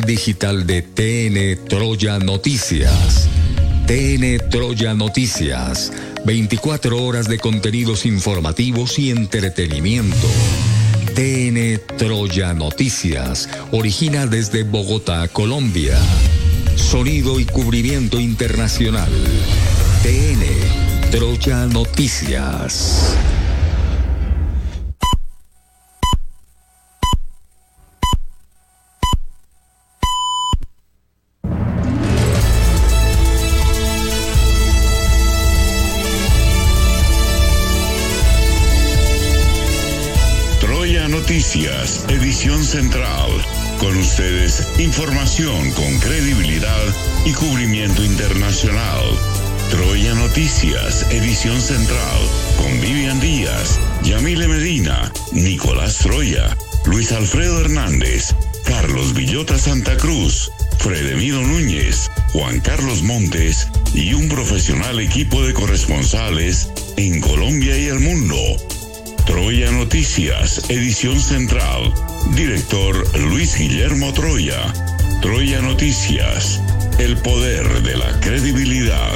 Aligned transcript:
Digital 0.00 0.66
de 0.66 0.82
TN 0.82 1.68
Troya 1.68 2.18
Noticias. 2.18 3.28
TN 3.86 4.48
Troya 4.50 4.94
Noticias. 4.94 5.92
24 6.24 7.02
horas 7.02 7.28
de 7.28 7.38
contenidos 7.38 8.06
informativos 8.06 8.98
y 8.98 9.10
entretenimiento. 9.10 10.26
TN 11.14 11.80
Troya 11.96 12.54
Noticias. 12.54 13.48
Origina 13.72 14.26
desde 14.26 14.62
Bogotá, 14.62 15.28
Colombia. 15.28 15.98
Sonido 16.76 17.38
y 17.38 17.44
cubrimiento 17.44 18.18
internacional. 18.18 19.10
TN 20.02 21.10
Troya 21.10 21.66
Noticias. 21.66 23.16
Edición 41.54 42.64
central. 42.64 43.30
Con 43.78 43.96
ustedes, 43.96 44.66
información 44.80 45.70
con 45.70 45.98
credibilidad 46.00 46.82
y 47.24 47.32
cubrimiento 47.32 48.04
internacional. 48.04 49.04
Troya 49.70 50.14
Noticias, 50.14 51.06
edición 51.12 51.60
central, 51.60 52.18
con 52.56 52.80
Vivian 52.80 53.20
Díaz, 53.20 53.78
Yamile 54.02 54.48
Medina, 54.48 55.12
Nicolás 55.30 55.98
Troya, 55.98 56.56
Luis 56.86 57.12
Alfredo 57.12 57.60
Hernández, 57.60 58.34
Carlos 58.64 59.14
Villota 59.14 59.56
Santa 59.56 59.96
Cruz, 59.96 60.50
Fredemido 60.78 61.40
Núñez, 61.40 62.10
Juan 62.32 62.58
Carlos 62.58 63.02
Montes 63.02 63.68
y 63.94 64.12
un 64.14 64.28
profesional 64.28 64.98
equipo 64.98 65.40
de 65.44 65.54
corresponsales 65.54 66.68
en 66.96 67.20
Colombia 67.20 67.78
y 67.78 67.86
el 67.86 68.00
mundo 68.00 68.36
Troya 69.26 69.70
Noticias, 69.70 70.68
edición 70.68 71.18
central. 71.18 71.92
Director 72.36 73.18
Luis 73.18 73.56
Guillermo 73.56 74.12
Troya. 74.12 74.72
Troya 75.22 75.62
Noticias, 75.62 76.60
el 76.98 77.16
poder 77.16 77.82
de 77.82 77.96
la 77.96 78.20
credibilidad. 78.20 79.12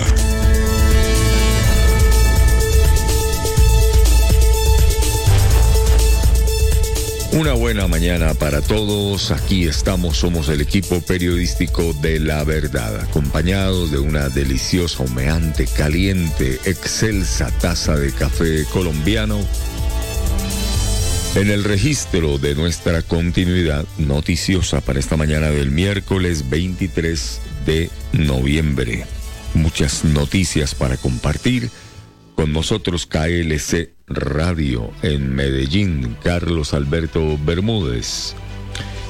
Una 7.33 7.53
buena 7.53 7.87
mañana 7.87 8.33
para 8.33 8.63
todos. 8.63 9.31
Aquí 9.31 9.69
estamos, 9.69 10.17
somos 10.17 10.49
el 10.49 10.63
equipo 10.63 11.03
periodístico 11.03 11.93
de 11.93 12.19
La 12.19 12.43
Verdad, 12.45 12.99
acompañados 13.01 13.91
de 13.91 13.99
una 13.99 14.31
deliciosa, 14.31 15.03
humeante, 15.03 15.67
caliente, 15.67 16.59
excelsa 16.65 17.51
taza 17.61 17.95
de 17.95 18.11
café 18.13 18.65
colombiano 18.73 19.39
en 21.35 21.51
el 21.51 21.65
registro 21.65 22.39
de 22.39 22.55
nuestra 22.55 23.03
continuidad 23.03 23.85
noticiosa 23.99 24.81
para 24.81 24.99
esta 24.99 25.17
mañana 25.17 25.51
del 25.51 25.71
miércoles 25.71 26.49
23 26.49 27.41
de 27.67 27.91
noviembre. 28.13 29.05
Muchas 29.55 30.05
noticias 30.05 30.75
para 30.75 30.97
compartir. 30.97 31.71
Con 32.35 32.53
nosotros 32.53 33.07
KLC 33.07 33.91
Radio 34.07 34.91
en 35.03 35.35
Medellín, 35.35 36.17
Carlos 36.23 36.73
Alberto 36.73 37.39
Bermúdez. 37.45 38.35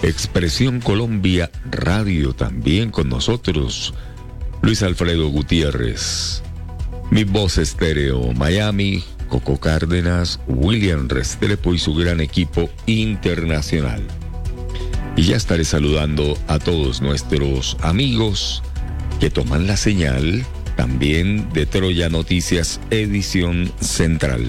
Expresión 0.02 0.80
Colombia 0.80 1.50
Radio 1.70 2.32
también 2.32 2.90
con 2.90 3.08
nosotros, 3.08 3.94
Luis 4.62 4.82
Alfredo 4.82 5.28
Gutiérrez. 5.28 6.42
Mi 7.10 7.24
voz 7.24 7.58
estéreo 7.58 8.32
Miami, 8.32 9.04
Coco 9.28 9.60
Cárdenas, 9.60 10.40
William 10.46 11.08
Restrepo 11.08 11.74
y 11.74 11.78
su 11.78 11.94
gran 11.94 12.20
equipo 12.20 12.68
internacional. 12.86 14.02
Y 15.16 15.22
ya 15.22 15.36
estaré 15.36 15.64
saludando 15.64 16.38
a 16.48 16.58
todos 16.58 17.00
nuestros 17.00 17.76
amigos 17.80 18.62
que 19.20 19.30
toman 19.30 19.66
la 19.66 19.76
señal 19.76 20.44
también 20.76 21.52
de 21.52 21.66
Troya 21.66 22.08
Noticias 22.08 22.80
Edición 22.90 23.72
Central. 23.80 24.46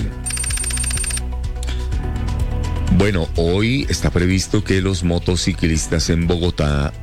Bueno, 2.97 3.27
hoy 3.35 3.87
está 3.89 4.11
previsto 4.11 4.63
que 4.63 4.81
los 4.81 5.03
motociclistas 5.03 6.09
en 6.09 6.27
Bogotá 6.27 6.93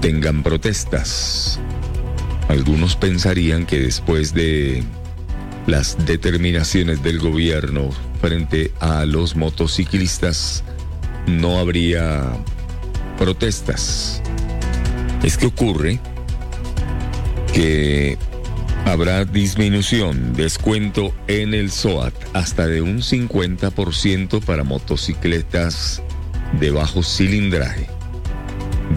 tengan 0.00 0.42
protestas. 0.42 1.60
Algunos 2.48 2.96
pensarían 2.96 3.66
que 3.66 3.78
después 3.78 4.34
de 4.34 4.82
las 5.68 6.06
determinaciones 6.06 7.02
del 7.02 7.18
gobierno 7.18 7.90
frente 8.22 8.72
a 8.80 9.04
los 9.04 9.36
motociclistas, 9.36 10.64
no 11.26 11.58
habría 11.58 12.22
protestas. 13.18 14.22
Es 15.22 15.36
que 15.36 15.44
ocurre 15.44 16.00
que 17.52 18.16
habrá 18.86 19.26
disminución, 19.26 20.32
descuento 20.32 21.12
en 21.26 21.52
el 21.52 21.70
SOAT 21.70 22.14
hasta 22.32 22.66
de 22.66 22.80
un 22.80 23.02
50% 23.02 24.42
para 24.42 24.64
motocicletas 24.64 26.02
de 26.58 26.70
bajo 26.70 27.02
cilindraje. 27.02 27.88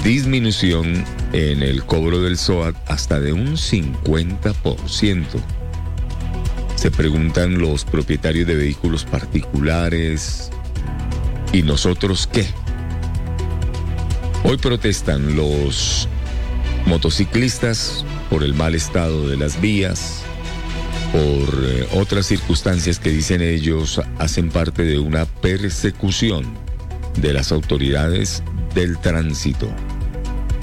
Disminución 0.05 1.03
en 1.33 1.63
el 1.63 1.83
cobro 1.83 2.21
del 2.21 2.37
SOAT 2.37 2.77
hasta 2.87 3.19
de 3.19 3.33
un 3.33 3.57
50%. 3.57 5.25
Se 6.81 6.89
preguntan 6.89 7.59
los 7.59 7.85
propietarios 7.85 8.47
de 8.47 8.55
vehículos 8.55 9.05
particulares, 9.05 10.49
¿y 11.53 11.61
nosotros 11.61 12.25
qué? 12.25 12.47
Hoy 14.43 14.57
protestan 14.57 15.35
los 15.35 16.07
motociclistas 16.87 18.03
por 18.31 18.43
el 18.43 18.55
mal 18.55 18.73
estado 18.73 19.27
de 19.29 19.37
las 19.37 19.61
vías, 19.61 20.23
por 21.11 21.63
eh, 21.63 21.87
otras 21.93 22.25
circunstancias 22.25 22.97
que 22.97 23.11
dicen 23.11 23.43
ellos 23.43 24.01
hacen 24.17 24.49
parte 24.49 24.81
de 24.83 24.97
una 24.97 25.25
persecución 25.25 26.51
de 27.15 27.31
las 27.31 27.51
autoridades 27.51 28.41
del 28.73 28.97
tránsito. 28.97 29.69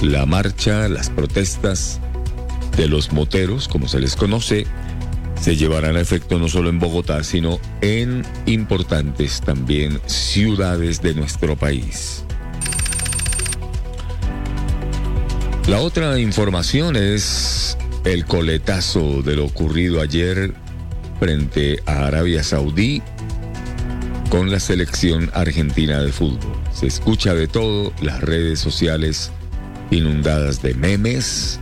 La 0.00 0.26
marcha, 0.26 0.88
las 0.88 1.10
protestas 1.10 2.00
de 2.76 2.88
los 2.88 3.12
moteros, 3.12 3.68
como 3.68 3.86
se 3.86 4.00
les 4.00 4.16
conoce, 4.16 4.66
se 5.40 5.56
llevarán 5.56 5.96
a 5.96 6.00
efecto 6.00 6.38
no 6.38 6.48
solo 6.48 6.68
en 6.68 6.78
Bogotá, 6.78 7.22
sino 7.24 7.58
en 7.80 8.24
importantes 8.46 9.40
también 9.40 10.00
ciudades 10.06 11.00
de 11.02 11.14
nuestro 11.14 11.56
país. 11.56 12.24
La 15.68 15.80
otra 15.80 16.18
información 16.18 16.96
es 16.96 17.76
el 18.04 18.24
coletazo 18.24 19.22
de 19.22 19.36
lo 19.36 19.44
ocurrido 19.44 20.00
ayer 20.00 20.54
frente 21.20 21.82
a 21.84 22.06
Arabia 22.06 22.42
Saudí 22.42 23.02
con 24.30 24.50
la 24.50 24.60
selección 24.60 25.30
argentina 25.34 26.00
de 26.00 26.12
fútbol. 26.12 26.56
Se 26.72 26.86
escucha 26.86 27.34
de 27.34 27.48
todo, 27.48 27.92
las 28.00 28.20
redes 28.20 28.60
sociales 28.60 29.30
inundadas 29.90 30.62
de 30.62 30.74
memes, 30.74 31.60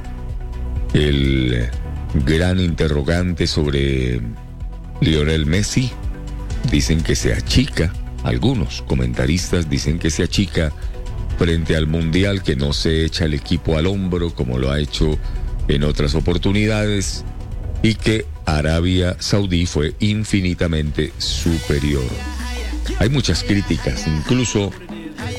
el 0.95 1.69
gran 2.15 2.61
interrogante 2.61 3.47
sobre 3.47 4.21
Lionel 5.01 5.47
Messi. 5.47 5.91
Dicen 6.71 7.03
que 7.03 7.15
se 7.15 7.33
achica, 7.33 7.93
algunos 8.25 8.83
comentaristas 8.83 9.71
dicen 9.71 9.99
que 9.99 10.11
se 10.11 10.25
achica 10.25 10.73
frente 11.39 11.77
al 11.77 11.87
Mundial, 11.87 12.43
que 12.43 12.57
no 12.57 12.73
se 12.73 13.05
echa 13.05 13.25
el 13.25 13.35
equipo 13.35 13.77
al 13.77 13.87
hombro 13.87 14.35
como 14.35 14.59
lo 14.59 14.71
ha 14.71 14.81
hecho 14.81 15.19
en 15.69 15.85
otras 15.85 16.15
oportunidades 16.15 17.25
y 17.83 17.95
que 17.95 18.27
Arabia 18.47 19.17
Saudí 19.19 19.67
fue 19.67 19.95
infinitamente 20.01 21.13
superior. 21.19 22.05
Hay 22.99 23.11
muchas 23.11 23.43
críticas, 23.43 24.07
incluso 24.07 24.73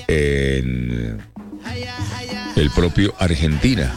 en 0.07 1.19
el 2.55 2.69
propio 2.71 3.13
Argentina, 3.19 3.91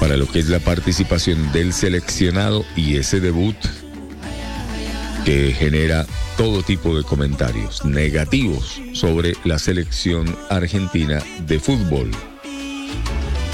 para 0.00 0.16
lo 0.16 0.26
que 0.26 0.38
es 0.38 0.48
la 0.48 0.58
participación 0.58 1.52
del 1.52 1.72
seleccionado 1.72 2.64
y 2.74 2.96
ese 2.96 3.20
debut 3.20 3.54
que 5.24 5.52
genera 5.52 6.06
todo 6.38 6.62
tipo 6.62 6.96
de 6.96 7.04
comentarios 7.04 7.84
negativos 7.84 8.80
sobre 8.94 9.34
la 9.44 9.58
selección 9.58 10.34
argentina 10.48 11.22
de 11.46 11.60
fútbol. 11.60 12.10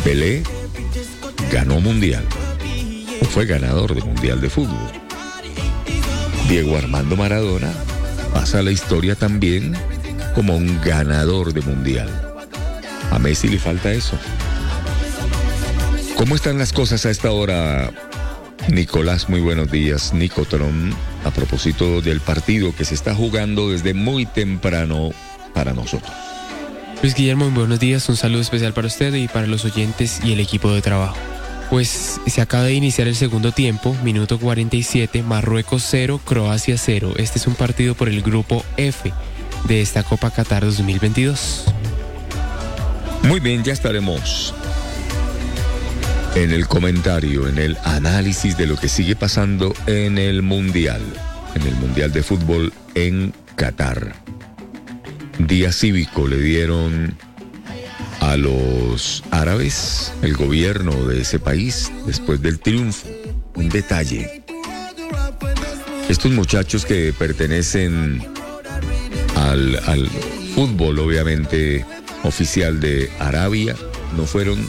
Pelé 0.05 0.45
ganó 1.51 1.81
mundial 1.81 2.25
o 3.21 3.25
fue 3.25 3.45
ganador 3.45 3.95
de 3.95 4.03
mundial 4.03 4.41
de 4.41 4.49
fútbol. 4.49 4.93
Diego 6.49 6.77
Armando 6.77 7.17
Maradona 7.17 7.73
pasa 8.33 8.61
a 8.61 8.63
la 8.63 8.71
historia 8.71 9.17
también 9.17 9.75
como 10.37 10.57
un 10.57 10.81
ganador 10.85 11.55
de 11.55 11.63
mundial 11.63 12.11
A 13.11 13.19
Messi 13.19 13.49
le 13.49 13.59
falta 13.59 13.91
eso. 13.93 14.17
¿Cómo 16.17 16.35
están 16.35 16.57
las 16.57 16.73
cosas 16.73 17.05
a 17.05 17.11
esta 17.11 17.31
hora, 17.31 17.93
Nicolás? 18.69 19.29
Muy 19.29 19.41
buenos 19.41 19.71
días, 19.71 20.15
Nicotron. 20.15 20.95
A 21.25 21.31
propósito 21.31 22.01
del 22.01 22.21
partido 22.21 22.75
que 22.75 22.87
se 22.87 22.95
está 22.95 23.15
jugando 23.15 23.71
desde 23.71 23.93
muy 23.93 24.25
temprano 24.25 25.11
para 25.53 25.75
nosotros. 25.75 26.11
Luis 27.03 27.15
Guillermo, 27.15 27.51
buenos 27.51 27.79
días. 27.79 28.09
Un 28.09 28.17
saludo 28.17 28.41
especial 28.41 28.73
para 28.73 28.87
usted 28.87 29.13
y 29.13 29.29
para 29.29 29.47
los 29.47 29.67
oyentes 29.67 30.21
y 30.25 30.33
el 30.33 30.41
equipo 30.41 30.73
de 30.73 30.81
trabajo. 30.81 31.17
Pues 31.69 32.19
se 32.27 32.41
acaba 32.41 32.65
de 32.65 32.73
iniciar 32.73 33.09
el 33.09 33.17
segundo 33.17 33.53
tiempo, 33.53 33.95
minuto 34.03 34.39
47, 34.39 35.23
Marruecos 35.23 35.85
0, 35.91 36.21
Croacia 36.25 36.79
0. 36.79 37.15
Este 37.19 37.39
es 37.39 37.47
un 37.47 37.57
partido 37.57 37.95
por 37.95 38.09
el 38.09 38.23
grupo 38.23 38.65
F 38.79 39.13
de 39.69 39.83
esta 39.83 40.03
Copa 40.03 40.31
Qatar 40.31 40.65
2022. 40.65 41.65
Muy 43.25 43.41
bien, 43.41 43.63
ya 43.65 43.75
estaremos 43.75 44.55
en 46.37 46.51
el 46.53 46.69
comentario, 46.69 47.49
en 47.49 47.57
el 47.57 47.79
análisis 47.83 48.59
de 48.59 48.67
lo 48.67 48.77
que 48.77 48.91
sigue 48.91 49.17
pasando 49.17 49.75
en 49.87 50.19
el 50.19 50.43
Mundial, 50.43 51.01
en 51.55 51.63
el 51.63 51.75
Mundial 51.77 52.13
de 52.13 52.23
Fútbol 52.23 52.75
en 52.95 53.33
Qatar. 53.55 54.15
Día 55.39 55.73
cívico 55.73 56.29
le 56.29 56.37
dieron 56.37 57.17
a 58.21 58.37
los 58.37 59.25
árabes, 59.31 60.13
el 60.21 60.37
gobierno 60.37 61.07
de 61.07 61.23
ese 61.23 61.39
país, 61.39 61.91
después 62.07 62.43
del 62.43 62.59
triunfo. 62.61 63.09
Un 63.55 63.71
detalle. 63.71 64.43
Estos 66.11 66.33
muchachos 66.33 66.85
que 66.85 67.15
pertenecen 67.19 68.23
al, 69.37 70.11
fútbol, 70.55 70.99
obviamente, 70.99 71.87
oficial 72.25 72.79
de 72.79 73.11
Arabia, 73.21 73.75
no 74.19 74.27
fueron, 74.27 74.69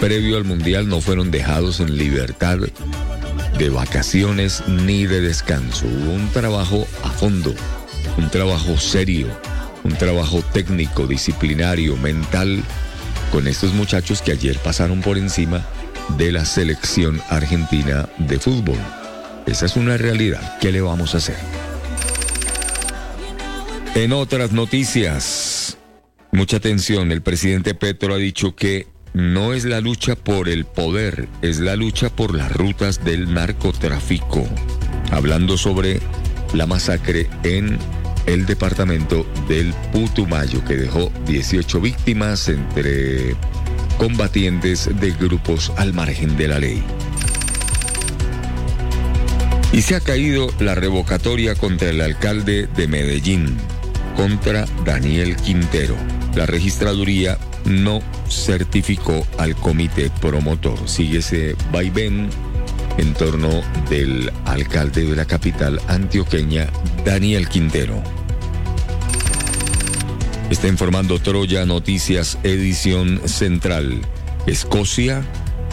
previo 0.00 0.36
al 0.36 0.44
Mundial, 0.44 0.88
no 0.88 1.00
fueron 1.00 1.30
dejados 1.30 1.80
en 1.80 1.96
libertad 1.96 2.58
de 3.58 3.68
vacaciones 3.68 4.64
ni 4.66 5.06
de 5.06 5.20
descanso. 5.20 5.86
Hubo 5.86 6.12
un 6.12 6.28
trabajo 6.30 6.86
a 7.04 7.10
fondo, 7.10 7.54
un 8.16 8.30
trabajo 8.30 8.76
serio 8.78 9.28
un 9.84 9.92
trabajo 9.94 10.42
técnico, 10.52 11.06
disciplinario, 11.06 11.96
mental 11.96 12.62
con 13.32 13.46
estos 13.46 13.72
muchachos 13.72 14.22
que 14.22 14.32
ayer 14.32 14.58
pasaron 14.58 15.00
por 15.00 15.16
encima 15.16 15.64
de 16.16 16.32
la 16.32 16.44
selección 16.44 17.20
argentina 17.28 18.08
de 18.18 18.38
fútbol. 18.38 18.78
Esa 19.46 19.66
es 19.66 19.76
una 19.76 19.96
realidad. 19.96 20.58
¿Qué 20.60 20.72
le 20.72 20.80
vamos 20.80 21.14
a 21.14 21.18
hacer? 21.18 21.36
En 23.94 24.12
otras 24.12 24.52
noticias, 24.52 25.78
mucha 26.32 26.58
atención, 26.58 27.12
el 27.12 27.22
presidente 27.22 27.74
Petro 27.74 28.14
ha 28.14 28.18
dicho 28.18 28.54
que 28.54 28.86
no 29.12 29.52
es 29.54 29.64
la 29.64 29.80
lucha 29.80 30.14
por 30.14 30.48
el 30.48 30.64
poder, 30.64 31.28
es 31.42 31.60
la 31.60 31.76
lucha 31.76 32.10
por 32.10 32.34
las 32.34 32.52
rutas 32.52 33.04
del 33.04 33.32
narcotráfico. 33.34 34.46
Hablando 35.10 35.56
sobre 35.56 36.00
la 36.54 36.66
masacre 36.66 37.28
en 37.42 37.78
el 38.26 38.46
departamento 38.46 39.26
del 39.48 39.74
Putumayo, 39.92 40.64
que 40.64 40.76
dejó 40.76 41.10
18 41.26 41.80
víctimas 41.80 42.48
entre 42.48 43.34
combatientes 43.98 44.88
de 45.00 45.10
grupos 45.12 45.72
al 45.76 45.92
margen 45.92 46.36
de 46.36 46.48
la 46.48 46.58
ley. 46.58 46.82
Y 49.72 49.82
se 49.82 49.94
ha 49.94 50.00
caído 50.00 50.48
la 50.58 50.74
revocatoria 50.74 51.54
contra 51.54 51.90
el 51.90 52.00
alcalde 52.00 52.68
de 52.76 52.88
Medellín, 52.88 53.56
contra 54.16 54.66
Daniel 54.84 55.36
Quintero. 55.36 55.96
La 56.34 56.46
registraduría 56.46 57.38
no 57.70 58.00
certificó 58.28 59.26
al 59.38 59.54
comité 59.56 60.10
promotor. 60.20 60.88
Sigue 60.88 61.18
ese 61.18 61.56
vaivén 61.72 62.28
en 62.98 63.14
torno 63.14 63.62
del 63.88 64.30
alcalde 64.44 65.04
de 65.04 65.16
la 65.16 65.24
capital 65.24 65.80
antioqueña, 65.88 66.68
Daniel 67.04 67.48
Quintero. 67.48 68.02
Está 70.50 70.66
informando 70.66 71.18
Troya 71.20 71.64
Noticias 71.64 72.38
Edición 72.42 73.20
Central. 73.26 74.00
Escocia 74.46 75.22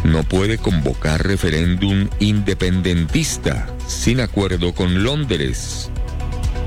no 0.03 0.23
puede 0.23 0.57
convocar 0.57 1.25
referéndum 1.25 2.07
independentista 2.19 3.67
sin 3.87 4.19
acuerdo 4.19 4.73
con 4.73 5.03
Londres. 5.03 5.89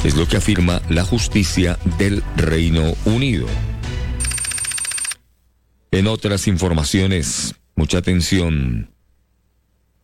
Es 0.04 0.16
lo 0.16 0.26
que 0.26 0.38
afirma 0.38 0.82
la 0.88 1.04
justicia 1.04 1.78
del 1.98 2.22
Reino 2.36 2.94
Unido. 3.04 3.46
En 5.92 6.06
otras 6.06 6.46
informaciones, 6.46 7.56
mucha 7.74 7.98
atención. 7.98 8.90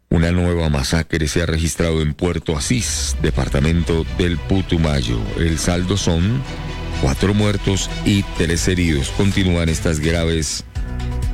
Una 0.09 0.33
nueva 0.33 0.69
masacre 0.69 1.29
se 1.29 1.43
ha 1.43 1.47
registrado 1.47 2.03
en 2.03 2.13
Puerto 2.13 2.57
Asís, 2.57 3.17
departamento 3.23 4.05
del 4.19 4.37
Putumayo. 4.37 5.21
El 5.39 5.59
saldo 5.59 5.97
son 5.97 6.43
cuatro 7.01 7.35
muertos 7.35 7.89
y 8.05 8.25
tres 8.37 8.67
heridos. 8.67 9.11
Continúan 9.11 9.69
estas 9.69 10.01
graves 10.01 10.65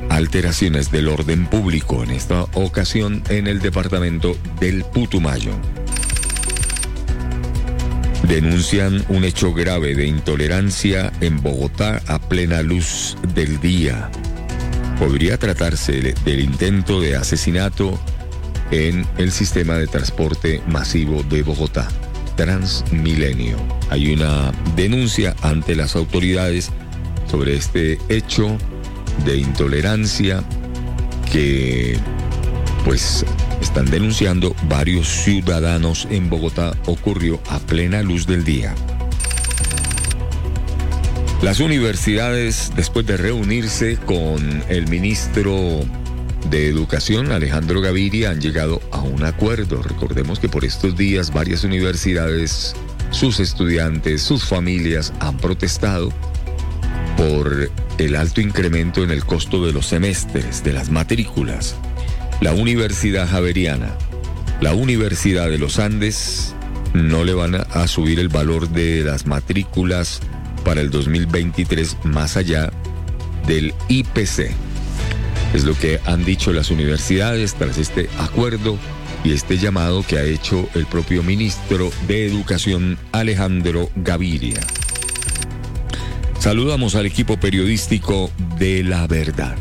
alteraciones 0.09 0.91
del 0.91 1.07
orden 1.07 1.47
público, 1.47 2.03
en 2.03 2.11
esta 2.11 2.43
ocasión 2.53 3.23
en 3.29 3.47
el 3.47 3.59
departamento 3.59 4.37
del 4.59 4.83
Putumayo. 4.83 5.53
Denuncian 8.27 9.03
un 9.09 9.23
hecho 9.23 9.51
grave 9.51 9.95
de 9.95 10.05
intolerancia 10.05 11.11
en 11.21 11.41
Bogotá 11.41 12.03
a 12.07 12.19
plena 12.19 12.61
luz 12.61 13.17
del 13.33 13.59
día. 13.59 14.11
Podría 14.99 15.37
tratarse 15.37 16.13
del 16.23 16.39
intento 16.39 17.01
de 17.01 17.15
asesinato 17.15 17.99
en 18.71 19.05
el 19.17 19.31
sistema 19.31 19.75
de 19.75 19.87
transporte 19.87 20.61
masivo 20.67 21.23
de 21.23 21.43
Bogotá, 21.43 21.87
Transmilenio. 22.35 23.57
Hay 23.89 24.13
una 24.13 24.51
denuncia 24.75 25.35
ante 25.41 25.75
las 25.75 25.95
autoridades 25.95 26.71
sobre 27.29 27.55
este 27.55 27.99
hecho 28.09 28.57
de 29.25 29.37
intolerancia 29.37 30.43
que 31.31 31.97
pues 32.85 33.25
están 33.61 33.85
denunciando 33.85 34.55
varios 34.67 35.07
ciudadanos 35.07 36.07
en 36.11 36.29
Bogotá 36.29 36.73
ocurrió 36.85 37.39
a 37.49 37.59
plena 37.59 38.01
luz 38.01 38.27
del 38.27 38.43
día. 38.43 38.75
Las 41.43 41.59
universidades, 41.59 42.71
después 42.73 43.05
de 43.05 43.17
reunirse 43.17 43.97
con 43.97 44.63
el 44.69 44.87
ministro 44.87 45.81
de 46.49 46.69
Educación, 46.69 47.33
Alejandro 47.33 47.81
Gaviria, 47.81 48.29
han 48.29 48.39
llegado 48.39 48.81
a 48.91 49.01
un 49.01 49.25
acuerdo. 49.25 49.83
Recordemos 49.83 50.39
que 50.39 50.47
por 50.47 50.63
estos 50.63 50.95
días 50.95 51.33
varias 51.33 51.65
universidades, 51.65 52.77
sus 53.11 53.41
estudiantes, 53.41 54.21
sus 54.21 54.45
familias 54.45 55.11
han 55.19 55.35
protestado 55.35 56.13
por 57.17 57.69
el 57.97 58.15
alto 58.15 58.39
incremento 58.39 59.03
en 59.03 59.11
el 59.11 59.25
costo 59.25 59.65
de 59.65 59.73
los 59.73 59.87
semestres, 59.87 60.63
de 60.63 60.71
las 60.71 60.91
matrículas. 60.91 61.75
La 62.39 62.53
Universidad 62.53 63.27
Javeriana, 63.29 63.89
la 64.61 64.73
Universidad 64.73 65.49
de 65.49 65.57
los 65.57 65.77
Andes, 65.77 66.55
no 66.93 67.25
le 67.25 67.33
van 67.33 67.55
a 67.55 67.87
subir 67.89 68.21
el 68.21 68.29
valor 68.29 68.69
de 68.69 69.03
las 69.03 69.25
matrículas 69.25 70.21
para 70.63 70.81
el 70.81 70.89
2023 70.89 71.97
más 72.05 72.37
allá 72.37 72.71
del 73.47 73.73
IPC 73.89 74.51
es 75.53 75.63
lo 75.65 75.77
que 75.77 75.99
han 76.05 76.25
dicho 76.25 76.51
las 76.51 76.71
universidades 76.71 77.53
tras 77.53 77.77
este 77.77 78.09
acuerdo 78.17 78.77
y 79.23 79.33
este 79.33 79.57
llamado 79.57 80.03
que 80.03 80.17
ha 80.17 80.23
hecho 80.23 80.67
el 80.73 80.85
propio 80.87 81.21
ministro 81.21 81.91
de 82.07 82.25
Educación 82.25 82.97
Alejandro 83.11 83.89
Gaviria. 83.95 84.59
Saludamos 86.39 86.95
al 86.95 87.05
equipo 87.05 87.37
periodístico 87.37 88.31
de 88.57 88.83
La 88.83 89.05
Verdad. 89.07 89.55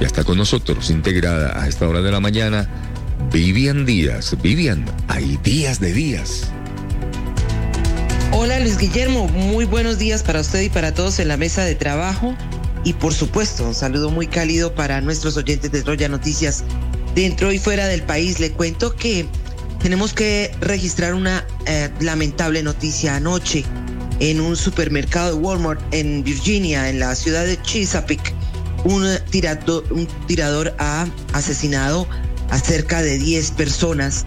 Ya 0.00 0.06
está 0.06 0.24
con 0.24 0.38
nosotros, 0.38 0.90
integrada 0.90 1.62
a 1.62 1.68
esta 1.68 1.86
hora 1.86 2.00
de 2.00 2.10
la 2.10 2.20
mañana, 2.20 2.68
Vivian 3.30 3.84
Díaz. 3.84 4.34
Vivian, 4.42 4.86
hay 5.06 5.38
días 5.44 5.80
de 5.80 5.92
días. 5.92 6.50
Hola 8.32 8.60
Luis 8.60 8.78
Guillermo, 8.78 9.26
muy 9.26 9.64
buenos 9.64 9.98
días 9.98 10.22
para 10.22 10.40
usted 10.40 10.60
y 10.60 10.68
para 10.68 10.94
todos 10.94 11.18
en 11.18 11.26
la 11.26 11.36
mesa 11.36 11.64
de 11.64 11.74
trabajo. 11.74 12.36
Y 12.84 12.92
por 12.92 13.12
supuesto, 13.12 13.66
un 13.66 13.74
saludo 13.74 14.08
muy 14.08 14.28
cálido 14.28 14.72
para 14.72 15.00
nuestros 15.00 15.36
oyentes 15.36 15.72
de 15.72 15.82
Troya 15.82 16.08
Noticias 16.08 16.62
dentro 17.16 17.52
y 17.52 17.58
fuera 17.58 17.88
del 17.88 18.02
país. 18.02 18.38
Le 18.38 18.52
cuento 18.52 18.94
que 18.94 19.26
tenemos 19.82 20.12
que 20.12 20.52
registrar 20.60 21.14
una 21.14 21.44
eh, 21.66 21.90
lamentable 21.98 22.62
noticia 22.62 23.16
anoche 23.16 23.64
en 24.20 24.40
un 24.40 24.54
supermercado 24.54 25.34
de 25.34 25.42
Walmart 25.42 25.82
en 25.92 26.22
Virginia, 26.22 26.88
en 26.88 27.00
la 27.00 27.16
ciudad 27.16 27.44
de 27.44 27.60
Chesapeake. 27.60 28.32
Un 28.84 29.08
tirador, 29.30 29.84
un 29.90 30.06
tirador 30.28 30.72
ha 30.78 31.08
asesinado 31.32 32.06
a 32.50 32.60
cerca 32.60 33.02
de 33.02 33.18
10 33.18 33.50
personas. 33.52 34.24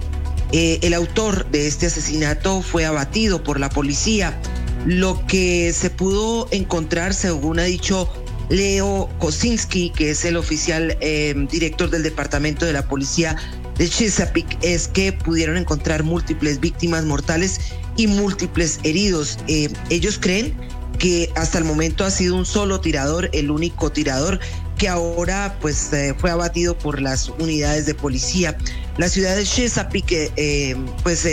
Eh, 0.53 0.77
el 0.83 0.93
autor 0.93 1.49
de 1.49 1.67
este 1.67 1.87
asesinato 1.87 2.61
fue 2.61 2.85
abatido 2.85 3.43
por 3.43 3.59
la 3.59 3.69
policía. 3.69 4.39
Lo 4.85 5.25
que 5.25 5.73
se 5.73 5.89
pudo 5.89 6.47
encontrar, 6.51 7.15
según 7.15 7.59
ha 7.59 7.63
dicho 7.63 8.07
Leo 8.49 9.09
Kosinski, 9.17 9.89
que 9.89 10.11
es 10.11 10.25
el 10.25 10.37
oficial 10.37 10.95
eh, 11.01 11.33
director 11.49 11.89
del 11.89 12.03
Departamento 12.03 12.67
de 12.67 12.73
la 12.73 12.87
Policía 12.87 13.35
de 13.79 13.89
Chesapeake, 13.89 14.59
es 14.61 14.87
que 14.87 15.11
pudieron 15.11 15.57
encontrar 15.57 16.03
múltiples 16.03 16.59
víctimas 16.59 17.03
mortales 17.03 17.59
y 17.97 18.05
múltiples 18.05 18.79
heridos. 18.83 19.39
Eh, 19.47 19.69
ellos 19.89 20.19
creen 20.21 20.55
que 20.99 21.31
hasta 21.35 21.57
el 21.57 21.63
momento 21.63 22.05
ha 22.05 22.11
sido 22.11 22.35
un 22.35 22.45
solo 22.45 22.79
tirador, 22.79 23.29
el 23.33 23.49
único 23.49 23.91
tirador 23.91 24.39
que 24.77 24.87
ahora 24.87 25.57
pues 25.61 25.91
eh, 25.93 26.13
fue 26.17 26.29
abatido 26.29 26.77
por 26.77 27.01
las 27.01 27.29
unidades 27.29 27.85
de 27.85 27.95
policía. 27.95 28.57
La 28.97 29.09
ciudad 29.09 29.35
de 29.35 29.43
Chesapeake 29.43 30.31
eh, 30.35 30.75
pues 31.03 31.27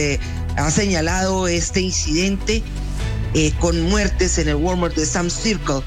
ha 0.57 0.71
señalado 0.71 1.49
este 1.49 1.81
incidente 1.81 2.63
con 3.61 3.81
muertes 3.83 4.39
en 4.39 4.49
el 4.49 4.57
Walmart 4.57 4.97
de 4.97 5.07
Sam 5.07 5.31
Circle 5.31 5.83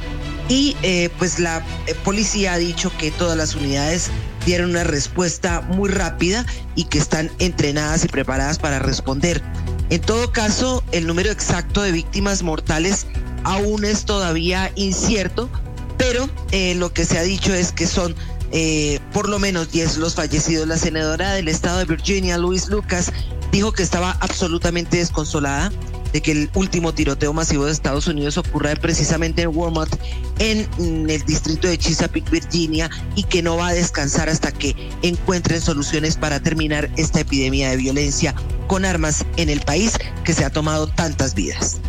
y 0.47 0.77
pues 1.17 1.39
la 1.39 1.61
policía 2.05 2.53
ha 2.53 2.57
dicho 2.57 2.91
que 2.97 3.11
todas 3.11 3.37
las 3.37 3.55
unidades 3.55 4.09
dieron 4.45 4.71
una 4.71 4.83
respuesta 4.83 5.61
muy 5.61 5.89
rápida 5.89 6.45
y 6.75 6.85
que 6.85 6.97
están 6.97 7.31
entrenadas 7.39 8.05
y 8.05 8.07
preparadas 8.07 8.59
para 8.59 8.79
responder. 8.79 9.41
En 9.89 10.01
todo 10.01 10.31
caso, 10.31 10.83
el 10.91 11.07
número 11.07 11.29
exacto 11.31 11.81
de 11.81 11.91
víctimas 11.91 12.43
mortales 12.43 13.05
aún 13.43 13.85
es 13.85 14.05
todavía 14.05 14.71
incierto, 14.75 15.49
pero 15.97 16.29
eh, 16.51 16.75
lo 16.75 16.93
que 16.93 17.05
se 17.05 17.17
ha 17.17 17.23
dicho 17.23 17.53
es 17.53 17.71
que 17.71 17.87
son 17.87 18.15
eh, 18.53 18.99
por 19.11 19.27
lo 19.27 19.39
menos 19.39 19.71
10 19.71 19.97
los 19.97 20.15
fallecidos. 20.15 20.67
La 20.67 20.77
senadora 20.77 21.33
del 21.33 21.47
estado 21.47 21.79
de 21.79 21.85
Virginia, 21.85 22.37
Louise 22.37 22.69
Lucas, 22.69 23.11
dijo 23.51 23.71
que 23.71 23.83
estaba 23.83 24.15
absolutamente 24.21 24.97
desconsolada 24.97 25.71
de 26.13 26.21
que 26.21 26.31
el 26.31 26.49
último 26.53 26.93
tiroteo 26.93 27.33
masivo 27.33 27.65
de 27.65 27.71
Estados 27.71 28.05
Unidos 28.05 28.37
ocurra 28.37 28.75
precisamente 28.75 29.41
en 29.41 29.49
Walmart, 29.51 29.91
en 30.37 30.67
el 31.09 31.23
distrito 31.25 31.67
de 31.67 31.77
Chesapeake, 31.77 32.29
Virginia, 32.29 32.89
y 33.15 33.23
que 33.23 33.41
no 33.41 33.57
va 33.57 33.69
a 33.69 33.73
descansar 33.73 34.29
hasta 34.29 34.51
que 34.51 34.75
encuentren 35.01 35.59
soluciones 35.59 36.15
para 36.15 36.39
terminar 36.39 36.91
esta 36.97 37.21
epidemia 37.21 37.71
de 37.71 37.77
violencia 37.77 38.35
con 38.67 38.85
armas 38.85 39.25
en 39.37 39.49
el 39.49 39.61
país 39.61 39.97
que 40.23 40.33
se 40.33 40.45
ha 40.45 40.51
tomado 40.51 40.87
tantas 40.87 41.33
vidas. 41.33 41.79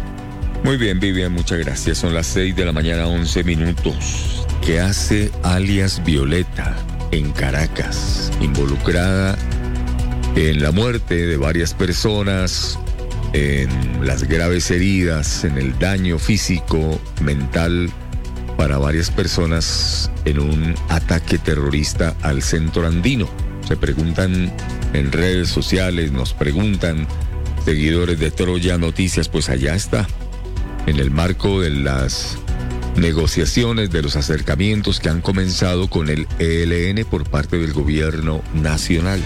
Muy 0.64 0.78
bien, 0.78 0.98
Vivian, 0.98 1.30
muchas 1.30 1.58
gracias. 1.58 1.98
Son 1.98 2.14
las 2.14 2.26
6 2.28 2.56
de 2.56 2.64
la 2.64 2.72
mañana, 2.72 3.06
11 3.06 3.44
minutos. 3.44 4.46
¿Qué 4.64 4.80
hace 4.80 5.30
alias 5.42 6.02
Violeta 6.02 6.74
en 7.10 7.32
Caracas, 7.32 8.32
involucrada 8.40 9.36
en 10.36 10.62
la 10.62 10.70
muerte 10.70 11.26
de 11.26 11.36
varias 11.36 11.74
personas, 11.74 12.78
en 13.34 13.68
las 14.06 14.24
graves 14.24 14.70
heridas, 14.70 15.44
en 15.44 15.58
el 15.58 15.78
daño 15.78 16.18
físico, 16.18 16.98
mental 17.20 17.90
para 18.56 18.78
varias 18.78 19.10
personas 19.10 20.10
en 20.24 20.38
un 20.38 20.74
ataque 20.88 21.36
terrorista 21.36 22.16
al 22.22 22.42
centro 22.42 22.86
andino? 22.86 23.28
Se 23.68 23.76
preguntan 23.76 24.50
en 24.94 25.12
redes 25.12 25.50
sociales, 25.50 26.10
nos 26.10 26.32
preguntan 26.32 27.06
seguidores 27.66 28.18
de 28.18 28.30
Troya 28.30 28.78
Noticias, 28.78 29.28
pues 29.28 29.50
allá 29.50 29.74
está 29.74 30.06
en 30.86 30.98
el 30.98 31.10
marco 31.10 31.60
de 31.60 31.70
las 31.70 32.38
negociaciones, 32.96 33.90
de 33.90 34.02
los 34.02 34.16
acercamientos 34.16 35.00
que 35.00 35.08
han 35.08 35.20
comenzado 35.20 35.88
con 35.88 36.08
el 36.08 36.26
ELN 36.38 37.04
por 37.04 37.28
parte 37.28 37.58
del 37.58 37.72
gobierno 37.72 38.42
nacional. 38.54 39.20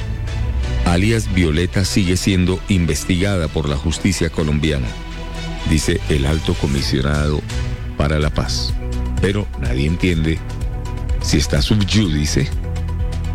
Alias 0.86 1.32
Violeta 1.34 1.84
sigue 1.84 2.16
siendo 2.16 2.60
investigada 2.68 3.48
por 3.48 3.68
la 3.68 3.76
justicia 3.76 4.30
colombiana, 4.30 4.86
dice 5.68 6.00
el 6.08 6.24
alto 6.24 6.54
comisionado 6.54 7.42
para 7.96 8.18
la 8.18 8.30
paz. 8.30 8.72
Pero 9.20 9.46
nadie 9.60 9.86
entiende 9.86 10.38
si 11.20 11.36
está 11.36 11.60
subyúdice, 11.60 12.48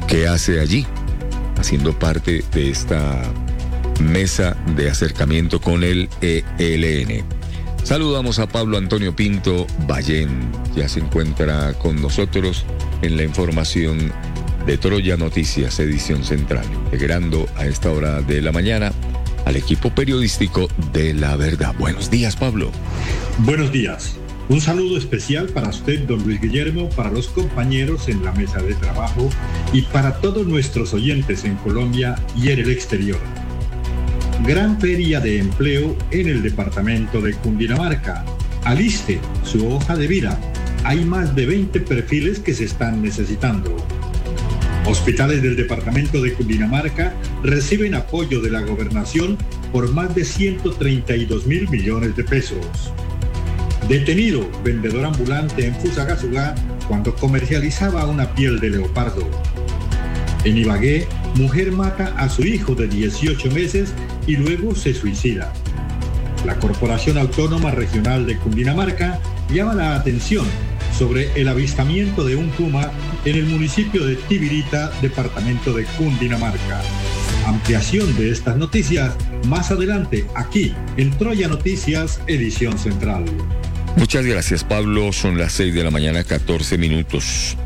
qué 0.07 0.27
hace 0.27 0.59
allí, 0.59 0.87
haciendo 1.57 1.97
parte 1.97 2.43
de 2.53 2.69
esta 2.71 3.21
mesa 4.01 4.57
de 4.75 4.89
acercamiento 4.89 5.61
con 5.61 5.83
el 5.83 6.09
ELN. 6.21 7.42
Saludamos 7.83 8.39
a 8.39 8.47
Pablo 8.47 8.77
Antonio 8.77 9.13
Pinto 9.13 9.67
Ballén, 9.85 10.49
ya 10.73 10.87
se 10.87 11.01
encuentra 11.01 11.73
con 11.73 12.01
nosotros 12.01 12.65
en 13.01 13.17
la 13.17 13.23
información 13.23 14.11
de 14.65 14.77
Troya 14.77 15.17
Noticias, 15.17 15.79
edición 15.81 16.23
central, 16.23 16.65
integrando 16.85 17.45
a 17.57 17.65
esta 17.65 17.91
hora 17.91 18.21
de 18.21 18.41
la 18.41 18.53
mañana 18.53 18.93
al 19.45 19.57
equipo 19.57 19.89
periodístico 19.89 20.69
de 20.93 21.13
La 21.13 21.35
Verdad. 21.35 21.75
Buenos 21.77 22.09
días, 22.09 22.37
Pablo. 22.37 22.71
Buenos 23.39 23.73
días. 23.73 24.15
Un 24.47 24.61
saludo 24.61 24.97
especial 24.97 25.47
para 25.49 25.67
usted, 25.67 26.07
don 26.07 26.23
Luis 26.23 26.39
Guillermo, 26.39 26.89
para 26.91 27.11
los 27.11 27.27
compañeros 27.27 28.07
en 28.07 28.23
la 28.23 28.31
mesa 28.31 28.61
de 28.61 28.75
trabajo 28.75 29.29
y 29.73 29.81
para 29.81 30.21
todos 30.21 30.47
nuestros 30.47 30.93
oyentes 30.93 31.43
en 31.43 31.55
Colombia 31.57 32.15
y 32.41 32.49
en 32.49 32.59
el 32.59 32.71
exterior 32.71 33.19
gran 34.45 34.77
feria 34.77 35.21
de 35.21 35.39
empleo 35.39 35.95
en 36.11 36.27
el 36.27 36.41
departamento 36.41 37.21
de 37.21 37.33
Cundinamarca. 37.33 38.25
Aliste 38.65 39.19
su 39.45 39.65
hoja 39.65 39.95
de 39.95 40.05
vida. 40.07 40.37
Hay 40.83 41.05
más 41.05 41.33
de 41.33 41.45
20 41.45 41.79
perfiles 41.79 42.39
que 42.39 42.53
se 42.53 42.65
están 42.65 43.01
necesitando. 43.01 43.73
Hospitales 44.85 45.41
del 45.41 45.55
departamento 45.55 46.21
de 46.21 46.33
Cundinamarca 46.33 47.13
reciben 47.41 47.95
apoyo 47.95 48.41
de 48.41 48.49
la 48.49 48.61
gobernación 48.61 49.37
por 49.71 49.89
más 49.93 50.13
de 50.13 50.25
132 50.25 51.47
mil 51.47 51.69
millones 51.69 52.13
de 52.17 52.25
pesos. 52.25 52.91
Detenido 53.87 54.49
vendedor 54.61 55.05
ambulante 55.05 55.67
en 55.67 55.75
Fusagasugá 55.75 56.53
cuando 56.89 57.15
comercializaba 57.15 58.05
una 58.07 58.35
piel 58.35 58.59
de 58.59 58.71
leopardo. 58.71 59.25
En 60.43 60.57
Ibagué, 60.57 61.07
mujer 61.35 61.71
mata 61.71 62.13
a 62.17 62.27
su 62.27 62.43
hijo 62.43 62.75
de 62.75 62.89
18 62.89 63.51
meses 63.51 63.93
y 64.27 64.35
luego 64.35 64.75
se 64.75 64.93
suicida. 64.93 65.53
La 66.45 66.55
Corporación 66.59 67.17
Autónoma 67.17 67.71
Regional 67.71 68.25
de 68.25 68.37
Cundinamarca 68.37 69.19
llama 69.49 69.73
la 69.73 69.95
atención 69.95 70.45
sobre 70.97 71.31
el 71.39 71.47
avistamiento 71.47 72.23
de 72.23 72.35
un 72.35 72.49
puma 72.49 72.91
en 73.25 73.35
el 73.35 73.45
municipio 73.45 74.05
de 74.05 74.15
Tibirita, 74.15 74.91
departamento 75.01 75.73
de 75.73 75.85
Cundinamarca. 75.97 76.81
Ampliación 77.45 78.15
de 78.17 78.31
estas 78.31 78.57
noticias 78.57 79.15
más 79.47 79.71
adelante 79.71 80.25
aquí 80.35 80.73
en 80.97 81.11
Troya 81.17 81.47
Noticias, 81.47 82.21
edición 82.27 82.77
central. 82.77 83.25
Muchas 83.95 84.25
gracias 84.25 84.63
Pablo, 84.63 85.13
son 85.13 85.37
las 85.37 85.53
6 85.53 85.73
de 85.73 85.83
la 85.83 85.91
mañana 85.91 86.23
14 86.23 86.77
minutos. 86.77 87.57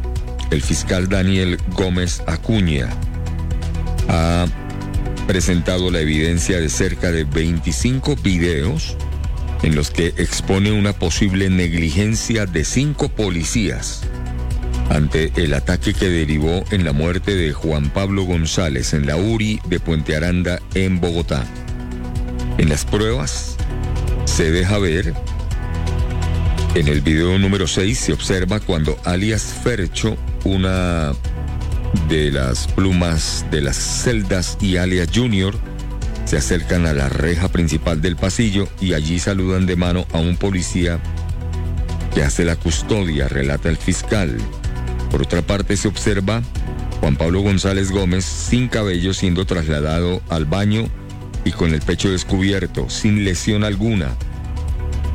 El 0.51 0.61
fiscal 0.61 1.09
Daniel 1.09 1.57
Gómez 1.73 2.21
Acuña 2.25 2.89
presentado 5.27 5.91
la 5.91 5.99
evidencia 5.99 6.59
de 6.59 6.69
cerca 6.69 7.11
de 7.11 7.25
25 7.25 8.15
videos 8.15 8.95
en 9.61 9.75
los 9.75 9.91
que 9.91 10.07
expone 10.17 10.71
una 10.71 10.93
posible 10.93 11.49
negligencia 11.49 12.45
de 12.45 12.63
cinco 12.63 13.09
policías 13.09 14.03
ante 14.89 15.33
el 15.35 15.53
ataque 15.53 15.93
que 15.93 16.09
derivó 16.09 16.63
en 16.71 16.85
la 16.85 16.93
muerte 16.93 17.35
de 17.35 17.51
Juan 17.51 17.89
Pablo 17.89 18.23
González 18.23 18.93
en 18.93 19.05
la 19.05 19.17
URI 19.17 19.59
de 19.67 19.81
Puente 19.81 20.15
Aranda 20.15 20.61
en 20.73 21.01
Bogotá. 21.01 21.45
En 22.57 22.69
las 22.69 22.85
pruebas 22.85 23.57
se 24.23 24.49
deja 24.51 24.77
ver, 24.77 25.13
en 26.73 26.87
el 26.87 27.01
video 27.01 27.37
número 27.37 27.67
6 27.67 27.99
se 27.99 28.13
observa 28.13 28.61
cuando 28.61 28.97
alias 29.03 29.43
Fercho, 29.61 30.15
una 30.45 31.13
de 32.09 32.31
las 32.31 32.67
plumas 32.67 33.45
de 33.51 33.61
las 33.61 33.75
celdas 33.75 34.57
y 34.61 34.77
alias 34.77 35.09
Junior 35.13 35.55
se 36.25 36.37
acercan 36.37 36.85
a 36.85 36.93
la 36.93 37.07
reja 37.07 37.47
principal 37.47 38.01
del 38.01 38.15
pasillo 38.15 38.67
y 38.81 38.93
allí 38.93 39.19
saludan 39.19 39.65
de 39.65 39.75
mano 39.75 40.05
a 40.11 40.17
un 40.17 40.35
policía 40.35 40.99
que 42.13 42.23
hace 42.23 42.43
la 42.43 42.55
custodia, 42.55 43.27
relata 43.27 43.69
el 43.69 43.77
fiscal. 43.77 44.37
Por 45.09 45.21
otra 45.21 45.41
parte 45.41 45.77
se 45.77 45.87
observa 45.87 46.41
Juan 46.99 47.15
Pablo 47.15 47.41
González 47.41 47.91
Gómez 47.91 48.25
sin 48.25 48.67
cabello 48.67 49.13
siendo 49.13 49.45
trasladado 49.45 50.21
al 50.29 50.45
baño 50.45 50.89
y 51.45 51.51
con 51.51 51.73
el 51.73 51.81
pecho 51.81 52.09
descubierto, 52.11 52.89
sin 52.89 53.23
lesión 53.23 53.63
alguna. 53.63 54.09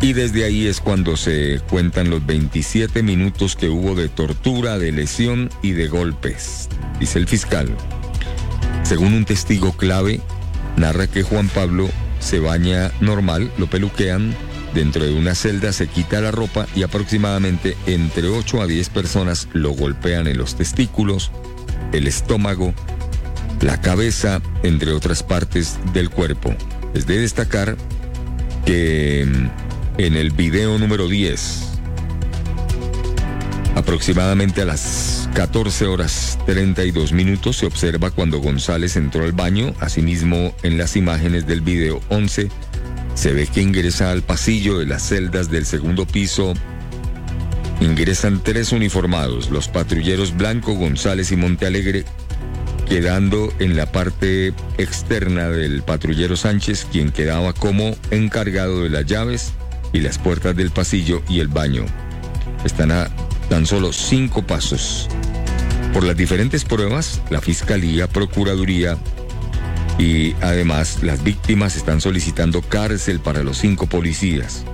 Y 0.02 0.14
desde 0.14 0.44
ahí 0.44 0.66
es 0.66 0.80
cuando 0.80 1.16
se 1.16 1.60
cuentan 1.70 2.10
los 2.10 2.26
27 2.26 3.04
minutos 3.04 3.54
que 3.54 3.68
hubo 3.68 3.94
de 3.94 4.08
tortura, 4.08 4.76
de 4.76 4.90
lesión 4.90 5.48
y 5.62 5.70
de 5.70 5.86
golpes, 5.86 6.68
dice 6.98 7.20
el 7.20 7.28
fiscal. 7.28 7.68
Según 8.82 9.14
un 9.14 9.24
testigo 9.24 9.72
clave, 9.76 10.20
narra 10.76 11.06
que 11.06 11.22
Juan 11.22 11.48
Pablo 11.48 11.88
se 12.18 12.40
baña 12.40 12.90
normal, 13.00 13.52
lo 13.58 13.70
peluquean, 13.70 14.34
dentro 14.74 15.04
de 15.04 15.14
una 15.14 15.36
celda 15.36 15.72
se 15.72 15.86
quita 15.86 16.20
la 16.20 16.32
ropa 16.32 16.66
y 16.74 16.82
aproximadamente 16.82 17.76
entre 17.86 18.26
8 18.26 18.60
a 18.60 18.66
10 18.66 18.88
personas 18.88 19.46
lo 19.52 19.70
golpean 19.70 20.26
en 20.26 20.36
los 20.36 20.56
testículos, 20.56 21.30
el 21.92 22.08
estómago, 22.08 22.74
la 23.60 23.80
cabeza, 23.80 24.42
entre 24.64 24.90
otras 24.90 25.22
partes 25.22 25.78
del 25.92 26.10
cuerpo. 26.10 26.52
Es 26.92 27.06
de 27.06 27.20
destacar 27.20 27.76
que 28.66 29.28
en 29.98 30.16
el 30.16 30.30
video 30.30 30.78
número 30.78 31.08
10 31.08 31.72
Aproximadamente 33.74 34.62
a 34.62 34.64
las 34.64 35.28
14 35.34 35.86
horas 35.86 36.38
32 36.46 37.12
minutos 37.12 37.56
se 37.56 37.66
observa 37.66 38.10
cuando 38.10 38.38
González 38.38 38.96
entró 38.96 39.24
al 39.24 39.32
baño. 39.32 39.74
Asimismo, 39.80 40.54
en 40.62 40.76
las 40.76 40.94
imágenes 40.94 41.46
del 41.46 41.62
video 41.62 42.00
11 42.10 42.48
se 43.14 43.32
ve 43.32 43.46
que 43.46 43.62
ingresa 43.62 44.10
al 44.10 44.22
pasillo 44.22 44.78
de 44.78 44.86
las 44.86 45.08
celdas 45.08 45.50
del 45.50 45.64
segundo 45.64 46.06
piso. 46.06 46.52
Ingresan 47.80 48.42
tres 48.42 48.72
uniformados, 48.72 49.50
los 49.50 49.68
patrulleros 49.68 50.36
Blanco, 50.36 50.74
González 50.74 51.32
y 51.32 51.36
Montealegre, 51.36 52.04
quedando 52.88 53.52
en 53.58 53.76
la 53.76 53.90
parte 53.90 54.52
externa 54.78 55.48
del 55.48 55.82
patrullero 55.82 56.36
Sánchez, 56.36 56.86
quien 56.92 57.10
quedaba 57.10 57.54
como 57.54 57.96
encargado 58.10 58.82
de 58.82 58.90
las 58.90 59.06
llaves 59.06 59.54
y 59.92 60.00
las 60.00 60.18
puertas 60.18 60.56
del 60.56 60.70
pasillo 60.70 61.22
y 61.28 61.40
el 61.40 61.48
baño. 61.48 61.84
Están 62.64 62.92
a 62.92 63.10
tan 63.48 63.66
solo 63.66 63.92
cinco 63.92 64.42
pasos. 64.46 65.08
Por 65.92 66.04
las 66.04 66.16
diferentes 66.16 66.64
pruebas, 66.64 67.20
la 67.28 67.40
Fiscalía, 67.40 68.08
Procuraduría 68.08 68.96
y 69.98 70.34
además 70.40 71.02
las 71.02 71.22
víctimas 71.22 71.76
están 71.76 72.00
solicitando 72.00 72.62
cárcel 72.62 73.20
para 73.20 73.42
los 73.42 73.58
cinco 73.58 73.86
policías. 73.86 74.64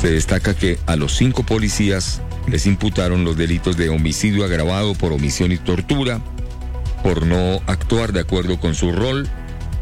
Se 0.00 0.10
destaca 0.10 0.54
que 0.54 0.78
a 0.86 0.96
los 0.96 1.16
cinco 1.16 1.44
policías 1.44 2.20
les 2.48 2.66
imputaron 2.66 3.24
los 3.24 3.36
delitos 3.36 3.76
de 3.76 3.88
homicidio 3.88 4.44
agravado 4.44 4.94
por 4.94 5.12
omisión 5.12 5.52
y 5.52 5.56
tortura, 5.56 6.20
por 7.02 7.26
no 7.26 7.62
actuar 7.66 8.12
de 8.12 8.20
acuerdo 8.20 8.58
con 8.58 8.74
su 8.74 8.92
rol 8.92 9.28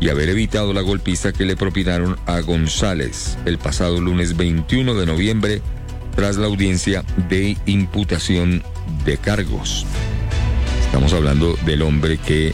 y 0.02 0.09
haber 0.09 0.30
evitado 0.30 0.73
la 0.73 0.80
golpiza 0.80 1.32
que 1.32 1.44
le 1.44 1.54
propinaron 1.54 2.18
a 2.26 2.40
González 2.40 3.38
el 3.44 3.56
pasado 3.59 4.00
lunes 4.00 4.37
21 4.37 4.94
de 4.94 5.06
noviembre 5.06 5.62
tras 6.16 6.37
la 6.38 6.49
audiencia 6.49 7.04
de 7.28 7.56
imputación 7.66 8.64
de 9.04 9.17
cargos. 9.17 9.86
Estamos 10.84 11.12
hablando 11.12 11.56
del 11.65 11.82
hombre 11.82 12.19
que 12.19 12.52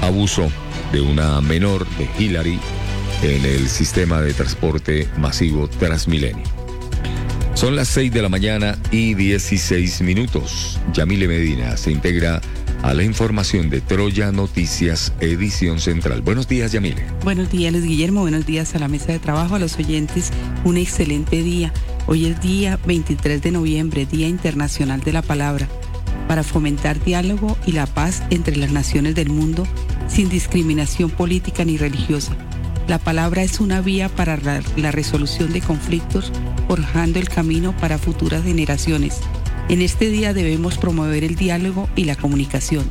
abusó 0.00 0.50
de 0.90 1.02
una 1.02 1.42
menor 1.42 1.86
de 1.98 2.08
Hillary 2.18 2.58
en 3.22 3.44
el 3.44 3.68
sistema 3.68 4.22
de 4.22 4.32
transporte 4.32 5.06
masivo 5.18 5.68
Transmilenio. 5.68 6.44
Son 7.52 7.76
las 7.76 7.88
6 7.88 8.10
de 8.10 8.22
la 8.22 8.30
mañana 8.30 8.78
y 8.90 9.12
16 9.12 10.00
minutos. 10.00 10.80
Yamile 10.94 11.28
Medina 11.28 11.76
se 11.76 11.92
integra 11.92 12.40
a 12.82 12.94
la 12.94 13.02
información 13.02 13.68
de 13.70 13.80
Troya 13.80 14.32
Noticias, 14.32 15.12
edición 15.20 15.80
central. 15.80 16.22
Buenos 16.22 16.48
días, 16.48 16.72
Yamile. 16.72 17.04
Buenos 17.22 17.50
días, 17.50 17.72
Luis 17.72 17.84
Guillermo. 17.84 18.22
Buenos 18.22 18.46
días 18.46 18.74
a 18.74 18.78
la 18.78 18.88
mesa 18.88 19.12
de 19.12 19.18
trabajo, 19.18 19.54
a 19.54 19.58
los 19.58 19.76
oyentes. 19.78 20.30
Un 20.64 20.76
excelente 20.76 21.42
día. 21.42 21.72
Hoy 22.06 22.26
es 22.26 22.40
día 22.40 22.78
23 22.86 23.42
de 23.42 23.50
noviembre, 23.50 24.06
Día 24.06 24.28
Internacional 24.28 25.00
de 25.00 25.12
la 25.12 25.22
Palabra, 25.22 25.68
para 26.26 26.42
fomentar 26.42 27.02
diálogo 27.04 27.56
y 27.66 27.72
la 27.72 27.86
paz 27.86 28.22
entre 28.30 28.56
las 28.56 28.72
naciones 28.72 29.14
del 29.14 29.28
mundo 29.28 29.66
sin 30.08 30.28
discriminación 30.28 31.10
política 31.10 31.64
ni 31.64 31.76
religiosa. 31.76 32.34
La 32.88 32.98
palabra 32.98 33.42
es 33.42 33.60
una 33.60 33.80
vía 33.80 34.08
para 34.08 34.36
la, 34.36 34.90
resolución 34.90 35.52
de 35.52 35.60
conflictos, 35.60 36.32
forjando 36.66 37.20
el 37.20 37.28
camino 37.28 37.76
para 37.76 37.98
futuras 37.98 38.42
generaciones. 38.42 39.20
En 39.70 39.82
este 39.82 40.10
día 40.10 40.34
debemos 40.34 40.78
promover 40.78 41.22
el 41.22 41.36
diálogo 41.36 41.88
y 41.94 42.02
la 42.02 42.16
comunicación. 42.16 42.90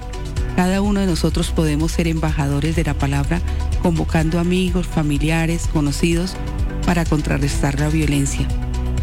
Cada 0.56 0.82
uno 0.82 1.02
de 1.02 1.08
nosotros 1.08 1.52
podemos 1.52 1.92
ser 1.92 2.08
embajadores 2.08 2.78
de 2.78 2.86
la 2.86 2.94
palabra, 2.94 3.42
convocando 3.82 4.40
amigos, 4.40 4.88
familiares, 4.88 5.68
conocidos, 5.74 6.38
para 6.86 7.04
contrarrestar 7.04 7.78
la 7.82 7.90
violencia. 7.90 8.48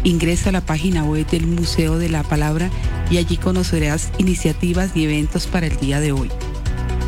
Ingresa 0.03 0.49
a 0.49 0.53
la 0.53 0.65
página 0.65 1.03
web 1.03 1.27
del 1.27 1.45
Museo 1.45 1.99
de 1.99 2.09
la 2.09 2.23
Palabra 2.23 2.71
y 3.11 3.17
allí 3.17 3.37
conocerás 3.37 4.09
iniciativas 4.17 4.89
y 4.95 5.03
eventos 5.03 5.45
para 5.45 5.67
el 5.67 5.77
día 5.77 5.99
de 5.99 6.13
hoy. 6.13 6.31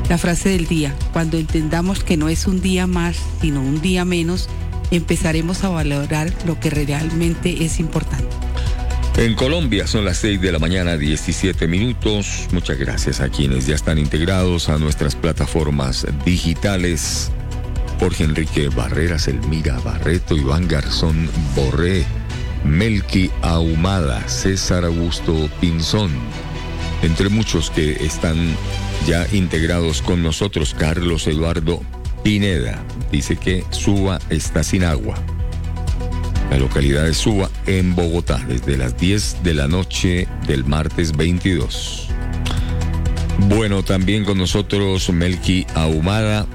La 0.08 0.20
frase 0.20 0.50
del 0.50 0.68
día, 0.68 0.94
cuando 1.14 1.40
entendamos 1.40 2.04
que 2.04 2.16
no 2.16 2.30
es 2.30 2.46
un 2.46 2.62
día 2.62 2.86
más, 2.86 3.18
sino 3.42 3.60
un 3.60 3.82
día 3.82 4.06
menos, 4.06 4.50
empezaremos 4.92 5.64
a 5.64 5.70
valorar 5.70 6.32
lo 6.46 6.60
que 6.60 6.70
realmente 6.70 7.66
es 7.66 7.80
importante. 7.80 8.49
En 9.20 9.36
Colombia 9.36 9.86
son 9.86 10.06
las 10.06 10.20
6 10.20 10.40
de 10.40 10.54
la 10.54 10.60
mañana, 10.60 10.96
17 10.96 11.68
minutos. 11.68 12.48
Muchas 12.54 12.80
gracias 12.80 13.20
a 13.20 13.28
quienes 13.28 13.68
ya 13.68 13.76
están 13.76 13.98
integrados 13.98 14.70
a 14.70 14.78
nuestras 14.78 15.18
plataformas 15.18 16.08
digitales. 16.24 17.30
Jorge 18.00 18.24
Enrique 18.24 18.70
Barreras, 18.70 19.28
Elmira 19.28 19.78
Barreto, 19.82 20.38
Iván 20.38 20.70
Garzón 20.70 21.30
Borré. 21.54 22.06
Melqui 22.64 23.30
Ahumada, 23.42 24.26
César 24.30 24.86
Augusto 24.86 25.50
Pinzón, 25.60 26.12
entre 27.04 27.28
muchos 27.28 27.72
que 27.72 28.06
están 28.06 28.38
ya 29.06 29.28
integrados 29.34 30.02
con 30.02 30.24
nosotros, 30.24 30.74
Carlos 30.74 31.28
Eduardo 31.28 31.82
Pineda, 32.24 32.82
dice 33.12 33.36
que 33.36 33.66
Suba 33.72 34.20
está 34.30 34.64
sin 34.64 34.86
agua. 34.86 35.16
La 36.50 36.58
localidad 36.58 37.04
de 37.04 37.14
Suba 37.14 37.50
en 37.68 37.96
Bogotá, 37.96 38.44
desde 38.48 38.76
las 38.76 38.98
10 38.98 39.44
de 39.44 39.54
la 39.54 39.68
noche 39.68 40.28
del 40.48 40.66
martes 40.66 41.16
22. 41.16 42.08
Bueno, 43.48 43.84
también 43.84 44.26
con 44.26 44.38
nosotros 44.40 45.10
Melqui 45.12 45.68
Ahumada, 45.76 46.48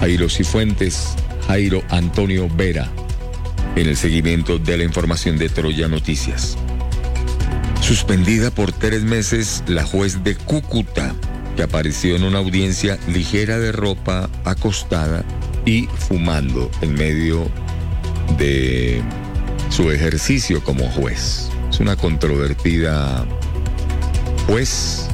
Jairo 0.00 0.28
Cifuentes, 0.30 1.14
Jairo 1.46 1.82
Antonio 1.90 2.48
Vera, 2.48 2.88
en 3.76 3.86
el 3.86 3.96
seguimiento 3.96 4.58
de 4.58 4.78
la 4.78 4.84
información 4.84 5.36
de 5.36 5.50
Troya 5.50 5.88
Noticias. 5.88 6.56
Suspendida 7.82 8.50
por 8.50 8.72
tres 8.72 9.02
meses 9.02 9.62
la 9.66 9.84
juez 9.84 10.24
de 10.24 10.34
Cúcuta, 10.34 11.14
que 11.56 11.62
apareció 11.62 12.16
en 12.16 12.24
una 12.24 12.38
audiencia 12.38 12.98
ligera 13.06 13.58
de 13.58 13.72
ropa, 13.72 14.30
acostada 14.44 15.24
y 15.66 15.88
fumando 16.08 16.70
en 16.80 16.94
medio 16.94 17.44
de 17.44 17.69
su 19.70 19.90
ejercicio 19.90 20.62
como 20.62 20.88
juez. 20.90 21.48
Es 21.70 21.80
una 21.80 21.96
controvertida 21.96 23.26
juez. 24.46 25.08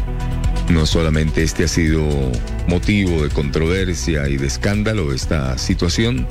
No 0.69 0.87
solamente 0.87 1.43
este 1.43 1.65
ha 1.65 1.69
sido 1.69 2.03
motivo 2.67 3.23
de 3.23 3.29
controversia 3.31 4.29
y 4.29 4.37
de 4.37 4.47
escándalo 4.47 5.13
esta 5.13 5.57
situación, 5.59 6.27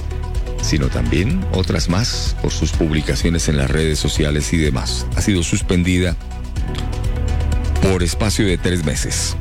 sino 0.62 0.88
también 0.88 1.46
otras 1.54 1.90
más 1.90 2.36
por 2.42 2.52
sus 2.52 2.72
publicaciones 2.72 3.48
en 3.48 3.58
las 3.58 3.70
redes 3.70 4.00
sociales 4.00 4.52
y 4.52 4.58
demás. 4.58 5.06
Ha 5.16 5.22
sido 5.22 5.44
suspendida 5.44 6.16
por 7.82 8.04
espacio 8.04 8.46
de 8.46 8.58
tres 8.58 8.84
meses. 8.84 9.38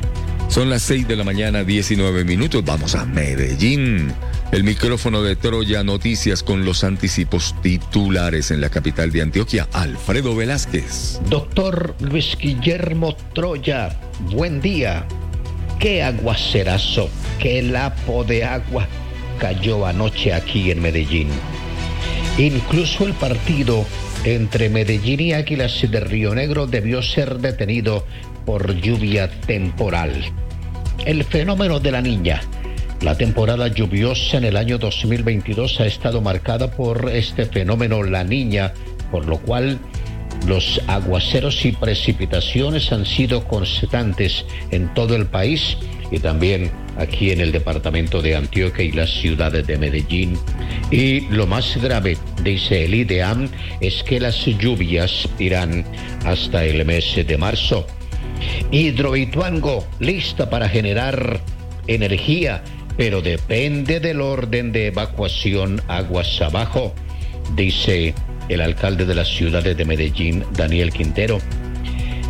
Son 0.47 0.69
las 0.69 0.83
seis 0.83 1.07
de 1.07 1.15
la 1.15 1.23
mañana, 1.23 1.63
19 1.63 2.23
minutos. 2.23 2.63
Vamos 2.63 2.95
a 2.95 3.05
Medellín. 3.05 4.13
El 4.51 4.63
micrófono 4.63 5.21
de 5.21 5.35
Troya 5.35 5.83
Noticias 5.83 6.43
con 6.43 6.65
los 6.65 6.83
anticipos 6.83 7.55
titulares 7.61 8.51
en 8.51 8.61
la 8.61 8.69
capital 8.69 9.11
de 9.11 9.21
Antioquia, 9.21 9.67
Alfredo 9.73 10.35
Velázquez. 10.35 11.19
Doctor 11.29 11.95
Luis 11.99 12.37
Guillermo 12.39 13.15
Troya, 13.33 13.99
buen 14.31 14.61
día. 14.61 15.05
Qué 15.79 16.03
aguacerazo, 16.03 17.09
qué 17.39 17.61
lapo 17.61 18.23
de 18.23 18.45
agua 18.45 18.87
cayó 19.39 19.85
anoche 19.85 20.33
aquí 20.33 20.71
en 20.71 20.81
Medellín. 20.81 21.29
Incluso 22.37 23.05
el 23.05 23.13
partido 23.13 23.85
entre 24.23 24.69
Medellín 24.69 25.19
y 25.19 25.33
Águilas 25.33 25.79
de 25.81 25.99
Río 25.99 26.33
Negro 26.33 26.67
debió 26.67 27.01
ser 27.01 27.39
detenido 27.39 28.05
por 28.45 28.75
lluvia 28.75 29.29
temporal. 29.41 30.13
El 31.05 31.23
fenómeno 31.23 31.79
de 31.79 31.91
la 31.91 32.01
niña. 32.01 32.41
La 33.05 33.15
temporada 33.15 33.67
lluviosa 33.67 34.37
en 34.37 34.45
el 34.45 34.57
año 34.57 34.79
2022 34.79 35.79
ha 35.79 35.85
estado 35.85 36.21
marcada 36.21 36.71
por 36.71 37.07
este 37.11 37.45
fenómeno 37.45 38.01
la 38.01 38.23
niña, 38.23 38.73
por 39.11 39.27
lo 39.27 39.37
cual 39.37 39.77
los 40.47 40.81
aguaceros 40.87 41.63
y 41.65 41.71
precipitaciones 41.71 42.91
han 42.91 43.05
sido 43.05 43.47
constantes 43.47 44.43
en 44.71 44.91
todo 44.95 45.15
el 45.15 45.27
país 45.27 45.77
y 46.09 46.17
también 46.17 46.71
aquí 46.97 47.29
en 47.29 47.41
el 47.41 47.51
departamento 47.51 48.23
de 48.23 48.37
Antioquia 48.37 48.83
y 48.83 48.91
las 48.91 49.11
ciudades 49.11 49.67
de 49.67 49.77
Medellín. 49.77 50.35
Y 50.89 51.29
lo 51.29 51.45
más 51.45 51.77
grave, 51.79 52.17
dice 52.41 52.85
el 52.85 52.95
IDEAM, 52.95 53.49
es 53.81 54.01
que 54.01 54.19
las 54.19 54.43
lluvias 54.45 55.29
irán 55.37 55.85
hasta 56.25 56.65
el 56.65 56.83
mes 56.85 57.15
de 57.15 57.37
marzo. 57.37 57.85
Hidroituango, 58.71 59.85
lista 59.99 60.49
para 60.49 60.67
generar 60.67 61.39
energía, 61.85 62.63
pero 62.97 63.21
depende 63.21 63.99
del 63.99 64.21
orden 64.21 64.71
de 64.71 64.87
evacuación 64.87 65.81
aguas 65.87 66.41
abajo, 66.41 66.93
dice 67.55 68.13
el 68.49 68.61
alcalde 68.61 69.05
de 69.05 69.15
las 69.15 69.27
ciudades 69.27 69.75
de 69.75 69.85
Medellín, 69.85 70.43
Daniel 70.53 70.91
Quintero. 70.91 71.39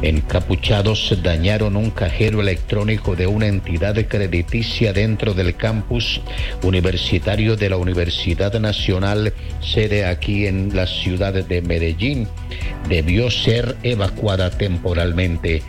Encapuchados 0.02 1.18
dañaron 1.24 1.78
un 1.78 1.90
cajero 1.90 2.42
electrónico 2.42 3.16
de 3.16 3.28
una 3.28 3.48
entidad 3.48 3.96
crediticia 4.08 4.92
dentro 4.94 5.34
del 5.34 5.56
campus 5.56 6.22
universitario 6.64 7.56
de 7.56 7.70
la 7.70 7.78
Universidad 7.78 8.60
Nacional, 8.60 9.34
sede 9.62 10.06
aquí 10.06 10.48
en 10.48 10.76
la 10.76 10.86
ciudad 10.86 11.34
de 11.34 11.62
Medellín. 11.62 12.28
Debió 12.90 13.32
ser 13.32 13.78
evacuada 13.84 14.50
temporalmente. 14.52 15.64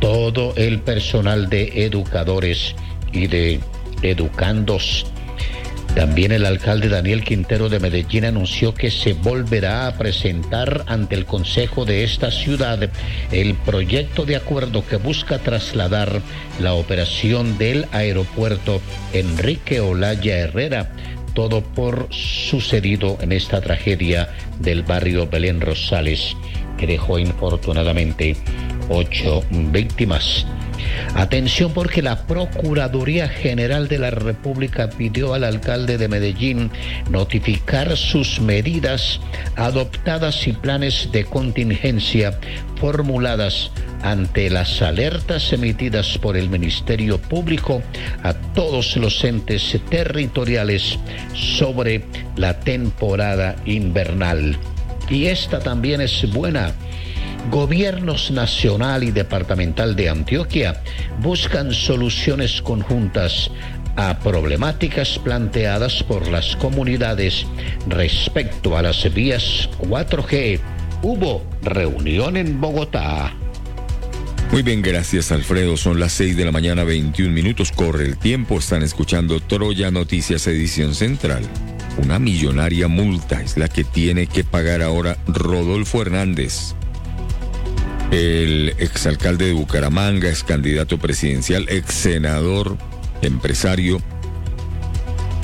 Todo 0.00 0.54
el 0.56 0.80
personal 0.80 1.48
de 1.48 1.84
educadores 1.84 2.74
y 3.12 3.26
de 3.26 3.60
educandos 4.02 5.06
también 5.96 6.30
el 6.30 6.44
alcalde 6.44 6.90
Daniel 6.90 7.24
Quintero 7.24 7.70
de 7.70 7.80
Medellín 7.80 8.26
anunció 8.26 8.74
que 8.74 8.90
se 8.90 9.14
volverá 9.14 9.86
a 9.86 9.96
presentar 9.96 10.84
ante 10.88 11.14
el 11.14 11.24
Consejo 11.24 11.86
de 11.86 12.04
esta 12.04 12.30
ciudad 12.30 12.90
el 13.32 13.54
proyecto 13.54 14.26
de 14.26 14.36
acuerdo 14.36 14.86
que 14.86 14.96
busca 14.96 15.38
trasladar 15.38 16.20
la 16.60 16.74
operación 16.74 17.56
del 17.56 17.86
aeropuerto 17.92 18.82
Enrique 19.14 19.80
Olaya 19.80 20.36
Herrera. 20.36 20.92
Todo 21.32 21.62
por 21.62 22.08
sucedido 22.10 23.16
en 23.22 23.32
esta 23.32 23.62
tragedia 23.62 24.28
del 24.60 24.82
barrio 24.82 25.26
Belén 25.26 25.62
Rosales, 25.62 26.36
que 26.76 26.86
dejó 26.86 27.18
infortunadamente 27.18 28.36
ocho 28.88 29.42
víctimas. 29.50 30.46
Atención 31.14 31.72
porque 31.72 32.02
la 32.02 32.26
Procuraduría 32.26 33.28
General 33.28 33.88
de 33.88 33.98
la 33.98 34.10
República 34.10 34.90
pidió 34.90 35.34
al 35.34 35.44
alcalde 35.44 35.98
de 35.98 36.08
Medellín 36.08 36.70
notificar 37.10 37.96
sus 37.96 38.40
medidas 38.40 39.20
adoptadas 39.56 40.46
y 40.46 40.52
planes 40.52 41.08
de 41.12 41.24
contingencia 41.24 42.38
formuladas 42.78 43.70
ante 44.02 44.50
las 44.50 44.82
alertas 44.82 45.52
emitidas 45.52 46.18
por 46.18 46.36
el 46.36 46.50
Ministerio 46.50 47.18
Público 47.18 47.82
a 48.22 48.34
todos 48.34 48.96
los 48.96 49.24
entes 49.24 49.78
territoriales 49.88 50.98
sobre 51.34 52.04
la 52.36 52.60
temporada 52.60 53.56
invernal. 53.64 54.58
Y 55.08 55.26
esta 55.26 55.60
también 55.60 56.00
es 56.00 56.30
buena 56.32 56.74
gobiernos 57.50 58.30
nacional 58.30 59.04
y 59.04 59.10
departamental 59.10 59.94
de 59.94 60.08
Antioquia 60.08 60.82
buscan 61.20 61.72
soluciones 61.72 62.60
conjuntas 62.60 63.50
a 63.96 64.18
problemáticas 64.18 65.18
planteadas 65.18 66.02
por 66.02 66.28
las 66.28 66.56
comunidades 66.56 67.46
respecto 67.88 68.76
a 68.76 68.82
las 68.82 69.12
vías 69.14 69.70
4G. 69.80 70.60
Hubo 71.02 71.44
reunión 71.62 72.36
en 72.36 72.60
Bogotá. 72.60 73.32
Muy 74.52 74.62
bien, 74.62 74.82
gracias 74.82 75.32
Alfredo. 75.32 75.76
Son 75.76 75.98
las 75.98 76.12
6 76.12 76.36
de 76.36 76.44
la 76.44 76.52
mañana, 76.52 76.84
21 76.84 77.32
minutos. 77.32 77.72
Corre 77.72 78.04
el 78.04 78.18
tiempo. 78.18 78.58
Están 78.58 78.82
escuchando 78.82 79.40
Troya 79.40 79.90
Noticias 79.90 80.46
Edición 80.46 80.94
Central. 80.94 81.42
Una 81.98 82.18
millonaria 82.18 82.88
multa 82.88 83.42
es 83.42 83.56
la 83.56 83.68
que 83.68 83.84
tiene 83.84 84.26
que 84.26 84.44
pagar 84.44 84.82
ahora 84.82 85.16
Rodolfo 85.26 86.02
Hernández 86.02 86.74
el 88.10 88.74
exalcalde 88.78 89.46
de 89.46 89.52
Bucaramanga, 89.52 90.28
ex 90.28 90.44
candidato 90.44 90.98
presidencial, 90.98 91.66
ex 91.68 91.92
senador, 91.92 92.76
empresario. 93.22 94.00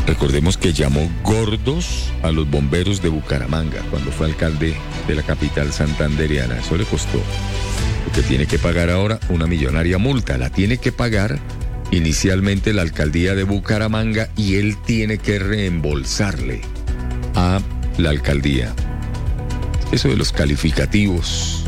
Recordemos 0.06 0.56
que 0.56 0.72
llamó 0.72 1.08
gordos 1.22 2.10
a 2.22 2.32
los 2.32 2.50
bomberos 2.50 3.02
de 3.02 3.08
Bucaramanga 3.08 3.80
cuando 3.90 4.10
fue 4.10 4.26
alcalde 4.26 4.74
de 5.06 5.14
la 5.14 5.22
capital 5.22 5.72
santanderiana. 5.72 6.58
Eso 6.58 6.76
le 6.76 6.84
costó. 6.84 7.20
Porque 8.04 8.22
tiene 8.22 8.46
que 8.46 8.58
pagar 8.58 8.90
ahora 8.90 9.20
una 9.28 9.46
millonaria 9.46 9.98
multa. 9.98 10.38
La 10.38 10.50
tiene 10.50 10.78
que 10.78 10.90
pagar 10.90 11.38
inicialmente 11.92 12.72
la 12.72 12.82
alcaldía 12.82 13.36
de 13.36 13.44
Bucaramanga 13.44 14.30
y 14.36 14.56
él 14.56 14.76
tiene 14.84 15.18
que 15.18 15.38
reembolsarle 15.38 16.62
a 17.36 17.60
la 17.98 18.10
alcaldía. 18.10 18.74
Eso 19.92 20.08
de 20.08 20.16
los 20.16 20.32
calificativos 20.32 21.62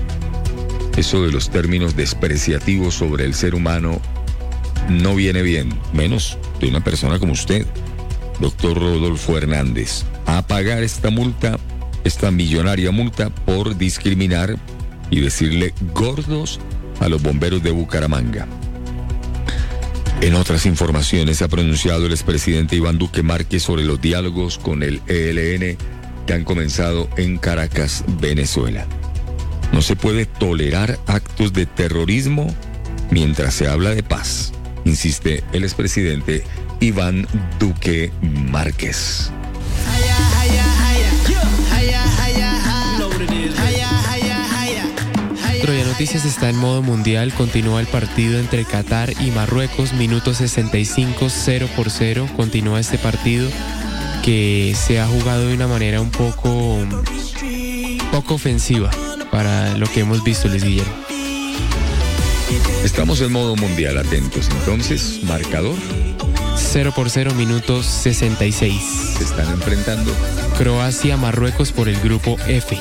eso 0.97 1.25
de 1.25 1.33
los 1.33 1.51
términos 1.51 1.97
despreciativos 1.97 2.95
sobre 2.95 3.25
el 3.25 3.35
ser 3.35 3.57
humano 3.57 4.01
no 4.89 5.17
viene 5.17 5.43
bien, 5.43 5.77
menos 5.93 6.39
de 6.61 6.69
una 6.69 6.85
persona 6.85 7.19
como 7.19 7.33
usted, 7.33 7.67
doctor 8.39 8.79
Rodolfo 8.79 9.37
Hernández, 9.37 10.05
a 10.27 10.47
pagar 10.47 10.85
esta 10.85 11.11
multa, 11.11 11.59
esta 12.05 12.31
millonaria 12.31 12.93
multa 12.93 13.31
por 13.31 13.77
discriminar 13.77 14.57
y 15.11 15.21
decirle 15.21 15.75
gordos 15.95 16.61
a 17.01 17.09
los 17.09 17.21
bomberos 17.23 17.63
de 17.63 17.73
Bucaramanga. 17.73 18.47
En 20.21 20.35
otras 20.35 20.65
informaciones 20.67 21.39
se 21.39 21.45
ha 21.45 21.49
pronunciado 21.49 22.07
el 22.07 22.13
expresidente 22.13 22.77
Iván 22.77 22.99
Duque 22.99 23.23
Márquez 23.23 23.63
sobre 23.63 23.85
los 23.85 24.01
diálogos 24.01 24.59
con 24.59 24.83
el 24.83 25.03
ELN 25.07 25.77
que 26.27 26.33
han 26.33 26.45
comenzado 26.45 27.09
en 27.17 27.37
Caracas, 27.37 28.05
Venezuela. 28.21 28.87
No 29.73 29.83
se 29.83 29.97
puede 29.97 30.25
tolerar 30.27 30.99
actos 31.07 31.53
de 31.53 31.67
terrorismo 31.67 32.55
mientras 33.11 33.55
se 33.55 33.69
habla 33.69 33.91
de 33.91 34.03
paz, 34.03 34.53
insiste 34.85 35.45
el 35.53 35.65
expresidente 35.65 36.45
Iván 36.81 37.27
Duque 37.59 38.13
Márquez. 38.23 39.31
Troya 45.65 45.87
Noticias 45.87 46.27
está 46.27 46.51
en 46.51 46.57
modo 46.57 46.83
mundial. 46.83 47.33
Continúa 47.33 47.81
el 47.81 47.87
partido 47.87 48.39
entre 48.39 48.67
Qatar 48.67 49.15
y 49.19 49.31
Marruecos. 49.31 49.95
Minuto 49.95 50.35
65, 50.35 51.31
0 51.31 51.71
por 51.75 51.89
0. 51.89 52.29
Continúa 52.37 52.81
este 52.81 52.99
partido 52.99 53.49
que 54.23 54.77
se 54.77 55.01
ha 55.01 55.07
jugado 55.07 55.49
de 55.49 55.55
una 55.55 55.67
manera 55.67 56.03
un 56.03 56.11
poco, 56.11 56.77
poco 58.13 58.35
ofensiva 58.35 58.91
para 59.31 59.79
lo 59.79 59.87
que 59.87 60.01
hemos 60.01 60.23
visto, 60.23 60.49
Les 60.49 60.63
Guillermo. 60.63 60.93
Estamos 62.85 63.23
en 63.23 63.33
modo 63.33 63.57
mundial, 63.57 63.97
atentos. 63.97 64.51
Entonces, 64.51 65.21
marcador. 65.25 65.77
0 66.57 66.93
por 66.95 67.09
0, 67.09 67.33
minutos 67.37 67.87
66. 67.87 68.83
Se 69.17 69.25
están 69.25 69.51
enfrentando. 69.51 70.15
Croacia, 70.59 71.17
Marruecos 71.17 71.73
por 71.73 71.89
el 71.89 71.99
grupo 72.01 72.37
F. 72.49 72.77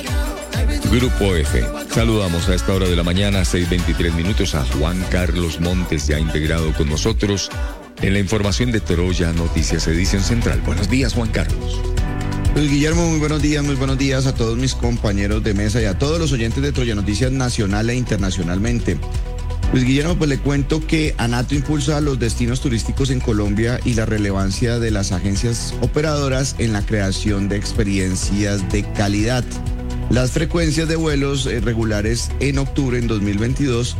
Grupo 0.91 1.35
F. 1.35 1.63
Saludamos 1.89 2.49
a 2.49 2.55
esta 2.55 2.73
hora 2.73 2.87
de 2.87 2.95
la 2.95 3.03
mañana, 3.03 3.41
6.23 3.41 4.13
minutos, 4.13 4.55
a 4.55 4.63
Juan 4.65 5.03
Carlos 5.09 5.59
Montes, 5.59 6.07
ya 6.07 6.19
integrado 6.19 6.71
con 6.73 6.89
nosotros 6.89 7.49
en 8.01 8.13
la 8.13 8.19
información 8.19 8.71
de 8.71 8.79
Troya 8.79 9.33
Noticias 9.33 9.87
Edición 9.87 10.21
Central. 10.21 10.61
Buenos 10.61 10.89
días, 10.89 11.13
Juan 11.13 11.29
Carlos. 11.29 11.79
Luis 12.55 12.69
Guillermo, 12.69 13.09
muy 13.09 13.19
buenos 13.19 13.41
días, 13.41 13.63
muy 13.63 13.75
buenos 13.75 13.97
días 13.97 14.27
a 14.27 14.35
todos 14.35 14.57
mis 14.57 14.75
compañeros 14.75 15.43
de 15.43 15.55
mesa 15.55 15.81
y 15.81 15.85
a 15.85 15.97
todos 15.97 16.19
los 16.19 16.31
oyentes 16.31 16.61
de 16.61 16.71
Troya 16.71 16.93
Noticias 16.93 17.31
nacional 17.31 17.89
e 17.89 17.95
internacionalmente. 17.95 18.99
Luis 19.73 19.85
Guillermo, 19.85 20.15
pues 20.15 20.29
le 20.29 20.37
cuento 20.37 20.85
que 20.85 21.15
ANATO 21.17 21.55
impulsa 21.55 21.99
los 21.99 22.19
destinos 22.19 22.61
turísticos 22.61 23.09
en 23.09 23.19
Colombia 23.19 23.79
y 23.83 23.95
la 23.95 24.05
relevancia 24.05 24.77
de 24.77 24.91
las 24.91 25.11
agencias 25.11 25.73
operadoras 25.81 26.55
en 26.59 26.73
la 26.73 26.85
creación 26.85 27.49
de 27.49 27.55
experiencias 27.55 28.71
de 28.71 28.83
calidad. 28.93 29.43
Las 30.11 30.29
frecuencias 30.29 30.87
de 30.87 30.95
vuelos 30.95 31.47
eh, 31.47 31.59
regulares 31.59 32.29
en 32.39 32.59
octubre 32.59 32.99
en 32.99 33.07
2022 33.07 33.97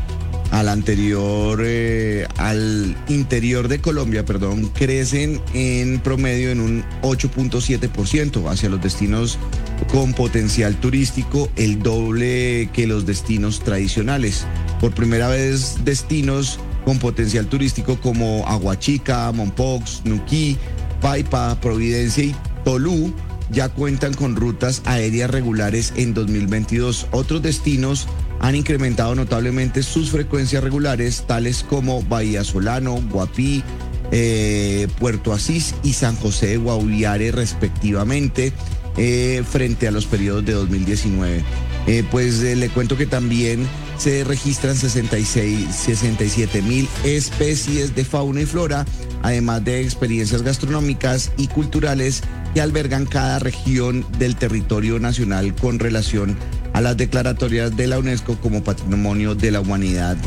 al 0.52 0.70
anterior, 0.70 1.60
eh, 1.66 2.28
al 2.38 2.96
interior 3.08 3.68
de 3.68 3.82
Colombia, 3.82 4.24
perdón, 4.24 4.68
crecen 4.68 5.42
en 5.56 6.00
promedio 6.02 6.52
en 6.52 6.60
un 6.60 6.84
8.7% 7.02 8.48
hacia 8.48 8.70
los 8.70 8.80
destinos 8.80 9.40
con 9.88 10.13
potencial 10.13 10.76
turístico, 10.76 11.50
el 11.56 11.80
doble 11.80 12.69
que 12.74 12.88
los 12.88 13.06
destinos 13.06 13.60
tradicionales. 13.60 14.46
Por 14.80 14.93
primera 14.93 15.28
vez, 15.28 15.78
destinos 15.84 16.60
con 16.86 17.00
potencial 17.00 17.48
turístico 17.48 18.00
como 18.00 18.46
Aguachica, 18.48 19.32
Mompox, 19.32 20.02
Nuquí, 20.06 20.58
Paipa, 21.02 21.60
Providencia 21.62 22.24
y 22.24 22.36
Tolú 22.63 23.13
ya 23.52 23.69
cuentan 23.69 24.13
con 24.13 24.36
rutas 24.36 24.82
aéreas 24.86 25.30
regulares 25.30 25.93
en 25.96 26.13
2022. 26.13 27.08
Otros 27.12 27.41
destinos 27.41 28.08
han 28.39 28.56
incrementado 28.56 29.15
notablemente 29.15 29.84
sus 29.84 30.10
frecuencias 30.10 30.63
regulares, 30.63 31.24
tales 31.28 31.63
como 31.63 32.02
Bahía 32.04 32.43
Solano, 32.43 33.00
Guapí, 33.12 33.63
eh, 34.12 34.88
Puerto 35.00 35.34
Asís 35.34 35.76
y 35.84 35.93
San 35.93 36.15
José 36.15 36.48
de 36.48 36.58
Guaviare, 36.58 37.32
respectivamente, 37.32 38.54
eh, 38.97 39.43
frente 39.49 39.88
a 39.88 39.91
los 39.91 40.06
periodos 40.06 40.45
de 40.45 40.53
2019. 40.53 41.43
Eh, 41.88 42.03
pues 42.10 42.39
le 42.41 42.69
cuento 42.69 42.95
que 42.95 43.06
también 43.06 43.67
se 43.97 44.23
registran 44.23 44.75
66, 44.75 45.67
67 45.73 46.62
mil 46.62 46.88
especies 47.03 47.95
de 47.95 48.06
fauna 48.06 48.41
y 48.41 48.45
flora, 48.45 48.86
además 49.21 49.63
de 49.63 49.82
experiencias 49.82 50.41
gastronómicas 50.41 51.32
y 51.38 51.47
culturales 51.47 52.23
que 52.53 52.62
albergan 52.62 53.06
cada 53.06 53.39
región 53.39 54.06
del 54.19 54.36
territorio 54.36 54.99
nacional 54.99 55.56
con 55.56 55.79
relación 55.79 56.38
a 56.73 56.82
las 56.82 56.97
declaratorias 56.97 57.75
de 57.75 57.88
la 57.88 57.99
UNESCO 57.99 58.38
como 58.39 58.63
Patrimonio 58.63 59.36
de 59.36 59.51
la 59.51 59.62
Humanidad. 59.62 60.17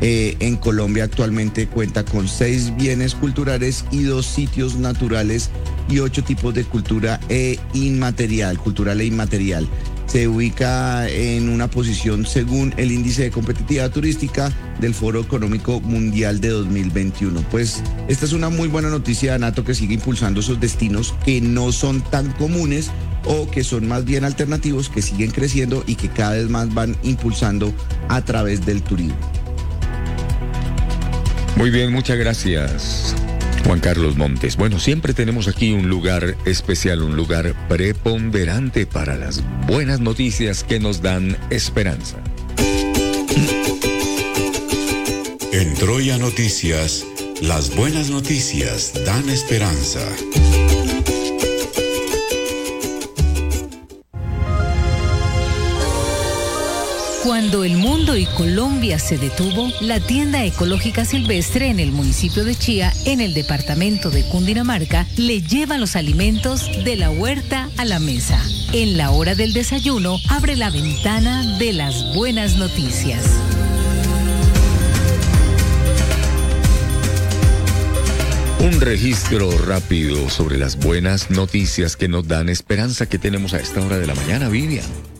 Eh, 0.00 0.36
en 0.40 0.56
Colombia 0.56 1.04
actualmente 1.04 1.66
cuenta 1.66 2.04
con 2.04 2.28
seis 2.28 2.74
bienes 2.76 3.14
culturales 3.14 3.84
y 3.90 4.02
dos 4.02 4.26
sitios 4.26 4.76
naturales 4.76 5.50
y 5.88 6.00
ocho 6.00 6.22
tipos 6.22 6.54
de 6.54 6.64
cultura 6.64 7.20
e 7.28 7.58
inmaterial, 7.72 8.58
cultural 8.58 9.00
e 9.00 9.06
inmaterial. 9.06 9.66
Se 10.06 10.28
ubica 10.28 11.08
en 11.08 11.48
una 11.48 11.68
posición 11.68 12.26
según 12.26 12.72
el 12.76 12.92
índice 12.92 13.24
de 13.24 13.30
competitividad 13.30 13.90
turística 13.90 14.52
del 14.80 14.94
Foro 14.94 15.20
Económico 15.20 15.80
Mundial 15.80 16.40
de 16.40 16.50
2021. 16.50 17.40
Pues 17.50 17.82
esta 18.06 18.24
es 18.24 18.32
una 18.32 18.48
muy 18.48 18.68
buena 18.68 18.88
noticia, 18.88 19.36
Nato, 19.36 19.64
que 19.64 19.74
sigue 19.74 19.94
impulsando 19.94 20.40
esos 20.40 20.60
destinos 20.60 21.14
que 21.24 21.40
no 21.40 21.72
son 21.72 22.02
tan 22.02 22.30
comunes 22.32 22.90
o 23.24 23.50
que 23.50 23.64
son 23.64 23.88
más 23.88 24.04
bien 24.04 24.24
alternativos, 24.24 24.88
que 24.88 25.02
siguen 25.02 25.32
creciendo 25.32 25.82
y 25.86 25.96
que 25.96 26.08
cada 26.08 26.32
vez 26.32 26.48
más 26.48 26.72
van 26.72 26.96
impulsando 27.02 27.72
a 28.08 28.24
través 28.24 28.64
del 28.64 28.82
turismo. 28.82 29.16
Muy 31.56 31.70
bien, 31.70 31.92
muchas 31.92 32.18
gracias. 32.18 33.14
Juan 33.64 33.80
Carlos 33.80 34.16
Montes. 34.16 34.56
Bueno, 34.56 34.78
siempre 34.78 35.14
tenemos 35.14 35.48
aquí 35.48 35.72
un 35.72 35.88
lugar 35.88 36.36
especial, 36.44 37.02
un 37.02 37.16
lugar 37.16 37.54
preponderante 37.68 38.86
para 38.86 39.16
las 39.16 39.42
buenas 39.66 40.00
noticias 40.00 40.62
que 40.62 40.78
nos 40.78 41.02
dan 41.02 41.36
esperanza. 41.50 42.18
En 45.52 45.74
Troya 45.74 46.18
Noticias, 46.18 47.04
las 47.40 47.74
buenas 47.74 48.10
noticias 48.10 48.92
dan 49.04 49.28
esperanza. 49.30 50.06
Cuando 57.46 57.62
el 57.62 57.76
mundo 57.76 58.16
y 58.16 58.26
Colombia 58.26 58.98
se 58.98 59.18
detuvo, 59.18 59.70
la 59.80 60.00
tienda 60.00 60.44
ecológica 60.44 61.04
silvestre 61.04 61.68
en 61.68 61.78
el 61.78 61.92
municipio 61.92 62.44
de 62.44 62.56
Chía, 62.56 62.92
en 63.04 63.20
el 63.20 63.34
departamento 63.34 64.10
de 64.10 64.24
Cundinamarca, 64.24 65.06
le 65.16 65.42
lleva 65.42 65.78
los 65.78 65.94
alimentos 65.94 66.68
de 66.82 66.96
la 66.96 67.08
huerta 67.08 67.70
a 67.76 67.84
la 67.84 68.00
mesa. 68.00 68.42
En 68.72 68.96
la 68.96 69.12
hora 69.12 69.36
del 69.36 69.52
desayuno, 69.52 70.16
abre 70.28 70.56
la 70.56 70.70
ventana 70.70 71.56
de 71.58 71.72
las 71.72 72.16
buenas 72.16 72.56
noticias. 72.56 73.24
Un 78.58 78.80
registro 78.80 79.56
rápido 79.56 80.28
sobre 80.30 80.58
las 80.58 80.76
buenas 80.80 81.30
noticias 81.30 81.94
que 81.94 82.08
nos 82.08 82.26
dan 82.26 82.48
esperanza 82.48 83.08
que 83.08 83.20
tenemos 83.20 83.54
a 83.54 83.60
esta 83.60 83.80
hora 83.86 83.98
de 83.98 84.08
la 84.08 84.16
mañana, 84.16 84.48
Vivian. 84.48 85.15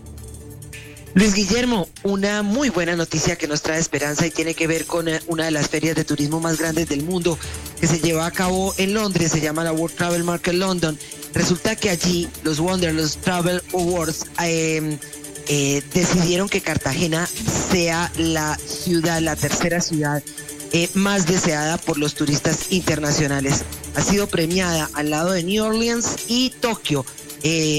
Luis 1.17 1.33
Guillermo, 1.33 1.89
una 2.03 2.43
muy 2.43 2.69
buena 2.69 2.95
noticia 2.95 3.37
que 3.37 3.49
nos 3.49 3.63
trae 3.63 3.81
esperanza 3.81 4.27
y 4.27 4.31
tiene 4.31 4.53
que 4.53 4.67
ver 4.67 4.85
con 4.85 5.09
eh, 5.09 5.19
una 5.29 5.47
de 5.47 5.51
las 5.51 5.67
ferias 5.69 5.97
de 5.97 6.05
turismo 6.05 6.41
más 6.41 6.59
grandes 6.59 6.91
del 6.91 7.05
mundo 7.05 7.39
que 7.81 7.87
se 7.87 8.01
lleva 8.01 8.27
a 8.27 8.31
cabo 8.31 8.75
en 8.77 8.93
Londres, 8.93 9.33
se 9.33 9.41
llama 9.41 9.65
la 9.65 9.73
World 9.73 9.97
Travel 9.97 10.25
Market 10.25 10.53
London. 10.53 10.99
Resulta 11.33 11.75
que 11.75 11.89
allí 11.89 12.29
los 12.43 12.61
Wanderlust 12.61 13.23
Travel 13.23 13.63
Awards 13.73 14.27
em, 14.43 14.99
eh, 15.49 15.83
decidieron 15.95 16.51
que 16.51 16.61
Cartagena 16.61 17.27
sea 17.73 18.13
la 18.19 18.59
ciudad, 18.59 19.23
la 19.23 19.37
tercera 19.37 19.81
ciudad 19.81 20.23
eh, 20.73 20.91
más 20.93 21.27
deseada 21.27 21.79
por 21.79 21.97
los 21.97 22.15
turistas 22.15 22.71
internacionales. 22.73 23.65
Ha 23.95 24.03
sido 24.03 24.27
premiada 24.27 24.91
al 24.93 25.09
lado 25.09 25.33
de 25.33 25.43
New 25.43 25.65
Orleans 25.65 26.09
y 26.29 26.51
Tokio, 26.61 27.07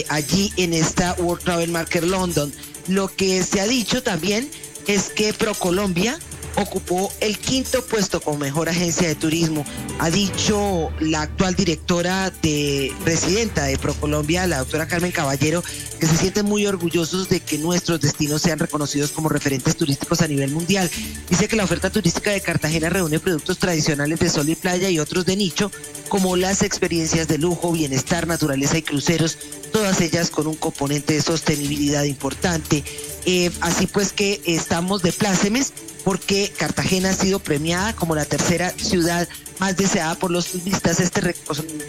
allí 0.10 0.52
en 0.58 0.73
esta 0.73 1.13
World 1.19 1.43
Travel 1.43 1.69
Market 1.69 2.04
London. 2.04 2.52
Lo 2.88 3.08
que 3.08 3.43
se 3.43 3.62
ha 3.62 3.67
dicho 3.67 4.02
también 4.04 4.50
es 4.88 5.10
que 5.10 5.34
ProColombia 5.34 6.17
ocupó 6.58 7.12
el 7.20 7.38
quinto 7.38 7.86
puesto 7.86 8.20
como 8.20 8.38
mejor 8.39 8.67
agencia 8.67 9.08
de 9.08 9.15
turismo. 9.15 9.63
Ha 10.00 10.10
dicho 10.10 10.89
la 11.00 11.22
actual 11.22 11.56
directora 11.56 12.32
de 12.41 12.91
presidenta 13.04 13.65
de 13.65 13.78
ProColombia, 13.78 14.48
la 14.48 14.60
doctora 14.60 14.88
Carmen 14.88 15.12
Caballero, 15.12 15.63
que 16.00 16.08
se 16.08 16.17
sienten 16.17 16.46
muy 16.46 16.65
orgullosos 16.65 17.30
de 17.30 17.41
que 17.41 17.58
nuestros 17.60 18.02
destinos 18.02 18.41
sean 18.41 18.60
reconocidos 18.60 19.12
como 19.12 19.30
referentes 19.30 19.76
turísticos 19.78 20.22
a 20.22 20.28
nivel 20.28 20.52
mundial. 20.52 20.89
Dice 21.30 21.48
que 21.48 21.56
la 21.56 21.63
oferta 21.63 21.91
turística 21.91 22.32
de 22.32 22.41
Cartagena 22.41 22.89
reúne 22.89 23.20
productos 23.20 23.60
tradicionales 23.60 24.20
de 24.20 24.30
sol 24.30 24.50
y 24.50 24.56
playa 24.56 24.89
y 24.89 25.00
otros 25.00 25.26
de 25.26 25.36
nicho, 25.36 25.72
como 26.10 26.36
las 26.36 26.63
experiencias 26.63 27.28
de 27.28 27.38
lujo, 27.38 27.72
bienestar, 27.72 28.26
naturaleza 28.26 28.78
y 28.78 28.82
cruceros, 28.82 29.38
todas 29.72 30.02
ellas 30.02 30.32
con 30.32 30.48
un 30.48 30.56
componente 30.56 31.13
de 31.13 31.22
sostenibilidad 31.22 32.04
importante. 32.04 32.84
Eh, 33.26 33.52
así 33.62 33.88
pues 33.88 34.13
que 34.13 34.41
estamos 34.46 35.02
de 35.02 35.12
plácemes 35.12 35.74
porque 36.08 36.54
Cartagena 36.58 37.10
ha 37.10 37.13
sido 37.13 37.39
premiada 37.39 37.93
como 37.93 38.15
la 38.15 38.24
tercera 38.24 38.70
ciudad 38.70 39.28
más 39.60 39.76
deseada 39.76 40.15
por 40.15 40.32
los 40.32 40.48
turistas. 40.48 41.02
Este 41.02 41.36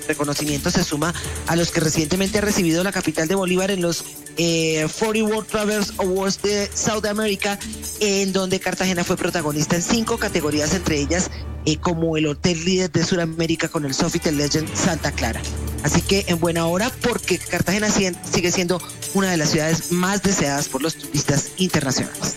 reconocimiento 0.08 0.72
se 0.72 0.82
suma 0.82 1.14
a 1.46 1.54
los 1.54 1.70
que 1.70 1.78
recientemente 1.78 2.38
ha 2.38 2.40
recibido 2.40 2.82
la 2.82 2.90
capital 2.90 3.28
de 3.28 3.36
Bolívar 3.36 3.70
en 3.70 3.80
los 3.80 4.02
40 4.02 4.36
eh, 4.38 5.22
World 5.22 5.46
Travelers 5.46 5.92
Awards 5.98 6.42
de 6.42 6.68
South 6.74 7.04
America, 7.04 7.60
en 8.00 8.32
donde 8.32 8.58
Cartagena 8.58 9.04
fue 9.04 9.16
protagonista 9.16 9.76
en 9.76 9.82
cinco 9.82 10.18
categorías, 10.18 10.74
entre 10.74 10.98
ellas 10.98 11.30
eh, 11.64 11.76
como 11.76 12.16
el 12.16 12.26
hotel 12.26 12.64
líder 12.64 12.90
de 12.90 13.04
Sudamérica 13.04 13.68
con 13.68 13.84
el 13.84 13.94
Sofitel 13.94 14.36
Legend 14.36 14.68
Santa 14.74 15.12
Clara. 15.12 15.40
Así 15.84 16.02
que 16.02 16.24
en 16.26 16.40
buena 16.40 16.66
hora 16.66 16.90
porque 17.02 17.38
Cartagena 17.38 17.88
sigue 17.88 18.50
siendo 18.50 18.82
una 19.14 19.30
de 19.30 19.36
las 19.36 19.50
ciudades 19.50 19.92
más 19.92 20.24
deseadas 20.24 20.68
por 20.68 20.82
los 20.82 20.96
turistas 20.96 21.50
internacionales. 21.58 22.34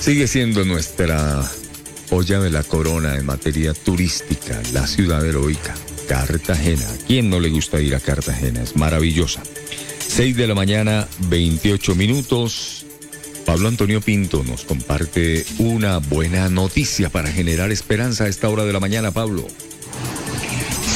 Sigue 0.00 0.26
siendo 0.26 0.64
nuestra 0.64 1.44
olla 2.08 2.40
de 2.40 2.48
la 2.48 2.62
corona 2.62 3.16
en 3.16 3.26
materia 3.26 3.74
turística, 3.74 4.58
la 4.72 4.86
ciudad 4.86 5.24
heroica, 5.26 5.74
Cartagena. 6.08 6.88
¿A 6.88 7.06
quién 7.06 7.28
no 7.28 7.38
le 7.38 7.50
gusta 7.50 7.82
ir 7.82 7.94
a 7.94 8.00
Cartagena? 8.00 8.62
Es 8.62 8.76
maravillosa. 8.76 9.42
6 10.08 10.38
de 10.38 10.46
la 10.46 10.54
mañana, 10.54 11.06
28 11.28 11.94
minutos. 11.94 12.86
Pablo 13.44 13.68
Antonio 13.68 14.00
Pinto 14.00 14.42
nos 14.42 14.64
comparte 14.64 15.44
una 15.58 15.98
buena 15.98 16.48
noticia 16.48 17.10
para 17.10 17.30
generar 17.30 17.70
esperanza 17.70 18.24
a 18.24 18.28
esta 18.28 18.48
hora 18.48 18.64
de 18.64 18.72
la 18.72 18.80
mañana, 18.80 19.10
Pablo. 19.10 19.46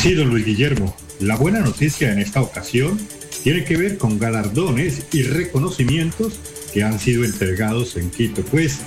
Sí, 0.00 0.14
don 0.14 0.30
Luis 0.30 0.46
Guillermo. 0.46 0.96
La 1.20 1.36
buena 1.36 1.60
noticia 1.60 2.10
en 2.10 2.20
esta 2.20 2.40
ocasión 2.40 2.98
tiene 3.42 3.64
que 3.64 3.76
ver 3.76 3.98
con 3.98 4.18
galardones 4.18 5.02
y 5.12 5.24
reconocimientos 5.24 6.40
que 6.74 6.82
han 6.82 6.98
sido 6.98 7.24
entregados 7.24 7.96
en 7.96 8.10
Quito. 8.10 8.42
Pues 8.42 8.80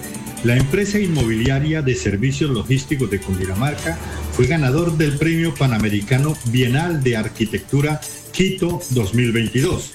la 0.43 0.58
empresa 0.58 1.00
inmobiliaria 1.00 1.82
de 1.82 1.95
servicios 1.95 2.52
logísticos 2.52 3.10
de 3.10 3.19
Cundinamarca 3.19 3.97
fue 4.34 4.45
ganador 4.45 4.97
del 4.97 5.17
Premio 5.17 5.56
Panamericano 5.56 6.38
Bienal 6.52 7.02
de 7.02 7.15
Arquitectura 7.15 8.02
Quito 8.34 8.82
2022. 8.89 9.93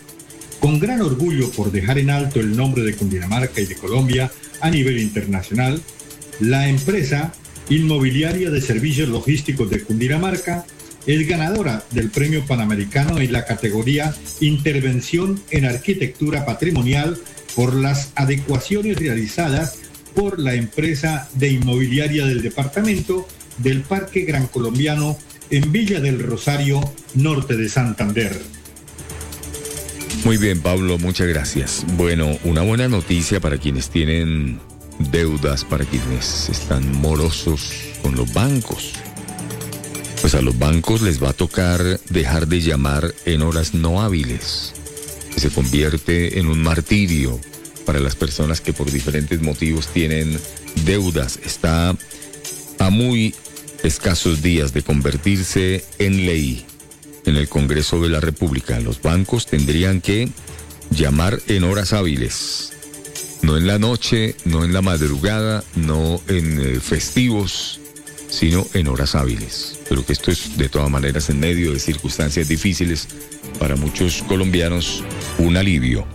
Con 0.59 0.81
gran 0.81 1.02
orgullo 1.02 1.50
por 1.50 1.70
dejar 1.70 1.98
en 1.98 2.09
alto 2.09 2.40
el 2.40 2.57
nombre 2.57 2.83
de 2.83 2.96
Cundinamarca 2.96 3.61
y 3.61 3.66
de 3.66 3.76
Colombia 3.76 4.33
a 4.62 4.70
nivel 4.70 4.98
internacional, 4.98 5.83
la 6.40 6.68
empresa 6.68 7.35
inmobiliaria 7.68 8.50
de 8.50 8.62
servicios 8.62 9.11
logísticos 9.11 9.68
de 9.68 9.83
Cundinamarca 9.83 10.64
es 11.07 11.28
ganadora 11.28 11.85
del 11.90 12.11
Premio 12.11 12.46
Panamericano 12.46 13.18
en 13.18 13.33
la 13.33 13.44
categoría 13.44 14.14
Intervención 14.40 15.42
en 15.50 15.66
Arquitectura 15.66 16.46
Patrimonial 16.46 17.18
por 17.54 17.74
las 17.74 18.12
adecuaciones 18.14 18.96
realizadas 18.96 19.78
por 20.14 20.38
la 20.38 20.54
empresa 20.54 21.28
de 21.34 21.48
inmobiliaria 21.48 22.26
del 22.26 22.42
departamento 22.42 23.26
del 23.58 23.82
Parque 23.82 24.22
Gran 24.22 24.46
Colombiano 24.46 25.16
en 25.50 25.72
Villa 25.72 26.00
del 26.00 26.18
Rosario, 26.18 26.80
norte 27.14 27.56
de 27.56 27.68
Santander. 27.68 28.40
Muy 30.24 30.36
bien, 30.36 30.60
Pablo, 30.60 30.98
muchas 30.98 31.26
gracias. 31.26 31.84
Bueno, 31.96 32.38
una 32.44 32.62
buena 32.62 32.88
noticia 32.88 33.40
para 33.40 33.58
quienes 33.58 33.90
tienen 33.90 34.60
deudas, 35.10 35.64
para 35.64 35.84
quienes 35.84 36.48
están 36.48 36.90
morosos 37.00 37.72
con 38.02 38.14
los 38.14 38.32
bancos. 38.32 38.92
Pues 40.20 40.34
a 40.34 40.42
los 40.42 40.58
bancos 40.58 41.02
les 41.02 41.22
va 41.22 41.30
a 41.30 41.32
tocar 41.32 41.82
dejar 42.08 42.46
de 42.46 42.60
llamar 42.60 43.12
en 43.24 43.42
horas 43.42 43.74
no 43.74 44.00
hábiles 44.02 44.74
se 45.42 45.50
convierte 45.50 46.38
en 46.38 46.46
un 46.46 46.62
martirio 46.62 47.40
para 47.85 47.98
las 47.98 48.14
personas 48.14 48.61
que 48.61 48.72
por 48.72 48.92
diferentes 48.92 49.42
motivos 49.42 49.88
tienen 49.88 50.38
deudas. 50.85 51.40
Está 51.44 51.96
a 52.78 52.90
muy 52.90 53.35
escasos 53.83 54.40
días 54.40 54.72
de 54.72 54.83
convertirse 54.83 55.85
en 55.98 56.26
ley 56.26 56.64
en 57.26 57.35
el 57.35 57.48
Congreso 57.48 58.00
de 58.00 58.09
la 58.09 58.20
República. 58.20 58.78
Los 58.78 59.02
bancos 59.02 59.46
tendrían 59.46 60.00
que 60.00 60.28
llamar 60.90 61.40
en 61.48 61.64
horas 61.64 61.92
hábiles, 61.92 62.72
no 63.42 63.57
en 63.57 63.66
la 63.66 63.81
noche, 63.81 64.37
no 64.44 64.64
en 64.64 64.72
la 64.72 64.81
madrugada, 64.81 65.64
no 65.74 66.22
en 66.28 66.61
eh, 66.61 66.78
festivos, 66.78 67.81
sino 68.33 68.66
en 68.73 68.88
horas 68.88 69.14
hábiles. 69.14 69.79
Pero 69.88 70.05
que 70.07 70.14
esto 70.14 70.31
es 70.31 70.57
de 70.57 70.68
todas 70.68 70.90
maneras 70.90 71.29
en 71.29 71.38
medio 71.38 71.73
de 71.73 71.79
circunstancias 71.79 72.49
difíciles 72.49 73.07
para 73.59 73.77
muchos 73.77 74.23
colombianos 74.23 75.05
un 75.38 75.57
alivio. 75.57 76.07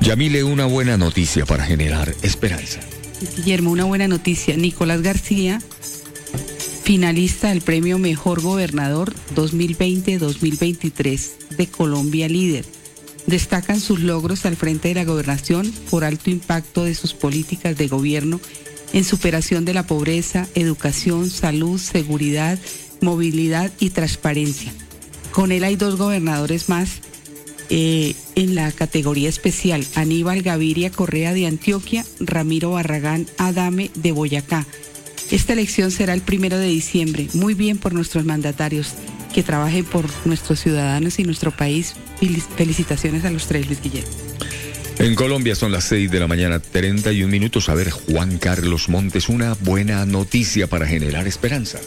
Yamile, 0.00 0.44
una 0.44 0.66
buena 0.66 0.98
noticia 0.98 1.46
para 1.46 1.64
generar 1.64 2.14
esperanza. 2.22 2.80
Guillermo, 3.36 3.70
una 3.70 3.84
buena 3.84 4.08
noticia. 4.08 4.56
Nicolás 4.56 5.00
García, 5.00 5.62
finalista 6.82 7.48
del 7.48 7.62
premio 7.62 7.98
Mejor 7.98 8.42
Gobernador 8.42 9.14
2020-2023 9.34 11.56
de 11.56 11.66
Colombia 11.68 12.28
Líder. 12.28 12.66
Destacan 13.26 13.80
sus 13.80 14.00
logros 14.00 14.44
al 14.44 14.56
frente 14.56 14.88
de 14.88 14.96
la 14.96 15.04
gobernación 15.04 15.72
por 15.88 16.04
alto 16.04 16.28
impacto 16.28 16.84
de 16.84 16.94
sus 16.94 17.14
políticas 17.14 17.78
de 17.78 17.86
gobierno 17.86 18.40
en 18.92 19.04
superación 19.04 19.64
de 19.64 19.74
la 19.74 19.86
pobreza, 19.86 20.46
educación, 20.54 21.30
salud, 21.30 21.78
seguridad, 21.78 22.58
movilidad 23.00 23.72
y 23.78 23.90
transparencia. 23.90 24.72
Con 25.32 25.52
él 25.52 25.64
hay 25.64 25.76
dos 25.76 25.96
gobernadores 25.96 26.68
más 26.68 27.00
eh, 27.70 28.14
en 28.34 28.54
la 28.54 28.70
categoría 28.70 29.28
especial, 29.28 29.86
Aníbal 29.94 30.42
Gaviria 30.42 30.90
Correa 30.90 31.32
de 31.32 31.46
Antioquia, 31.46 32.04
Ramiro 32.20 32.72
Barragán 32.72 33.26
Adame 33.38 33.90
de 33.94 34.12
Boyacá. 34.12 34.66
Esta 35.30 35.54
elección 35.54 35.90
será 35.90 36.12
el 36.12 36.20
primero 36.20 36.58
de 36.58 36.66
diciembre. 36.66 37.28
Muy 37.32 37.54
bien 37.54 37.78
por 37.78 37.94
nuestros 37.94 38.26
mandatarios 38.26 38.92
que 39.32 39.42
trabajen 39.42 39.86
por 39.86 40.04
nuestros 40.26 40.60
ciudadanos 40.60 41.18
y 41.18 41.24
nuestro 41.24 41.50
país. 41.50 41.94
Felicitaciones 42.56 43.24
a 43.24 43.30
los 43.30 43.46
tres, 43.46 43.66
Luis 43.66 43.80
Guillermo. 43.80 44.10
En 45.02 45.16
Colombia 45.16 45.56
son 45.56 45.72
las 45.72 45.82
6 45.86 46.12
de 46.12 46.20
la 46.20 46.28
mañana, 46.28 46.60
31 46.60 47.28
minutos. 47.28 47.68
A 47.68 47.74
ver, 47.74 47.90
Juan 47.90 48.38
Carlos 48.38 48.88
Montes, 48.88 49.28
una 49.28 49.54
buena 49.54 50.06
noticia 50.06 50.68
para 50.68 50.86
generar 50.86 51.26
esperanza. 51.26 51.80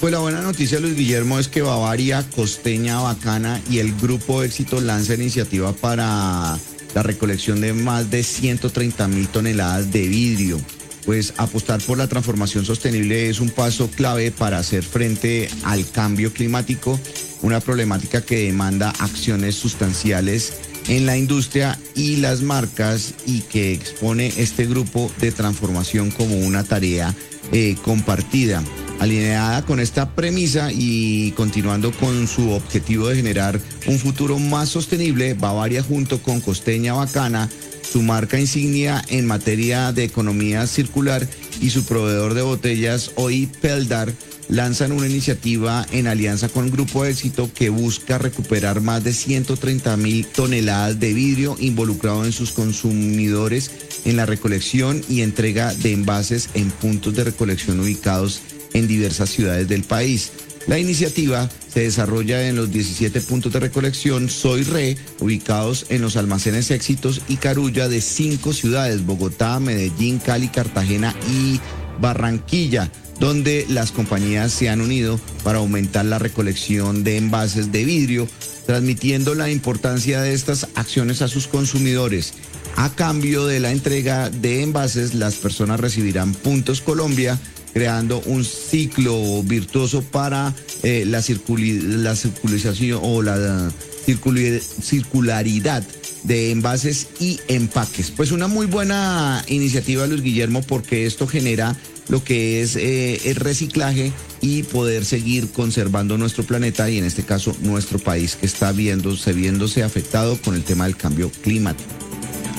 Pues 0.00 0.12
la 0.12 0.20
buena 0.20 0.40
noticia, 0.40 0.78
Luis 0.78 0.94
Guillermo, 0.94 1.40
es 1.40 1.48
que 1.48 1.62
Bavaria, 1.62 2.24
Costeña, 2.36 3.00
Bacana 3.00 3.60
y 3.68 3.80
el 3.80 3.92
Grupo 3.96 4.44
Éxito 4.44 4.80
lanza 4.80 5.14
iniciativa 5.14 5.72
para 5.72 6.56
la 6.94 7.02
recolección 7.02 7.60
de 7.60 7.72
más 7.72 8.08
de 8.12 8.22
130 8.22 9.08
mil 9.08 9.26
toneladas 9.26 9.90
de 9.90 10.06
vidrio. 10.06 10.60
Pues 11.04 11.34
apostar 11.38 11.80
por 11.80 11.98
la 11.98 12.06
transformación 12.06 12.64
sostenible 12.64 13.30
es 13.30 13.40
un 13.40 13.50
paso 13.50 13.90
clave 13.90 14.30
para 14.30 14.58
hacer 14.58 14.84
frente 14.84 15.48
al 15.64 15.90
cambio 15.90 16.32
climático, 16.32 17.00
una 17.42 17.58
problemática 17.58 18.24
que 18.24 18.44
demanda 18.44 18.92
acciones 19.00 19.56
sustanciales 19.56 20.52
en 20.88 21.06
la 21.06 21.16
industria 21.16 21.78
y 21.94 22.16
las 22.16 22.42
marcas 22.42 23.14
y 23.26 23.40
que 23.40 23.72
expone 23.72 24.32
este 24.36 24.66
grupo 24.66 25.10
de 25.20 25.32
transformación 25.32 26.10
como 26.10 26.36
una 26.36 26.64
tarea 26.64 27.14
eh, 27.52 27.76
compartida. 27.82 28.62
Alineada 28.98 29.64
con 29.64 29.80
esta 29.80 30.14
premisa 30.14 30.70
y 30.72 31.32
continuando 31.32 31.90
con 31.92 32.28
su 32.28 32.50
objetivo 32.50 33.08
de 33.08 33.16
generar 33.16 33.60
un 33.86 33.98
futuro 33.98 34.38
más 34.38 34.68
sostenible, 34.68 35.34
Bavaria 35.34 35.82
junto 35.82 36.22
con 36.22 36.40
Costeña 36.40 36.94
Bacana, 36.94 37.48
su 37.82 38.00
marca 38.02 38.38
insignia 38.38 39.04
en 39.08 39.26
materia 39.26 39.92
de 39.92 40.04
economía 40.04 40.66
circular 40.66 41.26
y 41.60 41.70
su 41.70 41.84
proveedor 41.84 42.34
de 42.34 42.42
botellas, 42.42 43.10
hoy 43.16 43.46
Peldar, 43.60 44.12
lanzan 44.48 44.92
una 44.92 45.06
iniciativa 45.06 45.86
en 45.92 46.06
alianza 46.06 46.48
con 46.48 46.70
Grupo 46.70 47.04
Éxito 47.04 47.50
que 47.54 47.70
busca 47.70 48.18
recuperar 48.18 48.80
más 48.80 49.02
de 49.04 49.12
130 49.12 49.96
mil 49.96 50.26
toneladas 50.26 50.98
de 51.00 51.12
vidrio 51.12 51.56
involucrado 51.58 52.24
en 52.24 52.32
sus 52.32 52.52
consumidores 52.52 53.70
en 54.04 54.16
la 54.16 54.26
recolección 54.26 55.02
y 55.08 55.22
entrega 55.22 55.72
de 55.74 55.92
envases 55.92 56.50
en 56.54 56.70
puntos 56.70 57.14
de 57.14 57.24
recolección 57.24 57.80
ubicados 57.80 58.40
en 58.74 58.88
diversas 58.88 59.30
ciudades 59.30 59.68
del 59.68 59.84
país. 59.84 60.32
La 60.66 60.78
iniciativa 60.78 61.48
se 61.72 61.80
desarrolla 61.80 62.46
en 62.46 62.54
los 62.54 62.70
17 62.70 63.20
puntos 63.22 63.52
de 63.52 63.60
recolección 63.60 64.28
Soy 64.28 64.62
Re, 64.62 64.96
ubicados 65.18 65.86
en 65.88 66.02
los 66.02 66.16
almacenes 66.16 66.70
Éxitos 66.70 67.22
y 67.28 67.36
Carulla 67.36 67.88
de 67.88 68.00
cinco 68.00 68.52
ciudades, 68.52 69.04
Bogotá, 69.04 69.58
Medellín, 69.58 70.18
Cali, 70.18 70.48
Cartagena 70.48 71.16
y 71.28 71.60
Barranquilla, 72.00 72.90
donde 73.20 73.66
las 73.68 73.92
compañías 73.92 74.52
se 74.52 74.68
han 74.68 74.80
unido 74.80 75.20
para 75.44 75.58
aumentar 75.58 76.04
la 76.04 76.18
recolección 76.18 77.04
de 77.04 77.16
envases 77.16 77.72
de 77.72 77.84
vidrio, 77.84 78.28
transmitiendo 78.66 79.34
la 79.34 79.50
importancia 79.50 80.20
de 80.20 80.34
estas 80.34 80.68
acciones 80.74 81.22
a 81.22 81.28
sus 81.28 81.46
consumidores. 81.46 82.34
A 82.76 82.90
cambio 82.94 83.46
de 83.46 83.60
la 83.60 83.70
entrega 83.70 84.30
de 84.30 84.62
envases, 84.62 85.14
las 85.14 85.34
personas 85.34 85.80
recibirán 85.80 86.32
puntos 86.32 86.80
Colombia 86.80 87.38
creando 87.72 88.20
un 88.26 88.44
ciclo 88.44 89.42
virtuoso 89.42 90.02
para 90.02 90.54
eh, 90.82 91.04
la, 91.06 91.22
la 91.22 92.16
circulación 92.16 93.00
o 93.02 93.22
la 93.22 93.72
circularidad 94.06 95.82
de 96.24 96.50
envases 96.50 97.08
y 97.18 97.40
empaques. 97.48 98.10
Pues 98.10 98.30
una 98.30 98.46
muy 98.46 98.66
buena 98.66 99.44
iniciativa, 99.48 100.06
Luis 100.06 100.22
Guillermo, 100.22 100.62
porque 100.62 101.06
esto 101.06 101.26
genera 101.26 101.76
lo 102.08 102.22
que 102.24 102.62
es 102.62 102.76
eh, 102.76 103.20
el 103.30 103.36
reciclaje 103.36 104.12
y 104.40 104.64
poder 104.64 105.04
seguir 105.04 105.50
conservando 105.50 106.18
nuestro 106.18 106.44
planeta 106.44 106.90
y 106.90 106.98
en 106.98 107.04
este 107.04 107.22
caso 107.24 107.56
nuestro 107.60 107.98
país 107.98 108.36
que 108.36 108.46
está 108.46 108.72
viéndose, 108.72 109.32
viéndose 109.32 109.82
afectado 109.82 110.36
con 110.40 110.54
el 110.54 110.64
tema 110.64 110.84
del 110.84 110.96
cambio 110.96 111.30
climático. 111.42 111.90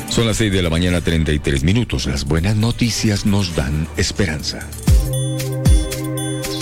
Son 0.09 0.27
las 0.27 0.37
6 0.37 0.53
de 0.53 0.61
la 0.61 0.69
mañana 0.69 1.01
33 1.01 1.63
minutos. 1.63 2.05
Las 2.05 2.25
buenas 2.25 2.55
noticias 2.55 3.25
nos 3.25 3.55
dan 3.55 3.87
esperanza. 3.97 4.69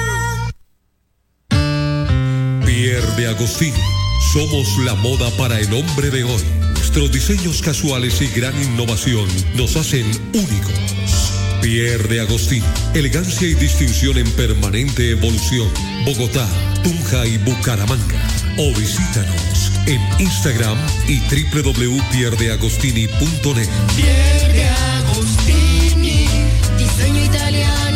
Pierre 2.65 3.17
de 3.17 3.27
Agostini. 3.27 3.81
Somos 4.33 4.79
la 4.85 4.95
moda 4.95 5.29
para 5.37 5.59
el 5.59 5.75
hombre 5.75 6.11
de 6.11 6.23
hoy. 6.23 6.43
Nuestros 6.75 7.11
diseños 7.11 7.61
casuales 7.63 8.23
y 8.23 8.29
gran 8.29 8.55
innovación 8.63 9.27
nos 9.57 9.75
hacen 9.75 10.07
únicos. 10.35 10.73
Pierre 11.63 12.07
de 12.07 12.21
Agostini. 12.21 12.63
Elegancia 12.95 13.49
y 13.49 13.55
distinción 13.55 14.19
en 14.19 14.31
permanente 14.33 15.11
evolución. 15.11 15.69
Bogotá, 16.05 16.47
Tunja 16.85 17.27
y 17.27 17.39
Bucaramanga. 17.39 18.36
O 18.59 18.75
visítanos 18.75 19.73
en 19.87 20.01
Instagram 20.19 20.77
y 21.09 21.21
www.pierdeagostini.net. 21.21 23.69
Pierde 23.97 24.69
Agostini, 24.69 26.27
diseño 26.79 27.25
italiano 27.25 27.96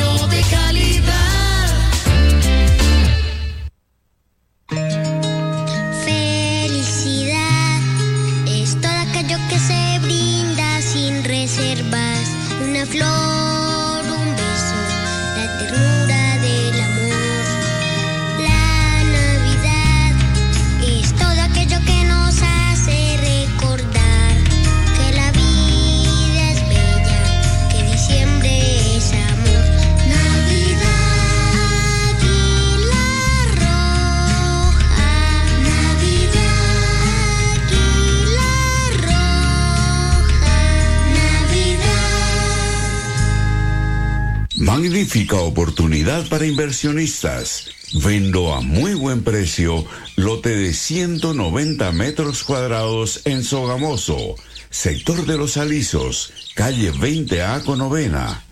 Oportunidad 45.13 46.29
para 46.29 46.47
inversionistas. 46.47 47.67
Vendo 47.95 48.55
a 48.55 48.61
muy 48.61 48.95
buen 48.95 49.25
precio 49.25 49.85
lote 50.15 50.51
de 50.51 50.73
190 50.73 51.91
metros 51.91 52.45
cuadrados 52.45 53.23
en 53.25 53.43
Sogamoso, 53.43 54.37
sector 54.71 55.27
de 55.27 55.37
los 55.37 55.57
Alisos, 55.57 56.33
calle 56.55 56.93
20A 56.93 57.65
con 57.65 57.79
novena. 57.79 58.45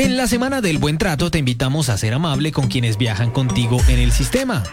En 0.08 0.16
la 0.16 0.28
semana 0.28 0.62
del 0.62 0.78
buen 0.78 0.98
trato 0.98 1.30
te 1.32 1.38
invitamos 1.38 1.90
a 1.90 1.98
ser 1.98 2.14
amable 2.14 2.52
con 2.52 2.68
quienes 2.68 2.98
viajan 2.98 3.30
contigo 3.30 3.80
en 3.88 4.00
el 4.00 4.12
sistema. 4.12 4.64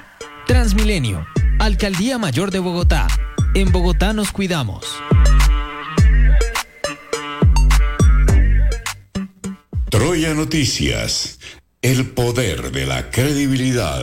Transmilenio, 0.46 1.26
Alcaldía 1.58 2.18
Mayor 2.18 2.50
de 2.50 2.60
Bogotá. 2.60 3.08
En 3.54 3.72
Bogotá 3.72 4.12
nos 4.12 4.32
cuidamos. 4.32 4.86
Troya 9.90 10.34
Noticias. 10.34 11.38
El 11.84 12.06
poder 12.06 12.72
de 12.72 12.86
la 12.86 13.10
credibilidad. 13.10 14.02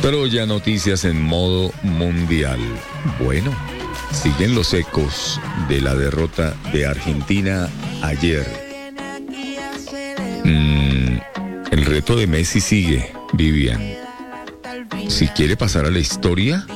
Troya 0.00 0.46
Noticias 0.46 1.04
en 1.04 1.20
modo 1.20 1.74
mundial. 1.82 2.58
Bueno, 3.22 3.54
siguen 4.12 4.54
los 4.54 4.74
ecos 4.74 5.40
de 5.68 5.80
la 5.80 5.94
derrota 5.94 6.54
de 6.72 6.86
Argentina 6.86 7.68
ayer. 8.02 8.46
Mm, 10.44 11.18
el 11.70 11.84
reto 11.84 12.16
de 12.16 12.26
Messi 12.26 12.60
sigue, 12.60 13.12
Vivian. 13.32 13.80
Si 15.08 15.28
quiere 15.28 15.56
pasar 15.56 15.86
a 15.86 15.90
la 15.90 15.98
historia, 15.98 16.66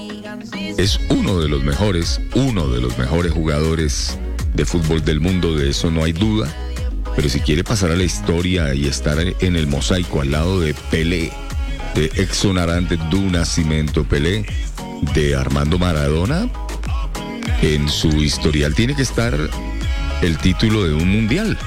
es 0.77 1.01
uno 1.09 1.41
de 1.41 1.49
los 1.49 1.63
mejores, 1.63 2.21
uno 2.35 2.69
de 2.69 2.81
los 2.81 2.99
mejores 2.99 3.33
jugadores 3.33 4.19
de 4.55 4.65
fútbol 4.65 5.05
del 5.05 5.21
mundo, 5.21 5.55
de 5.55 5.71
eso 5.71 5.91
no 5.91 6.05
hay 6.05 6.13
duda. 6.13 6.53
Pero 7.17 7.29
si 7.29 7.41
quiere 7.41 7.63
pasar 7.63 7.91
a 7.91 7.97
la 7.97 8.05
historia 8.05 8.75
y 8.75 8.87
estar 8.87 9.19
en 9.21 9.57
el 9.57 9.67
mosaico 9.67 10.21
al 10.21 10.33
lado 10.33 10.61
de 10.61 10.75
Pelé, 10.91 11.33
de 11.95 12.07
exonerante 12.17 12.97
du 13.11 13.21
Nascimento 13.31 14.05
Pelé, 14.05 14.45
de 15.15 15.37
Armando 15.37 15.79
Maradona, 15.79 16.51
en 17.63 17.89
su 17.89 18.09
historial 18.09 18.75
tiene 18.75 18.95
que 18.95 19.03
estar 19.03 19.35
el 20.23 20.39
título 20.39 20.85
de 20.85 20.95
un 20.95 21.09
mundial. 21.09 21.59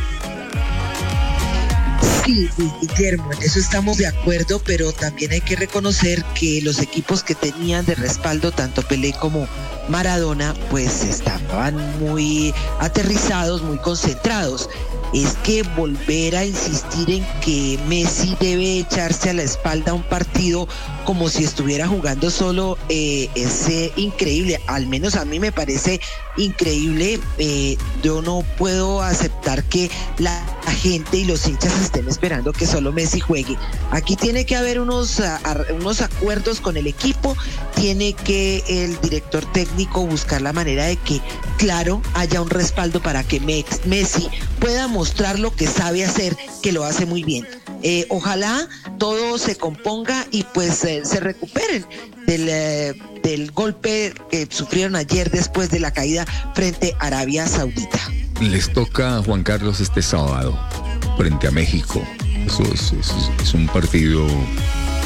Sí, 2.25 2.49
Guillermo, 2.81 3.31
en 3.31 3.41
eso 3.41 3.57
estamos 3.57 3.97
de 3.97 4.07
acuerdo, 4.07 4.59
pero 4.65 4.91
también 4.91 5.31
hay 5.31 5.39
que 5.39 5.55
reconocer 5.55 6.25
que 6.37 6.61
los 6.61 6.79
equipos 6.79 7.23
que 7.23 7.35
tenían 7.35 7.85
de 7.85 7.95
respaldo, 7.95 8.51
tanto 8.51 8.81
Pelé 8.81 9.13
como 9.13 9.47
Maradona, 9.87 10.53
pues 10.69 11.03
estaban 11.03 11.99
muy 11.99 12.53
aterrizados, 12.79 13.61
muy 13.61 13.77
concentrados. 13.77 14.69
Es 15.13 15.35
que 15.43 15.63
volver 15.75 16.35
a 16.35 16.45
insistir 16.45 17.09
en 17.09 17.25
que 17.41 17.79
Messi 17.87 18.35
debe 18.39 18.79
echarse 18.79 19.29
a 19.29 19.33
la 19.33 19.43
espalda 19.43 19.93
un 19.93 20.03
partido 20.03 20.67
como 21.05 21.29
si 21.29 21.43
estuviera 21.43 21.87
jugando 21.87 22.29
solo 22.29 22.77
eh, 22.89 23.29
es 23.35 23.69
eh, 23.69 23.91
increíble, 23.95 24.59
al 24.67 24.87
menos 24.87 25.15
a 25.15 25.25
mí 25.25 25.39
me 25.39 25.51
parece 25.51 26.01
increíble. 26.37 27.19
Eh, 27.37 27.77
yo 28.03 28.21
no 28.21 28.43
puedo 28.57 29.01
aceptar 29.01 29.63
que 29.63 29.89
la 30.17 30.43
gente 30.77 31.17
y 31.17 31.25
los 31.25 31.47
hinchas 31.47 31.73
estén 31.81 32.07
esperando 32.07 32.53
que 32.53 32.65
solo 32.65 32.91
Messi 32.91 33.19
juegue. 33.19 33.57
Aquí 33.91 34.15
tiene 34.15 34.45
que 34.45 34.55
haber 34.55 34.79
unos, 34.79 35.21
unos 35.79 36.01
acuerdos 36.01 36.61
con 36.61 36.77
el 36.77 36.87
equipo, 36.87 37.35
tiene 37.75 38.13
que 38.13 38.63
el 38.67 38.99
director 39.01 39.45
técnico 39.51 40.05
buscar 40.05 40.41
la 40.41 40.53
manera 40.53 40.85
de 40.85 40.97
que, 40.97 41.19
claro, 41.57 42.01
haya 42.13 42.41
un 42.41 42.49
respaldo 42.49 43.01
para 43.01 43.23
que 43.23 43.39
Messi 43.39 44.29
pueda 44.59 44.87
mostrar 44.87 45.39
lo 45.39 45.55
que 45.55 45.67
sabe 45.67 46.05
hacer, 46.05 46.37
que 46.61 46.71
lo 46.71 46.83
hace 46.83 47.05
muy 47.05 47.23
bien. 47.23 47.47
Eh, 47.83 48.05
ojalá 48.09 48.67
todo 48.97 49.37
se 49.37 49.55
componga 49.55 50.25
y 50.31 50.43
pues 50.43 50.83
eh, 50.83 51.01
se 51.05 51.19
recuperen 51.19 51.85
del, 52.27 52.47
eh, 52.49 52.93
del 53.23 53.51
golpe 53.51 54.13
que 54.29 54.47
sufrieron 54.51 54.95
ayer 54.95 55.31
después 55.31 55.71
de 55.71 55.79
la 55.79 55.89
caída 55.91 56.25
frente 56.53 56.93
a 56.99 57.07
Arabia 57.07 57.47
Saudita. 57.47 57.99
Les 58.39 58.71
toca 58.71 59.17
a 59.17 59.23
Juan 59.23 59.41
Carlos 59.41 59.79
este 59.79 60.03
sábado 60.03 60.55
frente 61.17 61.47
a 61.47 61.51
México. 61.51 62.03
Eso 62.45 62.61
es, 62.71 62.91
es- 62.93 63.31
es 63.41 63.53
un 63.55 63.65
partido 63.67 64.27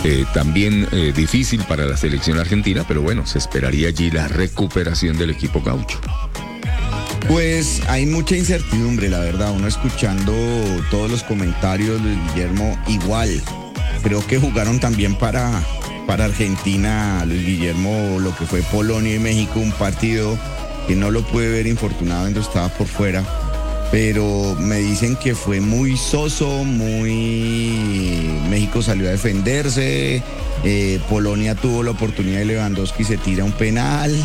eh, 0.03 0.25
también 0.33 0.87
eh, 0.91 1.13
difícil 1.15 1.61
para 1.63 1.85
la 1.85 1.95
selección 1.95 2.37
argentina, 2.39 2.83
pero 2.87 3.01
bueno, 3.01 3.25
se 3.25 3.37
esperaría 3.37 3.87
allí 3.87 4.11
la 4.11 4.27
recuperación 4.27 5.17
del 5.17 5.29
equipo 5.29 5.61
gaucho. 5.61 5.99
Pues 7.27 7.81
hay 7.87 8.05
mucha 8.07 8.35
incertidumbre, 8.35 9.07
la 9.09 9.19
verdad. 9.19 9.51
Uno 9.51 9.67
escuchando 9.67 10.33
todos 10.89 11.09
los 11.09 11.23
comentarios, 11.23 12.01
Luis 12.01 12.17
Guillermo, 12.33 12.77
igual. 12.87 13.41
Creo 14.03 14.25
que 14.25 14.39
jugaron 14.39 14.79
también 14.79 15.15
para, 15.17 15.63
para 16.07 16.25
Argentina, 16.25 17.23
Luis 17.25 17.45
Guillermo, 17.45 18.17
lo 18.19 18.35
que 18.35 18.45
fue 18.45 18.61
Polonia 18.63 19.15
y 19.15 19.19
México, 19.19 19.59
un 19.59 19.71
partido 19.71 20.37
que 20.87 20.95
no 20.95 21.11
lo 21.11 21.21
pude 21.23 21.49
ver 21.49 21.67
infortunadamente, 21.67 22.39
estaba 22.39 22.69
por 22.69 22.87
fuera. 22.87 23.23
Pero 23.91 24.55
me 24.57 24.77
dicen 24.77 25.15
que 25.17 25.35
fue 25.35 25.59
muy 25.59 25.97
soso, 25.97 26.63
muy... 26.63 28.29
México 28.49 28.81
salió 28.81 29.07
a 29.07 29.11
defenderse, 29.11 30.23
eh, 30.63 30.99
Polonia 31.09 31.55
tuvo 31.55 31.83
la 31.83 31.91
oportunidad 31.91 32.39
de 32.39 32.45
Lewandowski 32.45 33.03
se 33.03 33.17
tira 33.17 33.43
un 33.43 33.51
penal, 33.51 34.15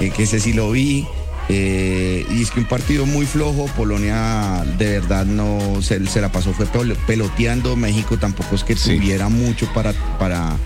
eh, 0.00 0.10
que 0.10 0.24
ese 0.24 0.40
sí 0.40 0.52
lo 0.52 0.70
vi. 0.72 1.06
Eh, 1.48 2.24
y 2.30 2.42
es 2.42 2.50
que 2.50 2.60
un 2.60 2.66
partido 2.66 3.04
muy 3.04 3.26
flojo, 3.26 3.66
Polonia 3.76 4.64
de 4.78 5.00
verdad 5.00 5.26
no 5.26 5.82
se, 5.82 6.04
se 6.06 6.20
la 6.20 6.30
pasó, 6.30 6.52
fue 6.52 6.66
pel- 6.66 6.96
peloteando, 7.06 7.74
México 7.76 8.16
tampoco 8.16 8.54
es 8.54 8.64
que 8.64 8.74
tuviera 8.76 9.28
mucho 9.28 9.66
para, 9.74 9.92
para, 10.18 10.56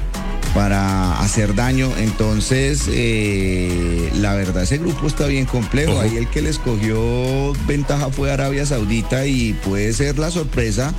para 0.57 1.21
hacer 1.21 1.55
daño, 1.55 1.93
entonces 1.99 2.85
eh, 2.89 4.11
la 4.15 4.35
verdad 4.35 4.63
ese 4.63 4.79
grupo 4.79 5.07
está 5.07 5.27
bien 5.27 5.45
complejo, 5.45 5.93
Ojo. 5.93 6.01
ahí 6.01 6.17
el 6.17 6.31
que 6.31 6.41
les 6.41 6.59
cogió 6.59 7.53
ventaja 7.67 8.09
fue 8.09 8.33
Arabia 8.33 8.65
Saudita 8.65 9.27
y 9.27 9.53
puede 9.53 9.93
ser 9.93 10.19
la 10.19 10.31
sorpresa 10.31 10.95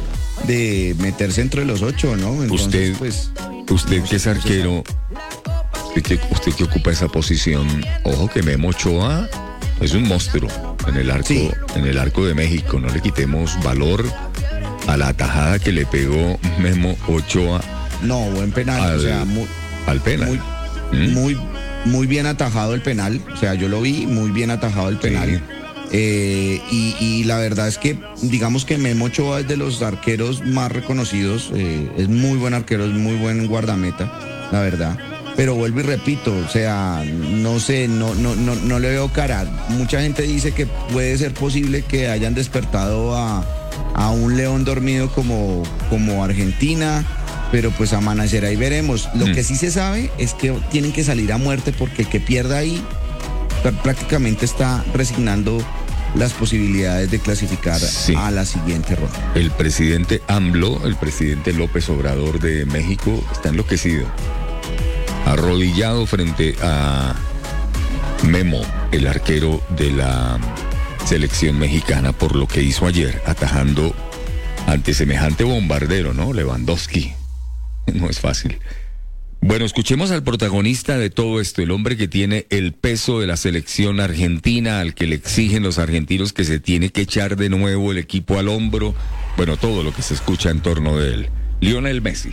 de 0.45 0.95
meterse 0.99 1.41
entre 1.41 1.65
los 1.65 1.81
ocho, 1.81 2.15
¿no? 2.15 2.43
Entonces, 2.43 2.65
usted, 2.65 2.95
pues, 2.99 3.31
usted 3.71 4.03
que 4.03 4.17
es 4.17 4.27
arquero, 4.27 4.83
usted 5.87 6.03
que, 6.03 6.19
usted 6.29 6.53
que 6.53 6.63
ocupa 6.63 6.91
esa 6.91 7.07
posición, 7.07 7.83
ojo 8.03 8.27
que 8.27 8.43
Memo 8.43 8.67
Ochoa 8.67 9.27
es 9.81 9.95
un 9.95 10.07
monstruo 10.07 10.51
en 10.87 10.97
el 10.97 11.09
arco, 11.09 11.33
en 11.33 11.87
el 11.87 11.97
arco 11.97 12.23
de 12.27 12.35
México. 12.35 12.79
No 12.79 12.89
le 12.89 13.01
quitemos 13.01 13.57
valor 13.63 14.05
a 14.85 14.97
la 14.97 15.13
tajada 15.13 15.57
que 15.57 15.71
le 15.71 15.87
pegó 15.87 16.37
Memo 16.59 16.95
Ochoa. 17.07 17.76
No, 18.03 18.19
buen 18.31 18.51
penal, 18.51 18.81
al, 18.81 18.97
o 18.97 19.01
sea, 19.01 19.25
muy, 19.25 19.45
al 19.87 20.01
penal. 20.01 20.27
muy, 20.29 20.39
¿Mm? 20.91 21.13
muy, 21.13 21.37
muy 21.85 22.07
bien 22.07 22.25
atajado 22.25 22.73
el 22.73 22.81
penal. 22.81 23.21
O 23.33 23.37
sea, 23.37 23.53
yo 23.55 23.67
lo 23.69 23.81
vi, 23.81 24.05
muy 24.05 24.31
bien 24.31 24.51
atajado 24.51 24.89
el 24.89 24.97
penal. 24.97 25.41
Eh, 25.91 26.61
y, 26.69 26.95
y 26.99 27.23
la 27.23 27.37
verdad 27.37 27.67
es 27.67 27.77
que, 27.77 27.97
digamos 28.21 28.65
que 28.65 28.77
Memo 28.77 29.05
Ochoa 29.05 29.39
es 29.39 29.47
de 29.47 29.55
los 29.57 29.81
arqueros 29.81 30.45
más 30.45 30.71
reconocidos. 30.71 31.51
eh, 31.55 31.89
es 31.97 32.09
muy 32.09 32.37
buen 32.37 32.53
arquero, 32.53 32.85
es 32.85 32.91
muy 32.91 33.15
buen 33.15 33.47
guardameta, 33.47 34.11
la 34.51 34.59
verdad. 34.61 34.97
Pero 35.37 35.53
vuelvo 35.53 35.81
y 35.81 35.83
repito, 35.83 36.35
o 36.35 36.49
sea, 36.49 37.03
no 37.05 37.59
sé, 37.59 37.87
no, 37.87 38.15
no, 38.15 38.35
no, 38.35 38.55
no 38.55 38.79
le 38.79 38.89
veo 38.89 39.07
cara. 39.13 39.45
Mucha 39.69 40.01
gente 40.01 40.23
dice 40.23 40.51
que 40.51 40.65
puede 40.65 41.15
ser 41.17 41.33
posible 41.33 41.83
que 41.83 42.09
hayan 42.09 42.33
despertado 42.33 43.15
a, 43.15 43.45
a 43.93 44.09
un 44.09 44.35
león 44.35 44.65
dormido 44.65 45.11
como, 45.11 45.61
como 45.91 46.23
Argentina, 46.23 47.05
pero 47.51 47.71
pues 47.71 47.93
amanecerá 47.93 48.51
y 48.51 48.55
veremos. 48.55 49.07
Lo 49.15 49.27
Mm. 49.27 49.33
que 49.33 49.43
sí 49.43 49.55
se 49.55 49.71
sabe 49.71 50.11
es 50.17 50.33
que 50.33 50.51
tienen 50.71 50.91
que 50.91 51.03
salir 51.03 51.31
a 51.33 51.37
muerte 51.37 51.71
porque 51.73 52.01
el 52.03 52.09
que 52.09 52.19
pierda 52.19 52.57
ahí 52.57 52.81
pr- 53.63 53.75
prácticamente 53.81 54.45
está 54.45 54.83
resignando 54.93 55.57
las 56.15 56.33
posibilidades 56.33 57.11
de 57.11 57.19
clasificar 57.19 57.79
a 58.17 58.31
la 58.31 58.45
siguiente 58.45 58.95
ronda. 58.95 59.31
El 59.35 59.51
presidente 59.51 60.21
AMLO, 60.27 60.85
el 60.87 60.95
presidente 60.95 61.53
López 61.53 61.89
Obrador 61.89 62.39
de 62.39 62.65
México, 62.65 63.23
está 63.33 63.49
enloquecido. 63.49 64.05
Arrodillado 65.25 66.05
frente 66.05 66.55
a 66.63 67.13
Memo, 68.23 68.61
el 68.91 69.07
arquero 69.07 69.61
de 69.77 69.91
la 69.91 70.39
selección 71.05 71.59
mexicana, 71.59 72.13
por 72.13 72.35
lo 72.35 72.47
que 72.47 72.63
hizo 72.63 72.87
ayer, 72.87 73.21
atajando 73.25 73.93
ante 74.65 74.93
semejante 74.93 75.43
bombardero, 75.43 76.13
¿no? 76.13 76.33
Lewandowski. 76.33 77.13
No 77.93 78.09
es 78.09 78.19
fácil. 78.19 78.57
Bueno, 79.39 79.65
escuchemos 79.65 80.11
al 80.11 80.23
protagonista 80.23 80.97
de 80.97 81.09
todo 81.09 81.39
esto, 81.39 81.61
el 81.61 81.71
hombre 81.71 81.95
que 81.95 82.07
tiene 82.07 82.47
el 82.49 82.73
peso 82.73 83.19
de 83.19 83.27
la 83.27 83.37
selección 83.37 83.99
argentina, 83.99 84.81
al 84.81 84.93
que 84.93 85.05
le 85.05 85.15
exigen 85.15 85.63
los 85.63 85.77
argentinos 85.77 86.33
que 86.33 86.43
se 86.43 86.59
tiene 86.59 86.89
que 86.89 87.01
echar 87.01 87.37
de 87.37 87.49
nuevo 87.49 87.91
el 87.91 87.97
equipo 87.97 88.39
al 88.39 88.49
hombro. 88.49 88.95
Bueno, 89.37 89.55
todo 89.55 89.83
lo 89.83 89.93
que 89.93 90.01
se 90.01 90.15
escucha 90.15 90.49
en 90.49 90.61
torno 90.61 90.97
de 90.97 91.13
él. 91.13 91.29
Lionel 91.61 92.01
Messi. 92.01 92.31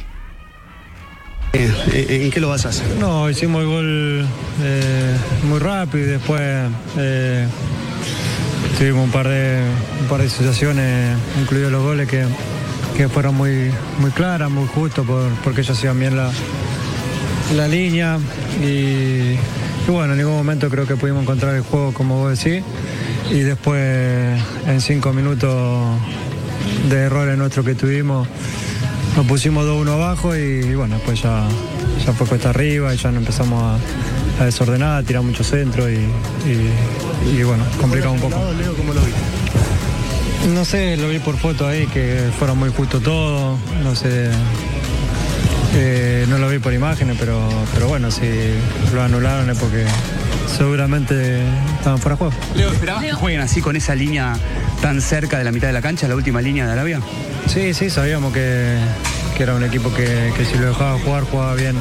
Eh, 1.53 2.25
¿En 2.25 2.31
qué 2.33 2.41
lo 2.41 2.49
vas 2.49 2.67
a 2.67 2.71
hacer? 2.71 2.97
No, 2.97 3.31
hicimos 3.31 3.63
el 3.63 3.69
gol 3.69 4.27
eh, 4.63 5.17
muy 5.45 5.61
rápido 5.61 6.05
y 6.05 6.09
después 6.09 6.41
eh, 6.99 7.47
tuvimos 8.77 9.05
un 9.05 9.13
par 9.13 9.29
de 9.29 9.63
un 10.01 10.09
par 10.09 10.21
de 10.21 10.29
situaciones, 10.29 11.17
incluidos 11.41 11.71
los 11.71 11.83
goles, 11.83 12.09
que, 12.09 12.25
que 12.97 13.09
fueron 13.09 13.35
muy, 13.35 13.71
muy 13.99 14.11
claras, 14.11 14.51
muy 14.51 14.67
justos, 14.69 15.07
por- 15.07 15.31
porque 15.43 15.63
ellos 15.63 15.77
hacían 15.77 15.99
bien 15.99 16.17
la, 16.17 16.31
la 17.57 17.69
línea. 17.69 18.19
Y, 18.63 19.37
bueno, 19.91 20.13
en 20.13 20.19
ningún 20.19 20.35
momento 20.37 20.69
creo 20.71 20.87
que 20.87 20.97
pudimos 20.97 21.23
encontrar 21.23 21.55
el 21.55 21.63
juego 21.63 21.93
como 21.93 22.19
vos 22.19 22.39
decís. 22.39 22.63
Y 23.31 23.41
después 23.41 23.79
en 24.67 24.81
cinco 24.81 25.13
minutos 25.13 25.97
de 26.89 26.97
errores 26.99 27.37
nuestros 27.39 27.65
que 27.65 27.75
tuvimos 27.75 28.29
nos 29.17 29.27
pusimos 29.27 29.65
2-1 29.65 29.91
abajo 29.93 30.35
y, 30.37 30.75
bueno, 30.75 30.97
después 30.97 31.23
ya, 31.23 31.47
ya 32.05 32.13
fue 32.13 32.27
cuesta 32.27 32.51
arriba 32.51 32.93
y 32.93 32.97
ya 32.99 33.11
nos 33.13 33.21
empezamos 33.21 33.63
a, 33.63 34.43
a 34.43 34.45
desordenar, 34.47 34.99
a 34.99 35.07
tirar 35.07 35.23
mucho 35.23 35.45
centro 35.45 35.89
y, 35.89 35.95
y- 36.45 37.43
bueno, 37.45 37.65
complicado 37.81 38.13
un 38.15 38.21
poco. 38.21 38.37
No 40.53 40.65
sé, 40.65 40.97
lo 40.97 41.09
vi 41.09 41.19
por 41.19 41.37
foto 41.37 41.67
ahí, 41.67 41.87
que 41.87 42.31
fueron 42.39 42.59
muy 42.59 42.71
justo 42.71 43.01
todo, 43.01 43.59
no 43.83 43.95
sé, 43.95 44.31
eh, 45.75 46.27
no 46.29 46.39
lo 46.39 46.49
vi 46.49 46.59
por 46.59 46.73
imágenes, 46.73 47.17
pero, 47.19 47.49
pero 47.73 47.89
bueno, 47.89 48.11
si 48.11 48.27
lo 48.93 49.03
anularon 49.03 49.49
es 49.51 49.59
porque 49.59 49.85
seguramente 50.57 51.43
estaban 51.79 51.99
fuera 51.99 52.15
de 52.15 52.19
juego. 52.19 52.35
Leo, 52.55 52.73
¿esperabas 52.73 53.05
que 53.05 53.13
jueguen 53.13 53.41
así 53.41 53.61
con 53.61 53.75
esa 53.75 53.95
línea 53.95 54.35
tan 54.81 55.01
cerca 55.01 55.39
de 55.39 55.45
la 55.45 55.53
mitad 55.53 55.67
de 55.69 55.73
la 55.73 55.83
cancha, 55.83 56.07
la 56.09 56.15
última 56.15 56.41
línea 56.41 56.67
de 56.67 56.73
Arabia? 56.73 57.01
Sí, 57.47 57.75
sí, 57.75 57.91
sabíamos 57.91 58.33
que, 58.33 58.77
que 59.37 59.43
era 59.43 59.55
un 59.55 59.65
equipo 59.65 59.93
que, 59.95 60.33
que 60.37 60.45
si 60.45 60.59
lo 60.59 60.67
dejaba 60.67 60.99
jugar, 60.99 61.25
jugaba 61.25 61.55
bien, 61.55 61.77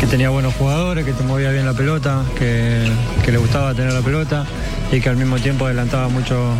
que 0.00 0.06
tenía 0.06 0.30
buenos 0.30 0.54
jugadores, 0.54 1.04
que 1.04 1.12
te 1.12 1.22
movía 1.22 1.50
bien 1.50 1.66
la 1.66 1.74
pelota, 1.74 2.24
que, 2.38 2.90
que 3.24 3.32
le 3.32 3.38
gustaba 3.38 3.74
tener 3.74 3.92
la 3.92 4.02
pelota 4.02 4.46
y 4.90 5.00
que 5.00 5.08
al 5.08 5.16
mismo 5.16 5.38
tiempo 5.38 5.66
adelantaba 5.66 6.08
mucho, 6.08 6.54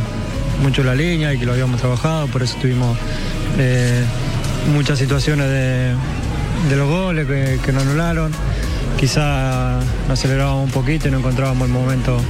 mucho 0.63 0.83
la 0.83 0.95
línea 0.95 1.33
y 1.33 1.39
que 1.39 1.47
lo 1.47 1.53
habíamos 1.53 1.81
trabajado, 1.81 2.27
por 2.29 2.43
eso 2.43 2.57
tuvimos 2.61 2.97
eh, 3.59 4.05
muchas 4.73 4.99
situaciones 4.99 5.49
de, 5.49 5.95
de 6.69 6.77
los 6.77 6.89
goles 6.89 7.27
que, 7.27 7.59
que 7.65 7.73
nos 7.73 7.83
anularon. 7.85 8.33
Quizá 8.99 9.81
nos 10.09 10.19
acelerábamos 10.19 10.65
un 10.65 10.71
poquito 10.71 11.09
y 11.09 11.11
no 11.11 11.19
encontrábamos 11.19 11.69
el 11.69 11.73
momento 11.73 12.21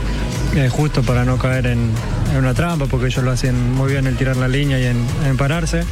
eh, 0.55 0.69
justo 0.69 1.03
para 1.03 1.25
no 1.25 1.39
caer 1.39 1.67
en, 1.67 1.91
en 2.33 2.37
una 2.37 2.55
trampa, 2.55 2.87
porque 2.87 3.07
ellos 3.07 3.25
lo 3.25 3.31
hacen 3.31 3.73
muy 3.75 3.93
bien 3.93 4.07
en 4.07 4.17
tirar 4.17 4.37
la 4.37 4.49
línea 4.49 4.79
y 4.79 4.85
en, 4.87 5.05
en 5.27 5.37
pararse. 5.37 5.83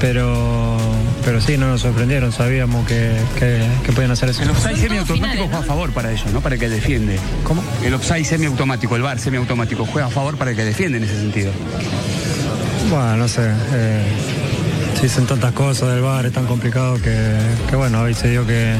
Pero, 0.00 0.76
pero 1.24 1.40
sí, 1.40 1.56
no 1.56 1.68
nos 1.68 1.80
sorprendieron, 1.80 2.30
sabíamos 2.30 2.86
que, 2.86 3.12
que, 3.38 3.62
que 3.84 3.92
podían 3.92 4.10
hacer 4.10 4.28
eso. 4.28 4.42
El 4.42 4.50
offside 4.50 4.76
semiautomático 4.76 5.44
juega 5.44 5.58
a 5.58 5.62
favor 5.62 5.92
para 5.92 6.12
ellos, 6.12 6.26
¿no? 6.32 6.40
Para 6.40 6.56
el 6.56 6.60
que 6.60 6.68
defiende. 6.68 7.18
¿Cómo? 7.44 7.62
El 7.82 7.94
offside 7.94 8.24
semiautomático, 8.24 8.96
el 8.96 9.02
bar 9.02 9.18
semiautomático, 9.18 9.86
juega 9.86 10.08
a 10.08 10.10
favor 10.10 10.36
para 10.36 10.50
el 10.50 10.56
que 10.56 10.64
defiende 10.64 10.98
en 10.98 11.04
ese 11.04 11.16
sentido. 11.16 11.52
Bueno, 12.90 13.16
no 13.16 13.28
sé. 13.28 13.48
eh, 13.72 14.02
se 14.96 15.02
dicen 15.04 15.26
tantas 15.26 15.52
cosas 15.52 15.88
del 15.90 16.02
bar, 16.02 16.26
es 16.26 16.32
tan 16.32 16.46
complicado 16.46 17.00
que, 17.00 17.16
que 17.70 17.76
bueno, 17.76 18.02
hoy 18.02 18.14
se 18.14 18.28
dio 18.30 18.46
que, 18.46 18.74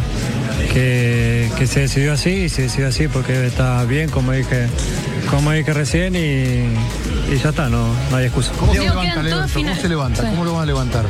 que, 0.72 1.50
que 1.56 1.66
se 1.66 1.80
decidió 1.80 2.12
así 2.12 2.30
y 2.30 2.48
se 2.48 2.62
decidió 2.62 2.88
así 2.88 3.08
porque 3.08 3.46
está 3.46 3.84
bien, 3.84 4.10
como 4.10 4.32
dije, 4.32 4.68
como 5.30 5.52
dije 5.52 5.72
recién, 5.72 6.14
y, 6.16 6.74
y 7.32 7.38
ya 7.42 7.50
está, 7.50 7.68
no, 7.68 7.94
no 8.10 8.16
hay 8.16 8.26
excusa. 8.26 8.52
¿Cómo 8.58 8.72
se 8.72 8.80
levanta, 8.80 9.22
Leo? 9.22 9.46
¿Cómo 9.52 9.74
se 9.74 9.88
levanta? 9.88 10.30
¿Cómo 10.30 10.44
lo 10.44 10.52
van 10.54 10.62
a 10.62 10.66
levantar? 10.66 11.06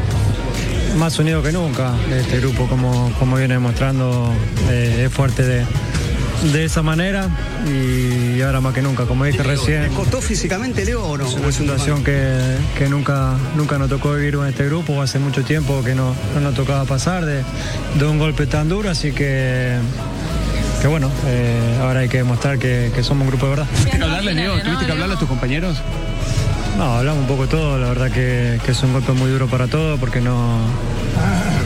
Más 0.97 1.19
unido 1.19 1.43
que 1.43 1.53
nunca. 1.53 1.93
Este 2.11 2.39
grupo, 2.39 2.69
como, 2.69 3.13
como 3.19 3.37
viene 3.37 3.55
demostrando, 3.55 4.33
eh, 4.71 5.05
es 5.07 5.13
fuerte 5.13 5.43
de, 5.43 5.65
de 6.43 6.64
esa 6.64 6.82
manera 6.82 7.28
y 7.66 8.41
ahora 8.43 8.61
más 8.61 8.74
que 8.74 8.82
nunca, 8.82 9.05
como 9.07 9.24
dije 9.24 9.43
recién. 9.43 9.89
¿Te 9.89 9.95
costó 9.95 10.20
físicamente, 10.20 10.85
Leo, 10.85 11.03
o 11.03 11.16
no? 11.16 11.26
Es 11.26 11.35
una 11.35 11.53
situación 11.53 12.05
que, 12.05 12.57
que 12.76 12.89
nunca, 12.89 13.35
nunca 13.57 13.78
nos 13.78 13.89
tocó 13.89 14.12
vivir 14.14 14.35
en 14.35 14.47
este 14.47 14.66
grupo, 14.66 15.01
hace 15.01 15.18
mucho 15.18 15.43
tiempo 15.43 15.82
que 15.82 15.95
no, 15.95 16.14
no 16.35 16.41
nos 16.41 16.55
tocaba 16.55 16.85
pasar 16.85 17.24
de, 17.24 17.43
de 17.99 18.05
un 18.05 18.18
golpe 18.18 18.47
tan 18.47 18.68
duro, 18.68 18.91
así 18.91 19.12
que, 19.12 19.78
que 20.82 20.89
bueno, 20.89 21.11
eh, 21.26 21.78
ahora 21.80 22.01
hay 22.01 22.09
que 22.09 22.18
demostrar 22.18 22.59
que, 22.59 22.91
que 22.95 23.03
somos 23.03 23.22
un 23.22 23.28
grupo 23.28 23.47
de 23.47 23.51
verdad. 23.51 23.66
¿Tuviste 23.70 23.99
que 23.99 24.05
hablarle, 24.05 24.35
Leo? 24.35 24.61
¿Tuviste 24.61 24.87
que 24.87 24.93
hablarle 24.93 25.14
a 25.14 25.18
tus 25.18 25.28
compañeros? 25.28 25.78
No, 26.76 26.97
hablamos 26.99 27.22
un 27.22 27.28
poco 27.28 27.47
todo, 27.47 27.78
la 27.78 27.89
verdad 27.89 28.11
que, 28.11 28.61
que 28.64 28.72
es 28.72 28.82
un 28.82 28.93
golpe 28.93 29.12
muy 29.12 29.30
duro 29.30 29.47
para 29.47 29.68
todos 29.68 29.99
porque 30.01 30.20
no, 30.20 30.59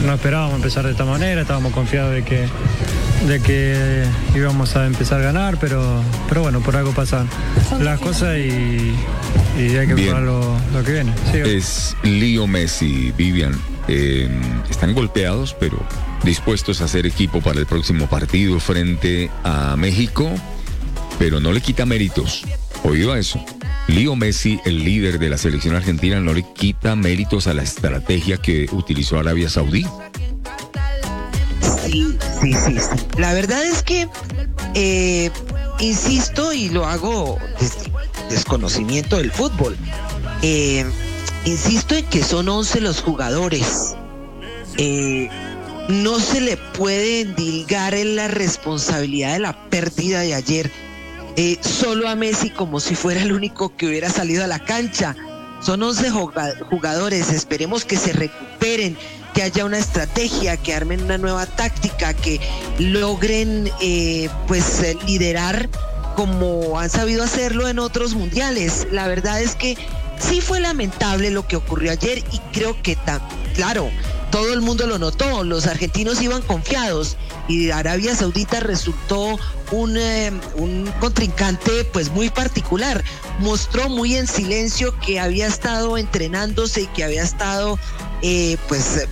no 0.05 0.13
esperábamos 0.13 0.55
empezar 0.55 0.85
de 0.85 0.91
esta 0.91 1.05
manera, 1.05 1.41
estábamos 1.41 1.73
confiados 1.73 2.13
de 2.13 2.23
que, 2.23 2.47
de 3.27 3.39
que 3.41 4.05
íbamos 4.35 4.75
a 4.75 4.85
empezar 4.85 5.19
a 5.21 5.23
ganar, 5.23 5.57
pero, 5.59 6.01
pero 6.27 6.41
bueno, 6.41 6.61
por 6.61 6.75
algo 6.75 6.91
pasan 6.91 7.27
las 7.79 7.99
cosas 7.99 8.37
y, 8.37 8.95
y 9.57 9.75
hay 9.77 9.87
que 9.87 9.95
mejorar 9.95 10.23
lo, 10.23 10.57
lo 10.73 10.83
que 10.83 10.93
viene. 10.93 11.13
Sí, 11.31 11.37
Es 11.39 11.95
Leo 12.03 12.47
Messi, 12.47 13.13
Vivian. 13.17 13.53
Eh, 13.87 14.29
están 14.69 14.93
golpeados, 14.93 15.55
pero 15.59 15.77
dispuestos 16.23 16.81
a 16.81 16.85
hacer 16.85 17.05
equipo 17.07 17.41
para 17.41 17.59
el 17.59 17.65
próximo 17.65 18.07
partido 18.07 18.59
frente 18.59 19.31
a 19.43 19.75
México, 19.75 20.29
pero 21.17 21.39
no 21.39 21.51
le 21.51 21.61
quita 21.61 21.85
méritos. 21.85 22.43
Oído 22.83 23.11
a 23.11 23.19
eso. 23.19 23.43
Leo 23.89 24.15
Messi, 24.15 24.59
el 24.65 24.83
líder 24.83 25.17
de 25.17 25.29
la 25.29 25.37
selección 25.39 25.75
argentina, 25.75 26.19
no 26.19 26.33
le 26.33 26.43
quita 26.43 26.95
méritos 26.95 27.47
a 27.47 27.55
la 27.55 27.63
estrategia 27.63 28.37
que 28.37 28.67
utilizó 28.71 29.17
Arabia 29.17 29.49
Saudí. 29.49 29.83
Sí, 31.83 32.15
sí, 32.39 32.53
sí. 32.53 32.77
La 33.17 33.33
verdad 33.33 33.63
es 33.63 33.81
que, 33.81 34.07
eh, 34.75 35.31
insisto, 35.79 36.53
y 36.53 36.69
lo 36.69 36.85
hago 36.85 37.39
desconocimiento 38.29 39.17
del 39.17 39.31
fútbol, 39.31 39.75
eh, 40.43 40.85
insisto 41.45 41.95
en 41.95 42.05
que 42.05 42.23
son 42.23 42.47
11 42.47 42.81
los 42.81 43.01
jugadores. 43.01 43.95
Eh, 44.77 45.29
no 45.87 46.19
se 46.19 46.41
le 46.41 46.57
puede 46.57 47.21
endilgar 47.21 47.95
en 47.95 48.15
la 48.15 48.27
responsabilidad 48.27 49.33
de 49.33 49.39
la 49.39 49.69
pérdida 49.69 50.19
de 50.19 50.35
ayer 50.35 50.71
eh, 51.41 51.57
solo 51.61 52.09
a 52.09 52.15
Messi 52.15 52.49
como 52.49 52.81
si 52.81 52.95
fuera 52.95 53.21
el 53.21 53.31
único 53.31 53.73
que 53.77 53.87
hubiera 53.87 54.09
salido 54.09 54.43
a 54.43 54.47
la 54.47 54.59
cancha. 54.59 55.15
Son 55.61 55.81
11 55.81 56.09
juga- 56.11 56.53
jugadores, 56.69 57.31
esperemos 57.31 57.85
que 57.85 57.95
se 57.95 58.11
recuperen, 58.11 58.97
que 59.33 59.43
haya 59.43 59.63
una 59.63 59.77
estrategia, 59.77 60.57
que 60.57 60.73
armen 60.73 61.01
una 61.03 61.17
nueva 61.17 61.45
táctica, 61.45 62.13
que 62.13 62.41
logren 62.77 63.69
eh, 63.79 64.29
pues 64.47 64.81
eh, 64.81 64.97
liderar 65.05 65.69
como 66.17 66.77
han 66.77 66.89
sabido 66.89 67.23
hacerlo 67.23 67.69
en 67.69 67.79
otros 67.79 68.15
mundiales. 68.15 68.87
La 68.91 69.07
verdad 69.07 69.41
es 69.41 69.55
que 69.55 69.77
sí 70.17 70.41
fue 70.41 70.59
lamentable 70.59 71.31
lo 71.31 71.47
que 71.47 71.55
ocurrió 71.55 71.91
ayer 71.91 72.17
y 72.33 72.39
creo 72.51 72.81
que, 72.81 72.97
ta- 72.97 73.21
claro, 73.55 73.89
todo 74.31 74.53
el 74.53 74.61
mundo 74.61 74.85
lo 74.87 74.99
notó, 74.99 75.43
los 75.43 75.67
argentinos 75.67 76.21
iban 76.21 76.41
confiados 76.41 77.17
y 77.47 77.71
Arabia 77.71 78.15
Saudita 78.15 78.59
resultó 78.59 79.39
un, 79.71 79.97
eh, 79.97 80.31
un 80.55 80.91
contrincante 80.99 81.83
pues 81.85 82.09
muy 82.11 82.29
particular. 82.29 83.03
Mostró 83.39 83.89
muy 83.89 84.15
en 84.15 84.27
silencio 84.27 84.97
que 84.99 85.19
había 85.19 85.47
estado 85.47 85.97
entrenándose 85.97 86.81
y 86.81 86.87
que 86.87 87.03
había 87.03 87.23
estado 87.23 87.79
eh, 88.21 88.57
pues 88.67 89.07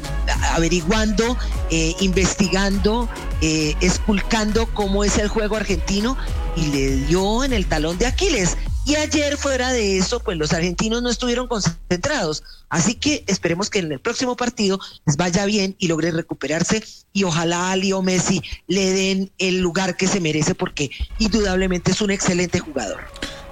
averiguando, 0.53 1.37
eh, 1.71 1.95
investigando, 1.99 3.09
esculcando 3.41 4.67
cómo 4.73 5.03
es 5.03 5.17
el 5.17 5.27
juego 5.27 5.55
argentino 5.55 6.17
y 6.55 6.65
le 6.67 6.95
dio 7.05 7.43
en 7.43 7.53
el 7.53 7.65
talón 7.65 7.97
de 7.97 8.07
Aquiles. 8.07 8.57
Y 8.87 8.95
ayer 8.95 9.35
fuera 9.35 9.73
de 9.73 9.97
eso, 9.97 10.21
pues 10.21 10.37
los 10.37 10.53
argentinos 10.53 11.01
no 11.01 11.09
estuvieron 11.09 11.49
concentrados. 11.49 12.41
Así 12.69 12.95
que 12.95 13.25
esperemos 13.27 13.69
que 13.69 13.79
en 13.79 13.91
el 13.91 13.99
próximo 13.99 14.37
partido 14.37 14.79
les 15.05 15.17
vaya 15.17 15.45
bien 15.45 15.75
y 15.77 15.89
logre 15.89 16.11
recuperarse 16.11 16.81
y 17.11 17.25
ojalá 17.25 17.71
a 17.71 17.75
Leo 17.75 18.01
Messi 18.01 18.41
le 18.67 18.89
den 18.91 19.29
el 19.39 19.59
lugar 19.59 19.97
que 19.97 20.07
se 20.07 20.21
merece 20.21 20.55
porque 20.55 20.89
indudablemente 21.19 21.91
es 21.91 21.99
un 21.99 22.11
excelente 22.11 22.59
jugador. 22.59 23.01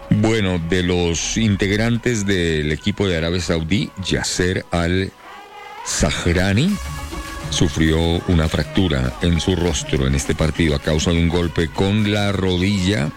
Bueno, 0.10 0.58
de 0.70 0.84
los 0.84 1.36
integrantes 1.36 2.26
del 2.26 2.72
equipo 2.72 3.06
de 3.06 3.18
Arabia 3.18 3.42
Saudí, 3.42 3.92
Yasser 4.08 4.64
Al-Zahrani 4.72 5.14
sufrió 7.50 8.00
una 8.30 8.48
fractura 8.48 9.12
en 9.22 9.42
su 9.42 9.54
rostro 9.58 10.08
en 10.08 10.16
este 10.16 10.34
partido 10.34 10.76
a 10.76 10.80
causa 10.80 11.12
de 11.12 11.18
un 11.18 11.28
golpe 11.28 11.68
con 11.68 12.10
la 12.10 12.32
rodilla 12.32 13.12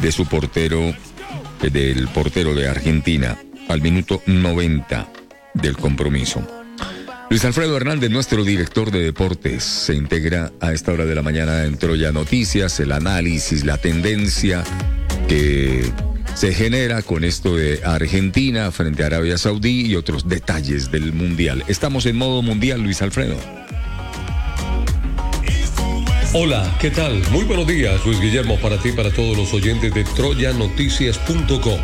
de 0.00 0.12
su 0.12 0.24
portero, 0.26 0.94
del 1.70 2.08
portero 2.08 2.54
de 2.54 2.68
Argentina, 2.68 3.38
al 3.68 3.80
minuto 3.80 4.22
90 4.26 5.08
del 5.54 5.76
compromiso. 5.76 6.46
Luis 7.30 7.44
Alfredo 7.44 7.76
Hernández, 7.76 8.10
nuestro 8.10 8.44
director 8.44 8.90
de 8.90 9.02
deportes, 9.02 9.64
se 9.64 9.94
integra 9.94 10.52
a 10.60 10.72
esta 10.72 10.92
hora 10.92 11.06
de 11.06 11.14
la 11.14 11.22
mañana 11.22 11.64
en 11.64 11.78
Troya 11.78 12.12
Noticias, 12.12 12.78
el 12.80 12.92
análisis, 12.92 13.64
la 13.64 13.78
tendencia 13.78 14.64
que 15.28 15.90
se 16.34 16.52
genera 16.52 17.02
con 17.02 17.24
esto 17.24 17.56
de 17.56 17.80
Argentina 17.84 18.70
frente 18.70 19.02
a 19.02 19.06
Arabia 19.06 19.38
Saudí 19.38 19.86
y 19.86 19.96
otros 19.96 20.28
detalles 20.28 20.90
del 20.90 21.12
Mundial. 21.12 21.64
Estamos 21.68 22.04
en 22.06 22.16
modo 22.16 22.42
Mundial, 22.42 22.82
Luis 22.82 23.00
Alfredo. 23.00 23.61
Hola, 26.34 26.78
¿qué 26.80 26.90
tal? 26.90 27.22
Muy 27.30 27.44
buenos 27.44 27.66
días, 27.66 28.06
Luis 28.06 28.18
Guillermo, 28.18 28.56
para 28.56 28.78
ti 28.78 28.90
para 28.92 29.10
todos 29.10 29.36
los 29.36 29.52
oyentes 29.52 29.92
de 29.92 30.02
troyanoticias.com. 30.02 31.78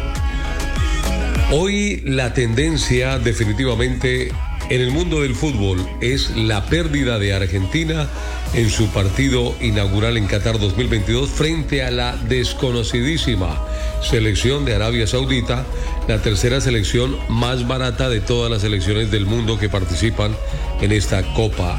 Hoy 1.53 2.01
la 2.07 2.33
tendencia 2.33 3.19
definitivamente 3.19 4.33
en 4.71 4.81
el 4.81 4.91
mundo 4.91 5.21
del 5.21 5.35
fútbol 5.35 5.87
es 6.01 6.35
la 6.35 6.65
pérdida 6.65 7.19
de 7.19 7.35
Argentina 7.35 8.09
en 8.55 8.71
su 8.71 8.89
partido 8.89 9.55
inaugural 9.61 10.17
en 10.17 10.27
Qatar 10.27 10.59
2022 10.59 11.29
frente 11.29 11.83
a 11.83 11.91
la 11.91 12.17
desconocidísima 12.17 13.63
selección 14.01 14.65
de 14.65 14.75
Arabia 14.75 15.07
Saudita, 15.07 15.67
la 16.09 16.23
tercera 16.23 16.63
selección 16.63 17.19
más 17.29 17.69
barata 17.69 18.09
de 18.09 18.23
todas 18.23 18.51
las 18.51 18.63
selecciones 18.63 19.11
del 19.11 19.27
mundo 19.27 19.59
que 19.59 19.69
participan 19.69 20.35
en 20.81 20.93
esta 20.93 21.23
Copa 21.35 21.79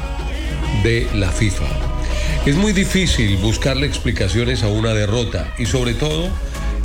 de 0.84 1.08
la 1.14 1.32
FIFA. 1.32 1.99
Es 2.46 2.56
muy 2.56 2.72
difícil 2.72 3.36
buscarle 3.36 3.86
explicaciones 3.86 4.62
a 4.62 4.68
una 4.68 4.94
derrota 4.94 5.52
y 5.58 5.66
sobre 5.66 5.92
todo 5.92 6.30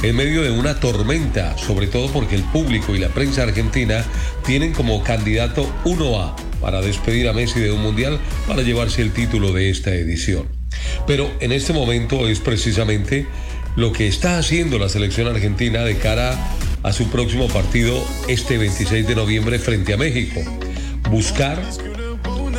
en 0.03 0.13
medio 0.13 0.43
de 0.43 0.51
una 0.51 0.81
tormenta, 0.81 1.57
sobre 1.57 1.87
todo 1.87 2.11
porque 2.11 2.35
el 2.35 2.43
público 2.43 2.93
y 2.93 2.99
la 2.99 3.07
prensa 3.07 3.43
argentina 3.43 4.03
tienen 4.45 4.73
como 4.73 5.01
candidato 5.01 5.73
1A 5.85 6.35
para 6.59 6.81
despedir 6.81 7.29
a 7.29 7.33
Messi 7.33 7.61
de 7.61 7.71
un 7.71 7.81
mundial 7.81 8.19
para 8.47 8.63
llevarse 8.63 9.01
el 9.01 9.13
título 9.13 9.53
de 9.53 9.69
esta 9.69 9.95
edición. 9.95 10.45
Pero 11.07 11.31
en 11.39 11.53
este 11.53 11.71
momento 11.71 12.27
es 12.27 12.41
precisamente 12.41 13.25
lo 13.77 13.93
que 13.93 14.07
está 14.07 14.37
haciendo 14.37 14.77
la 14.77 14.89
selección 14.89 15.27
argentina 15.29 15.83
de 15.83 15.97
cara 15.97 16.37
a 16.83 16.91
su 16.91 17.09
próximo 17.09 17.47
partido 17.47 18.05
este 18.27 18.57
26 18.57 19.07
de 19.07 19.15
noviembre 19.15 19.57
frente 19.57 19.93
a 19.93 19.97
México. 19.97 20.41
Buscar 21.09 21.63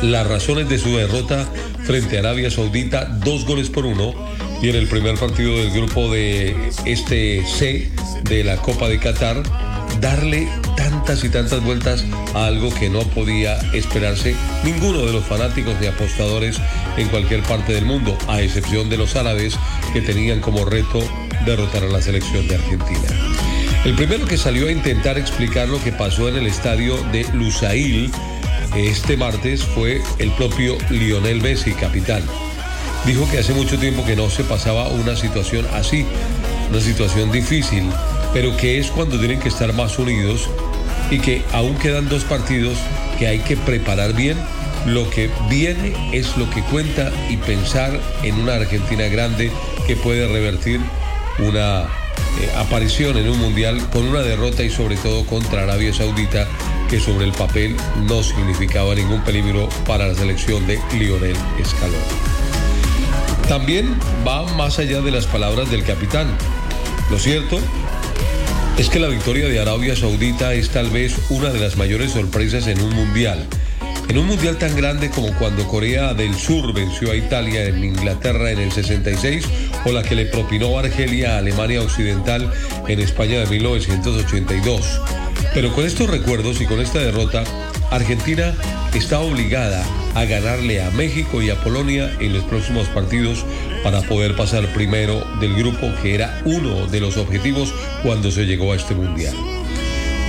las 0.01 0.27
razones 0.27 0.69
de 0.69 0.77
su 0.77 0.95
derrota 0.95 1.47
frente 1.85 2.17
a 2.17 2.19
Arabia 2.19 2.51
Saudita, 2.51 3.05
dos 3.05 3.45
goles 3.45 3.69
por 3.69 3.85
uno, 3.85 4.13
y 4.61 4.69
en 4.69 4.75
el 4.75 4.87
primer 4.87 5.15
partido 5.15 5.57
del 5.57 5.71
grupo 5.71 6.11
de 6.11 6.55
este 6.85 7.45
C 7.45 7.89
de 8.23 8.43
la 8.43 8.57
Copa 8.57 8.89
de 8.89 8.99
Qatar, 8.99 9.43
darle 10.01 10.47
tantas 10.75 11.23
y 11.23 11.29
tantas 11.29 11.63
vueltas 11.63 12.03
a 12.33 12.47
algo 12.47 12.73
que 12.73 12.89
no 12.89 13.01
podía 13.01 13.57
esperarse 13.73 14.35
ninguno 14.63 15.05
de 15.05 15.13
los 15.13 15.25
fanáticos 15.25 15.75
ni 15.79 15.87
apostadores 15.87 16.57
en 16.97 17.07
cualquier 17.09 17.43
parte 17.43 17.73
del 17.73 17.85
mundo, 17.85 18.17
a 18.27 18.41
excepción 18.41 18.89
de 18.89 18.97
los 18.97 19.15
árabes 19.15 19.57
que 19.93 20.01
tenían 20.01 20.39
como 20.41 20.65
reto 20.65 20.99
derrotar 21.45 21.83
a 21.83 21.87
la 21.87 22.01
selección 22.01 22.47
de 22.47 22.55
Argentina. 22.55 23.07
El 23.85 23.93
primero 23.93 24.25
que 24.25 24.37
salió 24.37 24.67
a 24.67 24.71
intentar 24.71 25.17
explicar 25.17 25.69
lo 25.69 25.81
que 25.81 25.91
pasó 25.91 26.27
en 26.27 26.35
el 26.35 26.47
estadio 26.47 26.97
de 27.11 27.25
Lusail 27.33 28.11
este 28.75 29.17
martes 29.17 29.63
fue 29.63 30.01
el 30.19 30.31
propio 30.31 30.77
Lionel 30.89 31.41
Messi, 31.41 31.71
capitán. 31.71 32.23
Dijo 33.05 33.29
que 33.29 33.39
hace 33.39 33.53
mucho 33.53 33.77
tiempo 33.79 34.05
que 34.05 34.15
no 34.15 34.29
se 34.29 34.43
pasaba 34.43 34.87
una 34.89 35.15
situación 35.15 35.65
así, 35.73 36.05
una 36.69 36.81
situación 36.81 37.31
difícil, 37.31 37.83
pero 38.33 38.55
que 38.57 38.79
es 38.79 38.87
cuando 38.91 39.17
tienen 39.17 39.39
que 39.39 39.49
estar 39.49 39.71
más 39.73 39.97
unidos 39.97 40.49
y 41.09 41.19
que 41.19 41.41
aún 41.53 41.75
quedan 41.75 42.09
dos 42.09 42.23
partidos 42.23 42.77
que 43.17 43.27
hay 43.27 43.39
que 43.39 43.57
preparar 43.57 44.13
bien. 44.13 44.37
Lo 44.85 45.09
que 45.09 45.29
viene 45.49 45.93
es 46.13 46.37
lo 46.37 46.49
que 46.49 46.61
cuenta 46.63 47.11
y 47.29 47.37
pensar 47.37 47.99
en 48.23 48.35
una 48.35 48.55
Argentina 48.55 49.07
grande 49.07 49.51
que 49.85 49.95
puede 49.95 50.27
revertir 50.27 50.79
una 51.39 51.83
eh, 51.83 52.51
aparición 52.57 53.17
en 53.17 53.29
un 53.29 53.39
mundial 53.39 53.81
con 53.91 54.05
una 54.07 54.21
derrota 54.21 54.63
y 54.63 54.69
sobre 54.69 54.95
todo 54.97 55.25
contra 55.25 55.63
Arabia 55.63 55.93
Saudita 55.93 56.47
que 56.87 56.99
sobre 56.99 57.25
el 57.25 57.31
papel 57.33 57.75
no 58.07 58.23
significaba 58.23 58.95
ningún 58.95 59.21
peligro 59.21 59.67
para 59.85 60.07
la 60.07 60.15
selección 60.15 60.65
de 60.67 60.79
Lionel 60.97 61.35
Scaloni. 61.63 61.97
También 63.47 63.97
va 64.27 64.43
más 64.53 64.79
allá 64.79 65.01
de 65.01 65.11
las 65.11 65.25
palabras 65.25 65.69
del 65.71 65.83
capitán. 65.83 66.27
Lo 67.09 67.17
cierto 67.17 67.59
es 68.77 68.89
que 68.89 68.99
la 68.99 69.07
victoria 69.07 69.47
de 69.47 69.59
Arabia 69.59 69.95
Saudita 69.95 70.53
es 70.53 70.69
tal 70.69 70.89
vez 70.89 71.15
una 71.29 71.49
de 71.49 71.59
las 71.59 71.77
mayores 71.77 72.11
sorpresas 72.11 72.67
en 72.67 72.81
un 72.81 72.93
mundial. 72.93 73.45
En 74.09 74.17
un 74.17 74.27
mundial 74.27 74.57
tan 74.57 74.75
grande 74.75 75.09
como 75.09 75.33
cuando 75.37 75.67
Corea 75.67 76.13
del 76.13 76.35
Sur 76.35 76.73
venció 76.73 77.11
a 77.11 77.15
Italia 77.15 77.65
en 77.65 77.83
Inglaterra 77.83 78.51
en 78.51 78.59
el 78.59 78.71
66 78.71 79.45
o 79.85 79.91
la 79.91 80.03
que 80.03 80.15
le 80.15 80.25
propinó 80.25 80.77
Argelia 80.77 81.35
a 81.35 81.37
Alemania 81.39 81.81
Occidental 81.81 82.51
en 82.87 82.99
España 82.99 83.39
de 83.39 83.47
1982. 83.47 85.01
Pero 85.57 85.73
con 85.73 85.87
estos 85.87 86.07
recuerdos 86.07 86.61
y 86.61 86.67
con 86.67 86.79
esta 86.79 86.99
derrota, 86.99 87.43
Argentina 87.89 88.53
está 88.93 89.21
obligada 89.21 89.83
a 90.13 90.23
ganarle 90.25 90.83
a 90.83 90.91
México 90.91 91.41
y 91.41 91.49
a 91.49 91.59
Polonia 91.63 92.15
en 92.19 92.33
los 92.33 92.43
próximos 92.43 92.87
partidos 92.89 93.43
para 93.83 94.03
poder 94.03 94.35
pasar 94.35 94.71
primero 94.75 95.25
del 95.39 95.55
grupo 95.55 95.91
que 96.03 96.13
era 96.13 96.43
uno 96.45 96.85
de 96.85 96.99
los 96.99 97.17
objetivos 97.17 97.73
cuando 98.03 98.29
se 98.29 98.45
llegó 98.45 98.71
a 98.71 98.75
este 98.75 98.93
mundial. 98.93 99.33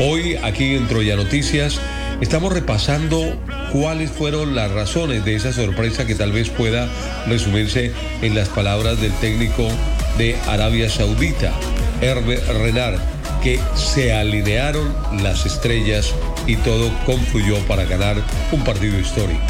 Hoy 0.01 0.37
aquí 0.37 0.75
en 0.77 0.89
Troya 0.89 1.15
Noticias 1.15 1.79
estamos 2.23 2.51
repasando 2.51 3.39
cuáles 3.71 4.11
fueron 4.11 4.55
las 4.55 4.71
razones 4.71 5.27
de 5.27 5.35
esa 5.35 5.53
sorpresa 5.53 6.07
que 6.07 6.15
tal 6.15 6.33
vez 6.33 6.49
pueda 6.49 6.89
resumirse 7.27 7.93
en 8.23 8.35
las 8.35 8.49
palabras 8.49 8.99
del 8.99 9.13
técnico 9.21 9.69
de 10.17 10.39
Arabia 10.47 10.89
Saudita, 10.89 11.53
Hervé 12.01 12.37
Renard, 12.51 12.99
que 13.43 13.61
se 13.75 14.13
alinearon 14.13 14.95
las 15.23 15.47
estrellas 15.47 16.15
y 16.47 16.57
todo 16.57 16.91
confluyó 17.07 17.59
para 17.67 17.85
ganar 17.85 18.17
un 18.53 18.65
partido 18.65 18.99
histórico. 18.99 19.41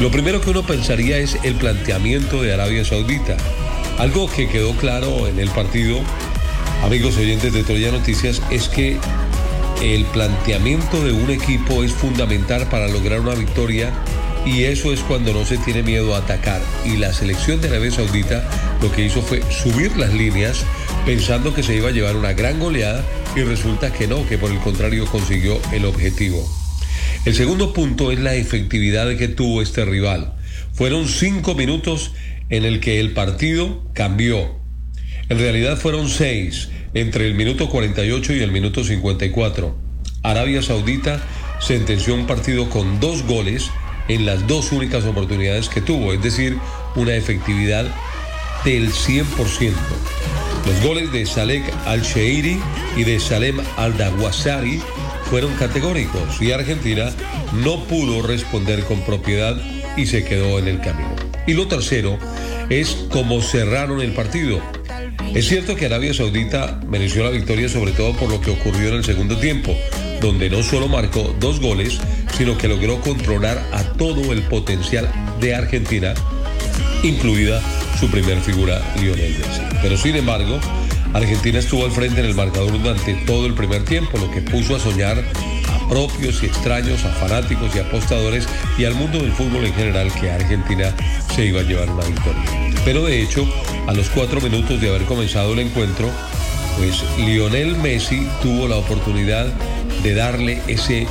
Lo 0.00 0.10
primero 0.10 0.40
que 0.40 0.50
uno 0.50 0.62
pensaría 0.62 1.18
es 1.18 1.38
el 1.44 1.54
planteamiento 1.54 2.42
de 2.42 2.52
Arabia 2.52 2.84
Saudita. 2.84 3.36
Algo 3.98 4.28
que 4.28 4.48
quedó 4.48 4.72
claro 4.76 5.28
en 5.28 5.38
el 5.38 5.48
partido, 5.50 6.00
amigos 6.82 7.16
oyentes 7.16 7.52
de 7.52 7.62
Troya 7.62 7.92
Noticias, 7.92 8.42
es 8.50 8.68
que 8.68 8.98
el 9.82 10.04
planteamiento 10.06 11.04
de 11.04 11.12
un 11.12 11.30
equipo 11.30 11.84
es 11.84 11.92
fundamental 11.92 12.68
para 12.68 12.88
lograr 12.88 13.20
una 13.20 13.34
victoria 13.34 13.92
y 14.44 14.64
eso 14.64 14.92
es 14.92 15.00
cuando 15.00 15.32
no 15.32 15.44
se 15.44 15.58
tiene 15.58 15.82
miedo 15.82 16.14
a 16.14 16.18
atacar. 16.18 16.60
Y 16.84 16.96
la 16.96 17.12
selección 17.12 17.60
de 17.60 17.68
Arabia 17.68 17.90
Saudita 17.90 18.42
lo 18.82 18.90
que 18.92 19.06
hizo 19.06 19.22
fue 19.22 19.42
subir 19.50 19.96
las 19.96 20.12
líneas 20.12 20.64
pensando 21.04 21.52
que 21.52 21.62
se 21.62 21.76
iba 21.76 21.88
a 21.88 21.92
llevar 21.92 22.16
una 22.16 22.32
gran 22.32 22.58
goleada 22.58 23.04
y 23.36 23.42
resulta 23.42 23.92
que 23.92 24.06
no, 24.06 24.26
que 24.26 24.38
por 24.38 24.50
el 24.50 24.58
contrario 24.58 25.06
consiguió 25.06 25.60
el 25.72 25.84
objetivo. 25.84 26.48
El 27.24 27.34
segundo 27.34 27.72
punto 27.72 28.10
es 28.10 28.18
la 28.18 28.34
efectividad 28.34 29.16
que 29.16 29.28
tuvo 29.28 29.62
este 29.62 29.84
rival. 29.84 30.34
Fueron 30.72 31.08
cinco 31.08 31.54
minutos 31.54 32.12
en 32.48 32.64
el 32.64 32.80
que 32.80 33.00
el 33.00 33.12
partido 33.12 33.82
cambió. 33.92 34.58
En 35.28 35.38
realidad 35.38 35.78
fueron 35.78 36.08
seis, 36.08 36.68
entre 36.94 37.26
el 37.26 37.34
minuto 37.34 37.68
48 37.68 38.34
y 38.34 38.42
el 38.42 38.52
minuto 38.52 38.84
54. 38.84 39.76
Arabia 40.22 40.62
Saudita 40.62 41.22
sentenció 41.60 42.14
un 42.14 42.26
partido 42.26 42.68
con 42.70 43.00
dos 43.00 43.22
goles 43.24 43.70
en 44.08 44.26
las 44.26 44.46
dos 44.46 44.72
únicas 44.72 45.04
oportunidades 45.04 45.68
que 45.68 45.80
tuvo, 45.80 46.12
es 46.12 46.22
decir, 46.22 46.58
una 46.94 47.14
efectividad 47.14 47.86
del 48.64 48.90
100%. 48.90 50.53
Los 50.66 50.82
goles 50.82 51.12
de 51.12 51.26
Salek 51.26 51.62
Al-Sheiri 51.84 52.58
y 52.96 53.04
de 53.04 53.20
Salem 53.20 53.58
Al-Dawasari 53.76 54.80
fueron 55.28 55.52
categóricos 55.56 56.40
y 56.40 56.52
Argentina 56.52 57.10
no 57.52 57.84
pudo 57.84 58.22
responder 58.22 58.82
con 58.84 59.00
propiedad 59.02 59.56
y 59.96 60.06
se 60.06 60.24
quedó 60.24 60.58
en 60.58 60.68
el 60.68 60.80
camino. 60.80 61.14
Y 61.46 61.52
lo 61.52 61.68
tercero 61.68 62.18
es 62.70 63.06
cómo 63.10 63.42
cerraron 63.42 64.00
el 64.00 64.12
partido. 64.12 64.60
Es 65.34 65.48
cierto 65.48 65.76
que 65.76 65.86
Arabia 65.86 66.14
Saudita 66.14 66.80
mereció 66.88 67.24
la 67.24 67.30
victoria 67.30 67.68
sobre 67.68 67.92
todo 67.92 68.16
por 68.16 68.30
lo 68.30 68.40
que 68.40 68.52
ocurrió 68.52 68.88
en 68.88 68.94
el 68.94 69.04
segundo 69.04 69.36
tiempo, 69.36 69.76
donde 70.20 70.48
no 70.48 70.62
solo 70.62 70.88
marcó 70.88 71.34
dos 71.40 71.60
goles, 71.60 71.98
sino 72.38 72.56
que 72.56 72.68
logró 72.68 73.00
controlar 73.00 73.62
a 73.72 73.82
todo 73.82 74.32
el 74.32 74.42
potencial 74.42 75.10
de 75.40 75.54
Argentina, 75.54 76.14
incluida 77.02 77.60
su 77.98 78.10
primer 78.10 78.40
figura 78.40 78.80
Lionel 79.00 79.32
Messi. 79.38 79.62
Pero 79.82 79.96
sin 79.96 80.16
embargo, 80.16 80.58
Argentina 81.12 81.58
estuvo 81.58 81.84
al 81.84 81.92
frente 81.92 82.20
en 82.20 82.26
el 82.26 82.34
marcador 82.34 82.72
durante 82.72 83.14
todo 83.26 83.46
el 83.46 83.54
primer 83.54 83.84
tiempo, 83.84 84.18
lo 84.18 84.30
que 84.30 84.42
puso 84.42 84.76
a 84.76 84.80
soñar 84.80 85.18
a 85.18 85.88
propios 85.88 86.42
y 86.42 86.46
extraños, 86.46 87.04
a 87.04 87.10
fanáticos 87.10 87.74
y 87.74 87.78
apostadores 87.78 88.48
y 88.76 88.84
al 88.84 88.94
mundo 88.94 89.18
del 89.18 89.32
fútbol 89.32 89.64
en 89.64 89.74
general 89.74 90.12
que 90.12 90.30
Argentina 90.30 90.94
se 91.34 91.46
iba 91.46 91.60
a 91.60 91.64
llevar 91.64 91.90
una 91.90 92.04
victoria. 92.04 92.42
Pero 92.84 93.04
de 93.04 93.22
hecho, 93.22 93.46
a 93.86 93.92
los 93.92 94.08
cuatro 94.10 94.40
minutos 94.40 94.80
de 94.80 94.88
haber 94.88 95.04
comenzado 95.04 95.52
el 95.52 95.60
encuentro, 95.60 96.10
pues 96.76 97.04
Lionel 97.18 97.76
Messi 97.76 98.26
tuvo 98.42 98.66
la 98.66 98.76
oportunidad 98.76 99.46
de 100.02 100.14
darle 100.14 100.60
ese 100.66 101.06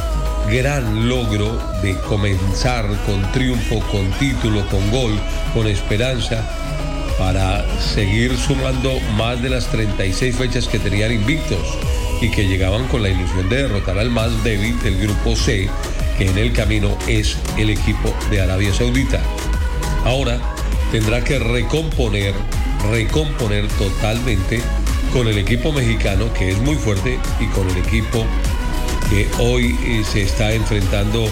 gran 0.49 1.07
logro 1.07 1.57
de 1.81 1.95
comenzar 2.01 2.87
con 3.05 3.21
triunfo, 3.31 3.79
con 3.91 4.09
título, 4.19 4.65
con 4.67 4.91
gol, 4.91 5.19
con 5.53 5.67
esperanza, 5.67 6.43
para 7.17 7.65
seguir 7.79 8.35
sumando 8.37 8.99
más 9.17 9.41
de 9.41 9.49
las 9.49 9.67
36 9.67 10.35
fechas 10.35 10.67
que 10.67 10.79
tenían 10.79 11.11
invictos 11.11 11.59
y 12.21 12.29
que 12.29 12.47
llegaban 12.47 12.87
con 12.87 13.03
la 13.03 13.09
ilusión 13.09 13.49
de 13.49 13.63
derrotar 13.63 13.97
al 13.99 14.09
más 14.09 14.43
débil 14.43 14.79
del 14.81 14.97
grupo 14.97 15.35
C, 15.35 15.69
que 16.17 16.27
en 16.27 16.37
el 16.37 16.53
camino 16.53 16.97
es 17.07 17.37
el 17.57 17.69
equipo 17.69 18.13
de 18.29 18.41
Arabia 18.41 18.73
Saudita. 18.73 19.21
Ahora 20.05 20.39
tendrá 20.91 21.23
que 21.23 21.39
recomponer, 21.39 22.33
recomponer 22.91 23.67
totalmente 23.69 24.61
con 25.11 25.27
el 25.27 25.37
equipo 25.37 25.71
mexicano, 25.71 26.33
que 26.33 26.51
es 26.51 26.57
muy 26.59 26.75
fuerte, 26.75 27.19
y 27.39 27.45
con 27.47 27.69
el 27.69 27.77
equipo 27.77 28.25
que 29.13 29.27
hoy 29.37 29.77
eh, 29.85 30.01
se 30.03 30.23
está 30.23 30.53
enfrentando 30.53 31.23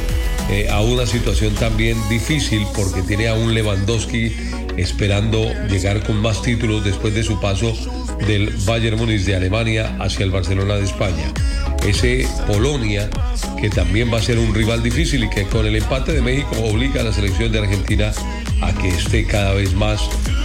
eh, 0.51 0.69
a 0.69 0.81
una 0.81 1.07
situación 1.07 1.55
también 1.55 1.97
difícil 2.09 2.63
porque 2.75 3.01
tiene 3.01 3.27
a 3.27 3.33
un 3.33 3.55
Lewandowski 3.55 4.31
esperando 4.77 5.51
llegar 5.67 6.05
con 6.05 6.17
más 6.17 6.43
títulos 6.43 6.83
después 6.83 7.15
de 7.15 7.23
su 7.23 7.39
paso 7.39 7.73
del 8.27 8.51
Bayern 8.65 8.97
Múnich 8.97 9.23
de 9.23 9.35
Alemania 9.35 9.97
hacia 9.99 10.23
el 10.23 10.29
Barcelona 10.29 10.75
de 10.75 10.83
España. 10.83 11.33
Ese 11.83 12.27
Polonia 12.45 13.09
que 13.59 13.71
también 13.71 14.13
va 14.13 14.19
a 14.19 14.21
ser 14.21 14.37
un 14.37 14.53
rival 14.53 14.83
difícil 14.83 15.23
y 15.23 15.29
que 15.31 15.45
con 15.45 15.65
el 15.65 15.75
empate 15.75 16.13
de 16.13 16.21
México 16.21 16.55
obliga 16.63 17.01
a 17.01 17.05
la 17.05 17.13
selección 17.13 17.51
de 17.51 17.59
Argentina 17.59 18.11
a 18.61 18.71
que 18.73 18.89
esté 18.89 19.25
cada 19.25 19.55
vez 19.55 19.73
más 19.73 20.01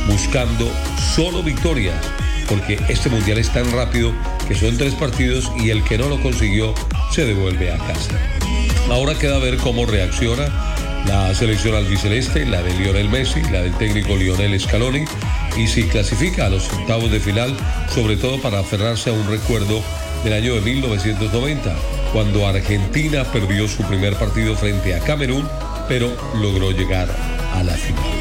buscando 0.08 0.70
solo 1.14 1.42
victorias 1.42 1.96
porque 2.48 2.78
este 2.88 3.08
mundial 3.08 3.38
es 3.38 3.50
tan 3.52 3.70
rápido 3.72 4.12
que 4.48 4.54
son 4.54 4.76
tres 4.76 4.94
partidos 4.94 5.50
y 5.58 5.70
el 5.70 5.82
que 5.84 5.98
no 5.98 6.08
lo 6.08 6.20
consiguió 6.20 6.74
se 7.12 7.24
devuelve 7.24 7.72
a 7.72 7.78
casa. 7.78 8.12
Ahora 8.90 9.18
queda 9.18 9.38
ver 9.38 9.56
cómo 9.56 9.86
reacciona 9.86 10.48
la 11.06 11.34
selección 11.34 11.74
albiceleste, 11.74 12.46
la 12.46 12.62
de 12.62 12.74
Lionel 12.74 13.08
Messi, 13.08 13.40
la 13.42 13.62
del 13.62 13.74
técnico 13.74 14.16
Lionel 14.16 14.58
Scaloni, 14.60 15.04
y 15.56 15.66
si 15.66 15.84
clasifica 15.84 16.46
a 16.46 16.50
los 16.50 16.70
octavos 16.72 17.10
de 17.10 17.20
final, 17.20 17.56
sobre 17.94 18.16
todo 18.16 18.40
para 18.40 18.60
aferrarse 18.60 19.10
a 19.10 19.12
un 19.12 19.26
recuerdo 19.28 19.82
del 20.24 20.32
año 20.32 20.54
de 20.54 20.60
1990, 20.60 21.76
cuando 22.12 22.46
Argentina 22.46 23.24
perdió 23.24 23.68
su 23.68 23.82
primer 23.84 24.14
partido 24.16 24.56
frente 24.56 24.94
a 24.94 25.00
Camerún, 25.00 25.48
pero 25.88 26.10
logró 26.40 26.72
llegar 26.72 27.08
a 27.54 27.62
la 27.62 27.74
final. 27.74 28.15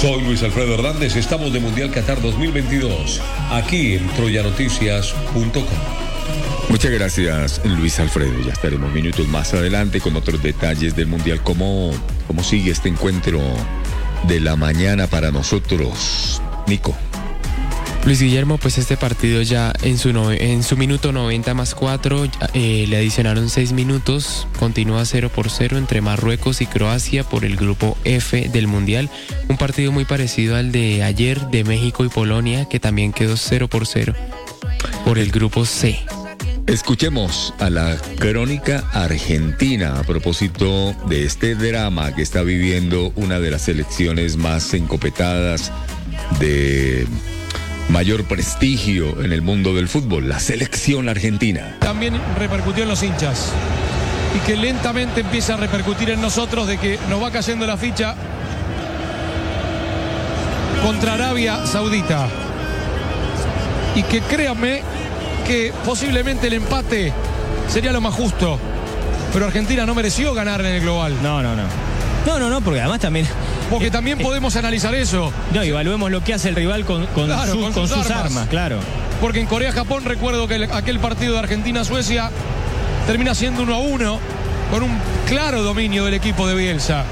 Soy 0.00 0.22
Luis 0.22 0.42
Alfredo 0.42 0.74
Hernández, 0.74 1.16
estamos 1.16 1.52
de 1.52 1.60
Mundial 1.60 1.90
Qatar 1.90 2.20
2022, 2.20 3.20
aquí 3.50 3.94
en 3.94 4.06
troyanoticias.com. 4.08 6.02
Muchas 6.68 6.90
gracias, 6.90 7.60
Luis 7.64 8.00
Alfredo. 8.00 8.40
Ya 8.44 8.52
estaremos 8.52 8.92
minutos 8.92 9.28
más 9.28 9.52
adelante 9.54 10.00
con 10.00 10.16
otros 10.16 10.42
detalles 10.42 10.96
del 10.96 11.06
Mundial. 11.06 11.42
¿Cómo, 11.42 11.92
cómo 12.26 12.42
sigue 12.42 12.70
este 12.70 12.88
encuentro 12.88 13.40
de 14.26 14.40
la 14.40 14.56
mañana 14.56 15.06
para 15.06 15.30
nosotros? 15.30 16.40
Nico. 16.66 16.96
Luis 18.04 18.20
Guillermo, 18.20 18.58
pues 18.58 18.78
este 18.78 18.96
partido 18.96 19.42
ya 19.42 19.72
en 19.82 19.96
su, 19.96 20.76
minuto 20.76 21.12
90 21.12 21.54
más 21.54 21.74
4 21.76 22.26
le 22.52 22.96
adicionaron 22.96 23.48
6 23.48 23.72
minutos, 23.72 24.48
continúa 24.58 25.04
0 25.04 25.30
por 25.32 25.50
0 25.50 25.78
entre 25.78 26.00
Marruecos 26.00 26.60
y 26.60 26.66
Croacia 26.66 27.22
por 27.22 27.44
el 27.44 27.56
grupo 27.56 27.96
F 28.04 28.48
del 28.48 28.66
Mundial, 28.66 29.08
un 29.48 29.56
partido 29.56 29.92
muy 29.92 30.04
parecido 30.04 30.56
al 30.56 30.72
de 30.72 31.04
ayer 31.04 31.40
de 31.48 31.62
México 31.62 32.04
y 32.04 32.08
Polonia 32.08 32.68
que 32.68 32.80
también 32.80 33.12
quedó 33.12 33.36
0 33.36 33.68
por 33.68 33.86
0 33.86 34.14
por 35.04 35.18
el 35.18 35.30
grupo 35.30 35.64
C. 35.64 36.00
Escuchemos 36.66 37.54
a 37.60 37.70
la 37.70 37.96
crónica 38.18 38.84
argentina 38.92 39.98
a 39.98 40.02
propósito 40.02 40.94
de 41.08 41.24
este 41.24 41.54
drama 41.54 42.14
que 42.14 42.22
está 42.22 42.42
viviendo 42.42 43.12
una 43.14 43.38
de 43.38 43.50
las 43.52 43.62
selecciones 43.62 44.36
más 44.36 44.74
encopetadas 44.74 45.70
de 46.40 47.06
mayor 47.88 48.24
prestigio 48.24 49.22
en 49.22 49.32
el 49.32 49.42
mundo 49.42 49.74
del 49.74 49.88
fútbol, 49.88 50.28
la 50.28 50.40
selección 50.40 51.08
argentina. 51.08 51.76
también 51.80 52.20
repercutió 52.38 52.84
en 52.84 52.88
los 52.88 53.02
hinchas. 53.02 53.52
Y 54.36 54.38
que 54.46 54.56
lentamente 54.56 55.20
empieza 55.20 55.54
a 55.54 55.56
repercutir 55.58 56.10
en 56.10 56.20
nosotros 56.22 56.66
de 56.66 56.78
que 56.78 56.98
nos 57.10 57.22
va 57.22 57.30
cayendo 57.30 57.66
la 57.66 57.76
ficha 57.76 58.14
contra 60.82 61.14
Arabia 61.14 61.66
Saudita. 61.66 62.28
Y 63.94 64.02
que 64.04 64.20
créanme 64.20 64.82
que 65.46 65.72
posiblemente 65.84 66.46
el 66.46 66.54
empate 66.54 67.12
sería 67.68 67.92
lo 67.92 68.00
más 68.00 68.14
justo 68.14 68.58
pero 69.32 69.46
Argentina 69.46 69.86
no 69.86 69.94
mereció 69.94 70.34
ganar 70.34 70.60
en 70.60 70.66
el 70.66 70.80
global. 70.82 71.16
No 71.22 71.42
no 71.42 71.56
no. 71.56 71.62
No 72.26 72.38
no 72.38 72.50
no 72.50 72.60
porque 72.60 72.80
además 72.80 73.00
también 73.00 73.26
porque 73.72 73.90
también 73.90 74.18
podemos 74.18 74.54
analizar 74.56 74.94
eso 74.94 75.32
no 75.52 75.62
evaluemos 75.62 76.10
lo 76.10 76.22
que 76.22 76.34
hace 76.34 76.48
el 76.50 76.54
rival 76.54 76.84
con, 76.84 77.06
con, 77.08 77.26
Claro, 77.26 77.52
su- 77.54 77.60
con 77.60 77.72
con 77.72 77.88
sus 77.88 77.96
sus, 77.98 78.06
armas. 78.10 78.26
armas. 78.26 78.48
claro 78.48 78.78
Porque 79.20 79.40
en 79.40 79.46
Corea-Japón 79.46 80.04
recuerdo 80.04 80.46
que 80.48 80.54
el- 80.56 80.72
aquel 80.72 80.98
partido 81.00 81.32
de 81.34 81.38
Argentina-Suecia 81.40 82.30
termina 83.06 83.34
siendo 83.34 83.62
1 83.62 83.74
a 83.74 83.78
1 83.78 84.18
con 84.70 84.82
un 84.82 84.98
claro 85.28 85.62
dominio 85.62 86.04
del 86.04 86.14
equipo 86.14 86.46
de 86.46 86.54
Bielsa. 86.54 87.04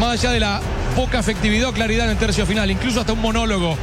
Más 0.00 0.12
allá 0.12 0.30
de 0.32 0.40
la 0.40 0.60
poca 0.96 1.18
efectividad 1.18 1.68
o 1.68 1.72
claridad 1.72 2.04
en 2.06 2.12
el 2.12 2.16
tercio 2.16 2.46
final, 2.46 2.70
incluso 2.70 3.00
hasta 3.00 3.12
un 3.12 3.20
monólogo, 3.20 3.76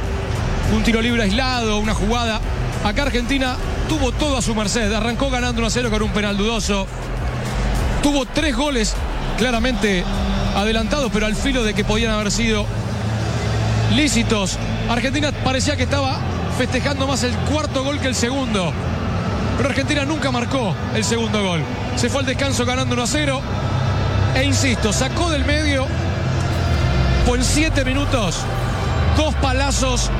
un 0.74 0.82
tiro 0.82 1.00
libre 1.02 1.22
aislado, 1.22 1.78
una 1.78 1.94
jugada. 1.94 2.40
Acá 2.84 3.02
Argentina 3.02 3.56
tuvo 3.88 4.10
todo 4.12 4.36
a 4.38 4.42
su 4.42 4.54
merced, 4.54 4.92
arrancó 4.92 5.28
ganando 5.30 5.60
1 5.60 5.66
a 5.66 5.70
0 5.70 5.90
con 5.90 6.02
un 6.02 6.10
penal 6.10 6.36
dudoso. 6.36 6.86
Tuvo 8.02 8.24
tres 8.26 8.56
goles 8.56 8.94
claramente 9.38 10.02
adelantados, 10.56 11.10
pero 11.12 11.26
al 11.26 11.34
filo 11.34 11.62
de 11.62 11.74
que 11.74 11.84
podían 11.84 12.12
haber 12.12 12.30
sido 12.30 12.66
lícitos. 13.94 14.58
Argentina 14.88 15.32
parecía 15.44 15.76
que 15.76 15.84
estaba 15.84 16.18
festejando 16.58 17.06
más 17.06 17.22
el 17.22 17.34
cuarto 17.50 17.84
gol 17.84 17.98
que 17.98 18.08
el 18.08 18.14
segundo. 18.14 18.72
Pero 19.56 19.68
Argentina 19.68 20.04
nunca 20.04 20.30
marcó 20.30 20.74
el 20.94 21.04
segundo 21.04 21.42
gol. 21.42 21.62
Se 21.96 22.08
fue 22.08 22.20
al 22.20 22.26
descanso 22.26 22.64
ganando 22.64 22.94
1 22.94 23.02
a 23.02 23.06
0. 23.06 23.40
E 24.36 24.44
insisto, 24.44 24.92
sacó 24.92 25.30
del 25.30 25.44
medio, 25.44 25.86
en 27.34 27.44
siete 27.44 27.84
minutos, 27.84 28.40
dos 29.16 29.34
palazos 29.36 30.10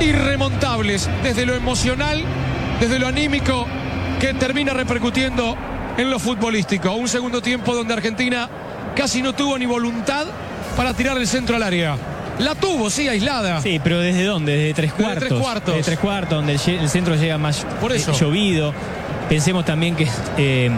irremontables 0.00 1.08
desde 1.22 1.46
lo 1.46 1.54
emocional, 1.54 2.24
desde 2.80 2.98
lo 2.98 3.06
anímico, 3.06 3.66
que 4.20 4.34
termina 4.34 4.72
repercutiendo 4.72 5.56
en 5.96 6.10
lo 6.10 6.18
futbolístico. 6.18 6.92
Un 6.92 7.08
segundo 7.08 7.40
tiempo 7.40 7.74
donde 7.74 7.94
Argentina 7.94 8.48
casi 8.96 9.22
no 9.22 9.34
tuvo 9.34 9.56
ni 9.58 9.66
voluntad 9.66 10.26
para 10.76 10.94
tirar 10.94 11.16
el 11.18 11.28
centro 11.28 11.54
al 11.54 11.62
área. 11.62 11.96
La 12.38 12.54
tuvo, 12.54 12.90
sí, 12.90 13.08
aislada. 13.08 13.62
Sí, 13.62 13.80
pero 13.82 14.00
¿desde 14.00 14.24
dónde? 14.24 14.56
Desde 14.56 14.74
tres 14.74 14.92
Desde 14.92 15.04
cuartos. 15.04 15.28
tres 15.28 15.40
cuartos. 15.40 15.74
Desde 15.74 15.84
tres 15.84 15.98
cuartos, 15.98 16.36
donde 16.36 16.52
el, 16.52 16.88
centro 16.88 17.14
llega 17.14 17.38
más 17.38 17.64
Por 17.80 17.92
eso. 17.92 18.12
eh, 18.12 18.14
llovido. 18.18 18.74
Pensemos 19.28 19.64
también 19.64 19.96
que, 19.96 20.06
eh, 20.36 20.70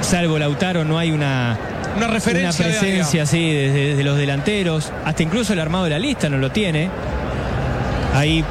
salvo 0.00 0.38
Lautaro, 0.38 0.84
no 0.84 0.98
hay 0.98 1.10
una, 1.10 1.56
Una 1.96 2.06
referencia 2.08 2.64
de 2.64 2.70
Una 2.72 2.80
presencia, 2.80 3.26
sí, 3.26 3.52
desde, 3.52 3.86
desde 3.90 4.04
los 4.04 4.16
delanteros. 4.16 4.92
Hasta 5.04 5.22
incluso 5.22 5.52
el 5.52 5.60
armado 5.60 5.84
de 5.84 5.90
la 5.90 5.98
lista 5.98 6.28
no 6.28 6.38
lo 6.38 6.50
tiene. 6.50 6.90
Ahí, 8.14 8.44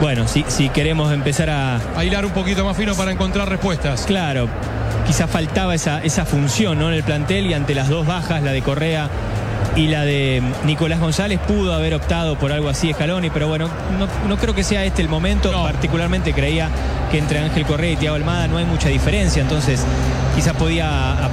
bueno, 0.00 0.28
si, 0.28 0.44
si 0.48 0.68
queremos 0.68 1.12
empezar 1.12 1.50
a. 1.50 1.80
A 1.96 2.04
hilar 2.04 2.24
un 2.24 2.32
poquito 2.32 2.64
más 2.64 2.76
fino 2.76 2.94
para 2.94 3.10
encontrar 3.10 3.48
respuestas. 3.48 4.04
Claro, 4.06 4.48
quizás 5.06 5.30
faltaba 5.30 5.74
esa, 5.74 6.02
esa 6.02 6.24
función 6.24 6.78
¿no? 6.78 6.88
en 6.88 6.94
el 6.94 7.02
plantel 7.02 7.46
y 7.46 7.54
ante 7.54 7.74
las 7.74 7.88
dos 7.88 8.06
bajas, 8.06 8.42
la 8.42 8.52
de 8.52 8.62
Correa 8.62 9.08
y 9.76 9.88
la 9.88 10.02
de 10.04 10.40
Nicolás 10.64 11.00
González, 11.00 11.40
pudo 11.48 11.74
haber 11.74 11.94
optado 11.94 12.36
por 12.38 12.52
algo 12.52 12.68
así 12.68 12.92
Scaloni, 12.92 13.30
pero 13.30 13.48
bueno, 13.48 13.68
no, 13.98 14.06
no 14.28 14.36
creo 14.36 14.54
que 14.54 14.62
sea 14.62 14.84
este 14.84 15.02
el 15.02 15.08
momento. 15.08 15.50
Particularmente 15.52 16.32
creía 16.32 16.68
que 17.10 17.18
entre 17.18 17.40
Ángel 17.40 17.64
Correa 17.66 17.90
y 17.92 17.96
Thiago 17.96 18.16
Almada 18.16 18.46
no 18.46 18.58
hay 18.58 18.64
mucha 18.64 18.88
diferencia, 18.88 19.42
entonces 19.42 19.84
quizás 20.36 20.54
podía 20.54 21.12
a 21.24 21.28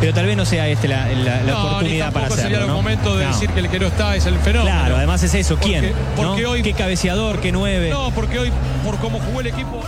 pero 0.00 0.12
tal 0.12 0.26
vez 0.26 0.36
no 0.36 0.44
sea 0.44 0.68
este 0.68 0.88
la, 0.88 1.06
la- 1.08 1.42
la 1.42 1.52
No, 1.52 1.62
ni 1.62 1.66
oportunidad 1.68 2.12
para 2.12 2.26
hacerlo. 2.26 2.42
sería 2.42 2.58
el 2.60 2.66
¿no? 2.66 2.74
momento 2.74 3.16
de 3.16 3.24
No. 3.24 3.32
decir 3.32 3.48
que 3.50 3.60
el 3.60 3.68
que 3.70 3.78
no 3.78 3.86
está 3.86 4.14
es 4.16 4.26
el 4.26 4.36
fenómeno. 4.38 4.70
Claro, 4.76 4.96
además 4.96 5.22
es 5.22 5.34
eso, 5.34 5.56
¿quién? 5.58 5.92
Porque, 6.16 6.44
hoy. 6.46 6.62
¿Qué 6.62 6.72
cabeceador? 6.74 7.40
¿Qué 7.40 7.50
nueve? 7.52 7.88
No, 7.90 8.10
porque 8.10 8.38
hoy, 8.38 8.52
por 8.84 8.96
cómo 8.98 9.18
jugó 9.20 9.40
el 9.40 9.46
equipo. 9.46 9.82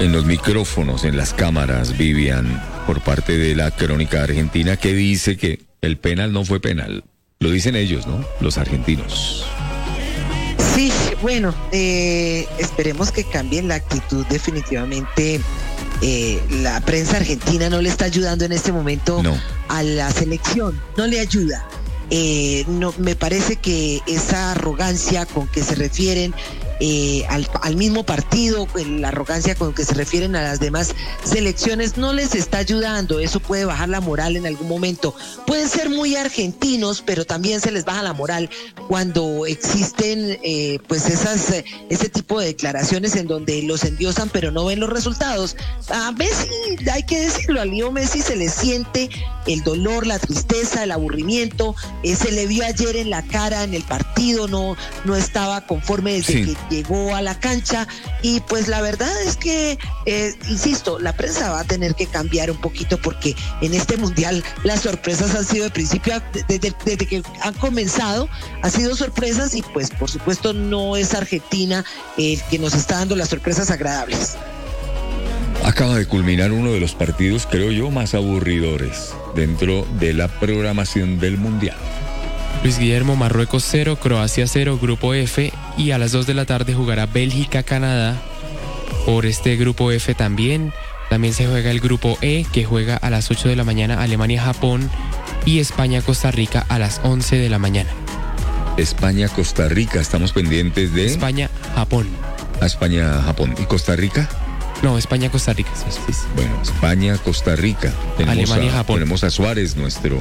En 0.00 0.12
los 0.12 0.26
micrófonos, 0.26 1.04
en 1.04 1.16
las 1.16 1.32
cámaras, 1.32 1.96
Vivian, 1.96 2.62
por 2.86 3.00
parte 3.00 3.38
de 3.38 3.54
la 3.54 3.70
crónica 3.70 4.22
argentina, 4.22 4.76
que 4.76 4.92
dice 4.92 5.36
que 5.36 5.60
el 5.80 5.98
penal 5.98 6.32
no 6.32 6.44
fue 6.44 6.60
penal. 6.60 7.04
Lo 7.38 7.50
dicen 7.50 7.76
ellos, 7.76 8.06
¿no? 8.06 8.24
Los 8.40 8.58
argentinos. 8.58 9.46
Sí, 10.74 10.92
bueno, 11.22 11.54
eh, 11.72 12.46
esperemos 12.58 13.12
que 13.12 13.24
cambien 13.24 13.68
la 13.68 13.76
actitud 13.76 14.26
definitivamente. 14.26 15.40
eh, 16.02 16.40
la 16.62 16.80
prensa 16.80 17.16
argentina 17.18 17.70
no 17.70 17.80
le 17.80 17.88
está 17.88 18.04
ayudando 18.06 18.44
en 18.44 18.52
este 18.52 18.72
momento 18.72 19.22
a 19.68 19.82
la 19.82 20.10
selección, 20.10 20.78
no 20.96 21.06
le 21.06 21.20
ayuda. 21.20 21.66
Eh, 22.10 22.64
no, 22.68 22.92
me 22.98 23.16
parece 23.16 23.56
que 23.56 24.02
esa 24.06 24.52
arrogancia 24.52 25.24
con 25.24 25.46
que 25.48 25.62
se 25.62 25.74
refieren 25.76 26.34
eh, 26.80 27.24
al, 27.28 27.48
al 27.62 27.76
mismo 27.76 28.04
partido, 28.04 28.66
la 28.86 29.08
arrogancia 29.08 29.54
con 29.54 29.72
que 29.74 29.84
se 29.84 29.94
refieren 29.94 30.36
a 30.36 30.42
las 30.42 30.60
demás 30.60 30.94
selecciones, 31.24 31.96
no 31.96 32.12
les 32.12 32.34
está 32.34 32.58
ayudando. 32.58 33.20
Eso 33.20 33.40
puede 33.40 33.64
bajar 33.64 33.88
la 33.88 34.00
moral 34.00 34.36
en 34.36 34.46
algún 34.46 34.68
momento. 34.68 35.14
Pueden 35.46 35.68
ser 35.68 35.90
muy 35.90 36.16
argentinos, 36.16 37.02
pero 37.04 37.24
también 37.24 37.60
se 37.60 37.70
les 37.70 37.84
baja 37.84 38.02
la 38.02 38.12
moral 38.12 38.50
cuando 38.88 39.46
existen 39.46 40.38
eh, 40.42 40.78
pues 40.88 41.06
esas 41.08 41.52
ese 41.88 42.08
tipo 42.08 42.40
de 42.40 42.46
declaraciones 42.46 43.16
en 43.16 43.26
donde 43.26 43.62
los 43.62 43.84
endiosan 43.84 44.28
pero 44.32 44.50
no 44.50 44.64
ven 44.64 44.80
los 44.80 44.90
resultados. 44.90 45.56
A 45.90 46.12
Messi, 46.12 46.48
hay 46.92 47.02
que 47.04 47.20
decirlo, 47.20 47.60
a 47.60 47.64
Leo 47.64 47.90
Messi 47.92 48.20
se 48.22 48.36
le 48.36 48.48
siente 48.48 49.08
el 49.46 49.62
dolor, 49.62 50.06
la 50.06 50.18
tristeza, 50.18 50.84
el 50.84 50.92
aburrimiento. 50.92 51.74
eh, 52.02 52.14
se 52.16 52.32
le 52.32 52.46
vio 52.46 52.64
ayer 52.64 52.96
en 52.96 53.10
la 53.10 53.22
cara 53.22 53.64
en 53.64 53.74
el 53.74 53.82
partido, 53.82 54.48
no, 54.48 54.76
no 55.04 55.16
estaba 55.16 55.66
conforme 55.66 56.14
desde 56.14 56.32
Sí. 56.32 56.44
que 56.44 56.56
llegó 56.70 57.14
a 57.14 57.22
la 57.22 57.38
cancha. 57.38 57.86
Y 58.22 58.40
pues 58.40 58.68
la 58.68 58.80
verdad 58.80 59.10
es 59.22 59.36
que, 59.36 59.78
eh, 60.06 60.34
insisto, 60.48 60.98
la 60.98 61.12
prensa 61.12 61.50
va 61.50 61.60
a 61.60 61.64
tener 61.64 61.94
que 61.94 62.06
cambiar 62.06 62.50
un 62.50 62.58
poquito 62.58 62.98
porque 62.98 63.34
en 63.60 63.74
este 63.74 63.96
mundial 63.96 64.42
las 64.62 64.80
sorpresas 64.80 65.34
han 65.34 65.44
sido 65.44 65.64
de 65.64 65.70
principio, 65.70 66.14
desde, 66.48 66.74
desde 66.84 67.06
que 67.06 67.22
han 67.42 67.54
comenzado, 67.54 68.28
han 68.62 68.70
sido 68.70 68.94
sorpresas 68.96 69.54
y 69.54 69.62
pues 69.62 69.90
por 69.90 70.10
supuesto 70.10 70.52
no 70.52 70.96
es 70.96 71.14
Argentina 71.14 71.84
el 72.16 72.40
que 72.50 72.58
nos 72.58 72.74
está 72.74 72.98
dando 72.98 73.16
las 73.16 73.28
sorpresas 73.28 73.70
agradables. 73.70 74.36
Acaba 75.64 75.96
de 75.96 76.06
culminar 76.06 76.52
uno 76.52 76.72
de 76.72 76.80
los 76.80 76.94
partidos, 76.94 77.46
creo 77.50 77.70
yo, 77.72 77.90
más 77.90 78.14
aburridores 78.14 79.14
dentro 79.34 79.86
de 79.98 80.12
la 80.12 80.28
programación 80.28 81.18
del 81.18 81.38
Mundial. 81.38 81.78
Luis 82.64 82.78
Guillermo, 82.78 83.14
Marruecos 83.14 83.62
0, 83.70 83.98
Croacia 84.00 84.46
0, 84.46 84.78
Grupo 84.80 85.12
F. 85.12 85.52
Y 85.76 85.90
a 85.90 85.98
las 85.98 86.12
2 86.12 86.26
de 86.26 86.32
la 86.32 86.46
tarde 86.46 86.72
jugará 86.72 87.04
Bélgica-Canadá. 87.04 88.16
Por 89.04 89.26
este 89.26 89.56
Grupo 89.56 89.92
F 89.92 90.14
también. 90.14 90.72
También 91.10 91.34
se 91.34 91.46
juega 91.46 91.70
el 91.70 91.80
Grupo 91.80 92.16
E, 92.22 92.46
que 92.54 92.64
juega 92.64 92.96
a 92.96 93.10
las 93.10 93.30
8 93.30 93.50
de 93.50 93.56
la 93.56 93.64
mañana 93.64 94.02
Alemania-Japón. 94.02 94.90
Y 95.44 95.58
España-Costa 95.58 96.30
Rica 96.30 96.64
a 96.70 96.78
las 96.78 97.02
11 97.04 97.36
de 97.36 97.50
la 97.50 97.58
mañana. 97.58 97.90
España-Costa 98.78 99.68
Rica, 99.68 100.00
estamos 100.00 100.32
pendientes 100.32 100.94
de... 100.94 101.04
España-Japón. 101.04 102.08
A 102.62 102.64
España-Japón. 102.64 103.54
¿Y 103.60 103.66
Costa 103.66 103.94
Rica? 103.94 104.26
No, 104.82 104.98
España-Costa 104.98 105.52
Rica. 105.52 105.70
sí, 105.74 105.84
sí, 105.90 106.12
sí. 106.12 106.20
Bueno, 106.34 106.60
España, 106.62 107.16
Costa 107.18 107.56
Rica. 107.56 107.92
Tenemos 108.16 108.50
Alemania, 108.50 108.72
a, 108.72 108.76
Japón. 108.78 108.96
Tenemos 108.96 109.24
a 109.24 109.30
Suárez, 109.30 109.76
nuestro 109.76 110.20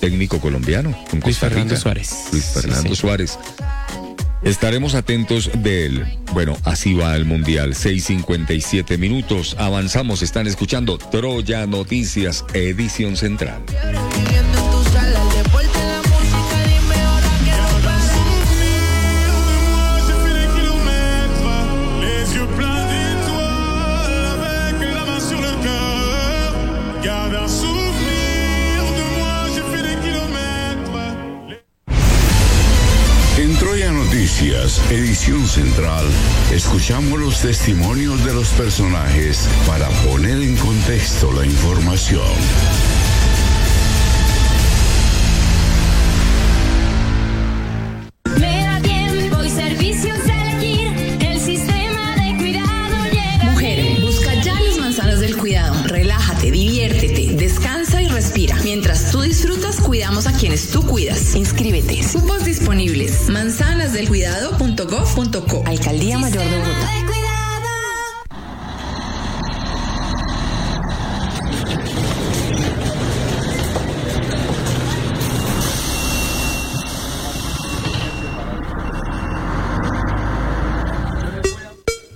técnico 0.00 0.40
colombiano. 0.40 0.90
con 1.10 1.20
Luis 1.20 1.36
Costa 1.36 1.48
Fernando 1.48 1.74
Rica. 1.74 1.82
Suárez. 1.82 2.28
Luis 2.32 2.44
Fernando 2.44 2.90
sí. 2.90 2.96
Suárez. 2.96 3.38
Estaremos 4.42 4.94
atentos 4.94 5.50
de 5.54 5.86
él. 5.86 6.18
Bueno, 6.34 6.54
así 6.64 6.92
va 6.92 7.16
el 7.16 7.24
Mundial. 7.24 7.70
6.57 7.70 8.98
minutos. 8.98 9.56
Avanzamos. 9.58 10.20
Están 10.20 10.46
escuchando 10.46 10.98
Troya 10.98 11.66
Noticias, 11.66 12.44
edición 12.52 13.16
central. 13.16 13.62
Edición 34.90 35.46
central, 35.46 36.04
escuchamos 36.52 37.20
los 37.20 37.40
testimonios 37.40 38.24
de 38.24 38.34
los 38.34 38.48
personajes 38.48 39.48
para 39.64 39.88
poner 40.10 40.42
en 40.42 40.56
contexto 40.56 41.30
la 41.32 41.46
información. 41.46 42.34
Tú 60.74 60.82
cuidas. 60.82 61.34
Inscríbete. 61.36 62.00
Cupos 62.12 62.44
disponibles. 62.44 63.30
Manzanasdelcuidado.gov.co. 63.30 65.62
Alcaldía 65.66 66.18
Mayor 66.18 66.42
de 66.42 66.58
Bogotá. 66.58 66.90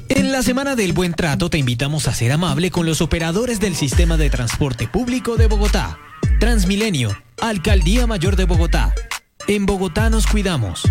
En 0.09 0.33
la 0.33 0.43
Semana 0.43 0.75
del 0.75 0.93
Buen 0.93 1.15
Trato 1.15 1.49
te 1.49 1.59
invitamos 1.59 2.09
a 2.09 2.15
ser 2.15 2.33
amable 2.33 2.73
con 2.73 2.87
los 2.87 3.01
operadores 3.01 3.61
del 3.61 3.77
sistema 3.77 4.17
de 4.17 4.31
transporte 4.31 4.89
público 4.89 5.37
de 5.37 5.47
Bogotá. 5.47 6.01
Transmilenio, 6.41 7.17
Alcaldía 7.41 8.07
Mayor 8.07 8.37
de 8.37 8.45
Bogotá. 8.45 8.95
En 9.47 9.65
Bogotá 9.65 10.11
nos 10.11 10.27
cuidamos. 10.27 10.83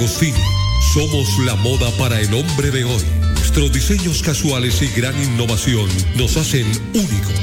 Agostini. 0.00 0.40
Somos 0.94 1.28
la 1.44 1.54
moda 1.56 1.90
para 1.98 2.18
el 2.18 2.32
hombre 2.32 2.70
de 2.70 2.84
hoy. 2.84 3.02
Nuestros 3.34 3.70
diseños 3.70 4.22
casuales 4.22 4.80
y 4.80 4.86
gran 4.98 5.14
innovación 5.22 5.86
nos 6.16 6.38
hacen 6.38 6.66
únicos. 6.94 7.34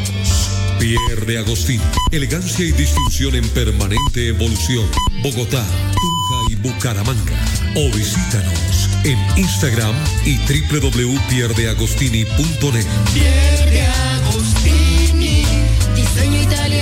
Pierre 0.80 1.24
de 1.28 1.38
Agostini. 1.38 1.84
Elegancia 2.12 2.66
y 2.66 2.72
distinción 2.72 3.36
en 3.36 3.48
permanente 3.50 4.30
evolución. 4.30 4.90
Bogotá, 5.22 5.64
Tunja 5.94 6.46
y 6.50 6.56
Bucaramanga. 6.56 7.46
O 7.76 7.92
visítanos 7.96 8.90
en 9.04 9.20
Instagram 9.38 9.94
y 10.26 10.38
www.pierdeagostini.net. 10.38 12.88
Pierde 13.14 13.86
Agostini, 13.86 15.46
diseño 15.96 16.42
italiano 16.42 16.77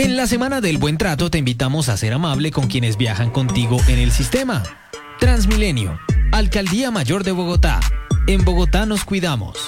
En 0.00 0.16
la 0.16 0.26
semana 0.26 0.62
del 0.62 0.78
buen 0.78 0.96
trato 0.96 1.30
te 1.30 1.36
invitamos 1.36 1.90
a 1.90 1.96
ser 1.98 2.14
amable 2.14 2.52
con 2.52 2.68
quienes 2.68 2.96
viajan 2.96 3.28
contigo 3.28 3.76
en 3.86 3.98
el 3.98 4.12
sistema. 4.12 4.62
Transmilenio, 5.18 6.00
Alcaldía 6.32 6.90
Mayor 6.90 7.22
de 7.22 7.32
Bogotá. 7.32 7.80
En 8.26 8.42
Bogotá 8.42 8.86
nos 8.86 9.04
cuidamos. 9.04 9.58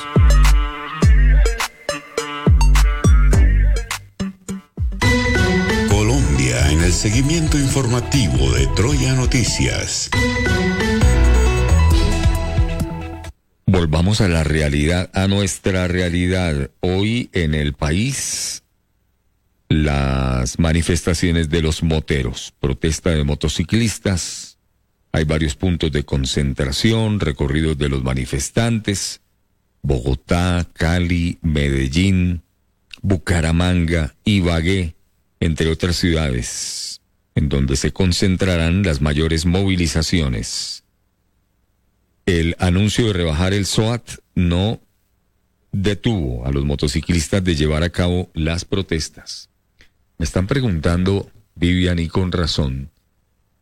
Colombia 5.91 6.71
en 6.71 6.83
el 6.83 6.93
seguimiento 6.95 7.59
informativo 7.59 8.53
de 8.53 8.67
Troya 8.69 9.13
Noticias. 9.13 10.09
Volvamos 13.67 14.23
a 14.23 14.29
la 14.29 14.45
realidad, 14.45 15.11
a 15.13 15.29
nuestra 15.29 15.89
realidad. 15.89 16.71
Hoy 16.81 17.29
en 17.35 17.55
el 17.55 17.75
país, 17.75 18.62
las 19.73 20.59
manifestaciones 20.59 21.49
de 21.49 21.63
los 21.63 21.83
moteros, 21.83 22.53
protesta 22.61 23.11
de 23.11 23.25
motociclistas, 23.25 24.59
hay 25.13 25.25
varios 25.25 25.57
puntos 25.57 25.93
de 25.93 26.05
concentración, 26.05 27.21
recorridos 27.21 27.77
de 27.79 27.89
los 27.89 28.03
manifestantes, 28.03 29.21
Bogotá, 29.83 30.67
Cali, 30.73 31.39
Medellín, 31.43 32.43
Bucaramanga, 33.03 34.15
Ibagué, 34.25 34.95
entre 35.41 35.69
otras 35.69 35.97
ciudades, 35.97 37.01
en 37.35 37.49
donde 37.49 37.77
se 37.77 37.93
concentrarán 37.93 38.83
las 38.83 39.01
mayores 39.01 39.45
movilizaciones. 39.45 40.85
El 42.25 42.57
anuncio 42.59 43.09
de 43.09 43.13
rebajar 43.13 43.53
el 43.53 43.67
SOAT 43.67 44.19
no 44.35 44.81
detuvo 45.73 46.47
a 46.47 46.53
los 46.53 46.65
motociclistas 46.65 47.43
de 47.43 47.57
llevar 47.57 47.83
a 47.83 47.91
cabo 47.91 48.31
las 48.35 48.65
protestas. 48.65 49.51
Me 50.23 50.25
están 50.25 50.47
preguntando, 50.47 51.29
Vivian, 51.57 51.99
y 51.99 52.07
con 52.07 52.31
razón, 52.31 52.91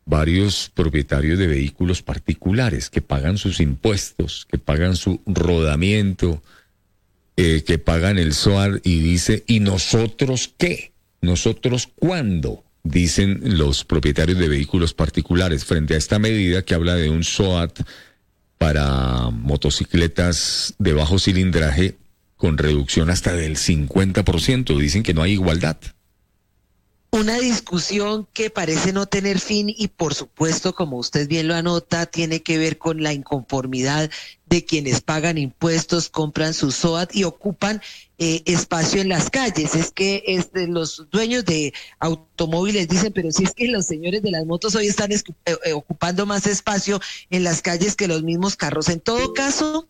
varios 0.05 0.69
propietarios 0.71 1.39
de 1.39 1.47
vehículos 1.47 2.03
particulares 2.03 2.91
que 2.91 3.01
pagan 3.01 3.39
sus 3.39 3.59
impuestos, 3.59 4.45
que 4.47 4.59
pagan 4.59 4.95
su 4.95 5.21
rodamiento, 5.25 6.43
eh, 7.35 7.63
que 7.65 7.79
pagan 7.79 8.19
el 8.19 8.35
SOAT 8.35 8.85
y 8.85 8.99
dice, 8.99 9.43
¿y 9.47 9.59
nosotros 9.59 10.53
qué? 10.55 10.91
¿Nosotros 11.19 11.89
cuándo? 11.95 12.63
Dicen 12.83 13.57
los 13.57 13.83
propietarios 13.83 14.37
de 14.37 14.47
vehículos 14.47 14.93
particulares 14.93 15.65
frente 15.65 15.95
a 15.95 15.97
esta 15.97 16.19
medida 16.19 16.61
que 16.61 16.75
habla 16.75 16.93
de 16.93 17.09
un 17.09 17.23
SOAT 17.23 17.79
para 18.59 19.31
motocicletas 19.31 20.75
de 20.77 20.93
bajo 20.93 21.17
cilindraje 21.17 21.97
con 22.35 22.59
reducción 22.59 23.09
hasta 23.09 23.33
del 23.33 23.57
50%. 23.57 24.77
Dicen 24.77 25.01
que 25.01 25.15
no 25.15 25.23
hay 25.23 25.31
igualdad. 25.31 25.77
Una 27.13 27.37
discusión 27.39 28.25
que 28.31 28.49
parece 28.49 28.93
no 28.93 29.05
tener 29.05 29.41
fin 29.41 29.67
y 29.67 29.89
por 29.89 30.13
supuesto, 30.13 30.73
como 30.73 30.95
usted 30.95 31.27
bien 31.27 31.49
lo 31.49 31.55
anota, 31.55 32.05
tiene 32.05 32.41
que 32.41 32.57
ver 32.57 32.77
con 32.77 33.03
la 33.03 33.11
inconformidad 33.11 34.09
de 34.45 34.63
quienes 34.63 35.01
pagan 35.01 35.37
impuestos, 35.37 36.07
compran 36.07 36.53
su 36.53 36.71
SOAT 36.71 37.13
y 37.13 37.25
ocupan 37.25 37.81
eh, 38.17 38.43
espacio 38.45 39.01
en 39.01 39.09
las 39.09 39.29
calles. 39.29 39.75
Es 39.75 39.91
que 39.91 40.23
es 40.25 40.53
de 40.53 40.67
los 40.67 41.09
dueños 41.11 41.43
de 41.43 41.73
automóviles 41.99 42.87
dicen, 42.87 43.11
pero 43.11 43.29
si 43.33 43.43
es 43.43 43.53
que 43.53 43.67
los 43.67 43.87
señores 43.87 44.21
de 44.21 44.31
las 44.31 44.45
motos 44.45 44.73
hoy 44.75 44.87
están 44.87 45.11
eh, 45.11 45.21
eh, 45.45 45.73
ocupando 45.73 46.25
más 46.25 46.47
espacio 46.47 47.01
en 47.29 47.43
las 47.43 47.61
calles 47.61 47.97
que 47.97 48.07
los 48.07 48.23
mismos 48.23 48.55
carros. 48.55 48.87
En 48.87 49.01
todo 49.01 49.33
caso, 49.33 49.85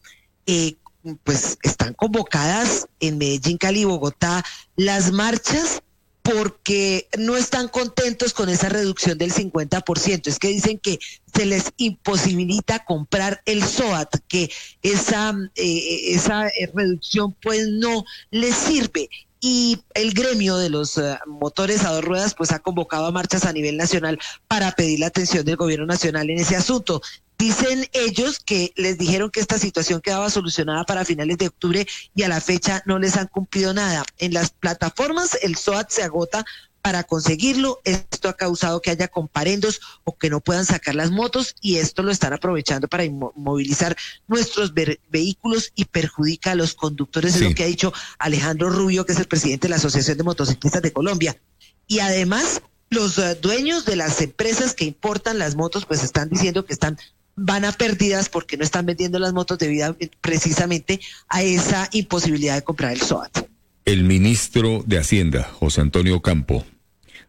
eh, 0.48 0.76
pues 1.24 1.60
están 1.62 1.94
convocadas 1.94 2.88
en 3.00 3.20
Medellín, 3.20 3.60
Cali 3.60 3.82
y 3.82 3.86
Bogotá 3.86 4.44
las 4.76 5.12
marchas 5.12 5.84
porque 6.22 7.08
no 7.18 7.36
están 7.36 7.68
contentos 7.68 8.34
con 8.34 8.50
esa 8.50 8.70
reducción 8.70 9.18
del 9.18 9.34
50%. 9.34 10.28
Es 10.28 10.40
que 10.40 10.50
dicen 10.50 10.80
que 10.80 11.00
se 11.34 11.46
les 11.46 11.72
imposibilita 11.78 12.86
comprar 12.86 13.42
el 13.46 13.64
SOAT, 13.64 14.18
que 14.28 14.52
esa, 14.82 15.36
eh, 15.56 16.14
esa 16.14 16.48
eh, 16.48 16.72
reducción 16.74 17.36
pues 17.42 17.68
no 17.68 18.06
les 18.30 18.56
sirve. 18.56 19.10
Y 19.44 19.80
el 19.96 20.14
gremio 20.14 20.58
de 20.58 20.70
los 20.70 21.00
eh, 21.00 21.18
motores 21.26 21.84
a 21.84 21.92
dos 21.92 22.04
ruedas 22.04 22.36
pues 22.36 22.52
ha 22.52 22.60
convocado 22.60 23.08
a 23.08 23.12
marchas 23.12 23.46
a 23.46 23.54
nivel 23.54 23.76
nacional 23.76 24.20
para 24.48 24.72
pedir 24.74 25.00
la 25.00 25.08
atención 25.08 25.44
del 25.44 25.56
gobierno 25.56 25.88
nacional 25.88 26.30
en 26.30 26.40
ese 26.40 26.56
asunto. 26.56 27.02
Dicen 27.42 27.88
ellos 27.94 28.40
que 28.40 28.72
les 28.76 29.00
dijeron 29.00 29.32
que 29.32 29.40
esta 29.40 29.58
situación 29.58 30.00
quedaba 30.00 30.30
solucionada 30.30 30.84
para 30.84 31.06
finales 31.06 31.40
de 31.40 31.48
octubre 31.48 31.88
y 32.14 32.22
a 32.22 32.28
la 32.30 32.40
fecha 32.40 32.84
no 32.86 33.00
les 33.00 33.18
han 33.18 33.26
cumplido 33.26 33.74
nada. 33.74 34.06
En 34.20 34.32
las 34.32 34.52
plataformas 34.52 35.36
el 35.42 35.56
SOAT 35.56 35.90
se 35.90 36.04
agota 36.04 36.46
para 36.84 37.04
conseguirlo. 37.04 37.80
Esto 37.84 38.30
ha 38.30 38.34
causado 38.38 38.80
que 38.80 38.92
haya 38.92 39.08
comparendos 39.08 39.82
o 40.04 40.16
que 40.16 40.30
no 40.30 40.40
puedan 40.40 40.68
sacar 40.68 40.94
las 40.94 41.10
motos 41.10 41.56
y 41.62 41.78
esto 41.78 42.04
lo 42.04 42.12
están 42.12 42.32
aprovechando 42.34 42.88
para 42.88 43.06
inmo- 43.06 43.34
movilizar 43.36 43.98
nuestros 44.28 44.72
vehículos 45.10 45.72
y 45.76 45.86
perjudica 45.86 46.52
a 46.52 46.56
los 46.56 46.76
conductores, 46.76 47.34
es 47.34 47.42
lo 47.42 47.56
que 47.56 47.64
ha 47.64 47.68
dicho 47.68 47.92
Alejandro 48.20 48.70
Rubio, 48.70 49.04
que 49.08 49.14
es 49.14 49.20
el 49.20 49.28
presidente 49.28 49.66
de 49.66 49.70
la 49.72 49.78
Asociación 49.78 50.16
de 50.16 50.24
Motociclistas 50.24 50.84
de 50.84 50.94
Colombia. 50.94 51.42
Y 51.88 52.02
además, 52.02 52.62
los 52.92 53.18
eh, 53.18 53.34
dueños 53.42 53.86
de 53.86 53.96
las 53.96 54.22
empresas 54.22 54.76
que 54.76 54.86
importan 54.86 55.40
las 55.40 55.56
motos, 55.56 55.88
pues 55.88 56.04
están 56.04 56.30
diciendo 56.30 56.66
que 56.66 56.74
están 56.74 57.00
van 57.36 57.66
a 57.66 57.72
pérdidas 57.72 58.30
porque 58.30 58.58
no 58.58 58.64
están 58.64 58.86
vendiendo 58.86 59.20
las 59.20 59.34
motos 59.34 59.58
debido 59.58 59.88
a- 59.88 59.96
precisamente 60.22 61.00
a 61.30 61.42
esa 61.44 61.90
imposibilidad 61.94 62.56
de 62.56 62.62
comprar 62.64 62.92
el 62.94 63.02
SOAT. 63.02 63.48
El 63.86 64.04
ministro 64.04 64.84
de 64.86 65.00
Hacienda, 65.00 65.44
José 65.44 65.82
Antonio 65.82 66.22
Campo, 66.22 66.66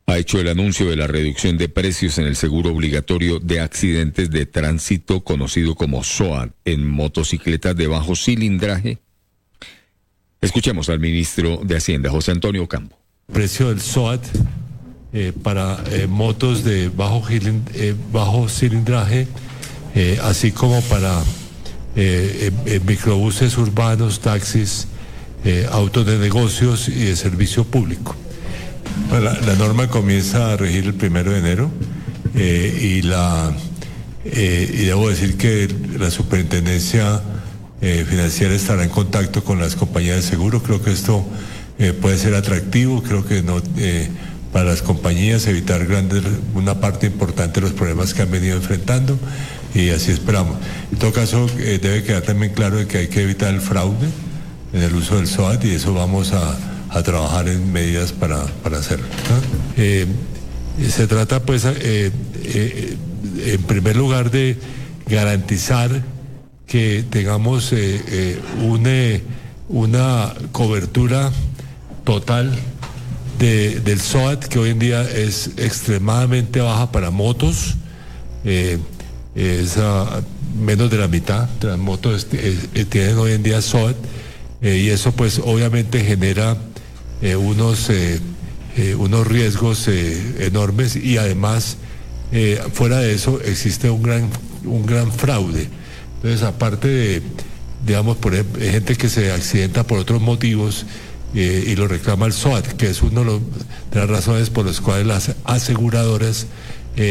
ha 0.07 0.19
hecho 0.19 0.41
el 0.41 0.49
anuncio 0.49 0.91
de 0.91 0.97
la 0.97 1.07
reducción 1.07 1.57
de 1.57 1.69
precios 1.69 2.19
en 2.19 2.27
el 2.27 2.35
seguro 2.37 2.71
obligatorio 2.71 3.39
de 3.39 3.61
accidentes 3.61 4.31
de 4.31 4.47
tránsito 4.47 5.23
conocido 5.23 5.75
como 5.77 6.03
SOAT 6.05 6.53
en 6.65 6.87
motocicletas 6.89 7.77
de 7.77 7.87
bajo 7.87 8.17
cilindraje. 8.17 8.99
Escuchemos 10.41 10.89
al 10.89 10.99
ministro 10.99 11.61
de 11.65 11.77
Hacienda, 11.77 12.11
José 12.11 12.33
Antonio 12.33 12.67
Campo. 12.69 12.99
precio 13.33 13.69
del 13.69 13.81
SOAT 13.81 14.23
eh, 15.13 15.33
para 15.43 15.83
eh, 15.93 16.07
motos 16.09 16.65
de 16.65 16.87
eh, 16.87 17.95
bajo 18.13 18.49
cilindraje, 18.49 19.29
eh, 19.95 20.19
así 20.23 20.53
como 20.53 20.81
para 20.83 21.21
eh, 21.97 22.51
eh, 22.65 22.81
microbuses 22.87 23.57
urbanos, 23.59 24.21
taxis, 24.21 24.89
autos 25.73 26.07
de 26.07 26.19
negocios 26.19 26.89
y 26.89 27.07
de 27.07 27.17
servicio 27.17 27.65
público. 27.65 28.15
La, 29.11 29.57
norma 29.57 29.89
comienza 29.89 30.53
a 30.53 30.57
regir 30.57 30.85
el 30.85 30.95
primero 30.95 31.33
de 31.33 31.39
enero 31.39 31.71
y 32.37 33.03
la 33.03 33.53
y 34.25 34.85
debo 34.85 35.09
decir 35.09 35.37
que 35.37 35.69
la 35.99 36.13
superintendencia 36.13 37.21
financiera 37.81 38.55
estará 38.55 38.85
en 38.85 38.91
contacto 38.91 39.43
con 39.43 39.59
las 39.59 39.75
compañías 39.75 40.15
de 40.15 40.23
seguro. 40.23 40.63
Creo 40.63 40.81
que 40.81 40.93
esto 40.93 41.27
puede 42.01 42.19
ser 42.19 42.37
atractivo. 42.37 43.03
Creo 43.03 43.27
que 43.27 43.43
no 43.43 43.61
para 44.53 44.67
las 44.67 44.83
compañías 44.83 45.49
evitar 45.49 45.85
grandes 45.87 46.23
una 46.55 46.79
parte 46.79 47.09
importante 47.09 47.61
de 47.61 47.67
los 47.67 47.75
problemas 47.75 48.15
que 48.15 48.23
han 48.23 48.31
venido 48.31 48.57
enfrentando 48.57 49.19
y 49.75 49.91
así 49.91 50.13
esperamos. 50.13 50.57
En 50.93 50.99
todo 50.99 51.13
caso 51.13 51.47
eh, 51.59 51.79
debe 51.83 52.03
quedar 52.03 52.23
también 52.23 52.53
claro 52.53 52.87
que 52.87 52.99
hay 52.99 53.09
que 53.09 53.23
evitar 53.23 53.53
el 53.55 53.61
fraude 53.61 54.09
en 54.73 54.83
el 54.83 54.95
uso 54.95 55.17
del 55.17 55.27
SOAT 55.27 55.65
y 55.65 55.71
eso 55.73 55.93
vamos 55.95 56.33
a, 56.33 56.57
a 56.91 57.03
trabajar 57.03 57.49
en 57.49 57.73
medidas 57.73 58.13
para, 58.13 58.45
para 58.63 58.79
hacerlo. 58.79 59.07
Eh, 59.77 60.07
se 60.89 61.07
trata 61.07 61.43
pues 61.43 61.65
eh, 61.67 62.11
en 63.45 63.63
primer 63.65 63.97
lugar 63.97 64.31
de 64.31 64.57
garantizar 65.07 66.03
que 66.67 67.05
tengamos 67.11 67.73
un, 67.73 68.85
eh, 68.87 69.23
una 69.69 70.33
cobertura 70.53 71.31
total 72.05 72.51
de- 73.39 73.81
del 73.81 74.01
SOAT 74.01 74.45
que 74.47 74.59
hoy 74.59 74.71
en 74.71 74.79
día 74.79 75.03
es 75.03 75.51
extremadamente 75.57 76.61
baja 76.61 76.91
para 76.93 77.11
motos, 77.11 77.75
menos 79.35 80.91
de 80.91 80.99
la 80.99 81.09
mitad 81.09 81.49
de 81.49 81.69
las 81.69 81.79
motos 81.79 82.27
eh, 82.33 82.85
tienen 82.89 83.17
hoy 83.19 83.33
en 83.33 83.43
día 83.43 83.63
SOAT 83.63 83.97
eh, 84.61 84.77
y 84.77 84.91
eso 84.91 85.13
pues 85.13 85.41
obviamente 85.43 86.05
genera 86.05 86.57
eh, 87.23 87.37
unos, 87.37 87.91
unos 88.99 89.27
riesgos 89.27 89.89
enormes 89.89 90.97
y 90.97 91.19
además 91.19 91.77
fuera 92.73 92.99
de 92.99 93.15
eso 93.15 93.41
existe 93.43 93.91
un 93.91 94.03
gran, 94.03 94.31
un 94.65 94.87
gran 94.87 95.13
fraude. 95.13 95.69
Entonces 96.17 96.43
aparte 96.43 96.89
de, 96.89 97.23
digamos, 97.87 98.17
por 98.17 98.33
ejemplo, 98.33 98.63
gente 98.63 98.97
que 98.97 99.09
se 99.09 99.31
accidenta 99.33 99.87
por 99.87 99.99
otros 99.99 100.21
motivos 100.21 100.87
y 101.35 101.77
lo 101.77 101.89
reclama 101.89 102.27
el 102.27 102.33
SOAT, 102.33 102.67
que 102.73 102.89
es 102.89 103.03
una 103.03 103.23
de, 103.23 103.41
las 103.95 104.09
razones 104.09 104.51
por 104.51 104.67
las 104.67 104.81
cuales 104.81 105.07
las 105.07 105.33
aseguradoras 105.45 106.47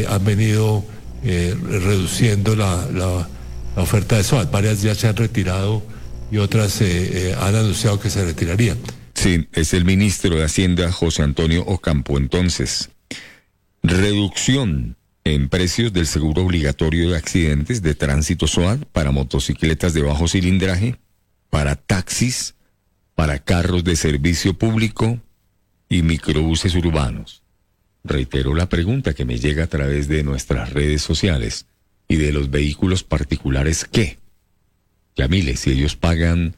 han 0.09 0.25
venido 0.25 0.83
eh, 1.23 1.55
reduciendo 1.63 2.55
la, 2.55 2.87
la- 2.91 3.29
oferta 3.75 4.17
de 4.17 4.23
SOAT. 4.23 4.51
Varias 4.51 4.81
ya 4.81 4.93
se 4.95 5.07
han 5.07 5.15
retirado 5.15 5.81
y 6.29 6.37
otras 6.37 6.81
eh, 6.81 7.29
eh, 7.29 7.35
han 7.39 7.55
anunciado 7.55 7.99
que 7.99 8.09
se 8.09 8.25
retirarían. 8.25 8.77
Sí, 9.15 9.47
es 9.53 9.73
el 9.73 9.85
ministro 9.85 10.35
de 10.35 10.43
Hacienda, 10.43 10.91
José 10.91 11.23
Antonio 11.23 11.63
Ocampo. 11.65 12.17
Entonces, 12.17 12.89
reducción 13.83 14.97
en 15.23 15.49
precios 15.49 15.93
del 15.93 16.07
seguro 16.07 16.43
obligatorio 16.43 17.11
de 17.11 17.17
accidentes 17.17 17.81
de 17.81 17.93
tránsito 17.95 18.47
SOAT 18.47 18.83
para 18.91 19.11
motocicletas 19.11 19.93
de 19.93 20.01
bajo 20.01 20.27
cilindraje, 20.27 20.97
para 21.49 21.75
taxis, 21.75 22.55
para 23.15 23.39
carros 23.39 23.83
de 23.83 23.95
servicio 23.95 24.53
público 24.57 25.19
y 25.89 26.01
microbuses 26.01 26.73
urbanos. 26.75 27.43
Reitero 28.03 28.55
la 28.55 28.67
pregunta 28.67 29.13
que 29.13 29.25
me 29.25 29.37
llega 29.37 29.65
a 29.65 29.67
través 29.67 30.07
de 30.07 30.23
nuestras 30.23 30.73
redes 30.73 31.01
sociales 31.01 31.67
y 32.07 32.15
de 32.15 32.33
los 32.33 32.49
vehículos 32.49 33.03
particulares, 33.03 33.85
¿qué? 33.85 34.17
Yamile, 35.15 35.55
si 35.55 35.71
ellos 35.71 35.95
pagan 35.95 36.55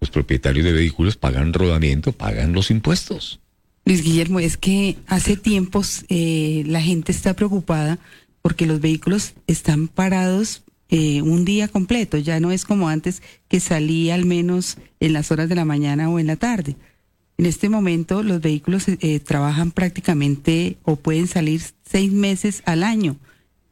los 0.00 0.10
propietarios 0.10 0.64
de 0.64 0.72
vehículos 0.72 1.16
pagan 1.16 1.52
rodamiento, 1.52 2.12
pagan 2.12 2.52
los 2.52 2.70
impuestos. 2.70 3.40
Luis 3.86 4.02
Guillermo, 4.02 4.38
es 4.38 4.56
que 4.56 4.96
hace 5.06 5.36
tiempos 5.36 6.04
eh, 6.08 6.62
la 6.66 6.80
gente 6.80 7.12
está 7.12 7.34
preocupada 7.34 7.98
porque 8.42 8.66
los 8.66 8.80
vehículos 8.80 9.34
están 9.46 9.88
parados 9.88 10.62
eh, 10.90 11.22
un 11.22 11.44
día 11.44 11.68
completo. 11.68 12.18
Ya 12.18 12.40
no 12.40 12.52
es 12.52 12.64
como 12.64 12.88
antes 12.88 13.22
que 13.48 13.60
salía 13.60 14.14
al 14.14 14.26
menos 14.26 14.76
en 15.00 15.12
las 15.12 15.30
horas 15.30 15.48
de 15.48 15.54
la 15.54 15.64
mañana 15.64 16.10
o 16.10 16.18
en 16.18 16.26
la 16.26 16.36
tarde. 16.36 16.76
En 17.36 17.46
este 17.46 17.68
momento 17.68 18.22
los 18.22 18.40
vehículos 18.40 18.84
eh, 18.88 19.20
trabajan 19.20 19.72
prácticamente 19.72 20.76
o 20.84 20.96
pueden 20.96 21.26
salir 21.26 21.60
seis 21.84 22.12
meses 22.12 22.62
al 22.64 22.84
año 22.84 23.16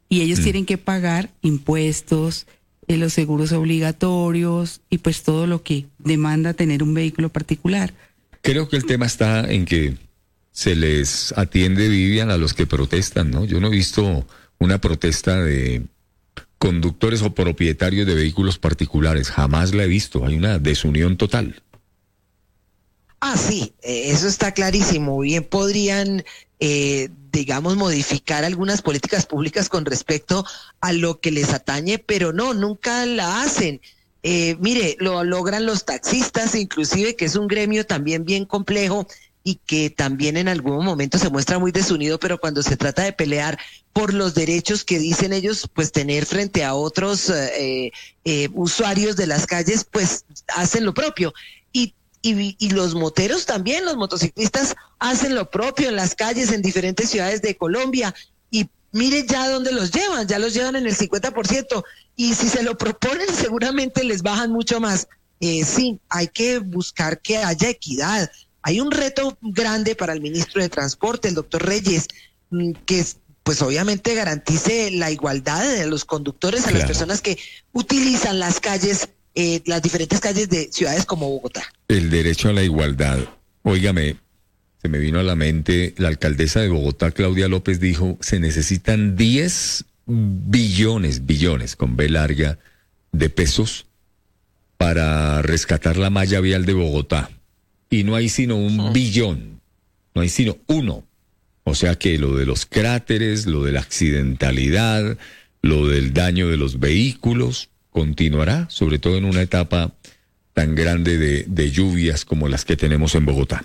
y 0.09 0.21
ellos 0.21 0.41
tienen 0.41 0.65
que 0.65 0.77
pagar 0.77 1.31
impuestos, 1.41 2.45
eh, 2.87 2.97
los 2.97 3.13
seguros 3.13 3.51
obligatorios 3.51 4.81
y 4.89 4.99
pues 4.99 5.23
todo 5.23 5.47
lo 5.47 5.63
que 5.63 5.85
demanda 5.97 6.53
tener 6.53 6.83
un 6.83 6.93
vehículo 6.93 7.29
particular. 7.29 7.93
Creo 8.41 8.67
que 8.67 8.75
el 8.75 8.85
tema 8.85 9.05
está 9.05 9.49
en 9.49 9.65
que 9.65 9.95
se 10.51 10.75
les 10.75 11.33
atiende, 11.37 11.87
Vivian, 11.87 12.29
a 12.29 12.37
los 12.37 12.53
que 12.53 12.67
protestan, 12.67 13.31
¿no? 13.31 13.45
Yo 13.45 13.59
no 13.59 13.67
he 13.67 13.71
visto 13.71 14.27
una 14.59 14.79
protesta 14.79 15.41
de 15.41 15.83
conductores 16.57 17.21
o 17.21 17.33
propietarios 17.33 18.05
de 18.05 18.13
vehículos 18.13 18.59
particulares. 18.59 19.31
Jamás 19.31 19.73
la 19.73 19.83
he 19.83 19.87
visto. 19.87 20.25
Hay 20.25 20.37
una 20.37 20.59
desunión 20.59 21.17
total. 21.17 21.61
Ah, 23.25 23.37
sí, 23.37 23.73
eh, 23.81 24.11
eso 24.11 24.27
está 24.27 24.51
clarísimo. 24.51 25.17
Bien 25.19 25.45
podrían, 25.45 26.25
eh, 26.59 27.07
digamos, 27.31 27.77
modificar 27.77 28.43
algunas 28.43 28.81
políticas 28.81 29.25
públicas 29.25 29.69
con 29.69 29.85
respecto 29.85 30.45
a 30.81 30.91
lo 30.91 31.21
que 31.21 31.31
les 31.31 31.53
atañe, 31.53 31.99
pero 31.99 32.33
no, 32.33 32.53
nunca 32.53 33.05
la 33.05 33.41
hacen. 33.41 33.79
Eh, 34.23 34.57
mire, 34.59 34.97
lo 34.99 35.23
logran 35.23 35.65
los 35.65 35.85
taxistas, 35.85 36.53
inclusive, 36.53 37.15
que 37.15 37.23
es 37.23 37.37
un 37.37 37.47
gremio 37.47 37.85
también 37.85 38.25
bien 38.25 38.43
complejo 38.43 39.07
y 39.41 39.55
que 39.55 39.89
también 39.89 40.35
en 40.35 40.49
algún 40.49 40.83
momento 40.83 41.17
se 41.17 41.29
muestra 41.29 41.59
muy 41.59 41.71
desunido, 41.71 42.19
pero 42.19 42.39
cuando 42.39 42.61
se 42.61 42.75
trata 42.75 43.03
de 43.03 43.13
pelear 43.13 43.57
por 43.93 44.13
los 44.13 44.33
derechos 44.33 44.83
que 44.83 44.99
dicen 44.99 45.31
ellos, 45.31 45.69
pues 45.73 45.93
tener 45.93 46.25
frente 46.25 46.65
a 46.65 46.75
otros 46.75 47.29
eh, 47.29 47.93
eh, 48.25 48.49
usuarios 48.53 49.15
de 49.15 49.27
las 49.27 49.45
calles, 49.45 49.85
pues 49.89 50.25
hacen 50.47 50.83
lo 50.83 50.93
propio. 50.93 51.33
Y 52.25 52.55
y, 52.57 52.69
los 52.69 52.95
moteros 52.95 53.45
también, 53.45 53.83
los 53.83 53.97
motociclistas 53.97 54.75
hacen 54.97 55.35
lo 55.35 55.51
propio 55.51 55.89
en 55.89 55.97
las 55.97 56.15
calles 56.15 56.51
en 56.51 56.61
diferentes 56.61 57.09
ciudades 57.09 57.41
de 57.41 57.57
Colombia 57.57 58.15
y 58.49 58.69
mire 58.93 59.25
ya 59.27 59.49
dónde 59.49 59.73
los 59.73 59.91
llevan, 59.91 60.25
ya 60.25 60.39
los 60.39 60.53
llevan 60.53 60.77
en 60.77 60.87
el 60.87 60.95
50% 60.95 61.83
y 62.15 62.33
si 62.33 62.47
se 62.47 62.63
lo 62.63 62.77
proponen 62.77 63.27
seguramente 63.35 64.03
les 64.05 64.23
bajan 64.23 64.51
mucho 64.51 64.79
más. 64.79 65.07
Eh, 65.41 65.65
sí, 65.65 65.99
hay 66.07 66.29
que 66.29 66.59
buscar 66.59 67.19
que 67.19 67.37
haya 67.37 67.69
equidad. 67.69 68.31
Hay 68.61 68.79
un 68.79 68.91
reto 68.91 69.37
grande 69.41 69.93
para 69.93 70.13
el 70.13 70.21
ministro 70.21 70.61
de 70.61 70.69
Transporte, 70.69 71.27
el 71.27 71.35
doctor 71.35 71.65
Reyes, 71.65 72.07
mm, 72.51 72.71
que 72.85 72.99
es 73.01 73.17
pues 73.43 73.61
obviamente 73.61 74.15
garantice 74.15 74.89
la 74.91 75.11
igualdad 75.11 75.61
de 75.67 75.85
los 75.85 76.05
conductores 76.05 76.65
a 76.65 76.71
las 76.71 76.85
personas 76.85 77.21
que 77.21 77.37
utilizan 77.73 78.39
las 78.39 78.61
calles, 78.61 79.09
eh, 79.35 79.61
las 79.65 79.81
diferentes 79.81 80.19
calles 80.19 80.49
de 80.49 80.69
ciudades 80.71 81.05
como 81.05 81.29
Bogotá. 81.29 81.63
El 81.87 82.09
derecho 82.09 82.49
a 82.49 82.53
la 82.53 82.63
igualdad. 82.63 83.19
Óigame, 83.63 84.17
se 84.81 84.89
me 84.89 84.99
vino 84.99 85.19
a 85.19 85.23
la 85.23 85.35
mente, 85.35 85.95
la 85.97 86.09
alcaldesa 86.09 86.59
de 86.59 86.69
Bogotá, 86.69 87.11
Claudia 87.11 87.47
López, 87.47 87.79
dijo, 87.79 88.17
se 88.21 88.39
necesitan 88.39 89.15
10 89.15 89.85
billones, 90.05 91.25
billones, 91.25 91.75
con 91.75 91.95
B 91.95 92.09
larga, 92.09 92.59
de 93.11 93.29
pesos 93.29 93.85
para 94.77 95.41
rescatar 95.41 95.97
la 95.97 96.09
malla 96.09 96.41
vial 96.41 96.65
de 96.65 96.73
Bogotá. 96.73 97.29
Y 97.89 98.03
no 98.03 98.15
hay 98.15 98.27
sino 98.27 98.57
un 98.57 98.91
billón, 98.91 99.61
no 100.13 100.21
hay 100.21 100.29
sino 100.29 100.57
uno. 100.67 101.05
O 101.63 101.75
sea 101.75 101.95
que 101.95 102.17
lo 102.17 102.35
de 102.35 102.45
los 102.45 102.65
cráteres, 102.65 103.45
lo 103.45 103.63
de 103.63 103.71
la 103.71 103.79
accidentalidad, 103.79 105.17
lo 105.61 105.87
del 105.87 106.13
daño 106.13 106.49
de 106.49 106.57
los 106.57 106.79
vehículos, 106.79 107.69
continuará, 107.93 108.67
sobre 108.69 108.99
todo 108.99 109.17
en 109.17 109.23
una 109.23 109.41
etapa 109.41 109.93
tan 110.51 110.75
grande 110.75 111.17
de, 111.17 111.45
de 111.47 111.71
lluvias 111.71 112.25
como 112.25 112.49
las 112.49 112.65
que 112.65 112.75
tenemos 112.75 113.15
en 113.15 113.25
Bogotá. 113.25 113.63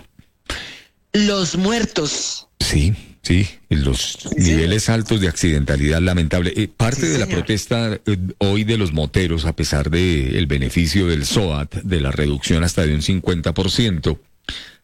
Los 1.13 1.57
muertos. 1.57 2.49
Sí, 2.61 2.95
sí, 3.23 3.47
los 3.71 4.29
niveles 4.37 4.89
altos 4.89 5.21
de 5.21 5.29
accidentalidad 5.29 6.01
lamentable. 6.01 6.53
Eh, 6.57 6.69
parte 6.69 7.09
de 7.09 7.19
la 7.19 7.27
protesta 7.27 7.99
eh, 8.05 8.19
hoy 8.39 8.65
de 8.65 8.77
los 8.77 8.93
moteros, 8.93 9.47
a 9.47 9.55
pesar 9.55 9.91
del 9.91 10.37
el 10.37 10.47
beneficio 10.47 11.07
del 11.07 11.25
SOAT, 11.25 11.77
de 11.77 12.01
la 12.01 12.11
reducción 12.11 12.65
hasta 12.65 12.87
de 12.87 12.95
un 12.95 13.01
50% 13.01 14.19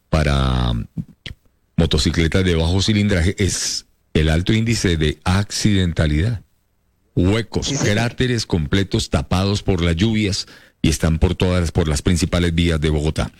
para 0.08 0.72
motocicletas 1.76 2.44
de 2.44 2.54
bajo 2.54 2.80
cilindraje, 2.80 3.34
es 3.38 3.86
el 4.14 4.28
alto 4.28 4.52
índice 4.52 4.96
de 4.96 5.18
accidentalidad. 5.24 6.43
Huecos, 7.14 7.72
cráteres 7.82 8.46
completos 8.46 9.10
tapados 9.10 9.62
por 9.62 9.82
las 9.82 9.96
lluvias 9.96 10.46
y 10.82 10.88
están 10.88 11.18
por 11.18 11.34
todas, 11.34 11.70
por 11.70 11.88
las 11.88 12.02
principales 12.02 12.54
vías 12.54 12.80
de 12.80 12.90
Bogotá. 12.90 13.30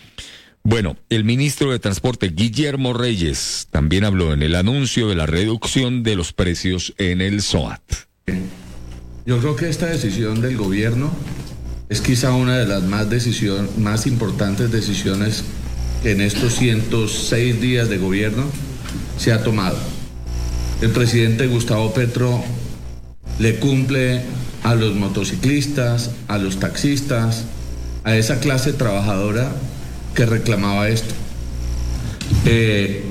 Bueno, 0.63 0.97
el 1.11 1.25
ministro 1.25 1.73
de 1.73 1.79
Transporte, 1.79 2.29
Guillermo 2.29 2.95
Reyes, 2.95 3.69
también 3.71 4.05
habló 4.05 4.33
en 4.33 4.43
el 4.43 4.55
anuncio 4.55 5.09
de 5.09 5.15
la 5.15 5.27
reducción 5.27 6.03
de 6.03 6.17
los 6.17 6.33
precios 6.33 6.95
en 6.97 7.21
el 7.21 7.43
SOAT. 7.43 7.83
Yo 9.27 9.39
creo 9.41 9.57
que 9.57 9.69
esta 9.69 9.87
decisión 9.87 10.41
del 10.41 10.57
gobierno 10.57 11.13
es 11.91 12.01
quizá 12.01 12.33
una 12.33 12.57
de 12.57 12.67
las 12.67 12.83
más, 12.83 13.11
decisión, 13.11 13.69
más 13.79 14.07
importantes 14.07 14.71
decisiones 14.71 15.45
que 16.03 16.13
en 16.13 16.23
estos 16.23 16.55
106 16.55 17.61
días 17.61 17.91
de 17.91 17.99
gobierno 17.99 18.45
se 19.19 19.33
ha 19.33 19.43
tomado. 19.43 19.79
El 20.81 20.91
presidente 20.91 21.47
Gustavo 21.47 21.93
Petro 21.93 22.43
le 23.39 23.59
cumple 23.59 24.23
a 24.63 24.75
los 24.75 24.95
motociclistas, 24.95 26.11
a 26.29 26.39
los 26.39 26.59
taxistas, 26.59 27.45
a 28.05 28.17
esa 28.17 28.41
clase 28.41 28.73
trabajadora 28.73 29.53
que 30.15 30.27
reclamaba 30.27 30.89
esto. 30.89 31.15
Eh, 32.47 33.05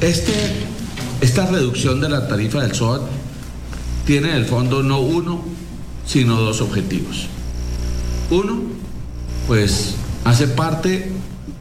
este, 0.00 0.32
esta 1.20 1.46
reducción 1.46 2.00
de 2.00 2.08
la 2.08 2.28
tarifa 2.28 2.62
del 2.62 2.74
SOAT 2.74 3.02
tiene 4.06 4.30
en 4.30 4.36
el 4.36 4.44
fondo 4.46 4.82
no 4.82 5.00
uno, 5.00 5.44
sino 6.06 6.40
dos 6.40 6.60
objetivos. 6.60 7.26
Uno, 8.30 8.62
pues 9.46 9.94
hace 10.24 10.46
parte 10.46 11.10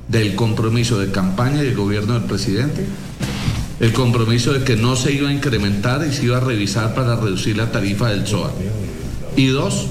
del 0.08 0.36
compromiso 0.36 1.00
de 1.00 1.12
campaña 1.12 1.62
del 1.62 1.76
gobierno 1.76 2.14
del 2.14 2.24
presidente, 2.24 2.86
el 3.80 3.94
compromiso 3.94 4.54
de 4.54 4.64
que 4.64 4.76
no 4.76 4.96
se 4.96 5.14
iba 5.14 5.30
a 5.30 5.34
incrementar 5.34 6.06
y 6.08 6.14
se 6.14 6.26
iba 6.26 6.38
a 6.38 6.42
revisar 6.42 6.96
para 6.96 7.16
reducir 7.16 7.58
la 7.58 7.72
tarifa 7.72 8.10
del 8.10 8.26
SOAT. 8.26 8.52
Y 9.36 9.48
dos, 9.48 9.88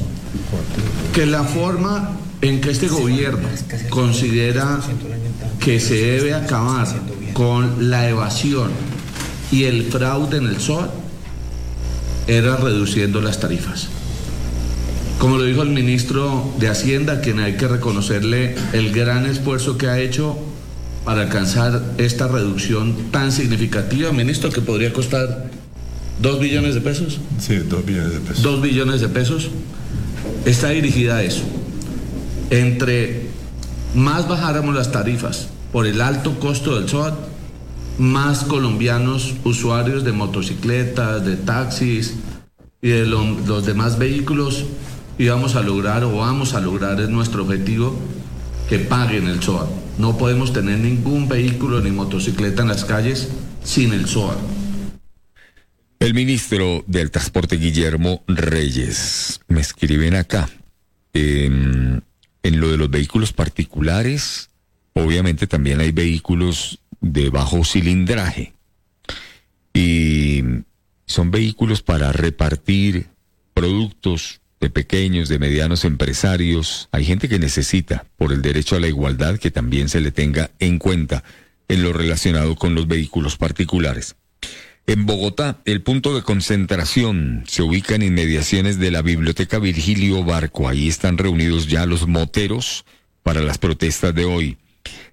que 1.14 1.26
la 1.26 1.44
forma 1.44 2.16
en 2.42 2.60
que 2.60 2.70
este 2.70 2.88
gobierno 2.88 3.48
considera 3.90 4.80
que 5.60 5.80
se 5.80 5.94
debe 5.94 6.34
acabar 6.34 6.86
con 7.32 7.90
la 7.90 8.08
evasión 8.08 8.70
y 9.50 9.64
el 9.64 9.84
fraude 9.84 10.38
en 10.38 10.46
el 10.46 10.60
SOAT 10.60 10.90
era 12.26 12.56
reduciendo 12.56 13.20
las 13.20 13.38
tarifas. 13.38 13.88
Como 15.18 15.38
lo 15.38 15.44
dijo 15.44 15.62
el 15.62 15.70
ministro 15.70 16.52
de 16.58 16.68
Hacienda, 16.68 17.20
quien 17.20 17.38
hay 17.38 17.56
que 17.56 17.68
reconocerle 17.68 18.54
el 18.72 18.92
gran 18.92 19.24
esfuerzo 19.26 19.78
que 19.78 19.86
ha 19.86 19.98
hecho 19.98 20.36
para 21.06 21.22
alcanzar 21.22 21.80
esta 21.98 22.26
reducción 22.26 22.92
tan 23.12 23.30
significativa, 23.30 24.10
ministro, 24.10 24.50
que 24.50 24.60
podría 24.60 24.92
costar 24.92 25.48
dos 26.20 26.40
billones 26.40 26.74
de 26.74 26.80
pesos. 26.80 27.20
Sí, 27.38 27.58
dos 27.58 27.86
billones 27.86 28.12
de 28.12 28.18
pesos. 28.18 28.42
Dos 28.42 28.60
billones 28.60 29.00
de 29.00 29.08
pesos. 29.08 29.48
Está 30.44 30.70
dirigida 30.70 31.18
a 31.18 31.22
eso. 31.22 31.44
Entre 32.50 33.28
más 33.94 34.26
bajáramos 34.28 34.74
las 34.74 34.90
tarifas 34.90 35.46
por 35.72 35.86
el 35.86 36.00
alto 36.00 36.40
costo 36.40 36.74
del 36.78 36.88
SOAT, 36.88 37.14
más 37.98 38.40
colombianos 38.42 39.34
usuarios 39.44 40.02
de 40.02 40.10
motocicletas, 40.10 41.24
de 41.24 41.36
taxis 41.36 42.14
y 42.82 42.88
de 42.88 43.06
lo- 43.06 43.38
los 43.46 43.64
demás 43.64 43.96
vehículos 43.98 44.64
íbamos 45.18 45.54
a 45.54 45.62
lograr 45.62 46.02
o 46.02 46.16
vamos 46.18 46.54
a 46.54 46.60
lograr 46.60 47.00
es 47.00 47.08
nuestro 47.08 47.44
objetivo 47.44 47.96
que 48.68 48.80
paguen 48.80 49.28
el 49.28 49.40
SOAT. 49.40 49.68
No 49.98 50.18
podemos 50.18 50.52
tener 50.52 50.78
ningún 50.78 51.28
vehículo 51.28 51.80
ni 51.80 51.90
motocicleta 51.90 52.62
en 52.62 52.68
las 52.68 52.84
calles 52.84 53.28
sin 53.64 53.92
el 53.92 54.06
SOAT. 54.06 54.38
El 55.98 56.12
ministro 56.12 56.84
del 56.86 57.10
Transporte 57.10 57.56
Guillermo 57.56 58.22
Reyes 58.26 59.40
me 59.48 59.60
escriben 59.60 60.14
acá. 60.14 60.48
em, 61.14 62.02
en 62.42 62.60
lo 62.60 62.70
de 62.70 62.76
los 62.76 62.90
vehículos 62.90 63.32
particulares, 63.32 64.50
obviamente 64.92 65.46
también 65.46 65.80
hay 65.80 65.90
vehículos 65.90 66.78
de 67.00 67.30
bajo 67.30 67.64
cilindraje. 67.64 68.52
Y 69.72 70.42
son 71.06 71.30
vehículos 71.30 71.80
para 71.80 72.12
repartir 72.12 73.08
productos 73.54 74.40
de 74.60 74.70
pequeños, 74.70 75.28
de 75.28 75.38
medianos 75.38 75.84
empresarios. 75.84 76.88
Hay 76.92 77.04
gente 77.04 77.28
que 77.28 77.38
necesita, 77.38 78.06
por 78.16 78.32
el 78.32 78.42
derecho 78.42 78.76
a 78.76 78.80
la 78.80 78.88
igualdad, 78.88 79.38
que 79.38 79.50
también 79.50 79.88
se 79.88 80.00
le 80.00 80.10
tenga 80.10 80.50
en 80.58 80.78
cuenta 80.78 81.24
en 81.68 81.82
lo 81.82 81.92
relacionado 81.92 82.56
con 82.56 82.74
los 82.74 82.86
vehículos 82.86 83.36
particulares. 83.36 84.16
En 84.88 85.04
Bogotá, 85.04 85.58
el 85.64 85.82
punto 85.82 86.14
de 86.14 86.22
concentración 86.22 87.42
se 87.48 87.62
ubica 87.62 87.96
en 87.96 88.02
inmediaciones 88.02 88.78
de 88.78 88.92
la 88.92 89.02
Biblioteca 89.02 89.58
Virgilio 89.58 90.22
Barco. 90.22 90.68
Ahí 90.68 90.86
están 90.86 91.18
reunidos 91.18 91.66
ya 91.66 91.86
los 91.86 92.06
moteros 92.06 92.84
para 93.24 93.40
las 93.40 93.58
protestas 93.58 94.14
de 94.14 94.24
hoy. 94.24 94.58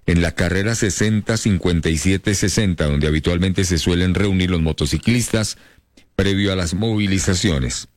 En 0.06 0.22
la 0.22 0.30
carrera 0.30 0.76
60, 0.76 1.36
57, 1.36 2.34
60, 2.36 2.84
donde 2.86 3.08
habitualmente 3.08 3.64
se 3.64 3.78
suelen 3.78 4.14
reunir 4.14 4.50
los 4.50 4.60
motociclistas 4.60 5.58
previo 6.14 6.52
a 6.52 6.56
las 6.56 6.74
movilizaciones. 6.74 7.88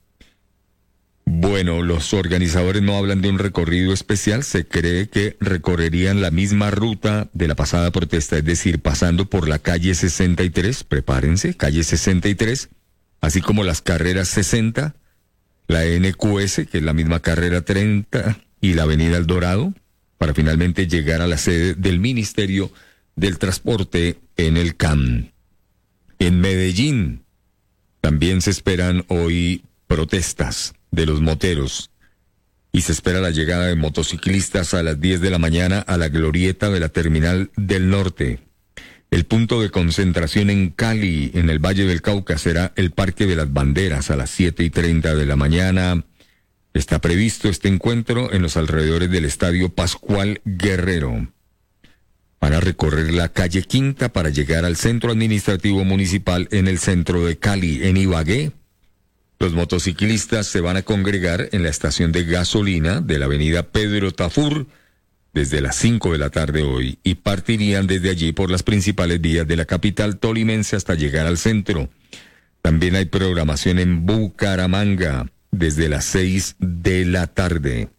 Bueno, 1.30 1.82
los 1.82 2.14
organizadores 2.14 2.82
no 2.82 2.96
hablan 2.96 3.22
de 3.22 3.28
un 3.28 3.38
recorrido 3.38 3.92
especial, 3.92 4.46
se 4.46 4.66
cree 4.66 5.10
que 5.10 5.36
recorrerían 5.42 6.22
la 6.22 6.32
misma 6.32 6.72
ruta 6.72 7.30
de 7.34 7.50
la 7.50 7.56
pasada 7.56 7.92
protesta, 7.92 8.38
es 8.38 8.46
decir, 8.46 8.80
pasando 8.80 9.30
por 9.30 9.50
la 9.50 9.60
calle 9.60 9.94
63, 9.94 10.86
prepárense, 10.86 11.54
calle 11.54 11.84
63, 11.84 12.70
así 13.20 13.42
como 13.42 13.66
las 13.66 13.82
carreras 13.82 14.30
60, 14.30 14.96
la 15.68 15.84
NQS, 15.84 16.66
que 16.72 16.78
es 16.78 16.84
la 16.84 16.94
misma 16.94 17.20
carrera 17.20 17.60
30, 17.60 18.40
y 18.62 18.76
la 18.76 18.84
avenida 18.84 19.18
El 19.18 19.28
Dorado, 19.28 19.74
para 20.18 20.34
finalmente 20.34 20.88
llegar 20.88 21.22
a 21.22 21.28
la 21.28 21.38
sede 21.38 21.74
del 21.74 22.00
Ministerio 22.00 22.72
del 23.18 23.38
Transporte 23.38 24.18
en 24.38 24.56
el 24.56 24.78
CAM. 24.78 25.32
En 26.20 26.40
Medellín 26.40 27.26
también 28.00 28.42
se 28.42 28.52
esperan 28.52 29.04
hoy 29.10 29.66
protestas 29.88 30.74
de 30.98 31.06
los 31.06 31.22
moteros 31.22 31.92
y 32.72 32.82
se 32.82 32.92
espera 32.92 33.22
la 33.22 33.32
llegada 33.32 33.68
de 33.68 33.76
motociclistas 33.76 34.74
a 34.74 34.84
las 34.84 35.00
10 35.00 35.22
de 35.22 35.30
la 35.30 35.38
mañana 35.38 35.80
a 35.80 35.98
la 35.98 36.10
glorieta 36.10 36.70
de 36.70 36.80
la 36.80 36.90
terminal 36.90 37.52
del 37.56 37.90
norte. 37.90 38.40
El 39.10 39.26
punto 39.26 39.62
de 39.62 39.70
concentración 39.70 40.50
en 40.50 40.70
Cali, 40.72 41.32
en 41.34 41.50
el 41.50 41.60
Valle 41.60 41.86
del 41.86 42.02
Cauca, 42.02 42.38
será 42.38 42.74
el 42.76 42.92
Parque 42.92 43.26
de 43.26 43.38
las 43.38 43.54
Banderas 43.54 44.12
a 44.12 44.18
las 44.18 44.30
7 44.32 44.64
y 44.64 44.70
30 44.70 45.16
de 45.16 45.26
la 45.26 45.36
mañana. 45.38 46.04
Está 46.74 47.00
previsto 47.00 47.48
este 47.48 47.70
encuentro 47.70 48.34
en 48.34 48.42
los 48.42 48.58
alrededores 48.58 49.10
del 49.10 49.26
Estadio 49.26 49.70
Pascual 49.70 50.42
Guerrero. 50.44 51.32
Van 52.42 52.54
a 52.54 52.60
recorrer 52.60 53.14
la 53.14 53.30
calle 53.30 53.64
Quinta 53.64 54.12
para 54.12 54.30
llegar 54.30 54.66
al 54.66 54.76
centro 54.76 55.12
administrativo 55.12 55.86
municipal 55.86 56.48
en 56.52 56.68
el 56.68 56.80
centro 56.80 57.26
de 57.26 57.38
Cali, 57.38 57.88
en 57.88 57.98
Ibagué. 57.98 58.52
Los 59.40 59.54
motociclistas 59.54 60.48
se 60.48 60.62
van 60.62 60.78
a 60.78 60.82
congregar 60.82 61.50
en 61.52 61.64
la 61.64 61.70
estación 61.70 62.12
de 62.12 62.24
gasolina 62.24 63.02
de 63.02 63.20
la 63.20 63.26
avenida 63.26 63.64
Pedro 63.64 64.12
Tafur 64.12 64.66
desde 65.34 65.62
las 65.62 65.76
5 65.76 66.14
de 66.14 66.18
la 66.18 66.32
tarde 66.32 66.64
hoy 66.64 66.98
y 67.04 67.16
partirían 67.16 67.86
desde 67.86 68.10
allí 68.10 68.32
por 68.32 68.50
las 68.50 68.64
principales 68.64 69.22
vías 69.22 69.48
de 69.48 69.56
la 69.56 69.66
capital 69.66 70.18
tolimense 70.18 70.76
hasta 70.76 70.96
llegar 70.96 71.28
al 71.28 71.38
centro. 71.38 71.90
También 72.64 72.96
hay 72.96 73.06
programación 73.06 73.78
en 73.78 74.08
Bucaramanga 74.08 75.32
desde 75.52 75.90
las 75.90 76.06
6 76.06 76.56
de 76.60 77.06
la 77.06 77.28
tarde. 77.28 77.90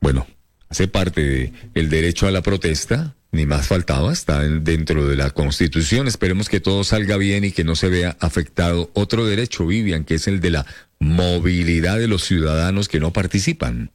Bueno, 0.00 0.26
hace 0.68 0.86
parte 0.86 1.52
del 1.72 1.88
derecho 1.88 2.26
a 2.26 2.30
la 2.30 2.42
protesta, 2.42 3.14
ni 3.34 3.46
más 3.46 3.66
faltaba, 3.66 4.12
está 4.12 4.44
en- 4.44 4.64
dentro 4.64 5.06
de 5.06 5.16
la 5.16 5.30
Constitución. 5.30 6.06
Esperemos 6.08 6.48
que 6.48 6.60
todo 6.60 6.84
salga 6.84 7.16
bien 7.16 7.44
y 7.44 7.52
que 7.52 7.64
no 7.64 7.76
se 7.76 7.88
vea 7.88 8.16
afectado 8.20 8.90
otro 8.94 9.26
derecho, 9.26 9.66
Vivian, 9.66 10.04
que 10.04 10.14
es 10.14 10.26
el 10.28 10.40
de 10.40 10.50
la 10.50 10.66
movilidad 11.00 11.98
de 11.98 12.08
los 12.08 12.24
ciudadanos 12.24 12.88
que 12.88 13.00
no 13.00 13.12
participan. 13.12 13.90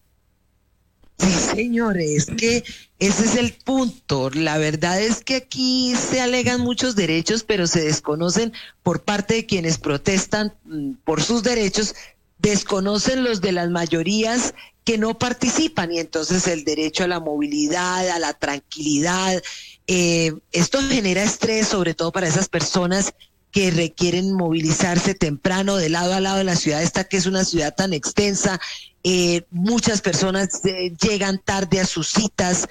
Sí, 1.18 1.32
señores, 1.32 2.28
que 2.38 2.64
ese 3.00 3.26
es 3.26 3.36
el 3.36 3.52
punto. 3.66 4.30
La 4.34 4.58
verdad 4.58 5.02
es 5.02 5.22
que 5.22 5.36
aquí 5.36 5.94
se 5.96 6.22
alegan 6.22 6.62
muchos 6.62 6.96
derechos, 6.96 7.44
pero 7.44 7.68
se 7.68 7.82
desconocen 7.82 8.54
por 8.84 9.02
parte 9.04 9.34
de 9.34 9.46
quienes 9.46 9.78
protestan 9.80 10.54
mm, 10.64 10.94
por 11.04 11.22
sus 11.22 11.44
derechos, 11.44 11.94
desconocen 12.40 13.24
los 13.24 13.42
de 13.42 13.52
las 13.52 13.70
mayorías 13.70 14.56
que 14.84 14.98
no 14.98 15.20
participan 15.20 15.92
y 15.92 16.00
entonces 16.00 16.48
el 16.48 16.64
derecho 16.64 17.04
a 17.04 17.08
la 17.08 17.20
movilidad, 17.20 18.10
a 18.10 18.18
la 18.18 18.34
tranquilidad, 18.34 19.44
eh, 19.86 20.34
esto 20.52 20.80
genera 20.82 21.22
estrés 21.22 21.68
sobre 21.68 21.94
todo 21.94 22.12
para 22.12 22.28
esas 22.28 22.50
personas 22.50 23.14
que 23.52 23.72
requieren 23.72 24.34
movilizarse 24.34 25.16
temprano 25.16 25.76
de 25.76 25.90
lado 25.90 26.14
a 26.14 26.20
lado 26.20 26.38
de 26.38 26.44
la 26.44 26.56
ciudad 26.56 26.84
esta 26.84 27.04
que 27.04 27.18
es 27.18 27.26
una 27.26 27.44
ciudad 27.44 27.76
tan 27.76 27.94
extensa 27.94 28.60
eh, 29.04 29.44
muchas 29.50 30.02
personas 30.02 30.64
eh, 30.66 30.94
llegan 31.02 31.40
tarde 31.40 31.80
a 31.80 31.86
sus 31.86 32.10
citas, 32.10 32.68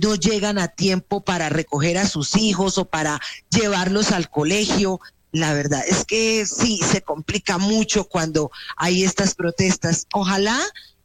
no 0.00 0.14
llegan 0.14 0.58
a 0.58 0.68
tiempo 0.68 1.22
para 1.22 1.48
recoger 1.48 1.98
a 1.98 2.08
sus 2.08 2.36
hijos 2.36 2.78
o 2.78 2.86
para 2.86 3.20
llevarlos 3.50 4.10
al 4.10 4.30
colegio. 4.30 5.00
La 5.36 5.52
verdad 5.52 5.84
es 5.86 6.06
que 6.06 6.46
sí, 6.46 6.80
se 6.82 7.02
complica 7.02 7.58
mucho 7.58 8.04
cuando 8.08 8.50
hay 8.78 9.04
estas 9.04 9.34
protestas. 9.34 10.06
Ojalá 10.14 10.58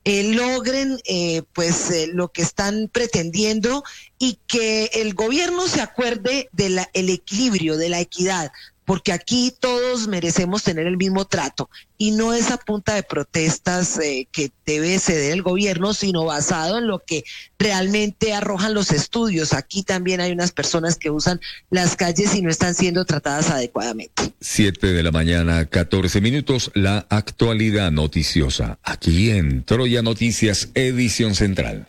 eh, 0.05 0.23
logren 0.33 0.97
eh, 1.03 1.43
pues 1.51 1.91
eh, 1.91 2.07
lo 2.07 2.29
que 2.29 2.41
están 2.41 2.89
pretendiendo 2.89 3.83
y 4.19 4.39
que 4.47 4.85
el 4.93 5.15
gobierno 5.15 5.67
se 5.67 5.81
acuerde 5.81 6.47
del 6.53 6.79
equilibrio, 6.93 7.75
de 7.75 7.89
la 7.89 7.99
equidad, 7.99 8.53
porque 8.85 9.11
aquí 9.11 9.53
todos 9.59 10.07
merecemos 10.07 10.63
tener 10.63 10.87
el 10.87 10.97
mismo 10.97 11.25
trato 11.25 11.69
y 11.97 12.11
no 12.11 12.33
esa 12.33 12.57
punta 12.57 12.95
de 12.95 13.03
protestas 13.03 13.99
eh, 13.99 14.27
que 14.31 14.51
debe 14.65 14.97
ceder 14.97 15.33
el 15.33 15.43
gobierno, 15.43 15.93
sino 15.93 16.25
basado 16.25 16.79
en 16.79 16.87
lo 16.87 16.99
que 16.99 17.23
realmente 17.59 18.33
arrojan 18.33 18.73
los 18.73 18.91
estudios. 18.91 19.53
Aquí 19.53 19.83
también 19.83 20.19
hay 20.19 20.31
unas 20.31 20.51
personas 20.51 20.97
que 20.97 21.11
usan 21.11 21.39
las 21.69 21.95
calles 21.95 22.33
y 22.33 22.41
no 22.41 22.49
están 22.49 22.73
siendo 22.73 23.05
tratadas 23.05 23.51
adecuadamente. 23.51 24.33
7 24.39 24.87
de 24.87 25.03
la 25.03 25.11
mañana, 25.11 25.65
14 25.65 26.21
minutos, 26.21 26.71
la 26.73 27.05
actualidad 27.09 27.91
noticiosa. 27.91 28.79
Aquí 28.83 29.29
en 29.29 29.63
Troya 29.63 30.01
Noticias, 30.01 30.69
edición 30.73 31.35
central. 31.35 31.87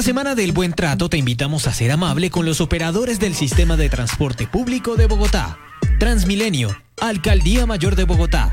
Semana 0.10 0.34
del 0.34 0.54
Buen 0.54 0.74
Trato 0.74 1.08
te 1.08 1.18
invitamos 1.18 1.68
a 1.68 1.72
ser 1.72 1.92
amable 1.92 2.32
con 2.32 2.44
los 2.44 2.62
operadores 2.62 3.20
del 3.20 3.36
sistema 3.36 3.78
de 3.78 3.90
transporte 3.90 4.48
público 4.48 4.96
de 4.96 5.06
Bogotá. 5.06 5.60
Transmilenio, 6.00 6.76
Alcaldía 7.00 7.68
Mayor 7.68 7.96
de 7.96 8.06
Bogotá. 8.06 8.52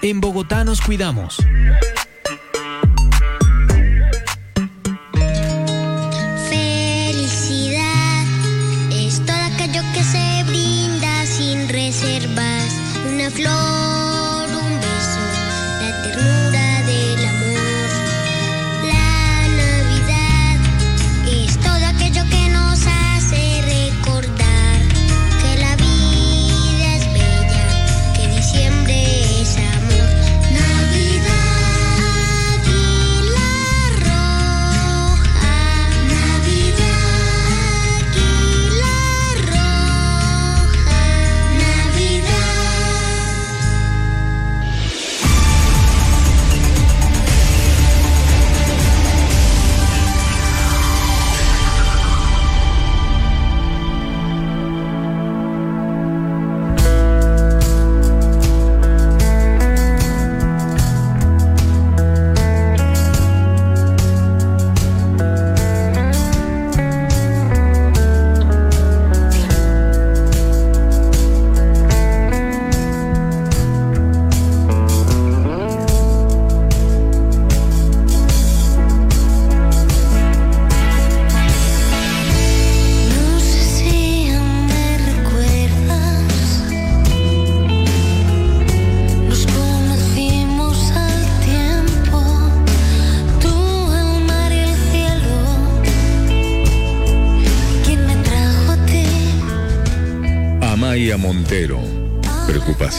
En 0.00 0.22
Bogotá 0.22 0.64
nos 0.64 0.80
cuidamos. 0.80 1.36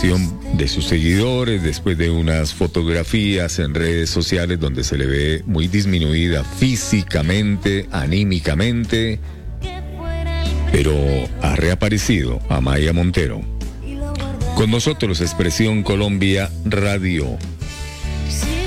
De 0.05 0.67
sus 0.67 0.85
seguidores 0.85 1.63
después 1.63 1.97
de 1.97 2.11
unas 2.11 2.53
fotografías 2.53 3.57
en 3.57 3.73
redes 3.73 4.07
sociales 4.07 4.59
donde 4.59 4.83
se 4.83 4.99
le 4.99 5.07
ve 5.07 5.43
muy 5.47 5.67
disminuida 5.67 6.43
físicamente, 6.43 7.87
anímicamente, 7.91 9.19
pero 10.71 10.93
ha 11.41 11.55
reaparecido 11.55 12.39
Amaya 12.49 12.93
Montero. 12.93 13.41
Con 14.53 14.69
nosotros 14.69 15.21
Expresión 15.21 15.81
Colombia 15.81 16.51
Radio, 16.65 17.39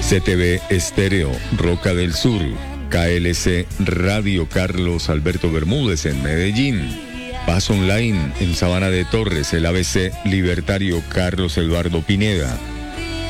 CTV 0.09 0.60
Estéreo, 0.70 1.31
Roca 1.56 1.94
del 1.94 2.15
Sur, 2.15 2.43
KLC 2.90 3.65
Radio 3.78 4.48
Carlos 4.48 5.09
Alberto 5.09 5.52
Bermúdez 5.52 6.05
en 6.05 6.20
Medellín. 6.20 7.07
Paz 7.49 7.70
Online 7.70 8.35
en 8.41 8.55
Sabana 8.55 8.91
de 8.91 9.07
Torres, 9.07 9.55
el 9.55 9.65
ABC 9.65 10.12
Libertario 10.27 11.03
Carlos 11.09 11.57
Eduardo 11.57 12.03
Pineda. 12.03 12.59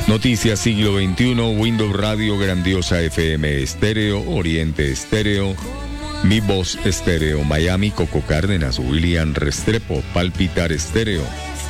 Noticias 0.09 0.59
Siglo 0.59 0.99
XXI, 0.99 1.35
Windows 1.57 1.97
Radio 1.97 2.37
Grandiosa 2.37 3.01
FM 3.01 3.63
Estéreo, 3.63 4.29
Oriente 4.29 4.91
Estéreo, 4.91 5.55
Mi 6.25 6.41
Voz 6.41 6.81
Estéreo, 6.85 7.45
Miami 7.45 7.93
Coco 7.93 8.23
Cárdenas, 8.23 8.81
William 8.81 9.35
Restrepo, 9.35 10.03
Palpitar 10.13 10.73
Estéreo, 10.73 11.23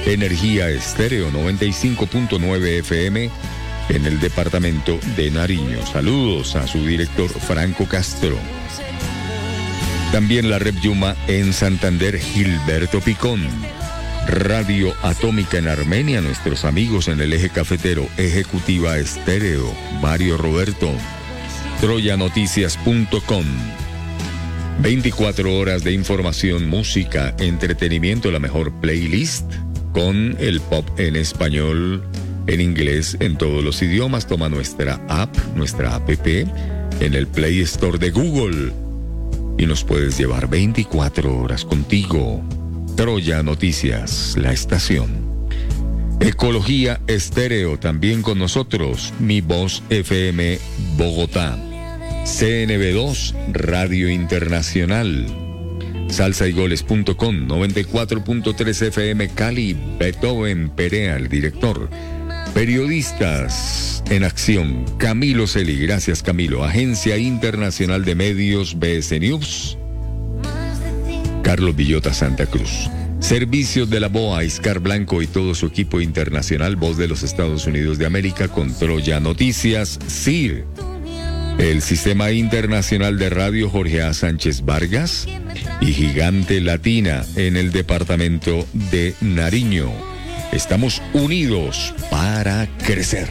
Energía 0.07 0.71
Estéreo 0.71 1.31
95.9 1.31 2.79
FM 2.79 3.31
en 3.91 4.07
el 4.07 4.21
departamento 4.21 4.99
de 5.17 5.31
Nariño. 5.31 5.85
Saludos 5.85 6.57
a 6.57 6.67
su 6.67 6.83
director 6.87 7.29
Franco 7.29 7.85
Castro. 7.85 8.39
También 10.13 10.49
la 10.49 10.59
Rep 10.59 10.81
Yuma 10.81 11.15
en 11.27 11.53
Santander, 11.53 12.19
Gilberto 12.19 13.01
Picón. 13.01 13.43
Radio 14.27 14.95
Atómica 15.03 15.59
en 15.59 15.69
Armenia, 15.69 16.23
nuestros 16.23 16.65
amigos 16.65 17.09
en 17.09 17.21
el 17.21 17.33
eje 17.33 17.51
cafetero, 17.51 18.09
Ejecutiva 18.17 18.97
Estéreo, 18.99 19.73
Mario 20.01 20.39
Roberto, 20.39 20.91
troyanoticias.com. 21.81 23.45
24 24.81 25.57
horas 25.57 25.85
de 25.85 25.93
información, 25.93 26.69
música, 26.69 27.35
entretenimiento, 27.39 28.31
la 28.31 28.39
mejor 28.39 28.73
playlist 28.81 29.51
con 29.93 30.37
el 30.39 30.61
pop 30.61 30.87
en 30.99 31.17
español, 31.17 32.03
en 32.47 32.61
inglés, 32.63 33.17
en 33.21 33.37
todos 33.37 33.63
los 33.63 33.83
idiomas. 33.83 34.27
Toma 34.27 34.49
nuestra 34.49 35.01
app, 35.09 35.37
nuestra 35.55 35.95
app 35.95 36.09
en 36.09 37.15
el 37.15 37.27
Play 37.27 37.61
Store 37.61 37.99
de 37.99 38.11
Google 38.11 38.88
y 39.59 39.67
nos 39.67 39.85
puedes 39.85 40.17
llevar 40.17 40.49
24 40.49 41.37
horas 41.37 41.65
contigo. 41.65 42.43
Troya 42.97 43.43
Noticias, 43.43 44.37
la 44.39 44.53
estación. 44.53 45.29
Ecología 46.21 47.01
Estéreo, 47.07 47.79
también 47.79 48.23
con 48.23 48.39
nosotros. 48.39 49.13
Mi 49.19 49.41
voz 49.41 49.83
FM 49.91 50.59
Bogotá. 50.97 51.57
CNB2, 52.25 53.35
Radio 53.53 54.09
Internacional. 54.11 55.27
Salsaygoles.com, 56.09 57.49
94.3 57.49 58.87
FM 58.89 59.29
Cali, 59.31 59.77
Beethoven 59.99 60.71
Perea, 60.71 61.17
el 61.17 61.29
director. 61.29 61.89
Periodistas 62.55 64.03
en 64.11 64.25
acción. 64.25 64.85
Camilo 64.99 65.47
Celi, 65.47 65.77
gracias 65.77 66.23
Camilo. 66.23 66.65
Agencia 66.65 67.17
Internacional 67.17 68.05
de 68.05 68.15
Medios 68.15 68.79
BS 68.79 69.21
News. 69.21 69.79
Carlos 71.43 71.77
Villota 71.77 72.13
Santa 72.13 72.47
Cruz. 72.47 72.91
Servicios 73.21 73.91
de 73.91 74.01
la 74.01 74.09
BOA, 74.09 74.45
Iscar 74.45 74.81
Blanco 74.81 75.23
y 75.23 75.27
todo 75.27 75.55
su 75.55 75.67
equipo 75.67 76.01
internacional, 76.01 76.77
voz 76.77 76.97
de 76.97 77.09
los 77.09 77.23
Estados 77.23 77.67
Unidos 77.67 77.99
de 77.99 78.07
América, 78.07 78.49
con 78.49 78.73
Troya 78.73 79.19
Noticias, 79.21 79.99
CIR. 80.09 80.65
El 81.59 81.83
Sistema 81.83 82.31
Internacional 82.31 83.19
de 83.19 83.31
Radio 83.31 83.69
Jorge 83.69 84.03
A. 84.03 84.15
Sánchez 84.15 84.65
Vargas 84.65 85.27
y 85.81 85.93
Gigante 85.93 86.61
Latina 86.61 87.25
en 87.35 87.57
el 87.57 87.73
departamento 87.73 88.65
de 88.73 89.15
Nariño. 89.21 90.08
Estamos 90.53 91.03
unidos 91.13 91.95
para 92.11 92.67
crecer. 92.85 93.29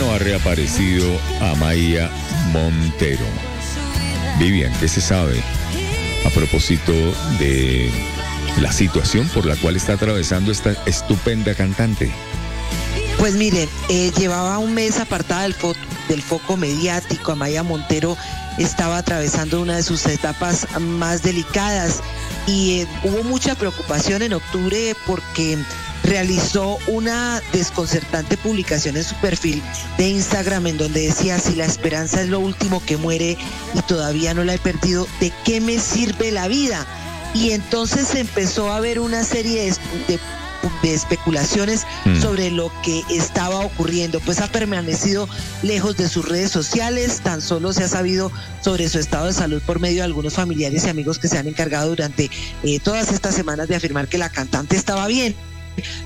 Ha 0.00 0.18
reaparecido 0.18 1.18
Amaya 1.40 2.08
Montero. 2.52 3.26
Vivian, 4.38 4.72
¿qué 4.78 4.86
se 4.86 5.00
sabe 5.00 5.42
a 6.24 6.30
propósito 6.30 6.92
de 7.40 7.90
la 8.60 8.70
situación 8.70 9.28
por 9.28 9.44
la 9.44 9.56
cual 9.56 9.74
está 9.74 9.94
atravesando 9.94 10.52
esta 10.52 10.72
estupenda 10.86 11.52
cantante? 11.54 12.12
Pues 13.18 13.34
mire, 13.34 13.68
eh, 13.88 14.12
llevaba 14.16 14.58
un 14.58 14.72
mes 14.72 15.00
apartada 15.00 15.42
del 15.42 16.22
foco 16.22 16.56
mediático. 16.56 17.32
Amaya 17.32 17.64
Montero 17.64 18.16
estaba 18.56 18.98
atravesando 18.98 19.60
una 19.60 19.76
de 19.76 19.82
sus 19.82 20.06
etapas 20.06 20.68
más 20.80 21.22
delicadas 21.22 22.00
y 22.46 22.80
eh, 22.80 22.86
hubo 23.02 23.24
mucha 23.24 23.56
preocupación 23.56 24.22
en 24.22 24.32
octubre 24.32 24.94
porque 25.06 25.58
realizó 26.08 26.78
una 26.86 27.42
desconcertante 27.52 28.36
publicación 28.36 28.96
en 28.96 29.04
su 29.04 29.14
perfil 29.16 29.62
de 29.98 30.08
Instagram 30.08 30.66
en 30.66 30.78
donde 30.78 31.02
decía 31.02 31.38
si 31.38 31.54
la 31.54 31.66
esperanza 31.66 32.22
es 32.22 32.28
lo 32.28 32.40
último 32.40 32.82
que 32.84 32.96
muere 32.96 33.36
y 33.74 33.82
todavía 33.82 34.32
no 34.34 34.42
la 34.44 34.54
he 34.54 34.58
perdido, 34.58 35.06
¿de 35.20 35.32
qué 35.44 35.60
me 35.60 35.78
sirve 35.78 36.32
la 36.32 36.48
vida? 36.48 36.86
Y 37.34 37.50
entonces 37.50 38.14
empezó 38.14 38.72
a 38.72 38.80
ver 38.80 39.00
una 39.00 39.22
serie 39.22 39.64
de, 39.64 39.70
de 40.14 40.18
de 40.82 40.92
especulaciones 40.92 41.86
Mm. 42.04 42.20
sobre 42.20 42.50
lo 42.50 42.72
que 42.82 43.04
estaba 43.10 43.60
ocurriendo, 43.60 44.20
pues 44.20 44.40
ha 44.40 44.48
permanecido 44.48 45.28
lejos 45.62 45.96
de 45.96 46.08
sus 46.08 46.28
redes 46.28 46.50
sociales, 46.50 47.20
tan 47.20 47.40
solo 47.40 47.72
se 47.72 47.84
ha 47.84 47.88
sabido 47.88 48.32
sobre 48.60 48.88
su 48.88 48.98
estado 48.98 49.26
de 49.26 49.32
salud 49.32 49.62
por 49.64 49.78
medio 49.78 49.98
de 49.98 50.02
algunos 50.02 50.34
familiares 50.34 50.84
y 50.84 50.88
amigos 50.88 51.18
que 51.18 51.28
se 51.28 51.38
han 51.38 51.46
encargado 51.46 51.90
durante 51.90 52.30
eh, 52.64 52.80
todas 52.80 53.12
estas 53.12 53.34
semanas 53.34 53.68
de 53.68 53.76
afirmar 53.76 54.08
que 54.08 54.18
la 54.18 54.30
cantante 54.30 54.76
estaba 54.76 55.06
bien. 55.06 55.34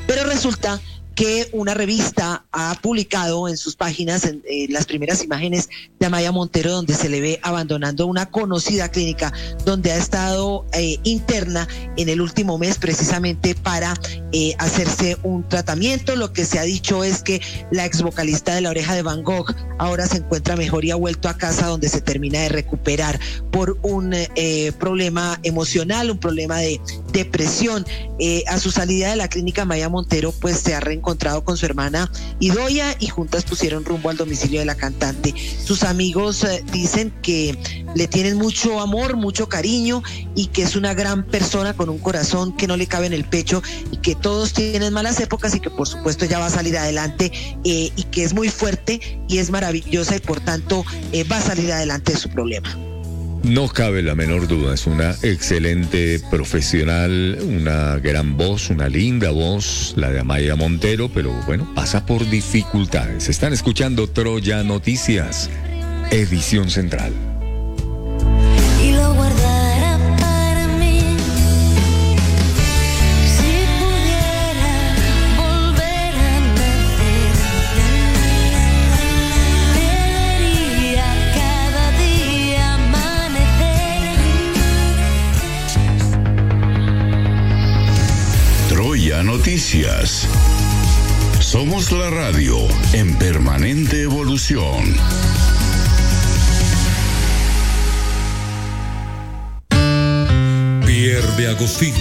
Pero 0.06 0.24
resulta 0.24 0.80
que 1.14 1.48
una 1.52 1.74
revista 1.74 2.46
ha 2.52 2.74
publicado 2.80 3.48
en 3.48 3.56
sus 3.56 3.76
páginas 3.76 4.24
en, 4.24 4.42
eh, 4.48 4.66
las 4.70 4.86
primeras 4.86 5.22
imágenes 5.22 5.68
de 5.98 6.06
Amaya 6.06 6.32
Montero 6.32 6.72
donde 6.72 6.94
se 6.94 7.08
le 7.08 7.20
ve 7.20 7.40
abandonando 7.42 8.06
una 8.06 8.26
conocida 8.30 8.90
clínica 8.90 9.32
donde 9.64 9.92
ha 9.92 9.96
estado 9.96 10.66
eh, 10.72 10.98
interna 11.02 11.68
en 11.96 12.08
el 12.08 12.20
último 12.20 12.58
mes 12.58 12.78
precisamente 12.78 13.54
para 13.54 13.94
eh, 14.32 14.54
hacerse 14.58 15.18
un 15.22 15.46
tratamiento. 15.48 16.16
Lo 16.16 16.32
que 16.32 16.44
se 16.44 16.58
ha 16.58 16.62
dicho 16.62 17.04
es 17.04 17.22
que 17.22 17.40
la 17.70 17.84
ex 17.84 18.02
vocalista 18.02 18.54
de 18.54 18.62
La 18.62 18.70
Oreja 18.70 18.94
de 18.94 19.02
Van 19.02 19.22
Gogh 19.22 19.54
ahora 19.78 20.06
se 20.06 20.18
encuentra 20.18 20.56
mejor 20.56 20.84
y 20.84 20.90
ha 20.90 20.96
vuelto 20.96 21.28
a 21.28 21.36
casa 21.36 21.66
donde 21.66 21.88
se 21.88 22.00
termina 22.00 22.40
de 22.40 22.48
recuperar 22.48 23.18
por 23.50 23.78
un 23.82 24.14
problema 24.78 25.38
emocional, 25.42 26.10
un 26.10 26.18
problema 26.18 26.58
de 26.58 26.80
depresión. 27.12 27.84
A 28.46 28.58
su 28.58 28.70
salida 28.70 29.10
de 29.10 29.16
la 29.16 29.28
clínica 29.28 29.64
Maya 29.64 29.88
Montero 29.88 30.32
pues 30.32 30.58
se 30.58 30.74
ha 30.74 30.80
reencontrado 30.80 31.01
con 31.02 31.56
su 31.56 31.66
hermana 31.66 32.10
Idoya 32.40 32.96
y 32.98 33.08
juntas 33.08 33.44
pusieron 33.44 33.84
rumbo 33.84 34.08
al 34.08 34.16
domicilio 34.16 34.60
de 34.60 34.66
la 34.66 34.74
cantante. 34.74 35.34
Sus 35.62 35.82
amigos 35.82 36.44
eh, 36.44 36.64
dicen 36.72 37.12
que 37.22 37.58
le 37.94 38.08
tienen 38.08 38.36
mucho 38.36 38.80
amor, 38.80 39.16
mucho 39.16 39.48
cariño 39.48 40.02
y 40.34 40.46
que 40.46 40.62
es 40.62 40.76
una 40.76 40.94
gran 40.94 41.24
persona 41.24 41.74
con 41.74 41.88
un 41.88 41.98
corazón 41.98 42.56
que 42.56 42.66
no 42.66 42.76
le 42.76 42.86
cabe 42.86 43.06
en 43.06 43.12
el 43.12 43.24
pecho 43.24 43.62
y 43.90 43.98
que 43.98 44.14
todos 44.14 44.52
tienen 44.52 44.92
malas 44.92 45.20
épocas 45.20 45.54
y 45.54 45.60
que 45.60 45.70
por 45.70 45.88
supuesto 45.88 46.24
ya 46.24 46.38
va 46.38 46.46
a 46.46 46.50
salir 46.50 46.78
adelante 46.78 47.32
eh, 47.64 47.90
y 47.94 48.02
que 48.04 48.24
es 48.24 48.32
muy 48.32 48.48
fuerte 48.48 49.00
y 49.28 49.38
es 49.38 49.50
maravillosa 49.50 50.16
y 50.16 50.20
por 50.20 50.40
tanto 50.40 50.84
eh, 51.12 51.24
va 51.24 51.38
a 51.38 51.42
salir 51.42 51.72
adelante 51.72 52.12
de 52.12 52.18
su 52.18 52.30
problema. 52.30 52.91
No 53.44 53.68
cabe 53.68 54.02
la 54.02 54.14
menor 54.14 54.46
duda, 54.46 54.74
es 54.74 54.86
una 54.86 55.16
excelente 55.22 56.20
profesional, 56.30 57.38
una 57.42 57.98
gran 57.98 58.36
voz, 58.36 58.70
una 58.70 58.88
linda 58.88 59.30
voz, 59.32 59.94
la 59.96 60.10
de 60.10 60.20
Amaya 60.20 60.54
Montero, 60.54 61.10
pero 61.12 61.32
bueno, 61.44 61.68
pasa 61.74 62.06
por 62.06 62.28
dificultades. 62.30 63.28
Están 63.28 63.52
escuchando 63.52 64.08
Troya 64.08 64.62
Noticias, 64.62 65.50
edición 66.12 66.70
central. 66.70 67.31
Somos 91.40 91.92
la 91.92 92.10
radio 92.10 92.58
en 92.92 93.16
permanente 93.16 94.02
evolución. 94.02 94.94
Pierre 100.84 101.36
de 101.38 101.48
Agostini. 101.48 101.94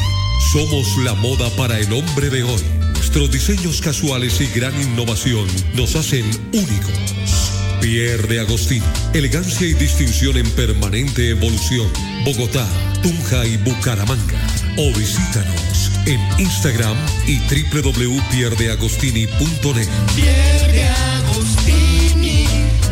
Somos 0.51 0.97
la 1.05 1.13
moda 1.13 1.49
para 1.51 1.79
el 1.79 1.93
hombre 1.93 2.29
de 2.29 2.43
hoy. 2.43 2.61
Nuestros 2.93 3.31
diseños 3.31 3.79
casuales 3.79 4.41
y 4.41 4.47
gran 4.47 4.75
innovación 4.81 5.47
nos 5.73 5.95
hacen 5.95 6.25
únicos. 6.51 7.51
Pierre 7.79 8.27
de 8.27 8.41
Agostini. 8.41 8.85
Elegancia 9.13 9.65
y 9.65 9.75
distinción 9.75 10.35
en 10.35 10.49
permanente 10.51 11.29
evolución. 11.29 11.87
Bogotá, 12.25 12.67
Tunja 13.01 13.45
y 13.45 13.55
Bucaramanga. 13.55 14.60
O 14.77 14.93
visítanos 14.93 15.91
en 16.05 16.21
Instagram 16.39 16.95
y 17.27 17.39
www.pierdeagostini.net. 17.39 19.89
Pierde 20.15 20.87
Agostini, 20.87 22.47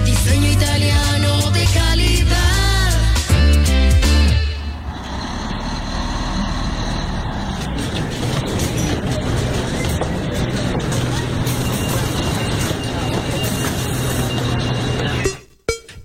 diseño 0.05 0.51
italiano 0.51 1.49
de 1.51 1.63
calidad. 1.73 2.99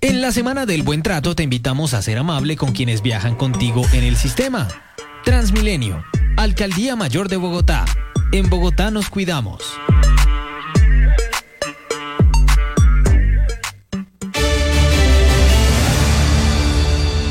En 0.01 0.21
la 0.21 0.31
semana 0.31 0.65
del 0.65 0.83
buen 0.83 1.03
trato 1.03 1.35
te 1.35 1.43
invitamos 1.43 1.93
a 1.93 2.01
ser 2.01 2.17
amable 2.17 2.55
con 2.55 2.71
quienes 2.71 3.01
viajan 3.01 3.35
contigo 3.35 3.85
en 3.91 4.05
el 4.05 4.15
sistema. 4.15 4.69
Transmilenio, 5.25 6.05
Alcaldía 6.37 6.95
Mayor 6.95 7.29
de 7.29 7.37
Bogotá. 7.37 7.83
En 8.31 8.47
Bogotá 8.47 8.91
nos 8.91 9.09
cuidamos. 9.09 9.63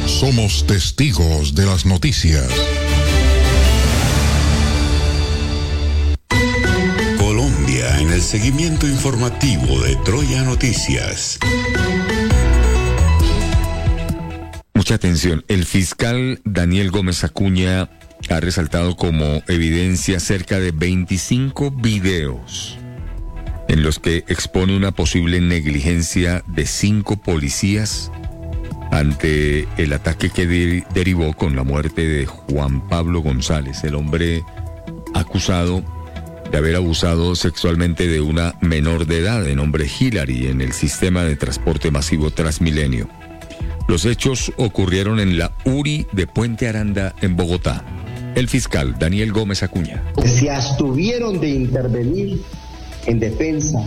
Somos 0.07 0.67
testigos 0.67 1.55
de 1.55 1.67
las 1.67 1.87
noticias. 1.87 2.49
Colombia 7.17 8.01
en 8.01 8.11
el 8.11 8.23
seguimiento 8.23 8.89
informativo 8.89 9.81
de 9.83 9.95
Troya 10.05 10.43
Noticias. 10.43 11.39
Mucha 14.75 14.97
atención. 14.97 15.45
El 15.49 15.65
fiscal 15.65 16.41
Daniel 16.45 16.91
Gómez 16.91 17.25
Acuña 17.25 17.89
ha 18.29 18.41
resaltado 18.41 18.97
como 18.97 19.43
evidencia 19.49 20.19
cerca 20.21 20.59
de 20.59 20.73
25 20.73 21.71
videos 21.71 22.79
en 23.69 23.83
los 23.83 23.99
que 23.99 24.19
expone 24.29 24.77
una 24.77 24.93
posible 24.93 25.41
negligencia 25.41 26.43
de 26.47 26.67
cinco 26.67 27.17
policías 27.17 28.11
ante 28.91 29.67
el 29.79 29.93
ataque 29.93 30.31
que 30.31 30.47
de- 30.47 30.85
derivó 30.93 31.33
con 31.35 31.57
la 31.57 31.65
muerte 31.65 32.07
de 32.07 32.27
Juan 32.27 32.87
Pablo 32.89 33.21
González, 33.21 33.83
el 33.85 33.95
hombre 33.95 34.45
acusado 35.15 35.83
de 36.51 36.59
haber 36.59 36.77
abusado 36.77 37.35
sexualmente 37.35 38.07
de 38.07 38.21
una 38.21 38.55
menor 38.61 39.07
de 39.07 39.19
edad 39.21 39.43
de 39.43 39.57
nombre 39.57 39.87
Hillary 39.89 40.49
en 40.49 40.61
el 40.61 40.73
sistema 40.73 41.25
de 41.25 41.37
transporte 41.37 41.91
masivo 41.91 42.31
Transmilenio. 42.31 43.09
Los 43.87 44.07
hechos 44.07 44.51
ocurrieron 44.57 45.21
en 45.21 45.37
la 45.37 45.53
URI 45.67 46.07
de 46.13 46.27
Puente 46.27 46.69
Aranda, 46.69 47.15
en 47.21 47.37
Bogotá. 47.37 47.85
El 48.35 48.49
fiscal 48.49 48.97
Daniel 48.99 49.31
Gómez 49.31 49.63
Acuña. 49.63 50.03
se 50.25 50.51
abstuvieron 50.51 51.39
de 51.39 51.51
intervenir 51.51 52.41
en 53.07 53.21
defensa 53.21 53.79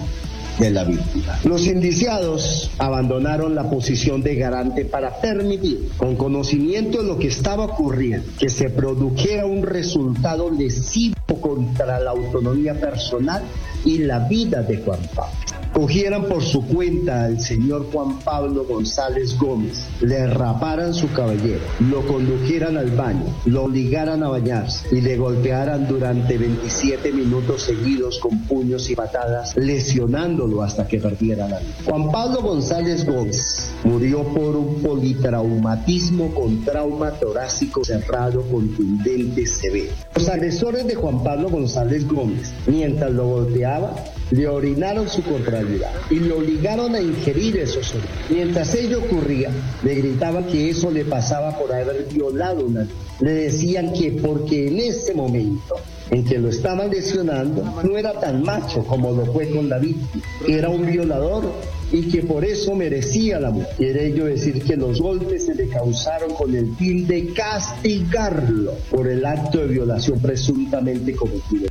de 0.60 0.70
la 0.70 0.84
víctima. 0.84 1.40
Los 1.44 1.66
indiciados 1.66 2.72
abandonaron 2.78 3.56
la 3.56 3.70
posición 3.70 4.22
de 4.22 4.36
garante 4.36 4.86
para 4.86 5.20
permitir, 5.20 5.90
con 5.98 6.16
conocimiento 6.16 7.02
de 7.02 7.08
lo 7.08 7.18
que 7.18 7.28
estaba 7.28 7.66
ocurriendo, 7.66 8.28
que 8.38 8.50
se 8.50 8.70
produjera 8.70 9.48
un 9.48 9.64
resultado 9.64 10.52
lesivo 10.52 11.16
contra 11.42 12.00
la 12.00 12.12
autonomía 12.12 12.80
personal 12.80 13.42
y 13.84 14.00
la 14.00 14.20
vida 14.28 14.62
de 14.62 14.78
Juan 14.78 15.00
Pablo. 15.16 15.57
Cogieran 15.74 16.26
por 16.26 16.44
su 16.44 16.66
cuenta 16.66 17.26
al 17.26 17.40
señor 17.40 17.88
Juan 17.92 18.20
Pablo 18.20 18.66
González 18.66 19.38
Gómez, 19.38 19.88
le 20.02 20.28
raparan 20.28 20.94
su 20.94 21.12
cabellera, 21.12 21.62
lo 21.80 22.06
condujeran 22.08 22.78
al 22.78 22.92
baño, 22.92 23.26
lo 23.46 23.66
obligaran 23.66 24.24
a 24.24 24.30
bañarse 24.30 24.96
y 24.96 25.02
le 25.02 25.18
golpearan 25.18 25.88
durante 25.88 26.38
27 26.38 27.12
minutos 27.12 27.64
seguidos 27.64 28.20
con 28.20 28.40
puños 28.46 28.90
y 28.90 28.96
patadas, 28.96 29.56
lesionándolo 29.56 30.64
hasta 30.64 30.88
que 30.88 31.00
perdiera 31.00 31.48
la 31.48 31.60
vida. 31.60 31.74
Juan 31.86 32.12
Pablo 32.12 32.42
González 32.42 33.06
Gómez 33.06 33.72
murió 33.84 34.24
por 34.24 34.56
un 34.56 34.82
politraumatismo 34.82 36.34
con 36.34 36.64
trauma 36.64 37.12
torácico 37.12 37.84
cerrado 37.84 38.42
contundente 38.44 39.46
severo. 39.46 39.92
Los 40.16 40.28
agresores 40.30 40.88
de 40.88 40.96
Juan 40.96 41.24
Pablo 41.24 41.50
González 41.50 42.08
Gómez, 42.08 42.54
mientras 42.66 43.12
lo 43.12 43.28
golpeaba, 43.28 43.94
le 44.32 44.48
orinaron 44.48 45.08
su 45.08 45.24
contrariedad 45.24 45.92
y 46.10 46.16
lo 46.16 46.38
obligaron 46.38 46.96
a 46.96 47.02
ingerir 47.02 47.58
esos 47.58 47.90
orígenes. 47.92 48.30
Mientras 48.30 48.74
ello 48.76 49.00
ocurría, 49.00 49.50
le 49.84 49.96
gritaban 49.96 50.46
que 50.46 50.70
eso 50.70 50.92
le 50.92 51.06
pasaba 51.06 51.58
por 51.58 51.72
haber 51.72 52.08
violado 52.12 52.66
una. 52.66 52.88
Le 53.20 53.32
decían 53.32 53.94
que 53.94 54.12
porque 54.12 54.68
en 54.68 54.78
ese 54.78 55.14
momento 55.14 55.76
en 56.12 56.24
que 56.24 56.38
lo 56.38 56.50
estaban 56.50 56.90
lesionando 56.90 57.64
no 57.84 57.98
era 57.98 58.14
tan 58.14 58.44
macho 58.44 58.84
como 58.84 59.12
lo 59.12 59.26
fue 59.34 59.50
con 59.50 59.70
la 59.70 59.78
víctima, 59.78 60.24
era 60.48 60.70
un 60.70 60.86
violador 60.86 61.46
y 61.92 62.04
que 62.10 62.22
por 62.24 62.44
eso 62.44 62.76
merecía 62.76 63.40
la 63.40 63.52
muerte. 63.52 63.74
Quiere 63.78 64.08
ello 64.08 64.26
decir 64.26 64.62
que 64.64 64.76
los 64.76 65.02
golpes 65.02 65.46
se 65.46 65.56
le 65.56 65.68
causaron 65.68 66.34
con 66.34 66.54
el 66.56 66.76
fin 66.76 67.08
de 67.08 67.34
castigarlo 67.34 68.74
por 68.90 69.08
el 69.08 69.26
acto 69.26 69.60
de 69.60 69.68
violación 69.68 70.20
presuntamente 70.20 71.16
cometido. 71.16 71.67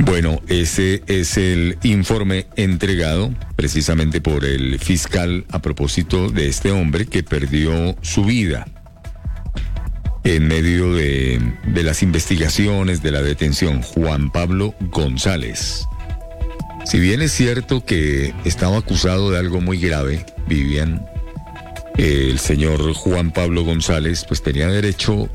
Bueno, 0.00 0.40
ese 0.48 1.02
es 1.06 1.36
el 1.36 1.78
informe 1.82 2.46
entregado 2.56 3.34
precisamente 3.56 4.20
por 4.20 4.44
el 4.44 4.78
fiscal 4.78 5.44
a 5.50 5.60
propósito 5.60 6.30
de 6.30 6.48
este 6.48 6.70
hombre 6.70 7.06
que 7.06 7.22
perdió 7.22 7.96
su 8.02 8.24
vida 8.24 8.66
en 10.24 10.46
medio 10.46 10.94
de, 10.94 11.40
las 11.82 12.02
investigaciones 12.02 13.02
de 13.02 13.12
la 13.12 13.22
detención, 13.22 13.82
Juan 13.82 14.30
Pablo 14.30 14.74
González. 14.90 15.86
Si 16.84 16.98
bien 16.98 17.22
es 17.22 17.32
cierto 17.32 17.84
que 17.84 18.34
estaba 18.44 18.78
acusado 18.78 19.30
de 19.30 19.38
algo 19.38 19.60
muy 19.60 19.78
grave, 19.78 20.24
Vivian, 20.46 21.04
el 21.96 22.38
señor 22.38 22.92
Juan 22.92 23.30
Pablo 23.32 23.64
González 23.64 24.24
pues 24.26 24.42
tenía 24.42 24.68
derecho 24.68 25.28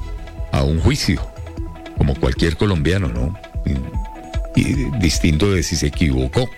a 0.51 0.63
un 0.63 0.79
juicio, 0.79 1.21
como 1.97 2.15
cualquier 2.15 2.55
colombiano, 2.55 3.07
¿no? 3.07 3.37
Y, 4.55 4.63
distinto 4.99 5.51
de 5.51 5.63
si 5.63 5.75
se 5.75 5.87
equivocó. 5.87 6.49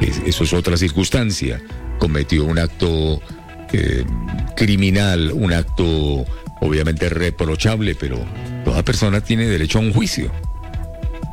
Es- 0.00 0.20
eso 0.26 0.44
es 0.44 0.52
otra 0.52 0.76
circunstancia. 0.76 1.60
Cometió 1.98 2.44
un 2.44 2.58
acto 2.58 3.20
eh, 3.72 4.04
criminal, 4.56 5.30
un 5.32 5.52
acto 5.52 6.26
obviamente 6.60 7.08
reprochable, 7.08 7.94
pero 7.94 8.18
toda 8.64 8.82
persona 8.82 9.20
tiene 9.22 9.46
derecho 9.46 9.78
a 9.78 9.82
un 9.82 9.92
juicio. 9.92 10.30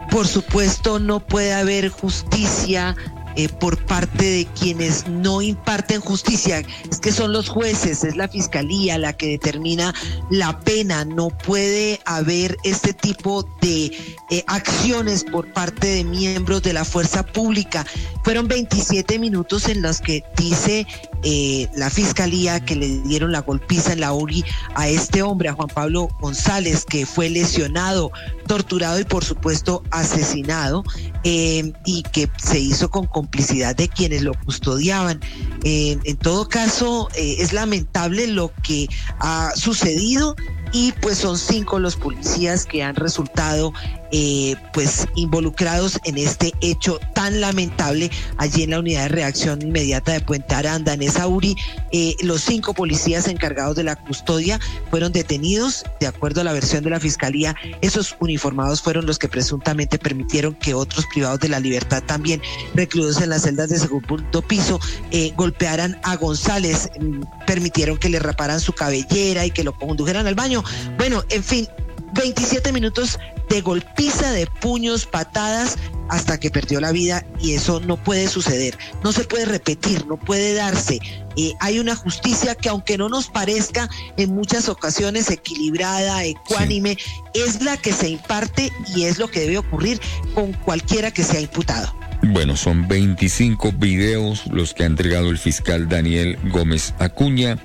Por 0.10 0.26
supuesto, 0.27 0.99
no 0.99 1.19
puede 1.19 1.53
haber 1.53 1.89
justicia 1.89 2.95
eh, 3.40 3.48
por 3.48 3.78
parte 3.86 4.26
de 4.26 4.45
quienes 4.48 5.07
no 5.07 5.41
imparten 5.41 6.02
justicia. 6.02 6.61
Es 6.91 6.99
que 6.99 7.14
son 7.14 7.32
los 7.32 7.48
jueces, 7.48 8.03
es 8.03 8.18
la 8.18 8.28
fiscalía 8.28 8.98
la 8.98 9.14
que 9.14 9.28
determina 9.28 9.95
la 10.30 10.60
pena. 10.60 11.06
No 11.06 11.30
puede 11.30 12.02
haber 12.03 12.57
este 12.66 12.91
tipo 12.91 13.48
de 13.61 13.94
eh, 14.30 14.44
acciones 14.48 15.24
por 15.24 15.53
parte 15.53 15.88
de 15.88 16.03
miembros 16.03 16.64
de 16.64 16.74
la 16.74 16.84
fuerza 16.84 17.24
pública. 17.24 17.86
Fueron 18.26 18.49
27 18.49 19.18
minutos 19.20 19.70
en 19.70 19.84
los 19.84 20.02
que 20.02 20.26
dice 20.36 20.86
eh, 21.24 21.68
la 21.76 21.90
fiscalía 21.90 22.64
que 22.64 22.76
le 22.76 22.88
dieron 23.02 23.32
la 23.32 23.41
golpiza 23.41 23.94
en 23.94 24.00
la 24.00 24.14
URI 24.14 24.44
a 24.76 24.88
este 24.88 25.22
hombre, 25.22 25.50
a 25.50 25.54
Juan 25.54 25.68
Pablo 25.68 26.10
González, 26.22 26.86
que 26.86 27.06
fue 27.06 27.30
lesionado, 27.30 28.12
torturado 28.48 29.00
y 29.00 29.04
por 29.04 29.24
supuesto 29.24 29.84
asesinado, 29.91 30.84
eh, 31.24 31.74
y 31.86 32.04
que 32.04 32.30
se 32.38 32.60
hizo 32.60 32.90
con 32.90 33.06
complicidad 33.06 33.76
de 33.76 33.90
quienes 33.90 34.22
lo 34.22 34.34
custodiaban. 34.46 35.20
Eh, 35.64 35.98
en 36.04 36.18
todo 36.18 36.48
caso, 36.48 37.10
es 37.16 37.54
lamentable 37.54 38.28
lo 38.28 38.52
que 38.64 38.88
ha 39.20 39.52
sucedido 39.56 40.36
y 40.72 40.94
pues 41.02 41.18
son 41.18 41.38
cinco 41.38 41.80
los 41.80 41.96
policías 41.96 42.66
que 42.66 42.84
han 42.84 42.96
resultado 42.96 43.74
eh, 44.11 44.56
pues 44.73 45.07
involucrados 45.15 45.99
en 46.03 46.18
este 46.18 46.53
hecho 46.61 46.99
tan 47.14 47.41
lamentable 47.41 48.10
allí 48.38 48.64
en 48.64 48.72
la 48.72 48.80
unidad 48.80 49.03
de 49.03 49.10
reacción 49.10 49.61
inmediata 49.61 50.14
de 50.14 50.22
Puente 50.22 50.56
Aranda, 50.56 50.94
en 50.94 51.02
esa 51.03 51.27
URI. 51.27 51.56
eh, 51.91 52.15
los 52.22 52.41
cinco 52.41 52.73
policías 52.73 53.27
encargados 53.27 53.76
de 53.76 53.84
la 53.84 53.95
custodia 53.95 54.60
fueron 54.90 55.11
detenidos, 55.11 55.84
de 55.99 56.07
acuerdo 56.07 56.41
a 56.41 56.44
la 56.44 56.53
versión 56.53 56.84
de 56.84 56.90
la 56.90 56.99
fiscalía. 56.99 57.56
Esos 57.81 58.15
uniformados 58.19 58.81
fueron 58.81 59.06
los 59.06 59.19
que 59.19 59.27
presuntamente 59.27 59.99
permitieron 59.99 60.56
que 60.56 60.73
otros 60.73 61.06
privados 61.14 61.40
de 61.40 61.49
la 61.49 61.60
libertad 61.60 62.03
también 62.06 62.41
recluidos 62.73 63.22
en 63.22 63.30
las 63.30 63.44
celdas 63.44 63.69
de 63.69 63.80
segundo 63.80 64.41
piso 64.41 64.80
eh, 65.11 65.34
golpearan 65.36 65.99
a 66.03 66.15
González, 66.15 66.90
mm, 66.99 67.22
permitieron 67.45 67.98
que 67.98 68.10
le 68.10 68.19
raparan 68.19 68.60
su 68.60 68.73
cabellera 68.73 69.45
y 69.45 69.52
que 69.52 69.64
lo 69.64 69.73
condujeran 69.73 70.27
al 70.27 70.36
baño. 70.36 70.64
Bueno, 70.98 71.23
en 71.30 71.44
fin, 71.44 71.68
27 72.14 72.72
minutos 72.72 73.19
de 73.49 73.61
golpiza, 73.61 74.31
de 74.31 74.48
puños, 74.48 75.06
patadas, 75.06 75.77
hasta 76.10 76.40
que 76.40 76.49
perdió 76.49 76.81
la 76.81 76.91
vida 76.91 77.26
y 77.40 77.53
eso 77.53 77.80
no 77.80 77.98
puede 77.98 78.27
suceder, 78.27 78.77
no 79.03 79.11
se 79.11 79.23
puede 79.23 79.45
repetir, 79.45 80.06
no 80.07 80.18
puede 80.18 80.53
darse. 80.53 80.99
Eh, 81.38 81.53
hay 81.60 81.80
una 81.80 81.95
justicia 81.95 82.56
que 82.56 82.69
aunque 82.69 82.98
no 82.98 83.10
nos 83.10 83.30
parezca 83.30 83.90
en 84.18 84.34
muchas 84.34 84.69
ocasiones 84.69 85.30
equilibrada, 85.30 86.23
ecuánime, 86.23 86.98
es 87.34 87.61
la 87.61 87.77
que 87.77 87.94
se 87.94 88.10
imparte 88.10 88.72
y 88.95 89.03
es 89.03 89.19
lo 89.19 89.30
que 89.30 89.41
debe 89.41 89.60
ocurrir 89.60 90.02
con 90.34 90.53
cualquiera 90.53 91.11
que 91.11 91.23
sea 91.23 91.40
imputado. 91.40 91.94
Bueno, 92.23 92.57
son 92.57 92.88
25 92.88 93.72
videos 93.73 94.45
los 94.48 94.73
que 94.73 94.84
ha 94.84 94.88
entregado 94.88 95.30
el 95.30 95.38
fiscal 95.38 95.88
Daniel 95.88 96.38
Gómez 96.49 96.94
Acuña 96.99 97.57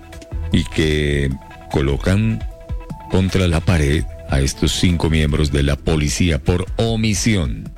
y 0.53 0.65
que 0.65 1.31
colocan 1.73 2.47
contra 3.11 3.49
la 3.49 3.61
pared 3.61 4.05
a 4.29 4.41
estos 4.41 4.73
cinco 4.73 5.11
miembros 5.11 5.53
de 5.53 5.63
la 5.63 5.77
policía 5.77 6.43
por 6.43 6.67
omisión, 6.77 7.73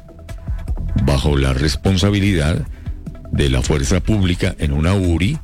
bajo 1.04 1.36
la 1.36 1.52
responsabilidad 1.52 2.66
de 3.32 3.50
la 3.50 3.62
fuerza 3.62 4.00
pública 4.00 4.54
en 4.58 4.72
una 4.72 4.94
URI 4.94 5.38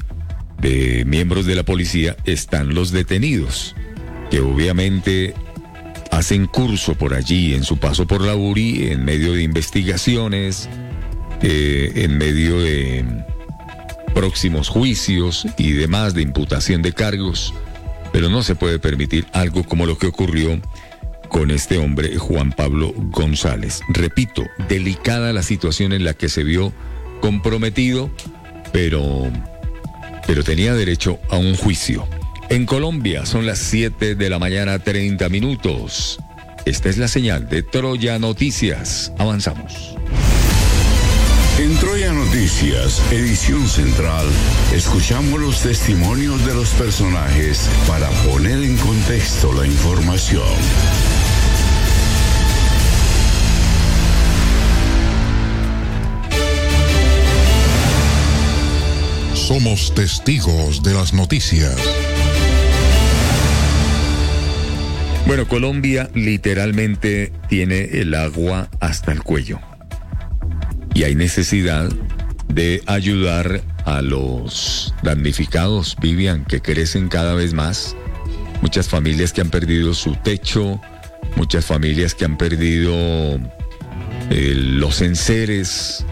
de 0.60 1.04
miembros 1.04 1.44
de 1.44 1.56
la 1.56 1.64
policía 1.64 2.16
están 2.24 2.74
los 2.74 2.92
detenidos, 2.92 3.74
que 4.30 4.40
obviamente 4.40 5.34
hacen 6.12 6.46
curso 6.46 6.94
por 6.94 7.14
allí 7.14 7.54
en 7.54 7.64
su 7.64 7.78
paso 7.78 8.06
por 8.06 8.20
la 8.20 8.36
URI 8.36 8.92
en 8.92 9.04
medio 9.04 9.32
de 9.32 9.42
investigaciones, 9.42 10.68
eh, 11.42 11.92
en 11.96 12.16
medio 12.16 12.60
de 12.60 13.04
próximos 14.14 14.68
juicios 14.68 15.46
y 15.56 15.72
demás 15.72 16.14
de 16.14 16.22
imputación 16.22 16.82
de 16.82 16.92
cargos, 16.92 17.52
pero 18.12 18.28
no 18.28 18.42
se 18.42 18.54
puede 18.54 18.78
permitir 18.78 19.26
algo 19.32 19.64
como 19.64 19.86
lo 19.86 19.98
que 19.98 20.06
ocurrió 20.06 20.60
con 21.32 21.50
este 21.50 21.78
hombre 21.78 22.16
Juan 22.18 22.52
Pablo 22.52 22.92
González. 22.94 23.80
Repito, 23.88 24.44
delicada 24.68 25.32
la 25.32 25.42
situación 25.42 25.92
en 25.92 26.04
la 26.04 26.14
que 26.14 26.28
se 26.28 26.44
vio 26.44 26.72
comprometido, 27.20 28.10
pero 28.72 29.32
pero 30.26 30.44
tenía 30.44 30.74
derecho 30.74 31.18
a 31.30 31.38
un 31.38 31.56
juicio. 31.56 32.06
En 32.48 32.66
Colombia 32.66 33.26
son 33.26 33.46
las 33.46 33.58
7 33.58 34.14
de 34.14 34.30
la 34.30 34.38
mañana 34.38 34.78
30 34.78 35.28
minutos. 35.30 36.18
Esta 36.64 36.90
es 36.90 36.98
la 36.98 37.08
señal 37.08 37.48
de 37.48 37.62
Troya 37.62 38.18
Noticias. 38.18 39.12
Avanzamos. 39.18 39.96
En 41.58 41.76
Troya 41.78 42.12
Noticias, 42.12 43.02
edición 43.10 43.66
central, 43.68 44.26
escuchamos 44.74 45.40
los 45.40 45.60
testimonios 45.60 46.44
de 46.46 46.54
los 46.54 46.68
personajes 46.70 47.68
para 47.86 48.08
poner 48.26 48.62
en 48.62 48.76
contexto 48.76 49.52
la 49.52 49.66
información. 49.66 51.21
Somos 59.52 59.94
testigos 59.94 60.82
de 60.82 60.94
las 60.94 61.12
noticias. 61.12 61.76
Bueno, 65.26 65.46
Colombia 65.46 66.08
literalmente 66.14 67.34
tiene 67.50 68.00
el 68.00 68.14
agua 68.14 68.70
hasta 68.80 69.12
el 69.12 69.22
cuello. 69.22 69.60
Y 70.94 71.02
hay 71.02 71.14
necesidad 71.14 71.92
de 72.48 72.82
ayudar 72.86 73.60
a 73.84 74.00
los 74.00 74.94
damnificados, 75.02 75.98
Vivian, 76.00 76.46
que 76.46 76.62
crecen 76.62 77.08
cada 77.08 77.34
vez 77.34 77.52
más. 77.52 77.94
Muchas 78.62 78.88
familias 78.88 79.34
que 79.34 79.42
han 79.42 79.50
perdido 79.50 79.92
su 79.92 80.16
techo, 80.16 80.80
muchas 81.36 81.66
familias 81.66 82.14
que 82.14 82.24
han 82.24 82.38
perdido 82.38 82.94
eh, 84.30 84.54
los 84.56 85.02
enseres 85.02 86.06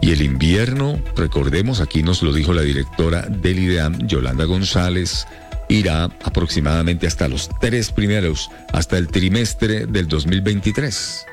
y 0.00 0.12
el 0.12 0.22
invierno. 0.22 1.00
Recordemos, 1.16 1.80
aquí 1.80 2.02
nos 2.02 2.22
lo 2.22 2.32
dijo 2.32 2.52
la 2.52 2.62
directora 2.62 3.22
del 3.22 3.58
IDEAM, 3.58 4.06
Yolanda 4.06 4.44
González, 4.44 5.26
irá 5.68 6.04
aproximadamente 6.24 7.06
hasta 7.06 7.28
los 7.28 7.48
tres 7.60 7.90
primeros, 7.92 8.50
hasta 8.72 8.98
el 8.98 9.08
trimestre 9.08 9.86
del 9.86 10.08
2023. 10.08 11.26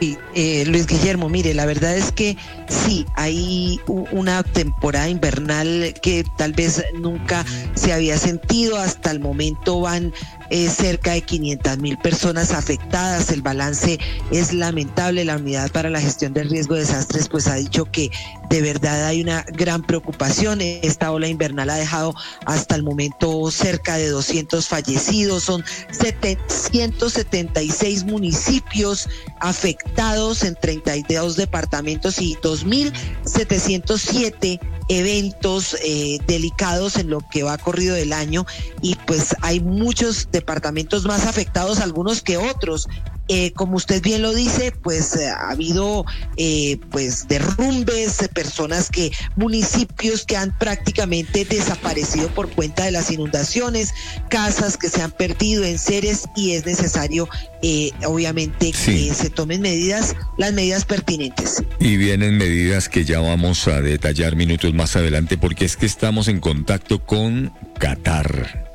Sí, 0.00 0.16
eh, 0.34 0.64
Luis 0.66 0.86
Guillermo, 0.86 1.28
mire, 1.28 1.54
la 1.54 1.66
verdad 1.66 1.96
es 1.96 2.12
que 2.12 2.36
sí, 2.68 3.06
hay 3.14 3.80
una 3.86 4.42
temporada 4.42 5.08
invernal 5.08 5.94
que 6.02 6.24
tal 6.36 6.52
vez 6.52 6.84
nunca 6.94 7.44
se 7.74 7.92
había 7.92 8.18
sentido. 8.18 8.76
Hasta 8.76 9.10
el 9.10 9.20
momento 9.20 9.80
van 9.80 10.12
eh, 10.50 10.68
cerca 10.68 11.12
de 11.12 11.22
500 11.22 11.78
mil 11.78 11.98
personas 11.98 12.52
afectadas. 12.52 13.30
El 13.30 13.42
balance 13.42 13.98
es 14.30 14.52
lamentable. 14.52 15.24
La 15.24 15.36
Unidad 15.36 15.70
para 15.70 15.90
la 15.90 16.00
Gestión 16.00 16.32
del 16.32 16.50
Riesgo 16.50 16.74
de 16.74 16.80
Desastres 16.80 17.28
pues 17.28 17.46
ha 17.48 17.54
dicho 17.54 17.84
que 17.86 18.10
de 18.48 18.62
verdad 18.62 19.06
hay 19.06 19.20
una 19.20 19.44
gran 19.52 19.82
preocupación. 19.82 20.60
Esta 20.60 21.12
ola 21.12 21.28
invernal 21.28 21.70
ha 21.70 21.76
dejado 21.76 22.14
hasta 22.46 22.74
el 22.74 22.82
momento 22.82 23.50
cerca 23.50 23.96
de 23.96 24.08
200 24.08 24.66
fallecidos. 24.66 25.44
Son 25.44 25.64
776 25.90 28.04
municipios 28.04 29.08
afectados 29.40 30.44
en 30.44 30.54
32 30.54 31.36
departamentos 31.36 32.20
y 32.20 32.36
2.707 32.64 34.60
eventos 34.88 35.76
eh, 35.82 36.18
delicados 36.26 36.96
en 36.96 37.10
lo 37.10 37.20
que 37.30 37.42
va 37.42 37.58
corrido 37.58 37.94
del 37.94 38.12
año 38.12 38.46
y 38.80 38.94
pues 39.06 39.36
hay 39.42 39.60
muchos 39.60 40.30
departamentos 40.30 41.04
más 41.04 41.26
afectados 41.26 41.80
algunos 41.80 42.22
que 42.22 42.38
otros 42.38 42.88
Eh, 43.28 43.52
como 43.52 43.76
usted 43.76 44.02
bien 44.02 44.22
lo 44.22 44.32
dice, 44.32 44.72
pues 44.72 45.14
eh, 45.16 45.28
ha 45.28 45.50
habido 45.50 46.06
eh, 46.36 46.78
pues 46.90 47.28
derrumbes, 47.28 48.28
personas 48.32 48.88
que, 48.90 49.12
municipios 49.36 50.24
que 50.24 50.36
han 50.36 50.56
prácticamente 50.58 51.44
desaparecido 51.44 52.28
por 52.28 52.50
cuenta 52.50 52.84
de 52.84 52.90
las 52.90 53.10
inundaciones, 53.10 53.94
casas 54.30 54.76
que 54.76 54.88
se 54.88 55.02
han 55.02 55.10
perdido 55.10 55.64
en 55.64 55.78
seres 55.78 56.24
y 56.36 56.52
es 56.52 56.66
necesario, 56.66 57.28
eh, 57.62 57.90
obviamente, 58.06 58.72
que 58.72 59.12
se 59.14 59.30
tomen 59.30 59.60
medidas, 59.60 60.16
las 60.36 60.52
medidas 60.52 60.84
pertinentes. 60.84 61.62
Y 61.80 61.96
vienen 61.96 62.38
medidas 62.38 62.88
que 62.88 63.04
ya 63.04 63.20
vamos 63.20 63.66
a 63.68 63.80
detallar 63.80 64.36
minutos 64.36 64.74
más 64.74 64.96
adelante 64.96 65.36
porque 65.36 65.64
es 65.64 65.76
que 65.76 65.86
estamos 65.86 66.28
en 66.28 66.40
contacto 66.40 67.04
con 67.04 67.52
Qatar. 67.78 68.66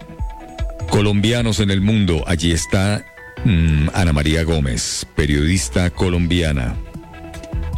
Colombianos 0.89 1.59
en 1.59 1.71
el 1.71 1.81
mundo, 1.81 2.23
allí 2.27 2.51
está 2.51 3.03
mm, 3.45 3.89
Ana 3.93 4.13
María 4.13 4.43
Gómez, 4.43 5.05
periodista 5.15 5.89
colombiana. 5.89 6.75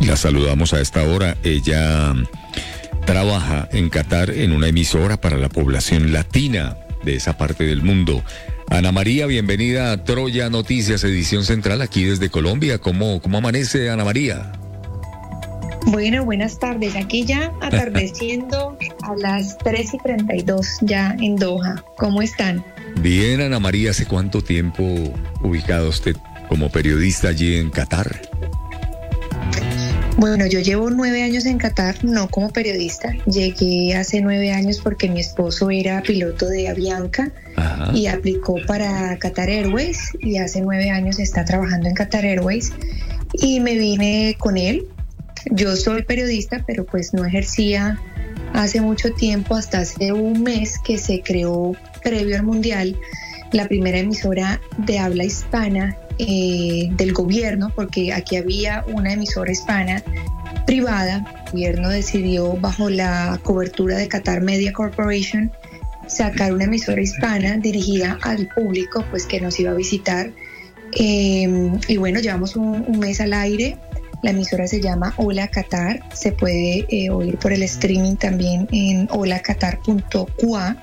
La 0.01 0.15
saludamos 0.17 0.73
a 0.73 0.81
esta 0.81 1.03
hora. 1.03 1.37
Ella 1.43 2.13
trabaja 3.05 3.67
en 3.71 3.89
Qatar 3.89 4.29
en 4.29 4.51
una 4.51 4.67
emisora 4.67 5.17
para 5.17 5.37
la 5.37 5.49
población 5.49 6.11
latina 6.11 6.77
de 7.03 7.15
esa 7.15 7.37
parte 7.37 7.65
del 7.65 7.81
mundo. 7.81 8.23
Ana 8.69 8.91
María, 8.91 9.27
bienvenida 9.27 9.91
a 9.91 10.03
Troya 10.03 10.49
Noticias, 10.49 11.03
edición 11.03 11.43
central 11.43 11.81
aquí 11.81 12.03
desde 12.03 12.29
Colombia. 12.29 12.79
¿Cómo, 12.79 13.21
cómo 13.21 13.37
amanece 13.37 13.89
Ana 13.89 14.03
María? 14.03 14.51
Bueno, 15.85 16.25
buenas 16.25 16.57
tardes. 16.59 16.95
Aquí 16.95 17.25
ya 17.25 17.53
atardeciendo 17.61 18.77
a 19.03 19.15
las 19.15 19.57
3 19.59 19.93
y 19.93 19.97
32 19.99 20.77
ya 20.81 21.15
en 21.19 21.35
Doha. 21.35 21.83
¿Cómo 21.97 22.21
están? 22.21 22.63
Bien, 23.01 23.41
Ana 23.41 23.59
María, 23.59 23.91
¿hace 23.91 24.05
cuánto 24.05 24.41
tiempo 24.41 24.83
ubicada 25.41 25.87
usted 25.87 26.15
como 26.49 26.71
periodista 26.71 27.29
allí 27.29 27.57
en 27.57 27.69
Qatar? 27.69 28.21
Bueno, 30.17 30.45
yo 30.47 30.61
llevo 30.61 30.89
nueve 30.89 31.23
años 31.23 31.45
en 31.45 31.57
Qatar, 31.57 32.03
no 32.05 32.29
como 32.29 32.49
periodista. 32.51 33.13
Llegué 33.25 33.95
hace 33.95 34.21
nueve 34.21 34.53
años 34.53 34.79
porque 34.81 35.09
mi 35.09 35.19
esposo 35.19 35.69
era 35.69 36.01
piloto 36.01 36.47
de 36.47 36.69
Avianca 36.69 37.31
y 37.93 38.07
aplicó 38.07 38.55
para 38.65 39.17
Qatar 39.17 39.49
Airways 39.49 40.11
y 40.21 40.37
hace 40.37 40.61
nueve 40.61 40.89
años 40.89 41.19
está 41.19 41.43
trabajando 41.43 41.89
en 41.89 41.95
Qatar 41.95 42.23
Airways 42.23 42.71
y 43.33 43.59
me 43.59 43.77
vine 43.77 44.37
con 44.39 44.57
él. 44.57 44.87
Yo 45.51 45.75
soy 45.75 46.03
periodista, 46.03 46.63
pero 46.65 46.85
pues 46.85 47.13
no 47.13 47.25
ejercía 47.25 47.99
hace 48.53 48.79
mucho 48.79 49.11
tiempo, 49.11 49.55
hasta 49.55 49.79
hace 49.79 50.13
un 50.13 50.43
mes 50.43 50.79
que 50.79 50.97
se 50.97 51.21
creó 51.21 51.75
previo 52.05 52.35
al 52.35 52.43
Mundial 52.43 52.95
la 53.51 53.67
primera 53.67 53.97
emisora 53.97 54.61
de 54.77 54.99
habla 54.99 55.23
hispana 55.23 55.97
eh, 56.19 56.89
del 56.91 57.13
gobierno, 57.13 57.71
porque 57.75 58.13
aquí 58.13 58.35
había 58.37 58.85
una 58.87 59.13
emisora 59.13 59.51
hispana 59.51 60.03
privada. 60.65 61.25
El 61.47 61.51
gobierno 61.51 61.89
decidió, 61.89 62.53
bajo 62.53 62.89
la 62.89 63.39
cobertura 63.43 63.97
de 63.97 64.07
Qatar 64.07 64.41
Media 64.41 64.71
Corporation, 64.71 65.51
sacar 66.07 66.53
una 66.53 66.65
emisora 66.65 67.01
hispana 67.01 67.57
dirigida 67.57 68.19
al 68.21 68.47
público, 68.49 69.03
pues 69.09 69.25
que 69.25 69.41
nos 69.41 69.59
iba 69.59 69.71
a 69.71 69.75
visitar. 69.75 70.31
Eh, 70.97 71.71
y 71.87 71.97
bueno, 71.97 72.19
llevamos 72.19 72.55
un, 72.55 72.99
mes 72.99 73.19
al 73.19 73.33
aire. 73.33 73.77
La 74.21 74.31
emisora 74.31 74.67
se 74.67 74.81
llama 74.81 75.13
Hola 75.17 75.47
Qatar. 75.47 76.01
Se 76.13 76.31
puede 76.31 76.85
eh, 76.89 77.09
oír 77.09 77.37
por 77.37 77.51
el 77.51 77.63
streaming 77.63 78.15
también 78.15 78.67
en 78.71 79.07
holaqatar.qua. 79.11 80.77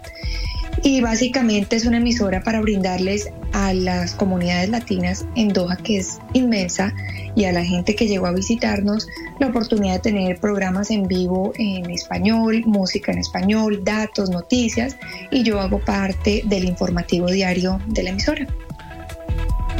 Y 0.82 1.00
básicamente 1.00 1.76
es 1.76 1.84
una 1.84 1.98
emisora 1.98 2.42
para 2.42 2.60
brindarles 2.60 3.30
a 3.52 3.72
las 3.74 4.14
comunidades 4.14 4.70
latinas 4.70 5.24
en 5.36 5.48
Doha, 5.48 5.76
que 5.76 5.98
es 5.98 6.18
inmensa, 6.32 6.94
y 7.34 7.44
a 7.44 7.52
la 7.52 7.64
gente 7.64 7.94
que 7.94 8.08
llegó 8.08 8.26
a 8.26 8.32
visitarnos, 8.32 9.06
la 9.38 9.48
oportunidad 9.48 9.94
de 9.94 10.00
tener 10.00 10.40
programas 10.40 10.90
en 10.90 11.06
vivo 11.06 11.52
en 11.56 11.90
español, 11.90 12.62
música 12.66 13.12
en 13.12 13.18
español, 13.18 13.82
datos, 13.84 14.30
noticias, 14.30 14.96
y 15.30 15.42
yo 15.42 15.60
hago 15.60 15.78
parte 15.78 16.42
del 16.46 16.64
informativo 16.64 17.26
diario 17.26 17.80
de 17.88 18.02
la 18.02 18.10
emisora. 18.10 18.46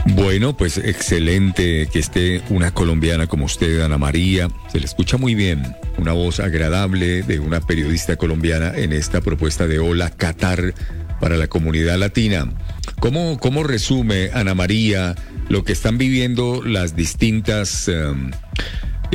Bueno, 0.05 0.57
pues 0.57 0.79
excelente 0.79 1.89
que 1.93 2.01
esté 2.01 2.43
una 2.51 2.73
colombiana 2.75 3.29
como 3.29 3.45
usted, 3.45 3.81
Ana 3.81 3.99
María. 3.99 4.49
Se 4.71 4.81
le 4.81 4.85
escucha 4.85 5.17
muy 5.17 5.35
bien. 5.35 5.77
Una 5.97 6.13
voz 6.13 6.41
agradable 6.41 7.23
de 7.23 7.39
una 7.39 7.61
periodista 7.61 8.17
colombiana 8.17 8.73
en 8.75 8.93
esta 8.93 9.21
propuesta 9.21 9.69
de 9.69 9.79
Hola 9.79 10.11
Qatar 10.11 10.75
para 11.21 11.37
la 11.37 11.47
comunidad 11.47 11.99
latina. 11.99 12.53
¿Cómo, 12.99 13.39
cómo 13.39 13.63
resume, 13.63 14.31
Ana 14.35 14.55
María, 14.55 15.15
lo 15.49 15.65
que 15.65 15.73
están 15.73 15.99
viviendo 15.99 16.63
las 16.65 16.97
distintas 16.97 17.87
em, 17.87 18.33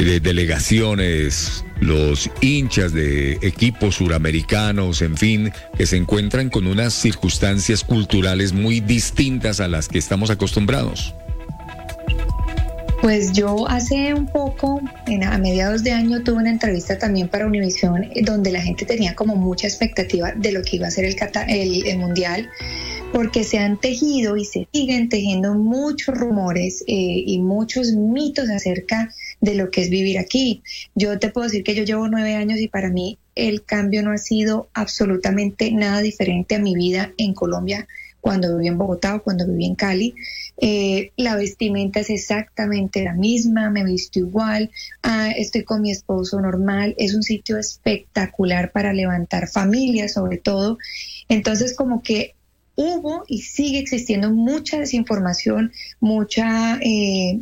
de 0.04 0.20
delegaciones, 0.20 1.64
los 1.80 2.30
hinchas 2.42 2.94
de 2.94 3.34
equipos 3.42 3.96
suramericanos, 3.96 5.02
en 5.02 5.18
fin, 5.18 5.52
que 5.78 5.86
se 5.86 5.98
encuentran 5.98 6.50
con 6.50 6.68
unas 6.68 6.94
circunstancias 6.94 7.84
culturales 7.84 8.54
muy 8.54 8.80
distintas 8.80 9.60
a 9.60 9.68
las 9.68 9.88
que 9.88 9.98
estamos 9.98 10.30
acostumbrados. 10.30 11.14
Pues 13.02 13.32
yo 13.32 13.68
hace 13.70 14.14
un 14.14 14.26
poco, 14.26 14.82
en- 15.06 15.24
a 15.24 15.38
mediados 15.38 15.84
de 15.84 15.92
año, 15.92 16.24
tuve 16.24 16.38
una 16.38 16.50
entrevista 16.50 16.98
también 16.98 17.28
para 17.28 17.46
Univisión 17.46 18.04
eh, 18.04 18.22
donde 18.24 18.52
la 18.52 18.62
gente 18.62 18.86
tenía 18.86 19.16
como 19.16 19.36
mucha 19.36 19.68
expectativa 19.68 20.32
de 20.36 20.52
lo 20.52 20.62
que 20.64 20.78
iba 20.78 20.88
a 20.88 20.92
ser 20.92 21.06
el, 21.06 21.88
el 21.88 21.98
Mundial, 22.00 22.50
porque 23.14 23.44
se 23.44 23.60
han 23.60 23.78
tejido 23.80 24.36
y 24.36 24.46
se 24.46 24.68
siguen 24.74 25.10
tejiendo 25.10 25.54
muchos 25.54 26.18
rumores 26.18 26.84
eh, 26.88 27.24
y 27.26 27.40
muchos 27.40 27.94
mitos 27.94 28.50
acerca 28.50 29.06
de 29.06 29.27
lo 29.42 29.72
que 29.72 29.82
es 29.82 29.90
vivir 29.90 30.18
aquí. 30.18 30.64
Yo 30.96 31.20
te 31.20 31.30
puedo 31.30 31.46
decir 31.46 31.64
que 31.64 31.76
yo 31.76 31.84
llevo 31.84 32.08
nueve 32.08 32.36
años 32.36 32.60
y 32.60 32.68
para 32.68 32.90
mí 32.90 33.18
el 33.36 33.64
cambio 33.64 34.02
no 34.04 34.12
ha 34.12 34.18
sido 34.18 34.70
absolutamente 34.74 35.72
nada 35.72 36.02
diferente 36.02 36.56
a 36.56 36.60
mi 36.60 36.76
vida 36.76 37.14
en 37.18 37.34
Colombia 37.34 37.88
cuando 38.20 38.58
viví 38.58 38.68
en 38.68 38.78
Bogotá 38.78 39.16
o 39.16 39.24
cuando 39.24 39.48
viví 39.48 39.66
en 39.66 39.76
Cali. 39.76 40.16
Eh, 40.60 41.12
la 41.18 41.36
vestimenta 41.36 42.00
es 42.00 42.10
exactamente 42.10 43.04
la 43.04 43.14
misma, 43.14 43.70
me 43.70 43.84
visto 43.84 44.20
igual, 44.20 44.72
ah, 45.04 45.32
estoy 45.36 45.64
con 45.64 45.82
mi 45.82 45.92
esposo 45.92 46.42
normal, 46.42 46.96
es 46.98 47.14
un 47.14 47.24
sitio 47.24 47.58
espectacular 47.58 48.72
para 48.72 48.92
levantar 48.92 49.48
familias 49.48 50.14
sobre 50.14 50.38
todo. 50.38 50.78
Entonces 51.30 51.76
como 51.76 52.02
que 52.02 52.34
hubo 52.78 53.24
y 53.28 53.42
sigue 53.42 53.80
existiendo 53.80 54.32
mucha 54.32 54.80
desinformación, 54.80 55.74
mucha, 56.00 56.80
eh, 56.82 57.40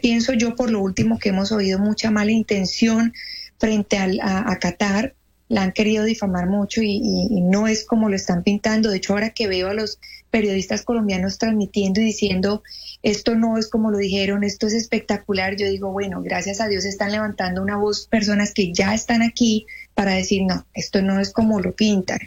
pienso 0.00 0.32
yo 0.32 0.56
por 0.56 0.70
lo 0.70 0.80
último 0.80 1.18
que 1.18 1.28
hemos 1.28 1.52
oído, 1.52 1.78
mucha 1.78 2.10
mala 2.10 2.32
intención 2.32 3.12
frente 3.58 3.98
a, 3.98 4.58
Qatar 4.58 5.14
la 5.48 5.62
han 5.64 5.72
querido 5.72 6.04
difamar 6.04 6.48
mucho 6.48 6.80
y, 6.82 7.28
no 7.42 7.68
es 7.68 7.84
como 7.84 8.08
lo 8.08 8.16
están 8.16 8.42
pintando. 8.42 8.88
De 8.88 8.96
hecho, 8.96 9.12
ahora 9.12 9.30
que 9.30 9.48
veo 9.48 9.68
a 9.68 9.74
los 9.74 9.98
periodistas 10.30 10.82
colombianos 10.82 11.36
transmitiendo 11.38 12.00
y 12.00 12.04
diciendo 12.04 12.62
esto 13.02 13.34
no 13.34 13.58
es 13.58 13.68
como 13.68 13.90
lo 13.90 13.98
dijeron, 13.98 14.44
esto 14.44 14.66
es 14.66 14.74
espectacular, 14.74 15.56
yo 15.56 15.66
digo, 15.68 15.90
bueno, 15.90 16.22
gracias 16.22 16.60
a 16.60 16.68
Dios 16.68 16.84
están 16.84 17.12
levantando 17.12 17.62
una 17.62 17.76
voz 17.76 18.06
personas 18.06 18.54
que 18.54 18.72
ya 18.72 18.94
están 18.94 19.22
aquí 19.22 19.66
para 19.94 20.14
decir, 20.14 20.42
no, 20.46 20.66
esto 20.72 21.02
no 21.02 21.20
es 21.20 21.32
como 21.32 21.60
lo 21.60 21.72
pintan. 21.74 22.20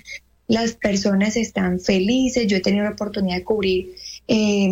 Las 0.53 0.73
personas 0.73 1.35
están 1.35 1.79
felices, 1.79 2.45
yo 2.45 2.57
he 2.57 2.61
tenido 2.61 2.83
la 2.83 2.91
oportunidad 2.91 3.37
de 3.37 3.43
cubrir 3.43 3.95
eh, 4.27 4.71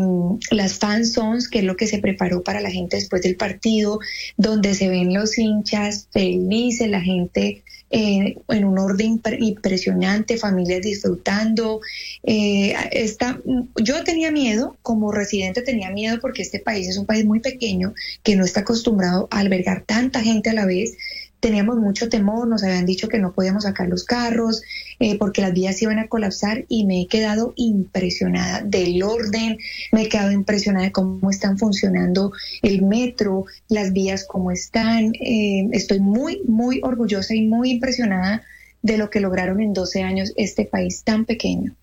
las 0.51 0.77
fan 0.77 1.07
zones, 1.07 1.49
que 1.49 1.57
es 1.57 1.65
lo 1.65 1.75
que 1.75 1.87
se 1.87 1.97
preparó 1.97 2.43
para 2.43 2.61
la 2.61 2.69
gente 2.69 2.97
después 2.97 3.23
del 3.23 3.35
partido, 3.35 3.99
donde 4.37 4.75
se 4.75 4.89
ven 4.89 5.11
los 5.11 5.39
hinchas 5.39 6.07
felices, 6.11 6.87
la 6.87 7.01
gente 7.01 7.63
eh, 7.89 8.37
en 8.47 8.65
un 8.65 8.77
orden 8.77 9.19
impresionante, 9.39 10.37
familias 10.37 10.83
disfrutando. 10.83 11.81
Eh, 12.21 12.75
esta, 12.91 13.41
yo 13.75 14.03
tenía 14.03 14.29
miedo, 14.29 14.77
como 14.83 15.11
residente 15.11 15.63
tenía 15.63 15.89
miedo 15.89 16.19
porque 16.21 16.43
este 16.43 16.59
país 16.59 16.87
es 16.87 16.99
un 16.99 17.07
país 17.07 17.25
muy 17.25 17.39
pequeño 17.39 17.95
que 18.21 18.35
no 18.35 18.45
está 18.45 18.59
acostumbrado 18.59 19.27
a 19.31 19.39
albergar 19.39 19.83
tanta 19.87 20.21
gente 20.21 20.51
a 20.51 20.53
la 20.53 20.67
vez 20.67 20.95
teníamos 21.41 21.77
mucho 21.77 22.07
temor, 22.07 22.47
nos 22.47 22.63
habían 22.63 22.85
dicho 22.85 23.09
que 23.09 23.17
no 23.17 23.33
podíamos 23.33 23.63
sacar 23.63 23.89
los 23.89 24.05
carros 24.05 24.61
eh, 24.99 25.17
porque 25.17 25.41
las 25.41 25.51
vías 25.51 25.81
iban 25.81 25.99
a 25.99 26.07
colapsar 26.07 26.65
y 26.69 26.85
me 26.85 27.01
he 27.01 27.07
quedado 27.07 27.53
impresionada 27.57 28.61
del 28.61 29.01
orden, 29.03 29.57
me 29.91 30.03
he 30.03 30.09
quedado 30.09 30.31
impresionada 30.31 30.85
de 30.85 30.91
cómo 30.91 31.29
están 31.31 31.57
funcionando 31.57 32.31
el 32.61 32.83
metro, 32.83 33.45
las 33.67 33.91
vías 33.91 34.23
cómo 34.25 34.51
están. 34.51 35.13
Eh, 35.15 35.67
estoy 35.71 35.99
muy, 35.99 36.43
muy 36.47 36.79
orgullosa 36.83 37.33
y 37.33 37.47
muy 37.47 37.71
impresionada 37.71 38.43
de 38.83 38.97
lo 38.97 39.09
que 39.09 39.19
lograron 39.19 39.61
en 39.61 39.73
12 39.73 40.03
años 40.03 40.33
este 40.37 40.65
país 40.65 41.03
tan 41.03 41.25
pequeño. 41.25 41.75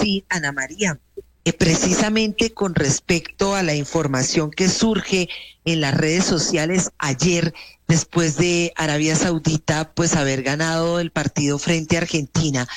Sí, 0.00 0.24
Ana 0.30 0.52
María. 0.52 0.98
Eh, 1.44 1.54
precisamente 1.54 2.52
con 2.52 2.74
respecto 2.74 3.54
a 3.54 3.62
la 3.62 3.74
información 3.74 4.50
que 4.50 4.68
surge 4.68 5.28
en 5.64 5.80
las 5.80 5.96
redes 5.96 6.24
sociales 6.24 6.90
ayer 6.98 7.54
después 7.88 8.36
de 8.36 8.74
Arabia 8.76 9.16
Saudita 9.16 9.92
pues 9.94 10.16
haber 10.16 10.42
ganado 10.42 11.00
el 11.00 11.10
partido 11.10 11.58
frente 11.58 11.96
a 11.96 12.00
Argentina. 12.00 12.68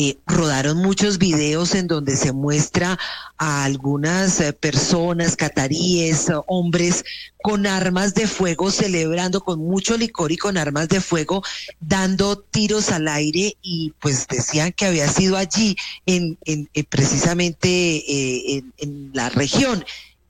Eh, 0.00 0.16
rodaron 0.28 0.76
muchos 0.76 1.18
videos 1.18 1.74
en 1.74 1.88
donde 1.88 2.16
se 2.16 2.30
muestra 2.30 2.96
a 3.36 3.64
algunas 3.64 4.40
eh, 4.40 4.52
personas, 4.52 5.34
cataríes, 5.34 6.28
hombres, 6.46 7.04
con 7.42 7.66
armas 7.66 8.14
de 8.14 8.28
fuego, 8.28 8.70
celebrando 8.70 9.40
con 9.40 9.58
mucho 9.58 9.96
licor 9.96 10.30
y 10.30 10.36
con 10.36 10.56
armas 10.56 10.88
de 10.88 11.00
fuego, 11.00 11.42
dando 11.80 12.38
tiros 12.38 12.90
al 12.90 13.08
aire 13.08 13.56
y 13.60 13.92
pues 13.98 14.28
decían 14.28 14.70
que 14.70 14.86
había 14.86 15.08
sido 15.08 15.36
allí, 15.36 15.74
en, 16.06 16.38
en, 16.44 16.70
en 16.74 16.84
precisamente 16.84 17.68
eh, 17.68 18.58
en, 18.58 18.74
en 18.78 19.10
la 19.14 19.30
región. 19.30 19.84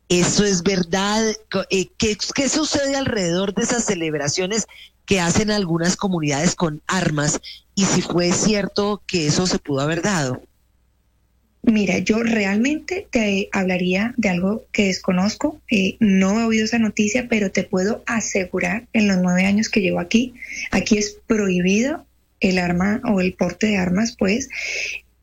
¿Eso 0.08 0.44
es 0.44 0.62
verdad? 0.62 1.34
Eh, 1.70 1.88
¿Qué, 1.98 2.16
¿Qué, 2.34 2.48
sucede 2.48 2.96
alrededor 2.96 3.54
de 3.54 3.62
esas 3.62 3.84
celebraciones 3.84 4.66
que 5.04 5.20
hacen 5.20 5.50
algunas 5.50 5.96
comunidades 5.96 6.54
con 6.54 6.82
armas? 6.86 7.40
Y 7.74 7.84
si 7.84 8.02
fue 8.02 8.32
cierto 8.32 9.02
que 9.06 9.26
eso 9.26 9.46
se 9.46 9.58
pudo 9.58 9.80
haber 9.80 10.02
dado. 10.02 10.42
Mira, 11.62 11.98
yo 11.98 12.22
realmente 12.22 13.06
te 13.10 13.50
hablaría 13.52 14.14
de 14.16 14.30
algo 14.30 14.64
que 14.72 14.86
desconozco. 14.86 15.60
Eh, 15.70 15.96
no 16.00 16.40
he 16.40 16.44
oído 16.44 16.64
esa 16.64 16.78
noticia, 16.78 17.28
pero 17.28 17.50
te 17.50 17.64
puedo 17.64 18.02
asegurar 18.06 18.86
en 18.94 19.08
los 19.08 19.18
nueve 19.18 19.44
años 19.44 19.68
que 19.68 19.82
llevo 19.82 20.00
aquí, 20.00 20.34
aquí 20.70 20.96
es 20.96 21.18
prohibido 21.26 22.06
el 22.40 22.58
arma 22.58 23.02
o 23.04 23.20
el 23.20 23.34
porte 23.34 23.66
de 23.66 23.76
armas, 23.76 24.16
pues, 24.16 24.48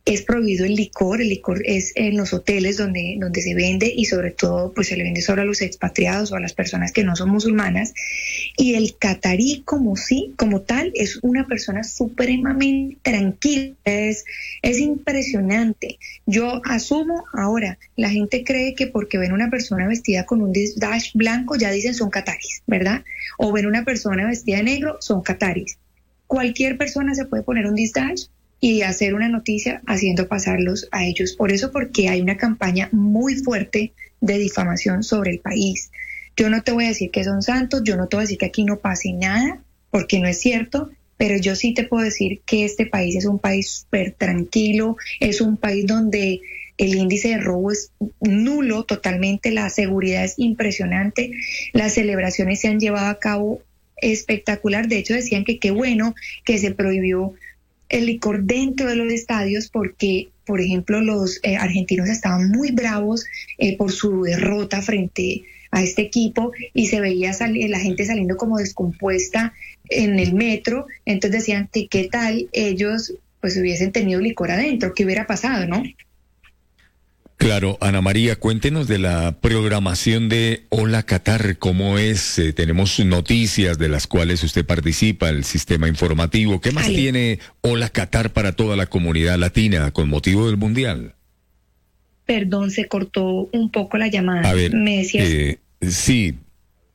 es 0.06 0.22
prohibido 0.22 0.65
el 0.65 0.76
licor, 0.76 1.19
el 1.19 1.30
licor 1.30 1.64
es 1.65 1.91
en 1.95 2.15
los 2.15 2.32
hoteles 2.32 2.77
donde, 2.77 3.18
donde 3.19 3.41
se 3.41 3.56
vende 3.56 3.91
y 3.94 4.06
sobre 4.06 4.30
todo 4.30 4.72
pues 4.72 4.88
se 4.90 4.98
le 4.98 5.03
vende 5.03 5.22
solo 5.22 5.41
a 5.41 5.45
los 5.45 5.64
expatriados 5.64 6.32
o 6.32 6.36
a 6.36 6.40
las 6.40 6.53
personas 6.53 6.91
que 6.91 7.03
no 7.03 7.15
son 7.15 7.32
musulmanas. 7.32 7.95
Y 8.56 8.76
el 8.76 8.98
catarí 8.98 9.64
como 9.65 9.95
sí, 9.95 10.34
como 10.38 10.61
tal, 10.61 10.91
es 10.94 11.18
una 11.23 11.48
persona 11.48 11.84
supremamente 11.84 12.99
tranquila, 13.02 13.73
es, 13.84 14.26
es 14.61 14.80
impresionante. 14.80 15.98
Yo 16.27 16.61
asumo 16.65 17.23
ahora, 17.34 17.80
la 17.95 18.11
gente 18.11 18.44
cree 18.44 18.76
que 18.76 18.86
porque 18.86 19.18
ven 19.18 19.34
una 19.34 19.49
persona 19.49 19.88
vestida 19.88 20.27
con 20.27 20.44
un 20.44 20.53
dash 20.76 21.14
blanco 21.15 21.56
ya 21.56 21.72
dicen 21.72 21.95
son 21.95 22.11
cataris, 22.11 22.61
¿verdad? 22.68 23.03
O 23.40 23.52
ven 23.52 23.65
una 23.65 23.84
persona 23.84 24.27
vestida 24.27 24.57
de 24.57 24.64
negro, 24.64 24.98
son 24.99 25.23
cataris. 25.23 25.80
Cualquier 26.27 26.77
persona 26.77 27.15
se 27.15 27.26
puede 27.26 27.41
poner 27.41 27.65
un 27.65 27.76
dash 27.76 28.26
y 28.65 28.81
hacer 28.81 29.13
una 29.13 29.29
noticia 29.29 29.83
haciendo 29.85 30.27
pasarlos 30.27 30.87
a 30.89 31.05
ellos. 31.05 31.33
Por 31.33 31.51
eso, 31.51 31.71
porque 31.71 32.09
hay 32.09 32.19
una 32.19 32.35
campaña 32.35 32.89
muy 32.91 33.35
fuerte 33.35 33.93
de 34.21 34.39
difamación 34.39 35.03
sobre 35.03 35.29
el 35.29 35.39
país. 35.39 35.91
Yo 36.35 36.49
no 36.49 36.63
te 36.63 36.71
voy 36.71 36.85
a 36.85 36.87
decir 36.87 37.11
que 37.11 37.23
son 37.23 37.43
santos, 37.43 37.83
yo 37.83 37.95
no 37.95 38.07
te 38.07 38.15
voy 38.15 38.21
a 38.21 38.25
decir 38.25 38.39
que 38.39 38.47
aquí 38.47 38.63
no 38.63 38.79
pase 38.79 39.13
nada, 39.13 39.61
porque 39.91 40.19
no 40.19 40.27
es 40.27 40.39
cierto, 40.39 40.89
pero 41.15 41.37
yo 41.37 41.55
sí 41.55 41.75
te 41.75 41.83
puedo 41.83 42.03
decir 42.03 42.41
que 42.43 42.65
este 42.65 42.87
país 42.87 43.15
es 43.15 43.25
un 43.25 43.37
país 43.37 43.69
súper 43.69 44.13
tranquilo, 44.13 44.97
es 45.19 45.41
un 45.41 45.57
país 45.57 45.85
donde 45.85 46.41
el 46.79 46.95
índice 46.95 47.27
de 47.27 47.37
robo 47.37 47.71
es 47.71 47.91
nulo 48.19 48.83
totalmente, 48.85 49.51
la 49.51 49.69
seguridad 49.69 50.23
es 50.23 50.39
impresionante, 50.39 51.29
las 51.71 51.93
celebraciones 51.93 52.61
se 52.61 52.69
han 52.69 52.79
llevado 52.79 53.09
a 53.09 53.19
cabo 53.19 53.61
espectacular, 53.97 54.87
de 54.87 54.97
hecho 54.97 55.13
decían 55.13 55.43
que 55.43 55.59
qué 55.59 55.69
bueno 55.69 56.15
que 56.43 56.57
se 56.57 56.71
prohibió 56.71 57.35
el 57.89 58.05
licor 58.05 58.43
dentro 58.43 58.87
de 58.87 58.95
los 58.95 59.11
estadios 59.11 59.69
porque, 59.69 60.29
por 60.45 60.61
ejemplo, 60.61 61.01
los 61.01 61.39
eh, 61.43 61.57
argentinos 61.57 62.09
estaban 62.09 62.49
muy 62.49 62.71
bravos 62.71 63.25
eh, 63.57 63.77
por 63.77 63.91
su 63.91 64.23
derrota 64.23 64.81
frente 64.81 65.43
a 65.71 65.83
este 65.83 66.03
equipo 66.03 66.51
y 66.73 66.87
se 66.87 67.01
veía 67.01 67.31
la 67.67 67.79
gente 67.79 68.05
saliendo 68.05 68.37
como 68.37 68.57
descompuesta 68.57 69.53
en 69.89 70.19
el 70.19 70.33
metro. 70.33 70.87
Entonces 71.05 71.41
decían 71.41 71.69
que 71.71 71.87
qué 71.87 72.07
tal 72.09 72.47
ellos 72.53 73.13
pues 73.41 73.57
hubiesen 73.57 73.91
tenido 73.91 74.21
licor 74.21 74.51
adentro, 74.51 74.93
qué 74.95 75.05
hubiera 75.05 75.27
pasado, 75.27 75.67
¿no? 75.67 75.83
Claro, 77.37 77.77
Ana 77.81 78.01
María, 78.01 78.37
cuéntenos 78.37 78.87
de 78.87 78.97
la 78.97 79.37
programación 79.41 80.29
de 80.29 80.63
Hola 80.69 81.03
Qatar, 81.03 81.57
cómo 81.57 81.97
es, 81.97 82.39
eh, 82.39 82.53
tenemos 82.53 82.97
noticias 83.01 83.77
de 83.77 83.89
las 83.89 84.07
cuales 84.07 84.41
usted 84.43 84.65
participa, 84.65 85.29
el 85.29 85.43
sistema 85.43 85.89
informativo, 85.89 86.61
¿qué 86.61 86.71
más 86.71 86.87
tiene 86.87 87.39
Hola 87.61 87.89
Qatar 87.89 88.31
para 88.31 88.53
toda 88.53 88.77
la 88.77 88.85
comunidad 88.85 89.37
latina 89.37 89.91
con 89.91 90.09
motivo 90.09 90.47
del 90.47 90.55
Mundial? 90.55 91.15
Perdón, 92.25 92.71
se 92.71 92.87
cortó 92.87 93.49
un 93.51 93.69
poco 93.69 93.97
la 93.97 94.07
llamada. 94.07 94.49
A 94.49 94.53
ver, 94.53 94.73
me 94.73 94.97
decías. 94.97 95.29
Eh, 95.29 95.59
sí, 95.81 96.35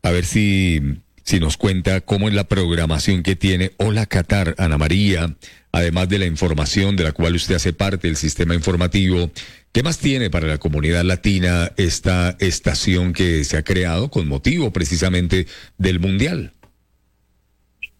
a 0.02 0.10
ver 0.10 0.24
si, 0.24 0.80
si 1.22 1.38
nos 1.38 1.58
cuenta 1.58 2.00
cómo 2.00 2.28
es 2.28 2.34
la 2.34 2.44
programación 2.44 3.22
que 3.22 3.36
tiene 3.36 3.72
Hola 3.76 4.06
Qatar, 4.06 4.54
Ana 4.58 4.78
María, 4.78 5.36
además 5.70 6.08
de 6.08 6.18
la 6.18 6.26
información 6.26 6.96
de 6.96 7.04
la 7.04 7.12
cual 7.12 7.34
usted 7.34 7.54
hace 7.54 7.72
parte, 7.72 8.08
el 8.08 8.16
sistema 8.16 8.54
informativo. 8.54 9.30
¿Qué 9.72 9.84
más 9.84 10.00
tiene 10.00 10.30
para 10.30 10.48
la 10.48 10.58
comunidad 10.58 11.04
latina 11.04 11.70
esta 11.76 12.36
estación 12.40 13.12
que 13.12 13.44
se 13.44 13.56
ha 13.56 13.62
creado 13.62 14.10
con 14.10 14.26
motivo 14.26 14.72
precisamente 14.72 15.46
del 15.78 16.00
Mundial? 16.00 16.50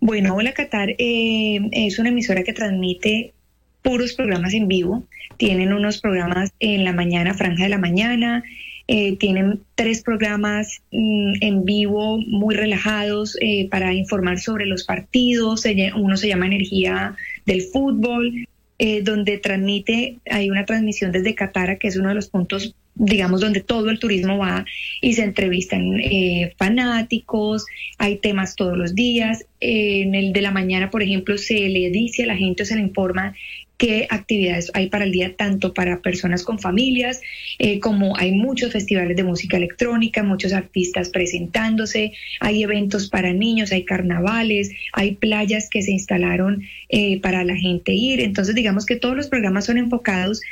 Bueno, 0.01 0.34
Hola 0.34 0.52
Qatar 0.52 0.90
eh, 0.98 1.60
es 1.70 2.01
una 2.01 2.09
emisora 2.09 2.42
que 2.42 2.52
transmite 2.52 3.34
puros 3.82 4.14
programas 4.14 4.52
en 4.55 4.66
vivo. 4.66 5.05
Tienen 5.36 5.72
unos 5.72 6.01
programas 6.01 6.51
en 6.59 6.84
la 6.84 6.92
mañana, 6.92 7.34
franja 7.34 7.62
de 7.62 7.70
la 7.70 7.78
mañana. 7.78 8.42
Eh, 8.88 9.16
tienen 9.18 9.60
tres 9.76 10.02
programas 10.02 10.80
mm, 10.90 11.34
en 11.40 11.64
vivo 11.64 12.18
muy 12.18 12.56
relajados 12.56 13.38
eh, 13.40 13.68
para 13.70 13.94
informar 13.94 14.40
sobre 14.40 14.66
los 14.66 14.82
partidos. 14.82 15.64
Uno 15.94 16.16
se 16.16 16.26
llama 16.26 16.47
Energía 16.47 17.14
del 17.47 17.62
Fútbol, 17.62 18.48
eh, 18.82 19.02
donde 19.02 19.36
transmite, 19.36 20.16
hay 20.31 20.48
una 20.48 20.65
transmisión 20.65 21.12
desde 21.12 21.35
Qatar, 21.35 21.77
que 21.77 21.89
es 21.89 21.98
uno 21.98 22.09
de 22.09 22.15
los 22.15 22.31
puntos 22.31 22.74
digamos, 22.94 23.40
donde 23.40 23.61
todo 23.61 23.89
el 23.89 23.98
turismo 23.98 24.36
va 24.39 24.65
y 25.01 25.15
se 25.15 25.23
entrevistan 25.23 26.01
eh, 26.01 26.55
fanáticos, 26.59 27.65
hay 27.98 28.16
temas 28.16 28.57
todos 28.57 28.77
los 28.77 28.94
días. 28.94 29.44
en 29.61 30.15
el 30.15 30.32
de 30.32 30.40
la 30.40 30.51
mañana, 30.51 30.90
por 30.90 31.02
ejemplo, 31.02 31.36
se 31.36 31.69
le 31.69 31.90
dice 31.90 32.24
a 32.24 32.27
la 32.27 32.36
gente, 32.36 32.65
se 32.65 32.74
le 32.74 32.81
informa 32.81 33.35
qué 33.81 34.07
actividades 34.11 34.70
hay 34.74 34.90
para 34.90 35.05
el 35.07 35.11
día, 35.11 35.35
tanto 35.36 35.73
para 35.73 36.02
personas 36.02 36.44
con 36.44 36.59
familias, 36.59 37.23
eh, 37.59 37.81
como 37.81 38.15
hay 38.19 38.32
muchos 38.32 38.73
festivales 38.73 39.16
de 39.16 39.24
música 39.24 39.57
electrónica, 39.57 40.23
muchos 40.23 40.52
artistas 40.52 41.09
presentándose, 41.09 42.12
hay 42.40 42.62
eventos 42.62 43.09
para 43.09 43.32
niños, 43.32 43.73
hay 43.73 43.86
carnavales, 43.86 44.70
hay 44.93 45.12
playas 45.12 45.70
que 45.70 45.81
se 45.81 45.93
instalaron 45.93 46.62
eh, 46.90 47.20
para 47.23 47.43
la 47.43 47.57
gente 47.57 47.94
ir. 47.94 48.20
Entonces, 48.20 48.55
digamos 48.55 48.85
que 48.85 48.97
todos 48.97 49.16
los 49.16 49.28
programas 49.28 49.65
son 49.65 49.78
enfocados 49.78 50.43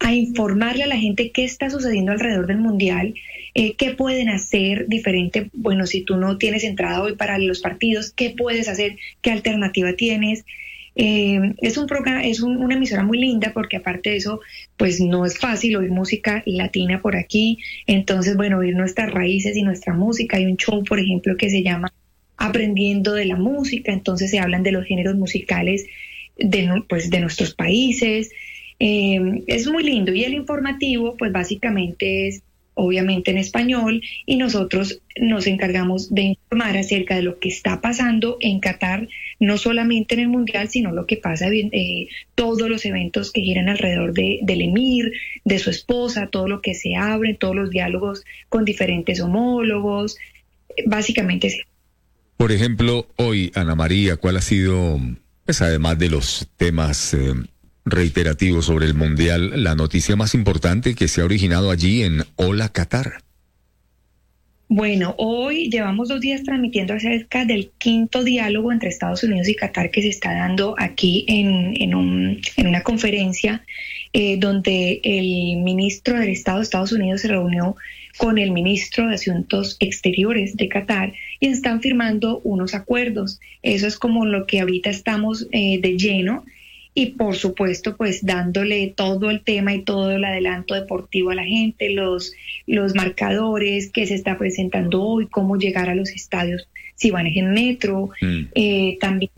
a 0.00 0.12
informarle 0.12 0.84
a 0.84 0.88
la 0.88 0.98
gente 0.98 1.30
qué 1.30 1.44
está 1.44 1.70
sucediendo 1.70 2.12
alrededor 2.12 2.46
del 2.46 2.58
mundial, 2.58 3.14
eh, 3.54 3.76
qué 3.76 3.92
pueden 3.92 4.28
hacer 4.28 4.88
diferente. 4.88 5.48
Bueno, 5.54 5.86
si 5.86 6.02
tú 6.02 6.18
no 6.18 6.36
tienes 6.36 6.64
entrada 6.64 7.00
hoy 7.00 7.16
para 7.16 7.38
los 7.38 7.60
partidos, 7.60 8.12
¿qué 8.14 8.34
puedes 8.36 8.68
hacer? 8.68 8.98
¿Qué 9.22 9.30
alternativa 9.30 9.94
tienes? 9.94 10.44
Eh, 10.96 11.54
es 11.60 11.76
un 11.76 11.86
programa, 11.86 12.24
es 12.24 12.40
un- 12.40 12.56
una 12.56 12.76
emisora 12.76 13.02
muy 13.02 13.18
linda 13.18 13.50
porque 13.52 13.76
aparte 13.78 14.10
de 14.10 14.16
eso, 14.16 14.40
pues 14.76 15.00
no 15.00 15.26
es 15.26 15.38
fácil 15.38 15.76
oír 15.76 15.90
música 15.90 16.42
latina 16.46 17.00
por 17.02 17.16
aquí. 17.16 17.58
Entonces, 17.86 18.36
bueno, 18.36 18.58
oír 18.58 18.76
nuestras 18.76 19.10
raíces 19.12 19.56
y 19.56 19.62
nuestra 19.62 19.92
música. 19.94 20.36
Hay 20.36 20.46
un 20.46 20.56
show, 20.56 20.84
por 20.84 21.00
ejemplo, 21.00 21.36
que 21.36 21.50
se 21.50 21.62
llama 21.62 21.92
Aprendiendo 22.36 23.14
de 23.14 23.24
la 23.26 23.36
música. 23.36 23.92
Entonces 23.92 24.30
se 24.30 24.38
hablan 24.38 24.62
de 24.62 24.72
los 24.72 24.84
géneros 24.86 25.16
musicales 25.16 25.86
de, 26.36 26.82
pues, 26.88 27.10
de 27.10 27.20
nuestros 27.20 27.54
países. 27.54 28.30
Eh, 28.78 29.42
es 29.46 29.66
muy 29.66 29.82
lindo. 29.84 30.12
Y 30.12 30.24
el 30.24 30.34
informativo, 30.34 31.16
pues 31.16 31.32
básicamente 31.32 32.28
es 32.28 32.42
obviamente 32.74 33.30
en 33.30 33.38
español 33.38 34.02
y 34.26 34.36
nosotros 34.36 35.00
nos 35.20 35.46
encargamos 35.46 36.12
de 36.12 36.22
informar 36.22 36.76
acerca 36.76 37.16
de 37.16 37.22
lo 37.22 37.38
que 37.38 37.48
está 37.48 37.80
pasando 37.80 38.36
en 38.40 38.60
Qatar, 38.60 39.08
no 39.40 39.58
solamente 39.58 40.14
en 40.14 40.20
el 40.20 40.28
Mundial, 40.28 40.68
sino 40.68 40.92
lo 40.92 41.06
que 41.06 41.16
pasa, 41.16 41.48
eh, 41.48 42.08
todos 42.34 42.68
los 42.68 42.84
eventos 42.84 43.32
que 43.32 43.40
giran 43.40 43.68
alrededor 43.68 44.12
de, 44.12 44.40
del 44.42 44.62
emir, 44.62 45.12
de 45.44 45.58
su 45.58 45.70
esposa, 45.70 46.28
todo 46.28 46.48
lo 46.48 46.60
que 46.60 46.74
se 46.74 46.96
abre, 46.96 47.34
todos 47.34 47.54
los 47.54 47.70
diálogos 47.70 48.24
con 48.48 48.64
diferentes 48.64 49.20
homólogos, 49.20 50.16
básicamente 50.86 51.64
Por 52.36 52.52
ejemplo, 52.52 53.08
hoy, 53.16 53.52
Ana 53.54 53.74
María, 53.74 54.16
¿cuál 54.16 54.36
ha 54.36 54.42
sido, 54.42 55.00
pues 55.44 55.62
además 55.62 55.98
de 55.98 56.10
los 56.10 56.48
temas 56.56 57.14
eh, 57.14 57.34
reiterativos 57.84 58.66
sobre 58.66 58.86
el 58.86 58.94
Mundial, 58.94 59.62
la 59.62 59.74
noticia 59.74 60.16
más 60.16 60.34
importante 60.34 60.94
que 60.94 61.08
se 61.08 61.20
ha 61.20 61.24
originado 61.24 61.70
allí 61.70 62.02
en 62.02 62.22
Hola 62.36 62.70
Qatar? 62.70 63.22
Bueno, 64.68 65.14
hoy 65.18 65.68
llevamos 65.70 66.08
dos 66.08 66.20
días 66.20 66.42
transmitiendo 66.42 66.94
acerca 66.94 67.44
del 67.44 67.70
quinto 67.78 68.24
diálogo 68.24 68.72
entre 68.72 68.88
Estados 68.88 69.22
Unidos 69.22 69.48
y 69.48 69.54
Qatar 69.54 69.90
que 69.90 70.00
se 70.02 70.08
está 70.08 70.32
dando 70.32 70.74
aquí 70.78 71.24
en, 71.28 71.74
en, 71.80 71.94
un- 71.94 72.40
en 72.56 72.66
una 72.66 72.82
conferencia 72.82 73.62
eh, 74.14 74.38
donde 74.38 75.00
el 75.04 75.58
ministro 75.62 76.18
del 76.18 76.30
Estado 76.30 76.58
de 76.58 76.64
Estados 76.64 76.92
Unidos 76.92 77.20
se 77.20 77.28
reunió 77.28 77.76
con 78.16 78.38
el 78.38 78.52
ministro 78.52 79.06
de 79.08 79.16
Asuntos 79.16 79.76
Exteriores 79.80 80.56
de 80.56 80.68
Qatar 80.68 81.12
y 81.40 81.48
están 81.48 81.82
firmando 81.82 82.40
unos 82.44 82.74
acuerdos. 82.74 83.40
Eso 83.62 83.86
es 83.86 83.98
como 83.98 84.24
lo 84.24 84.46
que 84.46 84.60
ahorita 84.60 84.88
estamos 84.88 85.46
eh, 85.52 85.78
de 85.80 85.98
lleno 85.98 86.44
y 86.94 87.06
por 87.06 87.34
supuesto 87.34 87.96
pues 87.96 88.24
dándole 88.24 88.92
todo 88.96 89.30
el 89.30 89.42
tema 89.42 89.74
y 89.74 89.82
todo 89.82 90.12
el 90.12 90.24
adelanto 90.24 90.74
deportivo 90.74 91.30
a 91.30 91.34
la 91.34 91.44
gente, 91.44 91.90
los, 91.90 92.32
los 92.66 92.94
marcadores 92.94 93.90
que 93.90 94.06
se 94.06 94.14
está 94.14 94.38
presentando 94.38 95.02
hoy, 95.02 95.26
cómo 95.26 95.56
llegar 95.56 95.90
a 95.90 95.94
los 95.94 96.10
estadios 96.10 96.68
si 96.94 97.10
van 97.10 97.26
en 97.26 97.52
metro, 97.52 98.10
eh, 98.54 98.96
también 99.00 99.32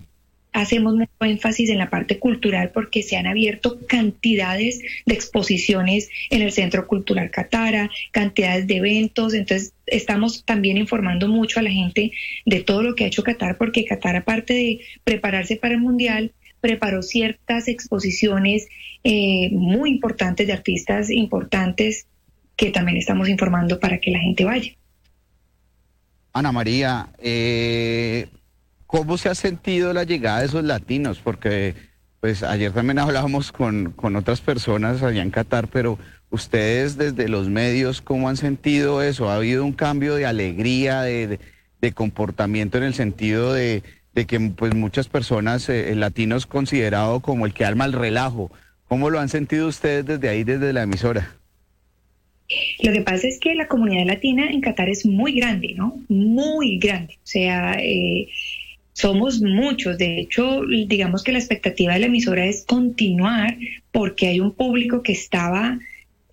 hacemos 0.53 0.95
mucho 0.95 1.11
énfasis 1.21 1.69
en 1.69 1.79
la 1.79 1.91
parte 1.91 2.19
cultural 2.19 2.71
porque 2.73 3.03
se 3.03 3.17
han 3.17 3.27
abierto 3.27 3.79
cantidades 3.87 4.81
de 5.05 5.15
exposiciones 5.15 6.09
en 6.31 6.43
el 6.43 6.53
Centro 6.53 6.87
Cultural 6.87 7.31
Catara, 7.31 7.91
cantidades 8.11 8.67
de 8.67 8.77
eventos, 8.77 9.35
entonces 9.35 9.73
estamos 9.87 10.45
también 10.45 10.79
informando 10.79 11.29
mucho 11.29 11.61
a 11.61 11.63
la 11.63 11.71
gente 11.71 12.13
de 12.45 12.61
todo 12.61 12.83
lo 12.83 12.95
que 12.95 13.05
ha 13.05 13.09
hecho 13.09 13.23
Qatar 13.23 13.59
porque 13.59 13.85
Qatar 13.85 14.17
aparte 14.17 14.55
de 14.55 14.81
prepararse 15.05 15.57
para 15.57 15.75
el 15.75 15.81
Mundial, 15.81 16.33
preparó 16.61 17.03
ciertas 17.03 17.69
exposiciones 17.69 18.67
eh, 19.05 19.51
muy 19.53 19.91
importantes 19.91 20.47
de 20.47 20.53
artistas 20.53 21.11
importantes 21.11 22.07
que 22.57 22.71
también 22.71 22.97
estamos 22.97 23.29
informando 23.29 23.79
para 23.81 23.99
que 23.99 24.11
la 24.11 24.19
gente 24.21 24.45
vaya. 24.45 24.73
Ana 26.33 26.53
María, 26.53 27.09
eh, 27.19 28.27
¿cómo 28.87 29.17
se 29.17 29.29
ha 29.29 29.35
sentido 29.35 29.93
la 29.93 30.05
llegada 30.05 30.41
de 30.41 30.47
esos 30.47 30.65
latinos? 30.65 31.19
Porque 31.23 31.75
pues 32.21 32.43
ayer 32.43 32.73
también 32.73 32.99
hablábamos 32.99 33.53
con, 33.53 33.93
con 33.93 34.17
otras 34.17 34.41
personas 34.41 35.03
allá 35.03 35.23
en 35.23 35.31
Qatar, 35.31 35.69
pero 35.69 35.99
ustedes 36.31 36.97
desde 36.97 37.29
los 37.29 37.49
medios, 37.49 38.01
¿cómo 38.01 38.29
han 38.29 38.37
sentido 38.37 39.03
eso? 39.03 39.31
¿Ha 39.31 39.37
habido 39.37 39.65
un 39.65 39.73
cambio 39.73 40.15
de 40.15 40.27
alegría, 40.27 41.03
de, 41.03 41.27
de- 41.27 41.41
de 41.81 41.93
comportamiento 41.93 42.79
en 42.79 42.85
el 42.85 42.95
sentido 42.95 43.53
de, 43.53 43.83
de 44.17 44.25
que 44.25 44.41
pues 44.41 44.75
muchas 44.75 45.09
personas, 45.09 45.69
eh, 45.69 45.93
el 45.93 46.01
latino 46.01 46.37
es 46.37 46.47
considerado 46.47 47.21
como 47.21 47.45
el 47.45 47.53
que 47.53 47.67
arma 47.67 47.85
el 47.85 47.93
relajo? 47.93 48.51
¿Cómo 48.89 49.11
lo 49.11 49.21
han 49.21 49.29
sentido 49.29 49.69
ustedes 49.69 50.07
desde 50.07 50.29
ahí, 50.31 50.43
desde 50.43 50.73
la 50.73 50.85
emisora? 50.85 51.37
Lo 52.83 52.93
que 52.93 53.03
pasa 53.03 53.29
es 53.29 53.39
que 53.39 53.55
la 53.55 53.69
comunidad 53.69 54.07
latina 54.07 54.49
en 54.49 54.63
Qatar 54.63 54.89
es 54.89 55.05
muy 55.05 55.35
grande, 55.35 55.75
¿no? 55.77 56.01
Muy 56.09 56.79
grande. 56.79 57.15
O 57.17 57.27
sea, 57.27 57.75
eh, 57.75 58.29
somos 58.95 59.43
muchos. 59.43 59.99
De 59.99 60.21
hecho, 60.21 60.63
digamos 60.87 61.23
que 61.23 61.33
la 61.33 61.39
expectativa 61.39 61.93
de 61.93 62.01
la 62.01 62.07
emisora 62.07 62.47
es 62.47 62.65
continuar 62.65 63.59
porque 63.93 64.29
hay 64.29 64.41
un 64.41 64.53
público 64.53 65.03
que 65.03 65.13
estaba 65.13 65.79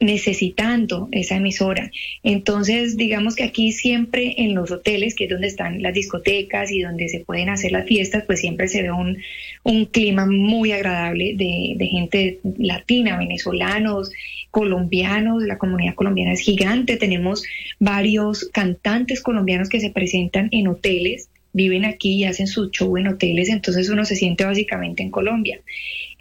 necesitando 0.03 1.07
esa 1.11 1.37
emisora. 1.37 1.91
Entonces, 2.23 2.97
digamos 2.97 3.35
que 3.35 3.43
aquí 3.43 3.71
siempre 3.71 4.35
en 4.37 4.53
los 4.53 4.71
hoteles, 4.71 5.15
que 5.15 5.25
es 5.25 5.29
donde 5.29 5.47
están 5.47 5.81
las 5.81 5.93
discotecas 5.93 6.71
y 6.71 6.81
donde 6.81 7.09
se 7.09 7.21
pueden 7.21 7.49
hacer 7.49 7.71
las 7.71 7.87
fiestas, 7.87 8.23
pues 8.25 8.39
siempre 8.39 8.67
se 8.67 8.83
ve 8.83 8.91
un, 8.91 9.17
un 9.63 9.85
clima 9.85 10.25
muy 10.25 10.71
agradable 10.71 11.35
de, 11.35 11.73
de 11.77 11.87
gente 11.87 12.39
latina, 12.57 13.17
venezolanos, 13.17 14.11
colombianos. 14.51 15.43
La 15.43 15.57
comunidad 15.57 15.95
colombiana 15.95 16.33
es 16.33 16.41
gigante. 16.41 16.97
Tenemos 16.97 17.43
varios 17.79 18.49
cantantes 18.53 19.21
colombianos 19.21 19.69
que 19.69 19.79
se 19.79 19.89
presentan 19.89 20.49
en 20.51 20.67
hoteles 20.67 21.29
viven 21.53 21.85
aquí 21.85 22.15
y 22.15 22.25
hacen 22.25 22.47
su 22.47 22.69
show 22.71 22.97
en 22.97 23.07
hoteles, 23.07 23.47
entonces 23.49 23.87
uno 23.89 24.05
se 24.05 24.15
siente 24.15 24.43
básicamente 24.43 25.03
en 25.03 25.11
Colombia. 25.11 25.59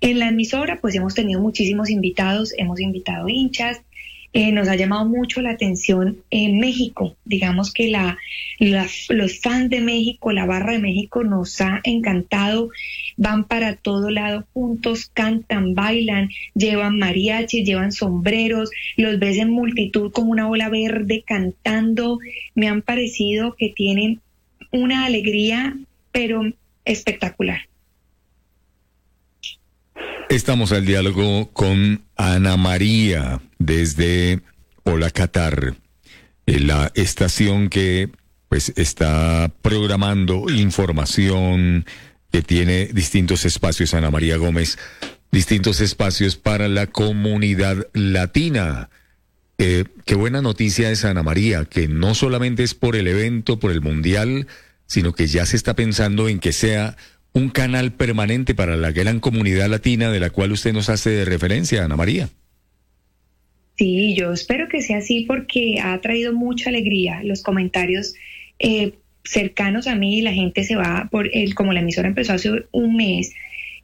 En 0.02 0.18
la 0.18 0.28
emisora, 0.30 0.80
pues 0.80 0.96
hemos 0.96 1.14
tenido 1.14 1.40
muchísimos 1.40 1.88
invitados, 1.88 2.52
hemos 2.58 2.80
invitado 2.80 3.28
hinchas, 3.28 3.82
eh, 4.32 4.50
nos 4.50 4.66
ha 4.66 4.74
llamado 4.74 5.08
mucho 5.08 5.40
la 5.42 5.50
atención 5.52 6.18
en 6.30 6.58
México. 6.58 7.16
Digamos 7.24 7.72
que 7.72 7.86
la, 7.86 8.18
los 8.58 9.38
fans 9.38 9.70
de 9.70 9.80
México, 9.80 10.32
la 10.32 10.44
barra 10.44 10.72
de 10.72 10.80
México 10.80 11.22
nos 11.22 11.60
ha 11.60 11.80
encantado. 11.84 12.70
Van 13.16 13.44
para 13.44 13.76
todo 13.76 14.10
lado 14.10 14.44
juntos, 14.52 15.08
cantan, 15.14 15.74
bailan, 15.74 16.30
llevan 16.56 16.98
mariachis, 16.98 17.64
llevan 17.64 17.92
sombreros, 17.92 18.70
los 18.96 19.20
ves 19.20 19.36
en 19.36 19.50
multitud 19.50 20.10
como 20.10 20.32
una 20.32 20.48
ola 20.48 20.68
verde 20.68 21.22
cantando. 21.24 22.18
Me 22.56 22.66
han 22.66 22.82
parecido 22.82 23.54
que 23.54 23.68
tienen 23.68 24.20
una 24.72 25.04
alegría, 25.04 25.76
pero 26.10 26.42
espectacular. 26.84 27.68
Estamos 30.32 30.72
al 30.72 30.86
diálogo 30.86 31.52
con 31.52 32.06
Ana 32.16 32.56
María 32.56 33.42
desde 33.58 34.40
Hola 34.82 35.10
Qatar, 35.10 35.74
eh, 36.46 36.58
la 36.58 36.90
estación 36.94 37.68
que 37.68 38.08
pues 38.48 38.72
está 38.76 39.52
programando 39.60 40.48
información 40.48 41.84
que 42.30 42.40
tiene 42.40 42.86
distintos 42.86 43.44
espacios, 43.44 43.92
Ana 43.92 44.10
María 44.10 44.38
Gómez, 44.38 44.78
distintos 45.30 45.82
espacios 45.82 46.36
para 46.36 46.66
la 46.66 46.86
comunidad 46.86 47.86
latina. 47.92 48.88
Eh, 49.58 49.84
qué 50.06 50.14
buena 50.14 50.40
noticia 50.40 50.90
es 50.90 51.04
Ana 51.04 51.22
María, 51.22 51.66
que 51.66 51.88
no 51.88 52.14
solamente 52.14 52.62
es 52.62 52.72
por 52.72 52.96
el 52.96 53.06
evento, 53.06 53.58
por 53.58 53.70
el 53.70 53.82
mundial, 53.82 54.46
sino 54.86 55.12
que 55.12 55.26
ya 55.26 55.44
se 55.44 55.56
está 55.56 55.76
pensando 55.76 56.30
en 56.30 56.38
que 56.38 56.52
sea 56.52 56.96
un 57.34 57.48
canal 57.48 57.92
permanente 57.92 58.54
para 58.54 58.76
la 58.76 58.92
gran 58.92 59.20
comunidad 59.20 59.68
latina 59.68 60.10
de 60.10 60.20
la 60.20 60.30
cual 60.30 60.52
usted 60.52 60.72
nos 60.72 60.88
hace 60.88 61.10
de 61.10 61.24
referencia, 61.24 61.84
Ana 61.84 61.96
María. 61.96 62.28
Sí, 63.76 64.14
yo 64.14 64.32
espero 64.32 64.68
que 64.68 64.82
sea 64.82 64.98
así 64.98 65.24
porque 65.26 65.80
ha 65.82 65.98
traído 66.00 66.32
mucha 66.32 66.70
alegría 66.70 67.22
los 67.24 67.42
comentarios 67.42 68.14
eh, 68.58 68.92
cercanos 69.24 69.86
a 69.86 69.94
mí. 69.94 70.20
La 70.20 70.32
gente 70.32 70.64
se 70.64 70.76
va 70.76 71.08
por 71.10 71.28
el, 71.32 71.54
como 71.54 71.72
la 71.72 71.80
emisora 71.80 72.08
empezó 72.08 72.34
hace 72.34 72.50
un 72.70 72.96
mes. 72.96 73.32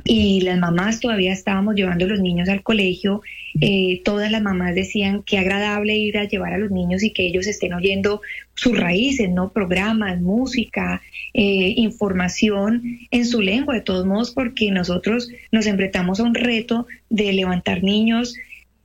Y 0.05 0.41
las 0.41 0.59
mamás 0.59 1.01
todavía 1.01 1.33
estábamos 1.33 1.75
llevando 1.75 2.05
a 2.05 2.09
los 2.09 2.21
niños 2.21 2.49
al 2.49 2.63
colegio. 2.63 3.21
Eh, 3.61 4.01
todas 4.05 4.31
las 4.31 4.43
mamás 4.43 4.75
decían 4.75 5.23
que 5.23 5.39
agradable 5.39 5.97
ir 5.97 6.19
a 6.19 6.25
llevar 6.25 6.55
a 6.55 6.59
los 6.59 6.71
niños 6.71 7.03
y 7.03 7.13
que 7.13 7.27
ellos 7.27 7.47
estén 7.47 7.75
oyendo 7.75 8.21
sus 8.55 8.79
raíces, 8.79 9.29
¿no? 9.29 9.53
Programas, 9.53 10.21
música, 10.21 11.03
eh, 11.35 11.75
información 11.77 13.01
en 13.11 13.27
su 13.27 13.41
lengua, 13.41 13.75
de 13.75 13.81
todos 13.81 14.07
modos, 14.07 14.31
porque 14.31 14.71
nosotros 14.71 15.29
nos 15.53 15.67
enfrentamos 15.67 16.21
a 16.21 16.25
un 16.25 16.35
reto 16.35 16.87
de 17.11 17.33
levantar 17.33 17.83
niños 17.83 18.35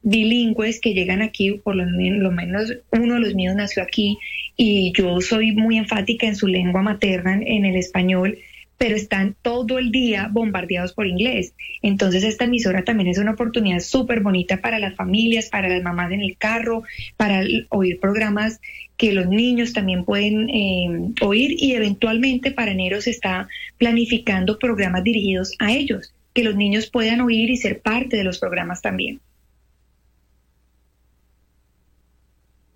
bilingües 0.03 0.81
que 0.81 0.93
llegan 0.93 1.21
aquí, 1.21 1.53
por 1.63 1.75
lo 1.75 1.85
menos 1.85 2.73
uno 2.91 3.13
de 3.15 3.19
los 3.21 3.35
míos 3.35 3.55
nació 3.55 3.81
aquí 3.81 4.17
y 4.57 4.91
yo 4.95 5.21
soy 5.21 5.53
muy 5.53 5.77
enfática 5.77 6.27
en 6.27 6.35
su 6.35 6.47
lengua 6.47 6.81
materna, 6.81 7.39
en 7.41 7.65
el 7.65 7.77
español, 7.77 8.37
pero 8.83 8.97
están 8.97 9.37
todo 9.41 9.79
el 9.79 9.93
día 9.93 10.27
bombardeados 10.29 10.91
por 10.91 11.07
inglés. 11.07 11.53
Entonces 11.81 12.25
esta 12.25 12.43
emisora 12.43 12.83
también 12.83 13.07
es 13.07 13.17
una 13.17 13.31
oportunidad 13.31 13.79
súper 13.79 14.19
bonita 14.19 14.59
para 14.59 14.77
las 14.77 14.93
familias, 14.93 15.47
para 15.47 15.69
las 15.69 15.81
mamás 15.81 16.11
en 16.11 16.19
el 16.19 16.35
carro, 16.35 16.83
para 17.15 17.45
oír 17.69 18.01
programas 18.01 18.59
que 18.97 19.13
los 19.13 19.25
niños 19.27 19.71
también 19.71 20.03
pueden 20.03 20.49
eh, 20.49 21.13
oír 21.21 21.55
y 21.57 21.75
eventualmente 21.75 22.51
para 22.51 22.71
enero 22.71 22.99
se 22.99 23.11
está 23.11 23.47
planificando 23.77 24.59
programas 24.59 25.05
dirigidos 25.05 25.55
a 25.59 25.71
ellos, 25.71 26.13
que 26.33 26.43
los 26.43 26.57
niños 26.57 26.89
puedan 26.89 27.21
oír 27.21 27.51
y 27.51 27.55
ser 27.55 27.79
parte 27.79 28.17
de 28.17 28.25
los 28.25 28.39
programas 28.39 28.81
también. 28.81 29.21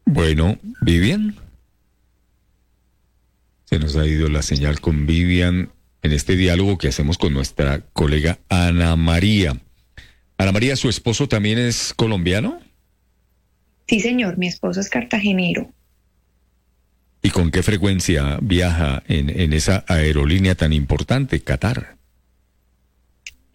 Bueno, 0.06 0.58
Vivian. 0.80 1.36
Se 3.66 3.78
nos 3.78 3.98
ha 3.98 4.08
ido 4.08 4.30
la 4.30 4.42
señal 4.42 4.80
con 4.80 5.06
Vivian 5.06 5.70
en 6.04 6.12
este 6.12 6.36
diálogo 6.36 6.78
que 6.78 6.88
hacemos 6.88 7.18
con 7.18 7.34
nuestra 7.34 7.82
colega 7.94 8.40
Ana 8.50 8.96
María. 8.96 9.58
Ana 10.38 10.52
María, 10.52 10.76
¿su 10.76 10.90
esposo 10.90 11.28
también 11.28 11.58
es 11.58 11.94
colombiano? 11.96 12.60
Sí, 13.88 14.00
señor, 14.00 14.38
mi 14.38 14.48
esposo 14.48 14.80
es 14.80 14.90
cartagenero. 14.90 15.72
¿Y 17.22 17.30
con 17.30 17.52
qué 17.52 17.64
frecuencia 17.64 18.38
viaja 18.42 19.04
en, 19.08 19.30
en 19.30 19.54
esa 19.54 19.84
aerolínea 19.88 20.56
tan 20.56 20.74
importante, 20.74 21.40
Qatar? 21.42 21.98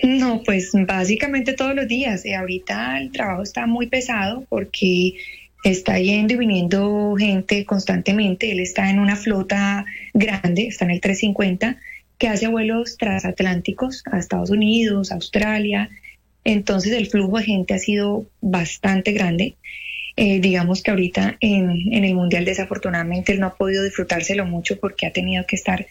No, 0.03 0.43
pues 0.45 0.73
básicamente 0.75 1.53
todos 1.53 1.75
los 1.77 1.87
días. 1.87 2.25
Eh, 2.25 2.35
ahorita 2.35 2.99
el 2.99 3.13
trabajo 3.13 3.43
está 3.43 3.67
muy 3.67 3.87
pesado 3.87 4.45
porque 4.49 5.15
está 5.63 5.99
yendo 6.01 6.35
y 6.35 6.39
viniendo 6.39 7.15
gente 7.17 7.65
constantemente. 7.65 8.51
Él 8.51 8.61
está 8.61 8.91
en 8.91 8.99
una 8.99 9.15
flota 9.15 9.85
grande, 10.13 10.67
está 10.67 10.85
en 10.87 10.91
el 10.91 11.01
350, 11.01 11.79
que 12.23 12.29
hace 12.29 12.47
vuelos 12.47 12.99
transatlánticos 12.99 14.05
a 14.07 14.17
Estados 14.17 14.51
Unidos, 14.51 15.11
Australia. 15.11 15.91
Entonces 16.45 16.93
el 16.93 17.09
flujo 17.09 17.39
de 17.39 17.43
gente 17.43 17.75
ha 17.75 17.81
sido 17.81 18.27
bastante 18.41 19.11
grande. 19.11 19.57
Eh, 20.15 20.39
digamos 20.39 20.85
que 20.85 20.93
ahorita 20.93 21.37
en, 21.41 21.93
en 21.93 22.05
el 22.05 22.15
Mundial 22.15 22.45
desafortunadamente 22.45 23.33
él 23.33 23.41
no 23.41 23.49
ha 23.49 23.57
podido 23.57 23.83
disfrutárselo 23.83 24.47
mucho 24.47 24.79
porque 24.79 25.07
ha 25.07 25.13
tenido 25.13 25.45
que 25.49 25.57
estar 25.57 25.85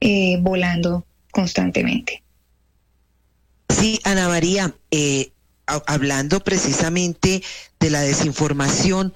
eh, 0.00 0.38
volando 0.40 1.06
constantemente. 1.30 2.24
Sí, 3.68 4.00
Ana 4.02 4.26
María, 4.26 4.74
eh, 4.90 5.30
ha- 5.68 5.84
hablando 5.86 6.40
precisamente 6.40 7.40
de 7.78 7.90
la 7.90 8.00
desinformación, 8.00 9.14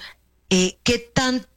eh, 0.48 0.76
¿qué 0.84 1.00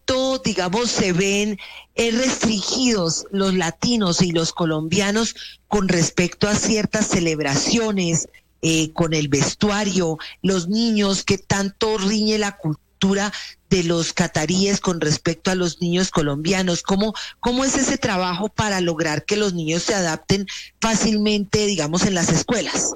tanto, 0.06 0.40
digamos, 0.44 0.92
se 0.92 1.14
ven 1.14 1.58
eh, 1.96 2.12
restringidos 2.12 3.26
los 3.32 3.54
latinos 3.54 4.22
y 4.22 4.32
los 4.32 4.54
colombianos 4.54 5.36
con 5.68 5.88
respecto 5.88 6.48
a 6.48 6.56
ciertas 6.56 7.08
celebraciones, 7.08 8.30
eh, 8.62 8.92
con 8.94 9.14
el 9.14 9.28
vestuario, 9.28 10.18
los 10.42 10.68
niños, 10.68 11.24
qué 11.24 11.38
tanto 11.38 11.98
riñe 11.98 12.38
la 12.38 12.58
cultura 12.58 13.32
de 13.70 13.84
los 13.84 14.14
cataríes 14.14 14.80
con 14.80 15.02
respecto 15.02 15.52
a 15.52 15.56
los 15.56 15.82
niños 15.82 16.12
colombianos? 16.12 16.82
¿Cómo, 16.82 17.14
¿Cómo 17.40 17.64
es 17.64 17.76
ese 17.76 17.98
trabajo 17.98 18.50
para 18.50 18.82
lograr 18.82 19.26
que 19.26 19.36
los 19.36 19.54
niños 19.54 19.84
se 19.84 19.94
adapten 19.94 20.48
fácilmente, 20.80 21.66
digamos, 21.66 22.06
en 22.06 22.16
las 22.16 22.30
escuelas? 22.30 22.96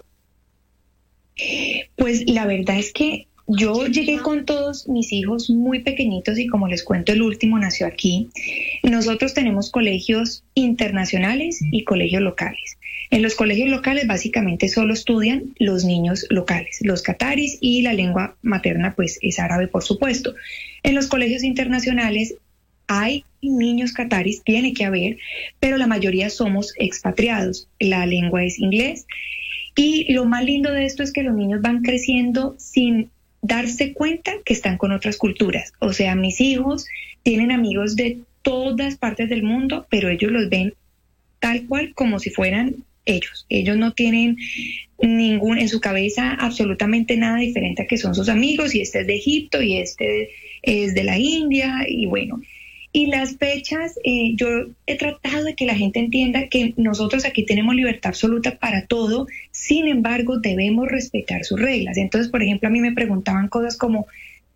Pues 1.95 2.23
la 2.27 2.45
verdad 2.45 2.77
es 2.77 2.91
que 2.91 3.28
yo 3.51 3.87
llegué 3.87 4.19
con 4.19 4.45
todos 4.45 4.87
mis 4.87 5.11
hijos 5.11 5.49
muy 5.49 5.79
pequeñitos 5.79 6.37
y 6.37 6.45
como 6.45 6.67
les 6.67 6.83
cuento, 6.83 7.11
el 7.11 7.23
último 7.23 7.57
nació 7.57 7.87
aquí. 7.87 8.29
Nosotros 8.83 9.33
tenemos 9.33 9.71
colegios 9.71 10.43
internacionales 10.53 11.59
y 11.71 11.83
colegios 11.83 12.21
locales. 12.21 12.77
En 13.09 13.23
los 13.23 13.33
colegios 13.33 13.69
locales 13.69 14.05
básicamente 14.05 14.69
solo 14.69 14.93
estudian 14.93 15.55
los 15.57 15.83
niños 15.83 16.27
locales, 16.29 16.77
los 16.81 17.01
cataris 17.01 17.57
y 17.59 17.81
la 17.81 17.93
lengua 17.93 18.35
materna 18.43 18.93
pues 18.95 19.17
es 19.23 19.39
árabe 19.39 19.67
por 19.67 19.83
supuesto. 19.83 20.35
En 20.83 20.93
los 20.93 21.07
colegios 21.07 21.43
internacionales 21.43 22.35
hay 22.85 23.25
niños 23.41 23.93
cataris, 23.93 24.43
tiene 24.43 24.73
que 24.73 24.85
haber, 24.85 25.17
pero 25.59 25.77
la 25.77 25.87
mayoría 25.87 26.29
somos 26.29 26.73
expatriados. 26.77 27.67
La 27.79 28.05
lengua 28.05 28.43
es 28.43 28.59
inglés 28.59 29.07
y 29.75 30.13
lo 30.13 30.25
más 30.25 30.43
lindo 30.43 30.71
de 30.71 30.85
esto 30.85 31.01
es 31.01 31.11
que 31.11 31.23
los 31.23 31.35
niños 31.35 31.61
van 31.61 31.81
creciendo 31.81 32.55
sin 32.59 33.09
darse 33.41 33.93
cuenta 33.93 34.33
que 34.45 34.53
están 34.53 34.77
con 34.77 34.91
otras 34.91 35.17
culturas. 35.17 35.73
O 35.79 35.93
sea, 35.93 36.15
mis 36.15 36.41
hijos 36.41 36.85
tienen 37.23 37.51
amigos 37.51 37.95
de 37.95 38.19
todas 38.41 38.97
partes 38.97 39.29
del 39.29 39.43
mundo, 39.43 39.85
pero 39.89 40.09
ellos 40.09 40.31
los 40.31 40.49
ven 40.49 40.73
tal 41.39 41.65
cual 41.67 41.93
como 41.93 42.19
si 42.19 42.29
fueran 42.29 42.83
ellos. 43.05 43.45
Ellos 43.49 43.77
no 43.77 43.93
tienen 43.93 44.37
ningún 45.01 45.57
en 45.57 45.69
su 45.69 45.79
cabeza 45.79 46.33
absolutamente 46.33 47.17
nada 47.17 47.37
diferente 47.37 47.83
a 47.83 47.87
que 47.87 47.97
son 47.97 48.13
sus 48.13 48.29
amigos 48.29 48.75
y 48.75 48.81
este 48.81 49.01
es 49.01 49.07
de 49.07 49.15
Egipto 49.15 49.61
y 49.61 49.77
este 49.77 50.29
es 50.61 50.93
de 50.93 51.03
la 51.03 51.17
India 51.17 51.85
y 51.87 52.05
bueno. 52.05 52.41
Y 52.91 53.05
las 53.07 53.37
fechas, 53.37 53.99
eh, 54.03 54.33
yo 54.35 54.47
he 54.87 54.97
tratado 54.97 55.43
de 55.43 55.55
que 55.55 55.65
la 55.65 55.75
gente 55.75 55.99
entienda 55.99 56.47
que 56.47 56.73
nosotros 56.75 57.23
aquí 57.23 57.45
tenemos 57.45 57.75
libertad 57.75 58.09
absoluta 58.09 58.57
para 58.57 58.87
todo, 58.87 59.27
sin 59.51 59.87
embargo 59.87 60.39
debemos 60.39 60.87
respetar 60.87 61.45
sus 61.45 61.59
reglas. 61.59 61.97
Entonces, 61.97 62.31
por 62.31 62.41
ejemplo, 62.41 62.67
a 62.67 62.71
mí 62.71 62.79
me 62.79 62.93
preguntaban 62.93 63.47
cosas 63.47 63.77
como, 63.77 64.07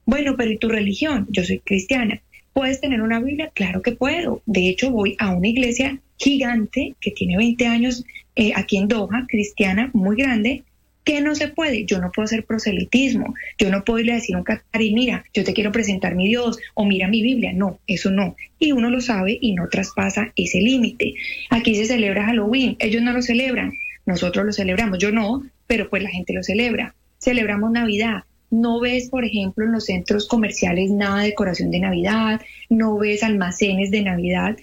bueno, 0.06 0.36
pero 0.36 0.52
¿y 0.52 0.58
tu 0.58 0.68
religión? 0.68 1.28
Yo 1.30 1.44
soy 1.44 1.60
cristiana. 1.60 2.22
¿Puedes 2.54 2.82
tener 2.82 3.02
una 3.02 3.20
Biblia? 3.20 3.52
Claro 3.54 3.82
que 3.82 3.92
puedo. 3.94 4.42
De 4.46 4.68
hecho, 4.68 4.92
voy 4.92 5.16
a 5.20 5.36
una 5.36 5.48
iglesia 5.48 6.00
gigante 6.18 6.96
que 7.00 7.12
tiene 7.12 7.38
20 7.38 7.68
años 7.68 8.04
eh, 8.36 8.52
aquí 8.56 8.78
en 8.78 8.88
Doha, 8.88 9.26
cristiana, 9.28 9.92
muy 9.94 10.16
grande, 10.16 10.64
que 11.04 11.22
no 11.22 11.36
se 11.36 11.48
puede. 11.48 11.86
Yo 11.86 12.00
no 12.00 12.12
puedo 12.12 12.26
hacer 12.26 12.46
proselitismo. 12.46 13.34
Yo 13.58 13.70
no 13.70 13.84
puedo 13.84 14.00
irle 14.00 14.14
a 14.14 14.16
decir 14.16 14.36
a 14.36 14.40
un 14.40 14.44
catarí, 14.44 14.94
mira, 14.94 15.26
yo 15.34 15.44
te 15.44 15.54
quiero 15.54 15.72
presentar 15.72 16.16
mi 16.16 16.28
Dios 16.28 16.58
o 16.74 16.86
mira 16.86 17.08
mi 17.08 17.22
Biblia. 17.22 17.52
No, 17.54 17.80
eso 17.88 18.12
no. 18.12 18.36
Y 18.60 18.72
uno 18.72 18.90
lo 18.90 19.02
sabe 19.02 19.38
y 19.40 19.54
no 19.54 19.68
traspasa 19.70 20.32
ese 20.36 20.60
límite. 20.60 21.14
Aquí 21.50 21.76
se 21.76 21.86
celebra 21.86 22.26
Halloween. 22.26 22.76
Ellos 22.80 23.02
no 23.02 23.14
lo 23.14 23.22
celebran. 23.22 23.74
Nosotros 24.06 24.46
lo 24.46 24.52
celebramos. 24.52 25.00
Yo 25.00 25.12
no, 25.12 25.44
pero 25.68 25.90
pues 25.90 26.04
la 26.04 26.10
gente 26.10 26.34
lo 26.34 26.44
celebra. 26.44 26.96
Celebramos 27.20 27.72
Navidad. 27.72 28.24
No 28.54 28.80
ves, 28.80 29.10
por 29.10 29.26
ejemplo, 29.26 29.66
en 29.66 29.72
los 29.72 29.86
centros 29.86 30.28
comerciales 30.28 30.92
nada 30.92 31.22
de 31.22 31.30
decoración 31.30 31.72
de 31.72 31.80
Navidad, 31.80 32.40
no 32.70 33.00
ves 33.00 33.24
almacenes 33.24 33.90
de 33.90 34.04
Navidad, 34.04 34.58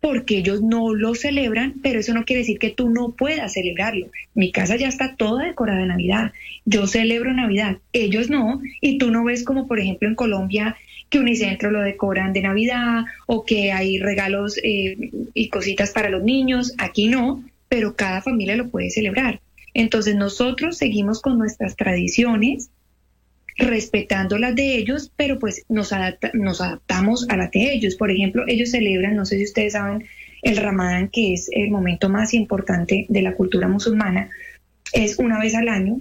porque 0.00 0.38
ellos 0.38 0.62
no 0.62 0.94
lo 0.94 1.14
celebran, 1.14 1.74
pero 1.82 2.00
eso 2.00 2.14
no 2.14 2.24
quiere 2.24 2.40
decir 2.40 2.58
que 2.58 2.70
tú 2.70 2.90
no 2.90 3.12
puedas 3.12 3.54
celebrarlo. 3.54 4.08
Mi 4.34 4.52
casa 4.52 4.76
ya 4.76 4.88
está 4.88 5.16
toda 5.16 5.46
decorada 5.46 5.80
de 5.80 5.86
Navidad. 5.86 6.32
Yo 6.64 6.86
celebro 6.86 7.32
Navidad, 7.32 7.78
ellos 7.92 8.30
no, 8.30 8.60
y 8.80 8.98
tú 8.98 9.10
no 9.10 9.24
ves 9.24 9.44
como, 9.44 9.66
por 9.66 9.80
ejemplo, 9.80 10.08
en 10.08 10.14
Colombia 10.14 10.76
que 11.08 11.18
Unicentro 11.18 11.70
lo 11.70 11.80
decoran 11.80 12.32
de 12.32 12.42
Navidad 12.42 13.04
o 13.26 13.44
que 13.44 13.72
hay 13.72 13.98
regalos 13.98 14.58
eh, 14.62 15.10
y 15.34 15.48
cositas 15.48 15.90
para 15.90 16.10
los 16.10 16.22
niños. 16.22 16.74
Aquí 16.78 17.08
no, 17.08 17.44
pero 17.68 17.94
cada 17.94 18.22
familia 18.22 18.56
lo 18.56 18.68
puede 18.68 18.90
celebrar. 18.90 19.40
Entonces 19.74 20.16
nosotros 20.16 20.78
seguimos 20.78 21.20
con 21.20 21.38
nuestras 21.38 21.76
tradiciones, 21.76 22.70
respetando 23.58 24.38
las 24.38 24.54
de 24.54 24.76
ellos, 24.76 25.10
pero 25.16 25.38
pues 25.38 25.64
nos, 25.68 25.92
nos 26.34 26.60
adaptamos 26.60 27.26
a 27.28 27.36
las 27.36 27.50
de 27.50 27.72
ellos. 27.72 27.96
Por 27.96 28.10
ejemplo, 28.10 28.44
ellos 28.46 28.70
celebran, 28.70 29.16
no 29.16 29.24
sé 29.24 29.38
si 29.38 29.44
ustedes 29.44 29.72
saben, 29.72 30.04
el 30.42 30.56
Ramadán, 30.56 31.08
que 31.12 31.32
es 31.32 31.48
el 31.52 31.70
momento 31.70 32.08
más 32.08 32.34
importante 32.34 33.06
de 33.08 33.22
la 33.22 33.34
cultura 33.34 33.68
musulmana, 33.68 34.30
es 34.92 35.18
una 35.18 35.38
vez 35.38 35.54
al 35.54 35.68
año, 35.68 35.98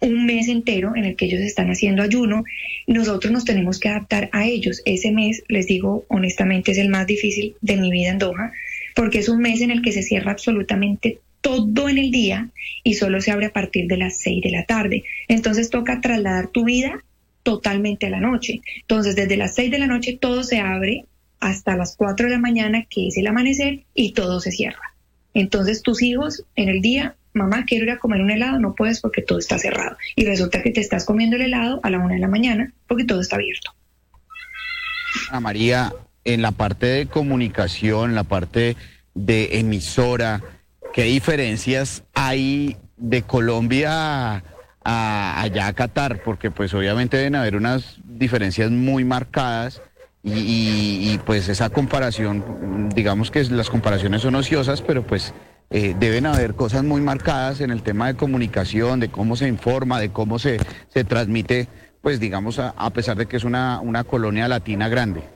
un 0.00 0.26
mes 0.26 0.48
entero 0.48 0.94
en 0.94 1.04
el 1.04 1.16
que 1.16 1.26
ellos 1.26 1.40
están 1.40 1.70
haciendo 1.70 2.02
ayuno. 2.02 2.44
Nosotros 2.86 3.32
nos 3.32 3.44
tenemos 3.44 3.80
que 3.80 3.88
adaptar 3.88 4.28
a 4.32 4.46
ellos. 4.46 4.82
Ese 4.84 5.10
mes, 5.12 5.42
les 5.48 5.66
digo 5.66 6.04
honestamente, 6.08 6.72
es 6.72 6.78
el 6.78 6.88
más 6.88 7.06
difícil 7.06 7.56
de 7.60 7.76
mi 7.76 7.90
vida 7.90 8.10
en 8.10 8.18
Doha, 8.18 8.52
porque 8.94 9.18
es 9.18 9.28
un 9.28 9.40
mes 9.40 9.60
en 9.60 9.70
el 9.70 9.82
que 9.82 9.92
se 9.92 10.02
cierra 10.02 10.32
absolutamente 10.32 11.20
todo 11.46 11.88
en 11.88 11.98
el 11.98 12.10
día 12.10 12.48
y 12.82 12.94
solo 12.94 13.20
se 13.20 13.30
abre 13.30 13.46
a 13.46 13.52
partir 13.52 13.86
de 13.86 13.96
las 13.96 14.18
6 14.18 14.42
de 14.42 14.50
la 14.50 14.64
tarde. 14.64 15.04
Entonces 15.28 15.70
toca 15.70 16.00
trasladar 16.00 16.48
tu 16.48 16.64
vida 16.64 17.04
totalmente 17.44 18.06
a 18.06 18.10
la 18.10 18.18
noche. 18.18 18.62
Entonces 18.80 19.14
desde 19.14 19.36
las 19.36 19.54
6 19.54 19.70
de 19.70 19.78
la 19.78 19.86
noche 19.86 20.18
todo 20.20 20.42
se 20.42 20.58
abre 20.58 21.04
hasta 21.38 21.76
las 21.76 21.94
4 21.94 22.26
de 22.26 22.32
la 22.32 22.40
mañana, 22.40 22.84
que 22.90 23.06
es 23.06 23.16
el 23.16 23.28
amanecer, 23.28 23.84
y 23.94 24.12
todo 24.12 24.40
se 24.40 24.50
cierra. 24.50 24.96
Entonces 25.34 25.82
tus 25.82 26.02
hijos 26.02 26.42
en 26.56 26.68
el 26.68 26.80
día 26.80 27.14
mamá, 27.32 27.64
quiero 27.64 27.84
ir 27.84 27.92
a 27.92 27.98
comer 27.98 28.22
un 28.22 28.32
helado, 28.32 28.58
no 28.58 28.74
puedes 28.74 29.00
porque 29.00 29.22
todo 29.22 29.38
está 29.38 29.56
cerrado. 29.56 29.96
Y 30.16 30.24
resulta 30.24 30.64
que 30.64 30.72
te 30.72 30.80
estás 30.80 31.04
comiendo 31.04 31.36
el 31.36 31.42
helado 31.42 31.78
a 31.84 31.90
la 31.90 31.98
una 31.98 32.14
de 32.14 32.20
la 32.20 32.28
mañana 32.28 32.72
porque 32.88 33.04
todo 33.04 33.20
está 33.20 33.36
abierto. 33.36 33.72
Ana 35.30 35.38
María, 35.38 35.92
en 36.24 36.42
la 36.42 36.50
parte 36.50 36.86
de 36.86 37.06
comunicación, 37.06 38.16
la 38.16 38.24
parte 38.24 38.76
de 39.14 39.60
emisora, 39.60 40.42
¿qué 40.96 41.04
diferencias 41.04 42.04
hay 42.14 42.78
de 42.96 43.20
Colombia 43.20 44.42
a, 44.82 45.42
allá 45.42 45.66
a 45.66 45.72
Qatar? 45.74 46.22
Porque 46.22 46.50
pues 46.50 46.72
obviamente 46.72 47.18
deben 47.18 47.34
haber 47.34 47.54
unas 47.54 47.98
diferencias 48.02 48.70
muy 48.70 49.04
marcadas 49.04 49.82
y, 50.24 51.20
pues 51.26 51.48
esa 51.48 51.68
comparación, 51.68 52.88
digamos 52.94 53.30
que 53.30 53.44
las 53.44 53.68
comparaciones 53.68 54.22
son 54.22 54.36
ociosas, 54.36 54.80
pero 54.80 55.06
pues 55.06 55.34
eh, 55.68 55.94
deben 56.00 56.24
haber 56.24 56.54
cosas 56.54 56.82
muy 56.82 57.02
marcadas 57.02 57.60
en 57.60 57.70
el 57.70 57.82
tema 57.82 58.06
de 58.06 58.14
comunicación, 58.14 58.98
de 58.98 59.10
cómo 59.10 59.36
se 59.36 59.46
informa, 59.48 60.00
de 60.00 60.08
cómo 60.08 60.38
se, 60.38 60.58
se 60.88 61.04
transmite, 61.04 61.68
pues 62.00 62.18
digamos, 62.20 62.58
a, 62.58 62.70
a 62.70 62.90
pesar 62.90 63.18
de 63.18 63.26
que 63.26 63.36
es 63.36 63.44
una, 63.44 63.80
una 63.80 64.02
colonia 64.02 64.48
latina 64.48 64.88
grande. 64.88 65.35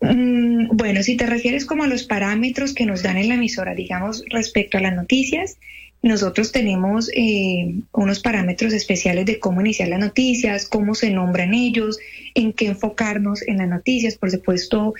Mm, 0.00 0.76
Bueno, 0.76 1.02
si 1.02 1.16
te 1.16 1.26
refieres 1.26 1.64
como 1.64 1.84
a 1.84 1.88
los 1.88 2.04
parámetros 2.04 2.74
que 2.74 2.86
nos 2.86 3.02
dan 3.02 3.16
en 3.16 3.28
la 3.28 3.34
emisora, 3.34 3.74
digamos, 3.74 4.24
respecto 4.30 4.78
a 4.78 4.80
las 4.80 4.94
noticias, 4.94 5.56
nosotros 6.02 6.52
tenemos 6.52 7.10
eh, 7.14 7.74
unos 7.92 8.20
parámetros 8.20 8.72
especiales 8.72 9.26
de 9.26 9.40
cómo 9.40 9.60
iniciar 9.60 9.88
las 9.88 9.98
noticias, 9.98 10.68
cómo 10.68 10.94
se 10.94 11.10
nombran 11.10 11.54
ellos, 11.54 11.98
en 12.34 12.52
qué 12.52 12.66
enfocarnos 12.66 13.42
en 13.46 13.58
las 13.58 13.68
noticias. 13.68 14.16
Por 14.16 14.30
supuesto, 14.30 14.94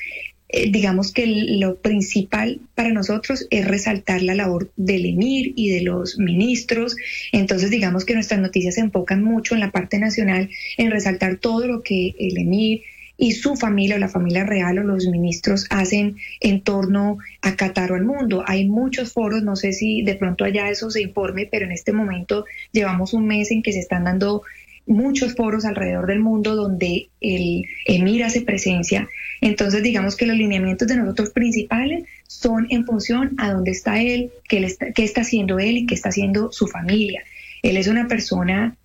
eh, 0.48 0.70
digamos 0.70 1.12
que 1.12 1.26
lo 1.26 1.76
principal 1.76 2.60
para 2.74 2.90
nosotros 2.90 3.46
es 3.50 3.68
resaltar 3.68 4.22
la 4.22 4.34
labor 4.34 4.72
del 4.76 5.06
emir 5.06 5.52
y 5.54 5.70
de 5.70 5.82
los 5.82 6.18
ministros. 6.18 6.96
Entonces, 7.32 7.70
digamos 7.70 8.04
que 8.04 8.14
nuestras 8.14 8.40
noticias 8.40 8.74
se 8.74 8.80
enfocan 8.80 9.22
mucho 9.22 9.54
en 9.54 9.60
la 9.60 9.70
parte 9.70 9.98
nacional, 9.98 10.50
en 10.78 10.90
resaltar 10.90 11.36
todo 11.36 11.66
lo 11.66 11.82
que 11.82 12.14
el 12.18 12.38
emir 12.38 12.82
y 13.20 13.32
su 13.32 13.56
familia 13.56 13.96
o 13.96 13.98
la 13.98 14.08
familia 14.08 14.44
real 14.44 14.78
o 14.78 14.84
los 14.84 15.06
ministros 15.08 15.66
hacen 15.70 16.16
en 16.40 16.62
torno 16.62 17.18
a 17.42 17.56
Qatar 17.56 17.90
o 17.92 17.96
al 17.96 18.04
mundo. 18.04 18.44
Hay 18.46 18.66
muchos 18.66 19.12
foros, 19.12 19.42
no 19.42 19.56
sé 19.56 19.72
si 19.72 20.02
de 20.02 20.14
pronto 20.14 20.44
allá 20.44 20.70
eso 20.70 20.88
se 20.90 21.02
informe, 21.02 21.48
pero 21.50 21.66
en 21.66 21.72
este 21.72 21.92
momento 21.92 22.44
llevamos 22.72 23.12
un 23.12 23.26
mes 23.26 23.50
en 23.50 23.62
que 23.62 23.72
se 23.72 23.80
están 23.80 24.04
dando 24.04 24.42
muchos 24.86 25.34
foros 25.34 25.64
alrededor 25.64 26.06
del 26.06 26.20
mundo 26.20 26.54
donde 26.54 27.08
el 27.20 27.64
emir 27.84 28.24
hace 28.24 28.40
presencia. 28.40 29.08
Entonces, 29.40 29.82
digamos 29.82 30.16
que 30.16 30.24
los 30.24 30.36
lineamientos 30.36 30.88
de 30.88 30.96
nosotros 30.96 31.30
principales 31.30 32.04
son 32.26 32.68
en 32.70 32.86
función 32.86 33.34
a 33.38 33.50
dónde 33.50 33.72
está 33.72 34.00
él, 34.00 34.30
qué, 34.48 34.64
está, 34.64 34.92
qué 34.92 35.02
está 35.04 35.22
haciendo 35.22 35.58
él 35.58 35.76
y 35.76 35.86
qué 35.86 35.94
está 35.94 36.08
haciendo 36.08 36.52
su 36.52 36.68
familia. 36.68 37.22
Él 37.62 37.76
es 37.76 37.88
una 37.88 38.06
persona 38.06 38.76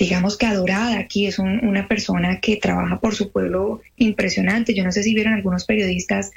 digamos 0.00 0.38
que 0.38 0.46
adorada 0.46 0.98
aquí, 0.98 1.26
es 1.26 1.38
un- 1.38 1.64
una 1.64 1.86
persona 1.86 2.40
que 2.40 2.56
trabaja 2.56 2.98
por 3.00 3.14
su 3.14 3.30
pueblo 3.30 3.82
impresionante. 3.96 4.74
Yo 4.74 4.82
no 4.82 4.92
sé 4.92 5.02
si 5.02 5.14
vieron 5.14 5.34
algunos 5.34 5.66
periodistas 5.66 6.32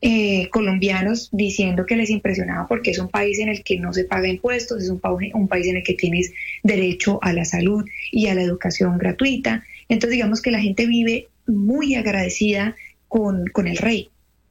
eh, 0.00 0.48
colombianos 0.50 1.28
diciendo 1.32 1.84
que 1.84 1.96
les 1.96 2.10
impresionaba 2.10 2.68
porque 2.68 2.92
es 2.92 3.00
un 3.00 3.08
país 3.08 3.40
en 3.40 3.48
el 3.48 3.64
que 3.64 3.80
no 3.80 3.92
se 3.92 4.04
paga 4.04 4.28
impuestos, 4.28 4.84
es 4.84 4.90
un, 4.90 5.00
país 5.48 5.66
en 5.66 5.78
el 5.78 5.82
que 5.82 5.94
tienes 5.94 6.32
derecho 6.62 7.18
a 7.20 7.32
la 7.32 7.44
salud 7.44 7.84
y 8.12 8.28
a 8.28 8.34
la 8.34 8.42
educación 8.42 8.96
gratuita. 8.98 9.64
Entonces 9.88 10.12
digamos 10.12 10.40
que 10.40 10.52
la 10.52 10.60
gente 10.60 10.86
vive 10.86 11.26
muy 11.48 11.96
agradecida 11.96 12.76
con, 13.08 13.46
con 13.48 13.66
el 13.66 13.78
rey. 13.78 14.10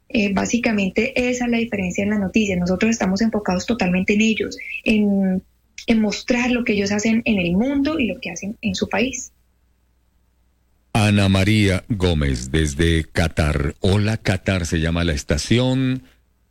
Eh, 0.09 0.33
básicamente 0.33 1.29
esa 1.29 1.45
es 1.45 1.51
la 1.51 1.59
diferencia 1.59 2.03
en 2.03 2.09
las 2.09 2.19
noticias. 2.19 2.59
Nosotros 2.59 2.91
estamos 2.91 3.21
enfocados 3.21 3.65
totalmente 3.65 4.15
en 4.15 4.21
ellos, 4.21 4.57
en, 4.83 5.43
en 5.87 6.01
mostrar 6.01 6.51
lo 6.51 6.63
que 6.63 6.73
ellos 6.73 6.91
hacen 6.91 7.21
en 7.25 7.39
el 7.39 7.53
mundo 7.53 7.99
y 7.99 8.07
lo 8.07 8.19
que 8.19 8.29
hacen 8.29 8.57
en 8.61 8.75
su 8.75 8.87
país. 8.87 9.31
Ana 10.93 11.29
María 11.29 11.83
Gómez 11.89 12.51
desde 12.51 13.03
Qatar. 13.05 13.75
Hola 13.81 14.17
Qatar 14.17 14.65
se 14.65 14.79
llama 14.79 15.03
la 15.03 15.13
estación 15.13 16.03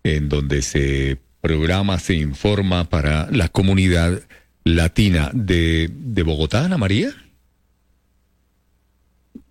en 0.04 0.28
donde 0.28 0.62
se 0.62 1.18
programa, 1.40 1.98
se 1.98 2.14
informa 2.14 2.88
para 2.88 3.30
la 3.30 3.48
comunidad 3.48 4.22
latina 4.64 5.30
de, 5.32 5.88
de 5.92 6.22
Bogotá, 6.22 6.64
Ana 6.64 6.76
María. 6.78 7.10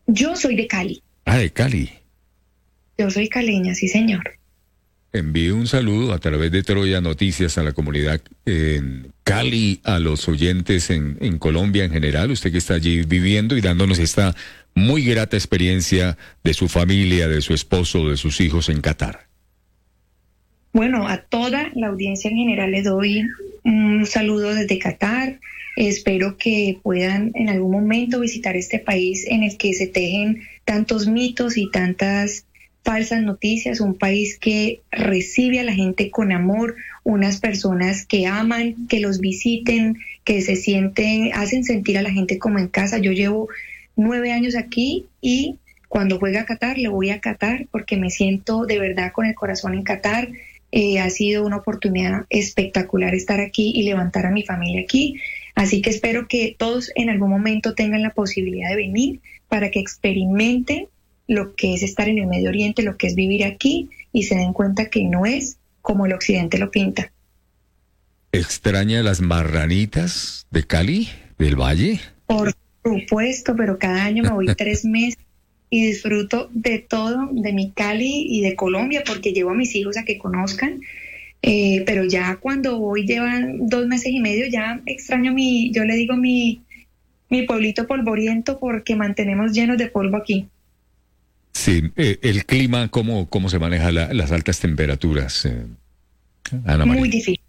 Yo 0.07 0.35
soy 0.35 0.55
de 0.55 0.67
Cali, 0.67 1.01
Ah, 1.25 1.37
de 1.37 1.51
Cali. 1.51 1.89
yo 2.97 3.09
soy 3.09 3.27
caleña, 3.29 3.73
sí 3.75 3.87
señor. 3.87 4.37
Envío 5.15 5.55
un 5.55 5.65
saludo 5.65 6.11
a 6.11 6.19
través 6.19 6.51
de 6.51 6.61
Troya 6.61 6.99
Noticias 6.99 7.57
a 7.57 7.63
la 7.63 7.71
comunidad 7.71 8.19
en 8.45 9.13
Cali, 9.23 9.79
a 9.85 9.99
los 9.99 10.27
oyentes 10.27 10.89
en, 10.89 11.17
en 11.21 11.37
Colombia 11.37 11.85
en 11.85 11.91
general, 11.91 12.31
usted 12.31 12.51
que 12.51 12.57
está 12.57 12.73
allí 12.73 13.03
viviendo 13.03 13.55
y 13.55 13.61
dándonos 13.61 13.99
esta 13.99 14.35
muy 14.73 15.05
grata 15.05 15.37
experiencia 15.37 16.17
de 16.43 16.53
su 16.53 16.67
familia, 16.67 17.29
de 17.29 17.39
su 17.39 17.53
esposo, 17.53 18.09
de 18.09 18.17
sus 18.17 18.41
hijos 18.41 18.67
en 18.67 18.81
Qatar. 18.81 19.27
Bueno, 20.73 21.07
a 21.07 21.19
toda 21.19 21.71
la 21.75 21.87
audiencia 21.87 22.29
en 22.29 22.35
general 22.35 22.71
le 22.71 22.81
doy 22.81 23.23
un 23.63 24.05
saludo 24.05 24.53
desde 24.53 24.77
Qatar. 24.79 25.39
Espero 25.77 26.35
que 26.37 26.77
puedan 26.83 27.31
en 27.35 27.47
algún 27.47 27.71
momento 27.71 28.19
visitar 28.19 28.57
este 28.57 28.79
país 28.79 29.25
en 29.27 29.43
el 29.43 29.55
que 29.55 29.73
se 29.73 29.87
tejen 29.87 30.41
tantos 30.65 31.07
mitos 31.07 31.55
y 31.55 31.71
tantas 31.71 32.43
falsas 32.85 33.23
noticias, 33.23 33.81
un 33.81 33.95
país 33.95 34.37
que 34.39 34.81
recibe 34.91 35.59
a 35.59 35.63
la 35.63 35.73
gente 35.73 36.11
con 36.11 36.31
amor, 36.31 36.75
unas 37.03 37.39
personas 37.39 38.05
que 38.05 38.27
aman, 38.27 38.87
que 38.87 38.99
los 38.99 39.19
visiten, 39.19 39.97
que 40.23 40.41
se 40.41 40.55
sienten, 40.55 41.31
hacen 41.33 41.63
sentir 41.65 41.97
a 41.97 42.03
la 42.03 42.11
gente 42.11 42.37
como 42.37 42.59
en 42.59 42.67
casa. 42.67 42.99
Yo 42.99 43.11
llevo 43.11 43.49
nueve 43.95 44.31
años 44.31 44.55
aquí 44.55 45.07
y 45.19 45.57
cuando 45.89 46.19
juega 46.19 46.41
a 46.41 46.45
Qatar 46.45 46.77
le 46.77 46.87
voy 46.87 47.09
a 47.09 47.19
Qatar 47.19 47.67
porque 47.71 47.97
me 47.97 48.11
siento 48.11 48.65
de 48.65 48.79
verdad 48.79 49.11
con 49.11 49.25
el 49.25 49.35
corazón 49.35 49.73
en 49.73 49.83
Qatar. 49.83 50.29
Eh, 50.71 50.99
ha 50.99 51.09
sido 51.09 51.45
una 51.45 51.57
oportunidad 51.57 52.25
espectacular 52.29 53.15
estar 53.15 53.39
aquí 53.39 53.71
y 53.73 53.83
levantar 53.83 54.25
a 54.25 54.31
mi 54.31 54.43
familia 54.43 54.81
aquí. 54.81 55.19
Así 55.55 55.81
que 55.81 55.89
espero 55.89 56.27
que 56.27 56.55
todos 56.57 56.91
en 56.95 57.09
algún 57.09 57.29
momento 57.29 57.73
tengan 57.73 58.03
la 58.03 58.13
posibilidad 58.13 58.69
de 58.69 58.75
venir 58.75 59.21
para 59.47 59.71
que 59.71 59.79
experimenten 59.79 60.87
lo 61.27 61.55
que 61.55 61.73
es 61.73 61.83
estar 61.83 62.07
en 62.07 62.19
el 62.19 62.27
Medio 62.27 62.49
Oriente, 62.49 62.83
lo 62.83 62.97
que 62.97 63.07
es 63.07 63.15
vivir 63.15 63.43
aquí 63.45 63.89
y 64.11 64.23
se 64.23 64.35
den 64.35 64.53
cuenta 64.53 64.89
que 64.89 65.03
no 65.03 65.25
es 65.25 65.57
como 65.81 66.05
el 66.05 66.13
Occidente 66.13 66.57
lo 66.57 66.71
pinta. 66.71 67.11
¿Extraña 68.31 69.01
las 69.01 69.21
marranitas 69.21 70.47
de 70.51 70.65
Cali, 70.65 71.09
del 71.37 71.55
Valle? 71.55 71.99
Por 72.25 72.53
supuesto, 72.83 73.55
pero 73.55 73.77
cada 73.79 74.03
año 74.03 74.23
me 74.23 74.31
voy 74.31 74.47
tres 74.57 74.83
meses 74.85 75.19
y 75.69 75.87
disfruto 75.87 76.49
de 76.53 76.79
todo, 76.79 77.29
de 77.31 77.53
mi 77.53 77.71
Cali 77.71 78.25
y 78.29 78.41
de 78.41 78.55
Colombia, 78.55 79.03
porque 79.05 79.33
llevo 79.33 79.51
a 79.51 79.55
mis 79.55 79.75
hijos 79.75 79.97
a 79.97 80.05
que 80.05 80.17
conozcan. 80.17 80.81
Eh, 81.41 81.83
pero 81.85 82.03
ya 82.05 82.37
cuando 82.37 82.79
voy 82.79 83.05
llevan 83.05 83.67
dos 83.67 83.85
meses 83.87 84.11
y 84.11 84.19
medio, 84.19 84.47
ya 84.47 84.81
extraño 84.85 85.33
mi, 85.33 85.71
yo 85.71 85.85
le 85.85 85.95
digo 85.95 86.15
mi, 86.15 86.63
mi 87.29 87.43
pueblito 87.43 87.87
polvoriento 87.87 88.59
porque 88.59 88.95
mantenemos 88.95 89.53
llenos 89.53 89.77
de 89.77 89.87
polvo 89.87 90.17
aquí. 90.17 90.47
Sí, 91.55 91.81
eh, 91.95 92.19
el 92.21 92.45
clima, 92.45 92.89
¿cómo, 92.89 93.29
cómo 93.29 93.47
se 93.47 93.59
maneja 93.59 93.89
la- 93.89 94.13
las 94.13 94.33
altas 94.33 94.59
temperaturas? 94.59 95.45
eh, 95.45 95.65
Ana 96.65 96.85
María. 96.85 96.99
Muy 96.99 97.09
difícil, 97.09 97.39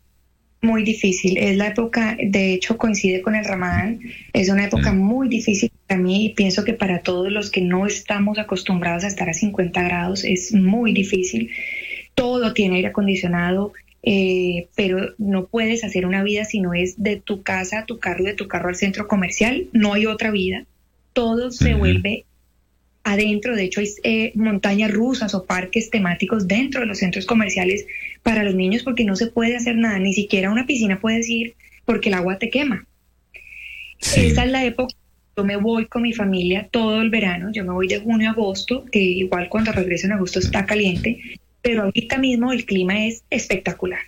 muy 0.63 0.85
difícil. 0.85 1.37
Es 1.39 1.57
la 1.57 1.67
época, 1.67 2.17
de 2.23 2.55
hecho 2.55 2.79
coincide 2.79 3.21
con 3.21 3.35
el 3.35 3.45
Ramadán, 3.45 3.99
es 4.33 4.49
una 4.49 4.65
época 4.65 4.93
muy 4.93 5.29
difícil 5.29 5.73
para 5.89 6.01
mí 6.01 6.27
y 6.27 6.35
pienso 6.35 6.63
que 6.63 6.73
para 6.73 7.01
todos 7.03 7.33
los 7.33 7.51
que 7.51 7.63
no 7.63 7.85
estamos 7.85 8.39
acostumbrados 8.39 9.03
a 9.03 9.09
estar 9.09 9.29
a 9.29 9.35
50 9.35 9.83
grados 9.83 10.23
es 10.23 10.53
muy 10.55 10.93
difícil. 10.93 11.51
Todo 12.15 12.55
tiene 12.55 12.77
aire 12.77 12.89
acondicionado, 12.89 13.73
eh, 14.05 14.69
pero 14.77 15.15
no 15.19 15.47
puedes 15.49 15.83
hacer 15.83 16.07
una 16.07 16.23
vida 16.23 16.45
si 16.45 16.61
no 16.61 16.75
es 16.75 16.95
de 17.03 17.17
tu 17.17 17.43
casa 17.43 17.81
a 17.81 17.87
tu 17.87 17.99
carro, 17.99 18.23
de 18.23 18.35
tu 18.35 18.47
carro 18.47 18.69
al 18.69 18.77
centro 18.77 19.09
comercial, 19.09 19.67
no 19.73 19.95
hay 19.95 20.07
otra 20.07 20.31
vida. 20.31 20.65
Todo 21.13 21.51
se 21.51 21.75
vuelve 21.75 22.25
adentro, 23.07 23.55
de 23.55 23.65
hecho 23.65 23.81
hay 23.81 23.89
eh, 24.03 24.33
montañas 24.35 24.91
rusas 24.91 25.33
o 25.33 25.47
parques 25.47 25.91
temáticos 25.91 26.49
dentro 26.49 26.81
de 26.81 26.87
los 26.87 26.99
centros 26.99 27.25
comerciales 27.25 27.87
para 28.25 28.43
los 28.43 28.57
niños 28.57 28.83
porque 28.83 29.05
no 29.05 29.15
se 29.15 29.29
puede 29.29 29.57
hacer 29.57 29.77
nada, 29.77 30.01
ni 30.01 30.13
siquiera 30.13 30.51
una 30.51 30.67
piscina 30.67 31.01
puedes 31.01 31.29
ir 31.29 31.55
porque 31.85 32.09
el 32.09 32.17
agua 32.17 32.39
te 32.39 32.51
quema. 32.51 32.85
Esa 34.01 34.45
es 34.45 34.51
la 34.51 34.65
época, 34.65 34.93
yo 35.37 35.45
me 35.45 35.57
voy 35.57 35.87
con 35.87 36.03
mi 36.03 36.15
familia 36.15 36.69
todo 36.69 37.01
el 37.01 37.11
verano, 37.11 37.51
yo 37.53 37.65
me 37.65 37.73
voy 37.73 37.87
de 37.87 38.01
junio 38.01 38.29
a 38.29 38.33
agosto, 38.33 38.85
que 38.91 38.99
igual 38.99 39.49
cuando 39.49 39.71
regreso 39.71 40.07
en 40.07 40.13
agosto 40.15 40.41
está 40.41 40.67
caliente, 40.67 41.21
pero 41.63 41.85
ahorita 41.85 42.19
mismo 42.19 42.53
el 42.53 42.65
clima 42.65 43.07
es 43.07 43.23
espectacular. 43.31 44.01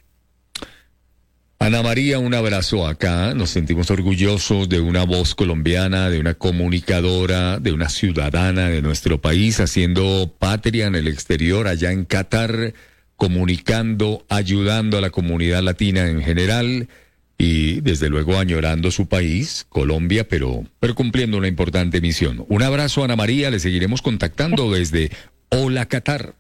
Ana 1.69 1.83
María, 1.83 2.19
un 2.19 2.33
abrazo 2.33 2.87
acá. 2.87 3.35
Nos 3.35 3.51
sentimos 3.51 3.91
orgullosos 3.91 4.71
de 4.71 4.81
una 4.81 5.05
voz 5.05 5.35
colombiana, 5.35 6.09
de 6.09 6.19
una 6.19 6.33
comunicadora, 6.33 7.59
de 7.59 7.73
una 7.73 7.91
ciudadana 7.91 8.71
de 8.71 8.81
nuestro 8.81 9.21
país, 9.21 9.61
haciendo 9.61 10.35
patria 10.39 10.87
en 10.87 10.95
el 10.95 11.07
exterior, 11.09 11.69
allá 11.69 11.93
en 11.93 12.07
Qatar. 12.07 12.73
comunicando, 13.17 14.25
ayudando 14.31 14.97
a 14.97 15.03
la 15.03 15.11
comunidad 15.11 15.63
latina 15.63 16.09
en 16.09 16.23
general 16.23 16.89
y 17.37 17.83
desde 17.83 18.09
luego 18.09 18.39
añorando 18.39 18.91
su 18.91 19.07
país, 19.07 19.67
Colombia, 19.69 20.27
pero, 20.27 20.65
cumpliendo 20.95 21.37
una 21.37 21.49
importante 21.49 22.01
misión. 22.01 22.47
Un 22.49 22.63
abrazo, 22.63 23.05
Ana 23.05 23.15
María, 23.15 23.51
le 23.51 23.61
seguiremos 23.61 24.01
contactando 24.01 24.73
desde 24.73 25.11
Hola 25.51 25.85
Qatar. 25.85 26.35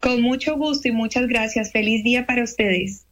Con 0.00 0.22
mucho 0.22 0.56
gusto 0.56 0.88
y 0.88 0.90
muchas 0.90 1.28
gracias. 1.28 1.70
Feliz 1.70 2.02
día 2.02 2.26
para 2.26 2.42
ustedes. 2.42 3.03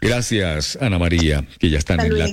Gracias, 0.00 0.78
Ana 0.80 0.98
María, 0.98 1.46
que 1.58 1.70
ya 1.70 1.78
están 1.78 2.00
en 2.00 2.18
la, 2.18 2.28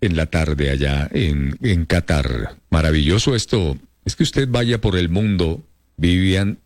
en 0.00 0.16
la 0.16 0.26
tarde 0.26 0.70
allá 0.70 1.08
en, 1.12 1.56
en 1.62 1.84
Qatar. 1.86 2.56
Maravilloso 2.70 3.34
esto. 3.34 3.76
Es 4.04 4.16
que 4.16 4.24
usted 4.24 4.48
vaya 4.48 4.80
por 4.80 4.96
el 4.96 5.08
mundo, 5.08 5.62
Vivian, 5.96 6.58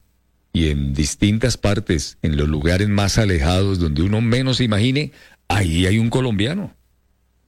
y 0.52 0.70
en 0.70 0.94
distintas 0.94 1.58
partes, 1.58 2.16
en 2.22 2.38
los 2.38 2.48
lugares 2.48 2.88
más 2.88 3.18
alejados, 3.18 3.78
donde 3.78 4.02
uno 4.02 4.22
menos 4.22 4.56
se 4.56 4.64
imagine, 4.64 5.12
ahí 5.48 5.84
hay 5.84 5.98
un 5.98 6.08
colombiano. 6.08 6.74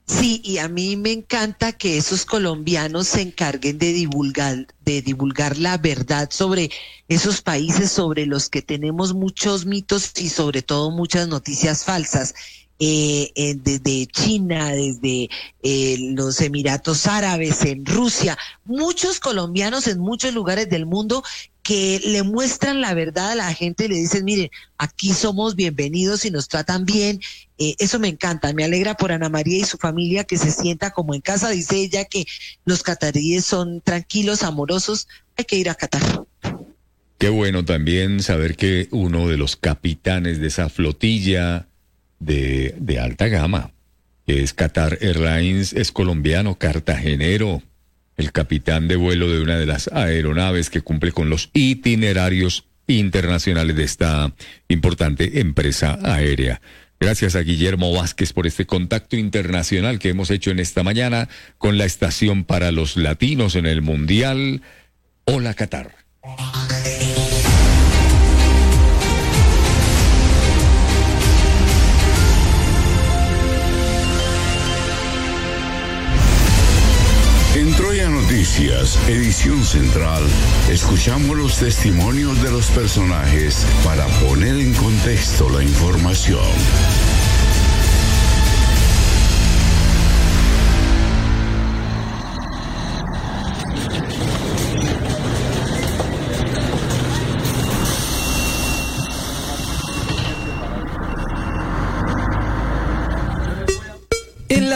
Sí, 0.09 0.41
y 0.43 0.57
a 0.57 0.69
mí 0.69 0.97
me 0.97 1.13
encanta 1.13 1.73
que 1.73 1.99
esos 1.99 2.25
colombianos 2.25 3.09
se 3.09 3.21
encarguen 3.21 3.79
de 3.79 3.93
divulgar, 3.93 4.67
de 4.81 5.03
divulgar 5.03 5.59
la 5.59 5.77
verdad 5.77 6.31
sobre 6.31 6.71
esos 7.09 7.43
países 7.43 7.93
sobre 7.93 8.25
los 8.25 8.49
que 8.49 8.63
tenemos 8.63 9.13
muchos 9.13 9.67
mitos 9.67 10.13
y 10.19 10.31
sobre 10.31 10.63
todo 10.63 10.91
muchas 10.91 11.29
noticias 11.29 11.85
falsas. 11.85 12.35
Eh, 12.81 13.57
desde 13.57 14.07
China, 14.07 14.73
desde 14.73 15.29
eh, 15.63 15.97
los 16.13 16.41
Emiratos 16.41 17.09
Árabes, 17.09 17.65
en 17.65 17.85
Rusia, 17.85 18.39
muchos 18.65 19.19
colombianos 19.19 19.89
en 19.89 19.99
muchos 19.99 20.33
lugares 20.33 20.71
del 20.71 20.87
mundo 20.87 21.25
que 21.69 22.01
le 22.03 22.23
muestran 22.23 22.81
la 22.81 22.95
verdad 22.95 23.33
a 23.33 23.35
la 23.35 23.53
gente 23.53 23.85
y 23.85 23.89
le 23.89 23.97
dicen, 23.97 24.25
mire, 24.25 24.51
aquí 24.79 25.13
somos 25.13 25.55
bienvenidos 25.55 26.25
y 26.25 26.31
nos 26.31 26.49
tratan 26.49 26.87
bien. 26.87 27.21
Eh, 27.59 27.75
eso 27.79 27.99
me 27.99 28.09
encanta, 28.09 28.55
me 28.55 28.65
alegra 28.65 28.97
por 28.97 29.13
Ana 29.13 29.29
María 29.29 29.59
y 29.59 29.65
su 29.65 29.77
familia 29.77 30.25
que 30.25 30.39
se 30.39 30.51
sienta 30.51 30.93
como 30.93 31.13
en 31.15 31.21
casa. 31.21 31.51
Dice 31.51 31.77
ella 31.77 32.07
que 32.07 32.25
los 32.65 32.83
cataríes 32.83 33.45
son 33.45 33.83
tranquilos, 33.83 34.45
amorosos. 34.45 35.09
Hay 35.37 35.45
que 35.45 35.57
ir 35.57 35.69
a 35.69 35.75
Qatar. 35.75 36.25
Qué 37.19 37.29
bueno 37.29 37.63
también 37.67 38.23
saber 38.23 38.57
que 38.57 38.89
uno 38.91 39.29
de 39.29 39.37
los 39.37 39.57
capitanes 39.57 40.41
de 40.41 40.47
esa 40.47 40.71
flotilla 40.71 41.68
de, 42.19 42.99
alta 43.01 43.29
gama, 43.29 43.73
es 44.27 44.53
Qatar 44.53 44.99
Airlines, 45.01 45.73
es 45.73 45.93
colombiano, 45.93 46.57
cartagenero, 46.57 47.63
el 48.17 48.33
capitán 48.33 48.89
de 48.89 48.97
vuelo 48.97 49.31
de 49.31 49.41
una 49.41 49.57
de 49.57 49.67
las 49.67 49.89
aeronaves 49.89 50.71
que 50.71 50.81
cumple 50.81 51.13
con 51.13 51.31
los 51.31 51.51
itinerarios 51.53 52.67
internacionales 52.87 53.77
de 53.77 53.85
esta 53.85 54.33
importante 54.69 55.41
empresa 55.41 55.99
aérea. 56.03 56.61
Gracias 57.01 57.37
a 57.37 57.41
Guillermo 57.41 57.93
Vázquez 57.93 58.33
por 58.33 58.47
este 58.47 58.67
contacto 58.67 59.17
internacional 59.17 60.01
que 60.01 60.09
hemos 60.09 60.31
hecho 60.31 60.51
en 60.51 60.59
esta 60.59 60.83
mañana 60.83 61.29
con 61.57 61.79
la 61.79 61.85
estación 61.85 62.45
para 62.45 62.73
los 62.73 62.97
latinos 62.97 63.55
en 63.55 63.67
el 63.67 63.83
Mundial. 63.83 64.63
Hola 65.25 65.55
Qatar. 65.55 65.95
Edición 79.09 79.65
central, 79.65 80.23
escuchamos 80.71 81.37
los 81.37 81.59
testimonios 81.59 82.43
de 82.43 82.51
los 82.51 82.71
personajes 82.71 83.67
para 83.83 84.07
poner 84.21 84.57
en 84.59 84.75
contexto 84.75 85.49
la 85.49 85.63
información. 85.63 87.18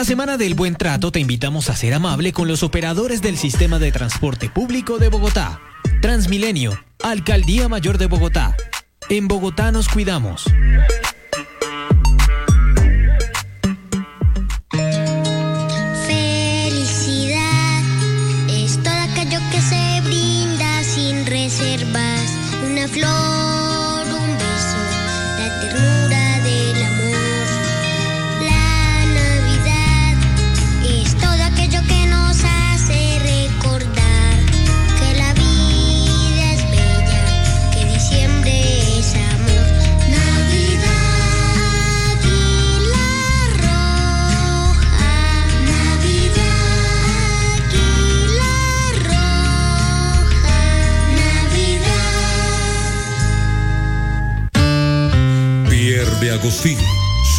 La 0.02 0.06
Semana 0.06 0.36
del 0.36 0.54
Buen 0.54 0.74
Trato 0.74 1.12
te 1.12 1.20
invitamos 1.20 1.70
a 1.70 1.76
ser 1.76 1.94
amable 1.94 2.32
con 2.32 2.48
los 2.48 2.64
operadores 2.64 3.22
del 3.22 3.38
sistema 3.38 3.78
de 3.78 3.92
transporte 3.92 4.50
público 4.50 4.98
de 4.98 5.08
Bogotá. 5.08 5.60
Transmilenio, 6.00 6.76
Alcaldía 7.04 7.68
Mayor 7.68 7.98
de 7.98 8.06
Bogotá. 8.06 8.56
En 9.08 9.28
Bogotá 9.28 9.70
nos 9.70 9.88
cuidamos. 9.88 10.46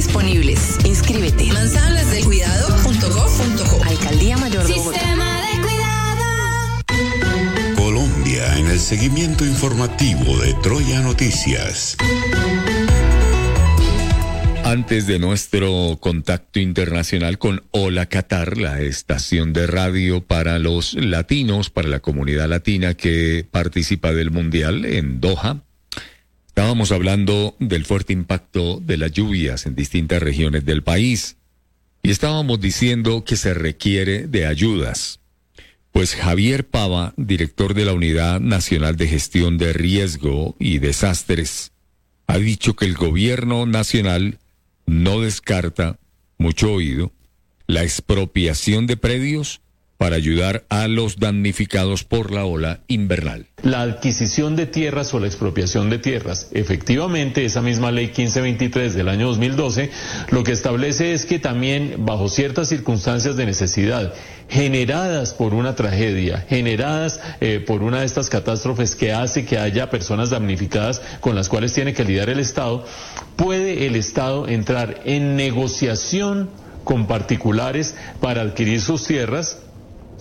disponibles. 0.00 0.78
Inscríbete. 0.86 1.52
Manzanasdelcuidado.gov.co. 1.52 3.84
Alcaldía 3.84 4.38
Mayor 4.38 4.66
de 4.66 4.72
Bogotá. 4.72 4.98
Sistema 4.98 5.42
de 5.42 5.60
cuidado. 5.60 6.24
Colombia 7.76 8.56
en 8.56 8.68
el 8.68 8.80
seguimiento 8.80 9.44
informativo 9.44 10.38
de 10.38 10.54
Troya 10.62 11.00
Noticias. 11.00 11.98
Antes 14.64 15.06
de 15.06 15.18
nuestro 15.18 15.98
contacto 16.00 16.60
internacional 16.60 17.36
con 17.36 17.62
Hola 17.70 18.06
Qatar, 18.06 18.56
la 18.56 18.80
estación 18.80 19.52
de 19.52 19.66
radio 19.66 20.22
para 20.22 20.58
los 20.58 20.94
latinos, 20.94 21.68
para 21.68 21.88
la 21.88 22.00
comunidad 22.00 22.48
latina 22.48 22.94
que 22.94 23.46
participa 23.50 24.12
del 24.12 24.30
Mundial 24.30 24.86
en 24.86 25.20
Doha, 25.20 25.62
estábamos 26.60 26.92
hablando 26.92 27.56
del 27.58 27.86
fuerte 27.86 28.12
impacto 28.12 28.80
de 28.80 28.98
las 28.98 29.12
lluvias 29.12 29.64
en 29.64 29.74
distintas 29.74 30.22
regiones 30.22 30.66
del 30.66 30.82
país 30.82 31.38
y 32.02 32.10
estábamos 32.10 32.60
diciendo 32.60 33.24
que 33.24 33.36
se 33.36 33.54
requiere 33.54 34.26
de 34.26 34.44
ayudas. 34.44 35.20
Pues 35.90 36.14
Javier 36.14 36.68
Pava, 36.68 37.14
director 37.16 37.72
de 37.72 37.86
la 37.86 37.94
Unidad 37.94 38.40
Nacional 38.40 38.96
de 38.96 39.08
Gestión 39.08 39.56
de 39.56 39.72
Riesgo 39.72 40.54
y 40.58 40.80
Desastres, 40.80 41.72
ha 42.26 42.36
dicho 42.36 42.76
que 42.76 42.84
el 42.84 42.94
gobierno 42.94 43.64
nacional 43.64 44.38
no 44.84 45.22
descarta, 45.22 45.98
mucho 46.36 46.74
oído, 46.74 47.10
la 47.68 47.84
expropiación 47.84 48.86
de 48.86 48.98
predios 48.98 49.62
para 50.00 50.16
ayudar 50.16 50.64
a 50.70 50.88
los 50.88 51.18
damnificados 51.18 52.04
por 52.04 52.30
la 52.30 52.46
ola 52.46 52.80
invernal. 52.88 53.48
La 53.62 53.82
adquisición 53.82 54.56
de 54.56 54.64
tierras 54.64 55.12
o 55.12 55.20
la 55.20 55.26
expropiación 55.26 55.90
de 55.90 55.98
tierras. 55.98 56.48
Efectivamente, 56.52 57.44
esa 57.44 57.60
misma 57.60 57.90
ley 57.90 58.06
1523 58.06 58.94
del 58.94 59.10
año 59.10 59.26
2012 59.26 59.90
lo 60.30 60.42
que 60.42 60.52
establece 60.52 61.12
es 61.12 61.26
que 61.26 61.38
también 61.38 61.96
bajo 61.98 62.30
ciertas 62.30 62.70
circunstancias 62.70 63.36
de 63.36 63.44
necesidad 63.44 64.14
generadas 64.48 65.34
por 65.34 65.52
una 65.52 65.74
tragedia, 65.74 66.46
generadas 66.48 67.20
eh, 67.42 67.62
por 67.64 67.82
una 67.82 68.00
de 68.00 68.06
estas 68.06 68.30
catástrofes 68.30 68.96
que 68.96 69.12
hace 69.12 69.44
que 69.44 69.58
haya 69.58 69.90
personas 69.90 70.30
damnificadas 70.30 71.02
con 71.20 71.34
las 71.34 71.50
cuales 71.50 71.74
tiene 71.74 71.92
que 71.92 72.06
lidiar 72.06 72.30
el 72.30 72.40
Estado, 72.40 72.86
puede 73.36 73.86
el 73.86 73.96
Estado 73.96 74.48
entrar 74.48 75.02
en 75.04 75.36
negociación 75.36 76.48
con 76.84 77.06
particulares 77.06 77.94
para 78.18 78.40
adquirir 78.40 78.80
sus 78.80 79.04
tierras 79.04 79.58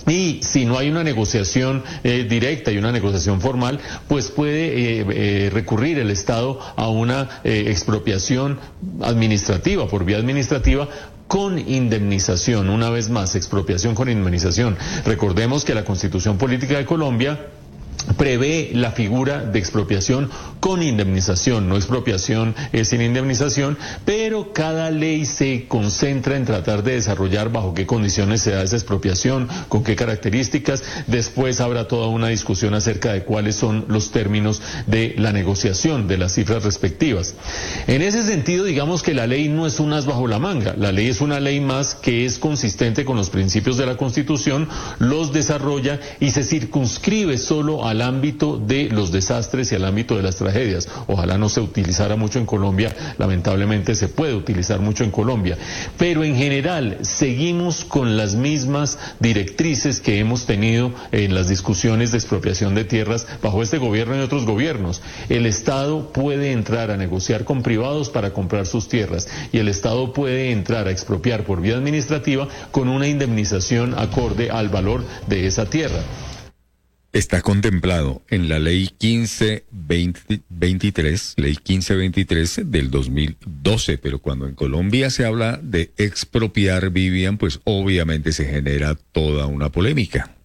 y 0.07 0.39
si 0.43 0.65
no 0.65 0.77
hay 0.77 0.89
una 0.89 1.03
negociación 1.03 1.83
eh, 2.03 2.25
directa 2.29 2.71
y 2.71 2.77
una 2.77 2.91
negociación 2.91 3.41
formal, 3.41 3.79
pues 4.07 4.29
puede 4.31 4.99
eh, 4.99 5.05
eh, 5.09 5.49
recurrir 5.51 5.99
el 5.99 6.09
Estado 6.09 6.59
a 6.75 6.89
una 6.89 7.41
eh, 7.43 7.65
expropiación 7.67 8.59
administrativa, 9.01 9.87
por 9.87 10.05
vía 10.05 10.17
administrativa, 10.17 10.87
con 11.27 11.59
indemnización, 11.59 12.69
una 12.69 12.89
vez 12.89 13.09
más, 13.09 13.35
expropiación 13.35 13.93
con 13.93 14.09
indemnización. 14.09 14.75
Recordemos 15.05 15.63
que 15.63 15.75
la 15.75 15.85
Constitución 15.85 16.37
Política 16.39 16.77
de 16.77 16.85
Colombia 16.85 17.39
prevé 18.17 18.71
la 18.73 18.91
figura 18.91 19.45
de 19.45 19.59
expropiación 19.59 20.29
con 20.59 20.83
indemnización, 20.83 21.69
no 21.69 21.75
expropiación 21.75 22.55
eh, 22.73 22.83
sin 22.85 23.01
indemnización, 23.01 23.77
pero 24.05 24.51
cada 24.53 24.91
ley 24.91 25.25
se 25.25 25.67
concentra 25.67 26.35
en 26.35 26.45
tratar 26.45 26.83
de 26.83 26.93
desarrollar 26.93 27.51
bajo 27.51 27.73
qué 27.73 27.85
condiciones 27.85 28.41
se 28.41 28.51
da 28.51 28.63
esa 28.63 28.75
expropiación, 28.75 29.47
con 29.67 29.83
qué 29.83 29.95
características. 29.95 30.83
Después 31.07 31.61
habrá 31.61 31.87
toda 31.87 32.07
una 32.07 32.27
discusión 32.27 32.73
acerca 32.73 33.13
de 33.13 33.23
cuáles 33.23 33.55
son 33.55 33.85
los 33.87 34.11
términos 34.11 34.61
de 34.87 35.15
la 35.17 35.31
negociación, 35.31 36.07
de 36.07 36.17
las 36.17 36.33
cifras 36.33 36.63
respectivas. 36.63 37.35
En 37.87 38.01
ese 38.01 38.25
sentido, 38.25 38.65
digamos 38.65 39.03
que 39.03 39.13
la 39.13 39.27
ley 39.27 39.47
no 39.49 39.65
es 39.65 39.79
un 39.79 39.93
as 39.93 40.05
bajo 40.05 40.27
la 40.27 40.39
manga, 40.39 40.75
la 40.77 40.91
ley 40.91 41.07
es 41.07 41.21
una 41.21 41.39
ley 41.39 41.59
más 41.59 41.95
que 41.95 42.25
es 42.25 42.37
consistente 42.37 43.05
con 43.05 43.17
los 43.17 43.29
principios 43.29 43.77
de 43.77 43.85
la 43.85 43.97
Constitución, 43.97 44.67
los 44.99 45.31
desarrolla 45.33 45.99
y 46.19 46.31
se 46.31 46.43
circunscribe 46.43 47.37
solo 47.37 47.85
al 47.89 48.03
ámbito 48.03 48.57
de 48.57 48.89
los 48.89 49.11
desastres 49.11 49.71
y 49.71 49.75
al 49.75 49.85
ámbito 49.85 50.15
de 50.15 50.21
las 50.21 50.35
tragedias. 50.35 50.87
Ojalá 51.07 51.37
no 51.37 51.49
se 51.49 51.59
utilizara 51.59 52.15
mucho 52.15 52.37
en 52.37 52.45
Colombia, 52.45 52.95
lamentablemente 53.17 53.95
se 53.95 54.07
puede 54.07 54.35
utilizar 54.35 54.79
mucho 54.79 55.03
en 55.03 55.11
Colombia, 55.11 55.57
pero 55.97 56.23
en 56.23 56.35
general 56.35 56.99
seguimos 57.01 57.83
con 57.83 58.15
las 58.15 58.35
mismas 58.35 58.99
directrices 59.19 60.01
que 60.01 60.19
hemos 60.19 60.45
tenido 60.45 60.91
en 61.11 61.33
las 61.33 61.49
discusiones 61.49 62.11
de 62.11 62.17
expropiación 62.17 62.75
de 62.75 62.85
tierras 62.85 63.25
bajo 63.41 63.63
este 63.63 63.79
gobierno 63.79 64.15
y 64.15 64.19
otros 64.19 64.45
gobiernos. 64.45 65.01
El 65.29 65.47
Estado 65.47 66.13
puede 66.13 66.51
entrar 66.51 66.91
a 66.91 66.97
negociar 66.97 67.43
con 67.43 67.63
privados 67.63 68.09
para 68.09 68.33
comprar 68.33 68.67
sus 68.67 68.87
tierras 68.87 69.27
y 69.51 69.57
el 69.57 69.67
Estado 69.67 70.13
puede 70.13 70.51
entrar 70.51 70.87
a 70.87 70.91
expropiar 70.91 71.43
por 71.43 71.61
vía 71.61 71.75
administrativa 71.75 72.47
con 72.71 72.87
una 72.87 73.07
indemnización 73.07 73.97
acorde 73.97 74.51
al 74.51 74.69
valor 74.69 75.03
de 75.27 75.47
esa 75.47 75.65
tierra. 75.65 76.01
Está 77.11 77.41
contemplado 77.41 78.21
en 78.29 78.49
la 78.49 78.59
ley 78.59 78.91
1523, 79.01 81.33
ley 81.37 81.53
1523 81.53 82.61
del 82.65 82.91
2012, 82.91 83.97
pero 83.97 84.19
cuando 84.19 84.47
en 84.47 84.53
Colombia 84.53 85.09
se 85.09 85.25
habla 85.25 85.59
de 85.63 85.91
expropiar 85.97 86.91
Vivian, 86.91 87.39
pues 87.39 87.61
obviamente 87.63 88.31
se 88.31 88.45
genera 88.45 88.93
toda 88.93 89.47
una 89.47 89.71
polémica. 89.71 90.35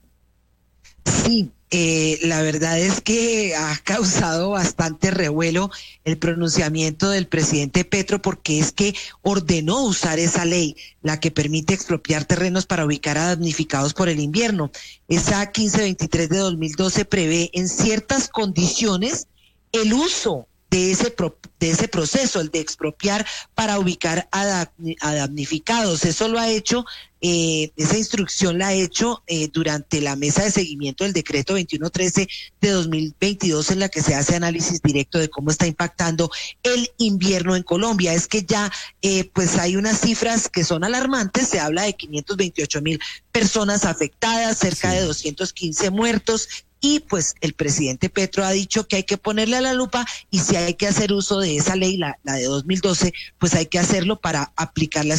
Sí, 1.05 1.51
eh, 1.71 2.19
la 2.23 2.43
verdad 2.43 2.79
es 2.79 3.01
que 3.01 3.55
ha 3.57 3.77
causado 3.83 4.51
bastante 4.51 5.11
revuelo 5.11 5.71
el 6.05 6.19
pronunciamiento 6.19 7.11
del 7.11 7.27
presidente 7.27 7.85
Petro 7.85 8.23
porque 8.23 8.61
es 8.61 8.71
que 8.71 8.95
ordenó 9.23 9.83
usar 9.83 10.19
esa 10.19 10.45
ley, 10.45 10.77
la 11.03 11.19
que 11.19 11.31
permite 11.31 11.75
expropiar 11.75 12.27
terrenos 12.27 12.67
para 12.67 12.85
ubicar 12.85 13.19
a 13.19 13.27
damnificados 13.29 13.95
por 13.95 14.09
el 14.09 14.21
invierno. 14.21 14.71
Esa 15.09 15.41
1523 15.41 16.29
de 16.29 16.39
2012 16.39 17.05
prevé 17.07 17.51
en 17.55 17.69
ciertas 17.69 18.29
condiciones 18.29 19.27
el 19.73 19.93
uso 19.95 20.47
de 20.75 20.91
ese, 20.91 21.13
pro- 21.13 21.39
de 21.61 21.71
ese 21.71 21.87
proceso, 21.87 22.41
el 22.41 22.51
de 22.51 22.59
expropiar 22.59 23.25
para 23.55 23.79
ubicar 23.79 24.29
a 24.33 24.67
damnificados. 25.01 26.05
Eso 26.05 26.27
lo 26.27 26.41
ha 26.41 26.51
hecho, 26.51 26.85
eh, 27.21 27.71
esa 27.77 27.97
instrucción 27.97 28.59
la 28.59 28.69
ha 28.69 28.73
hecho 28.73 29.23
eh, 29.29 29.49
durante 29.53 30.01
la 30.01 30.17
mesa 30.17 30.43
de 30.43 30.51
seguimiento 30.51 31.05
del 31.05 31.13
decreto 31.13 31.53
2113 31.53 32.27
de 32.61 32.71
2022 32.71 33.71
en 33.71 33.79
la 33.79 33.89
que 33.89 34.03
se 34.03 34.17
hace 34.17 34.35
análisis 34.35 34.83
directo 34.83 35.19
de 35.21 35.29
cómo 35.31 35.51
está 35.53 35.69
impactando 35.69 36.29
el 36.65 36.91
invierno 36.99 37.55
en 37.55 37.63
Colombia. 37.63 38.13
Es 38.13 38.27
que 38.27 38.43
ya 38.43 38.73
eh, 39.01 39.31
pues 39.33 39.57
hay 39.59 39.77
unas 39.77 40.01
cifras 40.01 40.49
que 40.49 40.65
son 40.65 40.83
alarmantes, 40.83 41.47
se 41.49 41.61
habla 41.61 41.83
de 41.85 41.93
528 41.95 42.83
mil 42.83 43.01
personas 43.31 43.85
afectadas, 43.85 44.59
cerca 44.59 44.91
de 44.91 45.03
215 45.03 45.91
muertos 45.91 46.49
y 46.85 47.01
pues 47.01 47.35
el 47.41 47.55
presidente 47.55 48.11
Petro 48.11 48.45
ha 48.45 48.51
dicho 48.51 48.87
que 48.87 48.97
hay 48.97 49.05
que 49.05 49.17
ponerle 49.17 49.57
a 49.57 49.63
la 49.63 49.73
lupa 49.73 50.05
y 50.31 50.41
si 50.41 50.55
hay 50.55 50.75
que 50.75 50.87
hacer 50.87 51.15
uso 51.15 51.41
de 51.41 51.57
esa 51.57 51.77
ley, 51.77 51.97
la, 51.97 52.19
la 52.25 52.35
de 52.35 52.45
2012, 52.45 53.15
pues 53.39 53.55
hay 53.55 53.65
que 53.65 53.79
hacerlo 53.79 54.21
para 54.21 54.53
aplicar 54.55 55.07
la 55.07 55.15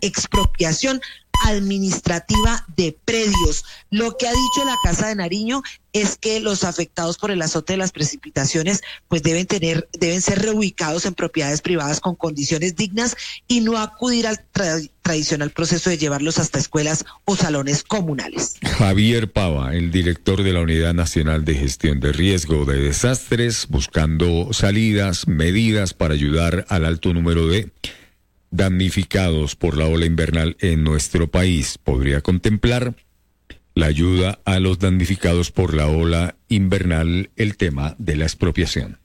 expropiación 0.00 1.00
administrativa 1.44 2.64
de 2.76 2.96
predios. 3.04 3.64
Lo 3.90 4.16
que 4.16 4.26
ha 4.26 4.32
dicho 4.32 4.64
la 4.64 4.76
Casa 4.82 5.08
de 5.08 5.14
Nariño 5.14 5.62
es 5.92 6.16
que 6.16 6.40
los 6.40 6.64
afectados 6.64 7.16
por 7.16 7.30
el 7.30 7.40
azote 7.40 7.72
de 7.72 7.76
las 7.78 7.92
precipitaciones 7.92 8.82
pues 9.08 9.22
deben 9.22 9.46
tener 9.46 9.88
deben 9.98 10.20
ser 10.20 10.42
reubicados 10.42 11.06
en 11.06 11.14
propiedades 11.14 11.62
privadas 11.62 12.00
con 12.00 12.14
condiciones 12.16 12.76
dignas 12.76 13.16
y 13.48 13.60
no 13.60 13.78
acudir 13.78 14.26
al 14.26 14.38
tra- 14.52 14.90
tradicional 15.00 15.50
proceso 15.50 15.88
de 15.88 15.96
llevarlos 15.96 16.38
hasta 16.38 16.58
escuelas 16.58 17.04
o 17.24 17.36
salones 17.36 17.82
comunales. 17.82 18.56
Javier 18.76 19.32
Pava, 19.32 19.74
el 19.74 19.90
director 19.90 20.42
de 20.42 20.52
la 20.52 20.60
Unidad 20.60 20.92
Nacional 20.92 21.44
de 21.44 21.54
Gestión 21.54 22.00
de 22.00 22.12
Riesgo 22.12 22.64
de 22.66 22.82
Desastres, 22.82 23.66
buscando 23.68 24.52
salidas, 24.52 25.28
medidas 25.28 25.94
para 25.94 26.14
ayudar 26.14 26.66
al 26.68 26.84
alto 26.84 27.14
número 27.14 27.46
de 27.46 27.70
damnificados 28.56 29.56
por 29.56 29.76
la 29.76 29.86
ola 29.86 30.06
invernal 30.06 30.56
en 30.60 30.82
nuestro 30.82 31.30
país. 31.30 31.78
Podría 31.78 32.20
contemplar 32.20 32.94
la 33.74 33.86
ayuda 33.86 34.40
a 34.44 34.58
los 34.58 34.78
damnificados 34.78 35.52
por 35.52 35.74
la 35.74 35.86
ola 35.86 36.36
invernal, 36.48 37.30
el 37.36 37.56
tema 37.56 37.94
de 37.98 38.16
la 38.16 38.24
expropiación. 38.24 38.98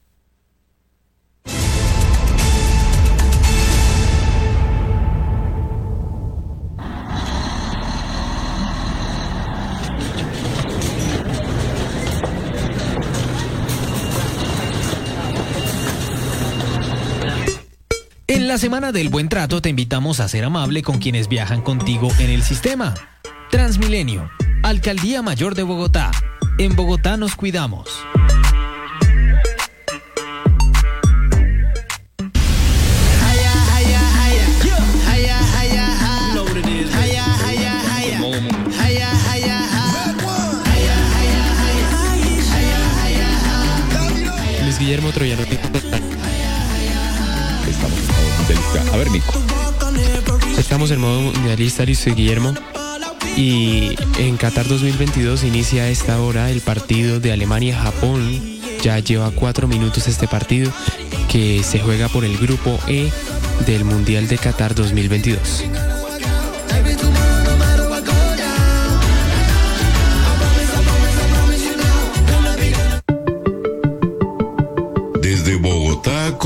En 18.42 18.48
la 18.48 18.58
semana 18.58 18.90
del 18.90 19.08
buen 19.08 19.28
trato 19.28 19.62
te 19.62 19.68
invitamos 19.68 20.18
a 20.18 20.26
ser 20.26 20.42
amable 20.42 20.82
con 20.82 20.98
quienes 20.98 21.28
viajan 21.28 21.62
contigo 21.62 22.08
en 22.18 22.28
el 22.28 22.42
sistema. 22.42 22.92
Transmilenio, 23.52 24.28
Alcaldía 24.64 25.22
Mayor 25.22 25.54
de 25.54 25.62
Bogotá. 25.62 26.10
En 26.58 26.74
Bogotá 26.74 27.16
nos 27.16 27.36
cuidamos. 27.36 27.88
Guillermo 44.82 45.12
Troyano. 45.12 45.44
A 48.92 48.96
ver, 48.96 49.10
Nico. 49.10 49.32
Estamos 50.58 50.90
en 50.90 51.00
modo 51.00 51.20
mundialista, 51.20 51.84
Luis 51.84 52.04
Guillermo. 52.04 52.54
Y 53.36 53.96
en 54.18 54.36
Qatar 54.36 54.68
2022 54.68 55.44
inicia 55.44 55.84
a 55.84 55.88
esta 55.88 56.20
hora 56.20 56.50
el 56.50 56.60
partido 56.60 57.20
de 57.20 57.32
Alemania-Japón. 57.32 58.40
Ya 58.82 58.98
lleva 58.98 59.30
cuatro 59.30 59.68
minutos 59.68 60.08
este 60.08 60.28
partido 60.28 60.72
que 61.30 61.62
se 61.62 61.78
juega 61.78 62.08
por 62.08 62.24
el 62.24 62.36
grupo 62.36 62.78
E 62.88 63.10
del 63.66 63.84
Mundial 63.84 64.28
de 64.28 64.38
Qatar 64.38 64.74
2022. 64.74 65.64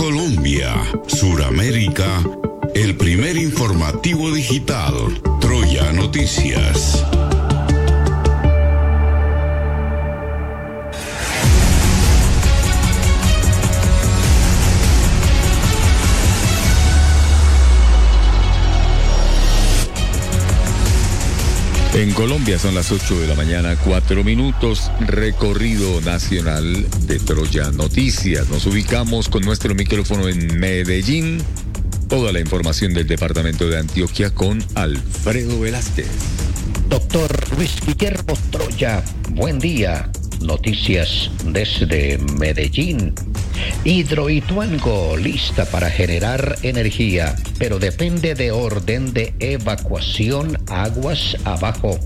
Colombia, 0.07 0.73
Suramérica, 1.09 2.23
el 2.77 2.97
primer 2.97 3.37
informativo 3.37 4.31
digital, 4.31 4.95
Troya 5.41 5.93
Noticias. 5.93 7.05
En 21.97 22.13
Colombia 22.13 22.59
son 22.59 22.75
las 22.75 22.93
8 22.93 23.21
de 23.21 23.27
la 23.27 23.35
mañana, 23.35 23.75
4 23.75 24.23
minutos, 24.23 24.91
recorrido 25.01 26.03
nacional 26.03 26.87
de 27.07 27.19
Troya 27.19 27.71
Noticias. 27.71 28.51
Nos 28.51 28.67
ubicamos 28.67 29.31
con 29.31 29.43
nuestro 29.43 29.75
micrófono 29.75 30.29
en 30.29 30.61
Medellín. 30.61 31.39
Toda 32.07 32.33
la 32.33 32.41
información 32.41 32.93
del 32.93 33.07
departamento 33.07 33.67
de 33.71 33.79
Antioquia 33.79 34.29
con 34.29 34.63
Alfredo 34.75 35.59
Velázquez. 35.59 36.11
Doctor 36.91 37.31
Luis 37.57 37.75
Guillermo 37.87 38.37
Troya, 38.51 39.03
buen 39.31 39.59
día. 39.59 40.11
Noticias 40.43 41.31
desde 41.47 42.19
Medellín. 42.19 43.15
Hidroituango 43.85 45.17
lista 45.17 45.65
para 45.67 45.91
generar 45.91 46.57
energía, 46.63 47.37
pero 47.59 47.79
depende 47.79 48.35
de 48.35 48.51
orden 48.51 49.13
de 49.13 49.35
evacuación 49.39 50.59
aguas 50.69 51.37
abajo. 51.45 51.99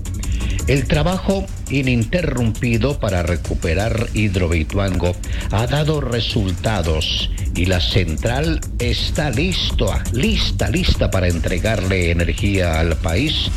El 0.67 0.87
trabajo 0.87 1.45
ininterrumpido 1.69 2.99
para 2.99 3.23
recuperar 3.23 4.07
Hidroituango 4.13 5.15
ha 5.51 5.67
dado 5.67 6.01
resultados 6.01 7.31
y 7.55 7.65
la 7.65 7.81
central 7.81 8.61
está 8.79 9.29
listo, 9.31 9.91
lista, 10.13 10.69
lista 10.69 11.09
para 11.09 11.27
entregarle 11.27 12.11
energía 12.11 12.79
al 12.79 12.95
país. 12.97 13.49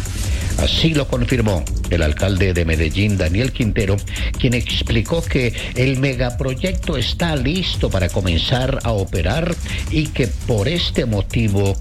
Así 0.59 0.95
lo 0.95 1.07
confirmó 1.09 1.65
el 1.91 2.03
alcalde 2.03 2.55
de 2.55 2.65
Medellín, 2.65 3.19
Daniel 3.19 3.53
Quintero, 3.53 3.97
quien 4.39 4.55
explicó 4.55 5.23
que 5.23 5.53
el 5.75 5.99
megaproyecto 5.99 6.97
está 6.97 7.37
listo 7.37 7.91
para 7.91 8.09
comenzar 8.09 8.79
a 8.85 8.93
operar 8.93 9.55
y 9.91 10.07
que 10.09 10.27
por 10.27 10.69
este 10.69 11.05
motivo 11.07 11.77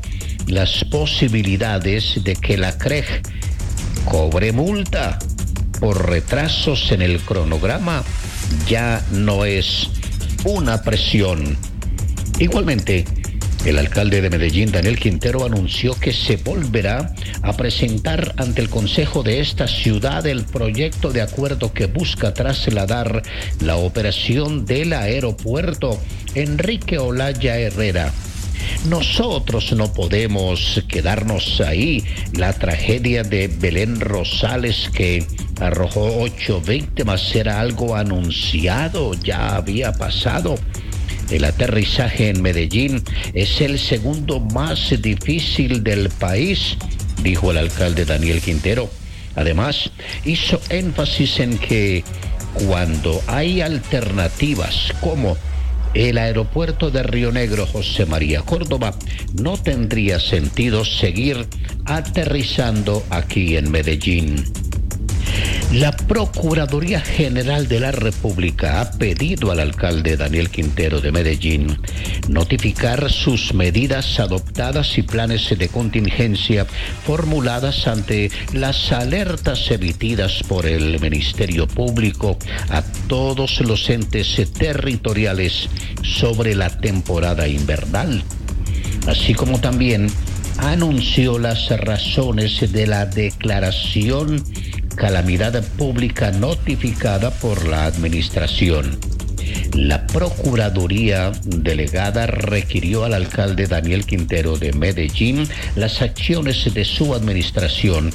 las 0.48 0.84
posibilidades 0.86 2.24
de 2.24 2.36
que 2.36 2.58
la 2.58 2.78
CREG 2.78 3.06
cobre 4.06 4.52
multa 4.52 5.18
por 5.80 6.10
retrasos 6.10 6.91
en 6.91 7.02
el 7.02 7.20
cronograma 7.20 8.04
ya 8.68 9.06
no 9.12 9.45
es 9.45 9.90
una 10.44 10.82
presión. 10.82 11.58
Igualmente, 12.40 13.06
el 13.65 13.80
alcalde 13.80 14.22
de 14.22 14.30
Medellín, 14.30 14.72
Daniel 14.72 14.99
Quintero, 14.99 15.45
anunció 15.45 15.94
que 15.94 16.11
se 16.11 16.35
volverá 16.35 17.14
a 17.41 17.53
presentar 17.53 18.34
ante 18.38 18.61
el 18.61 18.69
Consejo 18.69 19.23
de 19.23 19.40
esta 19.40 19.68
ciudad 19.68 20.26
el 20.27 20.44
proyecto 20.44 21.11
de 21.11 21.22
acuerdo 21.22 21.73
que 21.73 21.85
busca 21.85 22.34
trasladar 22.34 23.23
la 23.61 23.77
operación 23.77 24.65
del 24.65 24.91
aeropuerto 24.91 25.99
Enrique 26.35 26.98
Olaya 26.98 27.57
Herrera. 27.57 28.11
Nosotros 28.90 29.72
no 29.73 29.94
podemos 29.94 30.84
quedarnos 30.90 31.61
ahí. 31.61 32.03
La 32.34 32.53
tragedia 32.53 33.23
de 33.23 33.48
Belén 33.48 33.99
Rosales 34.02 34.90
que 34.94 35.26
arrojó 35.61 36.19
ocho 36.19 36.60
víctimas 36.60 37.34
era 37.34 37.61
algo 37.61 37.95
anunciado, 37.95 39.14
ya 39.14 39.56
había 39.56 39.94
pasado. 39.94 40.56
El 41.34 41.46
aterrizaje 41.46 42.30
en 42.30 42.44
Medellín 42.44 43.04
es 43.34 43.60
el 43.60 43.80
segundo 43.80 44.40
más 44.40 44.94
difícil 45.02 45.84
del 45.84 46.10
país, 46.10 46.78
dijo 47.24 47.50
el 47.50 47.58
alcalde 47.58 48.06
Daniel 48.06 48.40
Quintero. 48.40 48.88
Además, 49.36 49.90
hizo 50.26 50.62
énfasis 50.70 51.40
en 51.40 51.58
que 51.58 52.04
cuando 52.68 53.20
hay 53.26 53.62
alternativas 53.62 54.94
como 55.02 55.36
el 55.96 56.20
aeropuerto 56.20 56.92
de 56.92 57.02
Río 57.02 57.32
Negro 57.32 57.66
José 57.66 58.06
María 58.06 58.44
Córdoba, 58.44 58.94
no 59.34 59.58
tendría 59.58 60.20
sentido 60.20 60.86
seguir 60.86 61.48
aterrizando 61.86 63.04
aquí 63.10 63.58
en 63.58 63.72
Medellín. 63.72 64.46
La 65.74 65.92
Procuraduría 65.92 67.02
General 67.02 67.68
de 67.68 67.80
la 67.80 67.92
República 67.92 68.80
ha 68.80 68.92
pedido 68.92 69.52
al 69.52 69.60
alcalde 69.60 70.18
Daniel 70.18 70.52
Quintero 70.52 71.02
de 71.02 71.12
Medellín 71.12 71.80
notificar 72.28 73.12
sus 73.12 73.56
medidas 73.56 74.20
adoptadas 74.20 74.98
y 74.98 75.02
planes 75.02 75.58
de 75.58 75.68
contingencia 75.70 76.68
formuladas 77.06 77.88
ante 77.88 78.30
las 78.54 78.92
alertas 78.92 79.72
emitidas 79.72 80.44
por 80.48 80.68
el 80.68 81.00
Ministerio 81.00 81.68
Público 81.68 82.38
a 82.70 82.84
todos 83.08 83.60
los 83.62 83.90
entes 83.90 84.40
territoriales 84.54 85.70
sobre 86.04 86.54
la 86.54 86.70
temporada 86.70 87.48
invernal, 87.48 88.24
así 89.08 89.34
como 89.34 89.60
también 89.60 90.08
anunció 90.58 91.40
las 91.40 91.70
razones 91.70 92.72
de 92.72 92.88
la 92.88 93.06
declaración 93.06 94.44
calamidad 94.96 95.64
pública 95.78 96.32
notificada 96.32 97.32
por 97.32 97.68
la 97.68 97.86
administración. 97.86 98.98
La 99.74 100.06
Procuraduría 100.06 101.32
Delegada 101.44 102.28
requirió 102.28 103.04
al 103.04 103.14
alcalde 103.14 103.68
Daniel 103.68 104.06
Quintero 104.06 104.58
de 104.58 104.72
Medellín 104.74 105.48
las 105.76 106.02
acciones 106.02 106.72
de 106.74 106.86
su 106.86 107.16
administración 107.16 108.12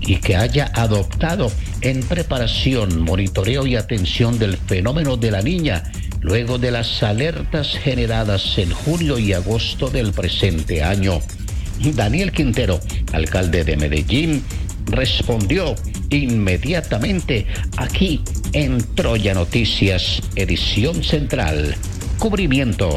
y 0.00 0.16
que 0.16 0.36
haya 0.36 0.70
adoptado 0.74 1.52
en 1.82 2.02
preparación, 2.02 3.02
monitoreo 3.02 3.66
y 3.66 3.76
atención 3.76 4.38
del 4.38 4.56
fenómeno 4.56 5.16
de 5.16 5.30
la 5.30 5.42
niña 5.42 5.84
luego 6.20 6.58
de 6.58 6.70
las 6.70 7.02
alertas 7.02 7.76
generadas 7.82 8.56
en 8.56 8.70
julio 8.70 9.18
y 9.18 9.32
agosto 9.32 9.90
del 9.90 10.12
presente 10.12 10.82
año. 10.82 11.20
Daniel 11.90 12.32
Quintero, 12.32 12.80
alcalde 13.12 13.64
de 13.64 13.76
Medellín, 13.76 14.42
respondió 14.86 15.74
inmediatamente 16.10 17.46
aquí 17.76 18.22
en 18.52 18.78
Troya 18.94 19.34
Noticias, 19.34 20.22
edición 20.36 21.02
central. 21.02 21.74
Cubrimiento. 22.22 22.88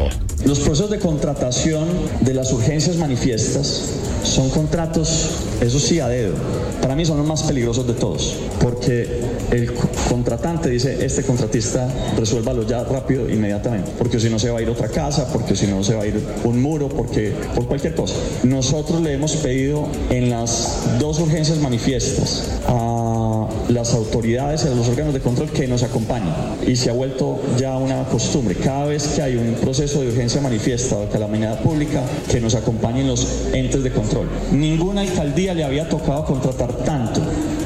Los 0.45 0.59
procesos 0.59 0.91
de 0.91 0.99
contratación 0.99 1.87
de 2.21 2.35
las 2.35 2.53
urgencias 2.53 2.97
manifiestas 2.97 3.89
son 4.23 4.51
contratos, 4.51 5.29
eso 5.61 5.79
sí, 5.79 5.99
a 5.99 6.07
dedo. 6.07 6.35
Para 6.79 6.95
mí 6.95 7.05
son 7.05 7.17
los 7.17 7.25
más 7.25 7.41
peligrosos 7.41 7.87
de 7.87 7.93
todos, 7.93 8.35
porque 8.61 9.09
el 9.49 9.73
co- 9.73 9.89
contratante 10.09 10.69
dice, 10.69 11.03
este 11.03 11.23
contratista 11.23 11.87
resuélvalo 12.15 12.67
ya 12.67 12.83
rápido, 12.83 13.27
inmediatamente, 13.27 13.89
porque 13.97 14.19
si 14.19 14.29
no 14.29 14.37
se 14.37 14.51
va 14.51 14.59
a 14.59 14.61
ir 14.61 14.69
otra 14.69 14.89
casa, 14.89 15.27
porque 15.33 15.55
si 15.55 15.65
no 15.65 15.83
se 15.83 15.95
va 15.95 16.03
a 16.03 16.05
ir 16.05 16.23
un 16.43 16.61
muro, 16.61 16.87
porque 16.89 17.33
por 17.55 17.65
cualquier 17.67 17.95
cosa. 17.95 18.13
Nosotros 18.43 19.01
le 19.01 19.13
hemos 19.13 19.31
pedido 19.37 19.87
en 20.11 20.29
las 20.29 20.83
dos 20.99 21.19
urgencias 21.19 21.57
manifiestas 21.57 22.43
a 22.67 23.47
las 23.69 23.93
autoridades 23.95 24.63
a 24.65 24.69
los 24.75 24.87
órganos 24.87 25.13
de 25.15 25.19
control 25.21 25.49
que 25.49 25.67
nos 25.67 25.81
acompañen 25.81 26.29
y 26.67 26.75
se 26.75 26.91
ha 26.91 26.93
vuelto 26.93 27.41
ya 27.57 27.75
una 27.77 28.03
costumbre. 28.03 28.55
Cada 28.55 28.85
vez 28.85 29.14
que 29.15 29.21
hay 29.21 29.37
un 29.37 29.53
proceso 29.55 30.01
de 30.01 30.09
urgencia 30.09 30.41
manifiesta 30.41 30.97
de 30.99 31.07
calamidad 31.07 31.61
pública, 31.61 32.03
que 32.29 32.41
nos 32.41 32.53
acompañen 32.53 33.07
los 33.07 33.25
entes 33.53 33.81
de 33.81 33.91
control. 33.91 34.27
Ninguna 34.51 35.01
alcaldía 35.01 35.53
le 35.53 35.63
había 35.63 35.87
tocado 35.87 36.25
contratar 36.25 36.73
tanto 36.83 37.21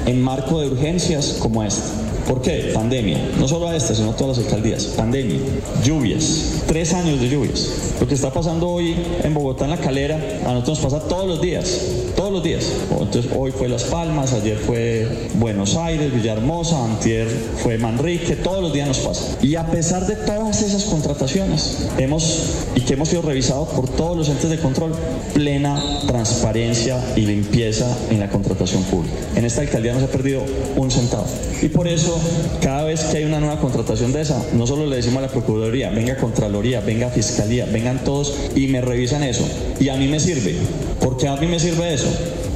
en 0.06 0.22
marco 0.22 0.62
de 0.62 0.68
urgencias 0.68 1.38
como 1.40 1.64
esta. 1.64 2.09
¿Por 2.30 2.44
qué? 2.44 2.70
Pandemia. 2.76 3.18
No 3.40 3.48
solo 3.48 3.68
a 3.68 3.76
esta, 3.76 3.96
sino 3.96 4.12
a 4.12 4.16
todas 4.16 4.38
las 4.38 4.46
alcaldías. 4.46 4.84
Pandemia, 4.96 5.40
lluvias, 5.84 6.62
tres 6.68 6.94
años 6.94 7.20
de 7.20 7.28
lluvias. 7.28 7.90
Lo 8.00 8.08
que 8.08 8.14
está 8.14 8.32
pasando 8.32 8.70
hoy 8.70 8.96
en 9.24 9.34
Bogotá, 9.34 9.66
en 9.66 9.72
la 9.72 9.78
calera, 9.78 10.16
a 10.46 10.54
nosotros 10.54 10.80
nos 10.80 10.94
pasa 10.94 11.08
todos 11.08 11.28
los 11.28 11.42
días. 11.42 11.82
Todos 12.16 12.32
los 12.32 12.44
días. 12.44 12.66
Entonces, 12.92 13.32
hoy 13.36 13.50
fue 13.50 13.68
Las 13.68 13.86
Palmas, 13.86 14.34
ayer 14.34 14.58
fue 14.58 15.08
Buenos 15.40 15.76
Aires, 15.76 16.14
Villahermosa, 16.14 16.86
antier 16.86 17.28
fue 17.64 17.80
Manrique, 17.80 18.36
todos 18.36 18.62
los 18.62 18.74
días 18.74 18.88
nos 18.88 19.00
pasa. 19.00 19.38
Y 19.42 19.56
a 19.56 19.66
pesar 19.66 20.06
de 20.06 20.16
todas 20.16 20.62
esas 20.62 20.84
contrataciones, 20.84 21.88
hemos, 21.98 22.44
y 22.76 22.82
que 22.82 22.94
hemos 22.94 23.10
sido 23.10 23.24
revisados 23.24 23.70
por 23.70 23.90
todos 23.90 24.16
los 24.16 24.30
entes 24.30 24.52
de 24.52 24.60
control, 24.60 24.92
plena 25.34 25.82
transparencia 26.06 27.04
y 27.16 27.22
limpieza 27.22 27.88
en 28.12 28.20
la 28.20 28.30
contratación 28.30 28.84
pública. 28.84 29.16
En 29.36 29.46
esta 29.46 29.62
alcaldía 29.62 29.94
no 29.94 30.00
se 30.00 30.06
ha 30.06 30.12
perdido 30.12 30.44
un 30.76 30.92
centavo. 30.92 31.26
Y 31.62 31.70
por 31.70 31.88
eso, 31.88 32.19
cada 32.62 32.84
vez 32.84 33.02
que 33.06 33.18
hay 33.18 33.26
una 33.26 33.40
nueva 33.40 33.60
contratación 33.60 34.12
de 34.14 34.22
esa, 34.22 34.42
no 34.54 34.68
solo 34.68 34.86
le 34.86 34.98
decimos 34.98 35.20
a 35.20 35.28
la 35.28 35.28
Procuraduría, 35.28 35.90
venga 35.90 36.18
Contraloría, 36.18 36.82
venga 36.82 37.10
Fiscalía, 37.10 37.66
vengan 37.66 38.04
todos 38.04 38.34
y 38.56 38.68
me 38.68 38.82
revisan 38.82 39.24
eso. 39.24 39.48
Y 39.80 39.90
a 39.90 39.96
mí 39.96 40.08
me 40.08 40.20
sirve. 40.20 40.56
¿Por 41.00 41.18
qué 41.18 41.28
a 41.28 41.36
mí 41.36 41.48
me 41.48 41.60
sirve 41.60 41.94
eso? 41.94 42.08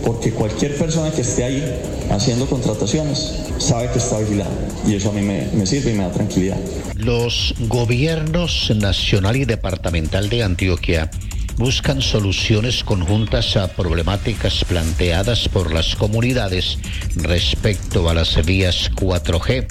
Porque 0.05 0.31
cualquier 0.31 0.77
persona 0.77 1.11
que 1.11 1.21
esté 1.21 1.43
ahí 1.43 1.63
haciendo 2.11 2.45
contrataciones 2.47 3.33
sabe 3.57 3.89
que 3.91 3.99
está 3.99 4.19
vigilado. 4.19 4.51
Y 4.87 4.95
eso 4.95 5.09
a 5.09 5.13
mí 5.13 5.21
me, 5.21 5.47
me 5.53 5.65
sirve 5.65 5.91
y 5.91 5.93
me 5.93 6.03
da 6.03 6.11
tranquilidad. 6.11 6.57
Los 6.95 7.55
gobiernos 7.67 8.71
nacional 8.75 9.37
y 9.37 9.45
departamental 9.45 10.29
de 10.29 10.43
Antioquia 10.43 11.09
buscan 11.57 12.01
soluciones 12.01 12.83
conjuntas 12.83 13.55
a 13.57 13.67
problemáticas 13.67 14.63
planteadas 14.65 15.49
por 15.49 15.73
las 15.73 15.95
comunidades 15.95 16.77
respecto 17.15 18.09
a 18.09 18.13
las 18.13 18.43
vías 18.45 18.91
4G. 18.95 19.67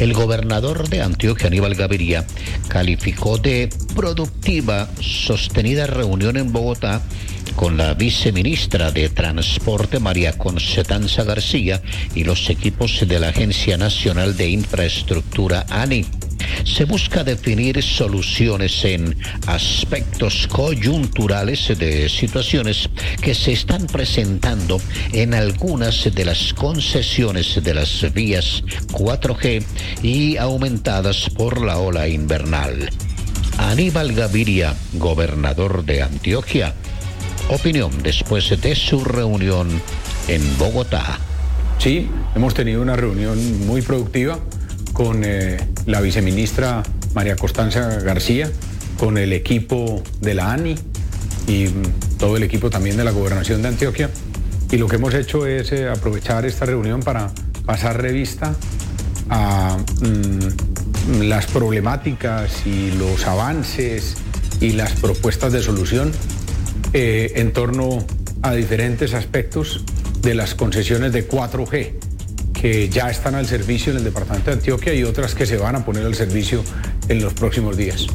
El 0.00 0.12
gobernador 0.12 0.88
de 0.88 1.02
Antioquia, 1.02 1.46
Aníbal 1.46 1.74
Gaviria, 1.74 2.26
calificó 2.68 3.38
de 3.38 3.68
productiva 3.94 4.88
sostenida 5.00 5.86
reunión 5.86 6.36
en 6.36 6.52
Bogotá 6.52 7.02
con 7.56 7.76
la 7.76 7.94
viceministra 7.94 8.90
de 8.92 9.08
Transporte 9.08 9.98
María 9.98 10.36
Constanza 10.36 11.24
García 11.24 11.82
y 12.14 12.24
los 12.24 12.50
equipos 12.50 13.04
de 13.06 13.18
la 13.18 13.28
Agencia 13.30 13.76
Nacional 13.76 14.36
de 14.36 14.50
Infraestructura 14.50 15.66
ANI. 15.68 16.04
Se 16.64 16.84
busca 16.84 17.24
definir 17.24 17.82
soluciones 17.82 18.84
en 18.84 19.16
aspectos 19.46 20.46
coyunturales 20.48 21.76
de 21.78 22.08
situaciones 22.08 22.88
que 23.20 23.34
se 23.34 23.52
están 23.52 23.86
presentando 23.86 24.80
en 25.12 25.34
algunas 25.34 26.12
de 26.14 26.24
las 26.24 26.52
concesiones 26.54 27.62
de 27.62 27.74
las 27.74 28.12
vías 28.12 28.62
4G 28.92 29.64
y 30.02 30.36
aumentadas 30.36 31.30
por 31.30 31.60
la 31.60 31.78
ola 31.78 32.08
invernal. 32.08 32.90
Aníbal 33.58 34.12
Gaviria, 34.12 34.74
gobernador 34.94 35.84
de 35.84 36.02
Antioquia. 36.02 36.74
Opinión 37.48 37.90
después 38.02 38.60
de 38.60 38.76
su 38.76 39.04
reunión 39.04 39.68
en 40.28 40.58
Bogotá. 40.58 41.18
Sí, 41.78 42.08
hemos 42.34 42.54
tenido 42.54 42.82
una 42.82 42.96
reunión 42.96 43.66
muy 43.66 43.82
productiva 43.82 44.38
con 44.98 45.22
eh, 45.24 45.56
la 45.86 46.00
viceministra 46.00 46.82
María 47.14 47.36
Constanza 47.36 48.00
García, 48.00 48.50
con 48.98 49.16
el 49.16 49.32
equipo 49.32 50.02
de 50.20 50.34
la 50.34 50.50
ANI 50.50 50.74
y 51.46 51.66
mm, 51.66 52.18
todo 52.18 52.36
el 52.36 52.42
equipo 52.42 52.68
también 52.68 52.96
de 52.96 53.04
la 53.04 53.12
gobernación 53.12 53.62
de 53.62 53.68
Antioquia. 53.68 54.10
Y 54.72 54.76
lo 54.76 54.88
que 54.88 54.96
hemos 54.96 55.14
hecho 55.14 55.46
es 55.46 55.70
eh, 55.70 55.88
aprovechar 55.88 56.46
esta 56.46 56.66
reunión 56.66 56.98
para 56.98 57.30
pasar 57.64 58.02
revista 58.02 58.56
a 59.30 59.78
mm, 60.00 61.20
las 61.20 61.46
problemáticas 61.46 62.66
y 62.66 62.90
los 62.98 63.24
avances 63.24 64.16
y 64.60 64.72
las 64.72 64.94
propuestas 64.94 65.52
de 65.52 65.62
solución 65.62 66.10
eh, 66.92 67.34
en 67.36 67.52
torno 67.52 68.04
a 68.42 68.52
diferentes 68.52 69.14
aspectos 69.14 69.84
de 70.22 70.34
las 70.34 70.56
concesiones 70.56 71.12
de 71.12 71.28
4G 71.28 72.07
que 72.60 72.88
ya 72.88 73.10
están 73.10 73.34
al 73.34 73.46
servicio 73.46 73.92
en 73.92 73.98
el 73.98 74.04
departamento 74.04 74.50
de 74.50 74.56
Antioquia 74.56 74.92
y 74.94 75.04
otras 75.04 75.34
que 75.34 75.46
se 75.46 75.56
van 75.56 75.76
a 75.76 75.84
poner 75.84 76.04
al 76.04 76.14
servicio 76.14 76.64
en 77.08 77.22
los 77.22 77.32
próximos 77.34 77.76
días. 77.76 78.06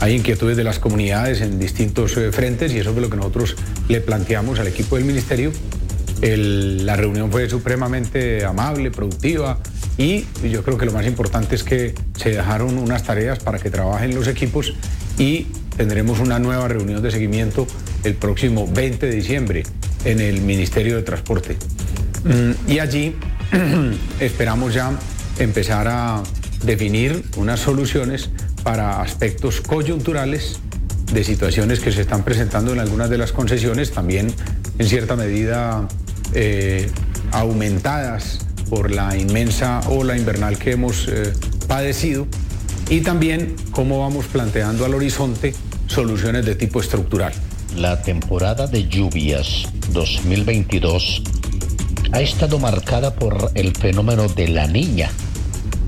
Hay 0.00 0.14
inquietudes 0.14 0.56
de 0.56 0.64
las 0.64 0.78
comunidades 0.78 1.40
en 1.40 1.58
distintos 1.58 2.16
eh, 2.18 2.30
frentes 2.30 2.72
y 2.72 2.78
eso 2.78 2.90
es 2.90 2.96
lo 2.96 3.08
que 3.08 3.16
nosotros 3.16 3.56
le 3.88 4.00
planteamos 4.00 4.58
al 4.60 4.66
equipo 4.66 4.96
del 4.96 5.04
ministerio. 5.06 5.50
El- 6.20 6.84
la 6.86 6.96
reunión 6.96 7.30
fue 7.30 7.48
supremamente 7.48 8.44
amable, 8.44 8.90
productiva 8.90 9.58
y 9.98 10.24
yo 10.50 10.62
creo 10.62 10.76
que 10.76 10.84
lo 10.86 10.92
más 10.92 11.06
importante 11.06 11.54
es 11.54 11.64
que 11.64 11.94
se 12.18 12.30
dejaron 12.30 12.76
unas 12.78 13.02
tareas 13.04 13.38
para 13.38 13.58
que 13.58 13.70
trabajen 13.70 14.14
los 14.14 14.28
equipos 14.28 14.74
y 15.18 15.46
tendremos 15.76 16.20
una 16.20 16.38
nueva 16.38 16.68
reunión 16.68 17.02
de 17.02 17.10
seguimiento 17.10 17.66
el 18.04 18.14
próximo 18.14 18.66
20 18.70 19.06
de 19.06 19.12
diciembre 19.14 19.62
en 20.04 20.20
el 20.20 20.42
Ministerio 20.42 20.96
de 20.96 21.02
Transporte. 21.02 21.56
Mm, 22.24 22.70
Y 22.70 22.78
allí 22.78 23.14
esperamos 24.20 24.74
ya 24.74 24.92
empezar 25.38 25.88
a 25.88 26.22
definir 26.64 27.24
unas 27.36 27.60
soluciones 27.60 28.30
para 28.62 29.00
aspectos 29.00 29.60
coyunturales 29.60 30.58
de 31.12 31.22
situaciones 31.22 31.80
que 31.80 31.92
se 31.92 32.02
están 32.02 32.24
presentando 32.24 32.72
en 32.72 32.80
algunas 32.80 33.10
de 33.10 33.18
las 33.18 33.32
concesiones, 33.32 33.92
también 33.92 34.32
en 34.78 34.86
cierta 34.88 35.14
medida 35.14 35.86
eh, 36.34 36.90
aumentadas 37.32 38.40
por 38.68 38.90
la 38.90 39.16
inmensa 39.16 39.80
ola 39.88 40.16
invernal 40.16 40.58
que 40.58 40.72
hemos 40.72 41.06
eh, 41.08 41.32
padecido, 41.68 42.26
y 42.90 43.00
también 43.00 43.54
cómo 43.70 44.00
vamos 44.00 44.26
planteando 44.26 44.84
al 44.84 44.94
horizonte 44.94 45.54
soluciones 45.86 46.44
de 46.44 46.54
tipo 46.54 46.80
estructural. 46.80 47.32
La 47.76 48.02
temporada 48.02 48.66
de 48.66 48.88
lluvias 48.88 49.68
2022 49.92 51.22
ha 52.12 52.20
estado 52.20 52.58
marcada 52.58 53.14
por 53.14 53.50
el 53.54 53.74
fenómeno 53.76 54.28
de 54.28 54.48
la 54.48 54.66
niña, 54.66 55.10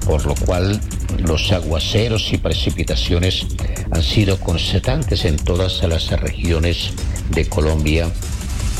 por 0.06 0.26
lo 0.26 0.34
cual 0.34 0.80
los 1.18 1.52
aguaceros 1.52 2.32
y 2.32 2.38
precipitaciones 2.38 3.46
han 3.90 4.02
sido 4.02 4.38
constantes 4.38 5.24
en 5.24 5.36
todas 5.36 5.82
las 5.82 6.10
regiones 6.10 6.92
de 7.30 7.48
Colombia, 7.48 8.10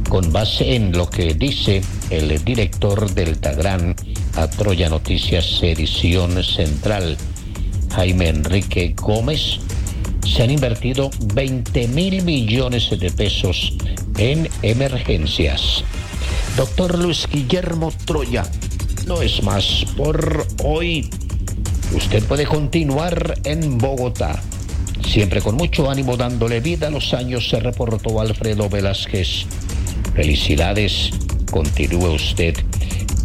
con 0.10 0.34
base 0.34 0.76
en 0.76 0.92
lo 0.92 1.08
que 1.08 1.36
dice 1.36 1.82
el 2.10 2.44
director 2.44 3.14
del 3.14 3.38
Tagrán 3.38 3.96
a 4.36 4.48
Troya 4.50 4.90
Noticias 4.90 5.62
Edición 5.62 6.44
Central, 6.44 7.16
Jaime 7.94 8.30
Enrique 8.30 8.96
Gómez, 9.00 9.60
se 10.26 10.44
han 10.44 10.50
invertido 10.50 11.12
20 11.36 11.88
mil 11.90 12.24
millones 12.24 12.90
de 12.90 13.12
pesos 13.12 13.74
en 14.18 14.50
emergencias. 14.64 15.84
Doctor 16.58 16.98
Luis 16.98 17.28
Guillermo 17.32 17.94
Troya, 18.06 18.50
no 19.06 19.22
es 19.22 19.44
más 19.44 19.86
por 19.96 20.48
hoy. 20.64 21.08
Usted 21.96 22.24
puede 22.24 22.48
continuar 22.48 23.36
en 23.44 23.78
Bogotá. 23.78 24.42
Siempre 25.08 25.42
con 25.42 25.56
mucho 25.56 25.90
ánimo 25.90 26.18
dándole 26.18 26.62
vida 26.62 26.88
a 26.88 26.92
los 26.92 27.14
años 27.14 27.48
se 27.48 27.60
reportó 27.60 28.20
Alfredo 28.20 28.70
Velázquez. 28.70 29.46
Felicidades, 30.16 31.12
continúe 31.52 32.14
usted 32.14 32.56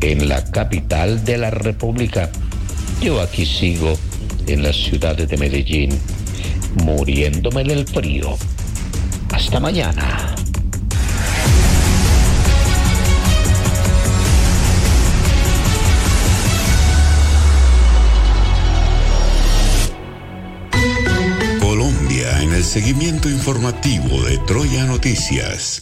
en 0.01 0.29
la 0.29 0.45
capital 0.45 1.25
de 1.25 1.39
la 1.39 1.51
República. 1.51 2.31
Yo 3.01 3.21
aquí 3.21 3.47
sigo 3.47 3.99
en 4.47 4.63
la 4.63 4.73
ciudad 4.73 5.17
de 5.17 5.37
Medellín, 5.37 5.99
muriéndome 6.85 7.63
en 7.63 7.71
el 7.71 7.87
frío. 7.87 8.37
Hasta 9.33 9.59
mañana. 9.61 10.35
Colombia 21.61 22.43
en 22.43 22.53
el 22.53 22.63
seguimiento 22.63 23.29
informativo 23.29 24.23
de 24.23 24.39
Troya 24.47 24.85
Noticias. 24.85 25.81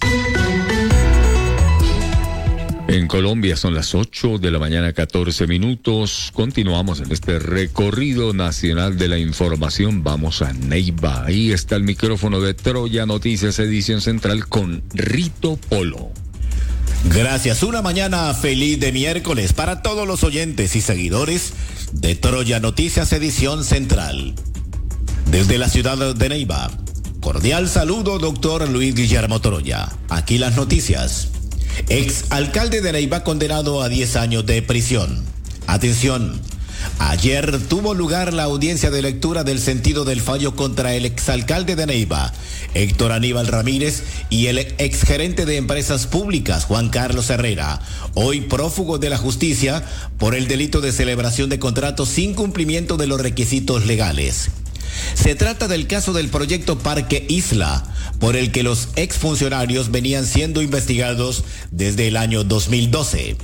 En 2.93 3.09
Colombia 3.09 3.57
son 3.57 3.75
las 3.75 3.95
8 3.95 4.37
de 4.37 4.51
la 4.51 4.59
mañana 4.59 4.93
14 4.93 5.47
minutos. 5.47 6.31
Continuamos 6.35 7.01
en 7.01 7.11
este 7.11 7.39
recorrido 7.39 8.35
nacional 8.35 8.99
de 8.99 9.09
la 9.09 9.17
información. 9.17 10.05
Vamos 10.05 10.43
a 10.43 10.53
Neiva. 10.53 11.25
Ahí 11.25 11.53
está 11.53 11.77
el 11.77 11.85
micrófono 11.85 12.43
de 12.43 12.53
Troya 12.53 13.07
Noticias 13.07 13.59
Edición 13.61 14.03
Central 14.03 14.47
con 14.47 14.83
Rito 14.93 15.57
Polo. 15.71 16.11
Gracias. 17.07 17.63
Una 17.63 17.81
mañana 17.81 18.35
feliz 18.35 18.79
de 18.79 18.93
miércoles 18.93 19.55
para 19.55 19.81
todos 19.81 20.07
los 20.07 20.23
oyentes 20.23 20.77
y 20.77 20.83
seguidores 20.83 21.55
de 21.93 22.15
Troya 22.15 22.61
Noticias 22.61 23.11
Edición 23.15 23.65
Central. 23.65 24.35
Desde 25.31 25.57
la 25.57 25.71
ciudad 25.71 26.15
de 26.15 26.29
Neiva. 26.29 26.71
Cordial 27.23 27.71
saludo, 27.71 28.19
doctor 28.19 28.69
Luis 28.69 28.95
Guillermo 28.95 29.41
Troya. 29.41 29.89
Aquí 30.11 30.37
las 30.37 30.57
noticias. 30.57 31.31
Ex 31.89 32.25
alcalde 32.31 32.81
de 32.81 32.93
Neiva 32.93 33.25
condenado 33.25 33.83
a 33.83 33.89
10 33.89 34.17
años 34.17 34.47
de 34.47 34.63
prisión. 34.63 35.25
Atención. 35.67 36.41
Ayer 36.99 37.61
tuvo 37.69 37.95
lugar 37.95 38.33
la 38.33 38.45
audiencia 38.45 38.91
de 38.91 39.03
lectura 39.03 39.45
del 39.45 39.59
sentido 39.61 40.05
del 40.05 40.21
fallo 40.21 40.57
contra 40.57 40.95
el 40.95 41.05
exalcalde 41.05 41.77
de 41.77 41.87
Neiva, 41.87 42.33
Héctor 42.75 43.13
Aníbal 43.13 43.47
Ramírez, 43.47 44.03
y 44.31 44.47
el 44.47 44.59
exgerente 44.59 45.47
de 45.47 45.57
empresas 45.57 46.07
públicas, 46.07 46.65
Juan 46.65 46.89
Carlos 46.89 47.31
Herrera, 47.31 47.81
hoy 48.15 48.43
prófugo 48.43 48.99
de 48.99 49.11
la 49.11 49.19
justicia 49.19 49.85
por 50.19 50.35
el 50.35 50.49
delito 50.49 50.81
de 50.81 50.93
celebración 50.93 51.49
de 51.51 51.59
contratos 51.59 52.09
sin 52.09 52.35
cumplimiento 52.35 52.97
de 52.97 53.07
los 53.07 53.21
requisitos 53.21 53.87
legales. 53.87 54.51
Se 55.15 55.35
trata 55.35 55.69
del 55.69 55.87
caso 55.87 56.13
del 56.13 56.29
proyecto 56.29 56.79
Parque 56.79 57.25
Isla, 57.29 57.85
por 58.19 58.37
el 58.37 58.53
que 58.53 58.63
los 58.63 58.89
exfuncionarios 58.97 59.91
venían 59.91 60.27
siendo 60.27 60.63
investigados 60.63 61.45
desde 61.71 62.09
el 62.09 62.17
año 62.17 62.45
2012. 62.45 63.37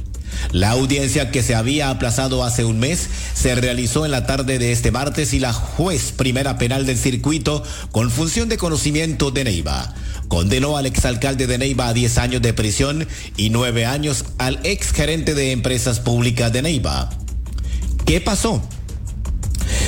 La 0.53 0.71
audiencia 0.71 1.31
que 1.31 1.43
se 1.43 1.55
había 1.55 1.91
aplazado 1.91 2.45
hace 2.45 2.65
un 2.65 2.79
mes 2.79 3.09
se 3.35 3.55
realizó 3.55 4.05
en 4.05 4.13
la 4.13 4.27
tarde 4.27 4.59
de 4.59 4.73
este 4.73 4.91
martes 4.91 5.35
y 5.35 5.41
la 5.41 5.53
juez 5.53 6.13
primera 6.13 6.59
penal 6.59 6.87
del 6.87 6.97
circuito 6.97 7.63
con 7.91 8.11
función 8.11 8.49
de 8.49 8.57
conocimiento 8.57 9.31
de 9.31 9.45
Neiva 9.45 9.95
condenó 10.29 10.77
al 10.77 10.87
exalcalde 10.87 11.47
de 11.47 11.59
Neiva 11.59 11.89
a 11.89 11.95
10 11.95 12.19
años 12.19 12.43
de 12.43 12.53
prisión 12.53 13.09
y 13.37 13.51
9 13.51 13.87
años 13.87 14.27
al 14.39 14.61
exgerente 14.63 15.35
de 15.35 15.53
empresas 15.53 16.01
públicas 16.01 16.53
de 16.53 16.63
Neiva. 16.63 17.11
¿Qué 18.05 18.21
pasó? 18.21 18.63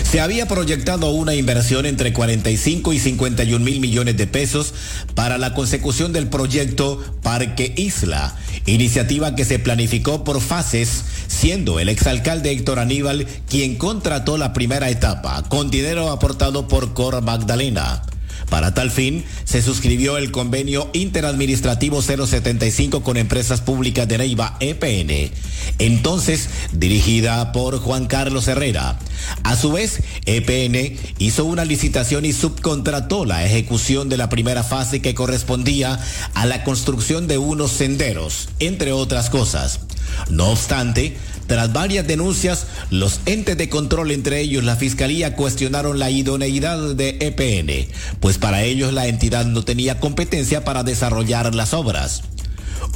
Se 0.03 0.21
había 0.21 0.47
proyectado 0.47 1.11
una 1.11 1.35
inversión 1.35 1.87
entre 1.87 2.13
45 2.13 2.93
y 2.93 2.99
51 2.99 3.65
mil 3.65 3.81
millones 3.81 4.17
de 4.17 4.27
pesos 4.27 4.75
para 5.15 5.39
la 5.39 5.55
consecución 5.55 6.13
del 6.13 6.29
proyecto 6.29 7.03
Parque 7.23 7.73
Isla, 7.77 8.37
iniciativa 8.67 9.35
que 9.35 9.45
se 9.45 9.59
planificó 9.59 10.25
por 10.25 10.41
fases, 10.41 11.05
siendo 11.29 11.79
el 11.81 11.89
exalcalde 11.89 12.51
Héctor 12.51 12.79
Aníbal 12.79 13.27
quien 13.49 13.77
contrató 13.77 14.37
la 14.37 14.53
primera 14.53 14.91
etapa, 14.91 15.45
con 15.49 15.71
dinero 15.71 16.11
aportado 16.11 16.69
por 16.69 16.93
Cor 16.93 17.23
Magdalena. 17.23 18.03
Para 18.51 18.75
tal 18.75 18.91
fin, 18.91 19.25
se 19.45 19.63
suscribió 19.63 20.17
el 20.19 20.33
convenio 20.33 20.91
interadministrativo 20.93 22.03
075 22.03 23.03
con 23.03 23.17
Empresas 23.17 23.61
Públicas 23.61 24.09
de 24.09 24.19
Neiva, 24.19 24.57
EPN, 24.59 25.31
entonces 25.79 26.49
dirigida 26.73 27.53
por 27.53 27.79
Juan 27.79 28.07
Carlos 28.07 28.49
Herrera. 28.49 28.99
A 29.45 29.57
su 29.57 29.71
vez, 29.71 30.03
EPN 30.27 30.99
hizo 31.19 31.45
una 31.45 31.65
licitación 31.65 32.25
y 32.25 32.33
subcontrató 32.33 33.25
la 33.25 33.45
ejecución 33.47 34.09
de 34.09 34.17
la 34.17 34.29
primera 34.29 34.65
fase 34.65 35.01
que 35.01 35.15
correspondía 35.15 36.01
a 36.35 36.47
la 36.47 36.65
construcción 36.65 37.29
de 37.29 37.39
unos 37.39 37.71
senderos, 37.71 38.49
entre 38.59 38.93
otras 38.93 39.31
cosas. 39.31 39.81
No 40.29 40.49
obstante, 40.49 41.17
tras 41.51 41.73
varias 41.73 42.07
denuncias, 42.07 42.69
los 42.91 43.19
entes 43.27 43.59
de 43.59 43.69
control, 43.69 44.13
entre 44.13 44.41
ellos 44.41 44.63
la 44.63 44.77
Fiscalía, 44.77 45.35
cuestionaron 45.35 45.99
la 45.99 46.09
idoneidad 46.09 46.95
de 46.95 47.19
EPN, 47.19 47.93
pues 48.21 48.39
para 48.39 48.63
ellos 48.63 48.93
la 48.93 49.09
entidad 49.09 49.47
no 49.47 49.65
tenía 49.65 49.99
competencia 49.99 50.65
para 50.65 50.85
desarrollar 50.85 51.53
las 51.57 51.75
obras. 51.75 52.23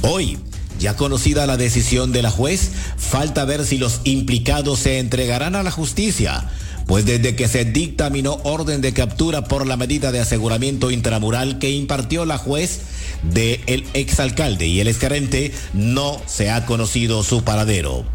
Hoy, 0.03 0.37
ya 0.79 0.95
conocida 0.95 1.45
la 1.47 1.57
decisión 1.57 2.13
de 2.13 2.21
la 2.21 2.31
juez, 2.31 2.71
falta 2.95 3.43
ver 3.43 3.65
si 3.65 3.77
los 3.77 3.99
implicados 4.05 4.79
se 4.79 4.99
entregarán 4.99 5.57
a 5.57 5.63
la 5.63 5.71
justicia, 5.71 6.49
pues 6.87 7.05
desde 7.05 7.35
que 7.35 7.49
se 7.49 7.65
dictaminó 7.65 8.39
orden 8.43 8.79
de 8.79 8.93
captura 8.93 9.43
por 9.49 9.67
la 9.67 9.75
medida 9.75 10.13
de 10.13 10.21
aseguramiento 10.21 10.91
intramural 10.91 11.59
que 11.59 11.71
impartió 11.71 12.23
la 12.23 12.37
juez 12.37 12.79
del 13.21 13.59
el 13.67 13.85
exalcalde 13.93 14.65
y 14.65 14.79
el 14.79 14.87
exgerente, 14.87 15.51
no 15.73 16.21
se 16.25 16.51
ha 16.51 16.65
conocido 16.65 17.21
su 17.21 17.43
paradero. 17.43 18.14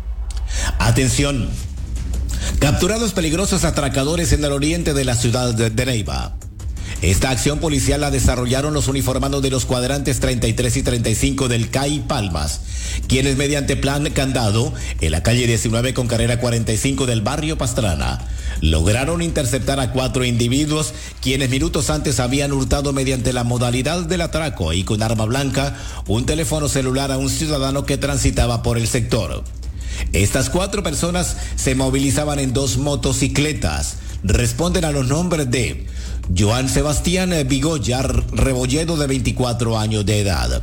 Atención. 0.78 1.48
Capturados 2.58 3.12
peligrosos 3.12 3.64
atracadores 3.64 4.32
en 4.32 4.44
el 4.44 4.52
oriente 4.52 4.94
de 4.94 5.04
la 5.04 5.14
ciudad 5.14 5.54
de, 5.54 5.86
Neiva. 5.86 6.36
Esta 7.02 7.30
acción 7.30 7.60
policial 7.60 8.02
la 8.02 8.10
desarrollaron 8.10 8.74
los 8.74 8.88
uniformados 8.88 9.42
de 9.42 9.50
los 9.50 9.64
cuadrantes 9.64 10.20
33 10.20 10.76
y 10.76 10.82
35 10.82 11.48
del 11.48 11.70
CAI 11.70 12.00
Palmas, 12.06 12.60
quienes 13.08 13.36
mediante 13.36 13.76
plan 13.76 14.10
candado 14.10 14.74
en 15.00 15.12
la 15.12 15.22
calle 15.22 15.46
19 15.46 15.94
con 15.94 16.08
carrera 16.08 16.38
45 16.38 17.06
del 17.06 17.22
barrio 17.22 17.56
Pastrana 17.56 18.20
lograron 18.60 19.22
interceptar 19.22 19.80
a 19.80 19.92
cuatro 19.92 20.24
individuos 20.24 20.92
quienes 21.20 21.50
minutos 21.50 21.90
antes 21.90 22.20
habían 22.20 22.52
hurtado 22.52 22.92
mediante 22.92 23.32
la 23.32 23.44
modalidad 23.44 24.02
del 24.02 24.20
atraco 24.20 24.72
y 24.72 24.84
con 24.84 25.02
arma 25.02 25.24
blanca 25.24 25.76
un 26.06 26.26
teléfono 26.26 26.68
celular 26.68 27.10
a 27.12 27.18
un 27.18 27.30
ciudadano 27.30 27.84
que 27.86 27.96
transitaba 27.96 28.62
por 28.62 28.76
el 28.76 28.86
sector. 28.86 29.44
Estas 30.12 30.50
cuatro 30.50 30.82
personas 30.82 31.36
se 31.56 31.74
movilizaban 31.74 32.38
en 32.38 32.52
dos 32.52 32.78
motocicletas. 32.78 33.96
Responden 34.22 34.84
a 34.84 34.90
los 34.90 35.06
nombres 35.06 35.50
de 35.50 35.86
Joan 36.36 36.68
Sebastián 36.68 37.32
Vigoyar 37.46 38.24
Rebolledo 38.32 38.96
de 38.96 39.06
24 39.06 39.78
años 39.78 40.06
de 40.06 40.20
edad, 40.20 40.62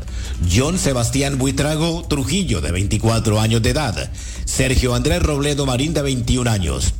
John 0.49 0.77
Sebastián 0.77 1.37
Buitrago 1.37 2.05
Trujillo 2.07 2.61
de 2.61 2.71
24 2.71 3.39
años 3.39 3.61
de 3.61 3.71
edad, 3.71 4.11
Sergio 4.45 4.95
Andrés 4.95 5.21
Robledo 5.21 5.65
Marín 5.65 5.93
de 5.93 6.03
21 6.03 6.49
años. 6.49 6.93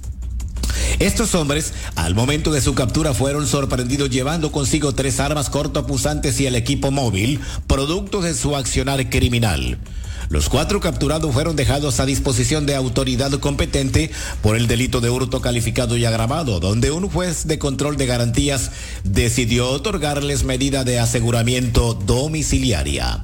Estos 1.00 1.36
hombres, 1.36 1.74
al 1.96 2.16
momento 2.16 2.52
de 2.52 2.60
su 2.60 2.74
captura, 2.74 3.14
fueron 3.14 3.48
sorprendidos 3.48 4.10
llevando 4.10 4.52
consigo 4.52 4.94
tres 4.94 5.20
armas 5.20 5.50
cortopunzantes 5.50 6.40
y 6.40 6.48
el 6.48 6.56
equipo 6.56 6.92
móvil, 6.92 7.40
producto 7.68 8.22
de 8.22 8.34
su 8.34 8.56
accionar 8.56 9.10
criminal. 9.10 9.78
Los 10.30 10.50
cuatro 10.50 10.82
capturados 10.82 11.34
fueron 11.34 11.56
dejados 11.56 12.00
a 12.00 12.06
disposición 12.06 12.66
de 12.66 12.76
autoridad 12.76 13.32
competente 13.40 14.12
por 14.42 14.58
el 14.58 14.68
delito 14.68 15.00
de 15.00 15.10
hurto 15.10 15.42
calificado 15.42 15.96
y 15.96 16.06
agravado, 16.06 16.60
donde 16.60 16.92
un 16.92 17.10
juez 17.10 17.48
de 17.48 17.60
control 17.60 17.96
de 17.98 18.08
garantías 18.08 18.72
decidió 19.04 19.70
otorgarles 19.70 20.44
medida 20.44 20.84
de 20.84 21.00
aseguramiento 21.00 21.94
domiciliaria. 21.94 23.24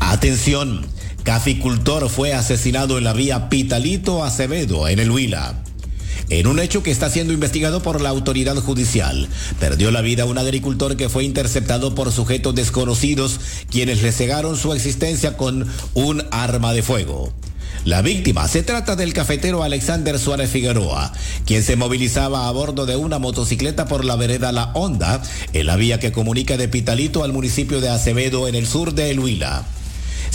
Atención, 0.00 0.86
caficultor 1.24 2.08
fue 2.08 2.32
asesinado 2.32 2.96
en 2.96 3.04
la 3.04 3.12
vía 3.12 3.48
Pitalito 3.48 4.24
Acevedo, 4.24 4.88
en 4.88 5.00
el 5.00 5.10
Huila. 5.10 5.62
En 6.30 6.46
un 6.46 6.58
hecho 6.58 6.82
que 6.82 6.90
está 6.90 7.10
siendo 7.10 7.32
investigado 7.32 7.82
por 7.82 8.00
la 8.00 8.08
autoridad 8.08 8.56
judicial, 8.56 9.28
perdió 9.60 9.90
la 9.90 10.00
vida 10.00 10.24
un 10.24 10.38
agricultor 10.38 10.96
que 10.96 11.08
fue 11.08 11.24
interceptado 11.24 11.94
por 11.94 12.12
sujetos 12.12 12.54
desconocidos 12.54 13.40
quienes 13.70 14.02
le 14.02 14.12
cegaron 14.12 14.56
su 14.56 14.72
existencia 14.72 15.36
con 15.36 15.66
un 15.94 16.24
arma 16.30 16.72
de 16.72 16.82
fuego. 16.82 17.32
La 17.84 18.00
víctima 18.00 18.48
se 18.48 18.62
trata 18.62 18.96
del 18.96 19.12
cafetero 19.12 19.62
Alexander 19.62 20.18
Suárez 20.18 20.48
Figueroa, 20.50 21.12
quien 21.44 21.62
se 21.62 21.76
movilizaba 21.76 22.48
a 22.48 22.50
bordo 22.50 22.86
de 22.86 22.96
una 22.96 23.18
motocicleta 23.18 23.86
por 23.86 24.06
la 24.06 24.16
vereda 24.16 24.52
La 24.52 24.70
Honda, 24.72 25.22
en 25.52 25.66
la 25.66 25.76
vía 25.76 26.00
que 26.00 26.10
comunica 26.10 26.56
de 26.56 26.68
Pitalito 26.68 27.24
al 27.24 27.34
municipio 27.34 27.82
de 27.82 27.90
Acevedo 27.90 28.48
en 28.48 28.54
el 28.54 28.66
sur 28.66 28.94
de 28.94 29.10
El 29.10 29.20
Huila. 29.20 29.66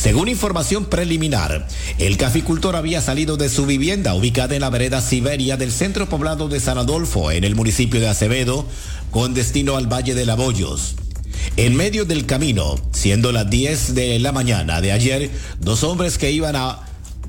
Según 0.02 0.30
información 0.30 0.86
preliminar, 0.86 1.68
el 1.98 2.16
caficultor 2.16 2.78
había 2.78 3.02
salido 3.02 3.36
de 3.36 3.50
su 3.50 3.66
vivienda 3.66 4.14
ubicada 4.14 4.56
en 4.56 4.62
la 4.62 4.70
vereda 4.70 5.02
Siberia 5.02 5.58
del 5.58 5.74
centro 5.74 6.08
poblado 6.08 6.48
de 6.48 6.62
San 6.62 6.78
Adolfo, 6.78 7.32
en 7.32 7.44
el 7.44 7.54
municipio 7.54 8.00
de 8.00 8.08
Acevedo, 8.08 8.66
con 9.12 9.34
destino 9.34 9.76
al 9.76 9.92
Valle 9.92 10.16
de 10.16 10.26
Laboyos. 10.26 10.96
En 11.58 11.76
medio 11.76 12.06
del 12.06 12.26
camino, 12.26 12.80
siendo 12.94 13.34
las 13.34 13.50
10 13.50 13.94
de 13.94 14.20
la 14.20 14.32
mañana 14.32 14.80
de 14.80 14.94
ayer, 14.94 15.32
dos 15.60 15.84
hombres 15.84 16.18
que 16.18 16.32
iban 16.32 16.56
a, 16.56 16.80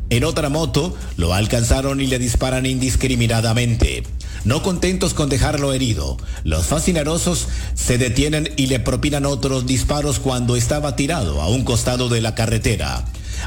en 0.08 0.22
otra 0.22 0.48
moto 0.48 0.96
lo 1.16 1.34
alcanzaron 1.34 2.00
y 2.00 2.06
le 2.06 2.20
disparan 2.20 2.66
indiscriminadamente. 2.66 4.04
No 4.44 4.62
contentos 4.62 5.12
con 5.12 5.28
dejarlo 5.28 5.72
herido, 5.72 6.16
los 6.44 6.66
fascinerosos 6.66 7.48
se 7.74 7.98
detienen 7.98 8.48
y 8.56 8.68
le 8.68 8.80
propinan 8.80 9.26
otros 9.26 9.66
disparos 9.66 10.18
cuando 10.18 10.56
estaba 10.56 10.96
tirado 10.96 11.42
a 11.42 11.48
un 11.48 11.64
costado 11.64 12.08
de 12.08 12.22
la 12.22 12.34
carretera. 12.34 13.04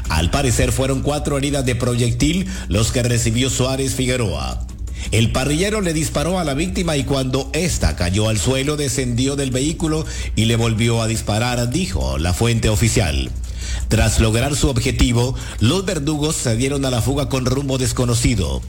Al 0.08 0.30
parecer 0.30 0.70
fueron 0.70 1.02
cuatro 1.02 1.36
heridas 1.36 1.64
de 1.64 1.74
proyectil 1.74 2.46
los 2.68 2.92
que 2.92 3.02
recibió 3.02 3.50
Suárez 3.50 3.94
Figueroa. 3.94 4.66
El 5.10 5.32
parrillero 5.32 5.80
le 5.80 5.92
disparó 5.92 6.38
a 6.38 6.44
la 6.44 6.54
víctima 6.54 6.96
y 6.96 7.04
cuando 7.04 7.50
ésta 7.52 7.96
cayó 7.96 8.28
al 8.28 8.38
suelo 8.38 8.76
descendió 8.76 9.36
del 9.36 9.50
vehículo 9.50 10.06
y 10.34 10.46
le 10.46 10.56
volvió 10.56 11.02
a 11.02 11.06
disparar, 11.06 11.70
dijo 11.70 12.18
la 12.18 12.32
fuente 12.32 12.68
oficial. 12.68 13.30
Tras 13.88 14.20
lograr 14.20 14.56
su 14.56 14.68
objetivo, 14.68 15.34
los 15.60 15.84
verdugos 15.84 16.36
se 16.36 16.56
dieron 16.56 16.84
a 16.84 16.90
la 16.90 17.02
fuga 17.02 17.28
con 17.28 17.44
rumbo 17.44 17.78
desconocido. 17.78 18.62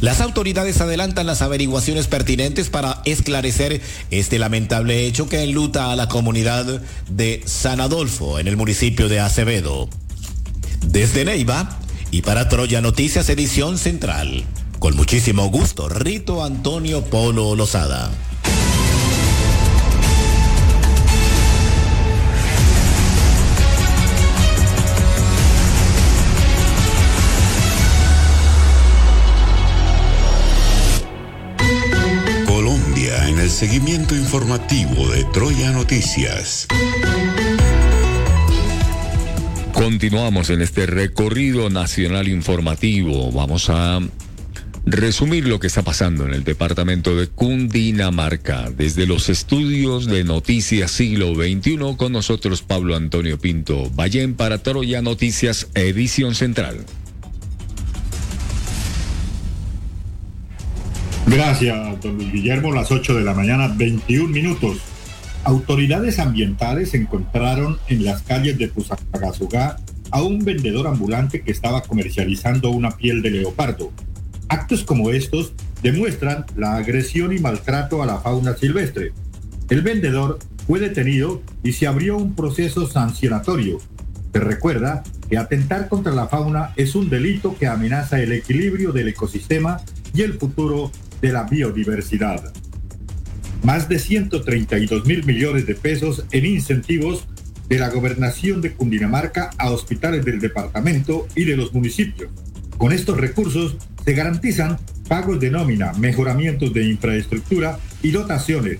Las 0.00 0.20
autoridades 0.20 0.80
adelantan 0.80 1.26
las 1.26 1.42
averiguaciones 1.42 2.06
pertinentes 2.06 2.70
para 2.70 3.02
esclarecer 3.04 3.82
este 4.10 4.38
lamentable 4.38 5.06
hecho 5.06 5.28
que 5.28 5.42
enluta 5.42 5.92
a 5.92 5.96
la 5.96 6.08
comunidad 6.08 6.80
de 7.10 7.42
San 7.44 7.80
Adolfo 7.80 8.38
en 8.38 8.48
el 8.48 8.56
municipio 8.56 9.08
de 9.08 9.20
Acevedo. 9.20 9.88
Desde 10.86 11.24
Neiva 11.24 11.78
y 12.10 12.22
para 12.22 12.48
Troya 12.48 12.80
Noticias 12.80 13.28
Edición 13.28 13.76
Central. 13.76 14.44
Con 14.78 14.96
muchísimo 14.96 15.50
gusto, 15.50 15.90
Rito 15.90 16.42
Antonio 16.42 17.04
Polo 17.04 17.54
Lozada. 17.54 18.10
Seguimiento 33.60 34.16
informativo 34.16 35.06
de 35.10 35.22
Troya 35.34 35.70
Noticias. 35.72 36.66
Continuamos 39.74 40.48
en 40.48 40.62
este 40.62 40.86
recorrido 40.86 41.68
nacional 41.68 42.28
informativo. 42.28 43.30
Vamos 43.30 43.68
a 43.68 44.00
resumir 44.86 45.46
lo 45.46 45.60
que 45.60 45.66
está 45.66 45.82
pasando 45.82 46.24
en 46.24 46.32
el 46.32 46.42
departamento 46.42 47.14
de 47.14 47.26
Cundinamarca. 47.26 48.70
Desde 48.70 49.04
los 49.04 49.28
estudios 49.28 50.06
de 50.06 50.24
Noticias 50.24 50.90
Siglo 50.90 51.34
XXI, 51.34 51.96
con 51.98 52.12
nosotros 52.12 52.62
Pablo 52.62 52.96
Antonio 52.96 53.38
Pinto 53.38 53.90
Ballén 53.90 54.36
para 54.36 54.62
Troya 54.62 55.02
Noticias, 55.02 55.68
edición 55.74 56.34
central. 56.34 56.86
Gracias, 61.26 62.00
don 62.00 62.16
Luis 62.16 62.32
Guillermo. 62.32 62.72
Las 62.72 62.90
8 62.90 63.14
de 63.14 63.22
la 63.22 63.34
mañana, 63.34 63.68
21 63.68 64.28
minutos. 64.28 64.78
Autoridades 65.44 66.18
ambientales 66.18 66.94
encontraron 66.94 67.78
en 67.88 68.04
las 68.04 68.22
calles 68.22 68.58
de 68.58 68.68
Pusagasugá 68.68 69.76
a 70.10 70.22
un 70.22 70.40
vendedor 70.44 70.86
ambulante 70.86 71.42
que 71.42 71.52
estaba 71.52 71.82
comercializando 71.82 72.70
una 72.70 72.90
piel 72.96 73.22
de 73.22 73.30
leopardo. 73.30 73.92
Actos 74.48 74.84
como 74.84 75.10
estos 75.10 75.52
demuestran 75.82 76.44
la 76.56 76.76
agresión 76.76 77.32
y 77.32 77.38
maltrato 77.38 78.02
a 78.02 78.06
la 78.06 78.18
fauna 78.18 78.56
silvestre. 78.56 79.12
El 79.68 79.82
vendedor 79.82 80.38
fue 80.66 80.80
detenido 80.80 81.42
y 81.62 81.72
se 81.72 81.86
abrió 81.86 82.16
un 82.16 82.34
proceso 82.34 82.88
sancionatorio. 82.88 83.78
Se 84.32 84.40
recuerda 84.40 85.02
que 85.28 85.38
atentar 85.38 85.88
contra 85.88 86.12
la 86.12 86.26
fauna 86.26 86.72
es 86.76 86.94
un 86.94 87.08
delito 87.08 87.56
que 87.56 87.66
amenaza 87.66 88.20
el 88.20 88.32
equilibrio 88.32 88.92
del 88.92 89.08
ecosistema 89.08 89.80
y 90.12 90.22
el 90.22 90.34
futuro 90.34 90.90
de 91.20 91.32
la 91.32 91.44
biodiversidad. 91.44 92.52
Más 93.62 93.88
de 93.88 93.98
132 93.98 95.04
mil 95.04 95.24
millones 95.24 95.66
de 95.66 95.74
pesos 95.74 96.24
en 96.32 96.46
incentivos 96.46 97.26
de 97.68 97.78
la 97.78 97.90
gobernación 97.90 98.60
de 98.60 98.72
Cundinamarca 98.72 99.50
a 99.58 99.70
hospitales 99.70 100.24
del 100.24 100.40
departamento 100.40 101.28
y 101.36 101.44
de 101.44 101.56
los 101.56 101.72
municipios. 101.72 102.30
Con 102.78 102.92
estos 102.92 103.16
recursos 103.16 103.76
se 104.04 104.14
garantizan 104.14 104.78
pagos 105.08 105.38
de 105.40 105.50
nómina, 105.50 105.92
mejoramientos 105.94 106.72
de 106.72 106.84
infraestructura 106.84 107.78
y 108.02 108.10
dotaciones. 108.10 108.78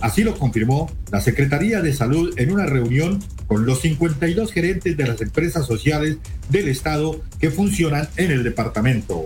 Así 0.00 0.24
lo 0.24 0.36
confirmó 0.36 0.90
la 1.10 1.20
Secretaría 1.20 1.80
de 1.80 1.94
Salud 1.94 2.34
en 2.36 2.52
una 2.52 2.66
reunión 2.66 3.22
con 3.46 3.64
los 3.64 3.80
52 3.80 4.52
gerentes 4.52 4.96
de 4.96 5.06
las 5.06 5.20
empresas 5.20 5.66
sociales 5.66 6.18
del 6.50 6.68
Estado 6.68 7.22
que 7.38 7.50
funcionan 7.50 8.08
en 8.16 8.30
el 8.30 8.42
departamento. 8.42 9.24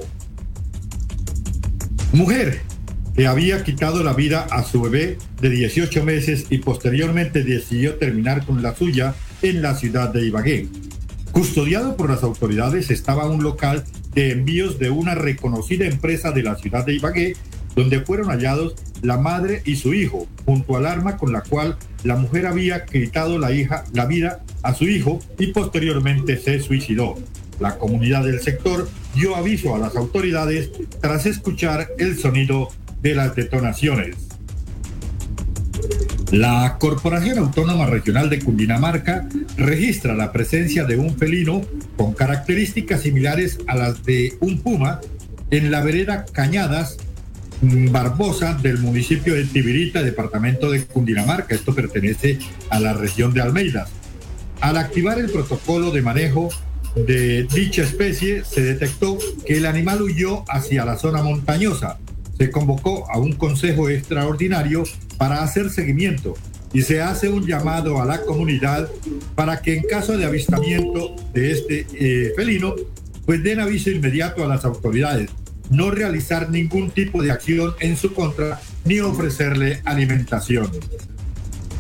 Mujer 2.13 2.61
que 3.15 3.29
había 3.29 3.63
quitado 3.63 4.03
la 4.03 4.15
vida 4.15 4.47
a 4.51 4.65
su 4.65 4.83
bebé 4.83 5.19
de 5.41 5.49
18 5.49 6.05
meses 6.05 6.47
y 6.51 6.59
posteriormente 6.59 7.45
decidió 7.45 7.95
terminar 7.97 8.45
con 8.45 8.63
la 8.63 8.75
suya 8.75 9.15
en 9.43 9.63
la 9.63 9.77
ciudad 9.77 10.13
de 10.13 10.27
Ibagué. 10.27 10.67
Custodiado 11.31 11.97
por 11.97 12.11
las 12.11 12.25
autoridades 12.25 12.91
estaba 12.91 13.31
un 13.31 13.45
local 13.45 13.85
de 14.13 14.33
envíos 14.33 14.81
de 14.81 14.91
una 14.91 15.15
reconocida 15.15 15.87
empresa 15.87 16.33
de 16.33 16.43
la 16.43 16.57
ciudad 16.57 16.85
de 16.85 16.95
Ibagué, 16.95 17.37
donde 17.77 18.01
fueron 18.01 18.31
hallados 18.31 18.75
la 19.03 19.17
madre 19.17 19.63
y 19.65 19.77
su 19.77 19.95
hijo, 19.95 20.27
junto 20.45 20.77
al 20.77 20.87
arma 20.87 21.17
con 21.17 21.33
la 21.33 21.43
cual 21.43 21.77
la 22.03 22.17
mujer 22.17 22.47
había 22.47 22.87
quitado 22.87 23.39
la, 23.39 23.53
hija, 23.53 23.85
la 23.93 24.07
vida 24.07 24.43
a 24.63 24.75
su 24.75 24.89
hijo 24.89 25.21
y 25.39 25.49
posteriormente 25.49 26.39
se 26.39 26.59
suicidó. 26.59 27.17
La 27.61 27.77
comunidad 27.79 28.25
del 28.25 28.41
sector 28.41 28.89
dio 29.15 29.37
aviso 29.37 29.75
a 29.75 29.79
las 29.79 29.95
autoridades 29.95 30.71
tras 31.01 31.27
escuchar 31.27 31.89
el 31.99 32.19
sonido 32.19 32.71
de 33.03 33.15
las 33.15 33.37
detonaciones. 33.37 34.17
La 36.33 36.77
Corporación 36.79 37.39
Autónoma 37.39 37.87
Regional 37.87 38.31
de 38.31 38.39
Cundinamarca 38.39 39.29
registra 39.57 40.15
la 40.15 40.33
presencia 40.33 40.85
de 40.85 40.97
un 40.97 41.17
felino 41.17 41.63
con 41.97 42.15
características 42.15 43.03
similares 43.03 43.59
a 43.67 43.75
las 43.75 44.05
de 44.05 44.37
un 44.41 44.61
puma 44.61 45.01
en 45.51 45.71
la 45.71 45.83
vereda 45.83 46.25
Cañadas 46.33 46.99
Barbosa 47.63 48.55
del 48.55 48.79
municipio 48.79 49.35
de 49.35 49.45
Tibirita, 49.45 50.03
departamento 50.03 50.71
de 50.71 50.85
Cundinamarca. 50.85 51.55
Esto 51.55 51.75
pertenece 51.75 52.39
a 52.71 52.81
la 52.81 52.95
región 52.95 53.35
de 53.35 53.43
Almeida. 53.43 53.87
Al 54.61 54.79
activar 54.79 55.19
el 55.19 55.31
protocolo 55.31 55.91
de 55.91 56.01
manejo 56.01 56.49
de 56.95 57.45
dicha 57.45 57.83
especie, 57.83 58.45
se 58.45 58.63
detectó 58.63 59.19
que 59.47 59.59
el 59.59 59.67
animal 59.67 60.03
huyó 60.03 60.45
hacia 60.49 60.85
la 60.85 60.97
zona 60.97 61.23
montañosa. 61.23 61.99
Se 62.37 62.51
convocó 62.51 63.11
a 63.11 63.19
un 63.19 63.33
consejo 63.33 63.89
extraordinario 63.89 64.85
para 65.19 65.43
hacer 65.43 65.71
seguimiento 65.71 66.35
y 66.73 66.83
se 66.83 67.03
hace 67.03 67.29
un 67.29 67.47
llamado 67.47 68.01
a 68.01 68.07
la 68.07 68.23
comunidad 68.23 68.89
para 69.35 69.61
que 69.61 69.77
en 69.77 69.83
caso 69.85 70.17
de 70.17 70.25
avistamiento 70.25 71.17
de 71.35 71.53
este 71.53 71.87
eh, 71.95 72.33
felino, 72.37 72.75
pues 73.27 73.43
den 73.43 73.61
aviso 73.61 73.91
inmediato 73.91 74.45
a 74.45 74.49
las 74.49 74.65
autoridades, 74.65 75.31
no 75.71 75.91
realizar 75.91 76.51
ningún 76.51 76.91
tipo 76.91 77.23
de 77.23 77.31
acción 77.31 77.75
en 77.81 77.97
su 77.97 78.13
contra 78.13 78.61
ni 78.85 79.01
ofrecerle 79.01 79.83
alimentación. 79.85 80.71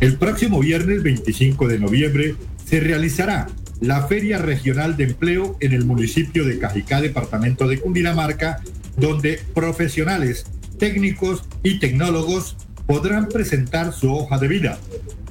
El 0.00 0.16
próximo 0.16 0.60
viernes 0.60 1.02
25 1.02 1.68
de 1.68 1.78
noviembre 1.78 2.34
se 2.64 2.80
realizará 2.80 3.48
la 3.81 4.07
Feria 4.07 4.39
Regional 4.39 4.97
de 4.97 5.05
Empleo 5.05 5.57
en 5.60 5.73
el 5.73 5.84
municipio 5.84 6.44
de 6.44 6.59
Cajicá, 6.59 7.00
departamento 7.00 7.67
de 7.67 7.81
Cundinamarca, 7.81 8.60
donde 8.97 9.41
profesionales, 9.55 10.47
técnicos 10.78 11.44
y 11.62 11.78
tecnólogos 11.78 12.57
podrán 12.86 13.28
presentar 13.28 13.92
su 13.92 14.12
hoja 14.12 14.39
de 14.39 14.49
vida. 14.49 14.78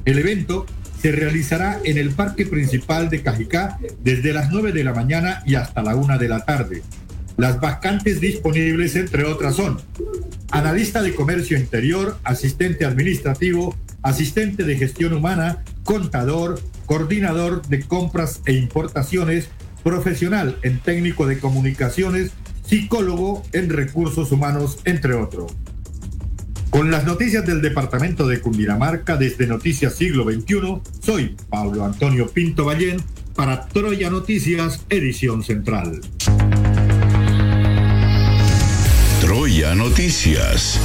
El 0.05 0.17
evento 0.17 0.65
se 0.99 1.11
realizará 1.11 1.79
en 1.83 1.97
el 1.97 2.11
parque 2.11 2.45
principal 2.45 3.09
de 3.09 3.21
Cajicá 3.21 3.79
desde 4.03 4.33
las 4.33 4.51
9 4.51 4.71
de 4.71 4.83
la 4.83 4.93
mañana 4.93 5.43
y 5.45 5.55
hasta 5.55 5.83
la 5.83 5.95
1 5.95 6.17
de 6.17 6.29
la 6.29 6.43
tarde. 6.43 6.83
Las 7.37 7.61
vacantes 7.61 8.19
disponibles, 8.19 8.95
entre 8.95 9.23
otras, 9.23 9.55
son 9.55 9.79
analista 10.51 11.01
de 11.01 11.15
comercio 11.15 11.57
interior, 11.57 12.17
asistente 12.23 12.85
administrativo, 12.85 13.77
asistente 14.01 14.63
de 14.63 14.75
gestión 14.75 15.13
humana, 15.13 15.63
contador, 15.83 16.59
coordinador 16.89 17.61
de 17.67 17.81
compras 17.81 18.41
e 18.47 18.53
importaciones, 18.53 19.49
profesional 19.83 20.57
en 20.63 20.79
técnico 20.79 21.27
de 21.27 21.37
comunicaciones, 21.37 22.31
psicólogo 22.65 23.43
en 23.53 23.69
recursos 23.69 24.31
humanos, 24.31 24.79
entre 24.85 25.13
otros. 25.13 25.51
Con 26.71 26.89
las 26.89 27.05
noticias 27.05 27.45
del 27.45 27.61
departamento 27.61 28.27
de 28.27 28.41
Cundinamarca 28.41 29.17
desde 29.17 29.45
Noticias 29.45 29.93
Siglo 29.97 30.23
XXI, 30.23 30.81
soy 30.99 31.35
Pablo 31.47 31.85
Antonio 31.85 32.27
Pinto 32.27 32.65
Ballén 32.65 32.99
para 33.35 33.67
Troya 33.67 34.09
Noticias, 34.09 34.83
edición 34.89 35.43
central. 35.43 36.01
Troya 39.21 39.75
Noticias. 39.75 40.79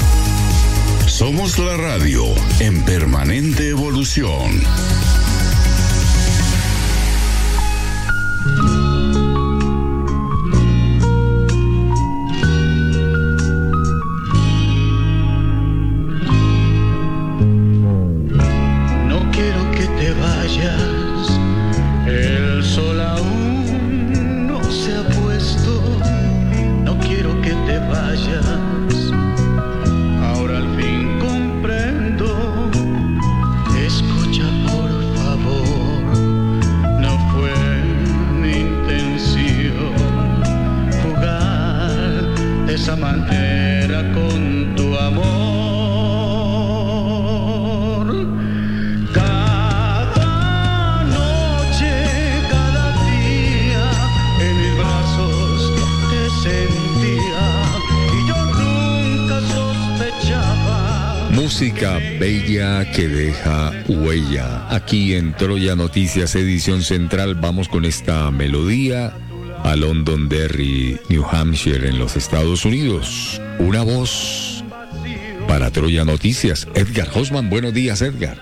Somos 1.07 1.59
la 1.59 1.79
radio 1.79 2.25
en 2.61 2.83
permanente 2.83 3.71
evolución. 3.71 4.61
Aquí 64.75 65.15
en 65.15 65.33
Troya 65.35 65.77
Noticias, 65.77 66.35
edición 66.35 66.83
central, 66.83 67.37
vamos 67.37 67.69
con 67.69 67.85
esta 67.85 68.33
melodía 68.33 69.13
a 69.63 69.77
Londonderry, 69.77 70.99
New 71.09 71.25
Hampshire, 71.31 71.89
en 71.89 71.97
los 71.97 72.17
Estados 72.17 72.65
Unidos. 72.65 73.41
Una 73.61 73.85
voz 73.85 74.65
para 75.47 75.71
Troya 75.71 76.05
Noticias. 76.05 76.67
Edgar 76.75 77.09
Hosman, 77.15 77.49
buenos 77.51 77.73
días, 77.73 78.03
Edgar. 78.03 78.37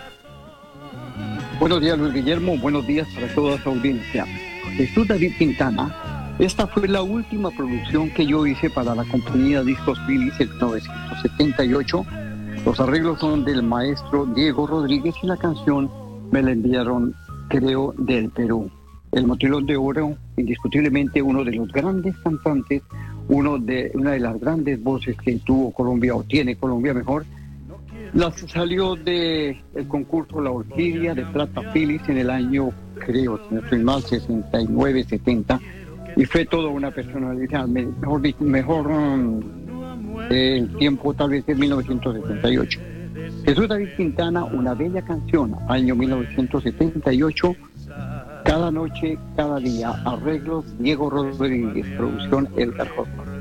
Buenos 1.60 1.82
días, 1.82 1.98
Luis 1.98 2.14
Guillermo. 2.14 2.56
Buenos 2.56 2.86
días 2.86 3.06
para 3.14 3.28
toda 3.34 3.62
su 3.62 3.68
audiencia. 3.68 4.24
Jesús 4.74 5.06
David 5.06 5.34
Quintana. 5.36 6.34
Esta 6.38 6.66
fue 6.66 6.88
la 6.88 7.02
última 7.02 7.50
producción 7.50 8.08
que 8.08 8.24
yo 8.24 8.46
hice 8.46 8.70
para 8.70 8.94
la 8.94 9.04
compañía 9.04 9.62
Discos 9.62 9.98
Philips 10.06 10.40
en 10.40 10.48
1978. 10.48 12.06
Los 12.64 12.80
arreglos 12.80 13.20
son 13.20 13.44
del 13.44 13.62
maestro 13.62 14.24
Diego 14.34 14.66
Rodríguez 14.66 15.14
y 15.22 15.26
la 15.26 15.36
canción 15.36 15.90
me 16.32 16.42
la 16.42 16.50
enviaron, 16.50 17.14
creo, 17.48 17.94
del 17.96 18.28
Perú. 18.30 18.68
El 19.12 19.26
Motilón 19.26 19.66
de 19.66 19.76
Oro, 19.76 20.16
indiscutiblemente 20.36 21.20
uno 21.22 21.44
de 21.44 21.52
los 21.52 21.70
grandes 21.70 22.16
cantantes, 22.18 22.82
uno 23.28 23.58
de, 23.58 23.90
una 23.94 24.12
de 24.12 24.20
las 24.20 24.40
grandes 24.40 24.82
voces 24.82 25.16
que 25.22 25.36
tuvo 25.36 25.70
Colombia 25.72 26.14
o 26.16 26.24
tiene 26.24 26.56
Colombia 26.56 26.94
mejor. 26.94 27.24
La 28.14 28.30
salió 28.32 28.96
del 28.96 29.58
el 29.74 29.86
concurso 29.88 30.40
La 30.40 30.50
Orquídea 30.50 31.14
de 31.14 31.24
Plata 31.26 31.62
Philips 31.72 32.08
en 32.08 32.18
el 32.18 32.30
año, 32.30 32.70
creo, 33.06 33.38
si 33.48 33.54
no 33.54 33.60
estoy 33.60 33.78
mal, 33.78 34.02
69, 34.02 35.04
70 35.04 35.60
y 36.16 36.24
fue 36.26 36.44
toda 36.44 36.68
una 36.68 36.90
personalidad, 36.90 37.66
me- 37.66 37.86
mejor, 37.86 38.20
mejor 38.40 38.88
mm, 38.92 39.40
el 40.30 40.76
tiempo 40.76 41.14
tal 41.14 41.30
vez 41.30 41.44
es 41.46 41.56
1978. 41.58 42.80
Jesús 43.44 43.68
David 43.68 43.88
Quintana, 43.96 44.44
una 44.44 44.74
bella 44.74 45.02
canción, 45.02 45.54
año 45.68 45.94
1978, 45.94 47.56
cada 48.44 48.70
noche, 48.70 49.18
cada 49.36 49.58
día, 49.58 49.90
arreglos 50.04 50.64
Diego 50.78 51.10
Rodríguez, 51.10 51.86
producción 51.96 52.48
Edgar 52.56 52.88
Hoffman. 52.96 53.32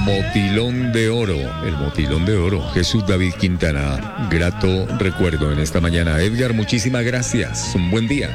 Motilón 0.00 0.92
de 0.92 1.08
oro, 1.08 1.36
el 1.64 1.76
motilón 1.76 2.24
de 2.24 2.36
oro. 2.36 2.62
Jesús 2.70 3.06
David 3.06 3.34
Quintana, 3.34 4.28
grato 4.30 4.86
recuerdo 4.98 5.52
en 5.52 5.58
esta 5.58 5.80
mañana. 5.80 6.20
Edgar, 6.20 6.54
muchísimas 6.54 7.04
gracias. 7.04 7.74
Un 7.74 7.90
buen 7.90 8.08
día. 8.08 8.30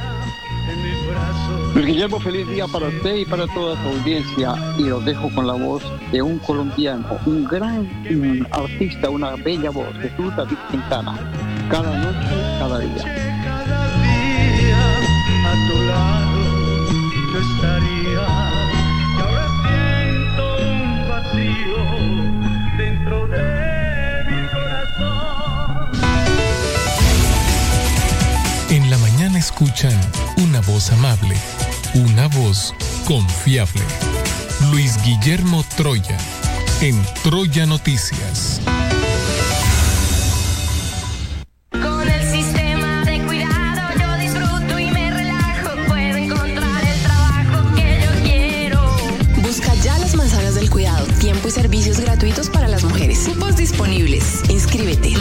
Luis 1.73 1.87
Guillermo, 1.87 2.19
feliz 2.21 2.47
día 2.47 2.67
para 2.67 2.87
usted 2.87 3.15
y 3.15 3.25
para 3.25 3.47
toda 3.47 3.75
su 3.81 3.89
audiencia. 3.89 4.53
Y 4.77 4.83
los 4.83 5.03
dejo 5.03 5.29
con 5.33 5.45
la 5.47 5.53
voz 5.53 5.83
de 6.11 6.21
un 6.21 6.39
colombiano, 6.39 7.05
un 7.25 7.43
gran 7.45 7.89
artista, 8.51 9.09
una 9.09 9.35
bella 9.35 9.71
voz, 9.71 9.93
Jesús 10.01 10.33
David 10.35 10.57
Quintana. 10.71 11.19
Cada 11.69 11.97
noche, 11.97 12.29
cada 12.59 12.79
día. 12.79 13.03
a 15.45 15.53
tu 15.67 15.83
lado 15.83 16.45
yo 17.33 17.39
estaría. 17.39 17.94
Escuchan 29.55 29.97
una 30.43 30.59
voz 30.61 30.91
amable, 30.91 31.33
una 31.93 32.27
voz 32.27 32.73
confiable. 33.07 33.81
Luis 34.69 35.01
Guillermo 35.01 35.63
Troya, 35.77 36.17
en 36.81 37.01
Troya 37.23 37.65
Noticias. 37.65 38.59
Con 41.71 42.05
el 42.05 42.29
sistema 42.29 43.05
de 43.05 43.23
cuidado 43.23 43.97
yo 43.97 44.17
disfruto 44.17 44.77
y 44.77 44.91
me 44.91 45.11
relajo. 45.11 45.69
Puedo 45.87 46.17
encontrar 46.17 46.83
el 46.83 47.01
trabajo 47.03 47.75
que 47.75 48.01
yo 48.03 48.23
quiero. 48.23 48.97
Busca 49.41 49.73
ya 49.75 49.97
las 49.99 50.15
manzanas 50.15 50.55
del 50.55 50.69
cuidado, 50.69 51.05
tiempo 51.21 51.47
y 51.47 51.51
servicios 51.51 52.01
gratuitos 52.01 52.49
para 52.49 52.67
las 52.67 52.83
mujeres. 52.83 53.19
Cupos 53.19 53.55
disponibles. 53.55 54.41
Inscríbete. 54.49 55.13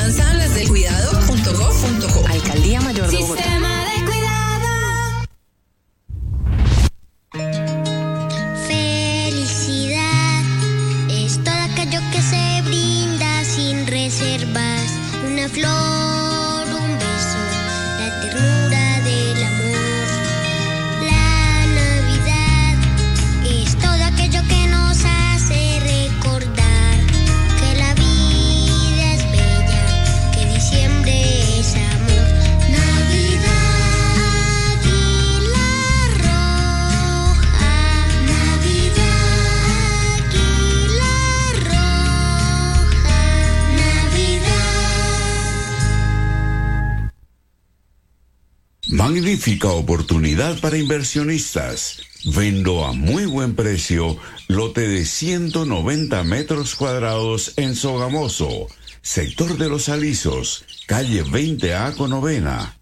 Para 50.60 50.76
inversionistas. 50.76 52.02
Vendo 52.24 52.84
a 52.84 52.92
muy 52.92 53.24
buen 53.24 53.54
precio 53.54 54.16
lote 54.48 54.88
de 54.88 55.04
190 55.04 56.24
metros 56.24 56.74
cuadrados 56.74 57.52
en 57.56 57.76
Sogamoso, 57.76 58.66
sector 59.00 59.56
de 59.56 59.68
los 59.68 59.88
Alisos, 59.88 60.64
calle 60.86 61.24
20A 61.24 61.94
con 61.94 62.10
novena. 62.10 62.76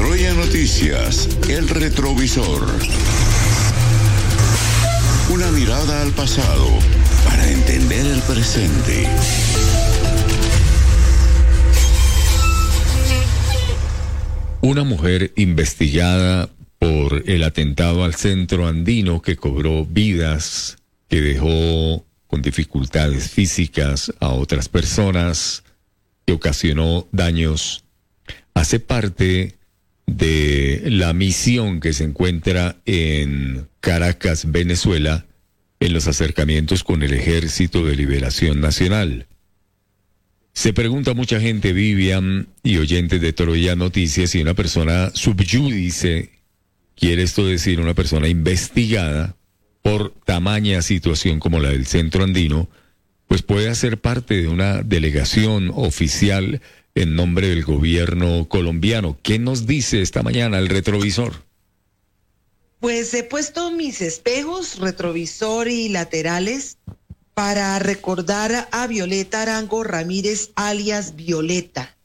Troya 0.00 0.32
Noticias, 0.32 1.28
el 1.50 1.68
retrovisor. 1.68 2.66
Una 5.28 5.52
mirada 5.52 6.00
al 6.00 6.10
pasado 6.12 6.66
para 7.26 7.46
entender 7.50 8.06
el 8.06 8.22
presente. 8.22 9.06
Una 14.62 14.84
mujer 14.84 15.34
investigada 15.36 16.48
por 16.78 17.22
el 17.26 17.44
atentado 17.44 18.02
al 18.02 18.14
centro 18.14 18.66
andino 18.66 19.20
que 19.20 19.36
cobró 19.36 19.84
vidas, 19.84 20.78
que 21.08 21.20
dejó 21.20 22.06
con 22.26 22.40
dificultades 22.40 23.28
físicas 23.28 24.14
a 24.18 24.30
otras 24.30 24.70
personas, 24.70 25.62
que 26.24 26.32
ocasionó 26.32 27.06
daños, 27.12 27.84
hace 28.54 28.80
parte 28.80 29.59
de 30.16 30.82
la 30.86 31.12
misión 31.12 31.80
que 31.80 31.92
se 31.92 32.04
encuentra 32.04 32.76
en 32.84 33.68
Caracas, 33.80 34.50
Venezuela, 34.50 35.26
en 35.78 35.92
los 35.92 36.06
acercamientos 36.06 36.84
con 36.84 37.02
el 37.02 37.14
Ejército 37.14 37.84
de 37.84 37.96
Liberación 37.96 38.60
Nacional. 38.60 39.26
Se 40.52 40.72
pregunta 40.72 41.14
mucha 41.14 41.40
gente, 41.40 41.72
Vivian 41.72 42.48
y 42.62 42.78
oyentes 42.78 43.20
de 43.20 43.32
Troya 43.32 43.76
Noticias, 43.76 44.30
si 44.30 44.42
una 44.42 44.54
persona 44.54 45.10
subyúdice, 45.14 46.30
quiere 46.96 47.22
esto 47.22 47.46
decir 47.46 47.80
una 47.80 47.94
persona 47.94 48.28
investigada 48.28 49.36
por 49.80 50.12
tamaña 50.24 50.82
situación 50.82 51.38
como 51.38 51.60
la 51.60 51.70
del 51.70 51.86
centro 51.86 52.24
andino, 52.24 52.68
pues 53.28 53.42
puede 53.42 53.68
hacer 53.68 53.98
parte 53.98 54.42
de 54.42 54.48
una 54.48 54.82
delegación 54.82 55.70
oficial 55.72 56.60
en 56.94 57.14
nombre 57.14 57.48
del 57.48 57.64
gobierno 57.64 58.48
colombiano. 58.48 59.18
¿Qué 59.22 59.38
nos 59.38 59.66
dice 59.66 60.02
esta 60.02 60.22
mañana 60.22 60.58
el 60.58 60.68
retrovisor? 60.68 61.44
Pues 62.80 63.12
he 63.14 63.22
puesto 63.22 63.70
mis 63.70 64.00
espejos, 64.00 64.78
retrovisor 64.78 65.68
y 65.68 65.88
laterales 65.88 66.78
para 67.34 67.78
recordar 67.78 68.68
a 68.72 68.86
Violeta 68.86 69.42
Arango 69.42 69.84
Ramírez, 69.84 70.50
alias 70.56 71.14
Violeta. 71.14 71.96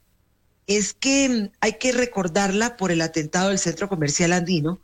Es 0.66 0.94
que 0.94 1.50
hay 1.60 1.72
que 1.74 1.92
recordarla 1.92 2.76
por 2.76 2.90
el 2.90 3.00
atentado 3.00 3.50
del 3.50 3.58
Centro 3.58 3.88
Comercial 3.88 4.32
Andino, 4.32 4.80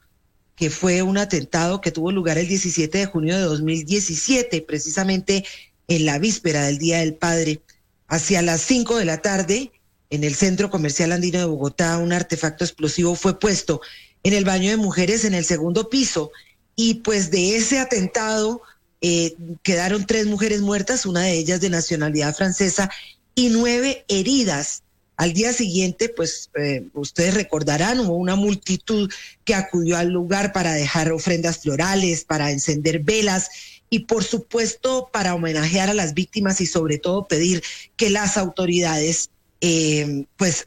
que 0.57 0.71
fue 0.71 1.03
un 1.03 1.19
atentado 1.19 1.81
que 1.81 1.91
tuvo 1.91 2.13
lugar 2.13 2.39
el 2.39 2.49
17 2.49 2.99
de 2.99 3.07
junio 3.07 3.37
de 3.37 3.43
2017, 3.43 4.63
precisamente 4.63 5.45
en 5.89 6.07
la 6.07 6.19
víspera 6.19 6.65
del 6.65 6.79
Día 6.79 6.99
del 6.99 7.15
Padre. 7.15 7.61
Hacia 8.09 8.43
las 8.43 8.61
5 8.61 8.97
de 8.97 9.05
la 9.05 9.23
tarde, 9.23 9.73
en 10.13 10.25
el 10.25 10.35
Centro 10.35 10.69
Comercial 10.69 11.11
Andino 11.11 11.39
de 11.39 11.47
Bogotá, 11.47 11.97
un 11.97 12.13
artefacto 12.13 12.65
explosivo 12.65 13.15
fue 13.15 13.41
puesto 13.41 13.81
en 14.23 14.35
el 14.35 14.45
baño 14.45 14.69
de 14.69 14.77
mujeres 14.77 15.25
en 15.25 15.33
el 15.33 15.47
segundo 15.47 15.89
piso. 15.89 16.31
Y 16.77 16.97
pues 16.97 17.31
de 17.31 17.57
ese 17.57 17.79
atentado 17.79 18.61
eh, 19.01 19.35
quedaron 19.63 20.07
tres 20.07 20.27
mujeres 20.27 20.61
muertas, 20.61 21.07
una 21.07 21.23
de 21.23 21.33
ellas 21.33 21.63
de 21.63 21.71
nacionalidad 21.71 22.37
francesa, 22.37 22.91
y 23.35 23.49
nueve 23.49 24.05
heridas. 24.07 24.83
Al 25.17 25.33
día 25.33 25.55
siguiente, 25.55 26.11
pues 26.11 26.51
eh, 26.57 26.89
ustedes 26.93 27.33
recordarán, 27.33 28.01
hubo 28.01 28.17
una 28.17 28.37
multitud 28.37 29.11
que 29.47 29.55
acudió 29.55 29.97
al 29.97 30.09
lugar 30.09 30.53
para 30.53 30.75
dejar 30.75 31.11
ofrendas 31.11 31.61
florales, 31.61 32.25
para 32.25 32.51
encender 32.51 33.01
velas 33.01 33.49
y 33.89 34.01
por 34.01 34.25
supuesto 34.25 35.09
para 35.11 35.35
homenajear 35.35 35.89
a 35.89 35.95
las 35.95 36.13
víctimas 36.13 36.61
y 36.61 36.67
sobre 36.67 36.99
todo 36.99 37.29
pedir 37.29 37.63
que 37.97 38.11
las 38.11 38.37
autoridades 38.37 39.31
eh, 39.63 40.25
pues 40.37 40.67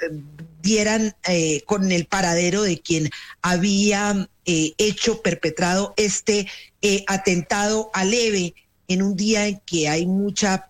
dieran 0.63 1.15
eh, 1.27 1.61
con 1.67 1.91
el 1.91 2.05
paradero 2.05 2.63
de 2.63 2.79
quien 2.79 3.11
había 3.43 4.27
eh, 4.47 4.73
hecho, 4.77 5.23
perpetrado 5.23 5.93
este 5.97 6.47
eh, 6.83 7.03
atentado 7.07 7.89
a 7.93 8.05
leve 8.05 8.53
en 8.87 9.01
un 9.01 9.15
día 9.15 9.47
en 9.47 9.59
que 9.65 9.89
hay 9.89 10.05
mucha, 10.05 10.69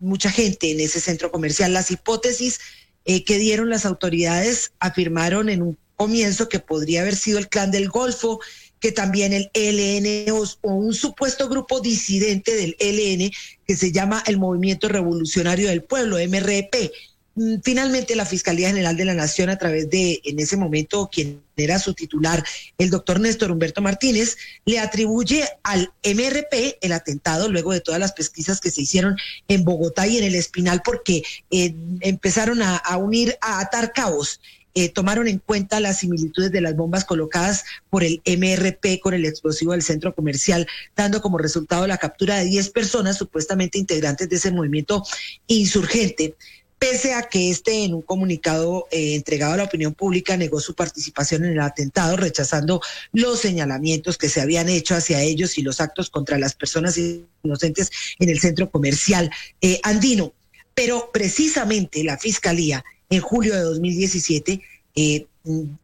mucha 0.00 0.30
gente 0.30 0.72
en 0.72 0.80
ese 0.80 1.00
centro 1.00 1.30
comercial. 1.30 1.72
Las 1.72 1.90
hipótesis 1.92 2.60
eh, 3.04 3.24
que 3.24 3.38
dieron 3.38 3.70
las 3.70 3.86
autoridades 3.86 4.72
afirmaron 4.80 5.48
en 5.48 5.62
un 5.62 5.78
comienzo 5.94 6.48
que 6.48 6.58
podría 6.58 7.02
haber 7.02 7.14
sido 7.14 7.38
el 7.38 7.48
clan 7.48 7.70
del 7.70 7.88
Golfo, 7.88 8.40
que 8.80 8.90
también 8.90 9.32
el 9.32 9.50
ELN 9.54 10.32
o, 10.32 10.44
un 10.68 10.92
supuesto 10.92 11.48
grupo 11.48 11.80
disidente 11.80 12.56
del 12.56 12.76
ELN 12.80 13.30
que 13.64 13.76
se 13.76 13.92
llama 13.92 14.22
el 14.26 14.36
Movimiento 14.36 14.88
Revolucionario 14.88 15.68
del 15.68 15.84
Pueblo, 15.84 16.16
MRP. 16.16 16.90
Mm, 17.34 17.56
Finalmente, 17.62 18.16
la 18.16 18.26
Fiscalía 18.26 18.68
General 18.68 18.96
de 18.96 19.04
la 19.04 19.14
Nación, 19.14 19.48
a 19.50 19.58
través 19.58 19.88
de, 19.90 20.20
en 20.24 20.38
ese 20.38 20.56
momento, 20.56 21.08
quien 21.10 21.42
era 21.56 21.78
su 21.78 21.94
titular, 21.94 22.44
el 22.78 22.90
doctor 22.90 23.20
Néstor 23.20 23.50
Humberto 23.50 23.80
Martínez, 23.80 24.36
le 24.64 24.78
atribuye 24.78 25.44
al 25.62 25.92
MRP 26.02 26.78
el 26.80 26.92
atentado 26.92 27.48
luego 27.48 27.72
de 27.72 27.80
todas 27.80 28.00
las 28.00 28.12
pesquisas 28.12 28.60
que 28.60 28.70
se 28.70 28.82
hicieron 28.82 29.16
en 29.48 29.64
Bogotá 29.64 30.06
y 30.06 30.18
en 30.18 30.24
el 30.24 30.34
Espinal, 30.34 30.82
porque 30.84 31.22
eh, 31.50 31.74
empezaron 32.00 32.60
a, 32.62 32.80
unir, 32.96 33.36
a 33.40 33.60
atar 33.60 33.92
cabos 33.92 34.40
eh, 34.74 34.88
tomaron 34.88 35.28
en 35.28 35.38
cuenta 35.38 35.80
las 35.80 35.98
similitudes 35.98 36.50
de 36.50 36.62
las 36.62 36.74
bombas 36.74 37.04
colocadas 37.04 37.64
por 37.90 38.04
el 38.04 38.22
MRP 38.24 39.00
con 39.02 39.12
el 39.12 39.26
explosivo 39.26 39.72
del 39.72 39.82
centro 39.82 40.14
comercial, 40.14 40.66
dando 40.96 41.20
como 41.20 41.36
resultado 41.36 41.86
la 41.86 41.98
captura 41.98 42.38
de 42.38 42.46
10 42.46 42.70
personas 42.70 43.18
supuestamente 43.18 43.78
integrantes 43.78 44.30
de 44.30 44.36
ese 44.36 44.50
movimiento 44.50 45.04
insurgente. 45.46 46.36
Pese 46.82 47.14
a 47.14 47.22
que 47.22 47.48
este 47.48 47.84
en 47.84 47.94
un 47.94 48.02
comunicado 48.02 48.88
eh, 48.90 49.14
entregado 49.14 49.52
a 49.52 49.56
la 49.56 49.62
opinión 49.62 49.94
pública 49.94 50.36
negó 50.36 50.58
su 50.58 50.74
participación 50.74 51.44
en 51.44 51.52
el 51.52 51.60
atentado, 51.60 52.16
rechazando 52.16 52.80
los 53.12 53.38
señalamientos 53.38 54.18
que 54.18 54.28
se 54.28 54.40
habían 54.40 54.68
hecho 54.68 54.96
hacia 54.96 55.22
ellos 55.22 55.58
y 55.58 55.62
los 55.62 55.80
actos 55.80 56.10
contra 56.10 56.40
las 56.40 56.56
personas 56.56 56.98
inocentes 57.44 57.92
en 58.18 58.30
el 58.30 58.40
centro 58.40 58.68
comercial 58.68 59.30
eh, 59.60 59.78
andino. 59.84 60.32
Pero 60.74 61.10
precisamente 61.12 62.02
la 62.02 62.18
Fiscalía 62.18 62.84
en 63.10 63.20
julio 63.20 63.54
de 63.54 63.60
2017 63.60 64.60
eh, 64.96 65.26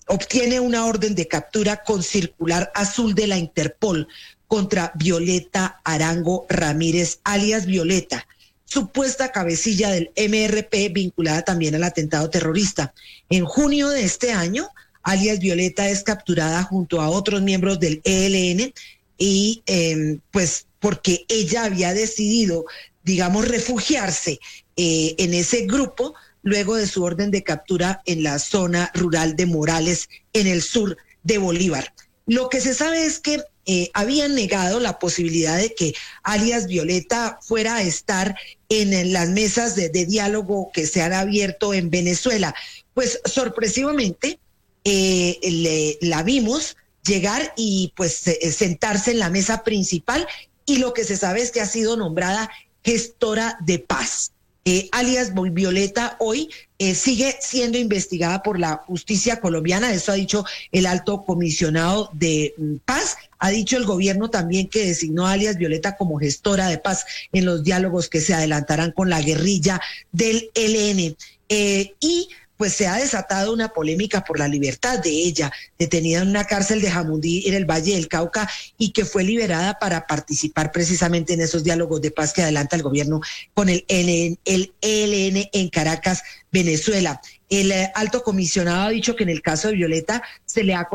obtiene 0.08 0.58
una 0.58 0.84
orden 0.84 1.14
de 1.14 1.28
captura 1.28 1.84
con 1.84 2.02
circular 2.02 2.72
azul 2.74 3.14
de 3.14 3.28
la 3.28 3.38
Interpol 3.38 4.08
contra 4.48 4.90
Violeta 4.96 5.80
Arango 5.84 6.44
Ramírez, 6.48 7.20
alias 7.22 7.66
Violeta, 7.66 8.26
supuesta 8.68 9.32
cabecilla 9.32 9.90
del 9.90 10.10
MRP 10.16 10.92
vinculada 10.92 11.42
también 11.42 11.74
al 11.74 11.84
atentado 11.84 12.28
terrorista. 12.28 12.92
En 13.30 13.44
junio 13.44 13.88
de 13.88 14.04
este 14.04 14.32
año, 14.32 14.68
alias 15.02 15.38
Violeta 15.38 15.88
es 15.88 16.02
capturada 16.02 16.62
junto 16.62 17.00
a 17.00 17.08
otros 17.08 17.40
miembros 17.40 17.80
del 17.80 18.02
ELN 18.04 18.72
y 19.16 19.62
eh, 19.66 20.18
pues 20.30 20.66
porque 20.80 21.24
ella 21.28 21.64
había 21.64 21.94
decidido, 21.94 22.66
digamos, 23.02 23.48
refugiarse 23.48 24.38
eh, 24.76 25.14
en 25.18 25.34
ese 25.34 25.66
grupo 25.66 26.14
luego 26.42 26.76
de 26.76 26.86
su 26.86 27.02
orden 27.02 27.30
de 27.30 27.42
captura 27.42 28.02
en 28.04 28.22
la 28.22 28.38
zona 28.38 28.90
rural 28.94 29.34
de 29.34 29.46
Morales, 29.46 30.08
en 30.32 30.46
el 30.46 30.62
sur 30.62 30.96
de 31.22 31.38
Bolívar. 31.38 31.92
Lo 32.26 32.48
que 32.48 32.60
se 32.60 32.74
sabe 32.74 33.04
es 33.06 33.18
que 33.18 33.42
eh, 33.70 33.90
habían 33.92 34.34
negado 34.34 34.78
la 34.80 34.98
posibilidad 34.98 35.58
de 35.58 35.74
que 35.74 35.94
alias 36.22 36.66
Violeta 36.66 37.38
fuera 37.42 37.76
a 37.76 37.82
estar 37.82 38.36
en, 38.68 39.12
las 39.12 39.28
mesas 39.30 39.74
de, 39.76 39.88
de, 39.88 40.06
diálogo 40.06 40.70
que 40.72 40.86
se 40.86 41.02
han 41.02 41.12
abierto 41.12 41.74
en 41.74 41.90
Venezuela. 41.90 42.54
Pues 42.94 43.20
sorpresivamente 43.24 44.38
eh, 44.84 45.38
le, 45.42 45.98
la 46.00 46.22
vimos 46.22 46.76
llegar 47.04 47.54
y 47.56 47.92
pues 47.96 48.14
sentarse 48.14 49.12
en 49.12 49.18
la 49.18 49.30
mesa 49.30 49.64
principal 49.64 50.26
y 50.66 50.78
lo 50.78 50.92
que 50.92 51.04
se 51.04 51.16
sabe 51.16 51.40
es 51.40 51.50
que 51.50 51.60
ha 51.60 51.66
sido 51.66 51.96
nombrada 51.96 52.50
gestora 52.84 53.56
de 53.60 53.78
paz. 53.78 54.32
Eh, 54.70 54.86
alias 54.92 55.32
Violeta, 55.34 56.16
hoy 56.18 56.50
eh, 56.78 56.94
sigue 56.94 57.38
siendo 57.40 57.78
investigada 57.78 58.42
por 58.42 58.58
la 58.58 58.76
justicia 58.86 59.40
colombiana. 59.40 59.94
Eso 59.94 60.12
ha 60.12 60.16
dicho 60.16 60.44
el 60.72 60.84
alto 60.84 61.24
comisionado 61.24 62.10
de 62.12 62.52
mm, 62.58 62.74
paz. 62.84 63.16
Ha 63.38 63.48
dicho 63.48 63.78
el 63.78 63.86
gobierno 63.86 64.28
también 64.28 64.68
que 64.68 64.84
designó 64.84 65.26
a 65.26 65.32
alias 65.32 65.56
Violeta 65.56 65.96
como 65.96 66.18
gestora 66.18 66.68
de 66.68 66.76
paz 66.76 67.06
en 67.32 67.46
los 67.46 67.64
diálogos 67.64 68.10
que 68.10 68.20
se 68.20 68.34
adelantarán 68.34 68.92
con 68.92 69.08
la 69.08 69.22
guerrilla 69.22 69.80
del 70.12 70.50
LN. 70.54 71.16
Eh, 71.48 71.94
y 71.98 72.28
pues 72.58 72.74
se 72.74 72.86
ha 72.86 72.96
desatado 72.96 73.54
una 73.54 73.68
polémica 73.68 74.24
por 74.24 74.38
la 74.38 74.48
libertad 74.48 74.98
de 74.98 75.10
ella, 75.10 75.50
detenida 75.78 76.20
en 76.20 76.28
una 76.28 76.44
cárcel 76.44 76.82
de 76.82 76.90
Jamundí 76.90 77.48
en 77.48 77.54
el 77.54 77.64
Valle 77.64 77.94
del 77.94 78.08
Cauca 78.08 78.50
y 78.76 78.90
que 78.90 79.06
fue 79.06 79.24
liberada 79.24 79.78
para 79.78 80.06
participar 80.06 80.72
precisamente 80.72 81.32
en 81.32 81.40
esos 81.40 81.64
diálogos 81.64 82.02
de 82.02 82.10
paz 82.10 82.32
que 82.32 82.42
adelanta 82.42 82.76
el 82.76 82.82
gobierno 82.82 83.20
con 83.54 83.68
el 83.68 83.84
ELN, 83.88 84.38
el 84.44 84.74
ELN 84.82 85.48
en 85.52 85.68
Caracas, 85.70 86.22
Venezuela. 86.50 87.20
El 87.48 87.72
eh, 87.72 87.90
alto 87.94 88.22
comisionado 88.22 88.88
ha 88.88 88.90
dicho 88.90 89.16
que 89.16 89.24
en 89.24 89.30
el 89.30 89.42
caso 89.42 89.68
de 89.68 89.74
Violeta 89.74 90.22
se 90.44 90.64
le 90.64 90.74
ha 90.74 90.88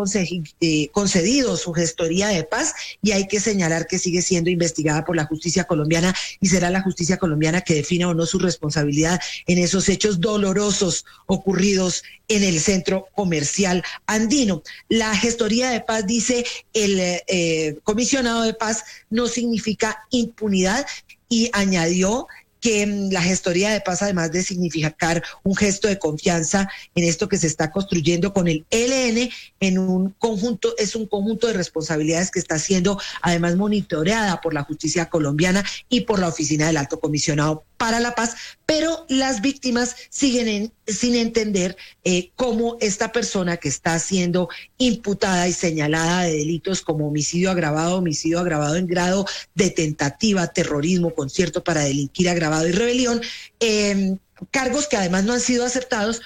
eh, 0.61 0.89
concedido 0.91 1.57
su 1.57 1.73
gestoría 1.73 2.27
de 2.27 2.43
paz 2.43 2.73
y 3.01 3.11
hay 3.11 3.27
que 3.27 3.39
señalar 3.39 3.87
que 3.87 3.99
sigue 3.99 4.21
siendo 4.21 4.49
investigada 4.49 5.03
por 5.03 5.15
la 5.15 5.25
justicia 5.25 5.63
colombiana 5.63 6.13
y 6.39 6.47
será 6.47 6.69
la 6.69 6.81
justicia 6.81 7.17
colombiana 7.17 7.61
que 7.61 7.75
defina 7.75 8.07
o 8.07 8.13
no 8.13 8.25
su 8.25 8.39
responsabilidad 8.39 9.19
en 9.47 9.57
esos 9.57 9.89
hechos 9.89 10.19
dolorosos 10.19 11.05
ocurridos 11.25 12.03
en 12.27 12.43
el 12.43 12.59
centro 12.59 13.07
comercial 13.15 13.83
andino. 14.05 14.63
La 14.89 15.15
gestoría 15.15 15.69
de 15.69 15.81
paz, 15.81 16.05
dice 16.05 16.45
el 16.73 16.99
eh, 16.99 17.77
comisionado 17.83 18.43
de 18.43 18.53
paz, 18.53 18.83
no 19.09 19.27
significa 19.27 20.05
impunidad 20.11 20.85
y 21.29 21.49
añadió 21.53 22.27
que 22.63 22.87
mm, 22.87 23.11
la 23.11 23.21
gestoría 23.21 23.71
de 23.71 23.81
paz, 23.81 24.01
además 24.01 24.31
de 24.31 24.41
significar 24.41 25.21
un 25.43 25.55
gesto 25.55 25.89
de 25.89 25.99
confianza 25.99 26.69
en 26.95 27.03
esto 27.03 27.27
que 27.27 27.37
se 27.37 27.47
está 27.47 27.69
construyendo 27.69 28.33
con 28.33 28.47
el 28.47 28.65
LN, 28.71 29.29
en 29.59 29.77
un 29.77 30.11
conjunto, 30.17 30.73
es 30.77 30.95
un 30.95 31.05
conjunto 31.05 31.47
de 31.47 31.53
responsabilidades 31.53 32.31
que 32.31 32.39
está 32.39 32.57
siendo 32.57 32.97
además 33.21 33.57
monitoreada 33.57 34.39
por 34.39 34.53
la 34.53 34.63
justicia 34.63 35.09
colombiana 35.09 35.65
y 35.89 36.01
por 36.01 36.19
la 36.19 36.29
oficina 36.29 36.67
del 36.67 36.77
alto 36.77 37.01
comisionado 37.01 37.65
para 37.83 37.99
la 37.99 38.15
paz, 38.15 38.37
pero 38.65 39.05
las 39.09 39.41
víctimas 39.41 39.97
siguen 40.09 40.71
sin 40.87 41.15
entender 41.15 41.75
eh, 42.05 42.31
cómo 42.37 42.77
esta 42.79 43.11
persona 43.11 43.57
que 43.57 43.67
está 43.67 43.99
siendo 43.99 44.47
imputada 44.77 45.49
y 45.49 45.51
señalada 45.51 46.21
de 46.21 46.31
delitos 46.31 46.81
como 46.81 47.09
homicidio 47.09 47.51
agravado, 47.51 47.97
homicidio 47.97 48.39
agravado 48.39 48.77
en 48.77 48.87
grado 48.87 49.25
de 49.53 49.69
tentativa, 49.69 50.47
terrorismo, 50.47 51.13
concierto 51.13 51.61
para 51.61 51.81
delinquir 51.81 52.29
agravado 52.29 52.69
y 52.69 52.71
rebelión, 52.71 53.21
em, 53.59 54.17
cargos 54.49 54.87
que 54.87 54.95
además 54.95 55.25
no 55.25 55.33
han 55.33 55.41
sido 55.41 55.65
aceptados, 55.65 56.21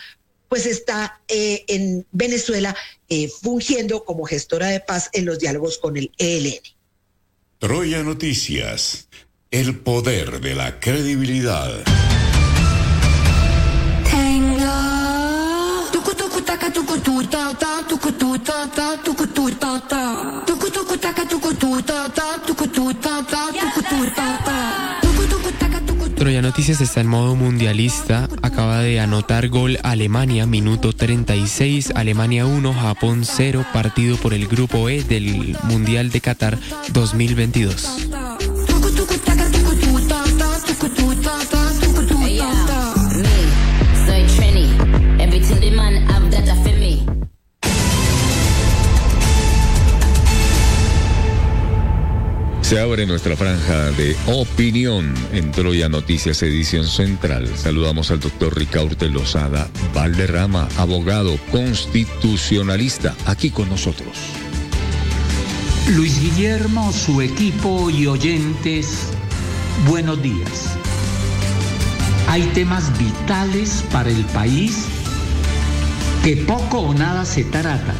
pues 0.49 0.67
está 0.67 1.21
eh, 1.27 1.65
en 1.69 2.05
Venezuela 2.11 2.75
eh, 3.09 3.29
fungiendo 3.29 4.05
como 4.05 4.25
gestora 4.25 4.67
de 4.67 4.79
paz 4.79 5.09
en 5.11 5.25
los 5.25 5.39
diálogos 5.39 5.79
con 5.79 5.97
el 5.97 6.11
ELN. 6.19 6.61
Troya 7.57 8.03
Noticias, 8.03 9.07
el 9.51 9.77
poder 9.77 10.41
de 10.41 10.55
la 10.55 10.79
credibilidad. 10.79 11.71
Troya 26.15 26.41
Noticias 26.41 26.81
está 26.81 27.01
en 27.01 27.07
modo 27.07 27.35
mundialista. 27.35 28.27
Acaba 28.41 28.79
de 28.79 28.99
anotar 28.99 29.49
gol 29.49 29.77
Alemania, 29.83 30.45
minuto 30.45 30.91
36. 30.91 31.93
Alemania 31.95 32.45
1, 32.45 32.73
Japón 32.73 33.23
0, 33.23 33.65
partido 33.71 34.17
por 34.17 34.33
el 34.33 34.47
grupo 34.47 34.89
E 34.89 35.03
del 35.03 35.55
Mundial 35.63 36.09
de 36.09 36.19
Qatar 36.19 36.57
2022. 36.91 38.07
Se 52.67 52.81
abre 52.81 53.05
nuestra 53.05 53.37
franja 53.37 53.91
de 53.91 54.13
opinión 54.25 55.13
en 55.31 55.53
Troya 55.53 55.87
Noticias 55.87 56.43
Edición 56.43 56.85
Central. 56.85 57.47
Saludamos 57.55 58.11
al 58.11 58.19
doctor 58.19 58.57
Ricaurte 58.57 59.07
Lozada 59.07 59.69
Valderrama, 59.93 60.67
abogado 60.75 61.39
constitucionalista, 61.49 63.15
aquí 63.25 63.51
con 63.51 63.69
nosotros. 63.69 64.17
Luis 65.95 66.19
Guillermo, 66.19 66.91
su 66.91 67.21
equipo 67.21 67.89
y 67.89 68.05
oyentes, 68.05 69.11
buenos 69.87 70.21
días. 70.21 70.75
Hay 72.27 72.41
temas 72.53 72.91
vitales 72.99 73.81
para 73.93 74.09
el 74.09 74.25
país 74.25 74.87
que 76.21 76.35
poco 76.35 76.79
o 76.79 76.93
nada 76.93 77.23
se 77.23 77.45
trata. 77.45 77.95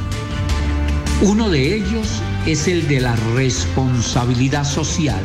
Uno 1.22 1.50
de 1.50 1.74
ellos 1.74 2.22
es 2.48 2.69
el 2.69 2.88
de 2.88 3.01
la 3.01 3.14
responsabilidad 3.35 4.64
social. 4.64 5.22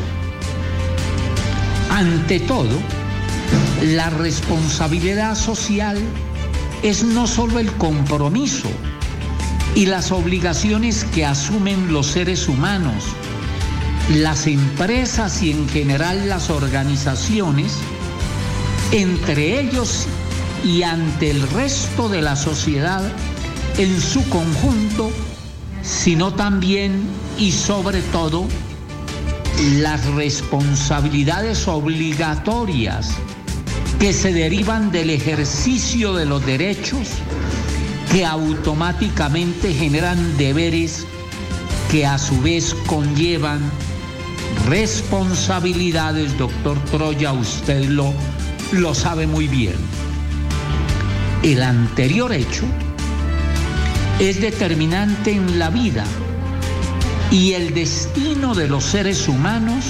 Ante 1.88 2.40
todo, 2.40 2.76
la 3.84 4.10
responsabilidad 4.10 5.36
social 5.36 5.98
es 6.82 7.04
no 7.04 7.28
solo 7.28 7.60
el 7.60 7.70
compromiso 7.74 8.68
y 9.76 9.86
las 9.86 10.10
obligaciones 10.10 11.04
que 11.04 11.24
asumen 11.24 11.92
los 11.92 12.08
seres 12.08 12.48
humanos, 12.48 13.04
las 14.16 14.48
empresas 14.48 15.44
y 15.44 15.52
en 15.52 15.68
general 15.68 16.28
las 16.28 16.50
organizaciones, 16.50 17.74
entre 18.90 19.60
ellos 19.60 20.08
y 20.64 20.82
ante 20.82 21.30
el 21.30 21.48
resto 21.50 22.08
de 22.08 22.20
la 22.20 22.34
sociedad 22.34 23.00
en 23.78 24.00
su 24.00 24.28
conjunto, 24.28 25.12
sino 25.82 26.32
también 26.32 27.02
y 27.38 27.52
sobre 27.52 28.00
todo 28.02 28.46
las 29.80 30.06
responsabilidades 30.14 31.68
obligatorias 31.68 33.10
que 33.98 34.12
se 34.12 34.32
derivan 34.32 34.90
del 34.90 35.10
ejercicio 35.10 36.14
de 36.14 36.26
los 36.26 36.44
derechos 36.44 37.08
que 38.10 38.24
automáticamente 38.24 39.72
generan 39.74 40.36
deberes 40.36 41.06
que 41.90 42.06
a 42.06 42.18
su 42.18 42.40
vez 42.40 42.74
conllevan 42.86 43.60
responsabilidades, 44.68 46.36
doctor 46.38 46.78
Troya, 46.90 47.32
usted 47.32 47.84
lo, 47.88 48.12
lo 48.72 48.94
sabe 48.94 49.26
muy 49.26 49.48
bien. 49.48 49.74
El 51.42 51.62
anterior 51.62 52.32
hecho 52.32 52.64
es 54.28 54.40
determinante 54.40 55.32
en 55.32 55.58
la 55.58 55.68
vida 55.68 56.04
y 57.32 57.54
el 57.54 57.74
destino 57.74 58.54
de 58.54 58.68
los 58.68 58.84
seres 58.84 59.26
humanos 59.26 59.84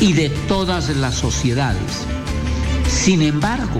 y 0.00 0.14
de 0.14 0.30
todas 0.48 0.88
las 0.96 1.16
sociedades. 1.16 2.06
Sin 2.88 3.20
embargo, 3.20 3.78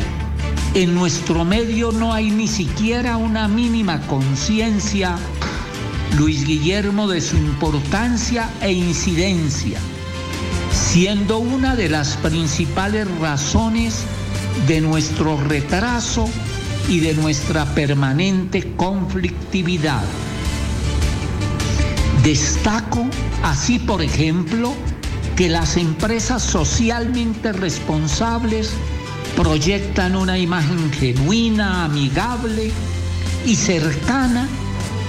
en 0.74 0.94
nuestro 0.94 1.46
medio 1.46 1.90
no 1.90 2.12
hay 2.12 2.30
ni 2.30 2.48
siquiera 2.48 3.16
una 3.16 3.48
mínima 3.48 4.02
conciencia, 4.02 5.16
Luis 6.18 6.44
Guillermo, 6.44 7.08
de 7.08 7.22
su 7.22 7.38
importancia 7.38 8.50
e 8.60 8.72
incidencia, 8.72 9.78
siendo 10.70 11.38
una 11.38 11.76
de 11.76 11.88
las 11.88 12.16
principales 12.18 13.08
razones 13.20 14.02
de 14.68 14.82
nuestro 14.82 15.42
retraso 15.42 16.28
y 16.88 17.00
de 17.00 17.14
nuestra 17.14 17.64
permanente 17.74 18.74
conflictividad. 18.76 20.04
Destaco 22.22 23.06
así, 23.42 23.78
por 23.78 24.02
ejemplo, 24.02 24.74
que 25.36 25.48
las 25.48 25.76
empresas 25.76 26.42
socialmente 26.42 27.52
responsables 27.52 28.70
proyectan 29.36 30.16
una 30.16 30.38
imagen 30.38 30.90
genuina, 30.92 31.84
amigable 31.84 32.70
y 33.44 33.54
cercana 33.54 34.48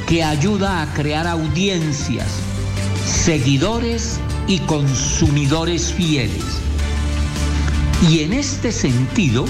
que 0.07 0.23
ayuda 0.23 0.81
a 0.81 0.93
crear 0.93 1.27
audiencias, 1.27 2.27
seguidores 3.05 4.19
y 4.47 4.59
consumidores 4.59 5.93
fieles. 5.93 6.43
Y 8.09 8.19
en 8.19 8.33
este 8.33 8.71
sentido, 8.71 9.45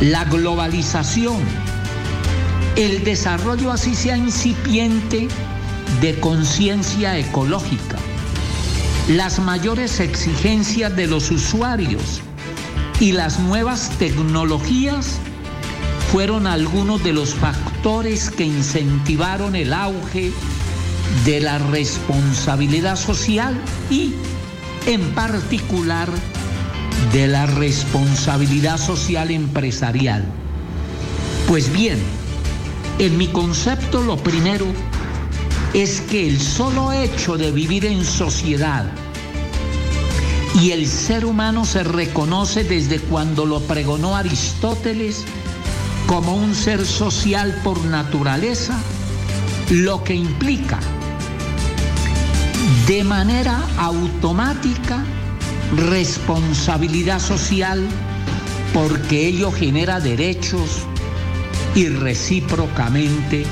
la 0.00 0.24
globalización, 0.24 1.40
el 2.76 3.04
desarrollo 3.04 3.70
así 3.70 3.94
sea 3.94 4.16
incipiente 4.16 5.28
de 6.00 6.18
conciencia 6.20 7.18
ecológica, 7.18 7.98
las 9.08 9.38
mayores 9.40 10.00
exigencias 10.00 10.96
de 10.96 11.06
los 11.06 11.30
usuarios 11.30 12.22
y 12.98 13.12
las 13.12 13.40
nuevas 13.40 13.90
tecnologías 13.98 15.18
fueron 16.12 16.46
algunos 16.46 17.02
de 17.04 17.12
los 17.12 17.34
factores 17.34 18.30
que 18.30 18.44
incentivaron 18.44 19.54
el 19.54 19.72
auge 19.72 20.32
de 21.24 21.40
la 21.40 21.58
responsabilidad 21.58 22.96
social 22.96 23.60
y, 23.90 24.14
en 24.86 25.02
particular, 25.12 26.08
de 27.12 27.26
la 27.26 27.46
responsabilidad 27.46 28.78
social 28.78 29.30
empresarial. 29.30 30.24
Pues 31.48 31.72
bien, 31.72 31.98
en 32.98 33.18
mi 33.18 33.28
concepto 33.28 34.02
lo 34.02 34.16
primero 34.16 34.66
es 35.74 36.00
que 36.02 36.28
el 36.28 36.40
solo 36.40 36.92
hecho 36.92 37.36
de 37.36 37.50
vivir 37.50 37.84
en 37.86 38.04
sociedad 38.04 38.86
y 40.60 40.72
el 40.72 40.86
ser 40.86 41.24
humano 41.24 41.64
se 41.64 41.82
reconoce 41.82 42.64
desde 42.64 42.98
cuando 42.98 43.46
lo 43.46 43.60
pregonó 43.60 44.16
Aristóteles 44.16 45.24
como 46.06 46.34
un 46.34 46.54
ser 46.54 46.84
social 46.84 47.60
por 47.62 47.84
naturaleza, 47.84 48.76
lo 49.70 50.02
que 50.02 50.14
implica 50.14 50.78
de 52.86 53.04
manera 53.04 53.60
automática 53.78 55.04
responsabilidad 55.76 57.20
social 57.20 57.86
porque 58.72 59.26
ello 59.26 59.52
genera 59.52 60.00
derechos 60.00 60.82
y 61.74 61.88
recíprocamente 61.88 63.44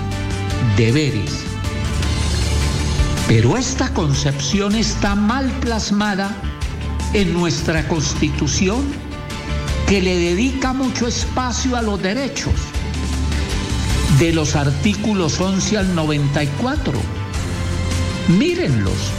deberes. 0.77 1.45
Pero 3.27 3.57
esta 3.57 3.93
concepción 3.93 4.75
está 4.75 5.15
mal 5.15 5.51
plasmada 5.61 6.35
en 7.13 7.33
nuestra 7.33 7.87
constitución 7.87 8.85
que 9.87 10.01
le 10.01 10.19
dedica 10.19 10.73
mucho 10.73 11.07
espacio 11.07 11.77
a 11.77 11.83
los 11.83 12.01
derechos 12.03 12.55
de 14.19 14.33
los 14.33 14.57
artículos 14.57 15.41
11 15.41 15.79
al 15.79 15.95
94. 15.95 16.93
Mírenlos, 18.29 19.13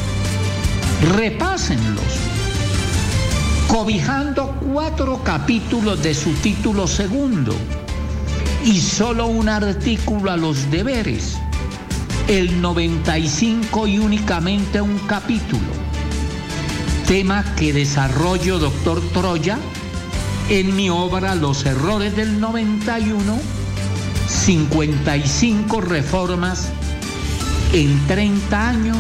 repásenlos. 1.16 2.29
Cobijando 3.70 4.56
cuatro 4.74 5.24
capítulos 5.24 6.02
de 6.02 6.16
su 6.16 6.34
título 6.34 6.88
segundo 6.88 7.56
y 8.66 8.82
solo 8.82 9.28
un 9.28 9.48
artículo 9.48 10.32
a 10.32 10.38
los 10.38 10.72
deberes, 10.72 11.38
el 12.28 12.62
95 12.62 13.88
y 13.88 14.00
únicamente 14.00 14.82
un 14.82 14.98
capítulo, 15.08 15.68
tema 17.08 17.46
que 17.56 17.72
desarrollo 17.72 18.58
doctor 18.58 19.02
Troya 19.14 19.60
en 20.50 20.76
mi 20.76 20.90
obra 20.90 21.36
Los 21.36 21.64
errores 21.68 22.16
del 22.16 22.40
91, 22.40 23.38
55 24.28 25.82
reformas 25.82 26.70
en 27.72 28.08
30 28.08 28.68
años, 28.68 28.98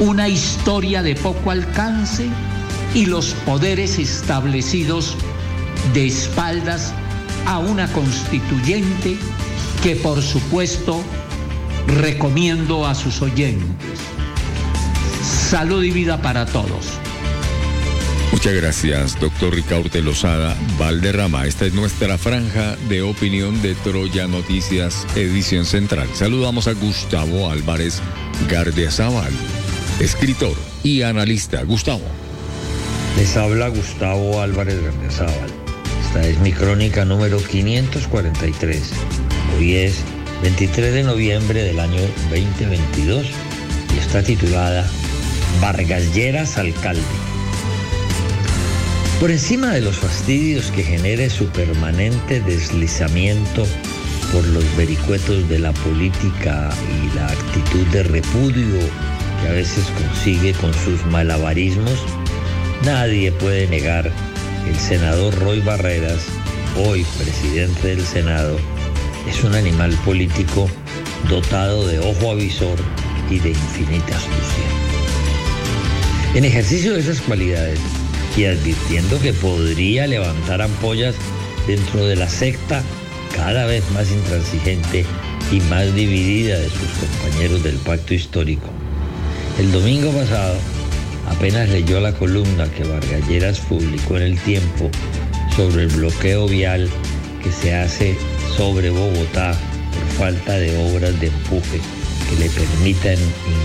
una 0.00 0.30
historia 0.30 1.02
de 1.02 1.14
poco 1.14 1.50
alcance 1.50 2.30
y 2.94 3.06
los 3.06 3.34
poderes 3.44 3.98
establecidos 3.98 5.16
de 5.92 6.06
espaldas 6.06 6.94
a 7.46 7.58
una 7.58 7.92
constituyente 7.92 9.16
que 9.82 9.96
por 9.96 10.22
supuesto 10.22 11.02
recomiendo 11.86 12.86
a 12.86 12.94
sus 12.94 13.20
oyentes. 13.20 14.00
Salud 15.22 15.82
y 15.82 15.90
vida 15.90 16.22
para 16.22 16.46
todos. 16.46 16.98
Muchas 18.32 18.54
gracias, 18.54 19.20
doctor 19.20 19.54
Ricardo 19.54 20.00
Lozada 20.02 20.56
Valderrama. 20.78 21.46
Esta 21.46 21.66
es 21.66 21.74
nuestra 21.74 22.18
franja 22.18 22.76
de 22.88 23.02
opinión 23.02 23.60
de 23.62 23.74
Troya 23.76 24.26
Noticias, 24.26 25.06
edición 25.14 25.64
central. 25.64 26.08
Saludamos 26.14 26.66
a 26.66 26.72
Gustavo 26.72 27.50
Álvarez 27.50 28.00
Gardiazabal, 28.50 29.32
escritor 30.00 30.56
y 30.82 31.02
analista. 31.02 31.62
Gustavo. 31.62 32.23
Les 33.16 33.36
habla 33.36 33.68
Gustavo 33.68 34.40
Álvarez 34.40 34.82
Gardiazabal. 34.82 35.50
Esta 36.04 36.26
es 36.26 36.38
mi 36.40 36.52
crónica 36.52 37.04
número 37.04 37.38
543. 37.38 38.90
Hoy 39.56 39.76
es 39.76 40.02
23 40.42 40.92
de 40.92 41.02
noviembre 41.04 41.62
del 41.62 41.78
año 41.78 42.00
2022 42.30 43.26
y 43.94 43.98
está 43.98 44.22
titulada 44.22 44.84
Vargas 45.60 46.12
Lleras 46.12 46.58
Alcalde. 46.58 47.02
Por 49.20 49.30
encima 49.30 49.70
de 49.70 49.80
los 49.80 49.96
fastidios 49.96 50.72
que 50.72 50.82
genere 50.82 51.30
su 51.30 51.46
permanente 51.46 52.40
deslizamiento 52.40 53.64
por 54.32 54.44
los 54.48 54.64
vericuetos 54.76 55.48
de 55.48 55.60
la 55.60 55.72
política 55.72 56.70
y 56.90 57.16
la 57.16 57.28
actitud 57.28 57.86
de 57.92 58.02
repudio 58.02 58.80
que 59.40 59.48
a 59.48 59.52
veces 59.52 59.84
consigue 59.96 60.52
con 60.54 60.74
sus 60.74 61.04
malabarismos, 61.06 62.04
nadie 62.82 63.32
puede 63.32 63.66
negar 63.68 64.10
que 64.64 64.70
el 64.70 64.78
senador 64.78 65.34
Roy 65.40 65.60
Barreras, 65.60 66.24
hoy 66.76 67.04
presidente 67.18 67.88
del 67.88 68.04
Senado, 68.04 68.58
es 69.28 69.44
un 69.44 69.54
animal 69.54 69.92
político 70.04 70.68
dotado 71.28 71.86
de 71.86 71.98
ojo 71.98 72.32
avisor 72.32 72.78
y 73.30 73.38
de 73.38 73.50
infinita 73.50 74.16
astucia. 74.16 74.64
En 76.34 76.44
ejercicio 76.44 76.94
de 76.94 77.00
esas 77.00 77.20
cualidades, 77.20 77.78
y 78.36 78.46
advirtiendo 78.46 79.20
que 79.20 79.32
podría 79.32 80.06
levantar 80.06 80.60
ampollas 80.60 81.14
dentro 81.66 82.04
de 82.04 82.16
la 82.16 82.28
secta 82.28 82.82
cada 83.34 83.66
vez 83.66 83.88
más 83.92 84.10
intransigente 84.10 85.04
y 85.52 85.60
más 85.62 85.94
dividida 85.94 86.58
de 86.58 86.68
sus 86.68 86.88
compañeros 86.98 87.62
del 87.62 87.76
pacto 87.76 88.14
histórico. 88.14 88.66
El 89.58 89.70
domingo 89.70 90.10
pasado 90.10 90.56
apenas 91.26 91.68
leyó 91.68 92.00
la 92.00 92.12
columna 92.12 92.70
que 92.70 92.84
Vargalleras 92.84 93.60
publicó 93.60 94.16
en 94.16 94.22
el 94.22 94.40
tiempo 94.40 94.90
sobre 95.56 95.84
el 95.84 95.88
bloqueo 95.88 96.46
vial 96.48 96.90
que 97.42 97.52
se 97.52 97.74
hace 97.74 98.16
sobre 98.56 98.90
Bogotá 98.90 99.52
por 99.92 100.18
falta 100.18 100.54
de 100.54 100.76
obras 100.90 101.18
de 101.20 101.28
empuje 101.28 101.80
que 102.28 102.36
le 102.36 102.50
permitan 102.50 103.16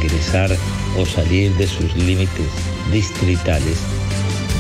ingresar 0.02 0.56
o 0.98 1.06
salir 1.06 1.52
de 1.56 1.68
sus 1.68 1.96
límites 1.96 2.48
distritales. 2.92 3.78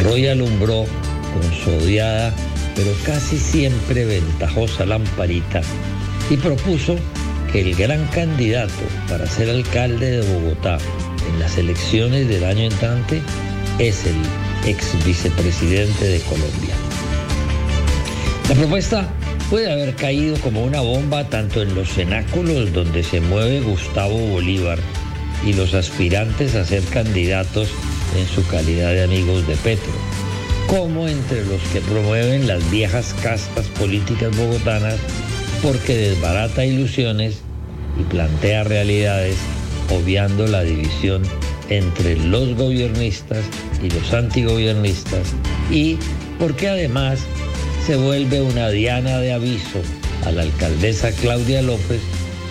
Roy 0.03 0.27
alumbró 0.27 0.85
con 1.33 1.53
su 1.63 1.83
odiada 1.83 2.33
pero 2.75 2.91
casi 3.03 3.37
siempre 3.37 4.05
ventajosa 4.05 4.85
lamparita 4.85 5.61
y 6.29 6.37
propuso 6.37 6.95
que 7.51 7.61
el 7.61 7.75
gran 7.75 8.05
candidato 8.07 8.71
para 9.09 9.27
ser 9.27 9.49
alcalde 9.49 10.11
de 10.11 10.33
Bogotá 10.33 10.77
en 11.30 11.40
las 11.40 11.58
elecciones 11.58 12.27
del 12.27 12.43
año 12.43 12.64
entrante 12.64 13.22
es 13.77 14.06
el 14.06 14.16
ex 14.66 14.93
vicepresidente 15.06 16.06
de 16.06 16.19
Colombia. 16.22 16.75
La 18.49 18.56
propuesta 18.56 19.08
puede 19.49 19.72
haber 19.72 19.95
caído 19.95 20.38
como 20.38 20.64
una 20.64 20.82
bomba 20.82 21.30
tanto 21.30 21.61
en 21.61 21.74
los 21.75 21.90
cenáculos 21.90 22.74
donde 22.74 23.03
se 23.03 23.22
mueve 23.22 23.61
Gustavo 23.61 24.17
Bolívar 24.17 24.80
y 25.45 25.53
los 25.53 25.74
aspirantes 25.74 26.56
a 26.56 26.66
ser 26.66 26.83
candidatos 26.85 27.69
en 28.17 28.27
su 28.27 28.45
calidad 28.48 28.91
de 28.91 29.03
amigos 29.03 29.48
de 29.48 29.56
Petro, 29.58 29.93
como 30.67 31.08
entre 31.08 31.45
los 31.45 31.61
que 31.72 31.82
promueven 31.82 32.48
las 32.48 32.69
viejas 32.72 33.16
castas 33.22 33.67
políticas 33.67 34.35
bogotanas 34.35 34.98
porque 35.61 35.95
desbarata 35.95 36.66
ilusiones 36.66 37.41
y 37.99 38.03
plantea 38.03 38.64
realidades 38.64 39.38
obviando 39.92 40.48
la 40.48 40.64
división 40.64 41.24
entre 41.69 42.16
los 42.18 42.56
gobiernistas 42.56 43.43
y 43.84 43.90
los 43.90 44.14
antigobiernistas 44.14 45.27
y 45.72 45.98
porque 46.40 46.69
además 46.69 47.19
se 47.85 47.95
vuelve 47.95 48.42
una 48.42 48.69
diana 48.69 49.19
de 49.19 49.34
aviso 49.34 49.82
a 50.26 50.32
la 50.32 50.43
alcaldesa 50.43 51.11
Claudia 51.11 51.61
López 51.61 52.01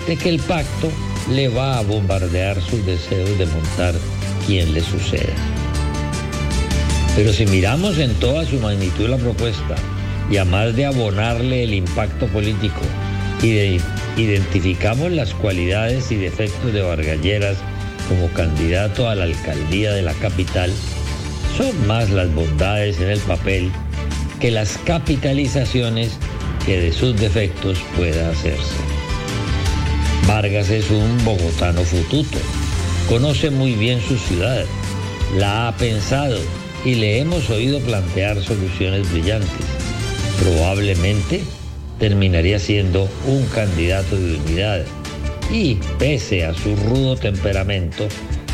de 0.07 0.17
que 0.17 0.29
el 0.31 0.41
pacto 0.41 0.91
le 1.31 1.49
va 1.49 1.79
a 1.79 1.83
bombardear 1.83 2.61
sus 2.63 2.85
deseos 2.87 3.39
de 3.39 3.47
montar 3.47 3.95
quien 4.47 4.73
le 4.73 4.81
suceda. 4.81 5.35
Pero 7.15 7.33
si 7.33 7.47
miramos 7.47 7.99
en 7.99 8.15
toda 8.15 8.45
su 8.47 8.59
magnitud 8.61 9.09
la 9.09 9.17
propuesta 9.17 9.75
y 10.31 10.37
a 10.37 10.45
más 10.45 10.75
de 10.77 10.87
abonarle 10.87 11.65
el 11.65 11.75
impacto 11.75 12.27
político 12.29 12.81
y 13.43 13.51
de 13.53 13.81
identificamos 14.19 15.13
las 15.13 15.33
cualidades 15.33 16.11
y 16.11 16.17
defectos 16.17 16.73
de 16.73 16.83
Vargalleras 16.83 17.57
como 18.09 18.29
candidato 18.29 19.09
a 19.09 19.15
la 19.15 19.25
alcaldía 19.25 19.93
de 19.93 20.03
la 20.03 20.15
capital, 20.15 20.73
son 21.57 21.87
más 21.87 22.11
las 22.11 22.33
bondades 22.35 23.01
en 23.01 23.11
el 23.11 23.21
papel 23.21 23.71
que 24.41 24.51
las 24.51 24.79
capitalizaciones 24.79 26.13
que 26.65 26.81
de 26.81 26.93
sus 26.93 27.17
defectos 27.17 27.79
pueda 27.97 28.31
hacerse. 28.31 28.77
Vargas 30.27 30.71
es 30.71 30.91
un 30.91 31.25
bogotano 31.25 31.83
fututo, 31.83 32.39
conoce 33.09 33.51
muy 33.51 33.75
bien 33.75 34.01
su 34.01 34.19
ciudad, 34.19 34.65
la 35.37 35.69
ha 35.69 35.77
pensado 35.77 36.39
y 36.85 36.95
le 36.95 37.21
hemos 37.21 37.51
oído 37.51 37.81
plantear 37.81 38.43
soluciones 38.43 39.11
brillantes. 39.13 39.67
Probablemente 40.43 41.43
terminaría 41.99 42.59
siendo 42.59 43.09
un 43.27 43.45
candidato 43.47 44.17
de 44.17 44.37
unidad 44.37 44.85
y, 45.51 45.77
pese 45.99 46.45
a 46.45 46.55
su 46.55 46.77
rudo 46.77 47.17
temperamento, 47.17 48.09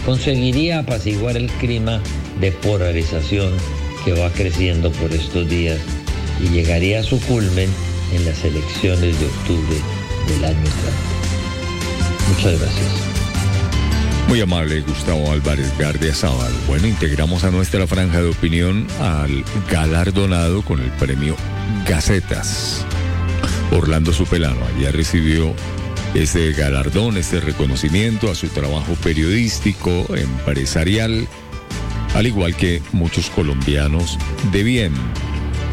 conseguiría 0.05 0.81
apaciguar 0.81 1.37
el 1.37 1.51
clima 1.53 2.01
de 2.41 2.53
polarización 2.53 3.53
que 4.05 4.13
va 4.13 4.31
creciendo 4.31 4.91
por 4.93 5.13
estos 5.13 5.49
días 5.49 5.79
y 6.41 6.49
llegaría 6.49 7.01
a 7.01 7.03
su 7.03 7.21
culmen 7.21 7.71
en 8.13 8.25
las 8.25 8.45
elecciones 8.45 9.19
de 9.19 9.27
octubre 9.27 9.77
del 10.29 10.45
año 10.45 10.59
entrante. 10.59 11.15
Muchas 12.29 12.61
gracias. 12.61 13.15
Muy 14.29 14.41
amable 14.41 14.81
Gustavo 14.81 15.31
Álvarez 15.31 15.77
Gardia 15.79 16.15
Zaval. 16.15 16.53
Bueno, 16.67 16.87
integramos 16.87 17.45
a 17.45 17.51
nuestra 17.51 17.87
franja 17.87 18.23
de 18.23 18.29
opinión 18.29 18.87
al 19.01 19.45
galardonado 19.71 20.63
con 20.63 20.81
el 20.81 20.91
premio 20.93 21.37
Gacetas. 21.87 22.87
Orlando 23.73 24.13
Supelano 24.13 24.61
ya 24.81 24.91
recibió 24.91 25.55
ese 26.15 26.53
galardón, 26.53 27.17
este 27.17 27.41
reconocimiento 27.41 28.31
a 28.31 28.35
su 28.35 28.49
trabajo 28.49 28.95
periodístico, 29.03 30.07
empresarial, 30.15 31.27
al 32.15 32.27
igual 32.27 32.55
que 32.57 32.83
muchos 32.93 33.31
colombianos 33.31 34.19
de 34.53 34.63
bien. 34.63 34.93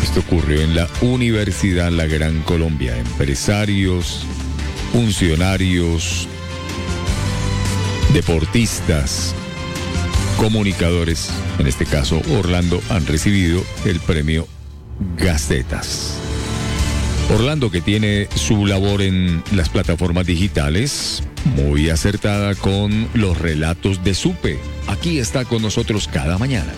Esto 0.01 0.21
ocurrió 0.21 0.61
en 0.61 0.75
la 0.75 0.87
Universidad 1.01 1.91
La 1.91 2.07
Gran 2.07 2.41
Colombia. 2.41 2.97
Empresarios, 2.97 4.23
funcionarios, 4.91 6.27
deportistas, 8.13 9.35
comunicadores, 10.37 11.29
en 11.59 11.67
este 11.67 11.85
caso 11.85 12.21
Orlando, 12.37 12.81
han 12.89 13.05
recibido 13.05 13.63
el 13.85 13.99
premio 13.99 14.47
Gacetas. 15.17 16.20
Orlando, 17.31 17.71
que 17.71 17.81
tiene 17.81 18.27
su 18.35 18.65
labor 18.65 19.01
en 19.01 19.41
las 19.53 19.69
plataformas 19.69 20.25
digitales, 20.25 21.23
muy 21.55 21.89
acertada 21.89 22.55
con 22.55 23.07
los 23.13 23.37
relatos 23.37 24.03
de 24.03 24.13
Supe. 24.13 24.59
Aquí 24.87 25.17
está 25.17 25.45
con 25.45 25.61
nosotros 25.61 26.09
cada 26.11 26.37
mañana. 26.37 26.73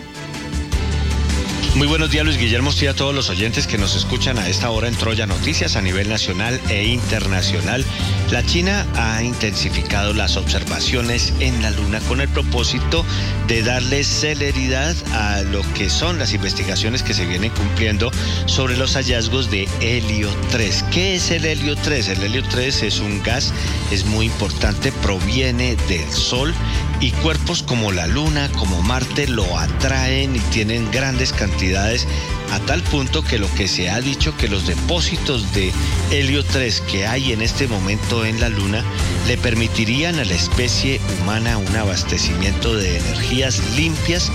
Muy 1.76 1.88
buenos 1.88 2.12
días 2.12 2.24
Luis 2.24 2.38
Guillermo 2.38 2.70
y 2.80 2.86
a 2.86 2.94
todos 2.94 3.16
los 3.16 3.32
oyentes 3.32 3.66
que 3.66 3.80
nos 3.80 3.96
escuchan 3.96 4.38
a 4.38 4.48
esta 4.48 4.70
hora 4.70 4.88
en 4.88 4.96
Troya 4.96 5.26
Noticias 5.26 5.76
a 5.76 5.82
nivel 5.82 6.08
nacional 6.08 6.62
e 6.70 6.84
internacional. 6.84 7.84
La 8.30 8.46
China 8.46 8.86
ha 8.96 9.24
intensificado 9.24 10.14
las 10.14 10.38
observaciones 10.38 11.34
en 11.40 11.64
la 11.64 11.72
Luna 11.72 12.00
con 12.02 12.22
el 12.22 12.30
propósito 12.30 13.04
de 13.48 13.64
darle 13.64 14.04
celeridad 14.04 14.96
a 15.14 15.42
lo 15.42 15.62
que 15.74 15.90
son 15.90 16.20
las 16.20 16.34
investigaciones 16.34 17.02
que 17.02 17.16
se 17.16 17.26
vienen 17.26 17.52
cumpliendo 17.52 18.12
sobre 18.46 18.78
los 18.78 18.94
hallazgos 18.94 19.50
de 19.50 19.68
helio 19.82 20.30
3. 20.52 20.86
¿Qué 20.92 21.16
es 21.16 21.32
el 21.32 21.44
helio 21.44 21.76
3? 21.76 22.08
El 22.10 22.24
helio 22.24 22.44
3 22.52 22.84
es 22.84 23.00
un 23.00 23.24
gas, 23.24 23.52
es 23.92 24.06
muy 24.06 24.28
importante, 24.28 24.92
proviene 24.92 25.76
del 25.88 26.12
Sol 26.12 26.54
y 27.00 27.12
cuerpos 27.12 27.64
como 27.64 27.92
la 27.92 28.06
Luna, 28.06 28.50
como 28.60 28.82
Marte 28.84 29.28
lo 29.28 29.58
atraen 29.58 30.36
y 30.36 30.40
tienen 30.40 30.90
grandes 30.92 31.34
cantidades 31.34 31.63
a 31.72 32.60
tal 32.66 32.84
punto 32.84 33.24
que 33.24 33.40
lo 33.40 33.50
que 33.56 33.70
se 33.70 33.90
ha 33.90 34.02
dicho 34.02 34.36
que 34.36 34.50
los 34.50 34.68
depósitos 34.68 35.54
de 35.54 35.72
helio 36.12 36.44
3 36.44 36.82
que 36.92 37.08
hay 37.08 37.32
en 37.32 37.42
este 37.42 37.68
momento 37.68 38.26
en 38.26 38.42
la 38.42 38.50
Luna 38.50 38.84
le 39.28 39.38
permitirían 39.38 40.20
a 40.20 40.26
la 40.26 40.34
especie 40.34 41.00
humana 41.22 41.58
un 41.58 41.76
abastecimiento 41.76 42.76
de 42.76 42.98
energías 42.98 43.62
limpias 43.78 44.30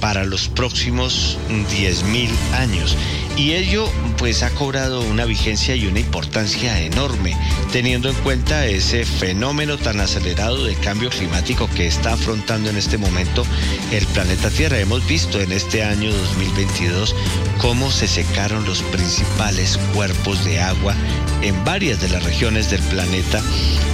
para 0.00 0.24
los 0.24 0.48
próximos 0.48 1.38
10.000 1.50 2.30
años. 2.54 2.96
Y 3.36 3.52
ello 3.52 3.90
pues 4.20 4.42
ha 4.42 4.50
cobrado 4.50 5.00
una 5.00 5.24
vigencia 5.24 5.74
y 5.74 5.86
una 5.86 5.98
importancia 5.98 6.78
enorme, 6.82 7.34
teniendo 7.72 8.10
en 8.10 8.14
cuenta 8.16 8.66
ese 8.66 9.06
fenómeno 9.06 9.78
tan 9.78 9.98
acelerado 9.98 10.62
de 10.62 10.74
cambio 10.74 11.08
climático 11.08 11.70
que 11.74 11.86
está 11.86 12.12
afrontando 12.12 12.68
en 12.68 12.76
este 12.76 12.98
momento 12.98 13.46
el 13.90 14.04
planeta 14.08 14.50
Tierra. 14.50 14.78
Hemos 14.78 15.06
visto 15.08 15.40
en 15.40 15.52
este 15.52 15.82
año 15.82 16.12
2022 16.12 17.16
cómo 17.62 17.90
se 17.90 18.06
secaron 18.06 18.66
los 18.66 18.82
principales 18.82 19.78
cuerpos 19.94 20.44
de 20.44 20.60
agua 20.60 20.94
en 21.40 21.64
varias 21.64 22.02
de 22.02 22.10
las 22.10 22.22
regiones 22.22 22.70
del 22.70 22.82
planeta, 22.82 23.40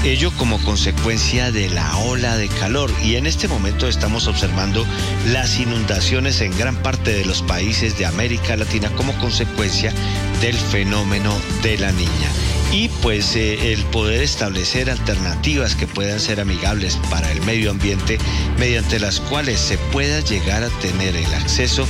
ello 0.03 0.33
como 0.37 0.59
consecuencia 0.65 1.53
de 1.53 1.71
la 1.71 1.97
ola 1.99 2.37
de 2.37 2.49
calor. 2.49 2.91
Y 3.01 3.15
en 3.15 3.27
este 3.27 3.47
momento 3.47 3.87
estamos 3.87 4.27
observando 4.27 4.85
las 5.29 5.61
inundaciones 5.61 6.41
en 6.41 6.57
gran 6.59 6.75
parte 6.83 7.13
de 7.13 7.25
los 7.25 7.43
países 7.43 7.97
de 7.97 8.07
América 8.07 8.57
Latina 8.57 8.91
como 8.97 9.17
consecuencia 9.19 9.93
del 10.41 10.57
fenómeno 10.57 11.35
de 11.63 11.79
la 11.79 11.93
niña. 11.93 12.31
Y 12.73 12.89
pues 12.89 13.37
eh, 13.37 13.73
el 13.73 13.85
poder 13.85 14.23
establecer 14.23 14.91
alternativas 14.91 15.77
que 15.77 15.87
puedan 15.87 16.21
ser 16.21 16.41
amigables 16.41 16.99
para 17.11 17.31
el 17.31 17.41
medio 17.43 17.71
ambiente, 17.71 18.19
mediante 18.59 18.99
las 18.99 19.21
cuales 19.21 19.61
se 19.61 19.79
pueda 19.79 20.21
llegar 20.21 20.63
a 20.65 20.69
tener 20.81 21.15
el 21.17 21.33
acceso 21.35 21.87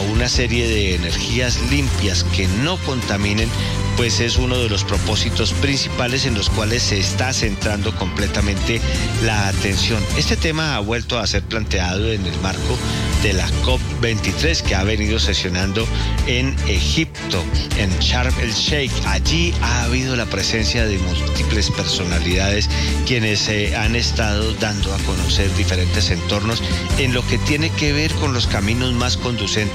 una 0.00 0.28
serie 0.28 0.68
de 0.68 0.94
energías 0.94 1.58
limpias 1.70 2.24
que 2.24 2.46
no 2.62 2.76
contaminen, 2.78 3.48
pues 3.96 4.20
es 4.20 4.36
uno 4.36 4.58
de 4.58 4.68
los 4.68 4.84
propósitos 4.84 5.52
principales 5.54 6.24
en 6.24 6.34
los 6.34 6.48
cuales 6.50 6.82
se 6.82 6.98
está 6.98 7.32
centrando 7.32 7.94
completamente 7.96 8.80
la 9.24 9.48
atención. 9.48 10.02
Este 10.16 10.36
tema 10.36 10.76
ha 10.76 10.80
vuelto 10.80 11.18
a 11.18 11.26
ser 11.26 11.42
planteado 11.42 12.10
en 12.12 12.24
el 12.24 12.38
marco 12.40 12.78
de 13.22 13.32
la 13.34 13.48
COP23 13.64 14.62
que 14.62 14.74
ha 14.74 14.82
venido 14.82 15.20
sesionando 15.20 15.86
en 16.26 16.56
Egipto, 16.66 17.44
en 17.78 17.90
Sharm 18.00 18.34
el 18.40 18.52
Sheikh. 18.52 18.92
Allí 19.06 19.54
ha 19.62 19.84
habido 19.84 20.16
la 20.16 20.26
presencia 20.26 20.86
de 20.86 20.98
múltiples 20.98 21.70
personalidades 21.70 22.68
quienes 23.06 23.40
se 23.40 23.76
han 23.76 23.94
estado 23.94 24.52
dando 24.54 24.92
a 24.92 24.98
conocer 24.98 25.54
diferentes 25.54 26.10
entornos 26.10 26.62
en 26.98 27.14
lo 27.14 27.24
que 27.26 27.38
tiene 27.38 27.70
que 27.70 27.92
ver 27.92 28.12
con 28.14 28.32
los 28.32 28.46
caminos 28.46 28.92
más 28.94 29.16
conducentes 29.16 29.71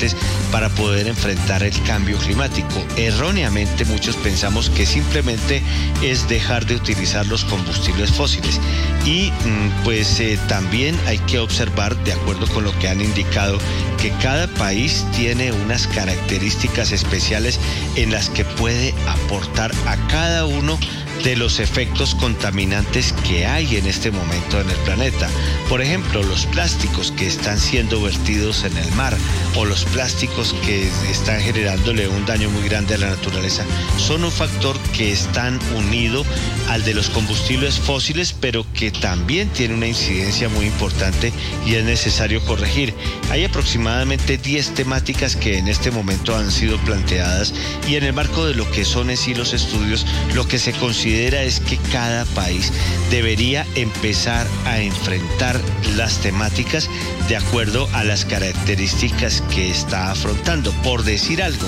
para 0.51 0.69
poder 0.69 1.08
enfrentar 1.08 1.64
el 1.64 1.80
cambio 1.84 2.17
climático. 2.17 2.84
Erróneamente 2.95 3.85
muchos 3.85 4.16
pensamos 4.17 4.69
que 4.69 4.85
simplemente 4.85 5.61
es 6.01 6.27
dejar 6.27 6.66
de 6.66 6.76
utilizar 6.76 7.26
los 7.27 7.43
combustibles 7.45 8.11
fósiles 8.11 8.59
y 9.06 9.32
mm, 9.32 9.84
pues 9.84 10.19
eh, 10.19 10.38
también 10.48 11.00
hay 11.08 11.17
que 11.19 11.40
observar, 11.40 11.95
de 12.03 12.14
acuerdo 12.14 12.48
con 12.48 12.64
lo 12.64 12.77
que 12.80 12.90
han 12.90 13.01
indicado, 13.01 13.58
que 14.01 14.11
cada 14.22 14.48
país 14.48 15.06
tiene 15.16 15.51
unas 15.51 15.88
características 15.88 16.92
especiales 16.92 17.59
en 17.95 18.11
las 18.11 18.30
que 18.30 18.45
puede 18.45 18.93
aportar 19.08 19.72
a 19.85 19.95
cada 20.08 20.45
uno 20.45 20.77
de 21.24 21.36
los 21.36 21.60
efectos 21.60 22.16
contaminantes 22.16 23.14
que 23.28 23.46
hay 23.46 23.78
en 23.78 23.86
este 23.86 24.12
momento 24.12 24.60
en 24.60 24.70
el 24.70 24.78
planeta. 24.78 25.30
Por 25.70 25.82
ejemplo, 25.82 26.24
los 26.24 26.46
plásticos 26.46 27.12
que 27.12 27.28
están 27.28 27.60
siendo 27.60 28.02
vertidos 28.02 28.64
en 28.64 28.78
el 28.78 28.92
mar 28.94 29.16
o 29.56 29.66
los 29.66 29.86
plásticos 29.86 30.54
que 30.66 30.90
están 31.10 31.42
generándole 31.42 32.08
un 32.08 32.26
daño 32.26 32.50
muy 32.50 32.64
grande 32.68 32.96
a 32.96 32.98
la 33.00 33.10
naturaleza 33.10 33.64
son 33.98 34.24
un 34.24 34.32
factor 34.32 34.78
que 34.96 35.12
están 35.12 35.60
unido 35.76 36.26
al 36.70 36.84
de 36.84 36.94
los 36.94 37.10
combustibles 37.10 37.80
fósiles, 37.80 38.34
pero 38.40 38.66
que 38.74 38.92
también 38.92 39.50
tiene 39.50 39.74
una 39.74 39.88
incidencia 39.88 40.50
muy 40.50 40.66
importante 40.66 41.34
y 41.66 41.76
es 41.76 41.84
necesario 41.84 42.42
corregir. 42.46 42.94
Hay 43.30 43.44
aproximadamente 43.44 44.38
10 44.38 44.76
temáticas 44.76 45.36
que 45.36 45.58
en 45.58 45.68
este 45.68 45.92
momento 45.92 46.36
han 46.36 46.52
sido 46.52 46.78
planteadas 46.80 47.54
y 47.88 47.96
en 47.96 48.04
el 48.04 48.14
marco 48.14 48.46
de 48.46 48.56
lo 48.56 48.70
que 48.72 48.86
son 48.86 49.10
en 49.10 49.18
sí 49.18 49.34
los 49.34 49.54
estudios, 49.54 50.06
lo 50.34 50.48
que 50.48 50.60
se 50.60 50.74
considera 50.74 51.07
es 51.16 51.60
que 51.61 51.77
cada 51.92 52.26
país 52.26 52.72
debería 53.10 53.66
empezar 53.76 54.45
a 54.66 54.82
enfrentar 54.82 55.60
las 55.95 56.19
temáticas 56.19 56.90
de 57.30 57.38
acuerdo 57.38 57.88
a 57.94 58.03
las 58.03 58.26
características 58.26 59.42
que 59.53 59.69
está 59.69 60.11
afrontando. 60.11 60.72
Por 60.84 61.03
decir 61.03 61.42
algo, 61.42 61.68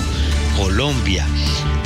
Colombia, 0.60 1.26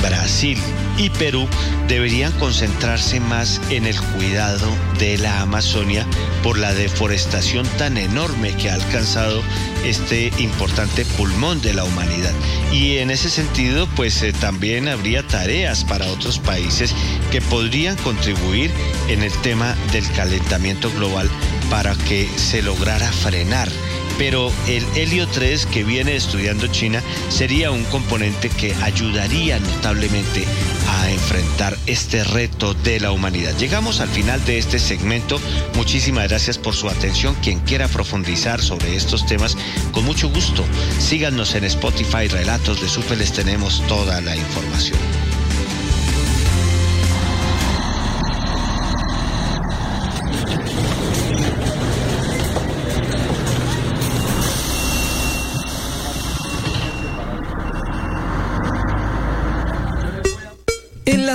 Brasil 0.01 0.57
y 0.97 1.09
Perú 1.09 1.47
deberían 1.87 2.33
concentrarse 2.33 3.21
más 3.21 3.61
en 3.69 3.85
el 3.85 3.97
cuidado 3.99 4.67
de 4.99 5.17
la 5.17 5.39
Amazonia 5.39 6.05
por 6.43 6.57
la 6.57 6.73
deforestación 6.73 7.65
tan 7.77 7.97
enorme 7.97 8.53
que 8.57 8.69
ha 8.69 8.73
alcanzado 8.73 9.41
este 9.85 10.29
importante 10.39 11.05
pulmón 11.17 11.61
de 11.61 11.73
la 11.73 11.85
humanidad. 11.85 12.33
Y 12.73 12.97
en 12.97 13.11
ese 13.11 13.29
sentido, 13.29 13.87
pues 13.95 14.21
eh, 14.23 14.33
también 14.33 14.89
habría 14.89 15.25
tareas 15.25 15.85
para 15.85 16.07
otros 16.07 16.39
países 16.39 16.93
que 17.31 17.41
podrían 17.41 17.95
contribuir 17.97 18.71
en 19.07 19.23
el 19.23 19.31
tema 19.41 19.73
del 19.93 20.05
calentamiento 20.11 20.91
global 20.91 21.29
para 21.69 21.95
que 21.95 22.27
se 22.35 22.61
lograra 22.61 23.09
frenar 23.09 23.69
pero 24.17 24.51
el 24.67 24.85
helio 24.95 25.27
3 25.27 25.65
que 25.67 25.83
viene 25.83 26.15
estudiando 26.15 26.67
China 26.67 27.01
sería 27.29 27.71
un 27.71 27.83
componente 27.85 28.49
que 28.49 28.73
ayudaría 28.81 29.59
notablemente 29.59 30.45
a 30.89 31.11
enfrentar 31.11 31.77
este 31.85 32.23
reto 32.23 32.73
de 32.73 32.99
la 32.99 33.11
humanidad. 33.11 33.55
Llegamos 33.57 33.99
al 33.99 34.09
final 34.09 34.43
de 34.45 34.57
este 34.57 34.79
segmento. 34.79 35.39
Muchísimas 35.75 36.29
gracias 36.29 36.57
por 36.57 36.75
su 36.75 36.89
atención. 36.89 37.35
Quien 37.41 37.59
quiera 37.59 37.87
profundizar 37.87 38.61
sobre 38.61 38.95
estos 38.95 39.25
temas, 39.25 39.57
con 39.91 40.05
mucho 40.05 40.29
gusto, 40.29 40.63
síganos 40.99 41.55
en 41.55 41.65
Spotify 41.65 42.27
Relatos 42.27 42.81
de 42.81 42.87
Supe, 42.87 43.15
les 43.15 43.33
tenemos 43.33 43.83
toda 43.87 44.21
la 44.21 44.35
información. 44.35 44.99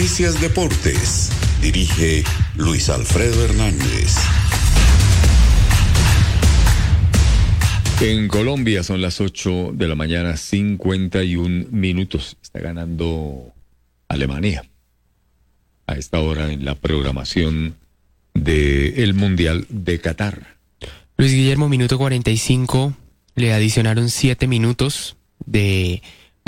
Noticias 0.00 0.40
Deportes. 0.40 1.30
Dirige 1.60 2.24
Luis 2.56 2.88
Alfredo 2.88 3.44
Hernández. 3.44 4.16
En 8.00 8.26
Colombia 8.28 8.82
son 8.82 9.02
las 9.02 9.20
8 9.20 9.72
de 9.74 9.88
la 9.88 9.94
mañana, 9.94 10.38
51 10.38 11.66
minutos. 11.70 12.38
Está 12.42 12.60
ganando 12.60 13.52
Alemania. 14.08 14.64
A 15.86 15.96
esta 15.96 16.20
hora 16.20 16.50
en 16.50 16.64
la 16.64 16.76
programación 16.76 17.76
del 18.32 19.12
Mundial 19.12 19.66
de 19.68 20.00
Qatar. 20.00 20.56
Luis 21.18 21.32
Guillermo, 21.34 21.68
minuto 21.68 21.98
45, 21.98 22.94
le 23.34 23.52
adicionaron 23.52 24.08
7 24.08 24.46
minutos 24.46 25.18
de 25.44 26.00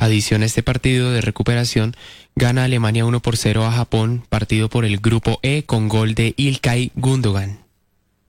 adición 0.05 0.43
a 0.43 0.47
este 0.47 0.63
partido 0.63 1.13
de 1.13 1.21
recuperación. 1.21 1.95
Gana 2.35 2.65
Alemania 2.65 3.05
1 3.05 3.21
por 3.21 3.37
0 3.37 3.65
a 3.65 3.73
Japón, 3.73 4.25
partido 4.29 4.69
por 4.69 4.85
el 4.85 4.99
grupo 4.99 5.39
E 5.43 5.65
con 5.65 5.89
gol 5.89 6.15
de 6.15 6.35
Ilkay 6.37 6.93
Gundogan. 6.95 7.61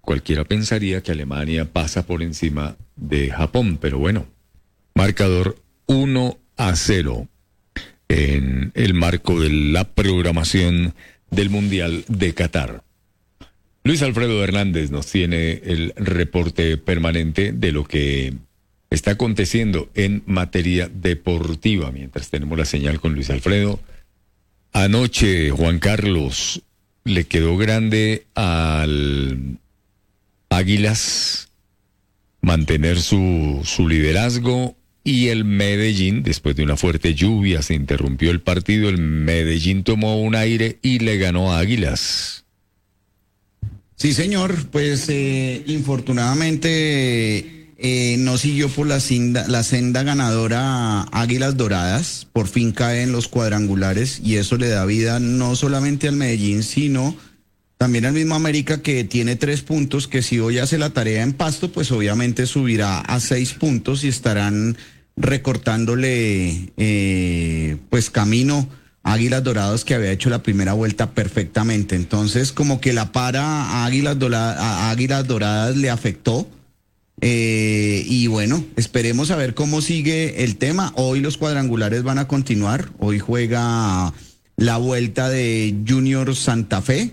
Cualquiera 0.02 0.44
pensaría 0.44 1.02
que 1.02 1.12
Alemania 1.12 1.72
pasa 1.72 2.06
por 2.06 2.22
encima 2.22 2.76
de 2.96 3.32
Japón, 3.32 3.78
pero 3.80 3.98
bueno, 3.98 4.26
marcador 4.96 5.58
1 5.88 6.38
a 6.58 6.76
0 6.76 7.28
en 8.10 8.72
el 8.76 8.94
marco 8.94 9.40
de 9.40 9.50
la 9.50 9.86
programación 9.86 10.94
del 11.32 11.50
Mundial 11.50 12.06
de 12.08 12.34
Qatar. 12.34 12.84
Luis 13.84 14.02
Alfredo 14.02 14.44
Hernández 14.44 14.92
nos 14.92 15.08
tiene 15.08 15.62
el 15.64 15.94
reporte 15.98 16.78
permanente 16.78 17.52
de 17.52 17.72
lo 17.72 17.84
que 17.84 18.34
está 18.96 19.12
aconteciendo 19.12 19.90
en 19.96 20.24
materia 20.26 20.90
deportiva. 20.94 21.92
Mientras 21.92 22.30
tenemos 22.30 22.58
la 22.58 22.66
señal 22.66 23.00
con 23.00 23.14
Luis 23.14 23.30
Alfredo, 23.30 23.80
anoche 24.72 25.50
Juan 25.52 25.80
Carlos 25.80 26.62
le 27.04 27.26
quedó 27.26 27.58
grande 27.58 28.26
al 28.36 29.58
Águilas 30.50 31.50
mantener 32.42 33.00
su, 33.00 33.62
su 33.64 33.88
liderazgo 33.88 34.76
y 35.04 35.30
el 35.30 35.44
Medellín, 35.44 36.24
después 36.24 36.56
de 36.56 36.64
una 36.64 36.78
fuerte 36.78 37.14
lluvia, 37.14 37.62
se 37.62 37.74
interrumpió 37.74 38.32
el 38.32 38.42
partido, 38.42 38.90
el 38.90 39.00
Medellín 39.00 39.84
tomó 39.84 40.22
un 40.22 40.36
aire 40.36 40.78
y 40.82 41.00
le 41.00 41.18
ganó 41.18 41.52
a 41.52 41.60
Águilas. 41.60 42.46
Sí, 43.96 44.14
señor, 44.14 44.68
pues 44.70 45.08
eh, 45.10 45.64
infortunadamente 45.68 47.63
eh, 47.84 48.16
no 48.18 48.38
siguió 48.38 48.70
por 48.70 48.88
la 48.88 49.00
senda, 49.02 49.46
la 49.48 49.62
senda 49.62 50.04
ganadora 50.04 51.02
Águilas 51.12 51.58
Doradas, 51.58 52.28
por 52.32 52.48
fin 52.48 52.72
cae 52.72 53.04
en 53.04 53.12
los 53.12 53.28
cuadrangulares 53.28 54.22
y 54.24 54.38
eso 54.38 54.58
le 54.58 54.70
da 54.70 54.86
vida 54.86 55.20
no 55.20 55.56
solamente 55.56 56.08
al 56.08 56.16
Medellín, 56.16 56.64
sino 56.64 57.16
también 57.78 58.06
al 58.06 58.14
mismo 58.14 58.36
América 58.36 58.82
que 58.82 59.04
tiene 59.04 59.36
tres 59.36 59.62
puntos, 59.62 60.08
que 60.08 60.22
si 60.22 60.40
hoy 60.40 60.60
hace 60.60 60.78
la 60.78 60.92
tarea 60.92 61.24
en 61.24 61.34
pasto, 61.34 61.72
pues 61.74 61.92
obviamente 61.92 62.46
subirá 62.46 63.00
a 63.02 63.20
seis 63.20 63.54
puntos 63.54 64.06
y 64.06 64.08
estarán 64.08 64.78
recortándole 65.18 66.72
eh, 66.78 67.78
pues 67.90 68.10
camino 68.10 68.70
a 69.04 69.14
Águilas 69.14 69.44
Doradas 69.44 69.84
que 69.84 69.94
había 69.96 70.12
hecho 70.12 70.30
la 70.30 70.42
primera 70.42 70.72
vuelta 70.72 71.12
perfectamente. 71.12 71.96
Entonces, 71.98 72.54
como 72.54 72.80
que 72.80 72.94
la 72.94 73.12
para 73.12 73.84
Águilas, 73.86 74.18
Dora- 74.18 74.54
a 74.58 74.90
Águilas 74.92 75.28
Doradas 75.28 75.76
le 75.76 75.90
afectó. 75.90 76.48
Eh, 77.26 78.04
y 78.06 78.28
bueno, 78.28 78.66
esperemos 78.76 79.32
a 79.32 79.38
ver 79.38 79.54
cómo 79.54 79.82
sigue 79.82 80.44
el 80.44 80.58
tema. 80.58 80.92
Hoy 80.98 81.22
los 81.22 81.38
cuadrangulares 81.38 82.04
van 82.04 82.18
a 82.18 82.28
continuar. 82.28 82.90
Hoy 83.00 83.18
juega 83.20 84.14
la 84.58 84.78
vuelta 84.78 85.30
de 85.30 85.74
Junior 85.88 86.36
Santa 86.36 86.82
Fe 86.82 87.12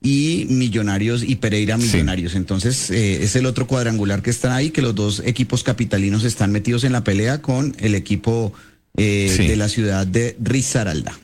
y 0.00 0.46
Millonarios 0.48 1.24
y 1.24 1.34
Pereira 1.36 1.76
Millonarios. 1.76 2.36
Entonces, 2.36 2.88
eh, 2.90 3.24
es 3.24 3.34
el 3.34 3.46
otro 3.46 3.66
cuadrangular 3.66 4.22
que 4.22 4.30
está 4.30 4.54
ahí, 4.54 4.70
que 4.70 4.80
los 4.80 4.94
dos 4.94 5.22
equipos 5.26 5.64
capitalinos 5.64 6.22
están 6.22 6.52
metidos 6.52 6.84
en 6.84 6.92
la 6.92 7.02
pelea 7.02 7.42
con 7.42 7.74
el 7.80 7.96
equipo 7.96 8.52
eh, 8.96 9.32
Sí. 9.36 9.48
de 9.48 9.56
la 9.56 9.68
ciudad 9.68 10.06
de 10.06 10.36
Risaralda. 10.40 11.18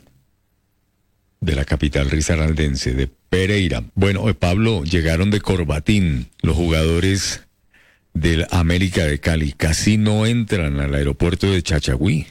de 1.40 1.54
la 1.54 1.64
capital 1.66 2.10
risaraldense, 2.10 2.94
de 2.94 3.06
Pereira. 3.06 3.84
Bueno, 3.94 4.24
Pablo, 4.34 4.82
llegaron 4.82 5.30
de 5.30 5.40
Corbatín 5.42 6.30
los 6.40 6.56
jugadores 6.56 7.42
del 8.14 8.46
América 8.50 9.04
de 9.04 9.20
Cali. 9.20 9.52
Casi 9.52 9.98
no 9.98 10.24
entran 10.24 10.80
al 10.80 10.94
aeropuerto 10.94 11.50
de 11.50 11.62
Chachagüí. 11.62 12.26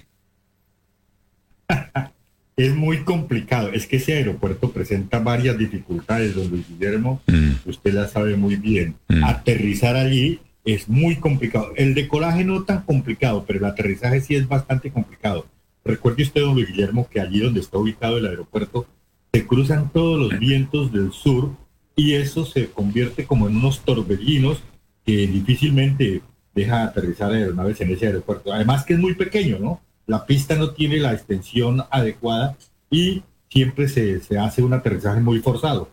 Es 2.55 2.75
muy 2.75 2.99
complicado. 2.99 3.71
Es 3.73 3.87
que 3.87 3.95
ese 3.95 4.13
aeropuerto 4.13 4.71
presenta 4.71 5.17
varias 5.17 5.57
dificultades, 5.57 6.35
don 6.35 6.49
Luis 6.49 6.67
Guillermo. 6.69 7.19
Usted 7.65 7.93
la 7.93 8.07
sabe 8.07 8.35
muy 8.35 8.57
bien. 8.57 8.95
Mm. 9.07 9.23
Aterrizar 9.23 9.95
allí 9.95 10.39
es 10.63 10.87
muy 10.87 11.15
complicado. 11.15 11.73
El 11.75 11.95
decolaje 11.95 12.43
no 12.43 12.63
tan 12.63 12.83
complicado, 12.83 13.43
pero 13.47 13.57
el 13.57 13.65
aterrizaje 13.65 14.21
sí 14.21 14.35
es 14.35 14.47
bastante 14.47 14.91
complicado. 14.91 15.47
Recuerde 15.83 16.23
usted, 16.23 16.41
don 16.41 16.53
Luis 16.53 16.67
Guillermo, 16.67 17.09
que 17.09 17.19
allí 17.19 17.39
donde 17.39 17.59
está 17.59 17.79
ubicado 17.79 18.17
el 18.17 18.27
aeropuerto 18.27 18.85
se 19.33 19.47
cruzan 19.47 19.91
todos 19.91 20.19
los 20.19 20.39
vientos 20.39 20.93
del 20.93 21.11
sur 21.11 21.55
y 21.95 22.13
eso 22.13 22.45
se 22.45 22.69
convierte 22.69 23.25
como 23.25 23.47
en 23.47 23.57
unos 23.57 23.83
torbellinos 23.83 24.61
que 25.05 25.27
difícilmente 25.27 26.21
deja 26.53 26.83
aterrizar 26.83 27.31
aeronaves 27.31 27.81
en 27.81 27.91
ese 27.91 28.07
aeropuerto. 28.07 28.53
Además 28.53 28.85
que 28.85 28.93
es 28.93 28.99
muy 28.99 29.15
pequeño, 29.15 29.59
¿no? 29.59 29.81
La 30.05 30.25
pista 30.25 30.55
no 30.55 30.71
tiene 30.71 30.97
la 30.97 31.13
extensión 31.13 31.83
adecuada 31.89 32.57
y 32.89 33.23
siempre 33.49 33.87
se, 33.87 34.21
se 34.21 34.37
hace 34.37 34.61
un 34.61 34.73
aterrizaje 34.73 35.21
muy 35.21 35.39
forzado. 35.39 35.89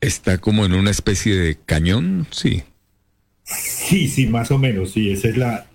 Está 0.00 0.38
como 0.38 0.64
en 0.64 0.74
una 0.74 0.90
especie 0.90 1.34
de 1.36 1.56
cañón, 1.56 2.26
sí. 2.30 2.62
Sí, 3.44 4.08
sí, 4.08 4.26
más 4.26 4.50
o 4.50 4.58
menos, 4.58 4.92
sí, 4.92 5.10
esa 5.10 5.28
es 5.28 5.36
la... 5.36 5.66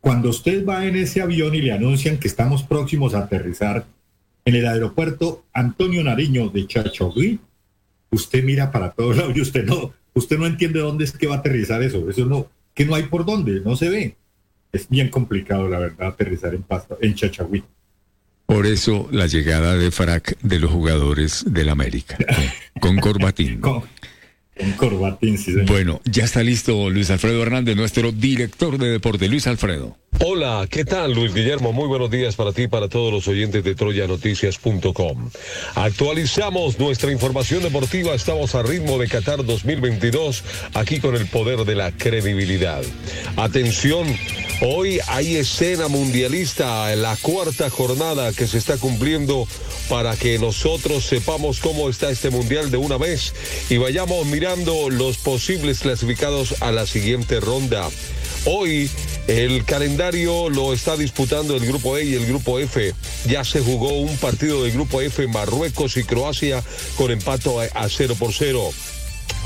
Cuando 0.00 0.30
usted 0.30 0.66
va 0.66 0.84
en 0.84 0.96
ese 0.96 1.22
avión 1.22 1.54
y 1.54 1.62
le 1.62 1.72
anuncian 1.72 2.18
que 2.18 2.26
estamos 2.26 2.64
próximos 2.64 3.14
a 3.14 3.20
aterrizar 3.20 3.86
en 4.44 4.56
el 4.56 4.66
aeropuerto 4.66 5.44
Antonio 5.52 6.02
Nariño 6.02 6.48
de 6.48 6.66
Chachogui, 6.66 7.38
usted 8.10 8.42
mira 8.42 8.72
para 8.72 8.90
todos 8.90 9.16
lados 9.16 9.36
y 9.36 9.40
usted 9.40 9.64
no, 9.64 9.92
usted 10.14 10.38
no 10.38 10.46
entiende 10.46 10.80
dónde 10.80 11.04
es 11.04 11.12
que 11.12 11.26
va 11.26 11.36
a 11.36 11.38
aterrizar 11.38 11.82
eso, 11.82 12.08
eso 12.08 12.26
no, 12.26 12.48
que 12.74 12.84
no 12.84 12.94
hay 12.94 13.04
por 13.04 13.24
dónde, 13.24 13.60
no 13.60 13.76
se 13.76 13.88
ve. 13.88 14.16
Es 14.72 14.88
bien 14.88 15.10
complicado, 15.10 15.68
la 15.68 15.78
verdad, 15.78 16.08
aterrizar 16.08 16.54
en 16.54 16.62
Pasto, 16.62 16.98
en 17.00 17.14
Chachagüí. 17.14 17.62
Por 18.46 18.66
eso 18.66 19.08
la 19.10 19.26
llegada 19.26 19.76
de 19.76 19.90
frac 19.90 20.38
de 20.40 20.58
los 20.58 20.70
jugadores 20.70 21.44
del 21.46 21.68
América, 21.68 22.16
con, 22.80 22.96
con 22.96 22.98
Corbatín. 22.98 23.60
con, 23.60 23.82
Corbatín, 24.76 25.38
sí, 25.38 25.52
señor. 25.52 25.66
Bueno, 25.66 26.00
ya 26.04 26.24
está 26.24 26.42
listo 26.42 26.90
Luis 26.90 27.10
Alfredo 27.10 27.42
Hernández, 27.42 27.76
nuestro 27.76 28.12
director 28.12 28.78
de 28.78 28.90
deporte. 28.90 29.28
Luis 29.28 29.46
Alfredo. 29.46 29.96
Hola, 30.20 30.66
¿qué 30.70 30.84
tal 30.84 31.14
Luis 31.14 31.34
Guillermo? 31.34 31.72
Muy 31.72 31.88
buenos 31.88 32.10
días 32.10 32.36
para 32.36 32.52
ti 32.52 32.62
y 32.62 32.68
para 32.68 32.88
todos 32.88 33.12
los 33.12 33.26
oyentes 33.28 33.64
de 33.64 33.74
troyanoticias.com. 33.74 35.30
Actualizamos 35.74 36.78
nuestra 36.78 37.10
información 37.10 37.62
deportiva, 37.62 38.14
estamos 38.14 38.54
a 38.54 38.62
ritmo 38.62 38.98
de 38.98 39.08
Qatar 39.08 39.44
2022, 39.44 40.44
aquí 40.74 41.00
con 41.00 41.16
el 41.16 41.26
poder 41.26 41.64
de 41.64 41.74
la 41.74 41.90
credibilidad. 41.92 42.82
Atención 43.36 44.06
Hoy 44.60 45.00
hay 45.08 45.36
escena 45.36 45.88
mundialista, 45.88 46.94
la 46.94 47.16
cuarta 47.16 47.68
jornada 47.70 48.32
que 48.32 48.46
se 48.46 48.58
está 48.58 48.76
cumpliendo 48.76 49.48
para 49.88 50.16
que 50.16 50.38
nosotros 50.38 51.04
sepamos 51.04 51.60
cómo 51.60 51.88
está 51.88 52.10
este 52.10 52.30
mundial 52.30 52.70
de 52.70 52.76
una 52.76 52.96
vez 52.96 53.34
y 53.70 53.78
vayamos 53.78 54.24
mirando 54.26 54.90
los 54.90 55.16
posibles 55.16 55.80
clasificados 55.80 56.62
a 56.62 56.70
la 56.70 56.86
siguiente 56.86 57.40
ronda. 57.40 57.88
Hoy 58.44 58.88
el 59.26 59.64
calendario 59.64 60.48
lo 60.48 60.72
está 60.72 60.96
disputando 60.96 61.56
el 61.56 61.66
grupo 61.66 61.96
E 61.96 62.04
y 62.04 62.14
el 62.14 62.26
grupo 62.26 62.58
F. 62.58 62.92
Ya 63.26 63.44
se 63.44 63.60
jugó 63.60 63.98
un 63.98 64.16
partido 64.16 64.64
del 64.64 64.72
grupo 64.72 65.00
F, 65.00 65.26
Marruecos 65.28 65.96
y 65.96 66.04
Croacia, 66.04 66.62
con 66.96 67.10
empato 67.10 67.60
a, 67.60 67.64
a 67.64 67.88
0 67.88 68.16
por 68.18 68.32
0. 68.32 68.72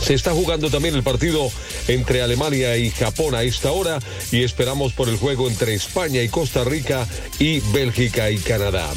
Se 0.00 0.14
está 0.14 0.32
jugando 0.32 0.70
también 0.70 0.94
el 0.94 1.02
partido 1.02 1.50
entre 1.88 2.22
Alemania 2.22 2.76
y 2.76 2.90
Japón 2.90 3.34
a 3.34 3.42
esta 3.42 3.72
hora 3.72 3.98
y 4.30 4.44
esperamos 4.44 4.92
por 4.92 5.08
el 5.08 5.16
juego 5.16 5.48
entre 5.48 5.74
España 5.74 6.22
y 6.22 6.28
Costa 6.28 6.64
Rica 6.64 7.06
y 7.38 7.60
Bélgica 7.72 8.30
y 8.30 8.38
Canadá. 8.38 8.88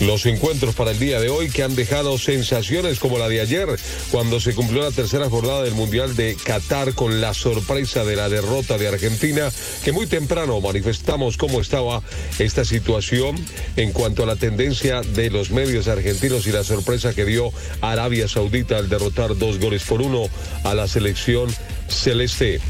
Los 0.00 0.26
encuentros 0.26 0.74
para 0.74 0.90
el 0.90 0.98
día 0.98 1.20
de 1.20 1.28
hoy 1.28 1.48
que 1.48 1.62
han 1.62 1.74
dejado 1.74 2.18
sensaciones 2.18 2.98
como 2.98 3.18
la 3.18 3.28
de 3.28 3.40
ayer 3.40 3.68
cuando 4.10 4.40
se 4.40 4.54
cumplió 4.54 4.82
la 4.82 4.90
tercera 4.90 5.30
jornada 5.30 5.62
del 5.62 5.74
Mundial 5.74 6.16
de 6.16 6.36
Qatar 6.36 6.94
con 6.94 7.20
la 7.20 7.34
sorpresa 7.34 8.04
de 8.04 8.16
la 8.16 8.28
derrota 8.28 8.78
de 8.78 8.88
Argentina 8.88 9.50
que 9.84 9.92
muy 9.92 10.06
temprano 10.06 10.60
manifestamos 10.60 11.36
cómo 11.36 11.60
estaba 11.60 12.02
esta 12.38 12.64
situación 12.64 13.36
en 13.76 13.92
cuanto 13.92 14.22
a 14.22 14.26
la 14.26 14.36
tendencia 14.36 15.00
de 15.02 15.30
los 15.30 15.50
medios 15.50 15.88
argentinos 15.88 16.46
y 16.46 16.52
la 16.52 16.64
sorpresa 16.64 17.14
que 17.14 17.24
dio 17.24 17.52
Arabia 17.80 18.28
Saudita 18.28 18.76
al 18.76 18.88
derrotar 18.88 19.36
dos 19.36 19.58
goles 19.58 19.82
por 19.84 20.02
uno 20.02 20.28
a 20.64 20.74
la 20.74 20.88
selección 20.88 21.48
celeste. 21.88 22.60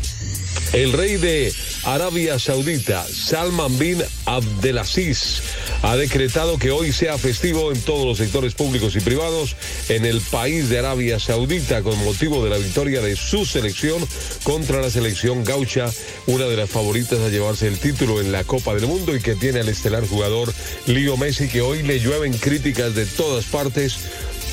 El 0.73 0.93
rey 0.93 1.17
de 1.17 1.53
Arabia 1.85 2.39
Saudita, 2.39 3.05
Salman 3.05 3.79
bin 3.79 4.03
Abdelaziz, 4.27 5.41
ha 5.83 5.97
decretado 5.97 6.59
que 6.59 6.71
hoy 6.71 6.93
sea 6.93 7.17
festivo 7.17 7.73
en 7.73 7.81
todos 7.81 8.05
los 8.05 8.19
sectores 8.19 8.55
públicos 8.55 8.95
y 8.95 9.01
privados 9.01 9.57
en 9.89 10.05
el 10.05 10.21
país 10.21 10.69
de 10.69 10.81
Arabia 10.81 11.19
Saudita 11.19 11.83
con 11.83 11.97
motivo 12.05 12.45
de 12.45 12.51
la 12.51 12.59
victoria 12.59 13.01
de 13.01 13.17
su 13.17 13.47
selección 13.47 14.07
contra 14.43 14.83
la 14.83 14.91
selección 14.91 15.43
gaucha, 15.45 15.91
una 16.27 16.45
de 16.45 16.57
las 16.57 16.69
favoritas 16.69 17.21
a 17.21 17.29
llevarse 17.29 17.67
el 17.67 17.79
título 17.79 18.21
en 18.21 18.33
la 18.33 18.45
Copa 18.45 18.75
del 18.75 18.87
Mundo 18.87 19.17
y 19.17 19.21
que 19.21 19.37
tiene 19.37 19.61
al 19.61 19.69
estelar 19.69 20.07
jugador 20.07 20.53
Leo 20.87 21.17
Messi 21.17 21.49
que 21.49 21.63
hoy 21.63 21.83
le 21.83 22.01
llueven 22.01 22.37
críticas 22.37 22.95
de 22.95 23.07
todas 23.07 23.47
partes, 23.47 23.97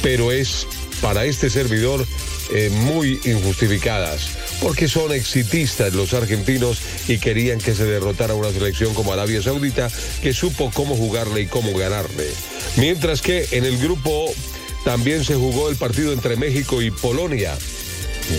pero 0.01 0.31
es 0.31 0.65
para 1.01 1.25
este 1.25 1.49
servidor 1.49 2.05
eh, 2.51 2.69
muy 2.69 3.19
injustificadas, 3.25 4.29
porque 4.61 4.87
son 4.87 5.11
exitistas 5.11 5.93
los 5.93 6.13
argentinos 6.13 6.79
y 7.07 7.17
querían 7.17 7.59
que 7.59 7.73
se 7.73 7.85
derrotara 7.85 8.35
una 8.35 8.51
selección 8.51 8.93
como 8.93 9.13
Arabia 9.13 9.41
Saudita, 9.41 9.89
que 10.21 10.33
supo 10.33 10.71
cómo 10.73 10.95
jugarle 10.95 11.41
y 11.41 11.45
cómo 11.47 11.77
ganarle. 11.77 12.27
Mientras 12.77 13.21
que 13.21 13.47
en 13.51 13.65
el 13.65 13.77
grupo 13.77 14.33
también 14.83 15.23
se 15.23 15.35
jugó 15.35 15.69
el 15.69 15.75
partido 15.75 16.13
entre 16.13 16.35
México 16.35 16.81
y 16.81 16.91
Polonia. 16.91 17.57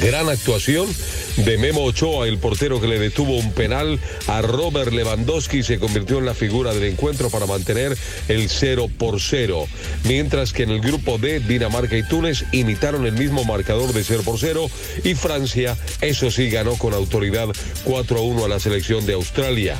Gran 0.00 0.28
actuación 0.28 0.88
de 1.36 1.58
Memo 1.58 1.84
Ochoa, 1.84 2.26
el 2.26 2.38
portero 2.38 2.80
que 2.80 2.88
le 2.88 2.98
detuvo 2.98 3.36
un 3.36 3.52
penal 3.52 4.00
a 4.26 4.42
Robert 4.42 4.92
Lewandowski, 4.92 5.62
se 5.62 5.78
convirtió 5.78 6.18
en 6.18 6.26
la 6.26 6.34
figura 6.34 6.74
del 6.74 6.84
encuentro 6.84 7.30
para 7.30 7.46
mantener 7.46 7.96
el 8.28 8.48
0 8.48 8.88
por 8.98 9.20
0. 9.20 9.66
Mientras 10.04 10.52
que 10.52 10.64
en 10.64 10.70
el 10.70 10.80
grupo 10.80 11.18
D, 11.18 11.40
Dinamarca 11.40 11.96
y 11.96 12.02
Túnez 12.02 12.44
imitaron 12.52 13.06
el 13.06 13.12
mismo 13.12 13.44
marcador 13.44 13.92
de 13.92 14.02
0 14.02 14.22
por 14.24 14.38
0 14.38 14.68
y 15.04 15.14
Francia, 15.14 15.76
eso 16.00 16.30
sí, 16.30 16.50
ganó 16.50 16.76
con 16.76 16.92
autoridad 16.92 17.48
4 17.84 18.18
a 18.18 18.22
1 18.22 18.44
a 18.44 18.48
la 18.48 18.58
selección 18.58 19.06
de 19.06 19.14
Australia 19.14 19.78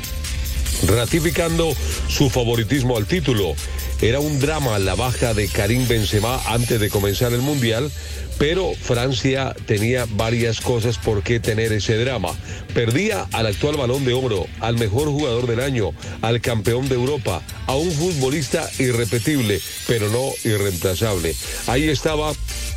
ratificando 0.87 1.75
su 2.09 2.29
favoritismo 2.29 2.97
al 2.97 3.07
título. 3.07 3.55
Era 4.03 4.21
un 4.21 4.39
drama 4.41 4.79
la 4.79 4.95
baja 4.95 5.33
de 5.33 5.49
Karim 5.49 5.89
Benzema 5.89 6.39
antes 6.49 6.79
de 6.79 6.91
comenzar 6.91 7.33
el 7.33 7.41
Mundial, 7.41 7.91
pero 8.39 8.73
Francia 8.75 9.55
tenía 9.67 10.07
varias 10.11 10.61
cosas 10.61 10.99
por 10.99 11.23
qué 11.23 11.41
tener 11.41 11.73
ese 11.73 11.97
drama. 11.97 12.31
Perdía 12.75 13.27
al 13.33 13.47
actual 13.47 13.77
balón 13.77 14.05
de 14.05 14.15
oro, 14.15 14.47
al 14.61 14.77
mejor 14.77 15.09
jugador 15.09 15.47
del 15.47 15.61
año, 15.61 15.93
al 16.23 16.41
campeón 16.41 16.89
de 16.89 16.95
Europa, 16.95 17.43
a 17.67 17.75
un 17.77 17.91
futbolista 17.91 18.69
irrepetible, 18.79 19.61
pero 19.87 20.09
no 20.11 20.31
irreemplazable. 20.45 21.35
Ahí 21.67 21.89
estaba 21.89 22.33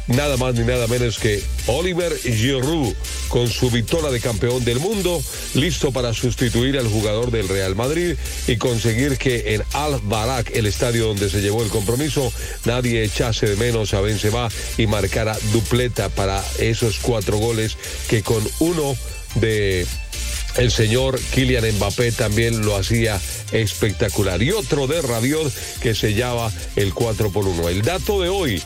nada 0.10 0.38
más 0.38 0.56
ni 0.56 0.66
nada 0.66 0.88
menos 0.88 1.20
que 1.20 1.42
Oliver 1.68 2.16
Giroud 2.18 2.94
con 3.30 3.48
su 3.48 3.70
victoria 3.70 4.10
de 4.10 4.20
campeón 4.20 4.66
del 4.66 4.80
mundo, 4.80 5.22
listo 5.54 5.92
para 5.92 6.14
sustituir 6.14 6.78
al 6.78 6.88
jugador 6.88 7.32
del 7.32 7.48
Real 7.48 7.76
Madrid 7.76 8.16
y 8.48 8.58
conseguir 8.58 9.18
que 9.18 9.56
en 9.56 9.64
Al 9.74 10.00
Barak, 10.04 10.52
el 10.56 10.66
estadio 10.66 11.08
donde 11.08 11.30
se 11.30 11.42
llevó 11.42 11.64
el 11.64 11.70
compromiso, 11.70 12.34
nadie 12.66 13.04
echase 13.04 13.48
de 13.48 13.56
menos 13.56 13.94
a 13.94 14.02
Benzema 14.02 14.50
y 14.78 14.88
marcara 14.88 15.38
dupleta 15.54 16.10
para 16.10 16.44
esos 16.58 17.00
cuatro 17.00 17.38
goles 17.38 17.78
que 18.10 18.24
con 18.24 18.44
uno 18.60 18.96
de 19.36 19.86
el 20.56 20.72
señor 20.72 21.20
Kylian 21.32 21.76
Mbappé 21.76 22.12
también 22.12 22.66
lo 22.66 22.76
hacía 22.76 23.20
espectacular. 23.52 24.42
Y 24.42 24.52
otro 24.52 24.88
de 24.88 25.02
Rabiot 25.02 25.52
que 25.82 25.96
sellaba 25.96 26.52
el 26.76 26.94
4 26.94 27.32
por 27.32 27.48
1. 27.48 27.70
El 27.70 27.82
dato 27.82 28.22
de 28.22 28.30
hoy 28.30 28.62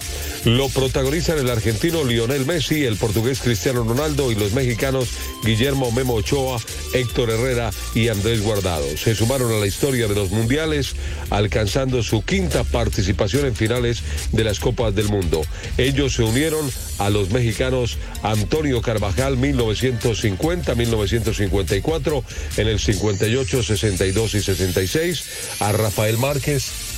lo 0.46 0.70
protagonizan 0.70 1.38
el 1.38 1.50
argentino 1.50 2.04
Lionel 2.04 2.46
Messi, 2.46 2.86
el 2.86 2.98
portugués 2.98 3.40
Cristiano 3.40 3.84
Ronaldo 3.84 4.32
y 4.32 4.36
los 4.36 4.54
mexicanos 4.54 5.10
Guillermo 5.44 5.92
Memo 5.92 6.16
Ochoa, 6.16 6.60
Héctor 6.94 7.30
Herrera 7.30 7.72
y 7.96 8.10
Andrés 8.10 8.42
Guardado. 8.42 8.86
Se 8.98 9.16
sumaron 9.16 9.52
a 9.54 9.60
la 9.60 9.68
historia 9.68 10.08
de 10.08 10.16
los 10.16 10.32
mundiales, 10.32 10.96
alcanzando 11.30 12.04
su 12.04 12.24
quinta 12.24 12.64
participación 12.64 13.46
en 13.46 13.56
finales 13.56 14.04
de 14.32 14.44
las 14.44 14.60
Copas 14.60 14.94
del 14.96 15.10
Mundo. 15.10 15.42
Ellos 15.78 16.14
se 16.14 16.24
unieron 16.24 16.70
a 17.00 17.10
los 17.10 17.32
mexicanos 17.32 17.98
Antonio 18.22 18.82
Carvajal 18.82 19.38
1950-1954, 19.38 22.24
en 22.58 22.68
el 22.68 22.80
58, 22.80 23.64
62 23.64 24.36
y 24.36 24.42
66, 24.42 25.24
a 25.60 25.72
Rafael 25.72 26.18
Márquez 26.18 26.93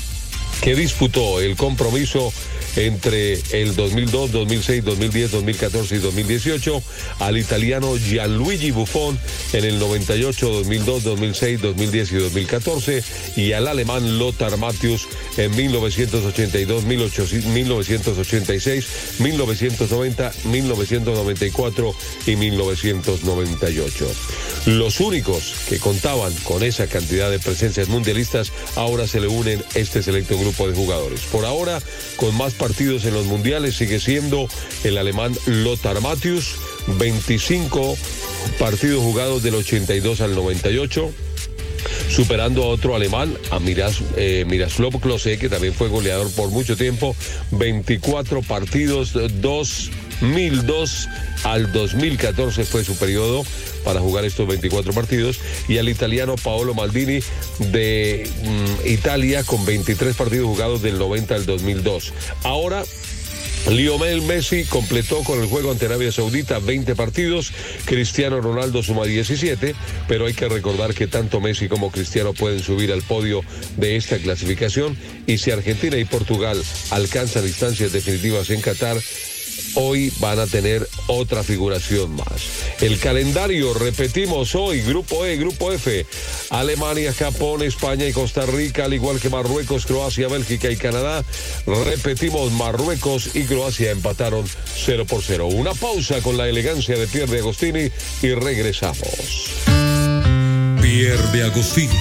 que 0.66 0.76
disputó 0.76 1.42
el 1.42 1.56
compromiso 1.56 2.34
entre 2.76 3.40
el 3.52 3.76
2002, 3.76 4.32
2006, 4.32 4.84
2010, 4.84 5.32
2014 5.32 5.96
y 5.96 6.00
2018, 6.00 6.82
al 7.20 7.38
italiano 7.38 7.96
Gianluigi 7.96 8.72
Buffon 8.72 9.20
en 9.54 9.64
el 9.64 9.78
98, 9.78 10.50
2002, 10.50 11.04
2006, 11.04 11.62
2010 11.62 12.12
y 12.12 12.16
2014 12.16 13.04
y 13.36 13.52
al 13.54 13.68
alemán 13.68 14.18
Lothar 14.18 14.58
Matthäus 14.58 15.08
en 15.38 15.56
1982, 15.56 16.84
1986, 16.84 18.88
1990, 19.20 20.32
1994 20.46 21.96
y 22.26 22.36
1998. 22.36 24.08
Los 24.66 25.00
únicos 25.00 25.54
que 25.70 25.80
contaban 25.80 26.34
con 26.44 26.64
esa 26.64 26.88
cantidad 26.88 27.30
de 27.30 27.38
presencias 27.38 27.88
mundialistas 27.88 28.52
ahora 28.76 29.08
se 29.08 29.20
le 29.20 29.28
unen 29.28 29.64
este 29.76 30.02
selecto 30.02 30.40
grupo 30.40 30.55
de 30.64 30.74
jugadores. 30.74 31.22
Por 31.32 31.46
ahora, 31.46 31.82
con 32.16 32.36
más 32.36 32.54
partidos 32.54 33.06
en 33.06 33.14
los 33.14 33.26
mundiales 33.26 33.76
sigue 33.76 34.00
siendo 34.00 34.48
el 34.84 34.98
alemán 34.98 35.36
Lothar 35.46 36.02
Matthäus, 36.02 36.56
25 36.98 37.98
partidos 38.58 39.04
jugados 39.04 39.44
del 39.44 39.56
82 39.56 40.22
al 40.22 40.36
98 40.36 41.12
superando 42.10 42.64
a 42.64 42.68
otro 42.68 42.96
alemán, 42.96 43.38
a 43.52 43.60
Miras, 43.60 44.00
eh, 44.16 44.46
Miroslav 44.48 45.00
Klose, 45.00 45.38
que 45.38 45.50
también 45.50 45.74
fue 45.74 45.88
goleador 45.88 46.32
por 46.32 46.50
mucho 46.50 46.76
tiempo, 46.78 47.16
24 47.52 48.42
partidos, 48.42 49.14
2002 49.14 51.10
al 51.44 51.72
2014 51.72 52.66
fue 52.66 52.84
su 52.84 52.98
periodo 52.98 53.44
para 53.86 54.02
jugar 54.02 54.26
estos 54.26 54.48
24 54.48 54.92
partidos, 54.92 55.40
y 55.70 55.78
al 55.78 55.88
italiano 55.88 56.36
Paolo 56.36 56.74
Maldini 56.74 57.20
de 57.72 58.28
mm, 58.44 58.88
Italia 58.90 59.44
con 59.44 59.66
23 59.66 60.16
partidos 60.16 60.48
jugados 60.48 60.82
del 60.82 60.98
90 60.98 61.36
al 61.36 61.46
2002. 61.46 62.14
Ahora 62.44 62.84
Lionel 63.70 64.22
Messi 64.22 64.64
completó 64.66 65.24
con 65.24 65.42
el 65.42 65.48
juego 65.48 65.72
ante 65.72 65.88
Arabia 65.88 66.12
Saudita 66.12 66.60
20 66.60 66.96
partidos, 66.96 67.52
Cristiano 67.86 68.40
Ronaldo 68.40 68.84
suma 68.84 69.06
17, 69.06 69.74
pero 70.08 70.28
hay 70.28 70.36
que 70.36 70.48
recordar 70.48 70.94
que 70.94 71.08
tanto 71.08 71.42
Messi 71.42 71.68
como 71.68 71.90
Cristiano 71.90 72.34
pueden 72.34 72.60
subir 72.60 72.92
al 72.92 73.02
podio 73.02 73.42
de 73.78 73.96
esta 73.96 74.20
clasificación 74.20 74.96
y 75.26 75.40
si 75.40 75.50
Argentina 75.50 75.98
y 75.98 76.06
Portugal 76.06 76.62
alcanzan 76.92 77.46
instancias 77.46 77.92
definitivas 77.92 78.52
en 78.52 78.62
Qatar, 78.62 78.98
hoy 79.76 80.12
van 80.20 80.40
a 80.40 80.48
tener 80.48 80.88
otra 81.08 81.44
figuración 81.44 82.16
más. 82.16 82.42
El 82.82 83.00
calendario, 83.00 83.74
repetimos 83.74 84.56
hoy, 84.56 84.82
Grupo 84.82 85.26
E, 85.26 85.38
Grupo 85.38 85.72
F, 85.72 86.06
Alemania, 86.50 87.14
Japón, 87.14 87.64
España 87.64 88.08
y 88.08 88.14
Costa 88.14 88.46
Rica, 88.46 88.86
al 88.86 88.94
igual 88.94 89.20
que 89.20 89.30
Marruecos, 89.30 89.86
Croacia, 89.86 90.28
Bélgica 90.28 90.70
y 90.70 90.76
Canadá. 90.76 91.24
Repetimos, 91.66 92.52
Marruecos 92.52 93.36
y 93.36 93.44
Croacia 93.44 93.92
empataron 93.92 94.46
0 94.86 95.06
por 95.06 95.22
0. 95.22 95.48
Una 95.48 95.74
pausa 95.74 96.22
con 96.22 96.38
la 96.38 96.50
elegancia 96.50 96.98
de 96.98 97.08
Pierre 97.08 97.32
de 97.32 97.40
Agostini 97.40 97.90
y 98.22 98.34
regresamos. 98.34 99.52
Pierre 100.82 101.32
de 101.32 101.44
Agostini. 101.44 101.98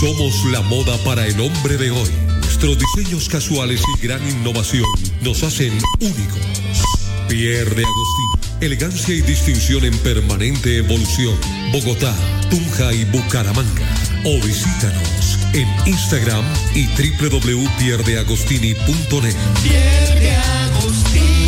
Somos 0.00 0.44
la 0.52 0.60
moda 0.62 0.96
para 1.04 1.26
el 1.26 1.40
hombre 1.40 1.76
de 1.76 1.90
hoy. 1.90 2.10
Nuestros 2.40 2.78
diseños 2.78 3.28
casuales 3.28 3.82
y 3.96 4.06
gran 4.06 4.26
innovación 4.28 4.84
nos 5.22 5.42
hacen 5.42 5.72
únicos. 6.00 6.95
Pierre 7.28 7.74
de 7.74 7.84
Agostini. 7.84 8.26
Elegancia 8.60 9.14
y 9.14 9.20
distinción 9.20 9.84
en 9.84 9.96
permanente 9.98 10.78
evolución. 10.78 11.38
Bogotá, 11.72 12.12
Tunja 12.50 12.92
y 12.92 13.04
Bucaramanga. 13.04 13.94
O 14.24 14.40
visítanos 14.40 15.38
en 15.52 15.68
Instagram 15.86 16.44
y 16.74 16.86
www.pierdeagostini.net. 16.86 19.36
Pierde 19.62 20.34
Agostini, 20.36 21.45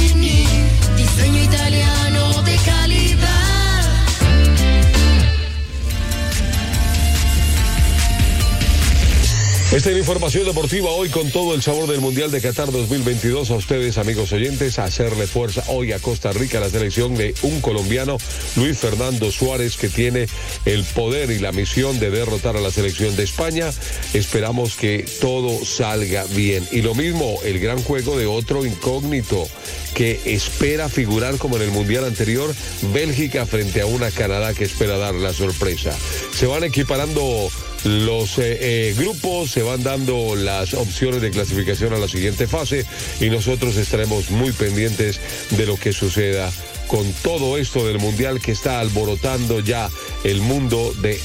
Esta 9.71 9.91
es 9.91 9.97
la 9.97 10.01
información 10.01 10.47
deportiva 10.47 10.89
hoy 10.93 11.11
con 11.11 11.31
todo 11.31 11.55
el 11.55 11.61
sabor 11.61 11.87
del 11.89 12.01
Mundial 12.01 12.31
de 12.31 12.41
Qatar 12.41 12.73
2022. 12.73 13.51
A 13.51 13.55
ustedes, 13.57 13.99
amigos 13.99 14.33
oyentes, 14.33 14.79
a 14.79 14.85
hacerle 14.85 15.27
fuerza 15.27 15.63
hoy 15.69 15.93
a 15.93 15.99
Costa 15.99 16.33
Rica 16.33 16.59
la 16.59 16.71
selección 16.71 17.15
de 17.15 17.35
un 17.43 17.61
colombiano, 17.61 18.17
Luis 18.57 18.79
Fernando 18.79 19.31
Suárez, 19.31 19.77
que 19.77 19.91
tiene 19.91 20.27
el 20.65 20.85
poder 20.85 21.31
y 21.31 21.39
la 21.39 21.53
misión 21.53 22.01
de 22.01 22.11
derrotar 22.11 22.57
a 22.57 22.63
la 22.63 22.71
selección 22.71 23.15
de 23.15 23.25
España. 23.25 23.71
Esperamos 24.15 24.75
que 24.75 25.05
todo 25.21 25.63
salga 25.67 26.25
bien. 26.35 26.67
Y 26.73 26.81
lo 26.81 26.95
mismo, 26.95 27.39
el 27.45 27.61
gran 27.61 27.83
juego 27.83 28.17
de 28.17 28.25
otro 28.25 28.65
incógnito 28.65 29.47
que 29.95 30.19
espera 30.25 30.89
figurar 30.89 31.37
como 31.37 31.57
en 31.57 31.63
el 31.65 31.73
Mundial 31.73 32.07
anterior, 32.07 32.55
Bélgica 32.95 33.45
frente 33.45 33.83
a 33.83 33.87
una 33.87 34.11
Canadá 34.13 34.55
que 34.55 34.65
espera 34.65 34.97
dar 34.97 35.15
la 35.15 35.35
sorpresa. 35.35 35.95
Se 36.33 36.47
van 36.47 36.65
equiparando 36.65 37.51
los 37.89 38.39
eh, 38.39 38.59
eh, 38.61 38.95
grupos, 38.99 39.51
se 39.51 39.63
van 39.63 39.83
dando 39.83 40.37
las 40.37 40.75
opciones 40.75 41.23
de 41.23 41.31
clasificación 41.31 41.95
a 41.95 41.99
la 41.99 42.07
siguiente 42.07 42.47
fase 42.47 42.85
y 43.21 43.31
nosotros 43.31 43.77
estaremos 43.77 44.31
muy 44.31 44.53
pendientes 44.53 45.21
de 45.51 45.65
lo 45.65 45.77
que 45.77 45.93
suceda 45.93 46.53
con 46.87 47.11
todo 47.23 47.57
esto 47.57 47.87
del 47.87 47.99
Mundial 47.99 48.41
que 48.41 48.53
está 48.53 48.81
alborotando 48.81 49.61
ya 49.61 49.91
el 50.25 50.41
mundo 50.41 50.93
de 51.01 51.19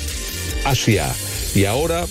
Asia. 0.64 1.14
Y 1.54 1.66
ahora 1.66 2.06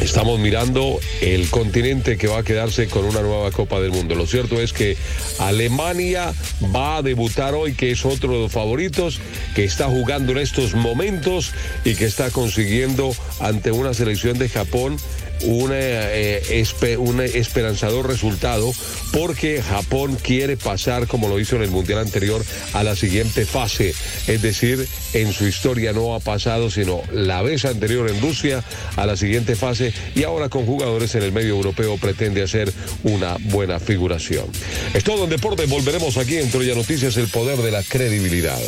Estamos 0.00 0.38
mirando 0.40 0.98
el 1.20 1.48
continente 1.50 2.16
que 2.16 2.26
va 2.26 2.38
a 2.38 2.42
quedarse 2.42 2.88
con 2.88 3.04
una 3.04 3.20
nueva 3.20 3.50
Copa 3.50 3.80
del 3.80 3.92
Mundo. 3.92 4.14
Lo 4.14 4.26
cierto 4.26 4.60
es 4.60 4.72
que 4.72 4.96
Alemania 5.38 6.32
va 6.74 6.96
a 6.96 7.02
debutar 7.02 7.54
hoy, 7.54 7.74
que 7.74 7.92
es 7.92 8.04
otro 8.04 8.32
de 8.32 8.40
los 8.40 8.52
favoritos, 8.52 9.20
que 9.54 9.64
está 9.64 9.86
jugando 9.86 10.32
en 10.32 10.38
estos 10.38 10.74
momentos 10.74 11.52
y 11.84 11.94
que 11.94 12.06
está 12.06 12.30
consiguiendo 12.30 13.14
ante 13.40 13.70
una 13.70 13.94
selección 13.94 14.38
de 14.38 14.48
Japón 14.48 14.96
eh, 15.44 16.96
un 16.98 17.20
esperanzador 17.20 18.08
resultado 18.08 18.72
porque 19.12 19.62
Japón 19.62 20.16
quiere 20.22 20.56
pasar, 20.56 21.06
como 21.06 21.28
lo 21.28 21.38
hizo 21.38 21.56
en 21.56 21.62
el 21.62 21.70
Mundial 21.70 21.98
anterior, 22.00 22.44
a 22.72 22.82
la 22.82 22.96
siguiente 22.96 23.44
fase. 23.44 23.94
Es 24.26 24.42
decir, 24.42 24.86
en 25.12 25.32
su 25.32 25.46
historia 25.46 25.92
no 25.92 26.14
ha 26.14 26.20
pasado, 26.20 26.70
sino 26.70 27.02
la 27.12 27.42
vez 27.42 27.64
anterior 27.64 28.08
en 28.08 28.20
Rusia, 28.20 28.64
a 28.96 29.06
la 29.06 29.16
siguiente 29.16 29.56
fase 29.56 29.92
y 30.14 30.24
ahora 30.24 30.48
con 30.48 30.66
jugadores 30.66 31.14
en 31.14 31.22
el 31.22 31.32
medio 31.32 31.54
europeo 31.54 31.96
pretende 31.98 32.42
hacer 32.42 32.72
una 33.02 33.36
buena 33.40 33.78
figuración. 33.78 34.46
Es 34.94 35.04
todo 35.04 35.24
en 35.24 35.30
deporte, 35.30 35.66
volveremos 35.66 36.16
aquí 36.16 36.38
en 36.38 36.50
Troya 36.50 36.74
Noticias, 36.74 37.16
el 37.16 37.28
poder 37.28 37.58
de 37.58 37.70
la 37.70 37.82
credibilidad. 37.82 38.58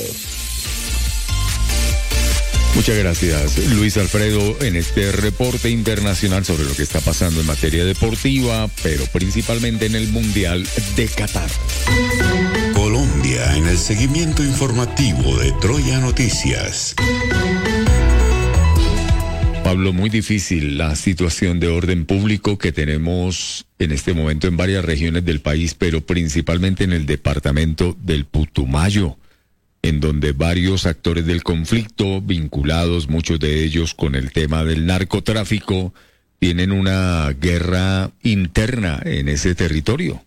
Muchas 2.75 2.99
gracias, 2.99 3.69
Luis 3.71 3.97
Alfredo, 3.97 4.57
en 4.61 4.75
este 4.75 5.13
reporte 5.13 5.71
internacional 5.71 6.45
sobre 6.45 6.65
lo 6.65 6.75
que 6.75 6.83
está 6.83 7.01
pasando 7.01 7.41
en 7.41 7.47
materia 7.47 7.85
deportiva, 7.85 8.69
pero 8.83 9.05
principalmente 9.07 9.87
en 9.87 9.95
el 9.95 10.09
Mundial 10.09 10.67
de 10.97 11.07
Qatar. 11.07 11.49
Colombia 12.75 13.57
en 13.57 13.69
el 13.69 13.79
seguimiento 13.79 14.43
informativo 14.43 15.39
de 15.39 15.53
Troya 15.61 16.01
Noticias. 16.01 16.97
Pablo, 19.63 19.93
muy 19.93 20.11
difícil 20.11 20.77
la 20.77 20.95
situación 20.95 21.61
de 21.61 21.69
orden 21.69 22.05
público 22.05 22.59
que 22.59 22.73
tenemos 22.73 23.67
en 23.79 23.93
este 23.93 24.13
momento 24.13 24.47
en 24.47 24.57
varias 24.57 24.85
regiones 24.85 25.25
del 25.25 25.41
país, 25.41 25.75
pero 25.75 26.01
principalmente 26.01 26.85
en 26.85 26.93
el 26.93 27.07
departamento 27.07 27.97
del 28.03 28.25
Putumayo, 28.27 29.17
en 29.85 30.01
donde 30.01 30.33
varios 30.33 30.87
actores 30.87 31.27
del 31.27 31.43
conflicto, 31.43 32.23
vinculados 32.23 33.11
muchos 33.11 33.39
de 33.39 33.63
ellos 33.63 33.93
con 33.93 34.15
el 34.15 34.33
tema 34.33 34.65
del 34.65 34.87
narcotráfico, 34.87 35.93
tienen 36.39 36.73
una 36.73 37.31
guerra 37.39 38.11
interna 38.23 39.03
en 39.05 39.29
ese 39.29 39.55
territorio. 39.55 40.23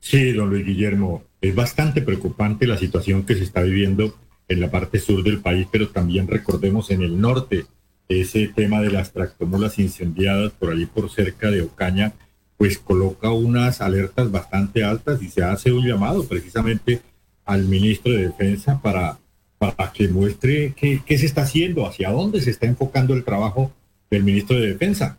Sí, 0.00 0.32
don 0.32 0.50
Luis 0.50 0.66
Guillermo, 0.66 1.24
es 1.40 1.54
bastante 1.54 2.02
preocupante 2.02 2.66
la 2.66 2.76
situación 2.76 3.24
que 3.24 3.36
se 3.36 3.44
está 3.44 3.62
viviendo 3.62 4.14
en 4.48 4.60
la 4.60 4.70
parte 4.70 5.00
sur 5.00 5.24
del 5.24 5.40
país, 5.40 5.66
pero 5.72 5.88
también 5.88 6.28
recordemos 6.28 6.90
en 6.90 7.00
el 7.00 7.18
norte, 7.18 7.64
ese 8.10 8.48
tema 8.48 8.82
de 8.82 8.90
las 8.90 9.14
tractomulas 9.14 9.78
incendiadas 9.78 10.52
por 10.52 10.70
allí 10.70 10.84
por 10.84 11.10
cerca 11.10 11.50
de 11.50 11.62
Ocaña, 11.62 12.12
pues 12.58 12.76
coloca 12.76 13.30
unas 13.30 13.80
alertas 13.80 14.30
bastante 14.30 14.84
altas 14.84 15.22
y 15.22 15.30
se 15.30 15.42
hace 15.42 15.72
un 15.72 15.88
llamado 15.88 16.28
precisamente 16.28 17.00
al 17.44 17.64
ministro 17.64 18.12
de 18.12 18.28
Defensa 18.28 18.80
para, 18.82 19.18
para 19.58 19.92
que 19.92 20.08
muestre 20.08 20.74
qué, 20.76 21.02
qué 21.04 21.18
se 21.18 21.26
está 21.26 21.42
haciendo, 21.42 21.86
hacia 21.86 22.10
dónde 22.10 22.40
se 22.40 22.50
está 22.50 22.66
enfocando 22.66 23.14
el 23.14 23.24
trabajo 23.24 23.72
del 24.10 24.24
ministro 24.24 24.56
de 24.58 24.68
Defensa. 24.68 25.18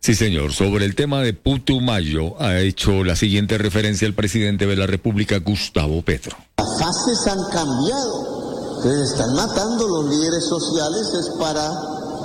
Sí, 0.00 0.14
señor. 0.14 0.52
Sobre 0.52 0.86
el 0.86 0.94
tema 0.94 1.20
de 1.20 1.34
Putumayo 1.34 2.40
ha 2.40 2.60
hecho 2.60 3.04
la 3.04 3.16
siguiente 3.16 3.58
referencia 3.58 4.06
el 4.06 4.14
presidente 4.14 4.66
de 4.66 4.74
la 4.74 4.86
República, 4.86 5.38
Gustavo 5.38 6.00
Petro. 6.00 6.36
Las 6.56 6.78
fases 6.80 7.26
han 7.26 7.38
cambiado. 7.52 8.76
Entonces 8.78 9.12
están 9.12 9.34
matando 9.36 9.86
los 9.86 10.08
líderes 10.08 10.44
sociales 10.48 11.06
es 11.20 11.28
para 11.38 11.68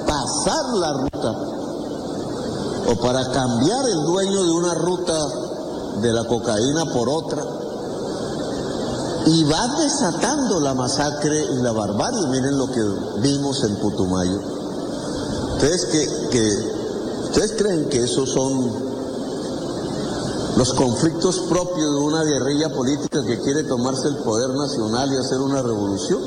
pasar 0.08 0.64
la 0.80 0.94
ruta 1.04 1.32
o 2.88 3.02
para 3.02 3.30
cambiar 3.34 3.86
el 3.92 4.02
dueño 4.06 4.44
de 4.46 4.52
una 4.52 4.74
ruta 4.76 6.00
de 6.02 6.14
la 6.14 6.24
cocaína 6.24 6.86
por 6.94 7.10
otra. 7.10 7.44
Y 9.26 9.44
va 9.46 9.68
desatando 9.80 10.60
la 10.60 10.76
masacre 10.76 11.46
y 11.46 11.56
la 11.56 11.72
barbarie. 11.72 12.28
Miren 12.28 12.58
lo 12.58 12.68
que 12.68 12.82
vimos 13.22 13.64
en 13.64 13.76
Putumayo. 13.78 14.40
Ustedes 15.56 15.86
que, 16.32 16.50
ustedes 17.24 17.54
creen 17.58 17.90
que 17.90 18.04
esos 18.04 18.30
son 18.30 18.72
los 20.58 20.74
conflictos 20.74 21.40
propios 21.50 21.92
de 21.92 22.00
una 22.00 22.24
guerrilla 22.24 22.70
política 22.72 23.24
que 23.26 23.42
quiere 23.42 23.64
tomarse 23.64 24.08
el 24.10 24.18
poder 24.18 24.52
nacional 24.52 25.12
y 25.12 25.18
hacer 25.18 25.40
una 25.40 25.62
revolución. 25.64 26.22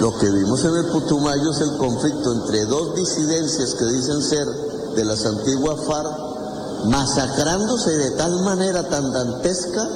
Lo 0.00 0.16
que 0.18 0.30
vimos 0.30 0.64
en 0.64 0.74
el 0.74 0.86
Putumayo 0.86 1.50
es 1.50 1.60
el 1.60 1.76
conflicto 1.76 2.32
entre 2.32 2.64
dos 2.64 2.94
disidencias 2.94 3.74
que 3.74 3.84
dicen 3.84 4.22
ser 4.22 4.48
de 4.96 5.04
las 5.04 5.26
antiguas 5.26 5.80
FARC, 5.86 6.86
masacrándose 6.86 7.90
de 7.90 8.10
tal 8.12 8.40
manera 8.40 8.88
tan 8.88 9.12
dantesca 9.12 9.86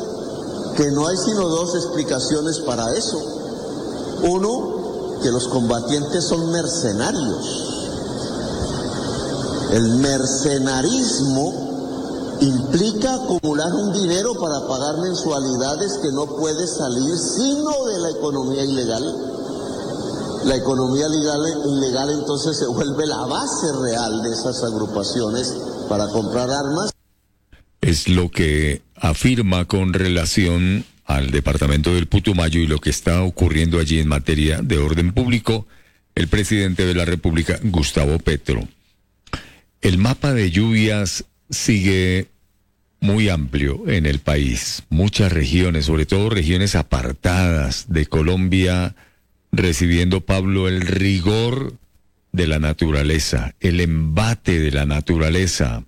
que 0.76 0.90
no 0.90 1.06
hay 1.06 1.16
sino 1.16 1.48
dos 1.48 1.74
explicaciones 1.74 2.60
para 2.60 2.94
eso. 2.94 3.18
Uno, 4.22 5.18
que 5.22 5.30
los 5.30 5.48
combatientes 5.48 6.24
son 6.24 6.50
mercenarios. 6.50 7.66
El 9.72 9.96
mercenarismo 9.96 11.66
implica 12.40 13.14
acumular 13.14 13.72
un 13.74 13.92
dinero 13.92 14.34
para 14.34 14.66
pagar 14.68 14.98
mensualidades 14.98 15.98
que 16.02 16.12
no 16.12 16.26
puede 16.36 16.66
salir 16.66 17.16
sino 17.18 17.86
de 17.86 17.98
la 17.98 18.10
economía 18.10 18.64
ilegal. 18.64 19.32
La 20.44 20.56
economía 20.56 21.08
legal, 21.08 21.40
ilegal 21.66 22.10
entonces 22.10 22.58
se 22.58 22.66
vuelve 22.66 23.06
la 23.06 23.24
base 23.26 23.72
real 23.80 24.22
de 24.22 24.32
esas 24.32 24.62
agrupaciones 24.62 25.52
para 25.88 26.08
comprar 26.08 26.50
armas. 26.50 26.92
Es 27.80 28.08
lo 28.08 28.30
que 28.30 28.85
afirma 28.96 29.64
con 29.64 29.92
relación 29.92 30.84
al 31.04 31.30
departamento 31.30 31.94
del 31.94 32.06
Putumayo 32.06 32.60
y 32.60 32.66
lo 32.66 32.78
que 32.78 32.90
está 32.90 33.22
ocurriendo 33.22 33.78
allí 33.78 34.00
en 34.00 34.08
materia 34.08 34.60
de 34.62 34.78
orden 34.78 35.12
público 35.12 35.66
el 36.16 36.28
presidente 36.28 36.86
de 36.86 36.94
la 36.94 37.04
República, 37.04 37.60
Gustavo 37.62 38.18
Petro. 38.18 38.66
El 39.82 39.98
mapa 39.98 40.32
de 40.32 40.50
lluvias 40.50 41.26
sigue 41.50 42.28
muy 43.00 43.28
amplio 43.28 43.86
en 43.86 44.06
el 44.06 44.18
país. 44.18 44.82
Muchas 44.88 45.30
regiones, 45.30 45.84
sobre 45.84 46.06
todo 46.06 46.30
regiones 46.30 46.74
apartadas 46.74 47.84
de 47.88 48.06
Colombia, 48.06 48.96
recibiendo, 49.52 50.22
Pablo, 50.22 50.68
el 50.68 50.80
rigor 50.80 51.74
de 52.32 52.46
la 52.46 52.58
naturaleza, 52.58 53.54
el 53.60 53.80
embate 53.80 54.58
de 54.58 54.70
la 54.70 54.86
naturaleza, 54.86 55.84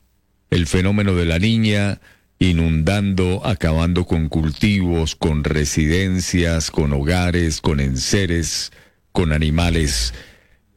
el 0.50 0.66
fenómeno 0.66 1.14
de 1.14 1.24
la 1.24 1.38
niña 1.38 2.00
inundando, 2.39 3.44
acabando 3.44 4.05
con 4.05 4.28
cultivos, 4.28 5.17
con 5.17 5.44
residencias, 5.44 6.70
con 6.70 6.92
hogares, 6.92 7.60
con 7.60 7.81
enseres, 7.81 8.73
con 9.12 9.33
animales. 9.33 10.15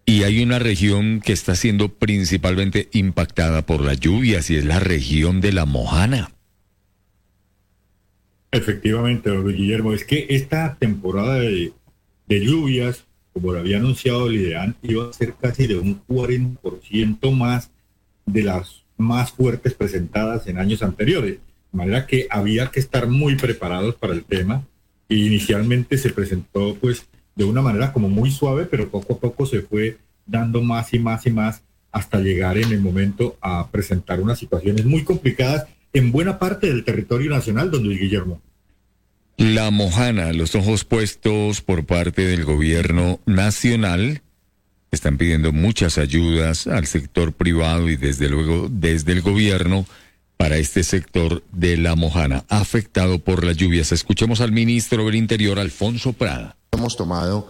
Y 0.06 0.24
hay 0.24 0.42
una 0.42 0.60
región 0.60 1.22
que 1.22 1.34
está 1.34 1.56
siendo 1.56 1.90
principalmente 1.90 2.90
impactada 2.92 3.66
por 3.66 3.82
las 3.82 4.00
lluvias 4.00 4.50
y 4.50 4.56
es 4.56 4.66
la 4.66 4.80
región 4.80 5.42
de 5.42 5.54
la 5.54 5.66
Mojana. 5.66 6.32
Efectivamente, 8.52 9.30
Guillermo, 9.32 9.94
es 9.94 10.04
que 10.04 10.26
esta 10.30 10.76
temporada 10.76 11.36
de, 11.36 11.72
de 12.28 12.46
lluvias, 12.46 13.06
como 13.32 13.54
lo 13.54 13.60
había 13.60 13.78
anunciado 13.78 14.28
el 14.28 14.36
IDEAN, 14.36 14.76
iba 14.82 15.10
a 15.10 15.14
ser 15.14 15.36
casi 15.40 15.68
de 15.68 15.78
un 15.78 16.06
40% 16.06 17.32
más 17.32 17.72
de 18.26 18.44
las 18.44 18.82
más 18.98 19.32
fuertes 19.32 19.74
presentadas 19.74 20.48
en 20.48 20.58
años 20.58 20.84
anteriores. 20.84 21.40
De 21.72 21.78
manera 21.78 22.06
que 22.06 22.28
había 22.30 22.68
que 22.68 22.80
estar 22.80 23.08
muy 23.08 23.36
preparados 23.36 23.96
para 23.96 24.14
el 24.14 24.24
tema. 24.24 24.66
Y 25.08 25.28
inicialmente 25.28 25.98
se 25.98 26.10
presentó 26.10 26.76
pues 26.76 27.06
de 27.36 27.44
una 27.44 27.62
manera 27.62 27.94
como 27.94 28.10
muy 28.10 28.32
suave, 28.32 28.66
pero 28.66 28.90
poco 28.90 29.14
a 29.14 29.20
poco 29.20 29.46
se 29.46 29.62
fue 29.62 29.98
dando 30.26 30.62
más 30.62 30.94
y 30.94 31.00
más 31.00 31.26
y 31.26 31.32
más 31.32 31.64
hasta 31.92 32.20
llegar 32.20 32.58
en 32.58 32.72
el 32.72 32.80
momento 32.80 33.38
a 33.42 33.70
presentar 33.70 34.22
unas 34.22 34.40
situaciones 34.40 34.86
muy 34.86 35.04
complicadas 35.04 35.66
en 35.94 36.12
buena 36.12 36.40
parte 36.40 36.68
del 36.68 36.86
territorio 36.86 37.30
nacional, 37.32 37.70
don 37.70 37.84
Luis 37.84 38.00
Guillermo. 38.00 38.42
La 39.38 39.72
Mojana, 39.72 40.34
los 40.34 40.56
ojos 40.56 40.86
puestos 40.86 41.62
por 41.62 41.86
parte 41.86 42.22
del 42.22 42.46
gobierno 42.46 43.20
nacional, 43.26 44.22
están 44.92 45.18
pidiendo 45.18 45.52
muchas 45.52 45.98
ayudas 45.98 46.68
al 46.68 46.86
sector 46.86 47.34
privado 47.34 47.90
y 47.90 47.96
desde 47.96 48.30
luego 48.30 48.70
desde 48.70 49.14
el 49.14 49.22
gobierno 49.22 49.86
para 50.42 50.58
este 50.58 50.84
sector 50.84 51.44
de 51.52 51.78
La 51.78 51.96
Mojana, 51.96 52.46
afectado 52.50 53.20
por 53.20 53.46
las 53.46 53.58
lluvias. 53.58 53.92
Escuchemos 53.92 54.42
al 54.42 54.52
ministro 54.52 55.06
del 55.06 55.14
Interior, 55.14 55.60
Alfonso 55.60 56.14
Prada. 56.14 56.58
Hemos 56.72 56.98
tomado 56.98 57.48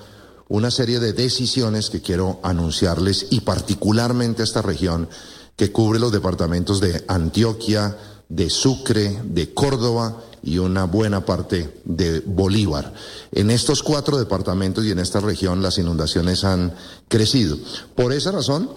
una 0.50 0.72
serie 0.72 1.00
de 1.00 1.14
decisiones 1.14 1.90
que 1.90 2.02
quiero 2.02 2.42
anunciarles 2.44 3.28
y 3.30 3.40
particularmente 3.40 4.44
esta 4.44 4.62
región 4.62 5.08
que 5.56 5.72
cubre 5.72 6.02
los 6.02 6.12
departamentos 6.12 6.82
de 6.82 7.06
Antioquia, 7.08 7.96
de 8.28 8.50
Sucre, 8.50 9.22
de 9.24 9.54
Córdoba 9.54 10.22
y 10.44 10.58
una 10.58 10.84
buena 10.84 11.26
parte 11.26 11.74
de 11.86 12.20
Bolívar. 12.20 12.94
En 13.32 13.52
estos 13.52 13.84
cuatro 13.84 14.18
departamentos 14.18 14.84
y 14.84 14.92
en 14.92 15.00
esta 15.00 15.22
región 15.22 15.62
las 15.62 15.78
inundaciones 15.78 16.44
han 16.44 16.74
crecido. 17.08 17.58
Por 17.96 18.12
esa 18.12 18.34
razón, 18.34 18.70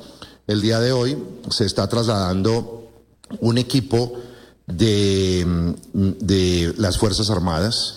el 0.47 0.61
día 0.61 0.79
de 0.79 0.93
hoy 0.93 1.19
se 1.51 1.67
está 1.67 1.89
trasladando 1.89 2.84
un 3.41 3.59
equipo 3.59 4.13
de, 4.67 5.75
de 5.93 6.75
las 6.79 6.99
Fuerzas 6.99 7.31
Armadas, 7.31 7.97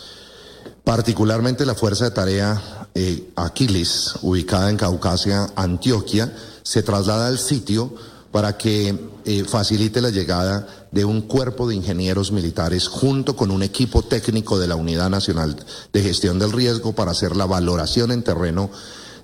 particularmente 0.84 1.66
la 1.66 1.76
Fuerza 1.76 2.06
de 2.06 2.12
Tarea 2.12 2.88
eh, 2.96 3.30
Aquiles, 3.36 4.16
ubicada 4.22 4.70
en 4.70 4.78
Caucasia, 4.78 5.50
Antioquia, 5.56 6.34
se 6.64 6.84
traslada 6.84 7.28
al 7.28 7.38
sitio 7.38 7.94
para 8.32 8.58
que 8.58 8.98
eh, 9.26 9.44
facilite 9.46 10.02
la 10.02 10.10
llegada 10.10 10.68
de 10.92 11.06
un 11.06 11.22
cuerpo 11.22 11.68
de 11.68 11.76
ingenieros 11.76 12.32
militares 12.32 12.88
junto 12.88 13.36
con 13.36 13.52
un 13.52 13.64
equipo 13.64 14.04
técnico 14.04 14.60
de 14.60 14.68
la 14.68 14.76
Unidad 14.76 15.10
Nacional 15.10 15.56
de 15.94 16.04
Gestión 16.04 16.40
del 16.40 16.52
Riesgo 16.52 16.94
para 16.94 17.12
hacer 17.12 17.36
la 17.36 17.46
valoración 17.46 18.12
en 18.12 18.24
terreno 18.24 18.70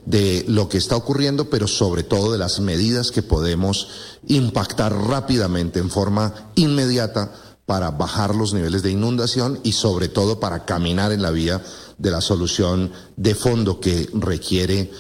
de 0.05 0.45
lo 0.47 0.69
que 0.69 0.77
está 0.77 0.95
ocurriendo, 0.95 1.49
pero 1.49 1.67
sobre 1.67 2.03
todo 2.03 2.31
de 2.31 2.37
las 2.37 2.59
medidas 2.59 3.11
que 3.11 3.23
podemos 3.23 3.87
impactar 4.27 4.93
rápidamente 4.93 5.79
en 5.79 5.89
forma 5.89 6.51
inmediata 6.55 7.31
para 7.65 7.91
bajar 7.91 8.35
los 8.35 8.53
niveles 8.53 8.83
de 8.83 8.91
inundación 8.91 9.59
y 9.63 9.71
sobre 9.71 10.09
todo 10.09 10.39
para 10.39 10.65
caminar 10.65 11.11
en 11.11 11.21
la 11.21 11.31
vía 11.31 11.61
de 11.97 12.11
la 12.11 12.21
solución 12.21 12.91
de 13.15 13.35
fondo 13.35 13.79
que 13.79 14.09
requiere 14.13 14.91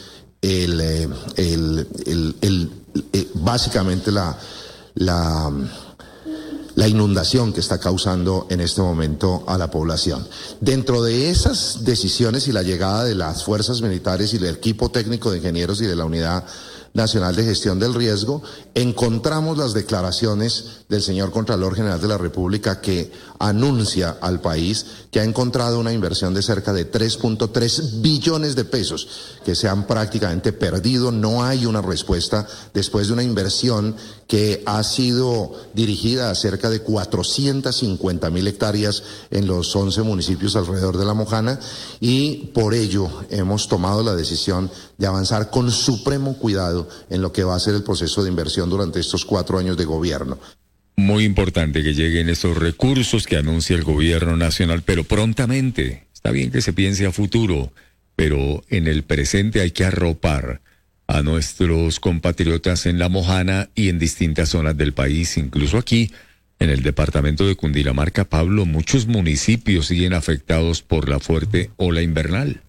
el, 0.41 0.79
eh, 0.79 1.09
el, 1.35 1.87
el, 2.41 2.71
eh, 3.11 3.29
básicamente 3.35 4.11
la, 4.11 4.37
la, 4.95 5.51
la 6.75 6.87
inundación 6.87 7.53
que 7.53 7.59
está 7.59 7.79
causando 7.79 8.47
en 8.49 8.61
este 8.61 8.81
momento 8.81 9.43
a 9.47 9.57
la 9.57 9.69
población. 9.69 10.27
Dentro 10.59 11.03
de 11.03 11.29
esas 11.29 11.83
decisiones 11.83 12.47
y 12.47 12.51
la 12.51 12.63
llegada 12.63 13.03
de 13.03 13.15
las 13.15 13.43
fuerzas 13.43 13.81
militares 13.81 14.33
y 14.33 14.37
del 14.37 14.55
equipo 14.55 14.89
técnico 14.89 15.31
de 15.31 15.37
ingenieros 15.37 15.81
y 15.81 15.85
de 15.85 15.95
la 15.95 16.05
unidad 16.05 16.45
Nacional 16.93 17.35
de 17.35 17.43
Gestión 17.43 17.79
del 17.79 17.95
Riesgo, 17.95 18.43
encontramos 18.75 19.57
las 19.57 19.73
declaraciones 19.73 20.82
del 20.93 21.01
señor 21.01 21.31
Contralor 21.31 21.75
General 21.75 21.99
de 21.99 22.07
la 22.07 22.19
República 22.19 22.79
que 22.79 23.11
anuncia 23.39 24.17
al 24.21 24.39
país 24.39 24.85
que 25.11 25.19
ha 25.19 25.23
encontrado 25.23 25.79
una 25.79 25.91
inversión 25.91 26.35
de 26.35 26.43
cerca 26.43 26.71
de 26.71 26.89
3.3 26.89 28.01
billones 28.01 28.55
de 28.55 28.63
pesos 28.63 29.07
que 29.43 29.55
se 29.55 29.67
han 29.67 29.87
prácticamente 29.87 30.53
perdido. 30.53 31.11
No 31.11 31.43
hay 31.43 31.65
una 31.65 31.81
respuesta 31.81 32.47
después 32.75 33.07
de 33.07 33.13
una 33.13 33.23
inversión 33.23 33.95
que 34.27 34.61
ha 34.67 34.83
sido 34.83 35.51
dirigida 35.73 36.29
a 36.29 36.35
cerca 36.35 36.69
de 36.69 36.81
450 36.81 38.29
mil 38.29 38.47
hectáreas 38.47 39.03
en 39.31 39.47
los 39.47 39.75
11 39.75 40.03
municipios 40.03 40.55
alrededor 40.55 40.97
de 40.97 41.05
la 41.05 41.15
Mojana 41.15 41.59
y 41.99 42.51
por 42.53 42.75
ello 42.75 43.09
hemos 43.31 43.67
tomado 43.67 44.03
la 44.03 44.15
decisión 44.15 44.69
de 44.99 45.07
avanzar 45.07 45.49
con 45.49 45.71
supremo 45.71 46.37
cuidado 46.37 46.87
en 47.09 47.23
lo 47.23 47.33
que 47.33 47.43
va 47.43 47.55
a 47.55 47.59
ser 47.59 47.73
el 47.73 47.83
proceso 47.83 48.21
de 48.21 48.29
inversión 48.29 48.69
durante 48.69 48.99
estos 48.99 49.25
cuatro 49.25 49.57
años 49.57 49.75
de 49.75 49.85
gobierno. 49.85 50.37
Muy 50.95 51.23
importante 51.23 51.83
que 51.83 51.93
lleguen 51.93 52.29
esos 52.29 52.57
recursos 52.57 53.25
que 53.25 53.37
anuncia 53.37 53.75
el 53.75 53.83
gobierno 53.83 54.37
nacional, 54.37 54.83
pero 54.85 55.03
prontamente. 55.03 56.05
Está 56.13 56.31
bien 56.31 56.51
que 56.51 56.61
se 56.61 56.73
piense 56.73 57.05
a 57.05 57.11
futuro, 57.11 57.73
pero 58.15 58.63
en 58.69 58.87
el 58.87 59.03
presente 59.03 59.61
hay 59.61 59.71
que 59.71 59.85
arropar 59.85 60.61
a 61.07 61.21
nuestros 61.21 61.99
compatriotas 61.99 62.85
en 62.85 62.99
La 62.99 63.09
Mojana 63.09 63.69
y 63.75 63.89
en 63.89 63.99
distintas 63.99 64.49
zonas 64.49 64.77
del 64.77 64.93
país, 64.93 65.37
incluso 65.37 65.77
aquí, 65.77 66.11
en 66.59 66.69
el 66.69 66.81
departamento 66.81 67.45
de 67.45 67.55
Cundinamarca, 67.55 68.23
Pablo, 68.23 68.65
muchos 68.65 69.07
municipios 69.07 69.87
siguen 69.87 70.13
afectados 70.13 70.81
por 70.81 71.09
la 71.09 71.19
fuerte 71.19 71.71
ola 71.75 72.01
invernal. 72.01 72.61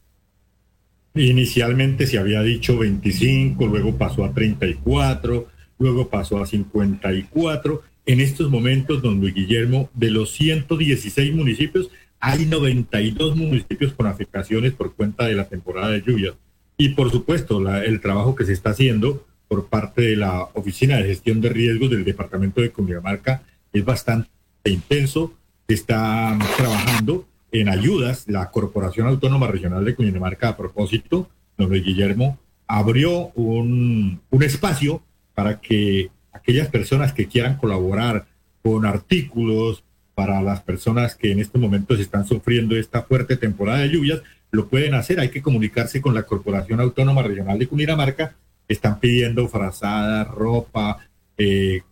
Inicialmente 1.14 2.08
se 2.08 2.18
había 2.18 2.42
dicho 2.42 2.76
25, 2.76 3.66
luego 3.66 3.96
pasó 3.96 4.24
a 4.24 4.34
34, 4.34 5.46
luego 5.78 6.08
pasó 6.08 6.42
a 6.42 6.46
54. 6.46 7.82
En 8.06 8.20
estos 8.20 8.50
momentos, 8.50 9.02
don 9.02 9.20
Luis 9.20 9.34
Guillermo, 9.34 9.88
de 9.94 10.10
los 10.10 10.32
116 10.32 11.34
municipios, 11.34 11.90
hay 12.20 12.46
92 12.46 13.36
municipios 13.36 13.92
con 13.94 14.06
afectaciones 14.06 14.72
por 14.72 14.94
cuenta 14.94 15.26
de 15.26 15.34
la 15.34 15.48
temporada 15.48 15.88
de 15.90 16.02
lluvias. 16.02 16.34
Y 16.76 16.90
por 16.90 17.10
supuesto, 17.10 17.60
la- 17.60 17.84
el 17.84 18.00
trabajo 18.00 18.34
que 18.34 18.44
se 18.44 18.52
está 18.52 18.70
haciendo 18.70 19.26
por 19.48 19.66
parte 19.68 20.02
de 20.02 20.16
la 20.16 20.44
Oficina 20.54 20.96
de 20.96 21.04
Gestión 21.04 21.40
de 21.40 21.48
Riesgos 21.50 21.90
del 21.90 22.04
Departamento 22.04 22.60
de 22.60 22.70
Cundinamarca 22.70 23.42
es 23.72 23.84
bastante 23.84 24.28
intenso. 24.64 25.34
Está 25.68 26.38
trabajando 26.56 27.26
en 27.52 27.68
ayudas. 27.68 28.24
La 28.26 28.50
Corporación 28.50 29.06
Autónoma 29.06 29.46
Regional 29.46 29.84
de 29.84 29.94
Cundinamarca, 29.94 30.48
a 30.50 30.56
propósito, 30.56 31.28
don 31.56 31.68
Luis 31.70 31.84
Guillermo, 31.84 32.38
abrió 32.66 33.28
un, 33.34 34.20
un 34.30 34.42
espacio 34.42 35.02
para 35.34 35.60
que 35.60 36.10
aquellas 36.34 36.68
personas 36.68 37.14
que 37.14 37.26
quieran 37.26 37.56
colaborar 37.56 38.26
con 38.62 38.84
artículos 38.84 39.84
para 40.14 40.42
las 40.42 40.60
personas 40.60 41.16
que 41.16 41.32
en 41.32 41.40
este 41.40 41.58
momento 41.58 41.96
se 41.96 42.02
están 42.02 42.26
sufriendo 42.26 42.76
esta 42.76 43.02
fuerte 43.02 43.36
temporada 43.36 43.80
de 43.80 43.90
lluvias, 43.90 44.22
lo 44.50 44.68
pueden 44.68 44.94
hacer. 44.94 45.20
Hay 45.20 45.30
que 45.30 45.42
comunicarse 45.42 46.00
con 46.00 46.14
la 46.14 46.24
Corporación 46.24 46.80
Autónoma 46.80 47.22
Regional 47.22 47.58
de 47.58 47.66
Cundinamarca. 47.66 48.36
Están 48.68 49.00
pidiendo 49.00 49.48
frazadas, 49.48 50.28
ropa, 50.28 50.98
eh, 51.36 51.82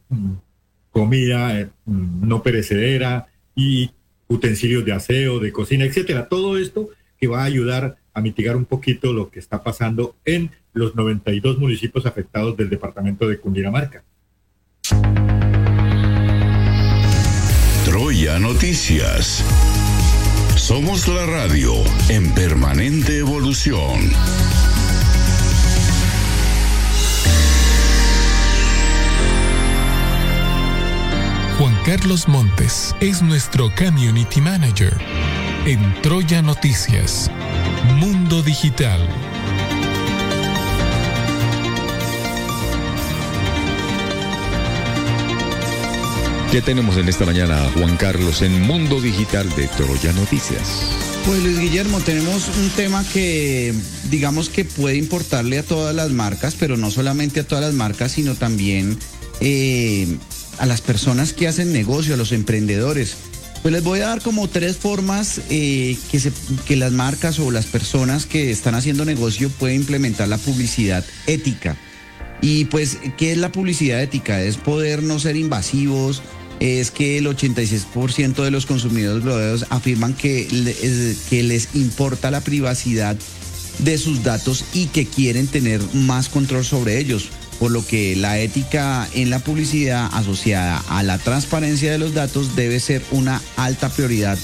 comida 0.91 1.61
eh, 1.61 1.69
no 1.87 2.43
perecedera 2.43 3.27
y 3.57 3.91
utensilios 4.29 4.85
de 4.85 4.93
aseo, 4.93 5.41
de 5.41 5.53
cocina, 5.53 5.85
etcétera. 5.85 6.29
Todo 6.29 6.57
esto 6.59 6.91
que 7.19 7.27
va 7.27 7.43
a 7.43 7.47
ayudar 7.47 7.97
a 8.15 8.21
mitigar 8.21 8.57
un 8.57 8.65
poquito 8.65 9.13
lo 9.13 9.31
que 9.31 9.39
está 9.39 9.63
pasando 9.63 10.15
en 10.25 10.51
los 10.73 10.95
92 10.95 11.59
municipios 11.59 12.07
afectados 12.07 12.57
del 12.57 12.71
departamento 12.71 13.29
de 13.29 13.39
Cundinamarca. 13.39 14.05
Troya 17.85 18.39
Noticias. 18.39 19.45
Somos 20.57 21.07
la 21.07 21.25
radio 21.27 21.73
en 22.09 22.31
permanente 22.33 23.19
evolución. 23.19 24.11
Juan 31.59 31.79
Carlos 31.85 32.27
Montes 32.27 32.97
es 33.01 33.23
nuestro 33.23 33.73
Community 33.77 34.41
Manager. 34.41 34.97
En 35.65 35.95
Troya 36.03 36.43
Noticias, 36.43 37.31
Mundo 37.99 38.43
Digital. 38.43 39.09
¿Qué 46.53 46.61
tenemos 46.61 46.99
en 46.99 47.09
esta 47.09 47.25
mañana, 47.25 47.71
Juan 47.73 47.97
Carlos, 47.97 48.43
en 48.43 48.61
Mundo 48.61 49.01
Digital 49.01 49.49
de 49.57 49.69
Troya 49.69 50.13
Noticias? 50.13 50.83
Pues 51.25 51.43
Luis 51.43 51.59
Guillermo, 51.59 51.99
tenemos 52.01 52.47
un 52.59 52.69
tema 52.77 53.03
que 53.11 53.73
digamos 54.11 54.51
que 54.51 54.67
puede 54.67 54.99
importarle 54.99 55.59
a 55.59 55.63
todas 55.63 55.97
las 55.97 56.11
marcas, 56.11 56.55
pero 56.61 56.77
no 56.77 56.91
solamente 56.91 57.41
a 57.41 57.45
todas 57.45 57.65
las 57.65 57.73
marcas, 57.73 58.13
sino 58.13 58.35
también 58.35 58.99
eh, 59.41 60.19
a 60.59 60.67
las 60.67 60.83
personas 60.83 61.33
que 61.33 61.49
hacen 61.49 61.73
negocio, 61.73 62.13
a 62.13 62.19
los 62.19 62.33
emprendedores. 62.33 63.17
Pues 63.63 63.73
les 63.73 63.83
voy 63.83 64.01
a 64.01 64.09
dar 64.09 64.21
como 64.21 64.47
tres 64.47 64.77
formas 64.77 65.41
eh, 65.49 65.97
que, 66.11 66.21
que 66.67 66.77
las 66.77 66.93
marcas 66.93 67.39
o 67.39 67.51
las 67.51 67.65
personas 67.65 68.27
que 68.27 68.51
están 68.51 68.75
haciendo 68.75 69.07
negocio 69.07 69.49
pueden 69.49 69.77
implementar 69.77 70.29
la 70.29 70.37
publicidad 70.37 71.03
ética. 71.27 71.79
Y 72.43 72.65
pues, 72.67 72.99
¿qué 73.17 73.33
es 73.33 73.39
la 73.39 73.53
publicidad 73.53 74.03
ética? 74.03 74.43
Es 74.43 74.57
poder 74.57 75.05
no 75.05 75.21
ser 75.21 75.37
invasivos, 75.37 76.23
es 76.63 76.93
que 76.93 77.19
el 77.19 77.27
86% 77.27 78.45
de 78.45 78.51
los 78.53 78.67
consumidores 78.67 79.25
globeros 79.25 79.67
afirman 79.71 80.15
que, 80.15 80.47
le- 80.51 80.71
es- 80.71 81.19
que 81.29 81.43
les 81.43 81.71
importa 81.75 82.31
la 82.31 82.41
privacidad 82.41 83.17
de 83.81 83.99
sus 83.99 84.23
datos 84.23 84.65
y 84.73 84.87
que 84.87 85.07
quieren 85.07 85.49
tener 85.49 85.81
más 85.93 86.29
control 86.29 86.65
sobre 86.65 86.99
ellos, 87.01 87.31
por 87.59 87.73
lo 87.73 87.85
que 87.85 88.15
la 88.15 88.39
ética 88.39 89.09
en 89.15 89.29
la 89.31 89.41
publicidad 89.41 90.09
asociada 90.13 90.79
a 90.89 91.03
la 91.03 91.19
transparencia 91.19 91.91
de 91.91 91.99
los 91.99 92.15
datos 92.15 92.55
debe 92.55 92.79
ser 92.79 93.03
una 93.11 93.43
alta 93.57 93.89
prioridad 93.89 94.39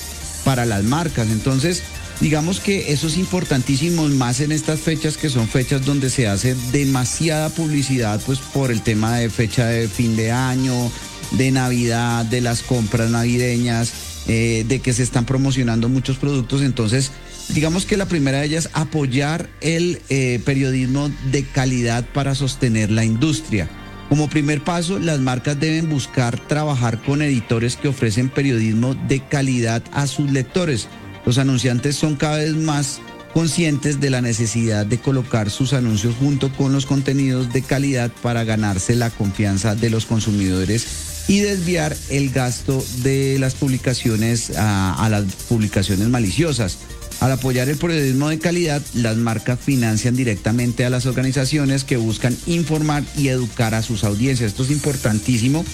para 0.44 0.64
las 0.66 0.82
marcas. 0.82 1.28
Entonces, 1.28 1.82
digamos 2.20 2.58
que 2.58 2.90
eso 2.92 3.06
es 3.06 3.16
importantísimo 3.16 4.08
más 4.08 4.40
en 4.40 4.50
estas 4.50 4.80
fechas 4.80 5.16
que 5.16 5.30
son 5.30 5.46
fechas 5.46 5.84
donde 5.84 6.10
se 6.10 6.26
hace 6.26 6.56
demasiada 6.72 7.48
publicidad, 7.50 8.20
pues 8.26 8.38
por 8.40 8.72
el 8.72 8.82
tema 8.82 9.18
de 9.18 9.30
fecha 9.30 9.66
de 9.66 9.86
fin 9.88 10.16
de 10.16 10.32
año, 10.32 10.90
de 11.32 11.50
Navidad, 11.50 12.24
de 12.24 12.40
las 12.40 12.62
compras 12.62 13.10
navideñas, 13.10 13.92
eh, 14.26 14.64
de 14.68 14.80
que 14.80 14.92
se 14.92 15.02
están 15.02 15.24
promocionando 15.24 15.88
muchos 15.88 16.16
productos. 16.16 16.62
Entonces, 16.62 17.12
digamos 17.48 17.86
que 17.86 17.96
la 17.96 18.06
primera 18.06 18.40
de 18.40 18.46
ellas, 18.46 18.70
apoyar 18.72 19.48
el 19.60 20.00
eh, 20.08 20.40
periodismo 20.44 21.10
de 21.30 21.44
calidad 21.44 22.04
para 22.12 22.34
sostener 22.34 22.90
la 22.90 23.04
industria. 23.04 23.68
Como 24.08 24.30
primer 24.30 24.64
paso, 24.64 24.98
las 24.98 25.20
marcas 25.20 25.60
deben 25.60 25.90
buscar 25.90 26.38
trabajar 26.46 27.02
con 27.02 27.20
editores 27.20 27.76
que 27.76 27.88
ofrecen 27.88 28.30
periodismo 28.30 28.94
de 28.94 29.20
calidad 29.20 29.82
a 29.92 30.06
sus 30.06 30.30
lectores. 30.30 30.88
Los 31.26 31.36
anunciantes 31.36 31.96
son 31.96 32.16
cada 32.16 32.38
vez 32.38 32.54
más 32.54 33.00
conscientes 33.34 34.00
de 34.00 34.08
la 34.08 34.22
necesidad 34.22 34.86
de 34.86 34.98
colocar 34.98 35.50
sus 35.50 35.74
anuncios 35.74 36.14
junto 36.18 36.50
con 36.52 36.72
los 36.72 36.86
contenidos 36.86 37.52
de 37.52 37.62
calidad 37.62 38.10
para 38.22 38.44
ganarse 38.44 38.94
la 38.94 39.10
confianza 39.10 39.74
de 39.74 39.90
los 39.90 40.06
consumidores 40.06 41.07
y 41.28 41.40
desviar 41.40 41.94
el 42.08 42.30
gasto 42.30 42.82
de 43.02 43.38
las 43.38 43.54
publicaciones 43.54 44.50
a, 44.56 45.06
las 45.10 45.24
publicaciones 45.48 46.08
maliciosas. 46.08 46.78
Al 47.20 47.32
apoyar 47.32 47.68
el 47.68 47.76
periodismo 47.76 48.28
de 48.28 48.38
calidad, 48.38 48.80
las 48.94 49.16
marcas 49.16 49.58
financian 49.60 50.16
directamente 50.16 50.84
a 50.84 50.90
las 50.90 51.04
organizaciones 51.04 51.84
que 51.84 51.96
buscan 51.96 52.36
informar 52.46 53.04
y 53.16 53.28
educar 53.28 53.74
a 53.74 53.82
sus 53.82 54.04
audiencias. 54.04 54.52
Esto 54.52 54.62
es 54.62 54.70
importantísimo 54.70 55.64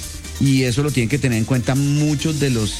y 0.40 0.62
eso 0.62 0.82
lo 0.82 0.90
tienen 0.90 1.08
que 1.08 1.18
tener 1.18 1.38
en 1.38 1.44
cuenta 1.44 1.74
muchos 1.74 2.40
de 2.40 2.50
los, 2.50 2.74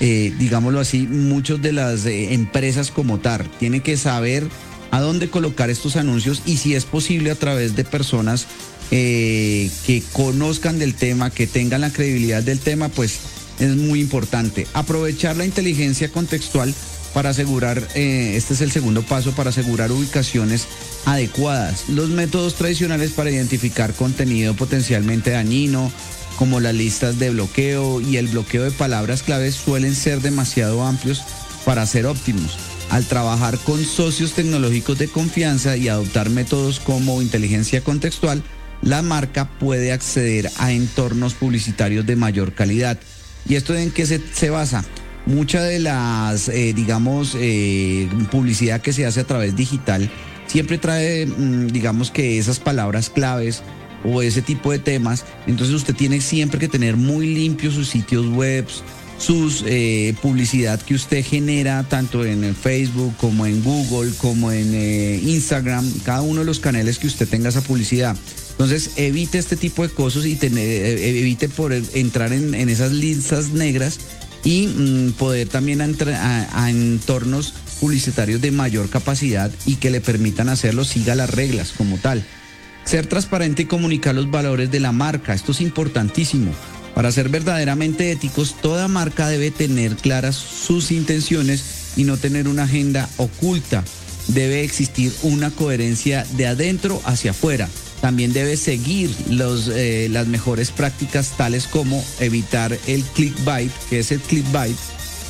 eh, 0.00 0.32
digámoslo 0.38 0.80
así, 0.80 1.06
muchos 1.06 1.60
de 1.60 1.72
las 1.72 2.06
eh, 2.06 2.32
empresas 2.32 2.90
como 2.90 3.18
TAR. 3.18 3.46
Tienen 3.58 3.82
que 3.82 3.96
saber 3.96 4.48
a 4.92 5.00
dónde 5.00 5.28
colocar 5.28 5.70
estos 5.70 5.96
anuncios 5.96 6.42
y 6.46 6.56
si 6.56 6.76
es 6.76 6.84
posible 6.84 7.32
a 7.32 7.34
través 7.34 7.74
de 7.74 7.84
personas 7.84 8.46
eh, 8.90 9.70
que 9.86 10.02
conozcan 10.12 10.78
del 10.78 10.94
tema, 10.94 11.30
que 11.30 11.46
tengan 11.46 11.80
la 11.80 11.92
credibilidad 11.92 12.42
del 12.42 12.60
tema, 12.60 12.88
pues 12.88 13.18
es 13.58 13.76
muy 13.76 14.00
importante. 14.00 14.66
Aprovechar 14.74 15.36
la 15.36 15.44
inteligencia 15.44 16.08
contextual 16.10 16.74
para 17.12 17.30
asegurar, 17.30 17.86
eh, 17.94 18.34
este 18.36 18.54
es 18.54 18.60
el 18.60 18.72
segundo 18.72 19.02
paso, 19.02 19.32
para 19.32 19.50
asegurar 19.50 19.92
ubicaciones 19.92 20.66
adecuadas. 21.06 21.88
Los 21.88 22.10
métodos 22.10 22.54
tradicionales 22.54 23.12
para 23.12 23.30
identificar 23.30 23.94
contenido 23.94 24.54
potencialmente 24.54 25.30
dañino, 25.30 25.92
como 26.36 26.58
las 26.58 26.74
listas 26.74 27.18
de 27.20 27.30
bloqueo 27.30 28.00
y 28.00 28.16
el 28.16 28.28
bloqueo 28.28 28.64
de 28.64 28.72
palabras 28.72 29.22
claves, 29.22 29.54
suelen 29.54 29.94
ser 29.94 30.20
demasiado 30.20 30.84
amplios 30.84 31.22
para 31.64 31.86
ser 31.86 32.06
óptimos. 32.06 32.58
Al 32.90 33.04
trabajar 33.06 33.58
con 33.58 33.82
socios 33.84 34.32
tecnológicos 34.32 34.98
de 34.98 35.08
confianza 35.08 35.76
y 35.76 35.88
adoptar 35.88 36.30
métodos 36.30 36.80
como 36.80 37.22
inteligencia 37.22 37.80
contextual, 37.82 38.42
la 38.84 39.02
marca 39.02 39.48
puede 39.58 39.92
acceder 39.92 40.50
a 40.58 40.72
entornos 40.72 41.34
publicitarios 41.34 42.06
de 42.06 42.16
mayor 42.16 42.52
calidad. 42.52 42.98
¿Y 43.48 43.56
esto 43.56 43.74
en 43.74 43.90
qué 43.90 44.06
se, 44.06 44.20
se 44.32 44.50
basa? 44.50 44.84
Mucha 45.26 45.62
de 45.62 45.78
las, 45.78 46.48
eh, 46.48 46.74
digamos, 46.74 47.34
eh, 47.38 48.08
publicidad 48.30 48.82
que 48.82 48.92
se 48.92 49.06
hace 49.06 49.20
a 49.20 49.26
través 49.26 49.56
digital 49.56 50.10
siempre 50.46 50.76
trae, 50.76 51.24
mm, 51.26 51.68
digamos 51.68 52.10
que 52.10 52.38
esas 52.38 52.60
palabras 52.60 53.08
claves 53.08 53.62
o 54.04 54.20
ese 54.20 54.42
tipo 54.42 54.70
de 54.70 54.78
temas. 54.78 55.24
Entonces 55.46 55.74
usted 55.74 55.94
tiene 55.94 56.20
siempre 56.20 56.60
que 56.60 56.68
tener 56.68 56.96
muy 56.96 57.34
limpios 57.34 57.74
sus 57.74 57.88
sitios 57.88 58.26
web, 58.28 58.66
sus 59.16 59.64
eh, 59.66 60.14
publicidad 60.20 60.78
que 60.82 60.94
usted 60.94 61.24
genera 61.24 61.84
tanto 61.84 62.22
en 62.26 62.54
Facebook 62.54 63.14
como 63.16 63.46
en 63.46 63.62
Google, 63.62 64.12
como 64.18 64.52
en 64.52 64.74
Instagram, 65.26 65.90
cada 66.04 66.20
uno 66.20 66.40
de 66.40 66.46
los 66.46 66.60
canales 66.60 66.98
que 66.98 67.06
usted 67.06 67.26
tenga 67.26 67.48
esa 67.48 67.62
publicidad. 67.62 68.14
Entonces 68.54 68.92
evite 68.96 69.38
este 69.38 69.56
tipo 69.56 69.82
de 69.82 69.88
cosas 69.88 70.26
y 70.26 70.36
tener, 70.36 70.64
eh, 70.64 71.20
evite 71.20 71.48
por 71.48 71.72
entrar 71.72 72.32
en, 72.32 72.54
en 72.54 72.68
esas 72.68 72.92
listas 72.92 73.50
negras 73.50 73.98
y 74.44 74.66
mm, 74.66 75.12
poder 75.12 75.48
también 75.48 75.80
entrar 75.80 76.48
a 76.52 76.70
entornos 76.70 77.54
publicitarios 77.80 78.40
de 78.40 78.50
mayor 78.50 78.88
capacidad 78.88 79.50
y 79.66 79.76
que 79.76 79.90
le 79.90 80.00
permitan 80.00 80.48
hacerlo, 80.48 80.84
siga 80.84 81.14
las 81.14 81.30
reglas 81.30 81.72
como 81.76 81.98
tal. 81.98 82.24
Ser 82.84 83.06
transparente 83.06 83.62
y 83.62 83.66
comunicar 83.66 84.14
los 84.14 84.30
valores 84.30 84.70
de 84.70 84.80
la 84.80 84.92
marca, 84.92 85.34
esto 85.34 85.52
es 85.52 85.60
importantísimo. 85.60 86.52
Para 86.94 87.10
ser 87.10 87.28
verdaderamente 87.28 88.12
éticos, 88.12 88.54
toda 88.60 88.88
marca 88.88 89.28
debe 89.28 89.50
tener 89.50 89.96
claras 89.96 90.36
sus 90.36 90.92
intenciones 90.92 91.92
y 91.96 92.04
no 92.04 92.16
tener 92.16 92.46
una 92.46 92.64
agenda 92.64 93.08
oculta. 93.16 93.84
Debe 94.28 94.62
existir 94.62 95.12
una 95.22 95.50
coherencia 95.50 96.24
de 96.36 96.46
adentro 96.46 97.02
hacia 97.04 97.32
afuera. 97.32 97.68
También 98.04 98.34
debe 98.34 98.58
seguir 98.58 99.10
los, 99.30 99.68
eh, 99.68 100.08
las 100.10 100.26
mejores 100.26 100.70
prácticas 100.70 101.38
tales 101.38 101.66
como 101.66 102.04
evitar 102.20 102.78
el 102.86 103.02
clickbait, 103.02 103.72
que 103.88 104.00
es 104.00 104.12
clickbait, 104.28 104.76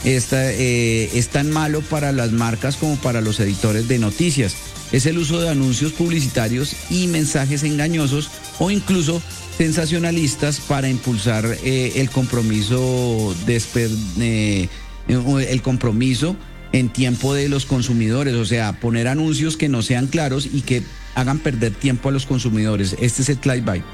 esta, 0.02 0.50
eh, 0.50 1.08
es 1.14 1.28
tan 1.28 1.52
malo 1.52 1.82
para 1.82 2.10
las 2.10 2.32
marcas 2.32 2.74
como 2.74 2.96
para 2.96 3.20
los 3.20 3.38
editores 3.38 3.86
de 3.86 4.00
noticias. 4.00 4.56
Es 4.90 5.06
el 5.06 5.18
uso 5.18 5.40
de 5.40 5.50
anuncios 5.50 5.92
publicitarios 5.92 6.74
y 6.90 7.06
mensajes 7.06 7.62
engañosos 7.62 8.28
o 8.58 8.72
incluso 8.72 9.22
sensacionalistas 9.56 10.58
para 10.58 10.88
impulsar 10.88 11.46
eh, 11.62 11.92
el 11.94 12.10
compromiso 12.10 13.36
desper- 13.46 13.96
eh, 14.18 14.68
el 15.06 15.62
compromiso 15.62 16.34
en 16.72 16.88
tiempo 16.88 17.34
de 17.34 17.48
los 17.48 17.66
consumidores, 17.66 18.34
o 18.34 18.44
sea, 18.44 18.80
poner 18.80 19.06
anuncios 19.06 19.56
que 19.56 19.68
no 19.68 19.80
sean 19.82 20.08
claros 20.08 20.48
y 20.52 20.62
que 20.62 20.82
hagan 21.14 21.38
perder 21.38 21.72
tiempo 21.72 22.08
a 22.08 22.12
los 22.12 22.26
consumidores. 22.26 22.96
Este 23.00 23.22
es 23.22 23.28
el 23.28 23.38
clickbait. 23.38 23.84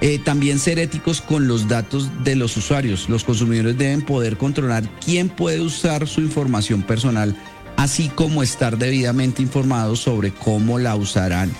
Eh, 0.00 0.18
también 0.18 0.58
ser 0.58 0.78
éticos 0.78 1.20
con 1.20 1.46
los 1.46 1.68
datos 1.68 2.08
de 2.24 2.34
los 2.34 2.56
usuarios. 2.56 3.08
Los 3.08 3.24
consumidores 3.24 3.76
deben 3.76 4.02
poder 4.02 4.38
controlar 4.38 4.88
quién 5.04 5.28
puede 5.28 5.60
usar 5.60 6.08
su 6.08 6.22
información 6.22 6.82
personal, 6.82 7.36
así 7.76 8.08
como 8.08 8.42
estar 8.42 8.78
debidamente 8.78 9.42
informados 9.42 10.00
sobre 10.00 10.32
cómo 10.32 10.78
la 10.78 10.96
usarán 10.96 11.50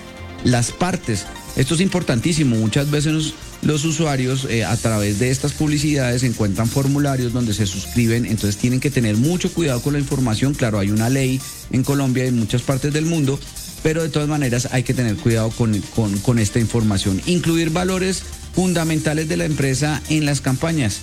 las 0.45 0.73
partes. 0.73 1.27
Esto 1.57 1.75
es 1.75 1.81
importantísimo. 1.81 2.57
Muchas 2.57 2.91
veces 2.91 3.35
los, 3.63 3.85
usuarios 3.85 4.47
eh, 4.49 4.65
a 4.65 4.77
través 4.77 5.19
de 5.19 5.31
estas 5.31 5.53
publicidades 5.53 6.23
encuentran 6.23 6.67
formularios 6.67 7.33
donde 7.33 7.53
se 7.53 7.67
suscriben, 7.67 8.25
entonces 8.25 8.57
tienen 8.57 8.81
que 8.81 8.91
tener 8.91 9.17
mucho 9.17 9.53
cuidado 9.53 9.83
con 9.83 9.93
la 9.93 9.99
información. 9.99 10.55
Claro, 10.55 10.79
hay 10.79 10.91
una 10.91 11.11
ley 11.11 11.41
en 11.71 11.83
Colombia 11.83 12.25
y 12.25 12.29
en 12.29 12.39
muchas 12.39 12.63
partes 12.63 12.93
del 12.93 13.05
mundo, 13.05 13.39
pero 13.83 14.03
de 14.03 14.09
todas 14.09 14.29
maneras 14.29 14.69
hay 14.73 14.83
que 14.83 14.95
tener 14.95 15.17
cuidado 15.17 15.51
con, 15.51 15.81
con- 16.23 16.39
esta 16.39 16.59
información. 16.59 17.21
Incluir 17.27 17.71
valores 17.71 18.23
fundamentales 18.55 19.29
de 19.29 19.37
la 19.37 19.45
empresa 19.45 20.03
en 20.09 20.27
las 20.27 20.41
campañas. 20.41 21.01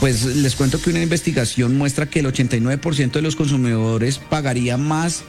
Pues 0.00 0.24
les 0.24 0.56
cuento 0.56 0.80
que 0.80 0.90
una 0.90 1.02
investigación 1.02 1.76
muestra 1.78 2.06
que 2.10 2.20
el 2.20 2.26
89% 2.26 3.12
de 3.12 3.22
los 3.22 3.36
consumidores 3.36 4.18
pagaría 4.18 4.76
más 4.76 5.22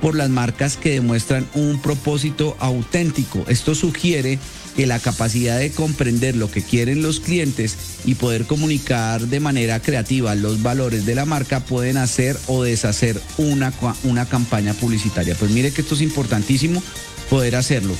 por 0.00 0.14
las 0.16 0.30
marcas 0.30 0.76
que 0.76 0.90
demuestran 0.90 1.46
un 1.54 1.80
propósito 1.80 2.56
auténtico. 2.60 3.44
Esto 3.48 3.74
sugiere 3.74 4.38
que 4.76 4.86
la 4.86 4.98
capacidad 4.98 5.58
de 5.58 5.70
comprender 5.70 6.36
lo 6.36 6.50
que 6.50 6.62
quieren 6.62 7.02
los 7.02 7.20
clientes 7.20 7.76
y 8.04 8.14
poder 8.14 8.46
comunicar 8.46 9.20
de 9.22 9.40
manera 9.40 9.80
creativa 9.80 10.34
los 10.34 10.62
valores 10.62 11.06
de 11.06 11.14
la 11.14 11.24
marca 11.24 11.60
pueden 11.60 11.96
hacer 11.96 12.36
o 12.46 12.62
deshacer 12.62 13.20
una, 13.38 13.72
una 14.04 14.26
campaña 14.26 14.74
publicitaria. 14.74 15.34
Pues 15.34 15.50
mire 15.50 15.72
que 15.72 15.82
esto 15.82 15.94
es 15.94 16.00
importantísimo 16.00 16.82
poder 17.28 17.56
hacerlo. 17.56 17.94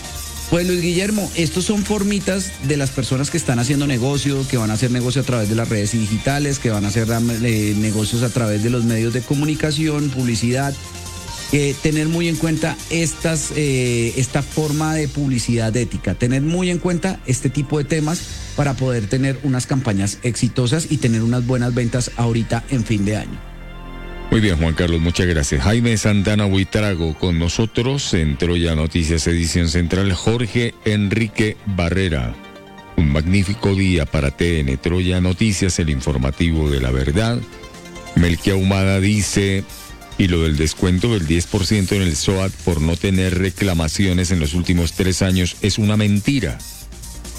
Pues 0.52 0.67
Luis 0.67 0.83
Guillermo, 0.83 1.31
estos 1.34 1.65
son 1.65 1.83
formitas 1.83 2.52
de 2.68 2.76
las 2.76 2.91
personas 2.91 3.31
que 3.31 3.39
están 3.39 3.59
haciendo 3.59 3.86
negocio, 3.86 4.47
que 4.49 4.59
van 4.59 4.70
a 4.70 4.75
hacer 4.75 4.91
negocio 4.91 5.23
a 5.23 5.25
través 5.25 5.49
de 5.49 5.55
las 5.55 5.70
redes 5.70 5.92
digitales, 5.92 6.59
que 6.59 6.68
van 6.68 6.84
a 6.84 6.89
hacer 6.89 7.09
eh, 7.42 7.75
negocios 7.78 8.23
a 8.23 8.28
través 8.28 8.62
de 8.62 8.68
los 8.68 8.84
medios 8.84 9.15
de 9.15 9.23
comunicación, 9.23 10.10
publicidad. 10.10 10.75
Eh, 11.53 11.75
tener 11.83 12.09
muy 12.09 12.29
en 12.29 12.37
cuenta 12.37 12.77
estas, 12.89 13.53
eh, 13.55 14.15
esta 14.17 14.43
forma 14.43 14.95
de 14.95 15.07
publicidad 15.07 15.77
ética, 15.77 16.15
tener 16.15 16.41
muy 16.41 16.71
en 16.71 16.79
cuenta 16.79 17.21
este 17.27 17.51
tipo 17.51 17.77
de 17.77 17.85
temas 17.85 18.23
para 18.57 18.75
poder 18.75 19.07
tener 19.07 19.39
unas 19.43 19.67
campañas 19.67 20.19
exitosas 20.23 20.91
y 20.91 20.97
tener 20.97 21.23
unas 21.23 21.47
buenas 21.47 21.75
ventas 21.75 22.11
ahorita 22.17 22.65
en 22.71 22.85
fin 22.85 23.05
de 23.05 23.17
año. 23.19 23.53
Muy 24.31 24.41
bien, 24.41 24.57
Juan 24.57 24.73
Carlos, 24.73 24.99
muchas 24.99 25.27
gracias. 25.27 25.63
Jaime 25.63 25.95
Santana 25.99 26.47
Huitrago 26.47 27.19
con 27.19 27.39
nosotros 27.39 28.15
en 28.15 28.39
Troya 28.39 28.75
Noticias 28.75 29.27
Edición 29.27 29.69
Central, 29.69 30.11
Jorge 30.15 30.75
Enrique 30.87 31.59
Barrera. 31.67 32.35
Un 32.97 33.13
magnífico 33.13 33.75
día 33.75 34.07
para 34.07 34.31
TN 34.31 34.75
Troya 34.79 35.21
Noticias, 35.21 35.79
el 35.81 35.91
informativo 35.91 36.71
de 36.71 36.81
la 36.81 36.91
verdad. 36.91 37.39
Melquia 38.15 38.55
Humada 38.55 39.01
dice, 39.01 39.65
y 40.23 40.28
lo 40.28 40.42
del 40.42 40.57
descuento 40.57 41.12
del 41.12 41.26
10% 41.26 41.97
en 41.97 42.02
el 42.02 42.15
SOAT 42.15 42.52
por 42.65 42.81
no 42.81 42.97
tener 42.97 43.39
reclamaciones 43.39 44.31
en 44.31 44.39
los 44.39 44.55
últimos 44.55 44.92
tres 44.92 45.20
años 45.20 45.57
es 45.62 45.78
una 45.78 45.97
mentira. 45.97 46.59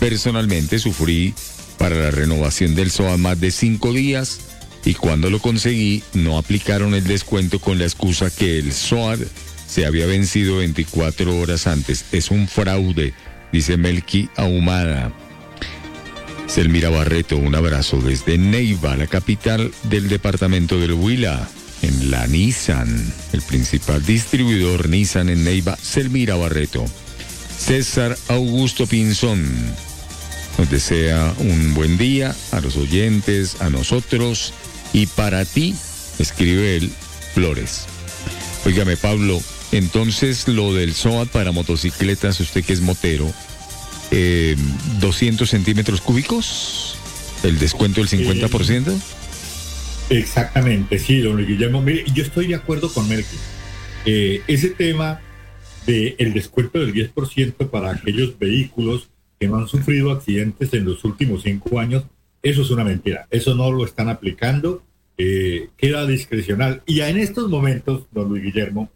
Personalmente 0.01 0.79
sufrí 0.79 1.33
para 1.77 1.95
la 1.95 2.11
renovación 2.11 2.75
del 2.75 2.91
SOAT 2.91 3.19
más 3.19 3.39
de 3.39 3.51
cinco 3.51 3.93
días 3.93 4.41
y 4.83 4.95
cuando 4.95 5.29
lo 5.29 5.39
conseguí 5.39 6.03
no 6.13 6.37
aplicaron 6.37 6.93
el 6.93 7.05
descuento 7.05 7.59
con 7.59 7.79
la 7.79 7.85
excusa 7.85 8.29
que 8.29 8.59
el 8.59 8.73
SOAT 8.73 9.21
se 9.65 9.85
había 9.85 10.05
vencido 10.05 10.57
24 10.57 11.39
horas 11.39 11.67
antes. 11.67 12.03
Es 12.11 12.31
un 12.31 12.49
fraude, 12.49 13.13
dice 13.53 13.77
Melqui 13.77 14.27
Ahumada. 14.35 15.13
Selmira 16.47 16.89
Barreto, 16.89 17.37
un 17.37 17.55
abrazo 17.55 18.01
desde 18.01 18.37
Neiva, 18.37 18.97
la 18.97 19.07
capital 19.07 19.71
del 19.83 20.09
departamento 20.09 20.77
del 20.77 20.91
Huila, 20.91 21.47
en 21.83 22.09
la 22.09 22.25
Nissan, 22.27 23.13
el 23.33 23.41
principal 23.41 24.03
distribuidor 24.05 24.89
Nissan 24.89 25.29
en 25.29 25.43
Neiva, 25.43 25.77
Selmira 25.79 26.35
Barreto. 26.35 26.85
César 27.57 28.17
Augusto 28.29 28.87
Pinzón 28.87 29.45
nos 30.57 30.69
desea 30.69 31.33
un 31.39 31.73
buen 31.73 31.97
día 31.97 32.35
a 32.51 32.61
los 32.61 32.77
oyentes, 32.77 33.61
a 33.61 33.69
nosotros 33.69 34.53
y 34.93 35.05
para 35.07 35.45
ti, 35.45 35.75
escribe 36.19 36.77
él, 36.77 36.91
Flores. 37.33 37.85
Óigame, 38.65 38.97
Pablo, 38.97 39.41
entonces 39.71 40.47
lo 40.47 40.73
del 40.73 40.93
SOAT 40.93 41.29
para 41.29 41.51
motocicletas, 41.51 42.39
usted 42.39 42.63
que 42.63 42.73
es 42.73 42.81
motero, 42.81 43.31
eh, 44.11 44.55
200 44.99 45.49
centímetros 45.49 45.99
cúbicos, 46.01 46.95
el 47.43 47.59
descuento 47.59 47.99
del 47.99 48.09
50%. 48.09 48.93
Exactamente, 50.09 50.99
sí, 50.99 51.19
don 51.19 51.35
Luis 51.35 51.48
Guillermo. 51.48 51.82
Mire, 51.82 52.03
yo 52.14 52.23
estoy 52.23 52.48
de 52.48 52.56
acuerdo 52.56 52.91
con 52.91 53.07
Merkel. 53.07 53.40
Eh, 54.06 54.41
ese 54.48 54.69
tema 54.69 55.22
del 55.85 56.15
el 56.17 56.33
descuento 56.33 56.80
del 56.80 56.93
10% 56.93 57.69
para 57.69 57.91
aquellos 57.91 58.38
vehículos 58.38 59.09
que 59.40 59.48
no 59.48 59.57
han 59.57 59.67
sufrido 59.67 60.11
accidentes 60.11 60.73
en 60.73 60.85
los 60.85 61.03
últimos 61.03 61.43
cinco 61.43 61.80
años, 61.80 62.03
eso 62.41 62.61
es 62.61 62.69
una 62.69 62.83
mentira. 62.83 63.27
Eso 63.32 63.56
no 63.56 63.72
lo 63.72 63.85
están 63.85 64.09
aplicando, 64.09 64.83
eh, 65.17 65.69
queda 65.77 66.06
discrecional. 66.06 66.83
Y 66.85 66.99
en 66.99 67.17
estos 67.17 67.49
momentos, 67.49 68.06
don 68.11 68.30
Luis 68.30 68.43
Guillermo, 68.43 68.90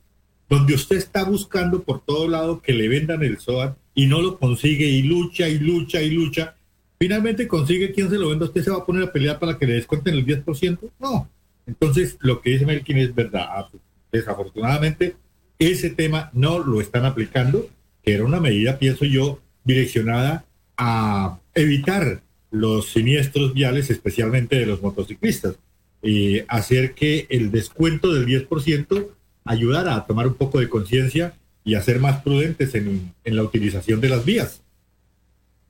donde 0.49 0.73
usted 0.73 0.97
está 0.97 1.23
buscando 1.23 1.83
por 1.83 2.03
todo 2.03 2.27
lado 2.27 2.61
que 2.61 2.73
le 2.73 2.87
vendan 2.89 3.23
el 3.23 3.39
SOAT 3.39 3.77
y 3.95 4.05
no 4.07 4.21
lo 4.21 4.37
consigue 4.37 4.87
y 4.87 5.03
lucha 5.03 5.49
y 5.49 5.59
lucha 5.59 6.01
y 6.01 6.09
lucha, 6.09 6.56
finalmente 6.99 7.47
consigue 7.47 7.91
quien 7.91 8.09
se 8.09 8.17
lo 8.17 8.29
venda, 8.29 8.45
usted 8.45 8.63
se 8.63 8.71
va 8.71 8.77
a 8.77 8.85
poner 8.85 9.03
a 9.03 9.11
pelear 9.11 9.39
para 9.39 9.57
que 9.57 9.65
le 9.65 9.73
descuenten 9.73 10.13
el 10.15 10.25
10%. 10.25 10.79
No. 10.99 11.29
Entonces, 11.65 12.17
lo 12.19 12.41
que 12.41 12.51
dice 12.51 12.65
Melkin 12.65 12.97
es 12.97 13.13
verdad. 13.13 13.67
Desafortunadamente, 14.11 15.15
ese 15.59 15.89
tema 15.89 16.29
no 16.33 16.59
lo 16.59 16.81
están 16.81 17.05
aplicando, 17.05 17.67
que 18.03 18.13
era 18.13 18.23
una 18.23 18.39
medida, 18.39 18.79
pienso 18.79 19.05
yo, 19.05 19.39
direccionada 19.63 20.45
a 20.77 21.39
evitar 21.53 22.21
los 22.51 22.89
siniestros 22.89 23.53
viales, 23.53 23.89
especialmente 23.89 24.57
de 24.57 24.65
los 24.65 24.81
motociclistas. 24.81 25.55
y 26.03 26.41
hacer 26.47 26.93
que 26.93 27.25
el 27.29 27.49
descuento 27.51 28.13
del 28.13 28.27
10% 28.27 29.07
ayudara 29.45 29.95
a 29.95 30.05
tomar 30.05 30.27
un 30.27 30.35
poco 30.35 30.59
de 30.59 30.69
conciencia 30.69 31.33
y 31.65 31.73
a 31.73 31.81
ser 31.81 31.99
más 31.99 32.21
prudentes 32.21 32.75
en, 32.75 33.13
en 33.23 33.35
la 33.35 33.43
utilización 33.43 33.99
de 33.99 34.09
las 34.09 34.23
vías. 34.23 34.61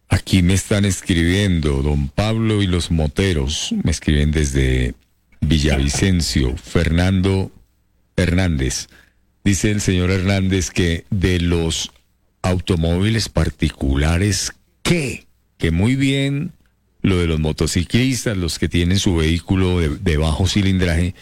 Aquí 0.10 0.42
me 0.42 0.54
están 0.54 0.86
escribiendo, 0.86 1.82
don 1.82 2.08
Pablo 2.08 2.62
y 2.62 2.68
los 2.68 2.92
moteros, 2.92 3.74
me 3.84 3.92
escriben 3.92 4.32
desde 4.32 4.96
Villavicencio, 5.42 6.56
Fernando 6.58 7.52
Hernández. 8.16 8.88
Dice 9.44 9.72
el 9.72 9.82
señor 9.82 10.12
Hernández 10.12 10.72
que 10.72 11.06
de 11.10 11.40
los 11.40 11.92
automóviles 12.42 13.30
particulares, 13.30 14.54
¿qué? 14.82 15.28
Que 15.58 15.72
muy 15.72 15.96
bien 15.96 16.54
lo 17.02 17.18
de 17.18 17.28
los 17.28 17.40
motociclistas, 17.40 18.38
los 18.38 18.60
que 18.60 18.70
tienen 18.70 19.00
su 19.00 19.16
vehículo 19.16 19.80
de, 19.80 20.18
bajo 20.18 20.48
cilindraje, 20.48 21.16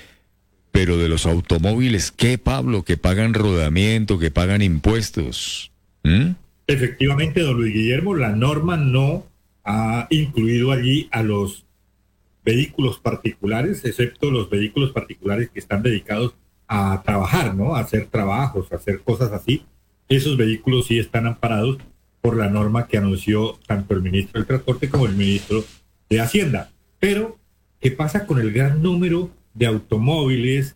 pero 0.72 0.98
de 0.98 1.10
los 1.10 1.26
automóviles, 1.26 2.12
¿qué, 2.12 2.38
Pablo? 2.38 2.84
Que 2.84 2.98
pagan 2.98 3.34
rodamiento, 3.34 4.20
que 4.20 4.32
pagan 4.32 4.62
impuestos. 4.62 5.72
Efectivamente, 6.68 7.42
don 7.42 7.58
Luis 7.58 7.74
Guillermo, 7.74 8.16
la 8.16 8.30
norma 8.30 8.76
no 8.78 9.26
ha 9.64 10.08
incluido 10.10 10.72
allí 10.72 11.08
a 11.12 11.22
los 11.22 11.66
vehículos 12.44 13.00
particulares, 13.00 13.84
excepto 13.86 14.32
los 14.32 14.50
vehículos 14.50 14.92
particulares 14.92 15.50
que 15.50 15.60
están 15.60 15.84
dedicados 15.84 16.36
a 16.68 17.02
trabajar, 17.04 17.56
¿no? 17.56 17.76
A 17.76 17.82
hacer 17.82 18.08
trabajos, 18.08 18.72
a 18.72 18.76
hacer 18.76 19.02
cosas 19.02 19.32
así. 19.32 19.64
Esos 20.08 20.38
vehículos 20.38 20.88
sí 20.88 21.00
están 21.00 21.28
amparados 21.28 21.78
por 22.22 22.38
la 22.38 22.50
norma 22.50 22.88
que 22.88 22.98
anunció 22.98 23.60
tanto 23.68 23.94
el 23.94 24.02
ministro 24.02 24.40
del 24.40 24.48
Transporte 24.48 24.90
como 24.90 25.06
el 25.06 25.16
ministro 25.16 25.64
de 26.10 26.22
Hacienda. 26.22 26.72
Pero, 27.00 27.38
¿qué 27.80 27.92
pasa 27.92 28.26
con 28.26 28.40
el 28.40 28.52
gran 28.52 28.82
número 28.82 29.30
de 29.54 29.68
automóviles 29.68 30.76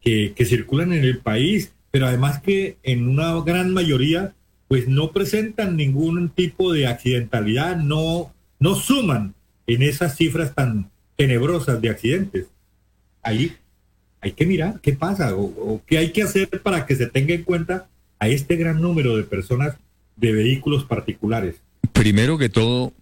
que, 0.00 0.32
que 0.34 0.44
circulan 0.44 0.92
en 0.92 1.04
el 1.04 1.18
país? 1.18 1.72
Pero 1.90 2.06
además 2.06 2.40
que 2.40 2.78
en 2.82 3.08
una 3.08 3.40
gran 3.42 3.72
mayoría 3.72 4.34
pues 4.68 4.86
no 4.86 5.12
presentan 5.12 5.76
ningún 5.76 6.28
tipo 6.28 6.72
de 6.72 6.86
accidentalidad, 6.86 7.76
no, 7.76 8.32
no 8.60 8.74
suman 8.76 9.34
en 9.66 9.82
esas 9.82 10.16
cifras 10.16 10.54
tan 10.54 10.90
tenebrosas 11.16 11.80
de 11.80 11.88
accidentes. 11.88 12.46
Ahí 13.22 13.56
hay 14.20 14.32
que 14.32 14.46
mirar 14.46 14.80
qué 14.80 14.92
pasa 14.92 15.34
o, 15.34 15.44
o, 15.44 15.82
qué 15.86 15.98
hay 15.98 16.12
que 16.12 16.22
hacer 16.22 16.48
para 16.62 16.86
que 16.86 16.96
se 16.96 17.06
tenga 17.06 17.34
en 17.34 17.44
cuenta 17.44 17.88
a 18.18 18.28
este 18.28 18.56
gran 18.56 18.80
número 18.80 19.16
de 19.16 19.22
personas 19.22 19.76
de 20.16 20.32
vehículos 20.32 20.84
particulares. 20.84 21.56
Primero 21.92 22.36
que 22.36 22.48
todo, 22.48 22.92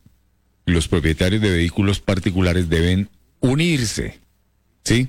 los 0.67 0.89
propietarios 0.89 1.43
de 1.43 1.51
vehículos 1.51 2.01
particulares 2.01 2.69
deben 2.69 3.09
unirse, 3.41 4.21
¿sí? 4.85 5.09